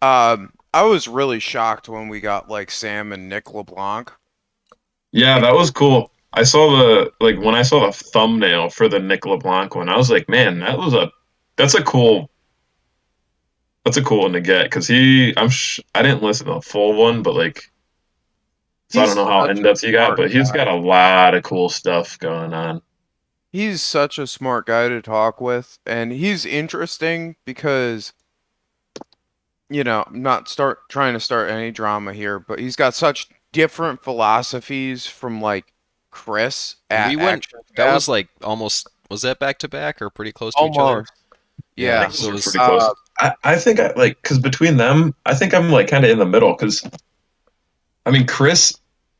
honest. 0.00 0.40
Um, 0.40 0.52
I 0.74 0.82
was 0.84 1.08
really 1.08 1.40
shocked 1.40 1.88
when 1.88 2.08
we 2.08 2.20
got 2.20 2.48
like 2.50 2.70
Sam 2.70 3.12
and 3.12 3.28
Nick 3.28 3.52
LeBlanc. 3.54 4.12
yeah, 5.12 5.38
that 5.40 5.54
was 5.54 5.70
cool. 5.70 6.10
I 6.38 6.44
saw 6.44 6.70
the 6.70 7.12
like 7.20 7.36
when 7.40 7.56
I 7.56 7.62
saw 7.62 7.84
the 7.84 7.92
thumbnail 7.92 8.70
for 8.70 8.88
the 8.88 9.00
Nick 9.00 9.26
LeBlanc 9.26 9.74
one, 9.74 9.88
I 9.88 9.96
was 9.96 10.08
like, 10.08 10.28
man, 10.28 10.60
that 10.60 10.78
was 10.78 10.94
a 10.94 11.10
that's 11.56 11.74
a 11.74 11.82
cool 11.82 12.30
that's 13.84 13.96
a 13.96 14.04
cool 14.04 14.20
one 14.22 14.34
to 14.34 14.40
get 14.40 14.64
because 14.64 14.86
he 14.86 15.34
I'm 15.36 15.48
sh- 15.48 15.80
I 15.96 16.02
didn't 16.02 16.22
listen 16.22 16.46
to 16.46 16.54
the 16.54 16.60
full 16.62 16.94
one, 16.94 17.24
but 17.24 17.34
like 17.34 17.62
so 18.90 19.02
I 19.02 19.06
don't 19.06 19.16
know 19.16 19.26
how 19.26 19.46
in 19.46 19.62
depth 19.62 19.80
he 19.80 19.90
got, 19.90 20.16
but 20.16 20.30
he's 20.30 20.52
guy. 20.52 20.58
got 20.58 20.68
a 20.68 20.76
lot 20.76 21.34
of 21.34 21.42
cool 21.42 21.68
stuff 21.68 22.16
going 22.20 22.52
on. 22.52 22.82
He's 23.50 23.82
such 23.82 24.16
a 24.16 24.26
smart 24.28 24.66
guy 24.66 24.88
to 24.88 25.02
talk 25.02 25.40
with, 25.40 25.80
and 25.84 26.12
he's 26.12 26.46
interesting 26.46 27.34
because, 27.44 28.12
you 29.68 29.82
know, 29.82 30.04
not 30.12 30.48
start 30.48 30.88
trying 30.88 31.14
to 31.14 31.20
start 31.20 31.50
any 31.50 31.72
drama 31.72 32.12
here, 32.12 32.38
but 32.38 32.60
he's 32.60 32.76
got 32.76 32.94
such 32.94 33.26
different 33.52 34.04
philosophies 34.04 35.06
from 35.06 35.42
like 35.42 35.72
Chris. 36.10 36.76
At 36.90 37.08
We 37.10 37.16
went- 37.16 37.44
Action 37.44 37.58
That 37.76 37.84
Cab. 37.86 37.94
was 37.94 38.08
like 38.08 38.28
almost 38.42 38.88
was 39.10 39.22
that 39.22 39.38
back 39.38 39.58
to 39.60 39.68
back 39.68 40.02
or 40.02 40.10
pretty 40.10 40.32
close 40.32 40.54
to 40.54 40.64
each 40.64 40.76
other? 40.78 40.80
almost. 40.80 41.12
Yeah. 41.76 42.08
So 42.08 42.28
it 42.28 42.32
was- 42.34 42.44
pretty 42.44 42.58
close. 42.58 42.82
uh, 42.82 42.92
I, 43.20 43.32
I 43.52 43.56
think 43.56 43.80
I 43.80 43.92
like 43.94 44.20
because 44.22 44.38
between 44.38 44.76
them, 44.76 45.14
I 45.26 45.34
think 45.34 45.52
I'm 45.54 45.70
like 45.70 45.88
kind 45.88 46.04
of 46.04 46.10
in 46.10 46.18
the 46.18 46.26
middle 46.26 46.52
because, 46.54 46.88
I 48.06 48.10
mean, 48.10 48.26
Chris 48.26 48.72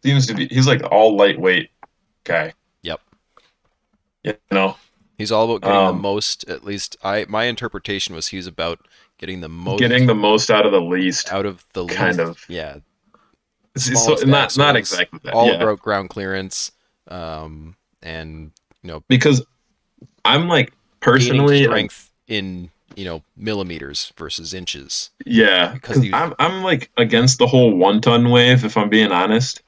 seems 0.04 0.26
to 0.28 0.34
be 0.34 0.46
he's 0.48 0.66
like 0.68 0.82
all 0.90 1.16
lightweight 1.16 1.70
guy. 2.24 2.52
Yep. 2.82 3.00
You 4.24 4.34
know, 4.52 4.76
He's 5.16 5.32
all 5.32 5.50
about 5.50 5.62
getting 5.62 5.76
Um, 5.76 5.96
the 5.96 6.02
most. 6.02 6.48
At 6.48 6.64
least 6.64 6.96
I 7.02 7.26
my 7.28 7.44
interpretation 7.44 8.14
was 8.14 8.28
he's 8.28 8.46
about 8.46 8.86
getting 9.18 9.40
the 9.40 9.48
most 9.48 9.80
getting 9.80 10.06
the 10.06 10.14
most 10.14 10.48
out 10.50 10.64
of 10.64 10.70
the 10.70 10.80
least. 10.80 11.32
out 11.32 11.44
of 11.46 11.64
the 11.72 11.82
least 11.84 11.96
kind 11.98 12.18
least- 12.18 12.28
of. 12.30 12.44
yeah 12.48 12.76
So, 13.76 13.94
smallest 13.94 14.26
not 14.26 14.56
not 14.56 14.76
exactly 14.76 15.18
that. 15.24 15.34
all 15.34 15.46
yeah. 15.48 15.54
about 15.62 15.80
ground 15.80 16.10
clearance, 16.10 16.70
um, 17.08 17.76
and 18.02 18.52
you 18.82 18.88
know 18.88 19.02
because 19.08 19.44
I'm 20.24 20.48
like 20.48 20.72
personally, 21.00 21.64
strength 21.64 22.10
in 22.26 22.70
you 22.96 23.04
know 23.04 23.22
millimeters 23.36 24.12
versus 24.16 24.52
inches. 24.54 25.10
yeah, 25.24 25.72
because 25.72 26.04
you- 26.04 26.12
I'm 26.14 26.34
I'm 26.38 26.62
like 26.62 26.90
against 26.96 27.38
the 27.38 27.46
whole 27.46 27.74
one 27.74 28.00
ton 28.00 28.30
wave. 28.30 28.64
If 28.64 28.76
I'm 28.76 28.88
being 28.88 29.12
honest, 29.12 29.62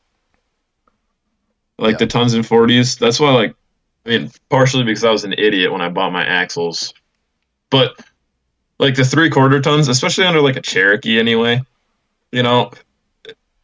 like 1.79 1.93
Yeah. 1.95 1.99
the 1.99 2.07
tons 2.07 2.35
and 2.35 2.47
forties. 2.47 2.97
That's 2.97 3.19
why, 3.21 3.31
like, 3.33 3.55
I 4.07 4.09
mean, 4.11 4.31
partially 4.49 4.85
because 4.85 5.05
I 5.05 5.11
was 5.11 5.25
an 5.25 5.33
idiot 5.35 5.73
when 5.73 5.81
I 5.81 5.89
bought 5.89 6.13
my 6.13 6.25
axles, 6.25 6.93
but 7.71 7.99
like 8.79 8.95
the 8.95 9.05
three 9.05 9.31
quarter 9.31 9.61
tons, 9.61 9.89
especially 9.89 10.25
under 10.27 10.41
like 10.41 10.57
a 10.57 10.61
Cherokee, 10.63 11.19
anyway. 11.19 11.63
You 12.33 12.43
know, 12.43 12.71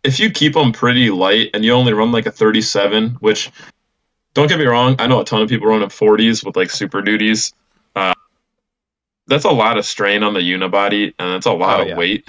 if 0.07 0.21
you 0.21 0.31
keep 0.31 0.55
them 0.55 0.73
pretty 0.73 1.11
light 1.11 1.51
and 1.53 1.65
you 1.65 1.73
only 1.73 1.93
run 1.93 2.13
like 2.13 2.27
a 2.27 2.31
37, 2.31 3.11
which 3.21 3.51
don't 4.35 4.49
get 4.49 4.59
me 4.59 4.65
wrong, 4.65 4.97
I 4.99 5.07
know 5.07 5.21
a 5.21 5.25
ton 5.25 5.43
of 5.43 5.49
people 5.49 5.67
running 5.67 5.89
40s 5.89 6.45
with 6.45 6.57
like 6.57 6.71
super 6.71 7.03
duties. 7.03 7.53
Uh, 7.95 8.15
that's 9.27 9.45
a 9.45 9.51
lot 9.51 9.79
of 9.79 9.85
strain 9.85 10.23
on 10.23 10.35
the 10.35 10.41
unibody 10.41 11.13
and 11.19 11.31
that's 11.33 11.47
a 11.47 11.53
lot 11.53 11.81
Oh, 11.81 11.83
of 11.83 11.89
yeah. 11.89 11.97
weight. 11.97 12.29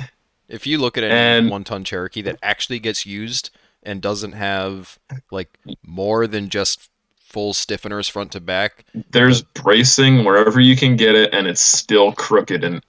If 0.50 0.66
you 0.66 0.78
look 0.78 0.98
at 0.98 1.04
any 1.04 1.50
one 1.50 1.64
ton 1.64 1.84
Cherokee 1.84 2.22
that 2.24 2.40
actually 2.42 2.80
gets 2.80 3.06
used 3.06 3.50
and 3.84 4.02
doesn't 4.02 4.32
have 4.32 4.98
like 5.32 5.60
more 5.86 6.26
than 6.26 6.50
just 6.50 6.90
full 7.20 7.54
stiffeners 7.54 8.10
front 8.10 8.32
to 8.32 8.40
back, 8.40 8.86
There's 9.12 9.42
bracing 9.42 10.24
wherever 10.24 10.60
you 10.62 10.78
can 10.78 10.96
get 10.96 11.16
it, 11.16 11.34
and 11.34 11.46
it's 11.48 11.66
still 11.66 12.14
crooked. 12.14 12.64
And 12.64 12.82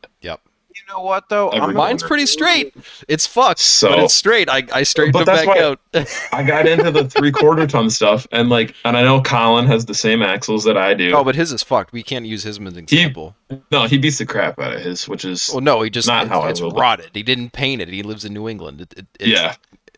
know 0.89 1.01
what 1.01 1.29
though? 1.29 1.49
Every 1.51 1.69
Mine's 1.75 1.77
mine's 1.77 2.03
pretty 2.03 2.27
straight. 2.27 2.75
It's 3.09 3.27
fucked, 3.27 3.61
So- 3.61 3.89
but 3.91 3.99
it's 4.01 4.15
straight. 4.15 4.49
I 4.49 4.63
I 4.73 4.83
straightened 4.83 5.13
But 5.15 5.23
it 5.23 5.27
that's 5.27 5.47
back 5.47 5.57
why- 5.57 5.63
out. 5.63 5.81
I 6.33 6.43
got 6.43 6.67
into 6.67 6.91
the 6.91 7.09
three 7.09 7.31
quarter 7.33 7.67
ton 7.67 7.91
stuff, 7.91 8.27
and 8.33 8.49
like, 8.49 8.75
and 8.85 8.97
I 8.97 9.03
know 9.03 9.21
Colin 9.23 9.67
has 9.67 9.87
the 9.87 9.95
same 9.95 10.23
axles 10.23 10.65
that 10.65 10.77
I 10.77 10.95
do. 10.95 11.13
oh, 11.15 11.25
but 11.25 11.35
his 11.35 11.53
is 11.53 11.63
fucked. 11.63 11.93
We 11.93 12.03
can't 12.03 12.27
use 12.27 12.43
his 12.43 12.59
as 12.59 12.67
an 12.67 12.79
example. 12.79 13.35
no, 13.71 13.85
he 13.87 13.99
beats 13.99 14.19
the 14.19 14.27
crap 14.27 14.59
out 14.59 14.75
of 14.75 14.81
his, 14.81 15.09
which 15.09 15.25
is 15.25 15.51
well, 15.53 15.61
no, 15.61 15.83
he 15.83 15.91
just 15.91 16.09
not 16.09 16.25
it's, 16.25 16.33
how 16.33 16.41
I 16.41 16.51
it's 16.51 16.61
will, 16.61 16.71
but- 16.71 16.81
rotted. 16.81 17.11
He 17.15 17.23
didn't 17.23 17.53
paint 17.53 17.83
it. 17.83 17.89
He 17.89 18.03
lives 18.03 18.25
in 18.25 18.33
New 18.33 18.49
England. 18.49 18.81
It, 18.81 18.95
it, 18.97 19.07
it's, 19.21 19.29
yeah, 19.31 19.55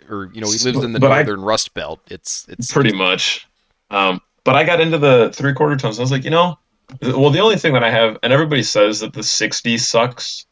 or 0.09 0.31
you 0.33 0.41
know, 0.41 0.51
he 0.51 0.59
lives 0.59 0.83
in 0.85 0.93
the 0.93 1.01
But 1.01 1.12
I- 1.12 1.17
northern 1.23 1.43
Rust 1.43 1.75
Belt. 1.75 2.01
It's 2.11 2.47
it's 2.49 2.73
pretty 2.73 2.93
much. 2.93 3.47
Um, 3.91 4.21
but 4.45 4.55
I 4.57 4.65
got 4.65 4.81
into 4.81 4.99
the 4.99 5.31
three 5.35 5.53
quarter 5.53 5.77
tons. 5.77 5.99
I 5.99 6.03
was 6.03 6.11
like, 6.11 6.25
you 6.25 6.31
know, 6.31 6.59
well, 7.03 7.31
the 7.31 7.41
only 7.41 7.57
thing 7.57 7.73
that 7.75 7.85
I 7.85 7.91
have, 7.91 8.17
and 8.23 8.33
everybody 8.33 8.62
says 8.62 9.01
that 9.01 9.12
the 9.12 9.23
60 9.23 9.77
sucks. 9.79 10.47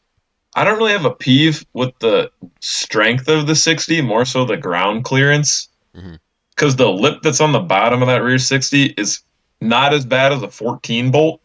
I 0.55 0.63
don't 0.63 0.77
really 0.77 0.91
have 0.91 1.05
a 1.05 1.11
peeve 1.11 1.65
with 1.73 1.97
the 1.99 2.31
strength 2.59 3.27
of 3.27 3.47
the 3.47 3.55
60, 3.55 4.01
more 4.01 4.25
so 4.25 4.45
the 4.45 4.57
ground 4.57 5.03
clearance. 5.03 5.69
Mhm. 5.95 6.19
Because 6.55 6.75
the 6.75 6.89
lip 6.89 7.19
that's 7.21 7.39
on 7.39 7.51
the 7.51 7.59
bottom 7.59 8.01
of 8.01 8.07
that 8.07 8.23
rear 8.23 8.37
60 8.37 8.85
is 8.97 9.21
not 9.61 9.93
as 9.93 10.05
bad 10.05 10.33
as 10.33 10.41
a 10.41 10.49
14 10.49 11.11
bolt. 11.11 11.39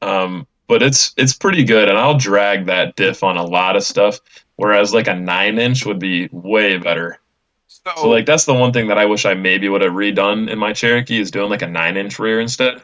Um, 0.00 0.46
but 0.66 0.82
it's 0.82 1.12
it's 1.16 1.34
pretty 1.34 1.64
good, 1.64 1.88
and 1.88 1.98
I'll 1.98 2.16
drag 2.16 2.66
that 2.66 2.96
diff 2.96 3.22
on 3.22 3.36
a 3.36 3.44
lot 3.44 3.76
of 3.76 3.82
stuff. 3.82 4.20
Whereas 4.56 4.94
like 4.94 5.08
a 5.08 5.14
nine 5.14 5.58
inch 5.58 5.84
would 5.84 5.98
be 5.98 6.28
way 6.32 6.78
better. 6.78 7.18
so, 7.66 7.90
So 7.96 8.08
like 8.08 8.24
that's 8.26 8.44
the 8.44 8.54
one 8.54 8.72
thing 8.72 8.88
that 8.88 8.98
I 8.98 9.04
wish 9.06 9.26
I 9.26 9.34
maybe 9.34 9.68
would 9.68 9.82
have 9.82 9.92
redone 9.92 10.48
in 10.48 10.58
my 10.58 10.72
Cherokee 10.72 11.20
is 11.20 11.30
doing 11.30 11.50
like 11.50 11.62
a 11.62 11.66
nine 11.66 11.96
inch 11.96 12.18
rear 12.18 12.40
instead. 12.40 12.80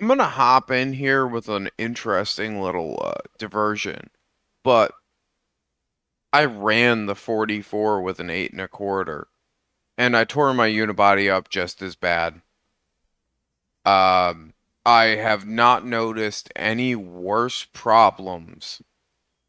I'm 0.00 0.08
gonna 0.08 0.24
hop 0.28 0.70
in 0.70 0.92
here 0.92 1.26
with 1.26 1.48
an 1.48 1.70
interesting 1.78 2.60
little 2.62 3.00
uh, 3.04 3.20
diversion, 3.38 4.10
but 4.68 4.92
I 6.30 6.44
ran 6.44 7.06
the 7.06 7.14
44 7.14 8.02
with 8.02 8.20
an 8.20 8.28
eight 8.28 8.52
and 8.52 8.60
a 8.60 8.68
quarter, 8.68 9.28
and 9.96 10.14
I 10.14 10.24
tore 10.24 10.52
my 10.52 10.68
unibody 10.68 11.30
up 11.30 11.48
just 11.48 11.80
as 11.80 11.96
bad. 11.96 12.42
Um, 13.86 14.52
I 14.84 15.04
have 15.04 15.46
not 15.46 15.86
noticed 15.86 16.52
any 16.54 16.94
worse 16.94 17.66
problems 17.72 18.82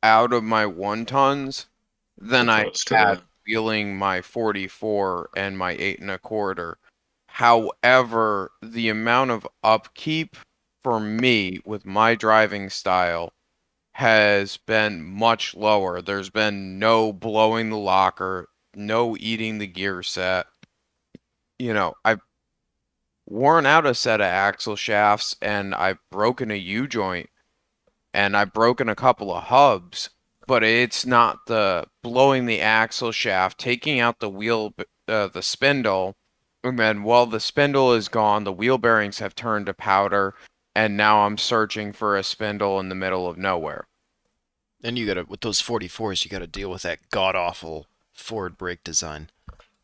out 0.01 0.31
of 0.31 0.45
my 0.45 0.65
one 0.65 1.05
tons 1.05 1.67
than 2.17 2.47
I 2.47 2.71
had 2.89 3.21
wheeling 3.45 3.97
my 3.97 4.21
44 4.21 5.31
and 5.35 5.57
my 5.57 5.71
eight 5.71 5.99
and 5.99 6.11
a 6.11 6.17
quarter. 6.17 6.77
However, 7.27 8.53
the 8.61 8.87
amount 8.87 9.31
of 9.31 9.45
upkeep 9.65 10.37
for 10.81 10.97
me 10.97 11.59
with 11.65 11.85
my 11.85 12.15
driving 12.15 12.69
style 12.69 13.33
has 13.99 14.55
been 14.55 15.03
much 15.03 15.53
lower. 15.53 16.01
There's 16.01 16.30
been 16.30 16.80
no 16.80 17.11
blowing 17.11 17.69
the 17.69 17.76
locker, 17.76 18.47
no 18.73 19.17
eating 19.19 19.57
the 19.57 19.67
gear 19.67 20.03
set. 20.03 20.45
You 21.57 21.73
know, 21.73 21.95
I've 22.05 22.21
worn 23.27 23.65
out 23.65 23.85
a 23.85 23.93
set 23.93 24.21
of 24.21 24.27
axle 24.27 24.77
shafts 24.77 25.35
and 25.41 25.76
I've 25.76 25.97
broken 26.11 26.49
a 26.49 26.55
U 26.55 26.88
joint 26.88 27.30
and 28.13 28.38
I've 28.38 28.53
broken 28.53 28.88
a 28.88 28.95
couple 28.95 29.34
of 29.35 29.43
hubs, 29.43 30.09
but 30.47 30.63
it's 30.63 31.05
not 31.05 31.47
the 31.47 31.85
blowing 32.01 32.45
the 32.45 32.61
axle 32.61 33.11
shaft, 33.11 33.59
taking 33.59 33.99
out 33.99 34.21
the 34.21 34.30
wheel, 34.30 34.73
uh, 35.09 35.27
the 35.27 35.41
spindle, 35.41 36.15
and 36.63 36.80
then 36.80 37.03
while 37.03 37.26
the 37.26 37.41
spindle 37.41 37.91
is 37.93 38.07
gone, 38.07 38.45
the 38.45 38.53
wheel 38.53 38.77
bearings 38.77 39.19
have 39.19 39.35
turned 39.35 39.65
to 39.65 39.73
powder, 39.73 40.35
and 40.73 40.95
now 40.95 41.26
I'm 41.26 41.38
searching 41.38 41.91
for 41.91 42.15
a 42.15 42.23
spindle 42.23 42.80
in 42.80 42.88
the 42.88 42.95
middle 42.95 43.27
of 43.27 43.38
nowhere. 43.38 43.89
And 44.84 44.97
you 44.97 45.06
gotta 45.06 45.26
with 45.27 45.41
those 45.41 45.61
44s, 45.61 46.23
you 46.23 46.31
gotta 46.31 46.47
deal 46.47 46.69
with 46.69 46.84
that 46.84 46.99
god 47.11 47.35
awful 47.35 47.88
forward 48.14 48.57
brake 48.57 48.84
design. 48.84 49.30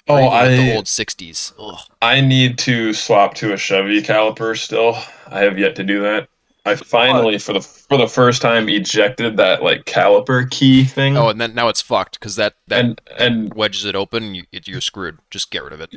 Oh, 0.07 0.15
Or 0.15 0.19
even 0.19 0.31
with 0.31 0.57
the 0.67 0.71
I 0.71 0.75
old 0.75 0.85
60s. 0.85 1.53
Ugh. 1.59 1.79
I 2.01 2.21
need 2.21 2.57
to 2.59 2.93
swap 2.93 3.33
to 3.35 3.53
a 3.53 3.57
Chevy 3.57 4.01
caliper 4.03 4.55
still. 4.57 4.95
I 5.27 5.39
have 5.39 5.57
yet 5.57 5.75
to 5.77 5.83
do 5.83 6.01
that. 6.01 6.29
I 6.67 6.75
finally, 6.75 7.37
for 7.37 7.53
the 7.53 7.61
for 7.61 7.97
the 7.97 8.07
first 8.07 8.41
time, 8.41 8.67
ejected 8.69 9.37
that 9.37 9.61
like 9.61 9.85
caliper 9.85 10.49
key 10.49 10.83
thing. 10.83 11.15
Oh, 11.17 11.29
and 11.29 11.39
then 11.39 11.53
now 11.53 11.67
it's 11.67 11.81
fucked 11.81 12.19
because 12.19 12.37
that 12.37 12.55
that 12.67 12.85
and 12.85 13.01
and 13.19 13.53
wedges 13.53 13.85
it 13.85 13.95
open. 13.95 14.33
You, 14.33 14.43
you're 14.51 14.81
screwed. 14.81 15.19
Just 15.29 15.51
get 15.51 15.63
rid 15.63 15.73
of 15.73 15.81
it. 15.81 15.93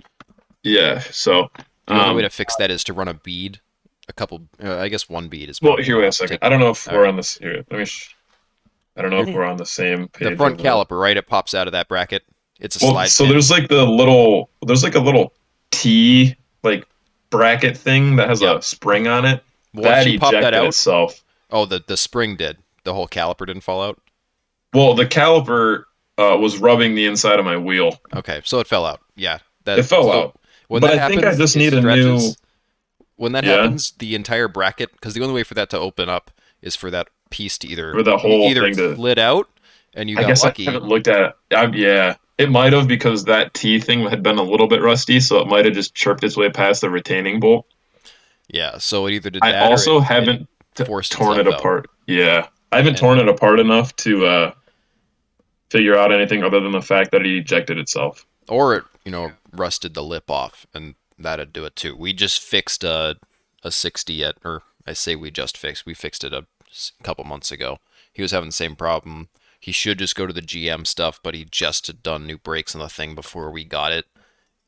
yeah, 0.63 0.99
so 1.01 1.51
The 1.87 1.95
only 1.95 2.05
um, 2.05 2.17
way 2.17 2.23
to 2.23 2.29
fix 2.31 2.55
that 2.57 2.71
is 2.71 2.85
to 2.85 2.93
run 2.93 3.09
a 3.09 3.15
bead, 3.15 3.61
a 4.09 4.13
couple. 4.13 4.43
Uh, 4.63 4.77
I 4.77 4.89
guess 4.89 5.09
one 5.09 5.29
bead 5.29 5.49
is. 5.49 5.63
well, 5.63 5.71
probably 5.71 5.85
here 5.85 5.99
wait 6.01 6.09
a 6.09 6.13
second. 6.13 6.39
I 6.43 6.51
don't 6.51 6.61
know 6.61 6.71
if 6.71 6.87
we're 6.87 6.97
Alright. 6.97 7.09
on 7.11 7.17
this. 7.17 7.39
Here, 7.39 7.65
let 7.71 7.79
me. 7.79 7.85
Sh- 7.87 8.15
I 8.99 9.03
don't 9.03 9.11
know 9.11 9.21
if 9.21 9.35
we're 9.35 9.45
on 9.45 9.57
the 9.57 9.67
same 9.67 10.09
page. 10.09 10.31
the 10.31 10.37
front 10.37 10.61
of 10.61 10.67
caliper, 10.67 11.01
right? 11.01 11.17
It 11.17 11.27
pops 11.27 11.55
out 11.55 11.67
of 11.69 11.73
that 11.73 11.89
bracket. 11.89 12.25
It's 12.61 12.81
a 12.83 12.85
Well, 12.85 12.93
slide. 12.95 13.07
so 13.07 13.25
pin. 13.25 13.33
there's 13.33 13.51
like 13.51 13.69
the 13.69 13.87
little 13.87 14.51
there's 14.67 14.83
like 14.83 14.95
a 14.97 15.01
little 15.01 15.33
T 15.71 16.35
like 16.65 16.87
bracket 17.31 17.77
thing 17.77 18.17
that 18.17 18.29
has 18.29 18.41
Yeah. 18.43 18.57
a 18.57 18.63
spring 18.63 19.07
on 19.07 19.25
it. 19.25 19.43
Once 19.75 19.87
that 19.87 20.07
you 20.07 20.17
ejected 20.17 20.43
that 20.43 20.55
out. 20.55 20.67
itself. 20.67 21.23
Oh, 21.51 21.65
the 21.65 21.83
the 21.87 21.97
spring 21.97 22.37
did. 22.37 22.59
The 22.85 22.95
whole 22.95 23.07
caliper 23.09 23.47
didn't 23.47 23.63
fall 23.63 23.83
out. 23.83 24.01
Well, 24.75 24.95
the 24.95 25.07
caliper 25.07 25.85
uh, 26.19 26.37
was 26.41 26.59
rubbing 26.59 26.95
the 26.97 27.07
inside 27.07 27.39
of 27.39 27.45
my 27.45 27.57
wheel. 27.57 27.99
Okay, 28.17 28.41
so 28.45 28.59
it 28.59 28.67
fell 28.67 28.85
out. 28.85 29.01
Yeah, 29.15 29.39
that 29.65 29.79
It 29.79 29.85
fell 29.85 30.05
so 30.05 30.13
out. 30.13 30.41
When 30.67 30.81
But 30.81 30.89
that 30.97 30.99
I 30.99 31.09
think 31.09 31.25
I 31.25 31.35
just 31.37 31.55
it 31.55 31.61
need 31.61 31.75
a 31.75 31.81
new- 31.81 32.33
When 33.17 33.33
that 33.33 33.45
Yeah. 33.45 33.63
happens, 33.63 33.93
the 33.99 34.15
entire 34.15 34.49
bracket, 34.49 34.93
because 34.93 35.15
the 35.15 35.23
only 35.23 35.35
way 35.35 35.43
for 35.45 35.55
that 35.55 35.71
to 35.71 35.79
open 35.79 36.09
up 36.09 36.31
is 36.61 36.75
for 36.77 36.91
that 36.91 37.09
piece 37.31 37.59
to 37.59 37.69
either 37.69 37.97
or 37.97 38.03
the 38.03 38.17
whole 38.19 38.49
either 38.49 38.63
thing 38.63 38.77
to- 38.77 38.95
slid 38.97 39.19
out, 39.19 39.49
and 39.95 40.09
you 40.11 40.17
I 40.19 40.23
got 40.23 40.29
guess 40.29 40.45
lucky. 40.45 40.67
I 40.69 40.73
haven't 40.73 40.89
looked 40.89 41.09
at 41.09 41.21
it. 41.51 41.57
I, 41.57 41.67
yeah, 41.75 42.15
it 42.39 42.51
might 42.51 42.73
have 42.73 42.89
because 42.89 43.25
that 43.25 43.55
T 43.55 43.81
thing 43.81 44.07
had 44.09 44.23
been 44.23 44.39
a 44.39 44.43
little 44.43 44.69
bit 44.69 44.81
rusty, 44.83 45.21
so 45.21 45.39
it 45.41 45.47
might 45.49 45.65
have 45.65 45.75
just 45.75 45.95
chirped 45.95 46.25
its 46.25 46.37
way 46.37 46.51
past 46.51 46.81
the 46.81 46.91
retaining 46.91 47.41
bolt. 47.41 47.67
Yeah, 48.49 48.79
so 48.79 49.07
it 49.07 49.13
either 49.13 49.31
did 49.31 49.43
I 49.43 49.53
that. 49.53 49.63
or 49.69 49.71
also 49.73 49.99
it- 49.99 50.05
haven't 50.05 50.49
t- 50.75 50.85
forced 50.85 51.13
torn 51.13 51.39
it 51.41 51.47
out. 51.47 51.59
apart. 51.61 51.91
Yeah, 52.07 52.47
I 52.73 52.77
haven't 52.79 52.91
And- 52.93 52.99
torn 52.99 53.19
it 53.19 53.29
apart 53.29 53.61
enough 53.61 53.95
to 53.97 54.27
uh, 54.27 54.53
figure 55.71 55.97
out 55.97 56.13
anything 56.13 56.43
other 56.43 56.61
than 56.61 56.73
the 56.73 56.81
fact 56.83 57.11
that 57.13 57.23
it 57.27 57.37
ejected 57.37 57.79
itself. 57.79 58.25
or 58.49 58.75
it 58.77 58.85
you 59.05 59.11
know 59.13 59.33
rusted 59.53 59.93
the 59.95 60.03
lip 60.03 60.31
off 60.31 60.67
and 60.75 60.95
that'd 61.19 61.53
do 61.53 61.65
it 61.67 61.75
too 61.77 61.95
we 61.97 62.13
just 62.15 62.41
fixed 62.43 62.83
a 62.85 63.17
a 63.63 63.71
60 63.71 64.25
at 64.25 64.37
or 64.45 64.63
i 64.87 64.93
say 64.95 65.15
we 65.17 65.31
just 65.31 65.57
fixed 65.59 65.85
we 65.85 65.93
fixed 65.95 66.25
it 66.25 66.33
a 66.33 66.47
s- 66.71 66.93
couple 67.03 67.25
months 67.25 67.51
ago. 67.51 67.79
He 68.13 68.23
was 68.23 68.31
having 68.33 68.49
the 68.49 68.53
same 68.53 68.77
problem. 68.77 69.29
He 69.61 69.73
should 69.73 69.99
just 69.99 70.15
go 70.17 70.27
to 70.27 70.33
the 70.33 70.41
gm 70.43 70.87
stuff 70.87 71.19
but 71.23 71.35
he 71.35 71.45
just 71.45 71.87
had 71.89 72.03
done 72.03 72.27
new 72.27 72.39
brakes 72.39 72.75
on 72.75 72.81
the 72.81 72.89
thing 72.89 73.15
before 73.15 73.51
we 73.51 73.65
got 73.65 73.93
it. 73.93 74.07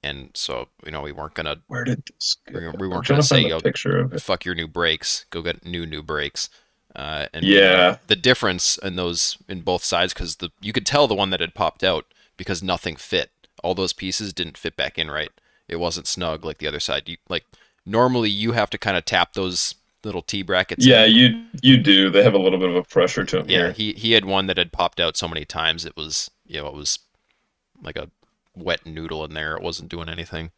And 0.02 0.30
so 0.34 0.68
you 0.84 0.90
know 0.90 1.02
we 1.02 1.12
weren't 1.12 1.34
gonna 1.34 1.56
Where 1.68 1.84
did 1.84 2.02
this? 2.06 2.36
we, 2.52 2.66
we 2.68 2.88
weren't 2.88 3.06
gonna 3.06 3.22
say 3.22 3.42
yo 3.46 3.60
picture 3.60 3.98
of 3.98 4.12
it. 4.14 4.22
fuck 4.22 4.44
your 4.44 4.54
new 4.54 4.68
brakes. 4.68 5.26
Go 5.30 5.42
get 5.42 5.64
new 5.64 5.86
new 5.86 6.02
brakes. 6.02 6.48
Uh, 6.96 7.26
and 7.32 7.44
Yeah. 7.44 7.98
the 8.08 8.16
difference 8.16 8.76
in 8.78 8.96
those 8.96 9.38
in 9.48 9.60
both 9.60 9.84
sides 9.84 10.12
because 10.12 10.36
the 10.36 10.50
you 10.60 10.72
could 10.72 10.86
tell 10.86 11.06
the 11.06 11.14
one 11.14 11.30
that 11.30 11.40
had 11.40 11.54
popped 11.54 11.84
out 11.84 12.06
because 12.36 12.62
nothing 12.62 12.96
fit. 12.96 13.30
All 13.62 13.74
those 13.74 13.92
pieces 13.92 14.32
didn't 14.32 14.56
fit 14.58 14.74
back 14.76 14.98
in 14.98 15.10
right. 15.10 15.30
It 15.68 15.76
wasn't 15.76 16.08
snug 16.08 16.44
like 16.44 16.58
the 16.58 16.66
other 16.66 16.80
side. 16.80 17.08
You 17.08 17.18
like 17.28 17.44
normally 17.86 18.30
you 18.30 18.52
have 18.52 18.70
to 18.70 18.78
kind 18.78 18.96
of 18.96 19.04
tap 19.04 19.34
those 19.34 19.74
little 20.04 20.22
t 20.22 20.42
brackets 20.42 20.84
Yeah, 20.86 21.04
in. 21.04 21.12
you 21.14 21.44
you 21.62 21.76
do. 21.78 22.10
They 22.10 22.22
have 22.22 22.34
a 22.34 22.38
little 22.38 22.58
bit 22.58 22.70
of 22.70 22.76
a 22.76 22.82
pressure 22.82 23.24
to 23.24 23.38
them 23.38 23.50
yeah 23.50 23.58
here. 23.64 23.72
he 23.72 23.92
he 23.94 24.12
had 24.12 24.24
one 24.24 24.46
that 24.46 24.56
had 24.58 24.72
popped 24.72 25.00
out 25.00 25.16
so 25.16 25.28
many 25.28 25.44
times 25.44 25.84
it 25.84 25.96
was 25.96 26.30
you 26.46 26.60
know 26.60 26.66
it 26.68 26.74
was 26.74 26.98
like 27.82 27.96
a 27.96 28.10
wet 28.56 28.84
noodle 28.86 29.24
in 29.24 29.34
there 29.34 29.54
it 29.56 29.62
wasn't 29.62 29.88
doing 29.88 30.08
anything 30.08 30.50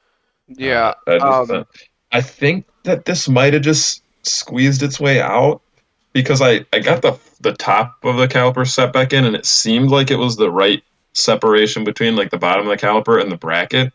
Yeah, 0.48 0.94
I, 1.06 1.18
just, 1.18 1.50
um, 1.50 1.66
I 2.10 2.20
think 2.20 2.66
that 2.84 3.04
this 3.04 3.28
might 3.28 3.52
have 3.52 3.62
just 3.62 4.02
squeezed 4.22 4.82
its 4.82 4.98
way 5.00 5.20
out 5.20 5.60
because 6.12 6.40
I, 6.42 6.64
I 6.72 6.78
got 6.80 7.02
the 7.02 7.18
the 7.40 7.52
top 7.52 7.98
of 8.04 8.16
the 8.16 8.28
caliper 8.28 8.66
set 8.68 8.92
back 8.92 9.12
in 9.12 9.24
and 9.24 9.34
it 9.36 9.46
seemed 9.46 9.90
like 9.90 10.10
it 10.10 10.16
was 10.16 10.36
the 10.36 10.50
right 10.50 10.82
separation 11.14 11.84
between 11.84 12.16
like 12.16 12.30
the 12.30 12.38
bottom 12.38 12.66
of 12.66 12.70
the 12.78 12.86
caliper 12.86 13.20
and 13.20 13.30
the 13.30 13.36
bracket. 13.36 13.92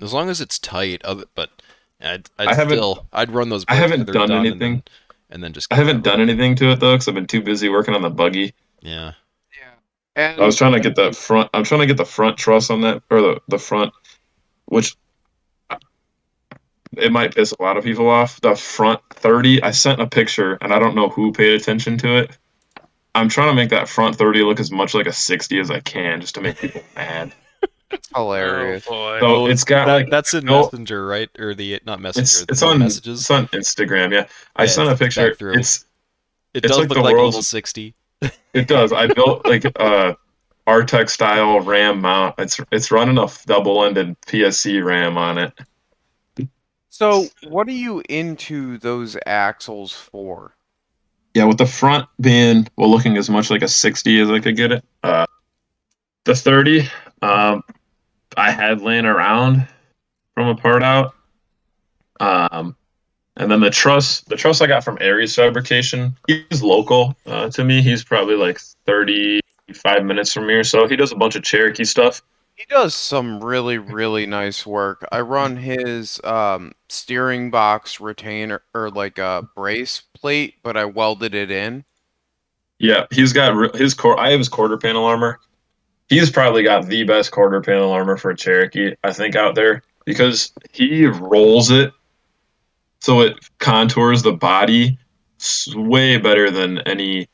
as 0.00 0.12
long 0.12 0.28
as 0.30 0.40
it's 0.40 0.58
tight 0.58 1.04
other 1.04 1.24
but 1.34 1.55
I'd, 2.00 2.28
I'd 2.38 2.48
I 2.48 2.54
haven't- 2.54 2.76
still 2.78 3.06
I'd 3.12 3.30
run 3.30 3.48
those 3.48 3.64
I 3.68 3.74
haven't 3.74 4.04
till 4.06 4.12
they're 4.14 4.26
done 4.26 4.30
and 4.32 4.46
anything. 4.46 4.72
then, 4.74 4.82
and 5.30 5.44
then 5.44 5.52
just 5.52 5.72
I 5.72 5.76
haven't 5.76 6.02
done 6.02 6.20
anything 6.20 6.54
to 6.56 6.70
it 6.72 6.80
though 6.80 6.94
because 6.94 7.08
I've 7.08 7.14
been 7.14 7.26
too 7.26 7.42
busy 7.42 7.68
working 7.68 7.94
on 7.94 8.02
the 8.02 8.10
buggy. 8.10 8.54
yeah 8.82 9.12
yeah. 9.58 9.70
And 10.14 10.40
I 10.40 10.44
was 10.46 10.56
trying 10.56 10.72
to 10.72 10.80
get 10.80 10.94
the 10.96 11.12
front. 11.12 11.50
I'm 11.54 11.64
trying 11.64 11.80
to 11.80 11.86
get 11.86 11.96
the 11.96 12.04
front 12.04 12.36
truss 12.38 12.70
on 12.70 12.82
that, 12.82 13.02
or 13.10 13.20
the 13.20 13.40
the 13.48 13.58
front, 13.58 13.92
which 14.66 14.96
it 16.96 17.12
might 17.12 17.34
piss 17.34 17.52
a 17.52 17.62
lot 17.62 17.76
of 17.76 17.84
people 17.84 18.08
off. 18.08 18.40
The 18.40 18.54
front 18.54 19.00
30. 19.10 19.62
I 19.62 19.70
sent 19.72 20.00
a 20.00 20.06
picture, 20.06 20.56
and 20.60 20.72
I 20.72 20.78
don't 20.78 20.94
know 20.94 21.08
who 21.10 21.32
paid 21.32 21.60
attention 21.60 21.98
to 21.98 22.16
it. 22.18 22.30
I'm 23.14 23.28
trying 23.28 23.48
to 23.48 23.54
make 23.54 23.70
that 23.70 23.88
front 23.88 24.16
30 24.16 24.42
look 24.44 24.60
as 24.60 24.70
much 24.70 24.94
like 24.94 25.06
a 25.06 25.12
60 25.12 25.58
as 25.60 25.70
I 25.70 25.80
can, 25.80 26.20
just 26.20 26.34
to 26.36 26.40
make 26.40 26.58
people 26.58 26.82
mad. 26.96 27.34
It's 27.90 28.08
hilarious. 28.14 28.84
Oh 28.86 28.90
boy. 28.90 29.20
So 29.20 29.46
it's 29.46 29.64
got 29.64 29.86
that, 29.86 29.94
like 29.94 30.10
that's 30.10 30.34
in 30.34 30.44
no- 30.44 30.62
Messenger, 30.62 31.06
right? 31.06 31.28
Or 31.38 31.54
the 31.54 31.80
not 31.86 32.00
Messenger. 32.00 32.22
it's 32.22 32.42
it's 32.48 32.62
on 32.62 32.78
messages. 32.78 33.20
it's 33.20 33.30
on 33.30 33.46
Instagram. 33.48 34.12
Yeah, 34.12 34.26
I 34.56 34.64
Yeah, 34.64 34.68
sent 34.70 34.90
a 34.90 34.96
picture. 34.96 35.28
It's 35.52 35.84
it 36.54 36.64
it's 36.64 36.68
does 36.68 36.78
like 36.78 36.88
look 36.88 36.98
the 36.98 37.02
like 37.04 37.14
a 37.14 37.16
world's- 37.16 37.46
sixty. 37.48 37.94
It 38.52 38.66
does. 38.68 38.92
I 38.92 39.06
built 39.14 39.44
like 39.46 39.64
a 39.64 40.16
Artec 40.66 41.08
style 41.08 41.60
RAM 41.60 42.00
mount. 42.00 42.34
It's 42.38 42.58
it's 42.72 42.90
running 42.90 43.18
a 43.18 43.28
double 43.46 43.84
ended 43.84 44.20
PSC 44.22 44.84
RAM 44.84 45.16
on 45.18 45.38
it. 45.38 45.52
So, 46.88 47.26
what 47.48 47.68
are 47.68 47.72
you 47.72 48.02
into 48.08 48.78
those 48.78 49.18
axles 49.26 49.92
for? 49.92 50.56
Yeah, 51.34 51.44
with 51.44 51.58
the 51.58 51.66
front 51.66 52.08
being 52.18 52.66
well 52.76 52.90
looking 52.90 53.18
as 53.18 53.28
much 53.28 53.50
like 53.50 53.60
a 53.60 53.68
60 53.68 54.18
as 54.20 54.30
I 54.30 54.40
could 54.40 54.56
get 54.56 54.72
it. 54.72 54.82
Uh, 55.02 55.26
the 56.24 56.34
30, 56.34 56.88
um, 57.20 57.62
I 58.36 58.50
had 58.50 58.80
laying 58.82 59.06
around 59.06 59.66
from 60.34 60.48
a 60.48 60.56
part 60.56 60.82
out. 60.82 61.14
Um, 62.20 62.76
and 63.36 63.50
then 63.50 63.60
the 63.60 63.70
truss, 63.70 64.20
the 64.22 64.36
truss 64.36 64.60
I 64.60 64.66
got 64.66 64.84
from 64.84 64.98
Aries 65.00 65.34
Fabrication. 65.34 66.16
He's 66.26 66.62
local 66.62 67.14
uh, 67.26 67.50
to 67.50 67.64
me. 67.64 67.82
He's 67.82 68.02
probably 68.02 68.36
like 68.36 68.58
35 68.86 70.04
minutes 70.04 70.32
from 70.32 70.48
here, 70.48 70.64
so. 70.64 70.86
He 70.86 70.96
does 70.96 71.12
a 71.12 71.16
bunch 71.16 71.36
of 71.36 71.42
Cherokee 71.42 71.84
stuff. 71.84 72.22
He 72.54 72.64
does 72.70 72.94
some 72.94 73.44
really, 73.44 73.76
really 73.76 74.24
nice 74.24 74.64
work. 74.64 75.06
I 75.12 75.20
run 75.20 75.58
his 75.58 76.18
um, 76.24 76.72
steering 76.88 77.50
box 77.50 78.00
retainer 78.00 78.62
or 78.74 78.90
like 78.90 79.18
a 79.18 79.46
brace 79.54 80.02
plate, 80.14 80.54
but 80.62 80.74
I 80.74 80.86
welded 80.86 81.34
it 81.34 81.50
in. 81.50 81.84
Yeah, 82.78 83.04
he's 83.10 83.34
got 83.34 83.74
his 83.76 83.92
core. 83.92 84.18
I 84.18 84.30
have 84.30 84.40
his 84.40 84.48
quarter 84.48 84.78
panel 84.78 85.04
armor. 85.04 85.38
He's 86.08 86.30
probably 86.30 86.62
got 86.62 86.86
the 86.86 87.02
best 87.04 87.32
quarter 87.32 87.60
panel 87.60 87.90
armor 87.92 88.16
for 88.16 88.30
a 88.30 88.36
Cherokee, 88.36 88.94
I 89.02 89.12
think, 89.12 89.34
out 89.34 89.54
there 89.54 89.82
because 90.04 90.52
he 90.72 91.06
rolls 91.06 91.70
it 91.70 91.92
so 93.00 93.20
it 93.22 93.36
contours 93.58 94.22
the 94.22 94.32
body 94.32 94.98
way 95.74 96.16
better 96.18 96.50
than 96.50 96.78
any. 96.80 97.28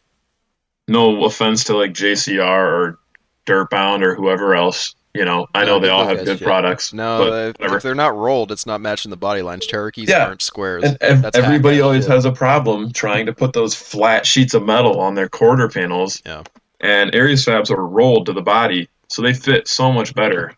No 0.88 1.24
offense 1.24 1.64
to 1.64 1.76
like 1.76 1.92
JCR 1.92 2.42
or 2.42 2.98
Dirtbound 3.46 4.02
or 4.02 4.14
whoever 4.14 4.54
else. 4.54 4.94
You 5.14 5.24
know, 5.26 5.46
I 5.54 5.64
know 5.64 5.74
No, 5.76 5.80
they 5.80 5.88
all 5.90 6.06
have 6.06 6.24
good 6.24 6.38
shit. 6.38 6.46
products. 6.46 6.92
No, 6.94 7.18
but 7.18 7.60
if, 7.62 7.72
if 7.76 7.82
they're 7.82 7.94
not 7.94 8.16
rolled, 8.16 8.50
it's 8.50 8.64
not 8.66 8.80
matching 8.80 9.10
the 9.10 9.16
body 9.16 9.42
lines. 9.42 9.66
Cherokees 9.66 10.08
Yeah, 10.08 10.26
aren't 10.26 10.40
squares. 10.42 10.84
And 11.02 11.24
everybody 11.36 11.80
always 11.82 12.04
shit. 12.04 12.12
has 12.12 12.24
a 12.24 12.32
problem 12.32 12.92
trying 12.92 13.26
to 13.26 13.32
put 13.34 13.52
those 13.52 13.74
flat 13.74 14.24
sheets 14.26 14.54
of 14.54 14.64
metal 14.64 14.98
on 15.00 15.14
their 15.14 15.28
quarter 15.28 15.68
panels. 15.68 16.22
Yeah. 16.24 16.42
And 16.82 17.14
Aries 17.14 17.44
fabs 17.44 17.70
are 17.70 17.86
rolled 17.86 18.26
to 18.26 18.32
the 18.32 18.42
body, 18.42 18.88
so 19.08 19.22
they 19.22 19.32
fit 19.34 19.68
so 19.68 19.92
much 19.92 20.14
better. 20.14 20.52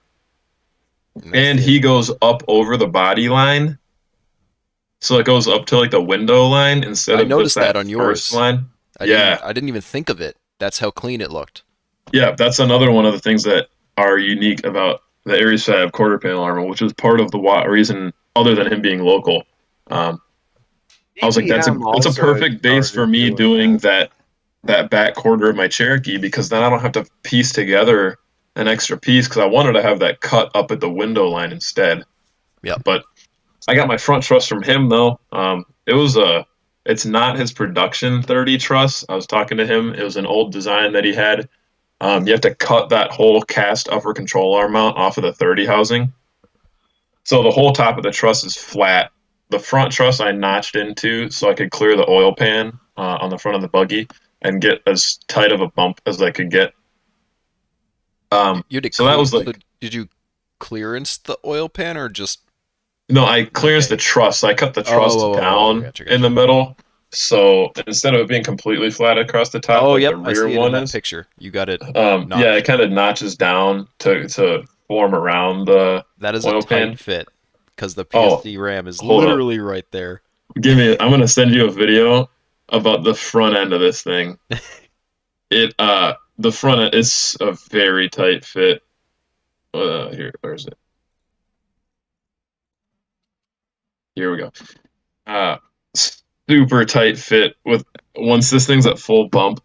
that's 1.14 1.26
And 1.34 1.58
the- 1.58 1.62
he 1.62 1.78
goes 1.80 2.10
up 2.22 2.42
over 2.48 2.76
the 2.76 2.86
body 2.86 3.28
line, 3.28 3.78
so 5.00 5.18
it 5.18 5.26
goes 5.26 5.46
up 5.46 5.66
to 5.66 5.78
like 5.78 5.90
the 5.90 6.00
window 6.00 6.46
line 6.46 6.82
instead 6.82 7.18
I 7.18 7.22
of 7.22 7.28
noticed 7.28 7.54
just 7.54 7.66
that 7.66 7.74
that 7.74 7.78
on 7.78 7.88
yours. 7.88 8.32
line. 8.32 8.66
I 9.00 9.06
didn't, 9.06 9.20
yeah. 9.20 9.40
I 9.44 9.52
didn't 9.52 9.68
even 9.68 9.82
think 9.82 10.08
of 10.08 10.20
it. 10.20 10.36
That's 10.58 10.78
how 10.78 10.90
clean 10.90 11.20
it 11.20 11.30
looked. 11.30 11.62
Yeah, 12.12 12.32
that's 12.32 12.58
another 12.58 12.90
one 12.90 13.04
of 13.06 13.12
the 13.12 13.18
things 13.18 13.42
that 13.42 13.68
are 13.98 14.18
unique 14.18 14.64
about 14.64 15.02
the 15.24 15.36
Aries 15.38 15.64
Fab 15.64 15.92
quarter 15.92 16.18
panel 16.18 16.42
armor, 16.42 16.62
which 16.62 16.80
is 16.80 16.92
part 16.94 17.20
of 17.20 17.30
the 17.32 17.38
wa- 17.38 17.64
reason 17.64 18.12
other 18.36 18.54
than 18.54 18.72
him 18.72 18.80
being 18.82 19.00
local. 19.02 19.42
Um, 19.88 20.20
I 21.22 21.26
was 21.26 21.36
like, 21.36 21.48
that's 21.48 21.66
a 21.68 21.76
that's 21.94 22.06
a 22.06 22.20
perfect 22.20 22.62
base 22.62 22.90
for 22.90 23.06
me 23.06 23.30
doing 23.30 23.78
that 23.78 24.10
that 24.64 24.90
back 24.90 25.14
quarter 25.14 25.48
of 25.48 25.56
my 25.56 25.68
Cherokee 25.68 26.18
because 26.18 26.48
then 26.48 26.62
I 26.62 26.70
don't 26.70 26.80
have 26.80 26.92
to 26.92 27.06
piece 27.22 27.52
together 27.52 28.18
an 28.56 28.68
extra 28.68 28.96
piece 28.96 29.26
because 29.26 29.42
I 29.42 29.46
wanted 29.46 29.72
to 29.72 29.82
have 29.82 29.98
that 30.00 30.20
cut 30.20 30.50
up 30.54 30.70
at 30.70 30.80
the 30.80 30.90
window 30.90 31.28
line 31.28 31.52
instead. 31.52 32.04
Yeah. 32.62 32.76
But 32.82 33.04
I 33.68 33.74
got 33.74 33.88
my 33.88 33.96
front 33.96 34.24
truss 34.24 34.46
from 34.46 34.62
him 34.62 34.88
though. 34.88 35.20
Um, 35.32 35.64
it 35.86 35.94
was 35.94 36.16
a 36.16 36.46
it's 36.86 37.06
not 37.06 37.38
his 37.38 37.52
production 37.52 38.22
30 38.22 38.58
truss. 38.58 39.04
I 39.08 39.14
was 39.14 39.26
talking 39.26 39.56
to 39.56 39.66
him. 39.66 39.94
It 39.94 40.02
was 40.02 40.16
an 40.16 40.26
old 40.26 40.52
design 40.52 40.92
that 40.92 41.04
he 41.04 41.14
had. 41.14 41.48
Um, 42.00 42.26
you 42.26 42.32
have 42.32 42.42
to 42.42 42.54
cut 42.54 42.90
that 42.90 43.10
whole 43.10 43.40
cast 43.42 43.88
upper 43.88 44.12
control 44.12 44.54
arm 44.54 44.72
mount 44.72 44.96
off 44.98 45.16
of 45.16 45.22
the 45.22 45.32
30 45.32 45.64
housing. 45.64 46.12
So 47.22 47.42
the 47.42 47.50
whole 47.50 47.72
top 47.72 47.96
of 47.96 48.02
the 48.02 48.10
truss 48.10 48.44
is 48.44 48.56
flat. 48.56 49.10
The 49.48 49.58
front 49.58 49.92
truss 49.92 50.20
I 50.20 50.32
notched 50.32 50.76
into 50.76 51.30
so 51.30 51.50
I 51.50 51.54
could 51.54 51.70
clear 51.70 51.96
the 51.96 52.08
oil 52.08 52.34
pan 52.34 52.78
uh, 52.98 53.18
on 53.20 53.30
the 53.30 53.38
front 53.38 53.56
of 53.56 53.62
the 53.62 53.68
buggy 53.68 54.08
and 54.44 54.60
get 54.60 54.82
as 54.86 55.18
tight 55.26 55.50
of 55.50 55.60
a 55.60 55.68
bump 55.68 56.00
as 56.06 56.22
I 56.22 56.30
could 56.30 56.50
get. 56.50 56.72
Um, 58.30 58.64
You 58.68 58.80
did 58.80 58.94
So 58.94 59.06
that 59.06 59.18
was 59.18 59.32
like- 59.34 59.58
did 59.80 59.94
you 59.94 60.08
clearance 60.60 61.18
the 61.18 61.36
oil 61.44 61.68
pan 61.68 61.96
or 61.96 62.08
just 62.08 62.40
no, 63.10 63.24
I 63.26 63.44
clearance 63.44 63.86
Okay. 63.86 63.96
the 63.96 64.00
truss. 64.00 64.42
I 64.44 64.54
cut 64.54 64.72
the 64.72 64.80
Oh, 64.80 64.94
truss 64.94 65.12
oh, 65.14 65.32
oh, 65.32 65.34
oh, 65.34 65.40
down 65.40 65.80
gotcha, 65.82 66.12
in 66.12 66.22
the 66.22 66.30
middle. 66.30 66.76
So 67.10 67.70
instead 67.86 68.14
of 68.14 68.20
it 68.22 68.28
being 68.28 68.42
completely 68.42 68.90
flat 68.90 69.18
across 69.18 69.50
the 69.50 69.60
top, 69.60 69.82
oh 69.82 69.92
like 69.92 70.02
yep 70.02 70.14
the 70.14 70.20
I 70.20 70.32
see 70.32 70.40
rear 70.40 70.48
it 70.48 70.52
in 70.54 70.58
one 70.60 70.74
is, 70.76 70.90
picture 70.92 71.26
you 71.38 71.50
got 71.50 71.68
it 71.68 71.82
um, 71.96 72.28
yeah, 72.30 72.54
it 72.54 72.64
kind 72.64 72.80
of 72.80 72.90
notches 72.90 73.36
down 73.36 73.86
to 74.00 74.26
to 74.28 74.64
form 74.88 75.14
around 75.14 75.66
the 75.66 76.04
that 76.18 76.34
is 76.34 76.44
Oil 76.46 76.58
a 76.58 76.62
tight 76.62 76.68
pan? 76.68 76.96
fit 76.96 77.28
because 77.66 77.94
the 77.94 78.06
Oh, 78.14 78.40
RAM 78.58 78.88
is 78.88 79.00
hold 79.00 79.22
up. 79.22 79.28
literally 79.28 79.58
right 79.60 79.84
there 79.90 80.22
Give 80.60 80.76
me. 80.76 80.96
I'm 81.00 81.10
gonna 81.10 81.28
send 81.28 81.52
you 81.54 81.66
a 81.66 81.70
video 81.70 82.28
about 82.68 83.04
the 83.04 83.14
front 83.14 83.56
end 83.56 83.72
of 83.72 83.80
this 83.80 84.02
thing. 84.02 84.38
it 85.50 85.74
uh 85.78 86.14
the 86.38 86.52
front 86.52 86.80
end 86.80 86.94
is 86.94 87.36
a 87.40 87.52
very 87.70 88.08
tight 88.08 88.44
fit. 88.44 88.82
Uh, 89.72 90.10
here, 90.10 90.32
where's 90.40 90.66
it? 90.66 90.78
Here 94.14 94.30
we 94.30 94.38
go. 94.38 94.52
Uh, 95.26 95.56
super 96.48 96.84
tight 96.84 97.18
fit 97.18 97.56
with 97.64 97.84
once 98.14 98.50
this 98.50 98.66
thing's 98.66 98.86
at 98.86 98.98
full 98.98 99.28
bump. 99.28 99.60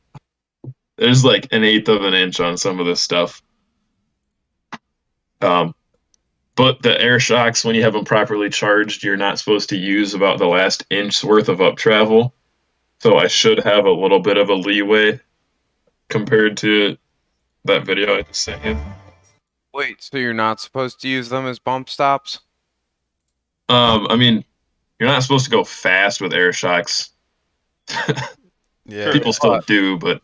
There's 0.98 1.24
like 1.24 1.48
an 1.52 1.64
eighth 1.64 1.88
of 1.88 2.04
an 2.04 2.14
inch 2.14 2.40
on 2.40 2.58
some 2.58 2.80
of 2.80 2.86
this 2.86 3.02
stuff. 3.02 3.42
Um, 5.42 5.74
but 6.56 6.82
the 6.82 7.00
air 7.00 7.20
shocks, 7.20 7.64
when 7.64 7.76
you 7.76 7.84
have 7.84 7.94
them 7.94 8.04
properly 8.04 8.50
charged, 8.50 9.04
you're 9.04 9.16
not 9.16 9.40
supposed 9.40 9.70
to 9.70 9.78
use 9.78 10.14
about 10.14 10.40
the 10.40 10.48
last 10.48 10.86
inch 10.90 11.24
worth 11.24 11.48
of 11.48 11.62
up 11.62 11.78
travel. 11.78 12.34
So 13.02 13.18
I 13.18 13.28
should 13.28 13.60
have 13.64 13.86
a 13.86 13.92
little 13.92 14.20
bit 14.20 14.38
of 14.38 14.50
a 14.50 14.54
leeway 14.56 15.20
compared 16.10 16.58
to 16.58 16.98
that 17.66 17.86
video 17.86 18.18
I 18.18 18.24
just 18.24 18.42
sent 18.42 18.64
you. 18.66 18.78
Wait, 19.74 20.02
so 20.04 20.18
you're 20.18 20.34
not 20.34 20.60
supposed 20.60 21.00
to 21.02 21.08
use 21.08 21.30
them 21.30 21.46
as 21.46 21.60
bump 21.60 21.90
stops? 21.90 22.40
Um, 23.70 24.08
I 24.10 24.16
mean, 24.16 24.44
you're 25.00 25.08
not 25.10 25.22
supposed 25.24 25.46
to 25.46 25.52
go 25.52 25.64
fast 25.64 26.20
with 26.22 26.34
air 26.34 26.52
shocks. 26.52 27.12
yeah 28.86 29.12
People 29.12 29.32
still 29.34 29.60
do, 29.62 29.98
but 29.98 30.22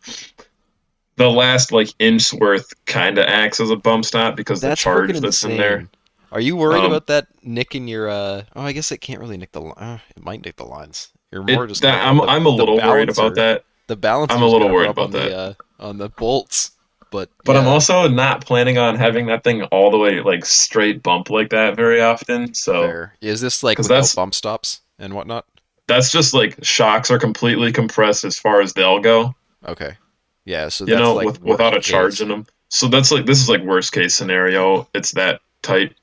the 1.16 1.30
last 1.30 1.72
like 1.72 1.88
inch 1.98 2.32
worth 2.34 2.72
kind 2.86 3.18
of 3.18 3.24
acts 3.26 3.60
as 3.60 3.70
a 3.70 3.76
bump 3.76 4.04
stop 4.04 4.36
because 4.36 4.60
that's 4.60 4.80
the 4.80 4.84
charge 4.84 5.12
that's 5.20 5.42
insane 5.42 5.52
in 5.52 5.56
there. 5.58 5.88
are 6.32 6.40
you 6.40 6.56
worried 6.56 6.80
Um, 6.80 6.86
about 6.86 7.06
that 7.06 7.28
nicking 7.42 7.88
your 7.88 8.08
uh 8.10 8.42
oh 8.54 8.62
I 8.62 8.72
guess 8.72 8.92
it 8.92 8.98
can't 8.98 9.20
really 9.20 9.36
nick 9.38 9.52
the 9.52 9.62
uh, 9.62 9.98
it 10.14 10.22
might 10.22 10.44
nick 10.44 10.56
the 10.56 10.64
lines 10.66 11.08
you're 11.32 11.42
more 11.42 11.64
It, 11.64 11.68
just 11.68 11.82
that, 11.82 12.04
I'm 12.06 12.16
the- 12.18 12.22
I'm 12.24 12.42
a 12.46 12.50
the 12.50 12.56
little 12.56 12.76
worried 12.76 13.08
about 13.10 13.34
that. 13.36 13.64
the 13.86 13.96
balance 13.96 14.32
I'm 14.32 14.42
a 14.42 14.46
little 14.46 14.68
worried 14.70 14.90
about 14.90 15.06
on 15.06 15.10
the, 15.12 15.36
uh, 15.36 15.54
on 15.80 15.98
the 15.98 16.08
bolts 16.08 16.72
but 17.12 17.30
But 17.44 17.56
I'm 17.56 17.68
also 17.68 18.08
not 18.08 18.44
planning 18.44 18.78
on 18.78 18.96
having 18.96 19.26
that 19.26 19.44
thing 19.44 19.62
all 19.64 19.90
the 19.90 19.98
way 19.98 20.20
like 20.20 20.44
straight 20.44 21.02
bump 21.04 21.30
like 21.30 21.50
that 21.50 21.76
very 21.76 22.00
often. 22.00 22.52
So 22.54 22.82
fair. 22.82 23.14
is 23.20 23.40
this 23.40 23.62
like 23.62 23.78
without 23.78 23.88
that's- 23.94 24.14
bump 24.14 24.34
stops 24.34 24.80
and 24.98 25.14
whatnot 25.14 25.44
that's 25.88 26.10
just 26.10 26.34
like 26.34 26.58
shocks 26.64 27.10
are 27.12 27.18
completely 27.18 27.70
compressed 27.70 28.24
as 28.24 28.36
far 28.38 28.60
as 28.60 28.72
they'll 28.72 28.98
go. 28.98 29.34
okay 29.68 29.96
yeah 30.44 30.68
so 30.68 30.84
you 30.84 30.90
that's 30.94 31.00
know, 31.00 31.14
like 31.14 31.26
with, 31.26 31.42
without 31.42 31.72
a 31.74 31.76
worst 31.76 31.88
charge 31.88 32.12
case. 32.14 32.20
in 32.22 32.28
them. 32.28 32.46
So 32.68 32.88
that's 32.88 33.12
like 33.12 33.26
this 33.26 33.40
is 33.40 33.48
like 33.48 33.62
worst 33.62 33.92
case 33.92 34.12
scenario. 34.14 34.88
It's 34.94 35.12
that 35.12 35.40
tight. 35.62 35.94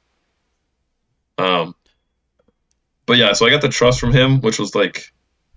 Um, 1.37 1.75
but 3.05 3.17
yeah, 3.17 3.34
so 3.34 3.45
I 3.45 3.49
got 3.49 3.61
the 3.61 3.69
truss 3.69 3.99
from 3.99 4.13
him, 4.13 4.41
which 4.41 4.59
was 4.59 4.75
like 4.75 5.11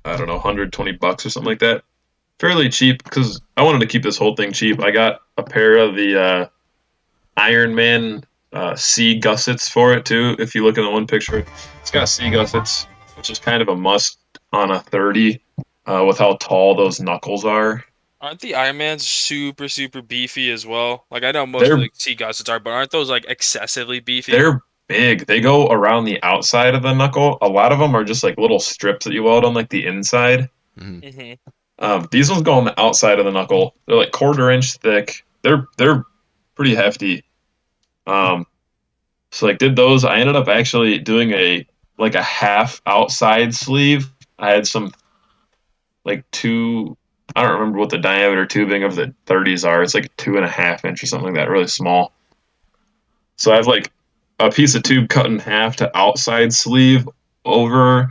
I 0.04 0.16
don't 0.16 0.26
know, 0.28 0.34
120 0.34 0.92
bucks 0.92 1.26
or 1.26 1.30
something 1.30 1.50
like 1.50 1.58
that. 1.60 1.82
Fairly 2.38 2.68
cheap 2.68 3.02
because 3.02 3.40
I 3.56 3.62
wanted 3.62 3.80
to 3.80 3.86
keep 3.86 4.02
this 4.02 4.16
whole 4.18 4.36
thing 4.36 4.52
cheap. 4.52 4.80
I 4.80 4.90
got 4.90 5.20
a 5.36 5.42
pair 5.42 5.78
of 5.78 5.96
the 5.96 6.20
uh, 6.20 6.46
Iron 7.36 7.74
Man 7.74 8.24
uh, 8.52 8.74
C 8.76 9.18
gussets 9.18 9.68
for 9.68 9.92
it 9.94 10.04
too. 10.04 10.36
If 10.38 10.54
you 10.54 10.64
look 10.64 10.78
in 10.78 10.84
the 10.84 10.90
one 10.90 11.06
picture, 11.06 11.44
it's 11.80 11.90
got 11.90 12.04
C 12.08 12.30
gussets, 12.30 12.86
which 13.16 13.30
is 13.30 13.38
kind 13.38 13.62
of 13.62 13.68
a 13.68 13.76
must 13.76 14.18
on 14.52 14.70
a 14.70 14.80
30 14.80 15.40
uh, 15.86 16.04
with 16.06 16.18
how 16.18 16.34
tall 16.36 16.74
those 16.74 17.00
knuckles 17.00 17.44
are. 17.44 17.84
Aren't 18.20 18.40
the 18.40 18.54
Iron 18.54 18.78
Mans 18.78 19.06
super 19.06 19.68
super 19.68 20.02
beefy 20.02 20.50
as 20.50 20.64
well? 20.66 21.04
Like 21.10 21.22
I 21.24 21.32
know 21.32 21.46
most 21.46 21.64
They're- 21.64 21.74
of 21.74 21.80
the 21.80 21.90
C 21.94 22.14
gussets 22.14 22.48
are, 22.48 22.58
but 22.60 22.70
aren't 22.70 22.90
those 22.90 23.10
like 23.10 23.24
excessively 23.28 24.00
beefy? 24.00 24.32
They're 24.32 24.62
big. 24.88 25.26
They 25.26 25.40
go 25.40 25.68
around 25.68 26.04
the 26.04 26.22
outside 26.22 26.74
of 26.74 26.82
the 26.82 26.94
knuckle. 26.94 27.38
A 27.42 27.48
lot 27.48 27.72
of 27.72 27.78
them 27.78 27.94
are 27.94 28.04
just 28.04 28.22
like 28.22 28.38
little 28.38 28.60
strips 28.60 29.04
that 29.04 29.12
you 29.12 29.22
weld 29.22 29.44
on 29.44 29.54
like 29.54 29.68
the 29.68 29.86
inside. 29.86 30.48
Mhm. 30.78 31.14
hmm 31.14 31.32
Um, 31.78 32.08
these 32.10 32.30
ones 32.30 32.42
go 32.42 32.54
on 32.54 32.64
the 32.64 32.78
outside 32.80 33.18
of 33.18 33.24
the 33.24 33.32
knuckle. 33.32 33.74
They're 33.86 33.96
like 33.96 34.12
quarter 34.12 34.50
inch 34.50 34.74
thick. 34.74 35.24
They're 35.42 35.66
they're 35.76 36.04
pretty 36.54 36.74
hefty. 36.74 37.24
Um, 38.06 38.46
so 39.30 39.46
like 39.46 39.58
did 39.58 39.76
those. 39.76 40.04
I 40.04 40.18
ended 40.18 40.36
up 40.36 40.48
actually 40.48 40.98
doing 40.98 41.32
a 41.32 41.66
like 41.98 42.14
a 42.14 42.22
half 42.22 42.80
outside 42.86 43.54
sleeve. 43.54 44.10
I 44.38 44.50
had 44.50 44.66
some 44.66 44.92
like 46.04 46.28
two. 46.30 46.96
I 47.34 47.42
don't 47.42 47.58
remember 47.58 47.78
what 47.78 47.90
the 47.90 47.98
diameter 47.98 48.46
tubing 48.46 48.84
of 48.84 48.94
the 48.94 49.12
30s 49.26 49.64
are. 49.64 49.82
It's 49.82 49.94
like 49.94 50.14
two 50.16 50.36
and 50.36 50.44
a 50.44 50.48
half 50.48 50.84
inch 50.84 51.02
or 51.02 51.06
something 51.06 51.26
like 51.26 51.34
that, 51.34 51.50
really 51.50 51.66
small. 51.66 52.12
So 53.36 53.52
I 53.52 53.56
have 53.56 53.66
like 53.66 53.90
a 54.38 54.50
piece 54.50 54.74
of 54.74 54.82
tube 54.82 55.08
cut 55.08 55.26
in 55.26 55.38
half 55.38 55.76
to 55.76 55.96
outside 55.96 56.52
sleeve 56.52 57.08
over 57.44 58.10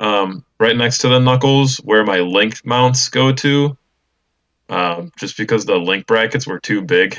um, 0.00 0.44
right 0.58 0.76
next 0.76 0.98
to 0.98 1.08
the 1.08 1.20
knuckles 1.20 1.76
where 1.78 2.04
my 2.04 2.18
link 2.18 2.64
mounts 2.64 3.08
go 3.08 3.32
to. 3.32 3.76
Um, 4.68 5.12
just 5.18 5.36
because 5.36 5.66
the 5.66 5.76
link 5.76 6.06
brackets 6.06 6.46
were 6.46 6.58
too 6.58 6.80
big. 6.80 7.16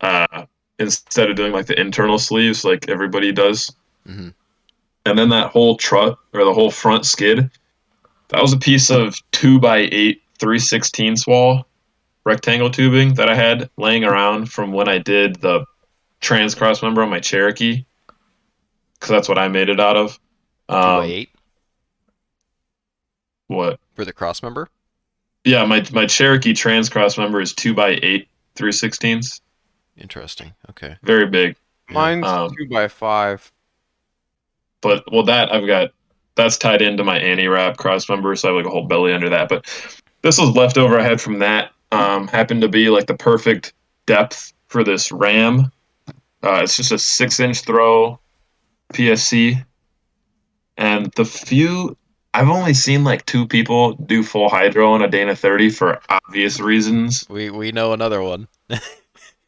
Uh, 0.00 0.44
instead 0.78 1.30
of 1.30 1.36
doing 1.36 1.52
like 1.52 1.66
the 1.66 1.80
internal 1.80 2.18
sleeves 2.18 2.64
like 2.64 2.88
everybody 2.88 3.32
does. 3.32 3.74
Mhm. 4.06 4.34
And 5.06 5.18
then 5.18 5.30
that 5.30 5.50
whole 5.50 5.76
truck 5.76 6.18
or 6.34 6.44
the 6.44 6.52
whole 6.52 6.70
front 6.70 7.06
skid, 7.06 7.50
that 8.28 8.42
was 8.42 8.52
a 8.52 8.58
piece 8.58 8.90
of 8.90 9.16
two 9.32 9.58
by 9.58 9.88
eight, 9.90 10.22
three 10.38 10.58
sixteenths 10.58 11.26
wall 11.26 11.66
rectangle 12.24 12.70
tubing 12.70 13.14
that 13.14 13.30
I 13.30 13.36
had 13.36 13.70
laying 13.78 14.04
around 14.04 14.50
from 14.52 14.72
when 14.72 14.88
I 14.88 14.98
did 14.98 15.36
the 15.36 15.64
trans 16.20 16.54
cross 16.54 16.82
member 16.82 17.02
on 17.02 17.10
my 17.10 17.20
Cherokee, 17.20 17.84
because 18.94 19.08
that's 19.10 19.28
what 19.28 19.38
I 19.38 19.48
made 19.48 19.68
it 19.68 19.80
out 19.80 19.96
of. 19.96 20.12
two 20.68 20.74
by 20.74 20.76
Um, 20.98 21.02
eight 21.04 21.30
what? 23.48 23.78
for 23.94 24.04
the 24.04 24.12
cross 24.12 24.42
member 24.42 24.68
Yeah, 25.44 25.64
my 25.64 25.84
my 25.92 26.06
Cherokee 26.06 26.54
trans 26.54 26.88
cross 26.88 27.16
member 27.16 27.40
is 27.40 27.52
two 27.52 27.74
by 27.74 27.98
eight, 28.02 28.28
three 28.54 28.72
sixteenths. 28.72 29.40
interesting 29.96 30.52
okay 30.70 30.96
Very 31.02 31.26
big. 31.26 31.56
Mine's 31.88 32.26
Um, 32.26 32.50
two 32.56 32.68
by 32.68 32.88
five. 32.88 33.50
But 34.80 35.04
well, 35.12 35.22
that 35.24 35.52
I've 35.52 35.66
got 35.66 35.90
that's 36.34 36.58
tied 36.58 36.82
into 36.82 37.02
my 37.04 37.18
anti 37.18 37.46
wrap 37.46 37.76
cross 37.76 38.08
member, 38.08 38.34
so 38.36 38.48
I 38.48 38.52
have 38.52 38.56
like 38.64 38.66
a 38.66 38.70
whole 38.74 38.86
belly 38.86 39.12
under 39.12 39.28
that. 39.30 39.48
But 39.48 39.64
this 40.22 40.38
was 40.38 40.50
leftover 40.54 40.98
I 40.98 41.02
had 41.04 41.20
from 41.20 41.38
that. 41.38 41.72
Um, 41.92 42.26
happened 42.28 42.60
to 42.62 42.68
be 42.68 42.88
like 42.90 43.06
the 43.06 43.14
perfect 43.16 43.72
depth 44.06 44.52
for 44.68 44.82
this 44.84 45.10
ram. 45.12 45.70
Uh, 46.46 46.60
it's 46.62 46.76
just 46.76 46.92
a 46.92 46.98
six 46.98 47.40
inch 47.40 47.62
throw 47.62 48.20
PSC, 48.92 49.64
and 50.76 51.12
the 51.16 51.24
few 51.24 51.96
I've 52.34 52.48
only 52.48 52.74
seen 52.74 53.02
like 53.04 53.26
two 53.26 53.46
people 53.48 53.94
do 53.94 54.22
full 54.22 54.48
hydro 54.48 54.92
on 54.92 55.02
a 55.02 55.08
Dana 55.08 55.34
30 55.34 55.70
for 55.70 56.00
obvious 56.08 56.60
reasons. 56.60 57.24
we 57.28 57.50
we 57.50 57.72
know 57.72 57.92
another 57.92 58.22
one 58.22 58.48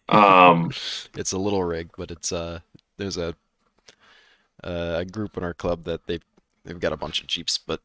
Um, 0.09 0.73
It's 1.15 1.33
a 1.33 1.39
little 1.39 1.63
rig, 1.65 1.91
but 1.97 2.11
it's 2.11 2.33
uh 2.33 2.61
there's 2.97 3.17
a 3.17 3.35
a 4.65 5.05
group 5.05 5.37
in 5.37 5.45
our 5.45 5.55
club 5.55 5.85
that 5.85 6.07
they've, 6.07 6.25
they've 6.65 6.81
got 6.81 6.93
a 6.93 6.97
bunch 6.97 7.21
of 7.21 7.27
Jeeps, 7.29 7.59
but 7.59 7.81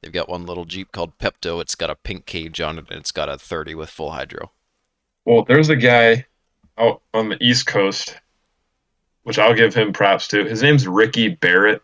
they've 0.00 0.12
got 0.12 0.28
one 0.28 0.44
little 0.44 0.64
Jeep 0.64 0.90
called 0.92 1.18
Pepto. 1.18 1.60
It's 1.60 1.74
got 1.76 1.90
a 1.90 1.94
pink 1.94 2.26
cage 2.26 2.60
on 2.60 2.78
it 2.78 2.86
and 2.90 2.98
it's 2.98 3.12
got 3.12 3.28
a 3.28 3.38
30 3.38 3.74
with 3.76 3.90
full 3.90 4.10
hydro. 4.12 4.50
well, 5.24 5.44
there's 5.44 5.68
a 5.68 5.76
guy 5.76 6.26
out 6.78 7.02
on 7.14 7.28
the 7.28 7.38
East 7.42 7.66
Coast, 7.66 8.16
which 9.30 9.38
I'll 9.38 9.54
give 9.54 9.72
him 9.72 9.92
props 9.92 10.26
to. 10.28 10.44
His 10.44 10.60
name's 10.60 10.88
Ricky 10.88 11.28
Barrett. 11.28 11.82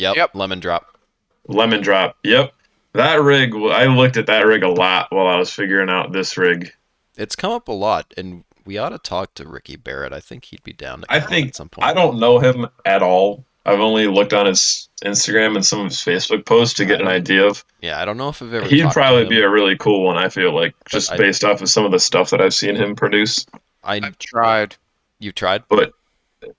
Yep, 0.00 0.16
Yep. 0.16 0.34
lemon 0.34 0.58
drop. 0.58 0.98
Lemon 1.46 1.80
Drop. 1.80 2.16
Yep. 2.24 2.52
That 2.94 3.20
rig, 3.22 3.54
I 3.54 3.86
looked 3.86 4.16
at 4.16 4.26
that 4.26 4.46
rig 4.46 4.64
a 4.64 4.68
lot 4.68 5.12
while 5.12 5.28
I 5.28 5.36
was 5.36 5.52
figuring 5.52 5.88
out 5.90 6.10
this 6.12 6.36
rig. 6.36 6.72
It's 7.16 7.36
come 7.36 7.52
up 7.52 7.68
a 7.68 7.72
lot 7.72 8.12
and 8.16 8.42
we 8.64 8.78
ought 8.78 8.88
to 8.88 8.98
talk 8.98 9.34
to 9.34 9.46
Ricky 9.46 9.76
Barrett. 9.76 10.12
I 10.12 10.18
think 10.18 10.46
he'd 10.46 10.64
be 10.64 10.72
down 10.72 11.02
to 11.02 11.06
I 11.08 11.18
come 11.20 11.24
on 11.26 11.30
think- 11.30 11.48
at 11.50 11.54
some 11.56 11.68
point. 11.68 11.86
I 11.86 11.94
don't 11.94 12.18
know 12.18 12.40
him 12.40 12.66
at 12.84 13.00
all. 13.02 13.44
I've 13.64 13.78
only 13.78 14.08
looked 14.08 14.32
on 14.32 14.46
his 14.46 14.88
Instagram 15.04 15.54
and 15.54 15.64
some 15.64 15.78
of 15.78 15.86
his 15.86 15.98
Facebook 15.98 16.44
posts 16.46 16.74
to 16.78 16.84
get 16.84 17.00
an 17.00 17.06
uh, 17.06 17.10
idea 17.10 17.46
of. 17.46 17.64
Yeah, 17.80 18.00
I 18.02 18.04
don't 18.04 18.16
know 18.16 18.28
if 18.30 18.42
I've 18.42 18.52
ever 18.52 18.66
He'd 18.66 18.80
talked 18.82 18.94
to 18.94 19.00
probably 19.00 19.22
him. 19.22 19.28
be 19.28 19.40
a 19.40 19.48
really 19.48 19.76
cool 19.76 20.04
one, 20.04 20.16
I 20.16 20.28
feel 20.30 20.52
like, 20.52 20.74
just 20.88 21.12
I- 21.12 21.16
based 21.16 21.44
off 21.44 21.62
of 21.62 21.70
some 21.70 21.84
of 21.84 21.92
the 21.92 22.00
stuff 22.00 22.30
that 22.30 22.40
I've 22.40 22.54
seen 22.54 22.74
him 22.74 22.96
produce. 22.96 23.46
I 23.84 24.00
I've 24.02 24.18
tried. 24.18 24.74
You've 25.20 25.36
tried? 25.36 25.62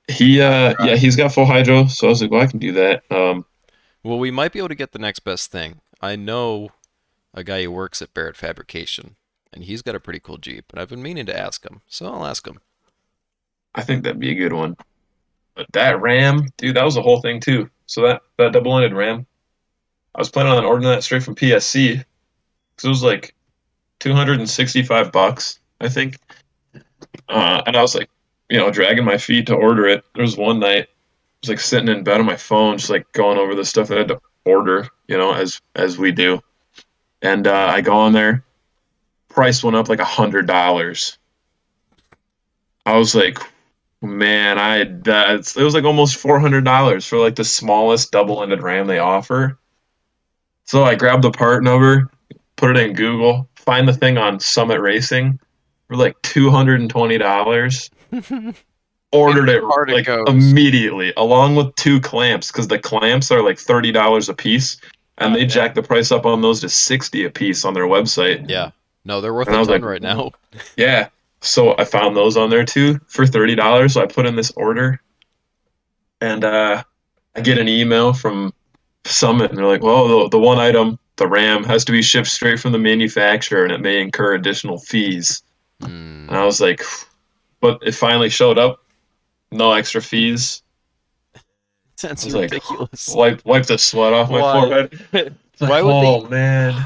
He 0.08 0.42
uh 0.42 0.74
yeah, 0.84 0.96
he's 0.96 1.16
got 1.16 1.34
full 1.34 1.46
hydro, 1.46 1.88
so 1.88 2.08
I 2.08 2.10
was 2.10 2.22
like, 2.22 2.32
well 2.32 2.42
I 2.42 2.48
can 2.48 2.60
do 2.60 2.72
that. 2.74 3.04
Um 3.12 3.46
Well, 4.04 4.20
we 4.20 4.32
might 4.32 4.52
be 4.52 4.60
able 4.60 4.70
to 4.70 4.76
get 4.76 4.92
the 4.92 5.00
next 5.00 5.20
best 5.20 5.52
thing. 5.52 5.82
I 6.02 6.16
know 6.16 6.70
a 7.34 7.44
guy 7.44 7.64
who 7.64 7.72
works 7.72 8.02
at 8.02 8.14
Barrett 8.14 8.38
Fabrication, 8.38 9.16
and 9.52 9.64
he's 9.64 9.82
got 9.82 9.96
a 9.96 10.00
pretty 10.00 10.20
cool 10.20 10.38
Jeep, 10.38 10.66
and 10.72 10.80
I've 10.80 10.90
been 10.90 11.02
meaning 11.02 11.26
to 11.26 11.38
ask 11.38 11.66
him, 11.66 11.82
so 11.88 12.06
I'll 12.06 12.26
ask 12.26 12.48
him. 12.48 12.60
I 13.76 13.82
think 13.82 14.04
that'd 14.04 14.20
be 14.20 14.32
a 14.32 14.36
good 14.36 14.54
one. 14.54 14.76
But 15.56 15.68
that 15.74 16.02
RAM, 16.02 16.48
dude, 16.58 16.76
that 16.76 16.86
was 16.86 16.96
the 16.96 17.02
whole 17.02 17.22
thing 17.22 17.40
too. 17.40 17.70
So 17.86 18.02
that 18.04 18.22
that 18.38 18.54
double 18.54 18.76
ended 18.76 18.94
RAM, 18.94 19.26
I 20.16 20.20
was 20.20 20.30
planning 20.30 20.54
on 20.54 20.66
ordering 20.66 20.90
that 20.90 21.04
straight 21.04 21.24
from 21.24 21.36
PSC 21.36 21.98
because 21.98 22.86
it 22.86 22.90
was 22.90 23.04
like 23.04 23.36
two 24.00 24.14
hundred 24.14 24.40
and 24.40 24.50
sixty 24.50 24.84
five 24.84 25.12
bucks, 25.12 25.60
I 25.80 25.90
think. 25.90 26.18
Uh, 27.30 27.62
and 27.66 27.76
I 27.76 27.82
was 27.82 27.96
like, 27.96 28.10
you 28.54 28.60
know, 28.60 28.70
dragging 28.70 29.04
my 29.04 29.18
feet 29.18 29.48
to 29.48 29.56
order 29.56 29.88
it. 29.88 30.06
There 30.14 30.22
was 30.22 30.38
one 30.38 30.60
night, 30.60 30.84
I 30.84 30.88
was 31.42 31.50
like 31.50 31.60
sitting 31.60 31.88
in 31.88 32.04
bed 32.04 32.20
on 32.20 32.28
my 32.28 32.36
phone, 32.36 32.78
just 32.78 32.92
like 32.92 33.12
going 33.12 33.40
over 33.40 33.56
the 33.56 33.66
stuff 33.66 33.90
I 33.90 33.96
had 33.96 34.10
to 34.10 34.22
order, 34.46 34.88
you 35.08 35.18
know, 35.18 35.34
as 35.34 35.60
as 35.74 35.98
we 35.98 36.12
do. 36.12 36.40
And 37.24 37.48
uh, 37.48 37.72
I 37.72 37.82
go 37.82 37.94
on 37.94 38.14
there, 38.14 38.46
price 39.28 39.64
went 39.64 39.76
up 39.76 39.90
like 39.90 39.98
a 39.98 40.06
hundred 40.06 40.46
dollars. 40.46 41.18
I 42.86 42.96
was 42.96 43.16
like, 43.16 43.40
man, 44.04 44.60
I 44.60 44.84
that's 45.02 45.58
it 45.58 45.64
was 45.64 45.74
like 45.74 45.84
almost 45.84 46.18
four 46.18 46.40
hundred 46.40 46.64
dollars 46.64 47.08
for 47.08 47.18
like 47.18 47.36
the 47.36 47.44
smallest 47.44 48.12
double-ended 48.12 48.62
RAM 48.62 48.86
they 48.86 49.00
offer. 49.00 49.58
So 50.66 50.84
I 50.84 50.94
grabbed 50.94 51.24
the 51.24 51.32
part 51.32 51.64
number, 51.64 52.08
put 52.56 52.78
it 52.78 52.88
in 52.88 52.94
Google, 52.94 53.50
find 53.56 53.88
the 53.88 53.94
thing 53.94 54.20
on 54.20 54.40
Summit 54.40 54.80
Racing 54.80 55.40
for 55.88 55.96
like 55.98 56.22
two 56.22 56.52
hundred 56.52 56.82
and 56.82 56.90
twenty 56.92 57.18
dollars. 57.18 57.90
Ordered 59.12 59.48
it 59.50 59.64
like 59.64 60.06
goes. 60.08 60.28
immediately, 60.28 61.14
along 61.18 61.56
with 61.56 61.76
two 61.76 62.00
clamps, 62.02 62.52
because 62.52 62.68
the 62.68 62.80
clamps 62.80 63.30
are 63.32 63.44
like 63.44 63.60
thirty 63.60 63.92
dollars 63.92 64.28
a 64.28 64.34
piece, 64.34 64.78
and 65.20 65.34
Oh, 65.34 65.36
they 65.36 65.42
yeah. 65.42 65.48
jacked 65.48 65.76
the 65.76 65.84
price 65.84 66.12
up 66.12 66.26
on 66.26 66.42
those 66.42 66.62
to 66.62 66.70
sixty 66.70 67.24
a 67.24 67.30
piece 67.30 67.64
on 67.64 67.76
their 67.76 67.86
website. 67.86 68.50
Yeah. 68.50 68.72
No, 69.06 69.22
they're 69.22 69.34
worth 69.34 69.48
And 69.48 69.56
I 69.56 69.60
a 69.60 69.62
was 69.62 69.68
ton 69.68 69.82
like, 69.82 69.88
right 69.90 70.02
now. 70.02 70.32
Yeah. 70.78 71.10
So 71.42 71.76
I 71.78 71.84
found 71.86 72.16
those 72.16 72.38
on 72.38 72.50
there 72.50 72.66
too 72.66 73.00
for 73.08 73.28
thirty 73.28 73.54
dollars. 73.54 73.94
So 73.94 74.02
I 74.02 74.08
put 74.08 74.26
in 74.26 74.36
this 74.36 74.52
order, 74.56 75.00
and 76.22 76.44
uh, 76.44 76.84
I 77.36 77.42
get 77.42 77.58
an 77.60 77.68
email 77.68 78.14
from 78.14 78.52
Summit, 79.06 79.50
and 79.52 79.58
they're 79.60 79.66
like, 79.68 79.84
"Well, 79.84 80.08
the, 80.24 80.30
the 80.30 80.40
one 80.40 80.58
item, 80.58 80.98
the 81.18 81.28
RAM, 81.28 81.64
has 81.66 81.84
to 81.86 81.92
be 81.92 82.02
shipped 82.02 82.28
straight 82.30 82.60
from 82.60 82.72
the 82.72 82.80
manufacturer, 82.80 83.64
and 83.64 83.74
it 83.74 83.82
may 83.82 84.02
incur 84.02 84.34
additional 84.34 84.80
fees." 84.80 85.44
Hmm. 85.82 86.28
And 86.30 86.32
I 86.32 86.46
was 86.46 86.62
like, 86.62 86.82
"But 87.64 87.80
it 87.82 87.94
finally 87.96 88.30
showed 88.30 88.58
up, 88.60 88.84
no 89.52 89.72
extra 89.72 90.02
fees." 90.02 90.62
That's 92.02 92.24
I 92.24 92.26
was 92.26 92.36
like. 92.36 93.16
Wipe 93.16 93.46
wipe 93.46 93.66
the 93.66 93.78
sweat 93.78 94.12
off 94.14 94.30
my 94.30 94.42
Why? 94.42 94.60
forehead. 94.62 95.00
It's 95.54 95.62
like, 95.62 95.70
Why 95.70 95.82
would 95.84 95.94
they- 95.94 96.08
oh 96.08 96.28
man, 96.30 96.86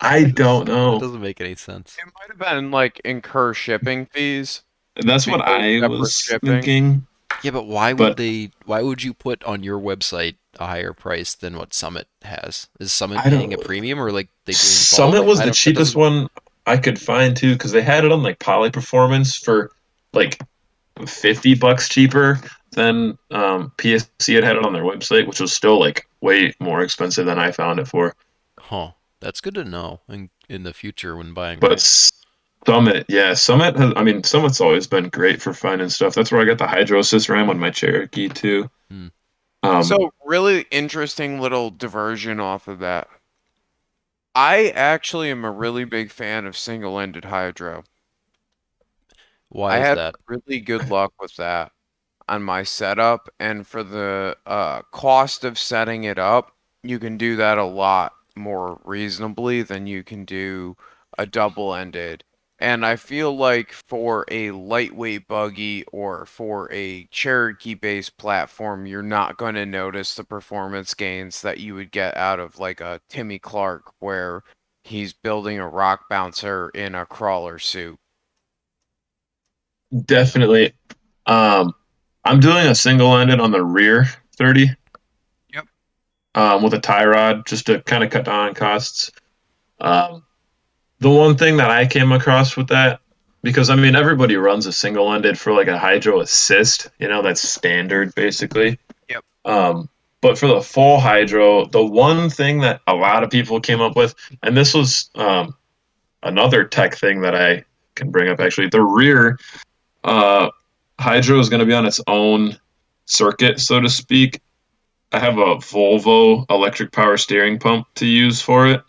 I 0.00 0.24
don't 0.24 0.64
That 0.64 0.72
know. 0.72 0.98
doesn't 0.98 1.20
make 1.20 1.40
any 1.42 1.54
sense. 1.54 1.94
It 1.98 2.06
might 2.18 2.28
have 2.30 2.38
been 2.38 2.70
like 2.70 3.00
incur 3.04 3.52
shipping 3.54 4.06
fees. 4.06 4.62
That's 4.96 5.26
what 5.26 5.42
I 5.42 5.86
was 5.86 6.16
shipping. 6.16 6.48
thinking. 6.48 7.06
Yeah, 7.42 7.50
but 7.50 7.66
why 7.66 7.92
would 7.92 7.98
But- 7.98 8.16
they? 8.16 8.50
Why 8.64 8.80
would 8.82 9.02
you 9.02 9.12
put 9.12 9.44
on 9.44 9.62
your 9.62 9.78
website 9.78 10.36
a 10.58 10.66
higher 10.66 10.94
price 10.94 11.34
than 11.34 11.58
what 11.58 11.74
Summit 11.74 12.08
has? 12.22 12.68
Is 12.80 12.92
Summit 12.94 13.18
I 13.18 13.28
paying 13.28 13.52
a 13.52 13.58
premium 13.58 14.00
or 14.00 14.10
like 14.10 14.28
they 14.46 14.52
doing 14.52 14.56
Summit 14.56 15.18
bulk? 15.18 15.26
was 15.26 15.40
I 15.40 15.46
the 15.46 15.52
cheapest 15.52 15.94
one 15.96 16.28
I 16.66 16.78
could 16.78 16.98
find 16.98 17.36
too, 17.36 17.52
because 17.52 17.72
they 17.72 17.82
had 17.82 18.04
it 18.06 18.10
on 18.10 18.22
like 18.22 18.38
Poly 18.38 18.70
Performance 18.70 19.36
for 19.36 19.70
like 20.16 20.40
fifty 21.06 21.54
bucks 21.54 21.88
cheaper 21.88 22.40
than 22.72 23.18
um, 23.30 23.72
PSC 23.78 24.34
had 24.34 24.44
had 24.44 24.56
it 24.56 24.64
on 24.64 24.72
their 24.72 24.82
website, 24.82 25.26
which 25.26 25.40
was 25.40 25.52
still 25.52 25.78
like 25.78 26.08
way 26.20 26.54
more 26.58 26.82
expensive 26.82 27.26
than 27.26 27.38
I 27.38 27.52
found 27.52 27.78
it 27.78 27.88
for. 27.88 28.14
Huh. 28.58 28.92
That's 29.20 29.40
good 29.40 29.54
to 29.54 29.64
know 29.64 30.00
in 30.08 30.30
in 30.48 30.62
the 30.62 30.74
future 30.74 31.16
when 31.16 31.34
buying. 31.34 31.58
But 31.58 31.70
rigs. 31.70 32.12
Summit, 32.66 33.06
yeah, 33.08 33.34
Summit 33.34 33.76
has. 33.76 33.92
I 33.96 34.02
mean, 34.02 34.24
Summit's 34.24 34.60
always 34.60 34.86
been 34.86 35.08
great 35.08 35.40
for 35.40 35.52
finding 35.52 35.88
stuff. 35.88 36.14
That's 36.14 36.32
where 36.32 36.40
I 36.40 36.44
got 36.44 36.58
the 36.58 36.66
Hydro 36.66 36.98
Assist 36.98 37.28
RAM 37.28 37.48
on 37.48 37.58
my 37.58 37.70
Cherokee 37.70 38.28
too. 38.28 38.68
Hmm. 38.90 39.06
Um, 39.62 39.82
so 39.82 40.12
really 40.24 40.66
interesting 40.70 41.40
little 41.40 41.70
diversion 41.70 42.40
off 42.40 42.68
of 42.68 42.80
that. 42.80 43.08
I 44.34 44.68
actually 44.70 45.30
am 45.30 45.44
a 45.44 45.50
really 45.50 45.84
big 45.84 46.10
fan 46.10 46.44
of 46.44 46.58
single-ended 46.58 47.24
hydro. 47.24 47.84
Why 49.50 49.76
I 49.76 49.80
is 49.80 49.88
had 49.88 49.94
that? 49.94 50.16
really 50.26 50.60
good 50.60 50.88
luck 50.90 51.12
with 51.20 51.34
that 51.36 51.72
on 52.28 52.42
my 52.42 52.62
setup, 52.62 53.28
and 53.40 53.66
for 53.66 53.82
the 53.82 54.36
uh, 54.46 54.82
cost 54.92 55.44
of 55.44 55.58
setting 55.58 56.04
it 56.04 56.18
up, 56.18 56.52
you 56.82 56.98
can 56.98 57.16
do 57.16 57.36
that 57.36 57.58
a 57.58 57.64
lot 57.64 58.12
more 58.36 58.80
reasonably 58.84 59.62
than 59.62 59.86
you 59.86 60.02
can 60.02 60.24
do 60.24 60.76
a 61.18 61.26
double-ended. 61.26 62.24
And 62.58 62.86
I 62.86 62.96
feel 62.96 63.36
like 63.36 63.72
for 63.72 64.24
a 64.30 64.50
lightweight 64.52 65.28
buggy 65.28 65.84
or 65.92 66.24
for 66.26 66.72
a 66.72 67.04
Cherokee-based 67.10 68.16
platform, 68.16 68.86
you're 68.86 69.02
not 69.02 69.36
going 69.36 69.54
to 69.56 69.66
notice 69.66 70.14
the 70.14 70.24
performance 70.24 70.94
gains 70.94 71.42
that 71.42 71.60
you 71.60 71.74
would 71.74 71.92
get 71.92 72.16
out 72.16 72.40
of 72.40 72.58
like 72.58 72.80
a 72.80 73.00
Timmy 73.08 73.38
Clark, 73.38 73.92
where 74.00 74.42
he's 74.84 75.12
building 75.12 75.58
a 75.58 75.68
rock 75.68 76.08
bouncer 76.08 76.70
in 76.70 76.94
a 76.94 77.04
crawler 77.06 77.58
suit. 77.58 77.98
Definitely. 80.04 80.72
Um, 81.26 81.74
I'm 82.24 82.40
doing 82.40 82.66
a 82.66 82.74
single 82.74 83.16
ended 83.16 83.40
on 83.40 83.52
the 83.52 83.62
rear 83.62 84.06
30. 84.36 84.70
Yep. 85.54 85.64
Um, 86.34 86.62
with 86.62 86.74
a 86.74 86.80
tie 86.80 87.04
rod 87.04 87.46
just 87.46 87.66
to 87.66 87.80
kind 87.82 88.02
of 88.02 88.10
cut 88.10 88.24
down 88.24 88.48
on 88.48 88.54
costs. 88.54 89.12
Um, 89.80 90.24
the 90.98 91.10
one 91.10 91.36
thing 91.36 91.58
that 91.58 91.70
I 91.70 91.86
came 91.86 92.12
across 92.12 92.56
with 92.56 92.68
that, 92.68 93.00
because 93.42 93.70
I 93.70 93.76
mean, 93.76 93.94
everybody 93.94 94.36
runs 94.36 94.66
a 94.66 94.72
single 94.72 95.12
ended 95.12 95.38
for 95.38 95.52
like 95.52 95.68
a 95.68 95.78
hydro 95.78 96.20
assist, 96.20 96.88
you 96.98 97.08
know, 97.08 97.22
that's 97.22 97.46
standard 97.46 98.14
basically. 98.14 98.78
Yep. 99.08 99.24
Um, 99.44 99.88
but 100.20 100.38
for 100.38 100.48
the 100.48 100.62
full 100.62 100.98
hydro, 100.98 101.66
the 101.66 101.84
one 101.84 102.30
thing 102.30 102.60
that 102.62 102.80
a 102.86 102.94
lot 102.94 103.22
of 103.22 103.30
people 103.30 103.60
came 103.60 103.80
up 103.80 103.94
with, 103.94 104.14
and 104.42 104.56
this 104.56 104.74
was 104.74 105.10
um, 105.14 105.54
another 106.22 106.64
tech 106.64 106.96
thing 106.96 107.20
that 107.20 107.34
I 107.34 107.64
can 107.94 108.10
bring 108.10 108.28
up 108.28 108.40
actually, 108.40 108.68
the 108.68 108.82
rear 108.82 109.38
uh, 110.06 110.50
hydro 110.98 111.38
is 111.38 111.48
going 111.50 111.60
to 111.60 111.66
be 111.66 111.74
on 111.74 111.84
its 111.84 112.00
own 112.06 112.56
circuit, 113.04 113.60
so 113.60 113.80
to 113.80 113.88
speak. 113.88 114.40
I 115.12 115.18
have 115.18 115.38
a 115.38 115.56
Volvo 115.56 116.44
electric 116.50 116.92
power 116.92 117.16
steering 117.16 117.58
pump 117.58 117.86
to 117.96 118.06
use 118.06 118.40
for 118.40 118.66
it, 118.66 118.82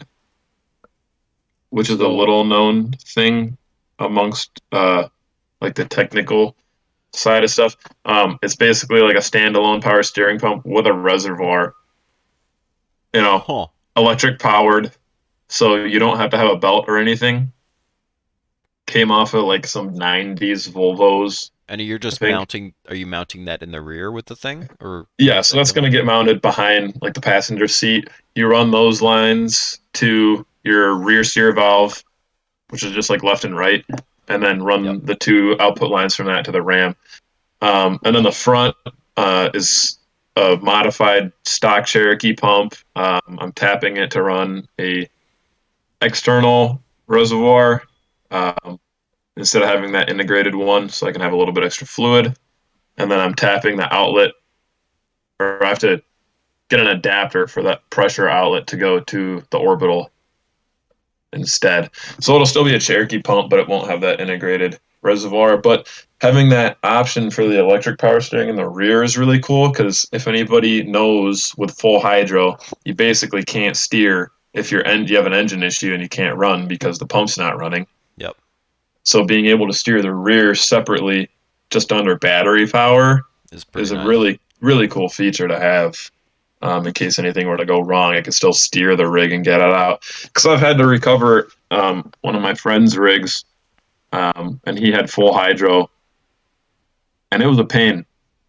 which 1.69 1.89
is 1.89 1.99
a 1.99 2.07
little 2.07 2.43
known 2.43 2.91
thing 2.93 3.57
amongst 3.99 4.61
uh, 4.71 5.07
like 5.61 5.75
the 5.75 5.85
technical 5.85 6.55
side 7.13 7.43
of 7.43 7.49
stuff. 7.49 7.75
Um, 8.05 8.39
it's 8.41 8.55
basically 8.55 9.01
like 9.01 9.15
a 9.15 9.19
standalone 9.19 9.81
power 9.81 10.03
steering 10.03 10.39
pump 10.39 10.65
with 10.65 10.87
a 10.87 10.93
reservoir. 10.93 11.75
You 13.13 13.21
know, 13.21 13.39
Huh. 13.39 13.67
electric 13.95 14.39
powered, 14.39 14.91
so 15.49 15.75
you 15.75 15.97
don't 15.99 16.17
have 16.17 16.31
to 16.31 16.37
have 16.37 16.51
a 16.51 16.57
belt 16.57 16.85
or 16.87 16.97
anything. 16.97 17.51
Came 18.87 19.11
off 19.11 19.33
of 19.33 19.43
like 19.43 19.67
some 19.67 19.93
'90s 19.93 20.69
Volvos. 20.69 21.51
And 21.69 21.81
you're 21.81 21.99
just 21.99 22.21
mounting? 22.21 22.73
Are 22.87 22.95
you 22.95 23.05
mounting 23.05 23.45
that 23.45 23.61
in 23.61 23.71
the 23.71 23.81
rear 23.81 24.11
with 24.11 24.25
the 24.25 24.35
thing, 24.35 24.69
or 24.79 25.07
Yeah, 25.17 25.41
so 25.41 25.57
that's 25.57 25.71
gonna 25.71 25.89
get 25.89 26.05
mounted 26.05 26.41
behind 26.41 26.97
like 27.01 27.13
the 27.13 27.21
passenger 27.21 27.67
seat. 27.67 28.09
You 28.35 28.47
run 28.47 28.71
those 28.71 29.01
lines 29.01 29.79
to 29.93 30.45
your 30.63 30.93
rear 30.95 31.23
steer 31.25 31.51
valve, 31.51 32.03
which 32.69 32.83
is 32.83 32.93
just 32.93 33.09
like 33.09 33.23
left 33.23 33.43
and 33.43 33.57
right, 33.57 33.85
and 34.29 34.41
then 34.41 34.63
run 34.63 34.85
Yep. 34.85 34.97
the 35.03 35.15
two 35.15 35.57
output 35.59 35.91
lines 35.91 36.15
from 36.15 36.27
that 36.27 36.45
to 36.45 36.51
the 36.51 36.61
RAM. 36.61 36.95
Um, 37.61 37.99
and 38.05 38.15
then 38.15 38.23
the 38.23 38.31
front 38.31 38.75
uh, 39.17 39.49
is 39.53 39.97
a 40.37 40.55
modified 40.61 41.33
stock 41.43 41.85
Cherokee 41.85 42.33
pump. 42.33 42.75
Um, 42.95 43.19
I'm 43.39 43.51
tapping 43.51 43.97
it 43.97 44.11
to 44.11 44.21
run 44.21 44.67
a 44.79 45.09
external 46.01 46.81
reservoir 47.07 47.83
um, 48.31 48.79
instead 49.35 49.61
of 49.61 49.69
having 49.69 49.91
that 49.93 50.09
integrated 50.09 50.55
one, 50.55 50.89
so 50.89 51.07
I 51.07 51.11
can 51.11 51.21
have 51.21 51.33
a 51.33 51.37
little 51.37 51.53
bit 51.53 51.63
extra 51.63 51.87
fluid. 51.87 52.37
And 52.97 53.11
then 53.11 53.19
I'm 53.19 53.35
tapping 53.35 53.77
the 53.77 53.93
outlet, 53.93 54.31
or 55.39 55.63
I 55.63 55.69
have 55.69 55.79
to 55.79 56.01
get 56.69 56.79
an 56.79 56.87
adapter 56.87 57.47
for 57.47 57.63
that 57.63 57.87
pressure 57.89 58.27
outlet 58.27 58.67
to 58.67 58.77
go 58.77 58.99
to 58.99 59.43
the 59.51 59.57
orbital 59.57 60.11
instead. 61.33 61.89
So 62.19 62.33
it'll 62.33 62.47
still 62.47 62.65
be 62.65 62.75
a 62.75 62.79
Cherokee 62.79 63.21
pump, 63.21 63.49
but 63.49 63.59
it 63.59 63.67
won't 63.67 63.89
have 63.89 64.01
that 64.01 64.19
integrated 64.19 64.79
reservoir. 65.01 65.57
But 65.57 65.87
having 66.21 66.49
that 66.49 66.77
option 66.83 67.29
for 67.29 67.45
the 67.45 67.59
electric 67.59 67.99
power 67.99 68.19
steering 68.19 68.49
in 68.49 68.55
the 68.55 68.67
rear 68.67 69.03
is 69.03 69.17
really 69.17 69.39
cool 69.39 69.69
because 69.69 70.07
if 70.11 70.27
anybody 70.27 70.83
knows 70.83 71.53
with 71.57 71.77
full 71.77 71.99
hydro, 71.99 72.57
you 72.85 72.93
basically 72.93 73.43
can't 73.43 73.77
steer 73.77 74.31
if 74.53 74.71
your 74.71 74.85
end 74.85 75.09
you 75.09 75.17
have 75.17 75.27
an 75.27 75.33
engine 75.33 75.63
issue 75.63 75.93
and 75.93 76.01
you 76.01 76.09
can't 76.09 76.37
run 76.37 76.67
because 76.67 76.97
the 76.97 77.05
pump's 77.05 77.37
not 77.37 77.57
running. 77.57 77.85
Yep. 78.17 78.35
So 79.03 79.23
being 79.23 79.45
able 79.45 79.67
to 79.67 79.73
steer 79.73 80.01
the 80.01 80.13
rear 80.13 80.53
separately 80.55 81.29
just 81.69 81.91
under 81.91 82.17
battery 82.17 82.67
power 82.67 83.25
Is 83.51 83.65
is 83.75 83.91
a 83.91 83.95
nice. 83.95 84.07
really 84.07 84.39
really 84.61 84.87
cool 84.87 85.09
feature 85.09 85.47
to 85.47 85.59
have. 85.59 85.95
Um, 86.63 86.87
in 86.87 86.93
case 86.93 87.19
anything 87.19 87.45
were 87.47 87.55
to 87.57 87.65
go 87.65 87.81
wrong, 87.81 88.15
I 88.15 88.21
could 88.23 88.33
still 88.33 88.51
steer 88.53 88.95
the 88.95 89.07
rig 89.07 89.31
and 89.31 89.45
get 89.45 89.61
it 89.61 89.69
out. 89.69 90.01
Because 90.23 90.47
I've 90.47 90.59
had 90.59 90.79
to 90.79 90.87
recover 90.87 91.49
um, 91.69 92.11
one 92.21 92.35
of 92.35 92.41
my 92.41 92.55
friend's 92.55 92.97
rigs, 92.97 93.45
um, 94.11 94.59
and 94.65 94.79
he 94.79 94.91
had 94.91 95.07
full 95.11 95.33
hydro, 95.35 95.91
and 97.31 97.43
it 97.43 97.47
was 97.47 97.59
a 97.59 97.63
pain. 97.63 98.05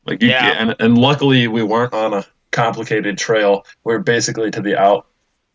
Like 0.06 0.22
you, 0.22 0.30
Yeah. 0.30 0.54
and 0.58 0.74
and 0.80 0.96
luckily 0.96 1.48
we 1.48 1.62
weren't 1.62 1.92
on 1.92 2.14
a 2.14 2.24
complicated 2.50 3.18
trail. 3.18 3.66
We 3.84 3.92
were 3.92 3.98
basically 3.98 4.50
to 4.52 4.62
the 4.62 4.74
out, 4.80 5.06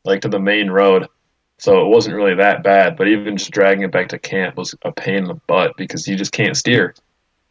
like 0.05 0.21
to 0.21 0.29
the 0.29 0.39
main 0.39 0.69
road, 0.69 1.07
so 1.63 1.79
it 1.81 1.87
wasn't 1.87 2.13
really 2.15 2.35
that 2.35 2.61
bad. 2.61 2.97
But 2.97 3.07
even 3.07 3.37
just 3.37 3.51
dragging 3.51 3.83
it 3.83 3.91
back 3.91 4.09
to 4.09 4.19
camp 4.19 4.57
was 4.57 4.75
a 4.83 4.91
pain 4.91 5.15
in 5.15 5.25
the 5.25 5.35
butt 5.47 5.77
because 5.77 6.07
you 6.07 6.15
just 6.17 6.31
can't 6.33 6.57
steer 6.57 6.93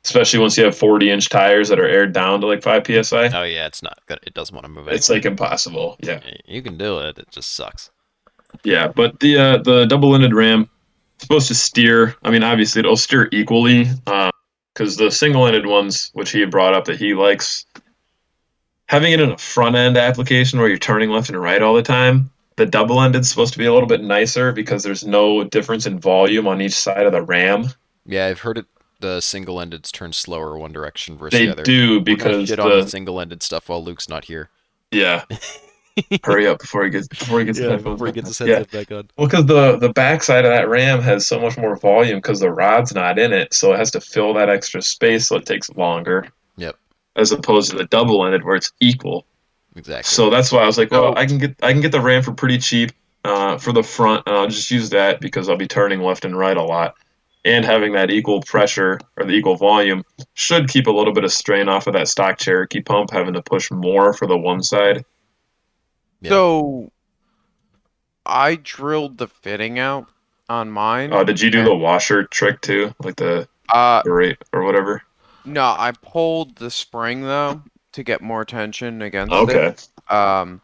especially 0.05 0.41
once 0.41 0.58
you 0.58 0.65
have 0.65 0.76
40 0.76 1.10
inch 1.12 1.28
tires 1.28 1.68
that 1.68 1.78
are 1.78 1.86
aired 1.86 2.12
down 2.12 2.41
to 2.41 2.47
like 2.49 2.60
5 2.60 2.84
psi 3.05 3.28
Oh 3.32 3.44
yeah, 3.44 3.66
it's 3.68 3.84
not 3.84 4.00
good. 4.07 4.18
It 4.24 4.34
doesn't 4.34 4.52
want 4.52 4.65
to 4.65 4.68
move. 4.68 4.89
it's 4.89 5.08
like 5.08 5.24
impossible 5.24 5.97
yeah 6.02 6.18
you 6.44 6.60
can 6.60 6.76
do 6.76 6.99
it. 6.99 7.18
It 7.18 7.31
just 7.31 7.52
sucks. 7.52 7.91
yeah 8.65 8.89
but 8.89 9.20
the 9.20 9.39
uh, 9.39 9.58
the 9.58 9.86
double-ended 9.86 10.34
ram 10.34 10.62
is 10.62 10.68
supposed 11.23 11.47
to 11.49 11.55
steer 11.55 12.16
i 12.24 12.31
mean 12.32 12.42
obviously 12.42 12.81
it'll 12.81 12.97
steer 12.97 13.28
equally 13.31 13.86
because 14.74 14.97
the 14.97 15.08
single-ended 15.08 15.66
ones 15.66 16.10
which 16.15 16.32
he 16.32 16.41
had 16.41 16.50
brought 16.50 16.74
up 16.74 16.84
that 16.86 16.97
he 16.99 17.15
likes 17.15 17.65
having 18.86 19.12
it 19.12 19.20
in 19.20 19.31
a 19.31 19.39
front 19.39 19.76
end 19.76 19.97
application 19.97 20.58
where 20.58 20.68
you're 20.68 20.78
turning 20.78 21.10
left 21.10 21.28
and 21.28 21.41
right 21.41 21.62
all 21.62 21.74
the 21.74 21.82
time 21.82 22.28
the 22.56 22.66
double-ended 22.66 23.20
is 23.22 23.28
supposed 23.31 23.52
to 23.52 23.58
be 23.58 23.66
a 23.66 23.72
little 23.72 23.89
bit 23.89 24.02
nicer 24.02 24.52
because 24.52 24.82
there's 24.82 25.05
no 25.05 25.44
difference 25.44 25.86
in 25.86 25.98
volume 26.00 26.47
on 26.48 26.60
each 26.60 26.74
side 26.74 27.06
of 27.06 27.12
the 27.12 27.22
ram 27.22 27.66
Yeah, 28.06 28.26
I've 28.26 28.40
heard 28.40 28.58
it. 28.58 28.66
The 29.00 29.20
single-endeds 29.20 29.90
turn 29.90 30.12
slower 30.12 30.56
one 30.56 30.72
direction 30.72 31.18
versus 31.18 31.39
they 31.39 31.47
the 31.47 31.52
other. 31.52 31.62
do 31.64 31.98
We're 32.06 32.16
gonna 32.16 32.39
because 32.39 32.48
shit 32.48 32.58
on 32.60 32.70
the 32.70 32.82
the, 32.84 32.89
single-ended 32.89 33.42
stuff 33.42 33.68
while 33.68 33.82
Luke's 33.82 34.08
not 34.08 34.26
here. 34.26 34.48
yeah 34.92 35.24
hurry 36.24 36.47
up 36.47 36.58
before 36.60 36.84
he 36.84 36.90
gets 36.90 37.08
before 37.08 37.39
he 37.40 37.44
gets 37.44 37.58
the 37.58 37.64
Yeah, 37.64 37.70
headphones 37.72 37.97
before 37.97 38.06
he 38.06 38.12
gets 38.12 38.28
his 38.28 38.40
on. 38.40 38.48
Yeah. 38.48 38.62
back 38.70 38.90
on. 38.92 39.10
Well, 39.16 39.26
because 39.26 39.47
the 39.47 39.76
the 39.76 39.90
backside 39.92 40.44
of 40.44 40.50
that 40.52 40.68
ram 40.68 41.00
has 41.02 41.26
so 41.26 41.39
much 41.40 41.58
more 41.58 41.76
volume 41.76 42.18
because 42.18 42.40
the 42.40 42.50
rod's 42.50 42.94
not 42.94 43.18
in 43.18 43.32
it, 43.32 43.52
so 43.52 43.72
it 43.72 43.78
has 43.78 43.90
to 43.92 44.00
fill 44.00 44.32
that 44.34 44.48
extra 44.48 44.81
space, 44.81 45.28
so 45.28 45.36
it 45.36 45.44
takes 45.47 45.68
longer. 45.70 46.28
Yep. 46.56 46.76
As 47.16 47.31
opposed 47.32 47.70
to 47.72 47.76
the 47.76 47.84
double 47.84 48.24
ended 48.24 48.42
where 48.44 48.56
it's 48.56 48.72
equal. 48.81 49.26
Exactly. 49.76 50.02
So 50.09 50.28
that's 50.31 50.52
why 50.52 50.62
I 50.62 50.67
was 50.67 50.76
like, 50.78 50.91
well, 50.91 51.15
So- 51.15 51.20
I 51.20 51.26
can 51.26 51.39
get 51.39 51.57
I 51.62 51.73
can 51.73 51.81
get 51.81 51.92
the 51.92 52.01
ram 52.01 52.23
for 52.23 52.33
pretty 52.33 52.59
cheap 52.59 52.92
uh, 53.25 53.57
for 53.59 53.73
the 53.73 53.83
front, 53.83 54.25
and 54.26 54.36
I'll 54.36 54.49
just 54.49 54.70
use 54.70 54.91
that 54.91 55.20
because 55.20 55.49
I'll 55.49 55.57
be 55.57 55.67
turning 55.68 56.01
left 56.01 56.25
and 56.25 56.36
right 56.36 56.57
a 56.57 56.62
lot, 56.62 56.94
and 57.44 57.65
having 57.65 57.92
that 57.92 58.10
equal 58.10 58.42
pressure 58.42 58.99
or 59.17 59.25
the 59.25 59.33
equal 59.33 59.57
volume 59.57 60.05
should 60.34 60.68
keep 60.68 60.86
a 60.89 60.91
little 60.91 61.12
bit 61.12 61.25
of 61.25 61.33
strain 61.33 61.68
off 61.68 61.86
of 61.86 61.92
that 61.94 62.09
stock 62.09 62.39
Cherokee 62.39 62.81
pump, 62.83 63.10
having 63.10 63.34
to 63.34 63.42
push 63.42 63.70
more 63.70 64.12
for 64.12 64.26
the 64.26 64.36
one 64.36 64.62
side. 64.62 65.05
Yeah. 66.20 66.31
So 66.31 66.92
I 68.26 68.57
drilled 68.57 69.18
the 69.18 69.28
fitting 69.28 69.78
out 69.78 70.07
on 70.49 70.70
mine. 70.70 71.12
Uh, 71.12 71.25
did 71.25 71.41
you 71.41 71.51
do 71.51 71.65
the 71.65 71.75
washer 71.75 72.25
trick 72.25 72.60
too, 72.60 72.94
like 73.02 73.17
the 73.17 73.49
Uh, 73.73 74.02
rate 74.05 74.39
or 74.52 74.65
whatever? 74.65 75.02
no, 75.44 75.62
I 75.78 75.92
pulled 76.02 76.57
the 76.57 76.70
spring 76.70 77.23
though 77.23 77.62
to 77.93 78.03
get 78.03 78.21
more 78.21 78.41
attention 78.41 79.03
against 79.03 79.33
Okay. 79.33 79.67
it. 79.69 79.89
Um, 80.12 80.61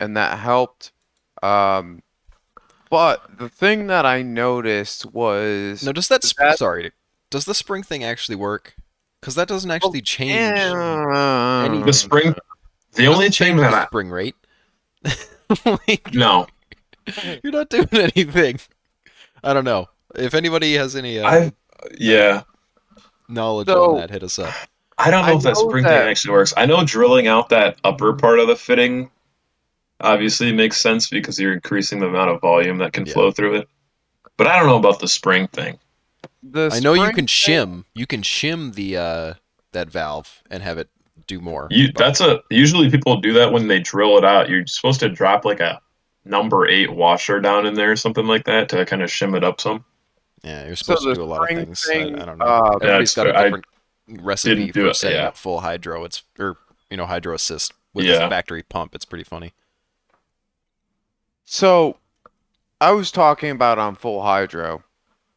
and 0.00 0.16
that 0.16 0.38
helped. 0.38 0.92
Um, 1.42 2.02
but 2.90 3.38
the 3.38 3.48
thing 3.48 3.86
that 3.88 4.06
I 4.06 4.22
noticed 4.22 5.06
was 5.12 5.82
no, 5.82 5.92
does 5.92 6.08
that, 6.08 6.22
sp- 6.24 6.38
that- 6.38 6.58
sorry? 6.58 6.92
Does 7.30 7.44
the 7.44 7.54
spring 7.54 7.82
thing 7.82 8.04
actually 8.04 8.36
work? 8.36 8.74
Because 9.20 9.34
that 9.34 9.48
doesn't 9.48 9.70
actually 9.70 10.02
change. 10.02 10.34
Yeah. 10.56 11.64
any- 11.66 11.82
The 11.82 11.92
spring. 11.92 12.34
The 12.92 13.06
only 13.06 13.28
change 13.30 13.58
that 13.60 13.70
the 13.72 13.76
I 13.78 13.86
spring 13.86 14.10
rate. 14.10 14.36
like, 15.64 16.08
no, 16.14 16.46
you're 17.42 17.52
not 17.52 17.68
doing 17.70 17.88
anything. 17.92 18.58
I 19.42 19.52
don't 19.52 19.64
know. 19.64 19.88
If 20.14 20.34
anybody 20.34 20.74
has 20.74 20.96
any 20.96 21.18
uh, 21.18 21.28
I 21.28 21.52
yeah, 21.98 22.42
knowledge 23.28 23.66
So- 23.66 23.94
on 23.94 24.00
that, 24.00 24.10
hit 24.10 24.22
us 24.22 24.38
up. 24.38 24.54
I 24.98 25.10
don't 25.10 25.26
know 25.26 25.32
I 25.32 25.36
if 25.36 25.42
that 25.42 25.56
spring 25.56 25.84
that- 25.84 26.00
thing 26.00 26.08
actually 26.10 26.32
works. 26.32 26.54
I 26.56 26.66
know 26.66 26.84
drilling 26.84 27.26
out 27.26 27.50
that 27.50 27.76
upper 27.84 28.14
part 28.14 28.38
of 28.40 28.48
the 28.48 28.56
fitting 28.56 29.10
obviously 30.00 30.52
makes 30.52 30.78
sense 30.78 31.08
because 31.08 31.38
you're 31.38 31.52
increasing 31.52 32.00
the 32.00 32.06
amount 32.06 32.30
of 32.30 32.40
volume 32.40 32.78
that 32.78 32.92
can 32.92 33.06
Yeah. 33.06 33.12
flow 33.12 33.30
through 33.30 33.56
it. 33.56 33.68
But 34.36 34.46
I 34.46 34.58
don't 34.58 34.66
know 34.66 34.76
about 34.76 35.00
the 35.00 35.08
spring 35.08 35.48
thing. 35.48 35.78
The 36.42 36.70
I 36.72 36.80
know 36.80 36.92
you 36.94 37.06
can 37.08 37.14
thing- 37.14 37.26
shim. 37.26 37.84
You 37.94 38.06
can 38.06 38.22
shim 38.22 38.74
the 38.74 38.96
uh, 38.96 39.34
that 39.72 39.90
valve 39.90 40.42
and 40.50 40.62
have 40.62 40.78
it 40.78 40.88
do 41.26 41.40
more. 41.40 41.66
You 41.70 41.90
that's 41.92 42.20
a 42.20 42.40
usually 42.50 42.90
people 42.90 43.20
do 43.20 43.32
that 43.34 43.52
when 43.52 43.68
they 43.68 43.80
drill 43.80 44.16
it 44.18 44.24
out. 44.24 44.48
You're 44.48 44.66
supposed 44.66 45.00
to 45.00 45.08
drop 45.08 45.44
like 45.44 45.60
a 45.60 45.80
number 46.24 46.66
eight 46.68 46.92
washer 46.92 47.40
down 47.40 47.66
in 47.66 47.74
there 47.74 47.92
or 47.92 47.96
something 47.96 48.26
like 48.26 48.44
that 48.44 48.68
to 48.70 48.84
kind 48.86 49.02
of 49.02 49.10
shim 49.10 49.36
it 49.36 49.42
up 49.44 49.60
some. 49.60 49.84
yeah. 50.42 50.66
You're 50.66 50.76
So 50.76 50.94
supposed 50.94 51.06
to 51.08 51.14
do 51.14 51.22
a 51.22 51.24
lot 51.24 51.42
of 51.50 51.56
things. 51.56 51.86
I- 51.88 51.92
thing, 51.92 52.20
I, 52.20 52.24
don't 52.26 52.38
know. 52.38 52.44
uh, 52.44 52.70
Everybody's 52.82 53.14
got 53.14 53.26
a 53.26 53.30
That's- 53.30 53.40
I 53.40 53.44
different 53.46 53.64
recipe 54.08 54.54
didn't 54.54 54.74
do 54.74 54.84
for 54.84 54.90
it, 54.90 54.96
setting 54.96 55.18
yeah. 55.18 55.28
up 55.28 55.36
full 55.36 55.60
hydro. 55.60 56.04
It's 56.04 56.22
or 56.38 56.56
you 56.90 56.96
know 56.96 57.06
hydro 57.06 57.34
assist 57.34 57.72
with 57.94 58.06
Yeah. 58.06 58.28
factory 58.28 58.62
pump. 58.62 58.94
It's 58.94 59.04
pretty 59.04 59.24
funny. 59.24 59.52
So, 61.44 61.98
I 62.80 62.92
was 62.92 63.10
talking 63.10 63.50
about 63.50 63.78
on 63.78 63.94
full 63.94 64.22
hydro, 64.22 64.82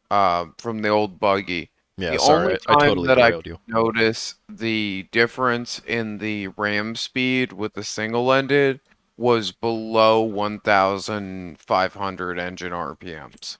uh, 0.09 0.45
from 0.57 0.81
the 0.81 0.89
old 0.89 1.19
buggy. 1.19 1.69
Yeah, 1.97 2.11
The 2.11 2.19
sorry, 2.19 2.43
only 2.45 2.57
I, 2.67 2.73
I 2.73 2.87
totally 2.87 3.07
that 3.07 3.19
I- 3.19 3.29
derailed 3.29 3.45
you. 3.45 3.59
Notice 3.67 4.35
the 4.47 5.07
difference 5.11 5.81
in 5.85 6.17
the 6.17 6.47
ram 6.49 6.95
speed 6.95 7.51
with 7.53 7.73
the 7.73 7.83
single-ended 7.83 8.79
was 9.17 9.51
below 9.51 10.21
1,500 10.21 12.39
engine 12.39 12.71
RPMs. 12.71 13.57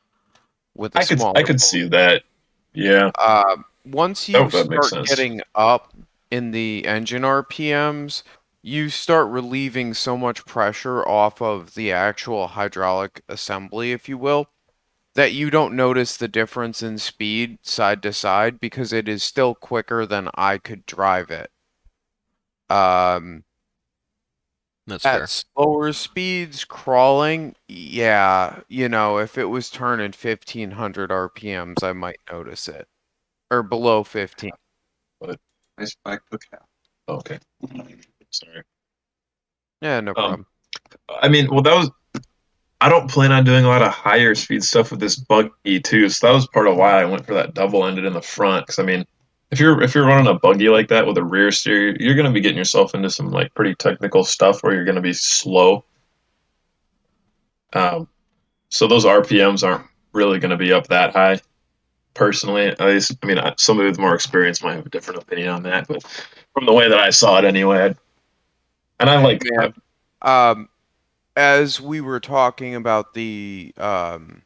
With 0.74 0.94
the 0.94 1.00
I 1.00 1.04
could 1.06 1.22
I 1.36 1.44
could 1.44 1.60
see 1.60 1.86
that. 1.90 2.24
Yeah. 2.74 3.12
Uh, 3.16 3.58
once 3.86 4.30
you 4.30 4.46
Oh, 4.46 4.50
start 4.50 4.94
getting 5.06 5.42
up 5.56 5.94
in 6.32 6.52
the 6.52 6.86
engine 6.88 7.24
RPMs, 7.26 8.24
you 8.62 8.90
start 8.90 9.28
relieving 9.30 9.94
so 9.94 10.18
much 10.18 10.46
pressure 10.46 11.08
off 11.08 11.42
of 11.42 11.76
the 11.76 11.92
actual 11.92 12.48
hydraulic 12.48 13.22
assembly, 13.30 13.92
if 13.92 14.10
you 14.10 14.18
will, 14.18 14.50
that 15.16 15.34
you 15.34 15.50
don't 15.52 15.76
notice 15.76 16.18
the 16.18 16.28
difference 16.28 16.84
in 16.84 16.98
speed 17.00 17.60
side 17.64 18.04
to 18.04 18.14
side 18.14 18.60
because 18.60 18.94
it 18.94 19.08
is 19.10 19.24
still 19.24 19.56
quicker 19.56 20.06
than 20.06 20.30
I 20.36 20.58
could 20.60 20.86
drive 20.86 21.32
it. 21.32 21.52
Um, 22.70 23.44
That's 24.88 25.06
at 25.06 25.08
fair. 25.08 25.30
slower 25.30 25.92
speeds, 25.94 26.64
crawling, 26.66 27.56
yeah, 27.68 28.62
you 28.70 28.88
know, 28.90 29.18
if 29.18 29.38
it 29.38 29.46
was 29.46 29.70
turning 29.70 30.12
1500 30.14 31.12
RPMs, 31.12 31.84
I 31.84 31.92
might 31.94 32.20
notice 32.32 32.68
it. 32.70 32.88
Or 33.52 33.64
below 33.64 34.04
15. 34.04 34.52
But 35.20 35.40
I 35.78 35.86
spiked 35.86 36.30
the 36.32 36.38
cap. 36.38 36.66
Okay. 37.08 37.40
Sorry. 38.30 38.64
Yeah, 39.82 40.00
no 40.02 40.12
Um, 40.12 40.16
problem. 40.16 40.46
I 41.22 41.28
mean, 41.30 41.50
well, 41.50 41.62
that 41.64 41.76
was. 41.76 41.90
I 42.82 42.88
don't 42.88 43.10
plan 43.12 43.34
on 43.34 43.44
doing 43.44 43.66
a 43.66 43.68
lot 43.68 43.82
of 43.82 43.92
higher 43.92 44.34
speed 44.36 44.64
stuff 44.64 44.92
with 44.92 45.02
this 45.02 45.18
buggy 45.18 45.82
too, 45.82 46.08
so 46.08 46.28
that 46.28 46.34
was 46.34 46.48
part 46.48 46.68
of 46.68 46.78
why 46.78 47.02
I 47.02 47.06
went 47.06 47.26
for 47.26 47.34
that 47.34 47.54
double 47.54 47.86
ended 47.86 48.06
in 48.06 48.14
the 48.14 48.22
front. 48.22 48.66
Because 48.66 48.80
I 48.80 48.84
mean, 48.84 49.06
if 49.52 49.60
you're 49.60 49.82
if 49.82 49.94
you're 49.96 50.06
running 50.06 50.28
a 50.28 50.40
buggy 50.40 50.70
like 50.70 50.88
that 50.90 51.06
with 51.06 51.18
a 51.18 51.24
rear 51.24 51.52
steer, 51.52 51.96
you're 52.00 52.16
going 52.16 52.28
to 52.28 52.32
be 52.32 52.40
getting 52.40 52.58
yourself 52.58 52.96
into 52.96 53.10
some 53.10 53.32
like 53.32 53.54
pretty 53.54 53.76
technical 53.76 54.24
stuff 54.24 54.64
where 54.64 54.74
you're 54.74 54.86
going 54.86 54.96
to 54.96 55.02
be 55.02 55.12
slow. 55.14 55.84
Um, 57.74 58.08
so 58.70 58.88
those 58.88 59.06
RPMs 59.06 59.68
aren't 59.68 59.86
really 60.14 60.40
going 60.40 60.52
to 60.52 60.58
be 60.58 60.72
up 60.72 60.88
that 60.88 61.14
high. 61.14 61.42
Personally. 62.14 62.68
At 62.68 62.80
least, 62.82 63.18
I 63.24 63.26
mean, 63.26 63.40
I- 63.40 63.54
somebody 63.58 63.90
with 63.90 64.00
more 64.00 64.16
experience 64.16 64.64
might 64.64 64.76
have 64.76 64.86
a 64.86 64.90
different 64.90 65.22
opinion 65.22 65.50
on 65.50 65.64
that, 65.64 65.88
but 65.88 66.04
from 66.54 66.66
the 66.66 66.74
way 66.74 66.90
that 66.90 67.00
I 67.00 67.10
saw 67.10 67.38
it 67.40 67.46
anyway, 67.46 67.86
I'd, 67.86 67.98
and 69.00 69.10
I 69.10 69.22
like 69.22 69.42
Man. 69.44 69.74
Um, 70.22 70.70
as 71.36 71.80
we 71.80 72.02
were 72.02 72.20
talking 72.20 72.76
about 72.76 73.14
the 73.14 73.74
um, 73.78 74.42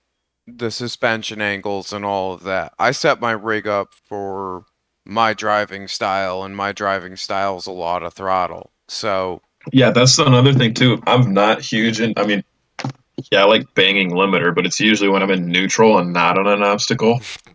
the 0.46 0.70
suspension 0.70 1.42
angles 1.42 1.92
and 1.94 2.06
all 2.06 2.34
of 2.34 2.44
that, 2.44 2.74
I 2.78 2.92
set 2.92 3.20
my 3.20 3.32
rig 3.32 3.68
up 3.68 3.94
for 3.94 4.66
my 5.06 5.34
driving 5.34 5.88
style, 5.88 6.44
and 6.44 6.56
my 6.56 6.72
driving 6.72 7.16
style 7.16 7.58
is 7.58 7.66
a 7.66 7.72
lot 7.72 8.04
of 8.04 8.14
throttle. 8.14 8.72
So 8.88 9.42
Yeah, 9.72 9.92
that's 9.92 10.18
another 10.20 10.54
thing 10.54 10.74
too. 10.74 11.02
I'm 11.08 11.34
not 11.34 11.62
huge 11.62 12.00
in. 12.00 12.14
I 12.18 12.26
mean, 12.26 12.44
yeah, 13.32 13.42
I 13.42 13.46
like 13.46 13.74
banging 13.74 14.12
limiter, 14.12 14.54
but 14.54 14.66
it's 14.66 14.80
usually 14.80 15.10
when 15.10 15.24
I'm 15.24 15.32
in 15.32 15.48
neutral 15.48 15.98
and 15.98 16.14
not 16.14 16.38
on 16.38 16.48
an 16.48 16.64
obstacle, 16.64 17.20
I 17.48 17.52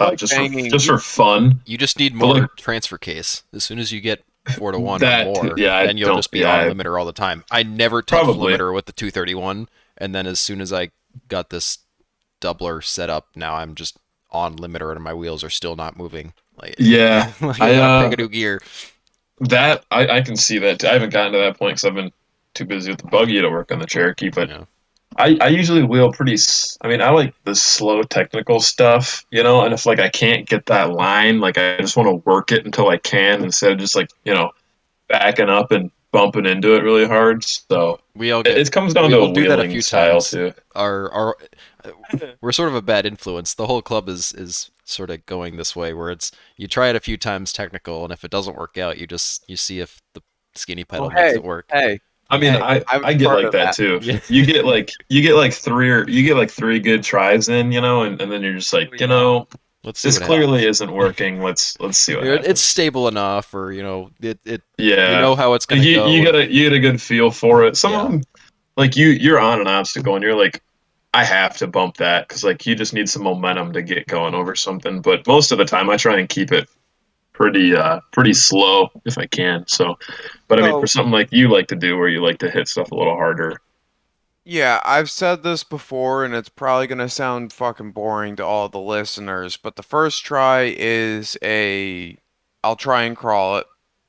uh, 0.00 0.08
like 0.10 0.18
just 0.18 0.32
for, 0.34 0.38
banging- 0.40 0.70
just 0.70 0.86
for 0.86 0.98
fun. 0.98 1.60
You 1.66 1.78
just 1.78 1.98
need 1.98 2.14
more 2.14 2.34
like- 2.40 2.56
transfer 2.56 2.98
case. 2.98 3.42
As 3.52 3.64
soon 3.64 3.78
as 3.78 3.92
you 3.92 4.00
get 4.00 4.24
four 4.56 4.72
to 4.72 4.78
one 4.78 5.00
That- 5.00 5.26
or 5.26 5.42
more, 5.44 5.58
yeah, 5.58 5.84
then 5.86 5.96
you'll 5.98 6.16
just 6.16 6.30
be 6.30 6.40
yeah, 6.40 6.62
on 6.62 6.70
limiter 6.76 6.98
all 6.98 7.06
the 7.06 7.12
time. 7.12 7.44
I 7.50 7.62
never 7.62 8.02
touched 8.02 8.24
Probably. 8.24 8.54
limiter 8.54 8.72
with 8.74 8.86
the 8.86 8.92
231, 8.92 9.68
and 9.96 10.14
then 10.14 10.26
as 10.26 10.40
soon 10.40 10.60
as 10.60 10.72
I 10.72 10.90
got 11.28 11.50
this 11.50 11.78
doubler 12.40 12.82
set 12.84 13.10
up, 13.10 13.28
now 13.36 13.56
I'm 13.56 13.74
just 13.74 13.96
on 14.30 14.56
limiter, 14.56 14.92
and 14.94 15.02
my 15.02 15.14
wheels 15.14 15.42
are 15.44 15.50
still 15.50 15.76
not 15.76 15.96
moving. 15.96 16.32
Like, 16.60 16.76
Yeah, 16.78 17.32
like 17.40 17.60
I, 17.60 17.74
uh, 17.76 18.08
pick 18.10 18.18
a 18.18 18.22
new 18.22 18.28
gear. 18.28 18.60
that 19.40 19.84
I, 19.90 20.08
I 20.08 20.20
can 20.22 20.36
see 20.36 20.58
that. 20.58 20.84
I 20.84 20.92
haven't 20.94 21.10
gotten 21.12 21.32
to 21.32 21.38
that 21.38 21.58
point 21.58 21.72
because 21.76 21.84
I've 21.84 21.94
been 21.94 22.12
too 22.54 22.64
busy 22.64 22.90
with 22.90 23.00
the 23.00 23.06
buggy 23.08 23.40
to 23.40 23.48
work 23.48 23.70
on 23.72 23.78
the 23.78 23.86
Cherokee. 23.86 24.30
But 24.30 24.48
Yeah. 24.48 24.64
I, 25.16 25.36
I 25.40 25.48
usually 25.48 25.82
wheel 25.82 26.12
pretty. 26.12 26.34
s- 26.34 26.76
I 26.82 26.88
mean, 26.88 27.00
I 27.00 27.10
like 27.10 27.34
the 27.44 27.54
slow 27.54 28.02
technical 28.02 28.60
stuff, 28.60 29.24
you 29.30 29.42
know. 29.42 29.62
And 29.64 29.74
if 29.74 29.86
like 29.86 29.98
I 29.98 30.08
can't 30.08 30.48
get 30.48 30.66
that 30.66 30.90
line, 30.92 31.40
like 31.40 31.58
I 31.58 31.78
just 31.78 31.96
want 31.96 32.08
to 32.08 32.30
work 32.30 32.52
it 32.52 32.64
until 32.66 32.88
I 32.88 32.98
can 32.98 33.42
instead 33.42 33.72
of 33.72 33.78
just 33.78 33.96
like 33.96 34.10
you 34.24 34.34
know 34.34 34.50
backing 35.08 35.50
up 35.50 35.72
and 35.72 35.90
bumping 36.12 36.46
into 36.46 36.74
it 36.76 36.82
really 36.84 37.06
hard. 37.06 37.44
So 37.44 38.00
We 38.14 38.32
all 38.32 38.42
it, 38.44 38.56
get 38.56 38.58
it 38.58 38.72
comes 38.72 38.94
down 38.94 39.10
we 39.10 39.12
to 39.12 39.18
will 39.18 39.28
a 39.28 39.30
do 39.30 39.46
that 39.46 39.60
a 39.60 39.64
wheeling 39.64 39.66
few 39.66 39.82
style 39.82 40.22
times. 40.22 40.24
too. 40.24 40.54
our 40.74 41.10
our 41.12 41.36
we're 42.40 42.52
sort 42.52 42.68
of 42.68 42.74
a 42.74 42.82
bad 42.82 43.06
influence. 43.06 43.54
The 43.54 43.66
whole 43.66 43.82
club 43.82 44.08
is 44.08 44.32
is 44.32 44.70
sort 44.84 45.10
of 45.10 45.26
going 45.26 45.56
this 45.56 45.76
way 45.76 45.92
where 45.92 46.10
it's 46.10 46.32
you 46.56 46.68
try 46.68 46.88
it 46.88 46.96
a 46.96 47.00
few 47.00 47.16
times 47.16 47.52
technical, 47.52 48.04
and 48.04 48.12
if 48.12 48.24
it 48.24 48.30
doesn't 48.30 48.56
work 48.56 48.78
out, 48.78 48.98
you 48.98 49.06
just 49.06 49.44
you 49.48 49.56
see 49.56 49.80
if 49.80 50.00
the 50.14 50.22
skinny 50.54 50.84
pedal 50.84 51.10
Well, 51.10 51.10
makes 51.10 51.34
hey, 51.34 51.36
it 51.36 51.42
work. 51.44 51.70
hey, 51.70 52.00
I 52.30 52.38
mean, 52.38 52.54
Hey, 52.54 52.60
I, 52.60 52.84
I'm 52.88 53.04
I 53.04 53.14
get 53.14 53.32
like 53.32 53.50
that, 53.52 53.52
that. 53.52 53.74
too. 53.74 54.00
Yeah. 54.02 54.20
You 54.28 54.44
get 54.46 54.64
like 54.64 54.90
you 55.08 55.22
get 55.22 55.34
like 55.34 55.52
three 55.54 55.90
or 55.90 56.08
you 56.08 56.22
get 56.24 56.36
like 56.36 56.50
three 56.50 56.78
good 56.80 57.02
tries 57.02 57.48
in, 57.48 57.72
you 57.72 57.80
know, 57.80 58.02
and, 58.02 58.20
and 58.20 58.30
then 58.30 58.42
you're 58.42 58.54
just 58.54 58.72
like, 58.72 58.90
oh, 58.92 58.96
you 59.00 59.06
know, 59.06 59.48
Let's 59.84 60.02
this 60.02 60.18
what 60.18 60.26
clearly 60.26 60.66
isn't 60.66 60.92
working. 60.92 61.40
Let's 61.42 61.78
let's 61.80 61.98
see 61.98 62.14
what 62.14 62.24
happens. 62.24 62.46
happens. 62.46 62.50
It's 62.50 62.60
stable 62.60 63.08
enough, 63.08 63.54
or 63.54 63.72
you 63.72 63.82
know, 63.82 64.10
it 64.20 64.38
it 64.44 64.62
yeah, 64.76 65.12
you 65.12 65.16
know 65.18 65.34
how 65.36 65.54
it's 65.54 65.66
gonna 65.66 65.82
you, 65.82 65.94
go. 65.96 66.06
you 66.06 66.22
get 66.24 66.34
a 66.34 66.52
you 66.52 66.64
get 66.68 66.72
a 66.76 66.80
good 66.80 67.00
feel 67.00 67.30
for 67.30 67.64
it. 67.64 67.76
Some 67.76 67.92
Yeah. 67.92 68.00
of 68.02 68.10
them, 68.10 68.22
like 68.76 68.96
you 68.96 69.08
you're 69.08 69.40
on 69.40 69.60
an 69.60 69.66
obstacle 69.66 70.14
and 70.14 70.22
you're 70.22 70.36
like, 70.36 70.62
I 71.14 71.24
have 71.24 71.56
to 71.58 71.66
bump 71.66 71.96
that 71.98 72.28
because 72.28 72.44
like 72.44 72.66
you 72.66 72.74
just 72.74 72.92
need 72.94 73.08
some 73.08 73.22
momentum 73.22 73.72
to 73.72 73.82
get 73.82 74.06
going 74.06 74.34
over 74.34 74.54
something. 74.54 75.00
But 75.00 75.26
most 75.26 75.52
of 75.52 75.58
the 75.58 75.64
time, 75.64 75.90
I 75.90 75.96
try 75.96 76.18
and 76.18 76.28
keep 76.28 76.52
it 76.52 76.68
pretty 77.38 77.74
uh 77.74 78.00
pretty 78.12 78.34
slow 78.34 78.90
if 79.06 79.16
I 79.16 79.26
can. 79.26 79.64
So, 79.68 79.96
but 80.48 80.58
I 80.58 80.62
mean, 80.62 80.72
So- 80.72 80.80
for 80.80 80.86
something 80.88 81.12
like 81.12 81.32
you 81.32 81.48
like 81.48 81.68
to 81.68 81.76
do, 81.76 81.96
where 81.96 82.08
you 82.08 82.22
like 82.22 82.38
to 82.38 82.50
hit 82.50 82.68
stuff 82.68 82.90
a 82.90 82.94
little 82.94 83.14
harder. 83.14 83.60
Yeah, 84.44 84.80
I've 84.84 85.10
said 85.10 85.42
this 85.42 85.62
before, 85.62 86.24
and 86.24 86.34
it's 86.34 86.48
probably 86.48 86.86
gonna 86.86 87.08
sound 87.08 87.52
fucking 87.52 87.92
boring 87.92 88.34
to 88.36 88.44
all 88.44 88.68
the 88.68 88.80
listeners, 88.80 89.56
but 89.56 89.76
the 89.76 89.82
first 89.82 90.24
try 90.24 90.74
is 90.76 91.36
a 91.42 92.16
I'll 92.64 92.76
try 92.76 93.02
and 93.04 93.16
crawl 93.16 93.58
it. 93.58 93.66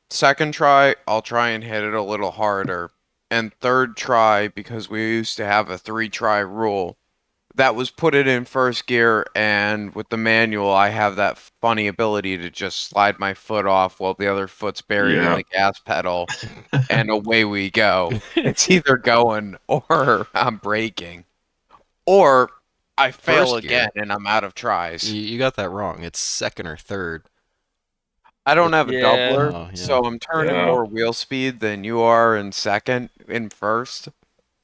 Second 0.10 0.54
try, 0.54 0.96
I'll 1.08 1.22
try 1.22 1.50
and 1.50 1.64
hit 1.64 1.84
it 1.84 1.94
a 1.94 2.02
little 2.02 2.32
harder. 2.32 2.90
And 3.30 3.54
third 3.62 3.96
try, 3.96 4.48
because 4.48 4.90
we 4.90 5.02
used 5.02 5.38
to 5.38 5.46
have 5.46 5.70
a 5.70 5.78
three 5.78 6.10
try 6.10 6.40
rule, 6.40 6.98
that 7.60 7.76
was 7.76 7.92
put 7.92 8.16
it 8.16 8.28
in 8.28 8.46
first 8.46 8.88
gear, 8.88 9.26
and 9.36 9.94
with 9.96 10.10
the 10.10 10.18
manual, 10.18 10.72
I 10.74 10.90
have 10.90 11.16
that 11.18 11.38
funny 11.62 11.88
ability 11.88 12.38
to 12.40 12.50
just 12.50 12.86
slide 12.90 13.20
my 13.20 13.34
foot 13.36 13.66
off 13.68 14.00
while 14.00 14.16
the 14.16 14.28
other 14.32 14.48
foot's 14.48 14.82
buried 14.82 15.16
Yeah. 15.18 15.32
in 15.32 15.38
the 15.38 15.44
gas 15.52 15.80
pedal, 15.80 16.28
and 16.90 17.10
away 17.10 17.46
we 17.46 17.70
go 17.72 18.12
it's 18.36 18.70
either 18.70 18.98
going 18.98 19.58
or 19.68 20.28
I'm 20.36 20.58
breaking, 20.58 21.26
or 22.06 22.50
I 22.98 23.12
fail 23.12 23.54
First 23.54 23.62
gear. 23.64 23.70
again 23.72 23.90
and 23.96 24.12
I'm 24.12 24.28
out 24.28 24.44
of 24.44 24.56
tries. 24.56 25.14
you, 25.14 25.22
you 25.22 25.38
got 25.40 25.56
that 25.58 25.70
wrong. 25.72 26.04
It's 26.04 26.20
second 26.20 26.68
or 26.68 26.78
third. 26.78 27.24
I 28.46 28.56
don't 28.56 28.74
have 28.74 28.90
a 28.90 28.94
Yeah. 28.94 29.02
doubler, 29.04 29.54
Oh, 29.54 29.70
yeah. 29.74 29.76
so 29.76 30.00
I'm 30.04 30.20
turning 30.20 30.56
Yeah. 30.56 30.66
more 30.66 30.86
wheel 30.86 31.14
speed 31.14 31.60
than 31.60 31.84
you 31.84 32.02
are 32.02 32.36
in 32.36 32.52
second. 32.52 33.10
In 33.28 33.50
first, 33.50 34.10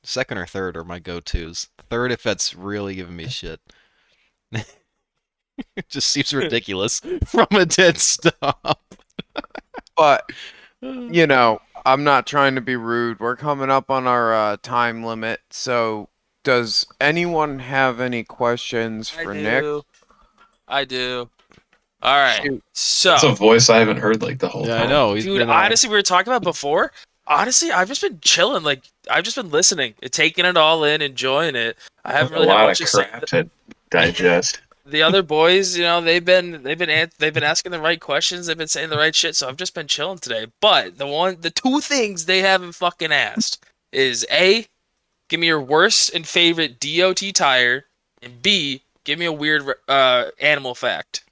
Second 0.05 0.37
or 0.37 0.45
third 0.45 0.77
are 0.77 0.83
my 0.83 0.99
go-tos. 0.99 1.69
Third, 1.89 2.11
if 2.11 2.23
that's 2.23 2.55
really 2.55 2.95
giving 2.95 3.15
me 3.15 3.27
shit. 3.27 3.59
it 4.51 5.89
just 5.89 6.09
seems 6.09 6.33
ridiculous 6.33 7.01
from 7.25 7.47
a 7.51 7.65
dead 7.65 7.97
stop. 7.97 8.81
but 9.97 10.29
you 10.81 11.27
know, 11.27 11.59
I'm 11.85 12.03
not 12.03 12.27
trying 12.27 12.55
to 12.55 12.61
be 12.61 12.75
rude. 12.75 13.19
We're 13.19 13.35
coming 13.35 13.69
up 13.69 13.89
on 13.89 14.07
our 14.07 14.33
uh, 14.33 14.57
time 14.61 15.03
limit, 15.03 15.41
so 15.49 16.09
does 16.43 16.87
anyone 17.01 17.59
have 17.59 17.99
any 17.99 18.23
questions 18.23 19.09
for 19.09 19.33
do. 19.33 19.41
Nick? 19.41 19.83
I 20.67 20.85
do. 20.85 21.29
All 22.01 22.17
right. 22.17 22.43
Shoot. 22.43 22.63
So, 22.73 23.13
it's 23.15 23.23
a 23.23 23.31
voice 23.33 23.69
I 23.69 23.77
haven't 23.77 23.97
heard 23.97 24.21
like 24.21 24.39
the 24.39 24.47
whole 24.47 24.67
Yeah, 24.67 24.77
time. 24.77 24.87
I 24.87 24.89
know. 24.89 25.13
He's 25.15 25.23
dude, 25.23 25.41
uh, 25.41 25.51
honestly, 25.51 25.89
we 25.89 25.95
were 25.95 26.03
talking 26.03 26.31
about 26.31 26.43
before. 26.43 26.91
Honestly, 27.27 27.71
I've 27.71 27.87
just 27.87 28.01
been 28.01 28.19
chilling. 28.21 28.63
Like, 28.63 28.83
I've 29.09 29.23
just 29.23 29.35
been 29.35 29.49
listening, 29.49 29.95
taking 30.11 30.45
it 30.45 30.57
all 30.57 30.83
in, 30.83 31.01
enjoying 31.01 31.55
it. 31.55 31.77
I 32.03 32.13
haven't 32.13 32.33
really 32.33 32.47
a 32.47 32.51
had 32.51 32.61
lot 32.61 32.67
much 32.67 32.81
of 32.81 32.91
crap 32.91 33.25
to 33.27 33.49
digest. 33.89 34.59
The 34.87 35.01
other 35.01 35.23
boys, 35.23 35.75
you 35.75 35.83
know, 35.83 35.99
they've 35.99 36.23
been 36.23 36.61
they've 36.61 36.77
been 36.77 37.09
they've 37.17 37.33
been 37.33 37.41
asking 37.41 37.71
the 37.71 37.81
right 37.81 37.99
questions. 37.99 38.45
They've 38.45 38.55
been 38.55 38.67
saying 38.67 38.91
the 38.91 38.97
right 38.97 39.15
shit. 39.15 39.35
So 39.35 39.49
I've 39.49 39.57
just 39.57 39.73
been 39.73 39.87
chilling 39.87 40.19
today. 40.19 40.45
But 40.61 40.99
the 40.99 41.07
one, 41.07 41.37
the 41.41 41.49
two 41.49 41.79
things 41.81 42.25
they 42.25 42.41
haven't 42.41 42.73
fucking 42.73 43.11
asked 43.11 43.65
is 43.91 44.27
a, 44.31 44.67
give 45.27 45.39
me 45.39 45.47
your 45.47 45.59
worst 45.59 46.13
and 46.13 46.27
favorite 46.27 46.79
DOT 46.79 47.23
tire, 47.33 47.85
and 48.21 48.43
B, 48.43 48.83
give 49.05 49.17
me 49.17 49.25
a 49.25 49.31
weird 49.31 49.63
uh 49.87 50.25
animal 50.39 50.75
fact. 50.75 51.24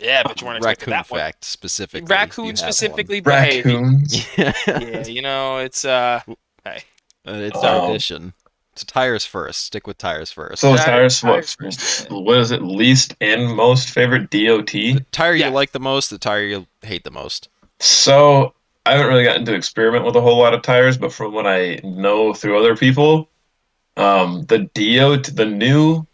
Yeah, 0.00 0.22
but 0.24 0.40
you 0.40 0.46
weren't 0.46 0.58
expecting 0.58 0.92
raccoon 0.92 0.98
that 0.98 1.10
one. 1.10 1.20
fact 1.20 1.44
specifically. 1.44 2.00
You 2.00 2.06
Raccoon 2.06 2.56
specifically, 2.56 3.20
but 3.20 3.44
hey, 3.44 3.56
Raccoons. 3.62 4.26
one. 4.36 4.52
yeah, 4.66 5.06
you 5.06 5.22
know, 5.22 5.58
it's 5.58 5.84
uh, 5.84 6.20
Uh, 6.66 6.72
it's 7.26 7.58
our 7.58 7.82
Um, 7.84 7.90
edition. 7.90 8.32
So 8.76 8.84
tires 8.86 9.26
first. 9.26 9.64
Stick 9.64 9.86
with 9.86 9.98
tires 9.98 10.30
first. 10.32 10.60
So 10.62 10.74
Tires- 10.76 11.20
tires, 11.20 11.22
what? 11.22 11.30
tires 11.32 11.54
first. 11.54 12.10
What 12.10 12.38
is 12.38 12.50
it? 12.50 12.62
Least 12.62 13.14
and 13.20 13.54
most 13.54 13.90
favorite 13.90 14.30
DOT. 14.30 14.66
the 14.72 15.04
tire 15.12 15.34
yeah. 15.34 15.48
you 15.48 15.52
like 15.54 15.72
the 15.72 15.80
most, 15.80 16.08
the 16.10 16.18
tire 16.18 16.42
you 16.44 16.66
hate 16.82 17.04
the 17.04 17.10
most. 17.10 17.48
So 17.80 18.54
I 18.86 18.92
haven't 18.92 19.08
really 19.08 19.24
gotten 19.24 19.44
to 19.44 19.54
experiment 19.54 20.04
with 20.06 20.16
a 20.16 20.20
whole 20.20 20.38
lot 20.38 20.54
of 20.54 20.62
tires, 20.62 20.96
but 20.96 21.12
from 21.12 21.34
what 21.34 21.46
I 21.46 21.80
know 21.84 22.32
through 22.32 22.58
other 22.58 22.74
people, 22.76 23.28
um, 23.98 24.44
the 24.46 24.60
DOT, 24.72 25.24
the 25.36 25.44
new 25.46 26.06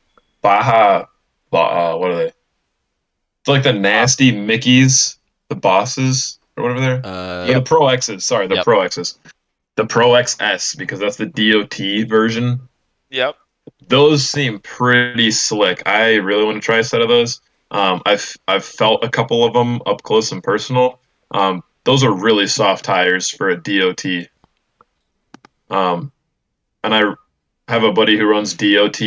Baja, 0.42 1.05
Ba- 1.50 1.56
uh, 1.58 1.97
what 1.97 2.10
are 2.10 2.16
they? 2.16 2.32
It's 3.47 3.49
like 3.49 3.62
the 3.62 3.73
nasty 3.73 4.33
Mickeys, 4.33 5.18
the 5.50 5.55
bosses 5.55 6.41
or 6.57 6.65
whatever 6.65 6.81
they're. 6.81 7.07
Uh, 7.07 7.47
Or 7.49 7.55
The 7.55 7.62
Pro 7.62 7.86
X's, 7.86 8.25
sorry, 8.25 8.49
the 8.49 8.57
Yep. 8.57 8.65
Pro 8.65 8.81
X's. 8.81 9.20
The 9.76 9.86
Pro 9.86 10.08
XS, 10.15 10.76
because 10.76 10.99
that's 10.99 11.15
the 11.16 11.26
DOT 11.26 12.08
version. 12.08 12.60
yep. 13.08 13.36
Those 13.86 14.28
seem 14.28 14.58
pretty 14.58 15.31
slick. 15.31 15.81
I 15.86 16.15
really 16.15 16.44
want 16.44 16.57
to 16.57 16.60
try 16.60 16.78
a 16.78 16.84
set 16.84 17.02
of 17.02 17.08
those. 17.08 17.41
Um, 17.70 18.02
I've 18.05 18.36
I've 18.49 18.65
felt 18.65 19.05
a 19.05 19.08
couple 19.08 19.44
of 19.44 19.52
them 19.52 19.81
up 19.86 20.02
close 20.02 20.33
and 20.33 20.42
personal. 20.42 20.99
Um, 21.31 21.62
those 21.84 22.02
are 22.02 22.12
really 22.12 22.49
soft 22.49 22.84
tires 22.84 23.28
for 23.31 23.49
a 23.50 23.57
DOT. 23.57 24.05
Um, 25.70 26.10
and 26.83 26.94
I 26.94 27.02
have 27.68 27.84
a 27.84 27.92
buddy 27.92 28.16
who 28.16 28.26
runs 28.26 28.55
DOT 28.55 28.99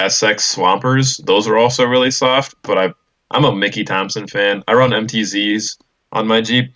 SX 0.00 0.40
Swampers. 0.40 1.18
Those 1.18 1.46
are 1.46 1.58
also 1.58 1.84
really 1.84 2.10
soft. 2.10 2.54
But 2.62 2.78
I 2.78 2.94
I'm 3.32 3.44
a 3.44 3.54
Mickey 3.54 3.82
Thompson 3.82 4.26
fan. 4.26 4.62
I 4.68 4.74
run 4.74 4.90
MTZs 4.90 5.78
on 6.12 6.26
my 6.26 6.42
Jeep, 6.42 6.74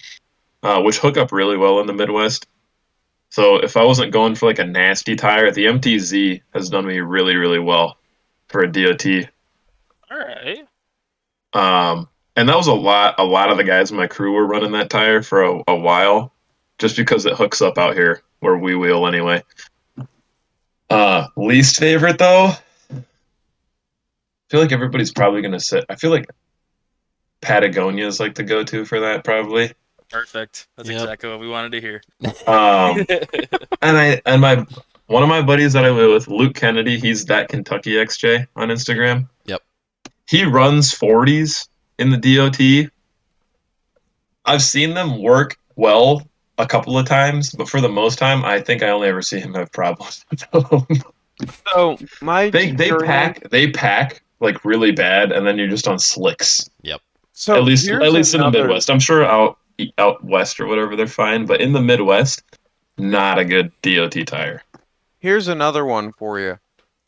uh, 0.62 0.80
which 0.80 0.98
hook 0.98 1.18
up 1.18 1.30
really 1.30 1.58
well 1.58 1.80
in 1.80 1.86
the 1.86 1.92
Midwest. 1.92 2.46
So 3.28 3.56
if 3.56 3.76
I 3.76 3.84
wasn't 3.84 4.12
going 4.12 4.34
for 4.34 4.46
like 4.46 4.58
a 4.58 4.64
nasty 4.64 5.16
tire, 5.16 5.50
the 5.50 5.66
MTZ 5.66 6.40
has 6.54 6.70
done 6.70 6.86
me 6.86 7.00
really, 7.00 7.36
really 7.36 7.58
well 7.58 7.98
for 8.48 8.62
a 8.62 8.72
DOT. 8.72 9.06
All 10.10 10.18
right. 10.18 10.66
Um, 11.52 12.08
and 12.36 12.48
that 12.48 12.56
was 12.56 12.68
a 12.68 12.72
lot. 12.72 13.16
A 13.18 13.24
lot 13.24 13.50
of 13.50 13.58
the 13.58 13.64
guys 13.64 13.90
in 13.90 13.96
my 13.98 14.06
crew 14.06 14.32
were 14.32 14.46
running 14.46 14.72
that 14.72 14.88
tire 14.88 15.22
for 15.22 15.42
a, 15.42 15.62
a 15.68 15.76
while, 15.76 16.32
just 16.78 16.96
because 16.96 17.26
it 17.26 17.34
hooks 17.34 17.60
up 17.60 17.76
out 17.76 17.94
here 17.94 18.22
where 18.40 18.56
we 18.56 18.74
wheel 18.74 19.06
anyway. 19.06 19.42
Uh, 20.88 21.26
least 21.36 21.78
favorite 21.78 22.18
though, 22.18 22.52
I 22.90 23.02
feel 24.48 24.60
like 24.60 24.72
everybody's 24.72 25.12
probably 25.12 25.42
gonna 25.42 25.60
sit. 25.60 25.84
I 25.88 25.96
feel 25.96 26.10
like 26.10 26.26
Patagonia 27.40 28.06
is 28.06 28.18
like 28.20 28.34
the 28.34 28.42
go-to 28.42 28.84
for 28.84 29.00
that 29.00 29.24
probably. 29.24 29.72
Perfect. 30.10 30.68
That's 30.76 30.88
Yep. 30.88 31.00
exactly 31.02 31.30
what 31.30 31.40
we 31.40 31.48
wanted 31.48 31.72
to 31.72 31.80
hear. 31.80 32.02
Um, 32.46 33.04
and 33.82 33.96
I 33.96 34.20
and 34.24 34.40
my 34.40 34.64
one 35.06 35.22
of 35.22 35.28
my 35.28 35.42
buddies 35.42 35.72
that 35.74 35.84
I 35.84 35.90
live 35.90 36.10
with, 36.12 36.28
Luke 36.28 36.54
Kennedy, 36.54 36.98
he's 36.98 37.26
that 37.26 37.48
Kentucky 37.48 37.92
XJ 37.92 38.46
on 38.56 38.68
Instagram. 38.68 39.28
Yep. 39.44 39.62
He 40.28 40.44
runs 40.44 40.92
40s 40.92 41.68
in 41.98 42.10
the 42.10 42.16
DOT. 42.16 42.90
I've 44.44 44.62
seen 44.62 44.94
them 44.94 45.22
work 45.22 45.56
well 45.76 46.26
a 46.58 46.66
couple 46.66 46.98
of 46.98 47.06
times, 47.06 47.50
but 47.50 47.68
for 47.68 47.80
the 47.80 47.88
most 47.88 48.18
time, 48.18 48.44
I 48.44 48.60
think 48.60 48.82
I 48.82 48.88
only 48.90 49.08
ever 49.08 49.22
see 49.22 49.38
him 49.40 49.54
have 49.54 49.72
problems 49.72 50.24
with 50.30 50.50
them. 50.50 50.86
So 51.74 51.98
my 52.22 52.48
they 52.48 52.70
they 52.70 52.90
pack 52.90 53.50
they 53.50 53.70
pack 53.70 54.22
like 54.40 54.64
really 54.64 54.92
bad, 54.92 55.32
and 55.32 55.46
then 55.46 55.58
you're 55.58 55.68
just 55.68 55.86
on 55.86 55.98
slicks. 55.98 56.70
So 57.38 57.54
at 57.54 57.64
least 57.64 57.86
at 57.90 58.12
least 58.12 58.34
in 58.34 58.40
the 58.40 58.50
Midwest. 58.50 58.88
I'm 58.88 58.98
sure 58.98 59.22
out 59.22 59.58
out 59.98 60.24
west 60.24 60.58
or 60.58 60.66
whatever 60.66 60.96
they're 60.96 61.06
fine, 61.06 61.44
but 61.44 61.60
in 61.60 61.74
the 61.74 61.82
Midwest, 61.82 62.42
not 62.96 63.38
a 63.38 63.44
good 63.44 63.70
DOT 63.82 64.26
tire. 64.26 64.62
Here's 65.18 65.46
another 65.46 65.84
one 65.84 66.12
for 66.12 66.40
you. 66.40 66.58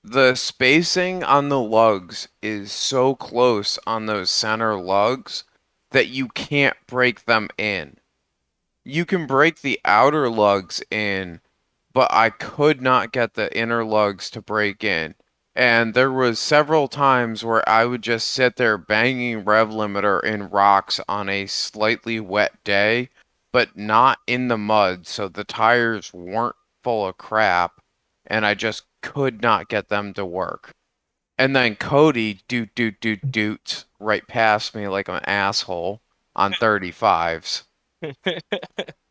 The 0.05 0.35
spacing 0.35 1.25
on 1.25 1.49
the 1.49 1.59
lugs 1.59 2.29
is 2.43 2.73
so 2.73 3.15
close 3.15 3.79
on 3.87 4.05
those 4.05 4.31
center 4.31 4.79
lugs 4.79 5.45
that 5.93 6.09
you 6.09 6.29
can't 6.29 6.77
break 6.87 7.25
them 7.25 7.49
in. 7.57 7.97
You 8.85 9.07
can 9.07 9.27
break 9.27 9.63
the 9.63 9.81
outer 9.87 10.29
lugs 10.29 10.83
in, 10.91 11.41
but 11.95 12.13
I 12.13 12.29
could 12.29 12.83
not 12.83 13.13
get 13.13 13.33
the 13.33 13.57
inner 13.59 13.83
lugs 13.83 14.29
to 14.31 14.43
break 14.43 14.85
in. 14.85 15.15
And 15.59 15.93
there 15.93 16.13
was 16.13 16.39
several 16.39 16.87
times 16.87 17.45
where 17.45 17.69
I 17.69 17.85
would 17.85 18.03
just 18.03 18.29
sit 18.31 18.55
there 18.55 18.79
banging 18.79 19.45
rev 19.45 19.71
limiter 19.71 20.23
in 20.23 20.51
rocks 20.51 21.01
on 21.09 21.29
a 21.29 21.47
slightly 21.47 22.21
wet 22.21 22.63
day, 22.63 23.09
but 23.53 23.77
not 23.77 24.21
in 24.29 24.47
the 24.47 24.57
mud, 24.57 25.09
so 25.09 25.27
the 25.27 25.43
tires 25.43 26.15
weren't 26.15 26.55
full 26.85 27.09
of 27.09 27.19
crap 27.19 27.83
and 28.29 28.47
I 28.47 28.55
just 28.55 28.85
could 29.03 29.43
not 29.43 29.69
get 29.69 29.89
them 29.89 30.15
to 30.15 30.25
work. 30.25 30.71
And 31.37 31.57
then 31.57 31.75
Cody 31.75 32.41
doot 32.47 32.73
doot 32.77 33.01
doot 33.01 33.33
doot 33.33 33.85
right 33.99 34.27
past 34.29 34.77
me 34.77 34.87
like 34.87 35.09
an 35.09 35.25
asshole 35.25 36.03
on 36.37 36.53
35s. 36.53 37.65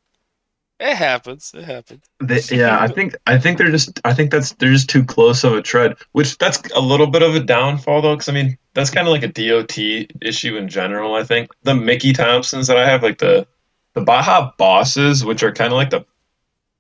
It 0.79 0.95
happens. 0.95 1.51
It 1.55 1.63
happens. 1.63 2.03
They, 2.19 2.39
yeah, 2.51 2.79
I 2.79 2.87
think 2.87 3.15
I 3.25 3.39
think 3.39 3.57
they're 3.57 3.71
just 3.71 3.99
I 4.05 4.13
think 4.13 4.29
that's 4.29 4.53
they're 4.53 4.71
just 4.71 4.89
too 4.89 5.03
close 5.03 5.43
of 5.43 5.53
a 5.53 5.61
tread, 5.61 5.95
which 6.11 6.37
that's 6.37 6.61
a 6.75 6.79
little 6.81 7.07
bit 7.07 7.23
of 7.23 7.35
a 7.35 7.39
downfall 7.39 8.03
though, 8.03 8.15
because 8.15 8.29
I 8.29 8.33
mean 8.33 8.57
that's 8.75 8.91
kind 8.91 9.07
of 9.07 9.11
like 9.11 9.23
a 9.23 9.27
DOT 9.27 9.77
issue 10.21 10.55
in 10.55 10.67
general. 10.67 11.15
I 11.15 11.23
think 11.23 11.49
the 11.63 11.73
Mickey 11.73 12.13
Thompsons 12.13 12.67
that 12.67 12.77
I 12.77 12.87
have, 12.87 13.01
like 13.01 13.17
the 13.17 13.47
the 13.93 14.01
Baja 14.01 14.51
Bosses, 14.57 15.25
which 15.25 15.41
are 15.41 15.51
kind 15.51 15.73
of 15.73 15.77
like 15.77 15.89
the 15.89 16.05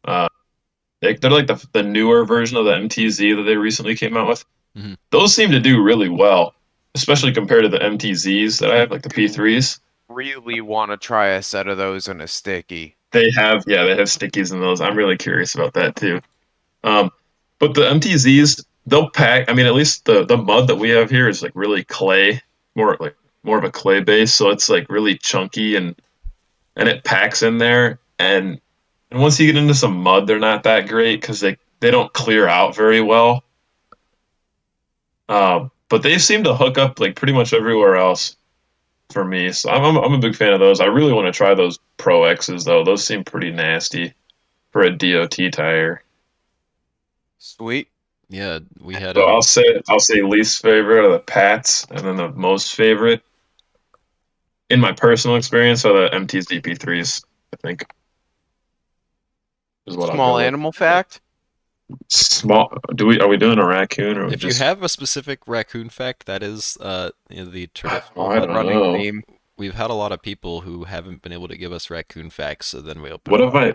uh, 0.05 0.27
they, 1.01 1.15
they're 1.15 1.31
like 1.31 1.47
the 1.47 1.67
the 1.73 1.81
newer 1.83 2.23
version 2.23 2.57
of 2.57 2.65
the 2.65 2.73
MTZ 2.73 3.35
that 3.35 3.43
they 3.43 3.57
recently 3.57 3.95
came 3.95 4.15
out 4.15 4.27
with. 4.27 4.45
Mhm. 4.77 4.97
Those 5.09 5.33
seem 5.33 5.49
to 5.51 5.59
do 5.59 5.81
really 5.81 6.09
well, 6.09 6.53
especially 6.93 7.31
compared 7.31 7.63
to 7.63 7.69
the 7.69 7.79
MTZs 7.79 8.59
that 8.59 8.69
I 8.69 8.77
have, 8.77 8.91
like 8.91 9.01
the 9.01 9.09
P3s. 9.09 9.79
Really 10.07 10.61
want 10.61 10.91
to 10.91 10.97
try 10.97 11.29
a 11.29 11.41
set 11.41 11.67
of 11.67 11.79
those 11.79 12.07
in 12.07 12.21
a 12.21 12.27
sticky. 12.27 12.96
They 13.11 13.29
have, 13.31 13.63
yeah, 13.67 13.85
they 13.85 13.95
have 13.95 14.07
stickies 14.07 14.51
in 14.51 14.59
those. 14.59 14.81
I'm 14.81 14.97
really 14.97 15.17
curious 15.17 15.55
about 15.55 15.73
that 15.73 15.95
too. 15.95 16.21
Um, 16.83 17.11
but 17.59 17.73
the 17.73 17.81
MTZs, 17.81 18.65
they'll 18.85 19.09
pack. 19.09 19.49
I 19.49 19.53
mean, 19.53 19.65
at 19.65 19.73
least 19.75 20.05
the 20.05 20.25
the 20.25 20.37
mud 20.37 20.67
that 20.67 20.75
we 20.77 20.89
have 20.89 21.09
here 21.09 21.27
is 21.29 21.43
like 21.43 21.53
really 21.55 21.83
clay, 21.83 22.41
more 22.75 22.97
like 22.99 23.15
more 23.43 23.57
of 23.57 23.63
a 23.63 23.71
clay 23.71 24.01
base, 24.01 24.33
so 24.33 24.49
it's 24.49 24.69
like 24.69 24.89
really 24.89 25.17
chunky 25.17 25.75
and 25.75 25.95
and 26.75 26.89
it 26.89 27.03
packs 27.03 27.43
in 27.43 27.57
there. 27.57 27.99
And 28.19 28.59
and 29.11 29.21
once 29.21 29.39
you 29.39 29.51
get 29.51 29.61
into 29.61 29.75
some 29.75 29.97
mud, 29.97 30.27
they're 30.27 30.39
not 30.39 30.63
that 30.63 30.87
great 30.87 31.21
because 31.21 31.39
they 31.41 31.57
they 31.79 31.91
don't 31.91 32.11
clear 32.13 32.47
out 32.47 32.75
very 32.75 33.01
well. 33.01 33.43
Um, 35.29 35.71
but 35.89 36.03
they 36.03 36.17
seem 36.17 36.43
to 36.45 36.55
hook 36.55 36.77
up 36.77 36.99
like 36.99 37.15
pretty 37.15 37.33
much 37.33 37.53
everywhere 37.53 37.97
else 37.97 38.36
for 39.11 39.23
me. 39.23 39.51
So 39.51 39.69
I'm, 39.69 39.83
I'm, 39.83 39.97
I'm 40.03 40.13
a 40.13 40.19
big 40.19 40.35
fan 40.35 40.53
of 40.53 40.59
those. 40.59 40.79
I 40.79 40.85
really 40.85 41.13
want 41.13 41.27
to 41.27 41.37
try 41.37 41.53
those 41.53 41.79
Pro 41.97 42.25
X's 42.25 42.63
though. 42.65 42.83
Those 42.83 43.03
seem 43.05 43.23
pretty 43.23 43.51
nasty 43.51 44.13
for 44.71 44.81
a 44.81 44.95
DOT 44.95 45.37
tire. 45.51 46.03
Sweet. 47.39 47.89
Yeah, 48.29 48.59
we 48.81 48.95
had. 48.95 49.15
So 49.15 49.23
a- 49.23 49.33
I'll 49.33 49.41
say 49.41 49.81
I'll 49.89 49.99
say 49.99 50.21
least 50.21 50.61
favorite 50.61 51.05
are 51.05 51.11
the 51.13 51.19
Pats, 51.19 51.85
and 51.89 51.99
then 51.99 52.17
the 52.17 52.29
most 52.29 52.75
favorite, 52.75 53.21
in 54.69 54.79
my 54.81 54.91
personal 54.91 55.37
experience, 55.37 55.85
are 55.85 55.93
the 55.93 56.15
MTZ 56.15 56.61
P3s. 56.61 57.23
I 57.53 57.57
think. 57.57 57.85
Is 59.85 59.95
what 59.95 60.11
Small 60.11 60.33
go 60.33 60.37
with. 60.37 60.45
animal 60.45 60.73
fact. 60.73 61.21
Small. 62.09 62.73
Do 62.95 63.05
we? 63.07 63.19
Are 63.19 63.27
we 63.27 63.37
doing 63.37 63.59
a 63.59 63.65
raccoon 63.65 64.17
or? 64.17 64.27
if 64.33 64.43
you 64.43 64.53
have 64.53 64.83
a 64.83 64.89
specific 64.89 65.39
raccoon 65.47 65.89
fact, 65.89 66.25
that 66.25 66.43
is 66.43 66.77
uh, 66.81 67.11
you 67.29 67.43
know, 67.43 67.49
the 67.49 67.67
traditional. 67.67 68.11
Oh, 68.15 68.27
I 68.27 68.39
but 68.39 68.47
don't 68.47 68.55
Running 68.55 68.73
know. 68.79 68.93
theme. 68.97 69.23
We've 69.57 69.73
had 69.73 69.89
a 69.89 69.93
lot 69.95 70.11
of 70.11 70.21
people 70.21 70.61
who 70.61 70.83
haven't 70.83 71.21
been 71.21 71.31
able 71.33 71.47
to 71.47 71.57
give 71.57 71.71
us 71.71 71.89
raccoon 71.89 72.29
facts, 72.29 72.67
so 72.67 72.81
then 72.81 73.01
we 73.01 73.09
open. 73.11 73.31
What 73.31 73.41
if 73.41 73.55
I? 73.55 73.73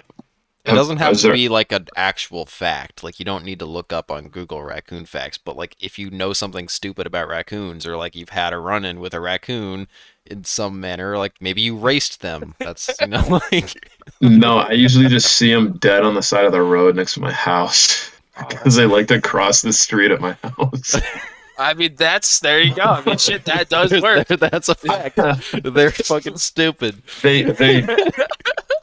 It 0.65 0.74
doesn't 0.74 0.99
have 0.99 1.16
to 1.16 1.23
there- 1.23 1.32
be 1.32 1.49
like 1.49 1.73
an 1.73 1.89
actual 1.97 2.47
fact. 2.47 3.02
Like 3.02 3.18
you 3.18 3.24
don't 3.24 3.44
need 3.44 3.58
to 3.58 3.66
look 3.66 3.92
up 3.92 4.10
on 4.12 4.28
Google 4.28 4.62
raccoon 4.62 5.07
facts, 5.07 5.36
but 5.36 5.57
like 5.57 5.74
if 5.81 5.99
you 5.99 6.08
know 6.10 6.32
something 6.32 6.68
stupid 6.68 7.05
about 7.07 7.26
raccoons 7.28 7.84
or 7.84 7.97
like 7.97 8.15
you've 8.15 8.28
had 8.28 8.52
a 8.52 8.58
run-in 8.58 9.00
with 9.00 9.12
a 9.12 9.20
raccoon 9.20 9.89
in 10.24 10.44
some 10.44 10.78
manner, 10.78 11.18
like 11.18 11.34
maybe 11.41 11.62
you 11.62 11.76
raced 11.76 12.20
them. 12.20 12.55
That's 12.60 12.89
you 13.00 13.08
know 13.08 13.41
like 13.52 13.74
No, 14.20 14.58
I 14.58 14.72
usually 14.72 15.08
just 15.08 15.36
see 15.36 15.52
them 15.52 15.72
dead 15.78 16.02
on 16.05 16.14
the 16.14 16.22
side 16.22 16.44
of 16.44 16.52
the 16.52 16.62
road 16.62 16.97
next 16.97 17.14
to 17.14 17.20
my 17.20 17.32
house 17.32 18.10
because 18.48 18.76
they 18.76 18.86
like 18.86 19.08
to 19.08 19.20
cross 19.20 19.62
the 19.62 19.72
street 19.72 20.10
at 20.10 20.20
my 20.20 20.36
house. 20.42 20.97
I 21.58 21.74
mean, 21.74 21.94
that's 21.97 22.40
there 22.40 22.60
you 22.60 22.74
go. 22.74 22.82
I 22.82 23.05
mean, 23.05 23.18
shit, 23.18 23.44
that 23.44 23.68
does 23.68 23.92
work. 24.02 24.26
That's 24.26 24.68
a 24.68 24.74
fact. 24.74 25.18
They're 25.62 25.90
fucking 25.90 26.39
stupid. 26.39 27.02
they 27.22 27.42
they 27.42 27.86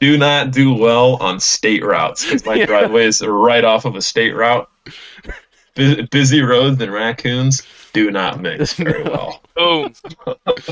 do 0.00 0.16
not 0.16 0.52
do 0.52 0.72
well 0.72 1.16
on 1.16 1.40
state 1.40 1.84
routes 1.84 2.24
because 2.24 2.46
my 2.46 2.64
driveway 2.64 3.06
is 3.06 3.20
right 3.26 3.64
off 3.64 3.84
of 3.84 3.96
a 3.96 4.02
state 4.02 4.32
route. 4.34 4.70
Bu- 5.74 6.06
busy 6.06 6.42
roads 6.42 6.80
and 6.80 6.92
raccoons 6.92 7.66
do 7.92 8.10
not 8.10 8.40
mix 8.40 8.74
very 8.74 9.02
well. 9.02 9.42
Boom. 9.54 9.92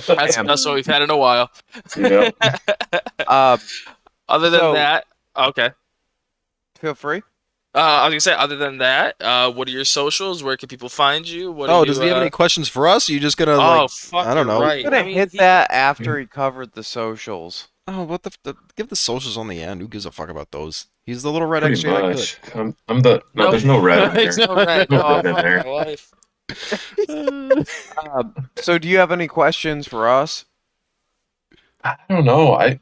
That's, 0.07 0.37
that's 0.37 0.65
what 0.65 0.75
we've 0.75 0.87
had 0.87 1.03
in 1.03 1.11
a 1.11 1.17
while. 1.17 1.51
Yep. 1.97 2.37
Uh, 3.27 3.59
Other 4.29 4.51
than 4.51 4.61
So- 4.61 4.73
that, 4.75 5.07
okay. 5.37 5.71
feel 6.79 6.95
free. 6.95 7.23
Uh, 7.75 7.81
I 7.81 8.05
was 8.07 8.13
gonna 8.13 8.21
say, 8.21 8.33
other 8.33 8.57
than 8.57 8.79
that, 8.79 9.15
uh, 9.21 9.53
what 9.53 9.69
are 9.69 9.71
your 9.71 9.85
socials? 9.85 10.43
Where 10.43 10.57
can 10.57 10.69
people 10.69 10.89
find 10.89 11.29
you? 11.29 11.53
What 11.53 11.69
Oh, 11.71 11.81
are 11.83 11.85
does 11.85 11.99
you, 11.99 12.05
he 12.05 12.09
have 12.09 12.17
uh, 12.17 12.23
any 12.23 12.31
questions 12.31 12.69
for 12.69 12.89
us? 12.89 13.09
Are 13.09 13.13
you 13.13 13.21
just 13.21 13.37
gonna 13.37 13.53
Oh, 13.53 13.83
like 13.83 13.91
fuck! 13.91 14.27
I 14.27 14.35
don't 14.35 14.47
know. 14.47 14.61
Right. 14.61 14.79
I'm 14.85 14.91
gonna 14.91 14.97
I 14.97 15.03
mean, 15.05 15.15
hit 15.15 15.33
he- 15.33 15.39
that 15.39 15.71
after 15.71 16.19
he 16.19 16.27
covered 16.27 16.73
the 16.73 16.83
socials. 16.83 17.69
Oh, 17.87 18.03
what 18.05 18.23
the, 18.23 18.31
f- 18.31 18.39
the 18.43 18.55
give 18.75 18.89
the 18.89 18.97
socials 18.97 19.37
on 19.37 19.49
the 19.49 19.63
end. 19.63 19.81
Who 19.81 19.87
gives 19.89 20.07
a 20.07 20.11
fuck 20.11 20.29
about 20.29 20.51
those? 20.51 20.87
He's 21.05 21.23
the 21.23 21.31
little 21.31 21.47
red 21.47 21.61
Pretty 21.63 21.75
extra. 21.75 22.01
Much. 22.03 22.39
I'm, 22.55 22.75
I'm 22.89 23.01
the 23.01 23.23
no. 23.35 23.51
There's 23.51 23.65
no 23.65 23.81
red 23.81 24.09
in 24.09 24.15
There's 24.15 24.37
there. 24.37 24.47
no 24.49 24.55
red. 24.57 24.91
No 24.91 25.03
Oh, 25.05 25.23
red 25.23 25.37
there. 25.37 25.63
life. 25.65 26.13
Uh, 27.09 28.25
so, 28.57 28.79
do 28.79 28.89
you 28.89 28.99
have 28.99 29.13
any 29.13 29.27
questions 29.29 29.87
for 29.87 30.09
us? 30.09 30.45
I 31.85 31.97
don't 32.09 32.25
know. 32.25 32.55
I 32.55 32.81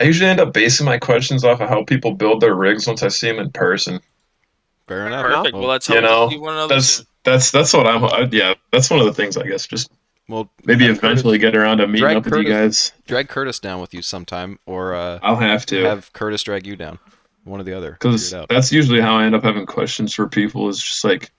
I 0.00 0.04
usually 0.04 0.30
end 0.30 0.40
up 0.40 0.52
basing 0.54 0.86
my 0.86 0.98
questions 0.98 1.44
off 1.44 1.60
of 1.60 1.68
how 1.68 1.84
people 1.84 2.12
build 2.14 2.40
their 2.40 2.54
rigs 2.54 2.86
once 2.86 3.02
I 3.02 3.08
see 3.08 3.28
them 3.28 3.38
in 3.38 3.50
person. 3.50 4.00
Fair 4.88 5.06
enough. 5.06 5.24
Perfect. 5.26 5.54
Well, 5.56 5.66
let's 5.68 5.88
You 5.88 6.00
know, 6.00 6.26
to 6.28 6.32
see 6.34 6.38
one 6.38 6.54
another 6.54 6.74
That's 6.74 7.04
that's 7.22 7.50
that's 7.50 7.72
what 7.72 7.86
I'm. 7.86 8.04
I, 8.04 8.28
yeah, 8.32 8.54
that's 8.72 8.88
one 8.90 8.98
of 9.00 9.06
the 9.06 9.12
things 9.12 9.36
I 9.36 9.46
guess. 9.46 9.66
Just 9.66 9.90
well, 10.28 10.50
maybe 10.64 10.86
have 10.86 10.96
eventually 10.96 11.38
get 11.38 11.54
around 11.54 11.78
to 11.78 11.86
meeting 11.86 12.00
drag 12.00 12.16
up 12.16 12.24
with 12.24 12.34
you 12.34 12.44
Curtis- 12.44 12.90
guys. 12.90 13.02
drag 13.06 13.28
Curtis 13.28 13.58
down 13.58 13.80
with 13.80 13.92
you 13.94 14.00
sometime, 14.02 14.58
or 14.66 14.94
uh, 14.94 15.18
I'll 15.22 15.36
have 15.36 15.66
to. 15.66 15.84
have 15.84 16.12
Curtis 16.12 16.42
drag 16.42 16.66
you 16.66 16.76
down. 16.76 16.98
One 17.44 17.60
or 17.60 17.64
the 17.64 17.72
other. 17.76 17.92
because 17.92 18.24
Figure 18.30 18.38
it 18.38 18.42
out. 18.42 18.48
that's 18.48 18.70
usually 18.72 19.00
how 19.00 19.16
I 19.16 19.24
end 19.24 19.34
up 19.34 19.42
having 19.42 19.66
questions 19.66 20.14
for 20.14 20.28
people. 20.28 20.68
Is 20.68 20.82
just 20.82 21.04
like, 21.04 21.30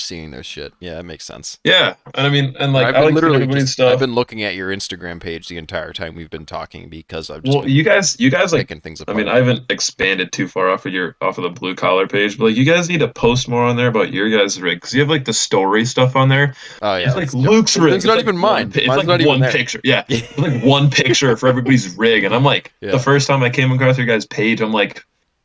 Seeing 0.00 0.30
their 0.30 0.42
shit. 0.42 0.72
Yeah, 0.80 0.98
it 0.98 1.04
makes 1.04 1.24
sense. 1.24 1.58
yeah, 1.64 1.94
and 2.14 2.26
I 2.26 2.30
mean, 2.30 2.56
and 2.58 2.72
like, 2.72 2.86
I've 2.86 2.94
I 2.94 2.98
been 2.98 3.04
like 3.06 3.14
literally 3.14 3.46
just, 3.46 3.74
stuff. 3.74 3.92
I've 3.92 3.98
been 3.98 4.14
looking 4.14 4.42
at 4.42 4.54
your 4.54 4.70
Instagram 4.74 5.20
page 5.20 5.48
the 5.48 5.56
entire 5.58 5.92
time 5.92 6.14
we've 6.14 6.30
been 6.30 6.46
talking 6.46 6.88
because 6.88 7.30
I've 7.30 7.42
just 7.42 7.56
well, 7.56 7.68
you 7.68 7.82
guys, 7.82 8.18
you 8.18 8.30
guys 8.30 8.52
like. 8.52 8.68
things 8.82 9.02
I 9.06 9.12
mean, 9.12 9.28
I 9.28 9.36
haven't 9.36 9.70
expanded 9.70 10.32
too 10.32 10.48
far 10.48 10.70
off 10.70 10.86
of 10.86 10.92
your 10.92 11.16
off 11.20 11.38
of 11.38 11.44
the 11.44 11.50
blue 11.50 11.74
collar 11.74 12.06
page, 12.06 12.38
but 12.38 12.46
like, 12.46 12.56
you 12.56 12.64
guys 12.64 12.88
need 12.88 13.00
to 13.00 13.08
post 13.08 13.48
more 13.48 13.62
on 13.64 13.76
there 13.76 13.88
about 13.88 14.12
your 14.12 14.30
guys' 14.30 14.60
rig 14.60 14.78
because 14.78 14.94
you 14.94 15.00
have 15.00 15.10
like 15.10 15.24
the 15.24 15.32
story 15.32 15.84
stuff 15.84 16.16
on 16.16 16.28
there. 16.28 16.54
oh 16.82 16.96
yeah, 16.96 17.06
it's 17.06 17.16
like 17.16 17.34
Luke's 17.34 17.76
rig. 17.76 17.94
It's 17.94 18.04
not 18.04 18.16
like 18.16 18.24
even 18.24 18.36
mine. 18.36 18.72
It's 18.74 18.86
Mine's 18.86 18.98
like 18.98 19.06
not 19.06 19.20
even 19.20 19.40
one 19.40 19.50
picture. 19.50 19.80
Yeah, 19.84 20.04
it's 20.08 20.38
like 20.38 20.62
one 20.62 20.90
picture 20.90 21.36
for 21.36 21.48
everybody's 21.48 21.96
rig, 21.96 22.24
and 22.24 22.34
I'm 22.34 22.44
like, 22.44 22.72
Yeah. 22.80 22.92
the 22.92 22.98
first 22.98 23.26
time 23.26 23.42
I 23.42 23.50
came 23.50 23.70
across 23.72 23.98
your 23.98 24.06
guys' 24.06 24.26
page, 24.26 24.60
I'm 24.60 24.72
like, 24.72 25.04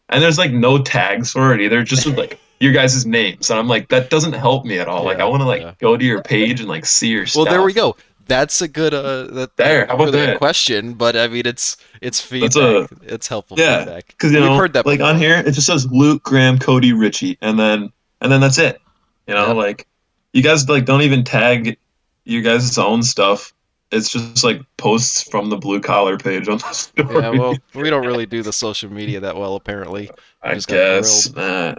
and 0.10 0.22
there's 0.22 0.38
like 0.38 0.52
no 0.52 0.82
tags 0.82 1.32
for 1.32 1.54
it 1.54 1.62
either. 1.62 1.84
Just 1.84 2.06
with, 2.06 2.18
like. 2.18 2.40
Your 2.66 2.74
guys' 2.74 3.06
names, 3.06 3.50
and 3.50 3.58
I'm 3.60 3.68
like, 3.68 3.88
that 3.90 4.10
doesn't 4.10 4.34
help 4.34 4.66
me 4.66 4.80
at 4.80 4.88
all. 4.88 5.04
like, 5.06 5.20
I 5.20 5.26
want 5.26 5.42
to 5.42 5.48
like 5.48 5.62
yeah. 5.62 5.74
go 5.80 5.96
to 5.96 6.04
your 6.04 6.22
page 6.22 6.60
and 6.60 6.68
like 6.68 6.86
see 6.86 7.10
your 7.10 7.22
Well, 7.22 7.28
stuff. 7.28 7.46
Well, 7.46 7.54
there 7.54 7.64
we 7.64 7.74
go. 7.74 7.96
That's 8.28 8.60
a 8.62 8.68
good 8.68 8.94
uh 8.96 9.26
that, 9.36 9.56
There, 9.56 9.86
how 9.86 9.94
about 9.96 10.08
a 10.08 10.12
that? 10.12 10.38
question, 10.40 10.96
but 10.96 11.16
I 11.16 11.28
mean 11.28 11.46
it's 11.46 11.78
it's 12.02 12.20
feedback. 12.20 12.56
A- 12.92 13.14
it's 13.14 13.28
helpful 13.28 13.58
Yeah, 13.60 13.86
feedback. 13.86 14.08
Because 14.08 14.32
you 14.32 14.40
We've 14.40 14.50
know, 14.50 14.58
heard 14.58 14.74
that 14.74 14.86
like 14.88 15.00
on 15.00 15.18
here, 15.18 15.38
it 15.46 15.52
just 15.52 15.68
says 15.68 15.86
Luke, 15.92 16.24
Graham, 16.24 16.58
Cody, 16.58 16.92
Richie, 16.92 17.38
and 17.42 17.60
then 17.60 17.92
and 18.22 18.32
then 18.32 18.42
that's 18.42 18.58
it. 18.58 18.82
You 19.28 19.36
know, 19.36 19.48
Yeah. 19.48 19.54
like 19.54 19.88
you 20.34 20.42
guys 20.42 20.68
like 20.68 20.86
don't 20.86 21.04
even 21.04 21.24
tag 21.24 21.78
you 22.26 22.42
guys' 22.42 22.76
own 22.80 23.04
stuff. 23.04 23.54
It's 23.96 24.10
just 24.12 24.44
like 24.44 24.62
posts 24.78 25.24
from 25.30 25.50
the 25.50 25.58
blue 25.58 25.80
collar 25.80 26.18
page 26.18 26.48
on 26.48 26.58
the 26.60 26.72
story. 26.74 27.16
Yeah, 27.16 27.30
well, 27.30 27.56
we 27.74 27.90
don't 27.90 28.06
really 28.06 28.26
do 28.26 28.44
the 28.44 28.54
social 28.54 28.92
media 28.92 29.20
that 29.22 29.36
well, 29.36 29.56
apparently. 29.56 30.10
I 30.44 30.54
just 30.56 30.68
got 30.68 30.76
guess. 30.76 31.36
Uh, 31.36 31.76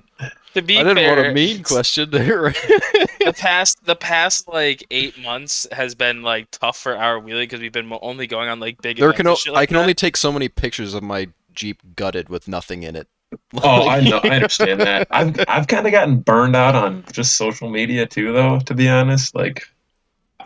To 0.55 0.62
be 0.62 0.78
I 0.78 0.83
didn't 0.85 0.97
fair, 0.97 1.15
want 1.17 1.28
a 1.28 1.33
mean 1.35 1.62
question 1.62 2.11
there. 2.11 2.51
the 3.20 3.35
past 3.36 3.85
the 3.85 3.95
past 3.97 4.49
like 4.49 4.85
eight 4.91 5.19
months 5.19 5.67
has 5.70 5.95
been 5.95 6.23
like 6.23 6.51
tough 6.51 6.78
for 6.78 6.97
our 6.97 7.20
wheelie 7.20 7.43
because 7.43 7.61
we've 7.61 7.73
been 7.73 7.93
only 8.01 8.27
going 8.27 8.49
on 8.49 8.59
like 8.59 8.81
big. 8.81 8.97
there 8.97 9.12
can 9.12 9.27
o- 9.27 9.35
shit 9.36 9.55
I 9.55 9.67
can 9.67 9.75
that. 9.75 9.81
only 9.83 9.95
take 9.95 10.17
so 10.17 10.33
many 10.33 10.49
pictures 10.49 10.95
of 10.95 11.03
my 11.03 11.28
Jeep 11.53 11.81
gutted 11.95 12.28
with 12.31 12.49
nothing 12.49 12.83
in 12.85 12.97
it. 12.97 13.09
oh, 13.62 13.89
I 13.89 14.01
know. 14.01 14.20
I 14.23 14.28
understand 14.36 14.81
that. 14.81 15.09
I've 15.11 15.39
I've 15.49 15.67
kind 15.67 15.85
of 15.86 15.93
gotten 15.93 16.20
burned 16.20 16.55
out 16.57 16.75
on 16.75 17.05
just 17.12 17.36
social 17.36 17.69
media 17.69 18.07
too, 18.07 18.33
though. 18.33 18.61
To 18.61 18.75
be 18.75 18.89
honest, 18.89 19.35
like 19.35 19.65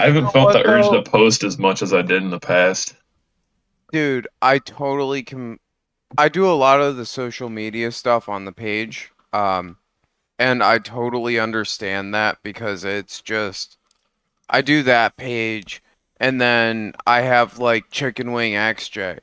I 0.01 0.07
haven't 0.07 0.25
know 0.25 0.31
felt 0.31 0.53
the 0.55 0.67
urge 0.67 0.89
to 0.91 1.03
post 1.03 1.45
as 1.45 1.59
much 1.59 1.83
as 1.83 1.93
I 1.93 2.03
did 2.03 2.23
in 2.23 2.31
the 2.31 2.41
past. 2.41 2.95
Dude, 3.93 4.29
I 4.41 4.59
totally 4.59 5.23
can. 5.23 5.59
I 6.17 6.29
do 6.29 6.47
a 6.47 6.53
lot 6.53 6.81
of 6.81 6.97
the 6.97 7.05
social 7.07 7.51
media 7.51 7.93
stuff 7.93 8.29
on 8.29 8.45
the 8.45 8.53
page, 8.53 9.13
um, 9.33 9.77
and 10.39 10.63
I 10.63 10.79
totally 10.79 11.39
understand 11.39 12.15
that 12.15 12.39
because 12.43 12.85
it's 12.85 13.21
just 13.21 13.77
I 14.49 14.63
do 14.63 14.83
that 14.85 15.17
page, 15.17 15.83
and 16.19 16.41
then 16.41 16.95
I 17.07 17.21
have 17.21 17.59
like 17.59 17.91
Chicken 17.91 18.33
Wing 18.33 18.55
XJ, 18.55 19.21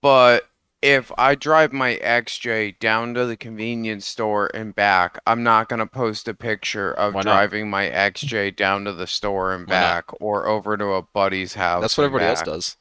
but 0.00 0.48
if 0.84 1.10
I 1.18 1.34
drive 1.34 1.72
my 1.72 1.96
XJ 1.96 2.78
down 2.78 3.14
to 3.14 3.26
the 3.26 3.36
convenience 3.36 4.06
store 4.06 4.50
and 4.54 4.72
back, 4.74 5.18
I'm 5.26 5.42
not 5.42 5.68
gonna 5.68 5.86
post 5.88 6.28
a 6.28 6.34
picture 6.34 6.92
of 6.92 7.14
Why 7.14 7.22
not? 7.22 7.50
driving 7.50 7.70
my 7.70 7.86
XJ 7.90 8.52
down 8.52 8.84
to 8.84 8.92
the 8.92 9.08
store 9.08 9.52
and 9.54 9.66
Why 9.66 9.78
not? 9.78 9.96
back, 9.96 10.04
or 10.20 10.46
over 10.46 10.76
to 10.76 10.86
a 10.92 11.02
buddy's 11.02 11.54
house. 11.54 11.82
That's 11.82 11.96
what 11.98 12.04
and 12.04 12.06
everybody 12.06 12.26
else 12.26 12.42
back. 12.42 12.44
does. 12.44 12.76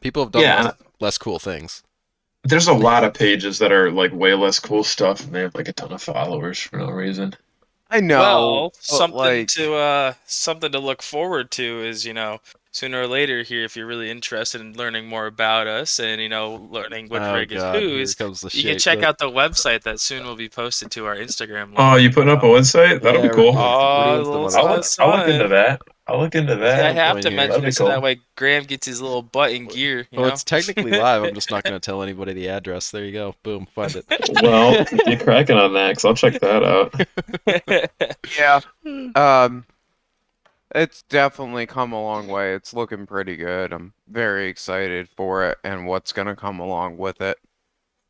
People 0.00 0.24
have 0.24 0.32
done 0.32 0.46
Yeah, 0.46 0.56
less, 0.56 0.74
less 1.00 1.18
cool 1.18 1.38
things. 1.38 1.84
There's 2.44 2.68
a 2.68 2.72
lot 2.72 3.04
of 3.04 3.12
pages 3.12 3.58
that 3.58 3.72
are 3.72 3.90
like 3.90 4.10
way 4.12 4.32
less 4.34 4.58
cool 4.58 4.84
stuff, 4.84 5.20
and 5.24 5.34
they 5.34 5.40
have 5.42 5.54
like 5.54 5.68
a 5.68 5.72
ton 5.74 5.92
of 5.92 6.02
followers 6.02 6.58
for 6.58 6.78
no 6.78 6.88
reason. 6.90 7.34
I 7.90 8.00
know. 8.00 8.20
well, 8.20 8.74
but, 8.88 9.06
something 9.10 9.16
like, 9.16 9.48
to 9.48 9.74
uh 9.74 10.14
something 10.26 10.72
to 10.72 10.78
look 10.78 11.02
forward 11.02 11.50
to 11.52 11.84
is 11.84 12.04
you 12.04 12.14
know 12.14 12.40
sooner 12.76 13.00
or 13.00 13.06
later 13.06 13.42
here 13.42 13.64
if 13.64 13.74
you're 13.74 13.86
really 13.86 14.10
interested 14.10 14.60
in 14.60 14.74
learning 14.74 15.06
more 15.06 15.26
about 15.26 15.66
us 15.66 15.98
and 15.98 16.20
you 16.20 16.28
know 16.28 16.68
learning 16.70 17.08
what 17.08 17.22
oh, 17.22 17.32
rig 17.32 17.48
God, 17.48 17.74
is 17.76 17.80
here 17.80 17.88
whose. 17.90 18.14
comes 18.14 18.42
the 18.42 18.50
You 18.52 18.64
can 18.64 18.78
check 18.78 18.96
Look. 18.98 19.06
out 19.06 19.18
the 19.18 19.30
website 19.30 19.82
that 19.84 19.98
soon 19.98 20.26
will 20.26 20.36
be 20.36 20.50
posted 20.50 20.90
to 20.90 21.06
our 21.06 21.16
Instagram. 21.16 21.68
link. 21.68 21.76
Oh, 21.78 21.96
you 21.96 22.10
putting 22.10 22.28
up 22.28 22.42
a 22.42 22.46
website? 22.46 23.00
That'll 23.00 23.22
Yeah, 23.22 23.28
be 23.30 23.34
cool. 23.34 23.54
we're- 23.54 23.64
Oh, 23.64 24.18
we're 24.18 24.24
doing 24.24 24.24
some 24.24 24.30
little 24.32 24.46
of 24.46 24.56
I'll 24.56 24.76
look. 24.76 24.86
I'll 24.98 25.16
look 25.18 25.28
into 25.28 25.48
that. 25.48 25.80
I'll 26.08 26.20
look 26.20 26.34
into 26.34 26.54
that. 26.54 26.84
I 26.86 26.92
have 26.92 27.20
to 27.22 27.30
mention 27.30 27.62
That'd 27.62 27.68
it 27.70 27.72
so 27.74 27.88
that 27.88 28.02
way 28.02 28.20
Graham 28.36 28.64
gets 28.64 28.86
his 28.86 29.00
little 29.00 29.22
butt 29.22 29.52
in 29.52 29.66
gear. 29.66 30.06
You 30.10 30.18
Well, 30.20 30.28
know? 30.28 30.32
it's 30.34 30.44
technically 30.44 30.92
live. 30.92 31.24
I'm 31.24 31.34
just 31.34 31.50
not 31.50 31.64
going 31.64 31.74
to 31.80 31.80
tell 31.80 32.02
anybody 32.02 32.34
the 32.34 32.48
address. 32.50 32.90
There 32.90 33.04
you 33.06 33.12
go. 33.12 33.34
Boom. 33.42 33.66
Find 33.66 33.96
it. 33.96 34.04
Well, 34.42 34.84
you're 35.06 35.18
cracking 35.18 35.56
on 35.56 35.72
that 35.72 35.96
because 35.96 36.04
I'll 36.04 36.14
check 36.14 36.38
that 36.40 36.62
out. 36.62 36.94
yeah. 38.38 38.60
Um, 39.44 39.64
it's 40.76 41.02
definitely 41.02 41.66
come 41.66 41.92
a 41.92 42.02
long 42.02 42.28
way. 42.28 42.54
It's 42.54 42.74
looking 42.74 43.06
pretty 43.06 43.36
good. 43.36 43.72
I'm 43.72 43.92
very 44.08 44.48
excited 44.48 45.08
for 45.08 45.46
it 45.46 45.58
and 45.64 45.86
what's 45.86 46.12
gonna 46.12 46.36
come 46.36 46.60
along 46.60 46.98
with 46.98 47.20
it. 47.20 47.38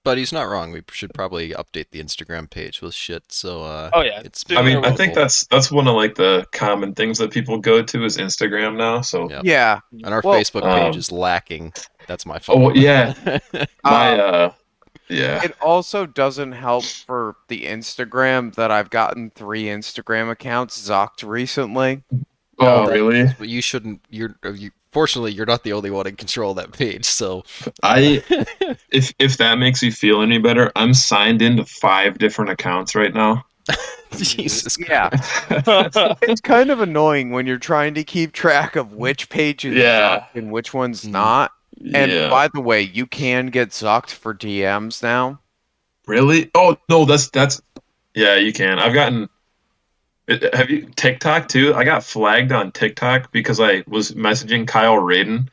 But 0.05 0.19
he's 0.19 0.33
not 0.33 0.45
wrong. 0.45 0.71
We 0.71 0.83
should 0.93 1.13
probably 1.15 1.51
update 1.51 1.87
the 1.91 2.01
Instagram 2.01 2.49
page 2.49 2.81
with 2.81 2.95
shit. 2.95 3.25
So 3.33 3.63
uh, 3.63 3.91
oh 3.93 4.03
yeah, 4.03 4.23
it's. 4.25 4.45
Sooner 4.47 4.61
I 4.61 4.63
mean, 4.63 4.85
I 4.85 4.93
think 4.93 5.15
that's 5.15 5.47
that's 5.47 5.71
one 5.71 5.89
of 5.89 5.95
like 5.95 6.15
the 6.15 6.47
common 6.53 6.95
things 6.95 7.19
that 7.19 7.33
people 7.33 7.59
go 7.59 7.83
to 7.83 8.05
is 8.05 8.17
Instagram 8.17 8.77
now. 8.77 9.01
So, 9.01 9.29
Yeah. 9.29 9.41
Yeah. 9.43 9.81
and 10.05 10.15
our 10.15 10.21
well, 10.23 10.39
Facebook 10.39 10.63
page 10.63 10.95
um, 10.95 10.99
is 10.99 11.11
lacking. 11.11 11.73
That's 12.07 12.25
my 12.25 12.39
fault. 12.39 12.59
oh 12.59 12.71
yeah, 12.73 13.15
my 13.83 14.13
Um, 14.13 14.21
uh, 14.21 14.51
yeah. 15.09 15.43
It 15.45 15.55
also 15.61 16.07
doesn't 16.07 16.53
help 16.53 16.85
for 16.85 17.37
the 17.49 17.65
Instagram 17.65 18.55
that 18.55 18.71
I've 18.71 18.91
gotten 18.91 19.31
three 19.31 19.65
Instagram 19.65 20.31
accounts 20.31 20.89
zocked 20.89 21.27
recently. 21.27 22.03
Oh 22.59 22.87
that- 22.87 22.93
really? 22.93 23.27
but 23.39 23.49
you 23.49 23.61
shouldn't. 23.61 24.01
You're. 24.11 24.35
uh, 24.45 24.53
You, 24.53 24.71
fortunately, 24.93 25.33
you're 25.33 25.47
not 25.47 25.63
the 25.63 25.73
only 25.75 25.91
one 25.91 26.07
in 26.07 26.17
control 26.17 26.53
of 26.53 26.57
that 26.57 26.73
page. 26.73 27.05
So 27.05 27.45
I 27.83 28.23
if 28.91 29.13
if 29.19 29.37
that 29.39 29.59
makes 29.59 29.83
you 29.83 29.93
feel 29.93 30.23
any 30.23 30.39
better, 30.39 30.73
I'm 30.77 30.95
signed 30.95 31.43
into 31.43 31.65
five 31.65 32.19
different 32.19 32.51
accounts 32.51 32.95
right 32.95 33.13
now. 33.13 33.45
Jesus. 34.17 34.79
Yeah. 34.89 35.11
it's 36.23 36.41
kind 36.41 36.71
of 36.71 36.81
annoying 36.81 37.31
when 37.33 37.47
you're 37.47 37.59
trying 37.59 37.95
to 37.95 38.05
keep 38.05 38.33
track 38.33 38.77
of 38.77 38.93
which 38.93 39.29
page 39.29 39.65
is 39.65 39.75
Yeah. 39.75 40.25
and 40.35 40.51
which 40.53 40.73
one's 40.73 41.05
Mm. 41.05 41.11
not. 41.11 41.53
And 41.93 42.11
yeah. 42.11 42.31
by 42.31 42.49
the 42.49 42.61
way, 42.61 42.81
you 42.81 43.07
can 43.07 43.47
get 43.49 43.71
zucked 43.71 44.11
for 44.11 44.33
DMs 44.35 45.03
now. 45.03 45.41
Really? 46.07 46.51
Oh 46.55 46.79
no, 46.89 47.05
that's 47.05 47.29
that's 47.31 47.61
yeah, 48.15 48.37
you 48.37 48.53
can. 48.53 48.79
I've 48.79 48.95
gotten. 48.95 49.29
It- 50.29 50.55
Have 50.55 50.71
you 50.71 50.89
TikTok 50.97 51.49
too? 51.49 51.75
I 51.75 51.85
got 51.85 52.05
flagged 52.05 52.53
on 52.53 52.73
TikTok 52.73 53.31
because 53.33 53.61
I 53.61 53.85
was 53.87 54.13
messaging 54.13 54.67
Kyle 54.67 54.97
Raden, 54.97 55.49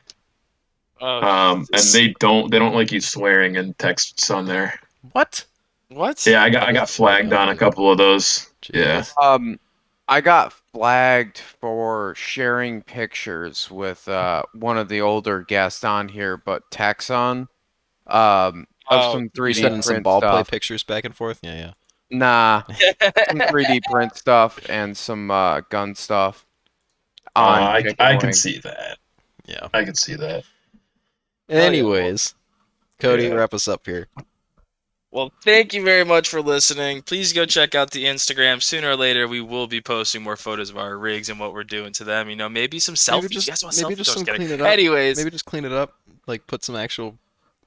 Oh, 1.00 1.22
um, 1.22 1.66
and 1.72 1.82
they 1.92 2.14
don't 2.20 2.50
they 2.50 2.58
don't 2.58 2.74
like 2.74 2.92
you 2.92 3.00
swearing 3.00 3.56
in 3.56 3.74
texts 3.74 4.30
on 4.30 4.46
there. 4.46 4.78
What? 5.12 5.44
what? 5.88 6.24
Yeah, 6.26 6.42
I 6.42 6.50
got 6.50 6.68
I 6.68 6.72
got 6.72 6.88
flagged 6.88 7.32
on 7.32 7.48
a 7.48 7.56
couple 7.56 7.90
of 7.90 7.98
those. 7.98 8.48
Yeah. 8.72 9.04
Um, 9.20 9.58
I 10.08 10.20
got 10.20 10.52
flagged 10.72 11.38
for 11.38 12.14
sharing 12.16 12.82
pictures 12.82 13.70
with 13.70 14.06
uh 14.08 14.42
one 14.54 14.78
of 14.78 14.88
the 14.88 15.00
older 15.00 15.42
guests 15.42 15.84
on 15.84 16.08
here, 16.08 16.36
but 16.36 16.70
Texon, 16.70 17.48
um, 18.06 18.66
of 18.88 19.00
Oh, 19.06 19.12
some 19.12 19.22
You 19.24 19.30
3D 19.30 19.54
sending 19.60 19.82
some 19.82 19.92
print 19.94 20.04
ball 20.04 20.20
play 20.20 20.44
pictures 20.44 20.82
back 20.82 21.04
and 21.04 21.14
forth? 21.14 21.40
Yeah, 21.42 21.54
yeah. 21.56 21.72
Nah, 22.18 22.62
some 22.68 23.38
3D 23.38 23.82
print 23.90 24.16
stuff 24.16 24.58
and 24.68 24.96
some 24.96 25.30
uh 25.30 25.60
gun 25.70 25.94
stuff. 25.94 26.46
On 27.36 27.62
Uh, 27.62 27.66
I 27.66 27.82
Chicken 27.82 27.96
I 27.98 28.16
can 28.16 28.26
Wing. 28.28 28.32
see 28.32 28.58
that. 28.58 28.98
Yeah. 29.46 29.68
I 29.74 29.84
can 29.84 29.94
see 29.94 30.14
that. 30.14 30.44
Anyways, 31.48 32.34
Cody, 32.98 33.24
Yeah. 33.24 33.34
wrap 33.34 33.52
us 33.54 33.68
up 33.68 33.84
here. 33.86 34.08
Well, 35.10 35.32
thank 35.44 35.72
you 35.74 35.84
very 35.84 36.04
much 36.04 36.28
for 36.28 36.40
listening. 36.42 37.02
Please 37.02 37.32
go 37.32 37.44
check 37.46 37.74
out 37.76 37.92
the 37.92 38.04
Instagram. 38.04 38.60
Sooner 38.60 38.90
or 38.90 38.96
later, 38.96 39.28
we 39.28 39.40
will 39.40 39.68
be 39.68 39.80
posting 39.80 40.22
more 40.22 40.36
photos 40.36 40.70
of 40.70 40.76
our 40.76 40.96
rigs 40.98 41.28
and 41.28 41.38
what 41.38 41.52
we're 41.52 41.62
doing 41.62 41.92
to 41.94 42.04
them. 42.04 42.28
You 42.28 42.34
know, 42.34 42.48
maybe 42.48 42.80
some 42.80 42.96
selfies. 42.96 43.22
Maybe 43.22 43.34
just, 43.34 43.46
you 43.46 43.50
guys 43.52 43.62
want 43.64 43.76
maybe 43.76 43.94
selfies? 43.94 43.96
just 43.98 44.08
No, 44.08 44.14
some 44.14 44.24
just 44.24 44.26
kidding. 44.26 44.46
clean 44.48 44.60
it 44.60 44.60
up. 44.60 44.72
Anyways, 44.72 45.18
Maybe 45.18 45.30
just 45.30 45.44
clean 45.44 45.64
it 45.64 45.72
up. 45.72 45.94
Like 46.26 46.46
put 46.48 46.64
some 46.64 46.74
actual 46.74 47.16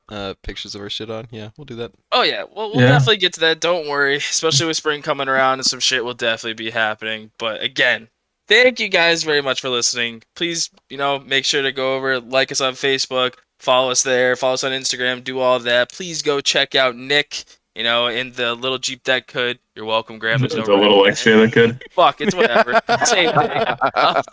uh, 0.10 0.34
pictures 0.44 0.76
of 0.76 0.82
our 0.82 0.90
shit 0.90 1.10
on. 1.10 1.28
Yeah, 1.32 1.50
we'll 1.58 1.66
do 1.66 1.76
that. 1.76 1.92
oh 2.12 2.24
yeah, 2.24 2.44
well 2.44 2.72
we'll 2.72 2.82
Yeah. 2.82 2.90
definitely 2.90 3.18
get 3.18 3.34
to 3.34 3.40
that. 3.42 3.60
Don't 3.60 3.88
worry. 3.88 4.16
Especially 4.18 4.66
with 4.68 4.78
spring 4.78 5.02
coming 5.02 5.28
around 5.28 5.60
and 5.60 5.66
some 5.66 5.80
shit 5.80 6.04
will 6.06 6.14
definitely 6.14 6.54
be 6.66 6.72
happening. 6.72 7.32
But 7.38 7.62
again, 7.62 8.08
thank 8.48 8.80
you 8.80 8.90
guys 8.90 9.24
very 9.24 9.42
much 9.42 9.62
for 9.62 9.70
listening. 9.70 10.24
Please, 10.36 10.70
you 10.90 10.98
know, 10.98 11.20
make 11.20 11.46
sure 11.46 11.62
to 11.62 11.72
go 11.72 11.96
over, 11.96 12.20
like 12.20 12.52
us 12.52 12.62
on 12.62 12.74
Facebook, 12.74 13.34
follow 13.60 13.92
us 13.92 14.04
there, 14.04 14.36
follow 14.36 14.54
us 14.54 14.64
on 14.64 14.72
Instagram, 14.72 15.24
do 15.24 15.40
all 15.40 15.56
of 15.58 15.64
that. 15.64 15.92
Please 15.92 16.22
go 16.22 16.40
check 16.42 16.76
out 16.76 16.96
Nick. 16.96 17.44
You 17.76 17.84
know, 17.84 18.08
in 18.08 18.32
the 18.32 18.56
little 18.56 18.80
Jeep 18.80 19.04
that 19.04 19.28
could. 19.28 19.60
You're 19.76 19.86
welcome, 19.86 20.18
Grandma. 20.18 20.48
There's 20.48 20.66
The 20.66 20.72
no 20.76 20.82
little 20.82 21.04
right- 21.04 21.12
extra 21.12 21.36
that 21.38 21.52
could. 21.54 21.84
Fuck, 21.92 22.22
it's 22.22 22.34
whatever. 22.34 22.72
Same 23.06 23.32
thing. 23.36 23.66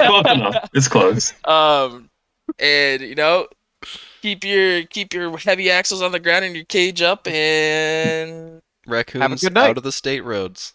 Close 0.00 0.24
enough. 0.32 0.70
It's 0.72 0.88
close. 0.88 1.34
Um, 1.44 2.08
and 2.58 3.02
you 3.02 3.14
know, 3.14 3.46
keep 4.24 4.42
your 4.42 4.84
keep 4.84 5.12
your 5.12 5.36
heavy 5.36 5.70
axles 5.70 6.00
on 6.00 6.10
the 6.10 6.18
ground 6.18 6.46
and 6.46 6.56
your 6.56 6.64
cage 6.64 7.02
up, 7.02 7.28
and 7.28 8.62
Raccoons 8.86 9.42
good 9.42 9.52
night. 9.52 9.68
out 9.68 9.76
of 9.76 9.82
the 9.82 9.92
state 9.92 10.24
roads. 10.24 10.72